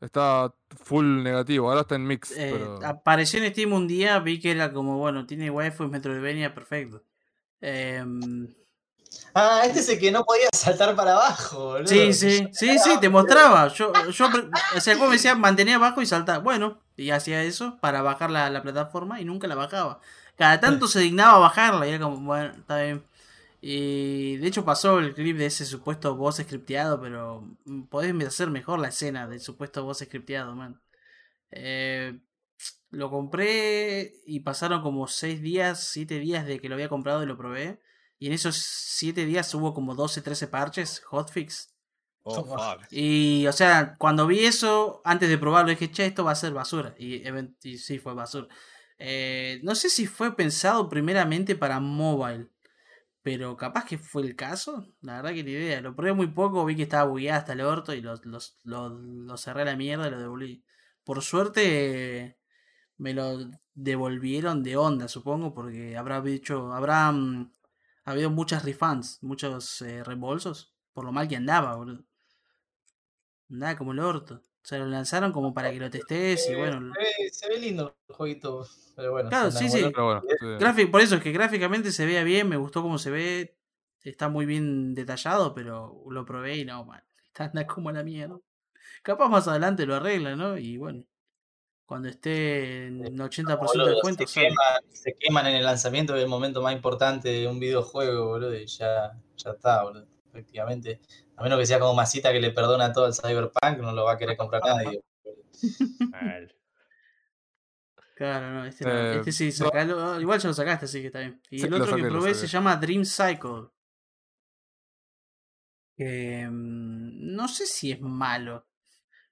Estaba 0.00 0.54
full 0.82 1.22
negativo, 1.22 1.68
ahora 1.68 1.82
está 1.82 1.94
en 1.94 2.06
mix. 2.06 2.32
Eh, 2.32 2.50
pero... 2.52 2.84
Apareció 2.84 3.42
en 3.42 3.52
Steam 3.52 3.72
un 3.72 3.86
día, 3.86 4.18
vi 4.18 4.40
que 4.40 4.50
era 4.50 4.72
como, 4.72 4.98
bueno, 4.98 5.26
tiene 5.26 5.50
waifu 5.50 5.84
y 5.84 5.88
Metroidvania, 5.88 6.54
perfecto. 6.54 7.02
Em, 7.60 8.48
Ah, 9.34 9.62
este 9.64 9.80
es 9.80 9.88
el 9.88 9.98
que 9.98 10.10
no 10.12 10.24
podía 10.24 10.48
saltar 10.52 10.94
para 10.94 11.12
abajo, 11.12 11.72
boludo. 11.72 11.88
sí, 11.88 12.12
sí, 12.12 12.48
sí, 12.52 12.78
sí, 12.78 13.00
te 13.00 13.08
mostraba. 13.08 13.68
Yo, 13.68 13.92
yo, 14.10 14.28
o 14.76 14.80
sea, 14.80 14.94
como 14.94 15.08
me 15.08 15.14
decía, 15.14 15.34
mantenía 15.34 15.76
abajo 15.76 16.02
y 16.02 16.06
saltaba. 16.06 16.38
Bueno, 16.38 16.80
y 16.96 17.10
hacía 17.10 17.42
eso 17.42 17.78
para 17.80 18.02
bajar 18.02 18.30
la, 18.30 18.48
la 18.50 18.62
plataforma 18.62 19.20
y 19.20 19.24
nunca 19.24 19.46
la 19.46 19.56
bajaba. 19.56 20.00
Cada 20.36 20.60
tanto 20.60 20.88
se 20.88 21.00
dignaba 21.00 21.36
a 21.36 21.38
bajarla 21.38 21.86
y 21.86 21.90
era 21.90 22.04
como, 22.04 22.18
bueno, 22.18 22.54
está 22.54 22.82
bien. 22.82 23.04
Y 23.60 24.36
de 24.36 24.48
hecho 24.48 24.64
pasó 24.64 24.98
el 24.98 25.14
clip 25.14 25.38
de 25.38 25.46
ese 25.46 25.64
supuesto 25.64 26.16
voz 26.16 26.36
scripteado, 26.36 27.00
pero 27.00 27.48
mm, 27.64 27.84
podés 27.84 28.14
hacer 28.26 28.50
mejor 28.50 28.78
la 28.78 28.88
escena 28.88 29.26
del 29.26 29.40
supuesto 29.40 29.84
voz 29.84 29.98
scripteado, 29.98 30.54
man. 30.54 30.82
Eh, 31.50 32.18
lo 32.90 33.10
compré 33.10 34.16
y 34.26 34.40
pasaron 34.40 34.82
como 34.82 35.06
6 35.08 35.40
días, 35.40 35.88
7 35.92 36.18
días 36.18 36.46
de 36.46 36.60
que 36.60 36.68
lo 36.68 36.74
había 36.74 36.88
comprado 36.88 37.22
y 37.22 37.26
lo 37.26 37.38
probé. 37.38 37.80
Y 38.18 38.26
en 38.26 38.34
esos 38.34 38.56
7 38.56 39.24
días 39.24 39.54
hubo 39.54 39.72
como 39.72 39.94
12, 39.94 40.20
13 40.20 40.48
parches, 40.48 41.00
hotfix. 41.00 41.74
Oh, 42.22 42.44
fuck. 42.44 42.86
Y, 42.90 43.46
o 43.46 43.52
sea, 43.52 43.96
cuando 43.98 44.26
vi 44.26 44.44
eso, 44.44 45.00
antes 45.04 45.28
de 45.28 45.38
probarlo, 45.38 45.70
dije, 45.70 45.90
che, 45.90 46.06
esto 46.06 46.24
va 46.24 46.32
a 46.32 46.36
ser 46.36 46.52
basura. 46.52 46.94
Y, 46.98 47.22
y 47.62 47.78
sí, 47.78 47.98
fue 47.98 48.14
basura. 48.14 48.48
Eh, 48.98 49.60
no 49.64 49.74
sé 49.74 49.90
si 49.90 50.06
fue 50.06 50.36
pensado 50.36 50.88
primeramente 50.88 51.56
para 51.56 51.80
mobile. 51.80 52.48
Pero 53.22 53.56
capaz 53.56 53.86
que 53.86 53.98
fue 53.98 54.22
el 54.22 54.36
caso. 54.36 54.86
La 55.02 55.16
verdad 55.16 55.34
que 55.34 55.44
ni 55.44 55.52
idea. 55.52 55.80
Lo 55.80 55.96
probé 55.96 56.12
muy 56.14 56.28
poco, 56.28 56.64
vi 56.64 56.76
que 56.76 56.82
estaba 56.84 57.08
bugueado 57.10 57.38
hasta 57.40 57.52
el 57.54 57.60
orto 57.62 57.94
y 57.94 58.00
lo, 58.02 58.16
los- 58.24 58.58
lo- 58.64 58.90
lo 58.90 59.36
cerré 59.38 59.62
a 59.62 59.64
la 59.66 59.76
mierda 59.76 60.08
y 60.08 60.10
lo 60.12 60.20
devolví. 60.20 60.64
Por 61.04 61.22
suerte 61.22 62.38
me 62.98 63.14
lo 63.14 63.38
devolvieron 63.74 64.62
de 64.62 64.76
onda, 64.76 65.08
supongo, 65.08 65.54
porque 65.54 65.96
habrá 65.96 66.20
dicho, 66.22 66.72
habrá 66.74 67.12
mm, 67.12 67.52
habido 68.04 68.30
muchas 68.30 68.64
refunds, 68.64 69.22
muchos 69.22 69.82
eh, 69.82 70.04
reembolsos, 70.04 70.74
por 70.94 71.04
lo 71.04 71.12
mal 71.12 71.28
que 71.28 71.36
andaba, 71.36 71.76
boludo. 71.76 72.04
Andaba 73.50 73.78
como 73.78 73.92
el 73.92 74.00
orto. 74.00 74.42
O 74.64 74.66
sea, 74.66 74.78
lo 74.78 74.86
lanzaron 74.86 75.30
como 75.30 75.52
para 75.52 75.70
que 75.70 75.78
lo 75.78 75.90
testes 75.90 76.48
y 76.48 76.52
Eh, 76.54 76.56
bueno. 76.56 76.90
se, 76.94 77.00
ve, 77.22 77.30
se 77.30 77.48
ve 77.50 77.58
lindo 77.58 77.94
el 78.08 78.14
jueguito, 78.14 78.66
pero 78.96 79.12
bueno. 79.12 79.28
Claro, 79.28 79.50
sí, 79.50 79.68
sí. 79.68 79.80
enamoró. 79.80 79.92
Pero 79.92 80.04
bueno, 80.06 80.22
sí. 80.58 80.64
Grafi- 80.64 80.90
por 80.90 81.02
eso 81.02 81.16
es 81.16 81.22
que 81.22 81.32
gráficamente 81.32 81.92
se 81.92 82.06
vea 82.06 82.24
bien, 82.24 82.48
me 82.48 82.56
gustó 82.56 82.80
cómo 82.80 82.96
se 82.96 83.10
ve, 83.10 83.58
está 84.02 84.30
muy 84.30 84.46
bien 84.46 84.94
detallado, 84.94 85.52
pero 85.54 86.02
lo 86.08 86.24
probé 86.24 86.56
y 86.56 86.64
no, 86.64 86.82
man, 86.86 87.04
está 87.26 87.44
anda 87.44 87.66
como 87.66 87.92
la 87.92 88.02
mierda. 88.02 88.38
Capaz 89.02 89.28
más 89.28 89.46
adelante 89.48 89.84
lo 89.84 89.96
arregla, 89.96 90.34
¿no? 90.34 90.56
Y 90.56 90.78
bueno, 90.78 91.04
cuando 91.84 92.08
esté 92.08 92.86
en 92.86 93.02
80% 93.20 93.48
de 93.48 93.56
Boludo, 93.56 93.86
descuento, 93.96 94.26
se, 94.26 94.40
queman, 94.40 94.56
se 94.90 95.14
queman 95.14 95.46
en 95.46 95.56
el 95.56 95.64
lanzamiento, 95.64 96.14
que 96.14 96.20
es 96.20 96.24
el 96.24 96.30
momento 96.30 96.62
más 96.62 96.74
importante 96.74 97.28
de 97.28 97.46
un 97.46 97.60
videojuego, 97.60 98.28
boludo, 98.28 98.54
y 98.56 98.66
ya, 98.66 99.12
ya 99.36 99.50
está, 99.50 99.82
boludo. 99.82 100.06
Efectivamente. 100.30 101.00
A 101.36 101.42
menos 101.42 101.58
que 101.58 101.66
sea 101.66 101.78
como 101.80 101.94
Masita 101.94 102.32
que 102.32 102.40
le 102.40 102.50
perdona 102.50 102.92
todo 102.92 103.06
al 103.06 103.14
Cyberpunk, 103.14 103.78
no 103.78 103.92
lo 103.92 104.04
va 104.04 104.12
a 104.12 104.18
querer 104.18 104.36
comprar 104.36 104.62
nadie. 104.64 105.02
Mal. 106.10 106.54
Claro, 108.16 108.50
no, 108.52 108.64
este, 108.64 108.84
no, 108.84 108.90
Eh, 108.92 109.16
este 109.18 109.32
sí, 109.32 109.50
sacalo. 109.52 110.00
ah, 110.00 110.20
Igual 110.20 110.38
ya 110.38 110.48
lo 110.48 110.54
sacaste, 110.54 110.84
así 110.86 111.00
que 111.00 111.08
está 111.08 111.18
bien. 111.20 111.40
Y 111.50 111.58
Sí, 111.58 111.66
el 111.66 111.74
otro 111.74 111.86
saqué, 111.90 112.02
que 112.02 112.08
probé 112.08 112.34
se 112.34 112.46
llama 112.46 112.76
Dream 112.76 113.04
Cycle. 113.04 113.68
Que, 115.96 116.46
mm, 116.50 117.34
no 117.34 117.48
sé 117.48 117.66
si 117.66 117.92
es 117.92 118.00
malo, 118.00 118.66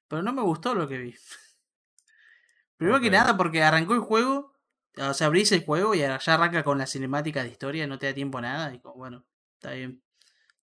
pero 0.08 0.22
no 0.22 0.32
me 0.32 0.42
gustó 0.42 0.74
lo 0.74 0.88
que 0.88 0.98
vi. 0.98 1.14
Primero 2.76 3.00
que 3.00 3.10
nada, 3.10 3.36
porque 3.36 3.62
arrancó 3.62 3.94
el 3.94 4.00
juego, 4.00 4.54
o 4.98 5.14
sea, 5.14 5.28
abrís 5.28 5.52
el 5.52 5.64
juego 5.64 5.94
y 5.94 6.00
ya 6.00 6.16
arranca 6.16 6.64
con 6.64 6.78
la 6.78 6.86
cinemática 6.86 7.42
de 7.42 7.50
historia, 7.50 7.86
no 7.86 7.98
te 7.98 8.06
da 8.06 8.14
tiempo 8.14 8.38
a 8.38 8.42
nada. 8.42 8.74
Y 8.74 8.80
como, 8.80 8.96
bueno, 8.96 9.24
está 9.54 9.72
bien. 9.72 10.02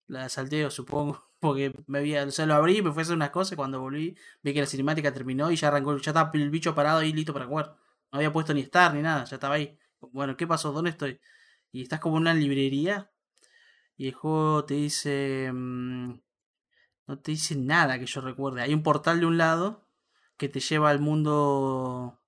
La 0.07 0.29
salteo, 0.29 0.71
supongo. 0.71 1.28
Porque 1.39 1.73
me 1.87 1.99
había, 1.99 2.25
o 2.25 2.31
sea, 2.31 2.45
lo 2.45 2.55
abrí, 2.55 2.81
me 2.81 2.91
fue 2.91 3.01
a 3.01 3.03
hacer 3.03 3.15
unas 3.15 3.29
cosas. 3.31 3.53
y 3.53 3.55
Cuando 3.55 3.79
volví, 3.79 4.17
vi 4.43 4.53
que 4.53 4.59
la 4.61 4.65
cinemática 4.65 5.13
terminó 5.13 5.51
y 5.51 5.55
ya 5.55 5.69
arrancó, 5.69 5.97
ya 5.97 6.11
estaba 6.11 6.31
el 6.33 6.49
bicho 6.49 6.75
parado 6.75 6.99
ahí 6.99 7.13
listo 7.13 7.33
para 7.33 7.45
jugar. 7.45 7.75
No 8.11 8.17
había 8.17 8.33
puesto 8.33 8.53
ni 8.53 8.61
estar 8.61 8.93
ni 8.93 9.01
nada, 9.01 9.23
ya 9.25 9.35
estaba 9.35 9.55
ahí. 9.55 9.77
Bueno, 10.01 10.35
¿qué 10.37 10.47
pasó? 10.47 10.71
¿Dónde 10.71 10.89
estoy? 10.91 11.19
Y 11.71 11.83
estás 11.83 11.99
como 11.99 12.17
en 12.17 12.23
una 12.23 12.33
librería 12.33 13.11
y 13.97 14.07
el 14.07 14.13
juego 14.13 14.65
te 14.65 14.75
dice. 14.75 15.51
mm, 15.53 16.19
no 17.07 17.19
te 17.19 17.31
dice 17.31 17.55
nada 17.55 17.99
que 17.99 18.05
yo 18.05 18.21
recuerde. 18.21 18.61
Hay 18.61 18.73
un 18.73 18.83
portal 18.83 19.19
de 19.19 19.25
un 19.25 19.37
lado 19.37 19.87
que 20.37 20.49
te 20.49 20.59
lleva 20.59 20.89
al 20.89 20.99
mundo. 20.99 22.19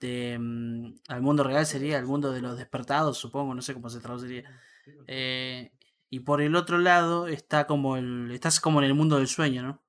De, 0.00 0.38
mm, 0.38 0.96
al 1.08 1.22
mundo 1.22 1.44
real 1.44 1.66
sería, 1.66 1.98
al 1.98 2.06
mundo 2.06 2.32
de 2.32 2.42
los 2.42 2.58
despertados, 2.58 3.18
supongo, 3.18 3.54
no 3.54 3.62
sé 3.62 3.74
cómo 3.74 3.88
se 3.90 4.00
traduciría. 4.00 4.44
Eh, 5.06 5.72
y 6.14 6.20
por 6.20 6.40
el 6.40 6.54
otro 6.54 6.78
lado 6.78 7.26
está 7.26 7.66
como 7.66 7.96
el. 7.96 8.30
Estás 8.30 8.60
como 8.60 8.78
en 8.80 8.84
el 8.84 8.94
mundo 8.94 9.16
del 9.16 9.26
sueño, 9.26 9.62
¿no? 9.64 9.82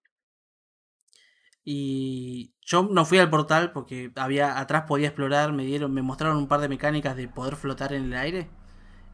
Y 1.64 2.56
yo 2.62 2.90
no 2.92 3.06
fui 3.06 3.20
al 3.20 3.30
portal 3.30 3.72
porque 3.72 4.12
había 4.16 4.60
atrás 4.60 4.86
podía 4.88 5.10
explorar, 5.10 5.54
me 5.54 5.66
dieron, 5.66 5.94
me 5.94 6.02
mostraron 6.02 6.38
un 6.38 6.48
par 6.48 6.62
de 6.62 6.68
mecánicas 6.68 7.16
de 7.16 7.28
poder 7.28 7.56
flotar 7.56 7.94
en 7.94 8.06
el 8.06 8.14
aire. 8.16 8.50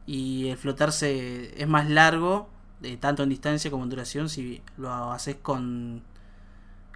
Y 0.06 0.48
el 0.48 0.56
flotarse 0.56 1.52
es 1.60 1.68
más 1.68 1.90
largo, 1.90 2.48
eh, 2.82 2.96
tanto 2.96 3.22
en 3.24 3.28
distancia 3.28 3.70
como 3.70 3.84
en 3.84 3.90
duración, 3.90 4.30
si 4.30 4.62
lo 4.78 4.90
haces 5.12 5.36
con 5.36 6.04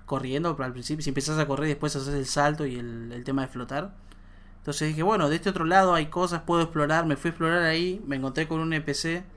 corriendo 0.07 0.57
al 0.59 0.73
principio, 0.73 1.03
si 1.03 1.11
empezás 1.11 1.39
a 1.39 1.47
correr 1.47 1.69
después 1.69 1.95
haces 1.95 2.15
el 2.15 2.27
salto 2.27 2.65
y 2.65 2.77
el, 2.77 3.13
el 3.13 3.23
tema 3.23 3.43
de 3.43 3.49
flotar. 3.49 3.95
Entonces 4.59 4.89
dije, 4.89 5.03
bueno, 5.03 5.29
de 5.29 5.37
este 5.37 5.51
otro 5.51 5.67
lado 5.67 5.95
hay 5.95 6.07
cosas, 6.07 6.43
puedo 6.43 6.63
explorar, 6.63 7.05
me 7.05 7.17
fui 7.17 7.29
a 7.29 7.33
explorar 7.33 7.63
ahí, 7.65 8.03
me 8.07 8.17
encontré 8.17 8.49
con 8.49 8.61
un 8.61 8.73
NPC 8.73 9.36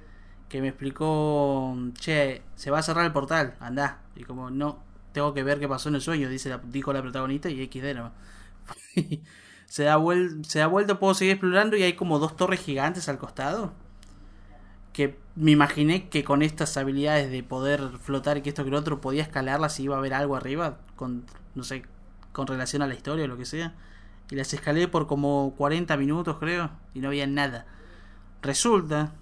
que 0.50 0.62
me 0.62 0.70
explicó, 0.70 1.78
che, 2.00 2.42
se 2.56 2.72
va 2.72 2.80
a 2.80 2.84
cerrar 2.84 3.06
el 3.06 3.12
portal, 3.14 3.56
andá. 3.60 4.02
Y 4.16 4.24
como, 4.24 4.50
no, 4.52 4.80
tengo 5.14 5.34
que 5.34 5.44
ver 5.44 5.60
qué 5.60 5.68
pasó 5.68 5.90
en 5.90 5.96
el 5.96 6.02
sueño, 6.02 6.30
dice 6.30 6.50
la, 6.50 6.60
dijo 6.64 6.94
la 6.94 7.02
protagonista 7.02 7.50
y 7.50 7.64
XD 7.66 7.96
nomás. 7.96 8.14
se, 9.66 9.84
da 9.84 9.98
vuel- 9.98 10.44
se 10.46 10.60
da 10.60 10.68
vuelta, 10.68 11.00
puedo 11.00 11.14
seguir 11.14 11.34
explorando 11.34 11.78
y 11.78 11.84
hay 11.84 11.94
como 11.94 12.20
dos 12.20 12.36
torres 12.36 12.60
gigantes 12.62 13.10
al 13.10 13.18
costado. 13.18 13.74
Que 14.94 15.18
me 15.36 15.52
imaginé 15.52 16.10
que 16.10 16.24
con 16.24 16.42
estas 16.42 16.76
habilidades 16.76 17.32
de 17.32 17.44
poder 17.44 17.90
flotar 18.02 18.38
y 18.38 18.42
que 18.42 18.50
esto 18.50 18.64
que 18.66 18.72
lo 18.72 18.78
otro 18.80 19.00
podía 19.02 19.22
escalarlas 19.22 19.80
y 19.80 19.84
iba 19.84 19.96
a 19.96 20.00
haber 20.00 20.14
algo 20.14 20.36
arriba, 20.36 20.80
con, 20.96 21.26
no 21.56 21.64
sé, 21.64 21.84
con 22.34 22.48
relación 22.48 22.82
a 22.82 22.88
la 22.88 22.96
historia 22.96 23.26
o 23.26 23.28
lo 23.28 23.38
que 23.38 23.46
sea. 23.46 23.76
Y 24.32 24.36
las 24.36 24.54
escalé 24.54 24.88
por 24.88 25.08
como 25.08 25.54
40 25.58 25.96
minutos 25.98 26.38
creo 26.40 26.72
y 26.94 27.00
no 27.02 27.10
había 27.10 27.28
nada. 27.28 27.66
Resulta 28.42 29.14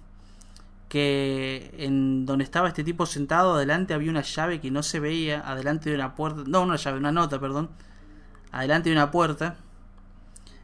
que 0.88 1.74
en 1.78 2.24
donde 2.24 2.44
estaba 2.44 2.68
este 2.68 2.82
tipo 2.84 3.04
sentado 3.06 3.54
adelante 3.54 3.94
había 3.94 4.10
una 4.10 4.22
llave 4.22 4.60
que 4.60 4.70
no 4.70 4.82
se 4.82 5.00
veía 5.00 5.40
adelante 5.40 5.90
de 5.90 5.96
una 5.96 6.14
puerta 6.14 6.44
no 6.46 6.62
una 6.62 6.76
llave 6.76 6.98
una 6.98 7.12
nota 7.12 7.38
perdón 7.38 7.70
adelante 8.52 8.88
de 8.88 8.96
una 8.96 9.10
puerta 9.10 9.56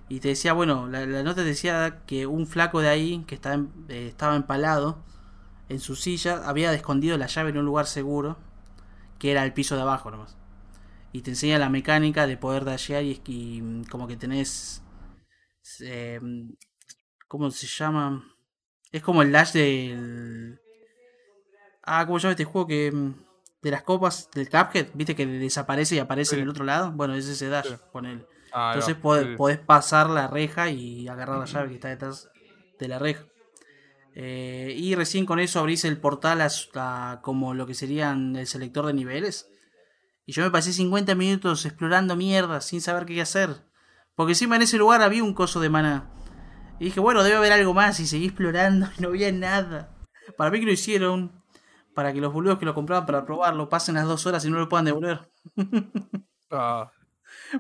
y 0.09 0.21
te 0.21 0.29
decía 0.29 0.53
bueno 0.55 0.89
la, 0.89 1.07
nota 1.23 1.43
decía 1.43 2.03
que 2.07 2.27
un 2.27 2.47
flaco 2.47 2.81
de 2.81 2.89
ahí 2.89 3.25
que 3.27 3.35
estaba, 3.35 3.63
eh, 3.89 4.09
estaba 4.09 4.37
empalado 4.37 4.99
en 5.69 5.81
su 5.81 5.95
silla 5.95 6.43
había 6.47 6.73
escondido 6.73 7.19
la 7.19 7.27
llave 7.27 7.51
en 7.51 7.59
un 7.59 7.67
lugar 7.67 7.87
seguro 7.87 8.39
que 9.19 9.31
era 9.31 9.45
el 9.45 9.53
piso 9.53 9.77
de 9.77 9.83
abajo 9.83 10.11
nomás 10.11 10.37
y 11.13 11.21
te 11.23 11.31
enseña 11.31 11.59
la 11.59 11.69
mecánica 11.69 12.27
de 12.27 12.37
poder 12.37 12.65
dashear 12.65 13.05
y, 13.05 13.21
y 13.27 13.61
mm, 13.63 13.85
como 13.85 14.07
que 14.07 14.17
tenés 14.17 14.83
eh, 15.81 16.21
¿cómo 17.29 17.51
se 17.51 17.67
llama? 17.67 18.34
Es 18.95 19.03
como 19.03 19.23
el 19.23 19.33
dash 19.33 19.53
del. 19.53 20.61
Ah, 21.83 22.07
¿cómo 22.07 22.19
se 22.19 22.23
llama 22.25 22.33
este 22.33 22.45
juego 22.45 22.67
que. 22.69 22.91
mm, 22.93 23.15
De 23.63 23.71
las 23.71 23.83
copas 23.83 24.29
del 24.35 24.49
Cuphead, 24.51 24.89
viste 24.95 25.17
que 25.17 25.25
desaparece 25.27 25.95
y 25.97 25.99
aparece 25.99 26.31
Sí. 26.31 26.37
en 26.37 26.43
el 26.43 26.51
otro 26.51 26.65
lado? 26.65 26.93
Bueno, 26.93 27.15
es 27.15 27.27
ese 27.27 27.49
dash, 27.49 27.67
Sí. 27.67 27.75
Ah, 28.53 28.71
ahí 28.71 28.75
Entonces 28.75 28.95
podés, 28.97 29.27
sí. 29.27 29.37
podés 29.37 29.59
pasar 29.59 30.11
la 30.11 30.29
reja 30.29 30.69
y 30.71 31.09
agarrar 31.09 31.39
la 31.39 31.47
llave 31.47 31.69
que 31.71 31.75
está 31.77 31.89
detrás 31.89 32.29
de 32.79 32.89
la 32.89 32.99
reja. 32.99 33.25
Eh, 34.15 34.75
y 34.77 34.95
recién 34.95 35.25
con 35.27 35.41
eso 35.41 35.59
abrís 35.61 35.85
el 35.87 35.97
portal 35.99 36.41
a, 36.43 36.49
a 36.77 37.21
como 37.23 37.53
lo 37.55 37.67
que 37.67 37.75
serían 37.75 38.37
el 38.37 38.47
selector 38.47 38.87
de 38.87 38.93
niveles. 38.93 39.49
Y 40.27 40.33
yo 40.33 40.43
me 40.45 40.51
pasé 40.51 40.73
50 40.73 41.15
minutos 41.17 41.65
explorando 41.67 42.15
mierda 42.17 42.61
sin 42.61 42.81
saber 42.81 43.07
qué 43.07 43.21
hacer. 43.21 43.49
Porque 44.15 44.33
encima 44.33 44.57
en 44.57 44.63
ese 44.63 44.77
lugar 44.77 45.03
había 45.03 45.25
un 45.25 45.35
coso 45.35 45.59
de 45.61 45.71
mana. 45.71 46.11
Y 46.79 46.87
dije, 46.87 47.01
bueno, 47.01 47.23
debe 47.23 47.37
haber 47.37 47.53
algo 47.53 47.75
más. 47.75 48.01
Y 48.01 48.07
seguí 48.07 48.27
explorando 48.27 48.89
y 48.99 49.03
no 49.03 49.09
había 49.09 49.31
nada. 49.33 49.91
Para 50.37 50.51
mí 50.51 50.61
que 50.61 50.67
lo 50.67 50.73
hicieron. 50.73 51.33
Para 51.95 52.13
que 52.13 52.21
los 52.21 52.33
boludos 52.33 52.59
que 52.59 52.65
lo 52.65 52.75
compraban 52.75 53.07
para 53.07 53.25
probarlo 53.25 53.69
pasen 53.69 53.95
las 53.95 54.07
dos 54.07 54.27
horas 54.27 54.45
y 54.45 54.51
no 54.51 54.59
lo 54.59 54.69
puedan 54.69 54.87
devolver. 54.87 55.31
Ah, 56.51 56.93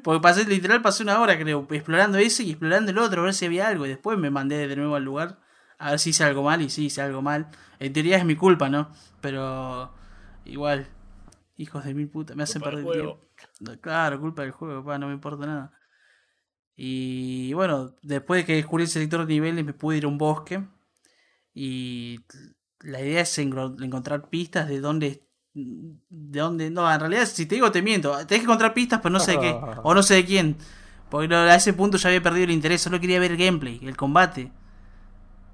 Porque 0.04 0.20
pasé, 0.20 0.44
literal, 0.44 0.80
pasé 0.80 1.02
una 1.02 1.20
hora, 1.20 1.36
creo, 1.36 1.66
explorando 1.70 2.16
ese 2.18 2.44
y 2.44 2.50
explorando 2.50 2.92
el 2.92 2.98
otro, 2.98 3.22
a 3.22 3.24
ver 3.24 3.34
si 3.34 3.44
había 3.46 3.66
algo. 3.66 3.86
Y 3.86 3.88
después 3.88 4.16
me 4.18 4.30
mandé 4.30 4.68
de 4.68 4.76
nuevo 4.76 4.94
al 4.94 5.02
lugar, 5.02 5.40
a 5.78 5.90
ver 5.90 5.98
si 5.98 6.10
hice 6.10 6.22
algo 6.22 6.44
mal. 6.44 6.62
Y 6.62 6.70
sí, 6.70 6.86
hice 6.86 7.02
algo 7.02 7.20
mal. 7.20 7.48
En 7.80 7.92
teoría 7.92 8.18
es 8.18 8.24
mi 8.24 8.36
culpa, 8.36 8.68
¿no? 8.68 8.90
Pero 9.20 9.92
igual, 10.44 10.86
hijos 11.56 11.84
de 11.84 11.94
mil 11.94 12.08
putas, 12.08 12.36
me 12.36 12.44
hacen 12.44 12.62
Culpa 12.62 12.76
perder 12.76 12.86
el 12.86 12.92
tiempo. 12.92 13.80
Claro, 13.80 14.20
culpa 14.20 14.42
del 14.42 14.52
juego, 14.52 14.84
pa, 14.84 14.98
no 14.98 15.08
me 15.08 15.14
importa 15.14 15.44
nada. 15.46 15.72
Y 16.76 17.52
bueno, 17.54 17.94
después 18.02 18.42
de 18.42 18.46
que 18.46 18.54
descubrí 18.56 18.84
el 18.84 18.90
selector 18.90 19.26
de 19.26 19.34
niveles, 19.34 19.64
me 19.64 19.72
pude 19.74 19.98
ir 19.98 20.04
a 20.04 20.08
un 20.08 20.18
bosque. 20.18 20.62
Y 21.54 22.20
la 22.80 23.00
idea 23.00 23.22
es 23.22 23.38
encontrar 23.38 24.28
pistas 24.28 24.68
de 24.68 24.80
dónde. 24.80 25.22
De 25.54 26.40
dónde. 26.40 26.70
No, 26.70 26.92
en 26.92 27.00
realidad, 27.00 27.26
si 27.26 27.46
te 27.46 27.54
digo, 27.56 27.70
te 27.70 27.82
miento. 27.82 28.12
Tenés 28.26 28.40
que 28.40 28.44
encontrar 28.44 28.74
pistas, 28.74 29.00
pero 29.02 29.12
no 29.12 29.20
sé 29.20 29.32
de 29.32 29.38
qué. 29.38 29.52
O 29.84 29.94
no 29.94 30.02
sé 30.02 30.14
de 30.14 30.24
quién. 30.24 30.56
Porque 31.10 31.32
a 31.34 31.54
ese 31.54 31.72
punto 31.74 31.96
ya 31.96 32.08
había 32.08 32.22
perdido 32.22 32.44
el 32.46 32.50
interés. 32.50 32.82
Solo 32.82 33.00
quería 33.00 33.20
ver 33.20 33.32
el 33.32 33.36
gameplay, 33.38 33.80
el 33.82 33.96
combate. 33.96 34.50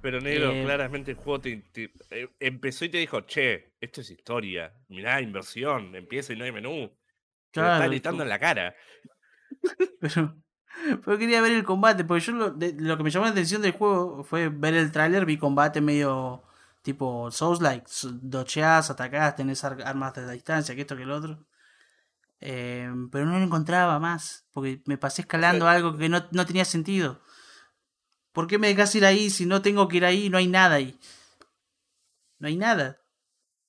Pero 0.03 0.21
negro, 0.21 0.53
Eh, 0.53 0.63
claramente 0.65 1.11
el 1.11 1.17
juego 1.19 1.41
te, 1.41 1.57
te- 1.73 1.93
eh, 2.11 2.29
empezó 2.41 2.85
y 2.87 2.89
te 2.89 2.99
dijo, 2.99 3.21
che, 3.23 3.75
esto 3.81 4.01
es 4.01 4.11
historia. 4.11 4.73
Mirá, 4.89 5.21
inversión, 5.21 5.95
empieza 5.95 6.33
y 6.33 6.37
no 6.37 6.45
hay 6.45 6.53
menú. 6.53 6.89
Te 6.89 7.53
Claro, 7.53 7.73
está 7.73 7.89
gritando 7.89 8.23
en 8.23 8.29
la 8.31 8.39
cara. 8.39 8.75
Pero, 10.01 10.37
pero 11.05 11.19
quería 11.19 11.41
ver 11.43 11.53
el 11.53 11.65
combate, 11.65 12.05
porque 12.05 12.25
yo 12.25 12.33
lo, 12.33 12.51
de- 12.51 12.75
lo 12.79 12.97
que 12.97 13.03
me 13.03 13.11
llamó 13.11 13.27
la 13.27 13.33
atención 13.33 13.63
del 13.63 13.73
juego 13.73 14.25
fue 14.25 14.49
ver 14.49 14.75
el 14.75 14.93
tráiler, 14.93 15.27
vi 15.27 15.37
combate 15.39 15.81
medio 15.81 16.43
tipo 16.83 17.31
Souls-like, 17.31 17.87
s- 17.87 18.09
docheás, 18.23 18.91
atacás, 18.91 19.37
tenés 19.37 19.63
ar- 19.65 19.83
armas 19.85 20.15
de 20.15 20.31
distancia, 20.33 20.75
que 20.75 20.83
esto 20.83 20.97
que 20.97 21.03
el 21.03 21.11
otro. 21.11 21.45
Eh, 22.41 22.91
pero 23.13 23.27
no 23.27 23.39
lo 23.39 23.45
encontraba 23.45 23.99
más, 23.99 24.47
porque 24.53 24.81
me 24.87 24.97
pasé 24.97 25.23
escalando 25.23 25.69
algo 25.69 25.97
que 25.99 26.09
no, 26.09 26.25
no 26.31 26.47
tenía 26.47 26.65
sentido. 26.65 27.21
¿Por 28.33 28.47
qué 28.47 28.59
me 28.59 28.69
dejas 28.69 28.95
ir 28.95 29.05
ahí 29.05 29.29
si 29.29 29.45
no 29.45 29.61
tengo 29.61 29.89
que 29.89 29.99
ir 29.99 30.05
ahí? 30.05 30.31
No 30.31 30.39
hay 30.39 30.47
nada 30.47 30.77
ahí. 30.77 30.99
No 32.39 32.49
hay 32.49 32.57
nada. 32.57 33.01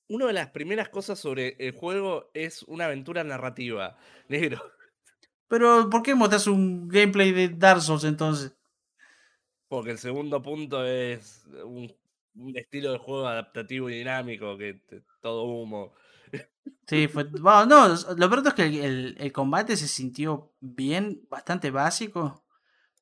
Una 0.08 0.26
de 0.26 0.32
las 0.32 0.50
primeras 0.50 0.88
cosas 0.88 1.18
sobre 1.18 1.56
el 1.58 1.72
juego 1.72 2.30
es 2.32 2.62
una 2.64 2.86
aventura 2.86 3.24
narrativa. 3.24 3.96
Negro. 4.28 4.62
Pero 5.52 5.90
¿por 5.90 6.02
qué 6.02 6.14
mostras 6.14 6.46
un 6.46 6.88
gameplay 6.88 7.30
de 7.30 7.50
Dark 7.50 7.82
Souls 7.82 8.04
entonces? 8.04 8.56
Porque 9.68 9.90
el 9.90 9.98
segundo 9.98 10.40
punto 10.40 10.82
es 10.86 11.44
un, 11.66 11.94
un 12.36 12.56
estilo 12.56 12.92
de 12.92 12.98
juego 12.98 13.26
adaptativo 13.26 13.90
y 13.90 13.98
dinámico, 13.98 14.56
que 14.56 14.80
te- 14.88 15.02
todo 15.20 15.42
humo. 15.44 15.92
Sí, 16.86 17.06
fue. 17.06 17.24
bueno, 17.24 17.66
no, 17.66 17.88
lo 18.16 18.30
peor 18.30 18.46
es 18.46 18.54
que 18.54 18.62
el, 18.64 18.74
el- 18.76 19.16
el 19.18 19.30
combate 19.30 19.76
se 19.76 19.88
sintió 19.88 20.54
bien, 20.58 21.20
bastante 21.28 21.70
básico, 21.70 22.46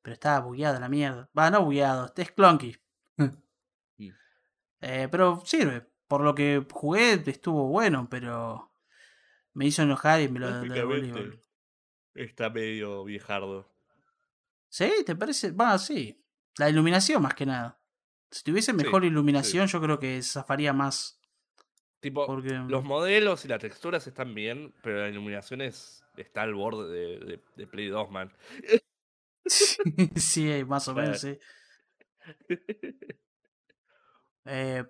pero 0.03 0.15
estaba 0.15 0.41
bugueado 0.41 0.81
la 0.81 0.89
mierda. 0.89 1.31
Va, 1.39 1.53
no 1.53 1.62
bugueado, 1.65 2.12
es 2.17 2.33
clunky. 2.33 2.77
Mm. 3.17 3.29
Eh, 4.81 5.07
pero 5.09 5.41
sirve. 5.45 5.89
Por 6.09 6.23
lo 6.23 6.35
que 6.35 6.67
jugué 6.69 7.12
estuvo 7.27 7.69
bueno, 7.69 8.09
pero 8.11 8.73
me 9.55 9.67
hizo 9.67 9.83
enojar 9.83 10.20
y 10.20 10.29
me 10.29 10.41
lo, 10.41 10.49
lo 10.65 10.75
devolví. 10.75 11.41
Está 12.15 12.51
medio 12.51 13.05
viejardo. 13.05 13.69
¿Sí? 14.69 14.91
¿Te 15.07 15.15
parece? 15.17 15.53
Va, 15.53 15.79
sí. 15.79 16.23
La 16.59 16.69
iluminación 16.69 17.23
más 17.23 17.35
que 17.35 17.47
nada. 17.47 17.79
Si 18.31 18.43
tuviese 18.45 18.73
Sí, 18.73 18.77
mejor 18.77 19.05
iluminación, 19.05 19.67
yo 19.67 19.81
creo 19.81 19.99
que 19.99 20.23
zafaría 20.23 20.73
más. 20.73 21.21
Tipo, 22.01 22.27
Porque... 22.27 22.55
los 22.69 22.85
modelos 22.85 23.45
y 23.45 23.49
las 23.49 23.59
texturas 23.61 24.07
están 24.07 24.35
bien, 24.35 24.73
pero 24.83 25.01
la 25.01 25.09
iluminación 25.09 25.61
es, 25.61 26.03
está 26.17 26.43
al 26.43 26.55
borde 26.55 26.89
de, 26.91 27.19
de- 27.19 27.43
de 27.57 27.67
Play 27.67 27.89
2, 27.89 28.11
man. 28.11 28.33
sí, 30.17 30.65
más 30.67 30.89
o 30.89 30.95
menos, 30.95 31.21
Claro. 31.21 31.39
sí. 32.49 32.49
Eh, 34.47 34.85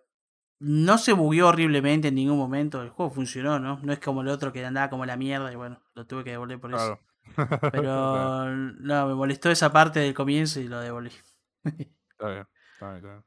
no 0.60 0.96
se 0.96 1.12
bugueó 1.12 1.48
horriblemente 1.48 2.08
en 2.08 2.14
ningún 2.14 2.38
momento. 2.38 2.82
El 2.82 2.90
juego 2.90 3.10
funcionó, 3.10 3.58
¿no? 3.58 3.80
No 3.82 3.92
es 3.92 3.98
como 3.98 4.22
el 4.22 4.28
otro 4.28 4.52
que 4.52 4.64
andaba 4.64 4.88
como 4.90 5.04
la 5.04 5.16
mierda 5.16 5.52
y 5.52 5.56
bueno, 5.56 5.82
lo 5.94 6.06
tuve 6.06 6.22
que 6.22 6.30
devolver 6.30 6.60
por 6.60 6.72
eso. 6.72 7.00
Pero 7.72 8.46
no, 8.80 9.06
me 9.08 9.14
molestó 9.14 9.50
esa 9.50 9.72
parte 9.72 10.00
del 10.00 10.14
comienzo 10.14 10.60
y 10.60 10.68
lo 10.68 10.80
devolví. 10.80 11.12
Está 11.64 12.28
bien, 12.28 12.46
está 12.72 12.86
bien, 12.90 12.96
está 12.96 13.08
bien. 13.12 13.24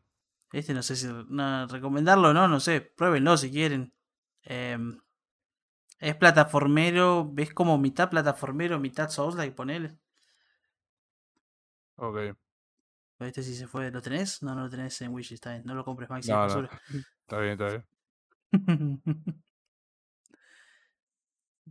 Este 0.52 0.74
no 0.74 0.84
sé 0.84 0.96
si 0.96 1.08
no, 1.08 1.68
recomendarlo 1.68 2.30
o 2.30 2.34
no, 2.34 2.48
no 2.48 2.60
sé. 2.60 2.82
Pruébenlo 2.82 3.36
si 3.38 3.52
quieren. 3.52 3.94
Em, 4.44 5.00
es 6.00 6.16
plataformero, 6.16 7.30
ves 7.32 7.54
como 7.54 7.78
mitad 7.78 8.10
plataformero, 8.10 8.80
mitad 8.80 9.10
Souls-like, 9.10 9.56
ponele. 9.56 9.98
Ok. 11.96 12.36
Este 13.20 13.42
sí 13.42 13.56
se 13.56 13.68
fue, 13.68 13.90
¿lo 13.90 14.02
tenés? 14.02 14.44
No, 14.44 14.54
no 14.54 14.64
lo 14.64 14.70
tenés 14.70 15.02
en 15.02 15.14
Wish, 15.14 15.34
está 15.34 15.52
bien. 15.52 15.64
No 15.66 15.76
lo 15.76 15.86
compres, 15.86 16.10
Maxi, 16.10 16.30
No, 16.30 16.48
no. 16.48 16.70
Está 17.22 17.40
bien, 17.40 17.54
está 17.54 17.70
bien. 17.70 17.86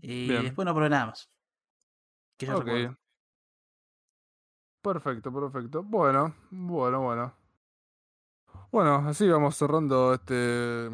y 0.00 0.28
Bien. 0.28 0.42
después 0.44 0.64
no 0.64 0.74
probé 0.74 0.88
nada 0.88 1.06
más. 1.06 1.30
Que 2.42 2.46
yo 2.48 2.58
Ok. 2.58 2.64
recuerdo. 2.64 2.96
Perfecto, 4.82 5.32
perfecto. 5.32 5.82
Bueno, 5.84 6.34
bueno, 6.50 7.00
bueno. 7.02 7.32
Bueno, 8.72 8.96
así 9.08 9.28
vamos 9.28 9.56
cerrando 9.56 10.12
este, 10.14 10.88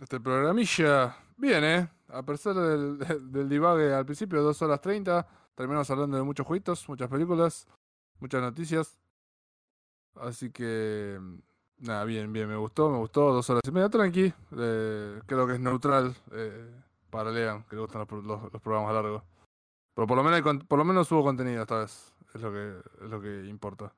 este 0.00 0.20
programilla. 0.20 1.16
Bien, 1.36 1.64
¿eh? 1.64 1.88
A 2.10 2.22
pesar 2.22 2.54
del, 2.54 2.98
del 3.32 3.48
divague 3.48 3.92
al 3.92 4.06
principio, 4.06 4.40
2 4.42 4.62
horas 4.62 4.80
30, 4.80 5.26
terminamos 5.56 5.90
hablando 5.90 6.16
de 6.16 6.22
muchos 6.22 6.46
jueguitos, 6.46 6.88
muchas 6.88 7.08
películas, 7.08 7.66
muchas 8.20 8.40
noticias. 8.40 9.00
Así 10.14 10.52
que, 10.52 11.18
nada, 11.78 12.04
bien, 12.04 12.32
bien, 12.32 12.48
me 12.48 12.56
gustó, 12.56 12.88
me 12.88 12.98
gustó. 12.98 13.32
Dos 13.32 13.50
horas 13.50 13.62
y 13.66 13.72
media, 13.72 13.88
tranqui. 13.88 14.32
eh, 14.58 15.20
creo 15.26 15.44
que 15.48 15.54
es 15.54 15.60
neutral 15.60 16.14
eh, 16.30 16.70
para 17.10 17.32
Lean, 17.32 17.64
que 17.64 17.74
le 17.74 17.82
gustan 17.82 18.06
los, 18.08 18.24
los- 18.24 18.52
los 18.52 18.62
programas 18.62 18.94
largos. 18.94 19.24
Pero 19.94 20.06
por 20.06 20.16
lo 20.16 20.24
menos 20.24 20.64
por 20.66 20.78
lo 20.78 20.84
menos 20.84 21.10
hubo 21.12 21.22
contenido 21.22 21.62
esta 21.62 21.78
vez. 21.80 22.14
Es 22.34 22.42
lo 22.42 22.52
que, 22.52 22.78
es 23.04 23.10
lo 23.10 23.20
que 23.20 23.46
importa. 23.46 23.94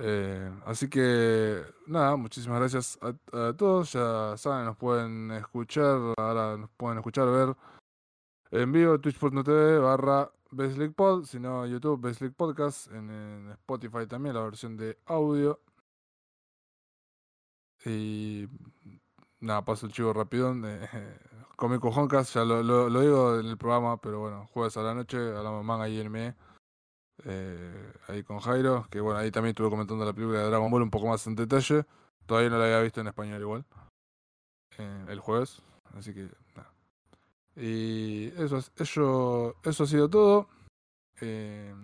Eh, 0.00 0.50
así 0.66 0.88
que 0.88 1.62
nada, 1.86 2.16
muchísimas 2.16 2.60
gracias 2.60 2.98
a, 3.02 3.52
todos. 3.54 3.92
Ya 3.92 4.36
saben, 4.36 4.66
nos 4.66 4.76
pueden 4.76 5.30
escuchar, 5.32 6.14
ahora 6.16 6.56
nos 6.56 6.70
pueden 6.70 6.98
escuchar, 6.98 7.26
ver 7.26 7.56
en 8.50 8.72
vivo, 8.72 8.98
twitch.tv 9.00 9.78
barra 9.78 10.30
Pod, 10.96 11.24
si 11.24 11.38
no 11.38 11.66
YouTube 11.66 12.00
Baselick 12.00 12.34
Podcast, 12.34 12.90
en, 12.92 13.50
Spotify 13.52 14.06
también 14.06 14.34
la 14.34 14.42
versión 14.42 14.76
de 14.76 14.98
audio. 15.06 15.60
Y 17.84 18.48
nada, 19.40 19.64
paso 19.64 19.86
el 19.86 19.92
chivo 19.92 20.12
rapidón. 20.12 20.64
Eh, 21.58 21.60
Come 21.60 21.80
Cojoncas, 21.80 22.32
ya 22.34 22.44
lo, 22.44 22.62
lo, 22.62 22.88
lo 22.88 23.00
digo 23.00 23.38
en 23.40 23.46
el 23.46 23.58
programa, 23.58 24.00
pero 24.00 24.20
bueno, 24.20 24.46
jueves 24.52 24.76
a 24.76 24.82
la 24.82 24.94
noche, 24.94 25.16
hablamos 25.18 25.64
manga 25.64 25.88
y 25.88 25.98
anime. 26.00 26.34
Eh, 27.24 27.92
ahí 28.06 28.22
con 28.22 28.38
Jairo, 28.38 28.86
que 28.90 29.00
bueno, 29.00 29.18
ahí 29.18 29.30
también 29.32 29.50
estuve 29.50 29.70
comentando 29.70 30.04
la 30.04 30.12
película 30.12 30.38
de 30.40 30.48
Dragon 30.48 30.70
Ball 30.70 30.82
un 30.82 30.90
poco 30.90 31.08
más 31.08 31.26
en 31.26 31.34
detalle. 31.34 31.84
Todavía 32.26 32.50
no 32.50 32.58
la 32.58 32.64
había 32.66 32.80
visto 32.82 33.00
en 33.00 33.08
español 33.08 33.40
igual. 33.40 33.64
eh, 34.78 35.04
el 35.08 35.18
jueves. 35.18 35.60
Así 35.94 36.14
que 36.14 36.28
nada. 36.54 36.70
Y 37.56 38.28
eso, 38.40 38.58
es- 38.58 38.70
eso, 38.76 39.56
eso 39.64 39.82
ha 39.82 39.86
sido 39.88 40.08
todo. 40.08 40.48
Eh, 41.20 41.74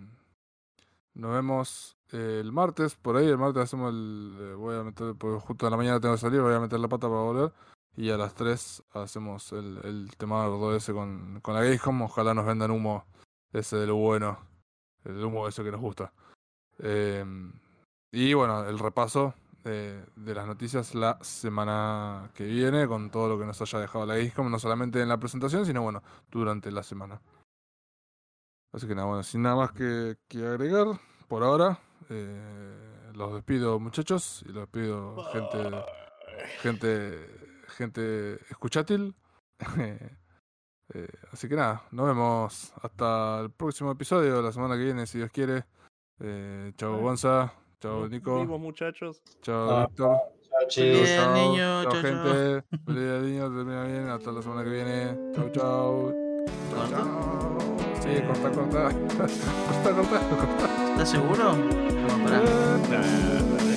nos 1.14 1.32
vemos 1.32 1.96
el 2.12 2.52
martes. 2.52 2.94
Por 2.94 3.16
ahí 3.16 3.26
el 3.26 3.38
martes 3.38 3.64
hacemos 3.64 3.92
el. 3.92 4.54
voy 4.56 4.76
a 4.76 4.84
meter, 4.84 5.16
porque 5.16 5.40
justo 5.44 5.66
en 5.66 5.72
la 5.72 5.76
mañana 5.76 5.98
tengo 5.98 6.14
que 6.14 6.20
salir, 6.20 6.40
voy 6.40 6.54
a 6.54 6.60
meter 6.60 6.78
la 6.78 6.86
pata 6.88 7.08
para 7.08 7.22
volver. 7.22 7.52
Y 7.96 8.10
a 8.10 8.16
las 8.16 8.34
3 8.34 8.82
hacemos 8.92 9.52
el, 9.52 9.78
el 9.84 10.10
tema 10.16 10.48
ese 10.76 10.92
con, 10.92 11.40
con 11.40 11.54
la 11.54 11.62
Gamescom. 11.62 12.02
Ojalá 12.02 12.34
nos 12.34 12.46
vendan 12.46 12.70
humo 12.70 13.04
ese 13.52 13.76
de 13.76 13.86
lo 13.86 13.96
bueno. 13.96 14.38
El 15.04 15.24
humo 15.24 15.46
ese 15.46 15.62
que 15.62 15.70
nos 15.70 15.80
gusta. 15.80 16.12
Eh, 16.78 17.24
y 18.10 18.34
bueno, 18.34 18.64
el 18.64 18.78
repaso 18.78 19.34
de, 19.62 20.04
de 20.16 20.34
las 20.34 20.46
noticias 20.46 20.94
la 20.94 21.18
semana 21.22 22.30
que 22.34 22.44
viene 22.44 22.86
con 22.86 23.10
todo 23.10 23.28
lo 23.28 23.38
que 23.38 23.46
nos 23.46 23.60
haya 23.60 23.78
dejado 23.78 24.06
la 24.06 24.16
Gamescom, 24.16 24.50
no 24.50 24.58
solamente 24.58 25.00
en 25.00 25.08
la 25.08 25.18
presentación, 25.18 25.64
sino 25.64 25.82
bueno, 25.82 26.02
durante 26.30 26.70
la 26.72 26.82
semana. 26.82 27.20
Así 28.72 28.88
que 28.88 28.94
nada, 28.94 29.06
bueno, 29.06 29.22
sin 29.22 29.42
nada 29.42 29.54
más 29.54 29.72
que, 29.72 30.16
que 30.26 30.44
agregar 30.44 30.86
por 31.28 31.44
ahora, 31.44 31.78
eh, 32.10 33.12
los 33.14 33.34
despido 33.34 33.78
muchachos 33.78 34.44
y 34.48 34.52
los 34.52 34.62
despido 34.62 35.24
gente, 35.32 35.84
gente, 36.60 37.43
gente 37.74 38.34
escuchátil. 38.50 39.14
Eh, 40.92 41.08
así 41.32 41.48
que 41.48 41.56
nada, 41.56 41.82
nos 41.92 42.06
vemos 42.06 42.72
hasta 42.82 43.40
el 43.40 43.50
próximo 43.50 43.90
episodio, 43.90 44.42
la 44.42 44.52
semana 44.52 44.76
que 44.76 44.84
viene, 44.84 45.06
si 45.06 45.16
Dios 45.16 45.30
quiere. 45.32 45.64
Eh, 46.20 46.72
chao 46.76 46.98
Gonza, 46.98 47.54
chao 47.80 48.06
Nico, 48.06 48.38
vimos, 48.40 48.60
muchachos. 48.60 49.22
chao 49.40 49.70
Ah. 49.70 49.86
Víctor. 49.88 50.18
Chao. 50.68 50.84
Bien, 50.84 51.06
Chao, 51.06 51.34
niño, 51.34 51.82
chao, 51.84 51.92
gente. 52.02 52.64
Feliz 52.84 53.02
día 53.02 53.18
niño, 53.18 53.44
termina 53.56 53.84
bien. 53.84 54.08
Hasta 54.08 54.30
la 54.30 54.42
semana 54.42 54.62
que 54.62 54.70
viene. 54.70 55.32
Chao, 55.34 55.48
chao. 55.52 56.12
Chao, 56.70 56.88
chao. 56.90 57.58
Sí, 58.02 58.22
corta, 58.26 58.52
corta. 58.52 58.82
corta, 59.16 59.90
corta, 59.94 60.20
corta. 60.28 60.90
¿Estás 60.92 61.10
seguro? 61.10 61.56
Pará. 62.24 62.42
Nah, 62.90 63.73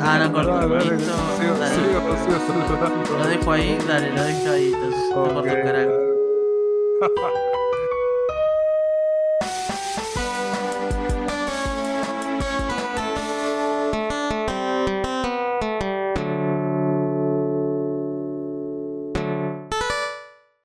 Ah, 0.00 0.18
no, 0.18 0.32
corto. 0.32 0.50
Dale, 0.52 0.74
dale, 0.74 0.96
Listo, 0.96 1.12
sigo, 1.38 1.54
dale. 1.58 1.74
sigo, 1.74 2.00
sigo 2.24 2.38
saludando. 2.46 3.18
Lo 3.18 3.26
dejo 3.26 3.52
ahí, 3.52 3.78
dale, 3.86 4.10
lo 4.12 4.22
dejo 4.24 4.50
ahí. 4.50 4.72
Entonces, 4.72 5.00
no 5.14 5.42
corto 5.42 5.62
carajo. 5.62 7.55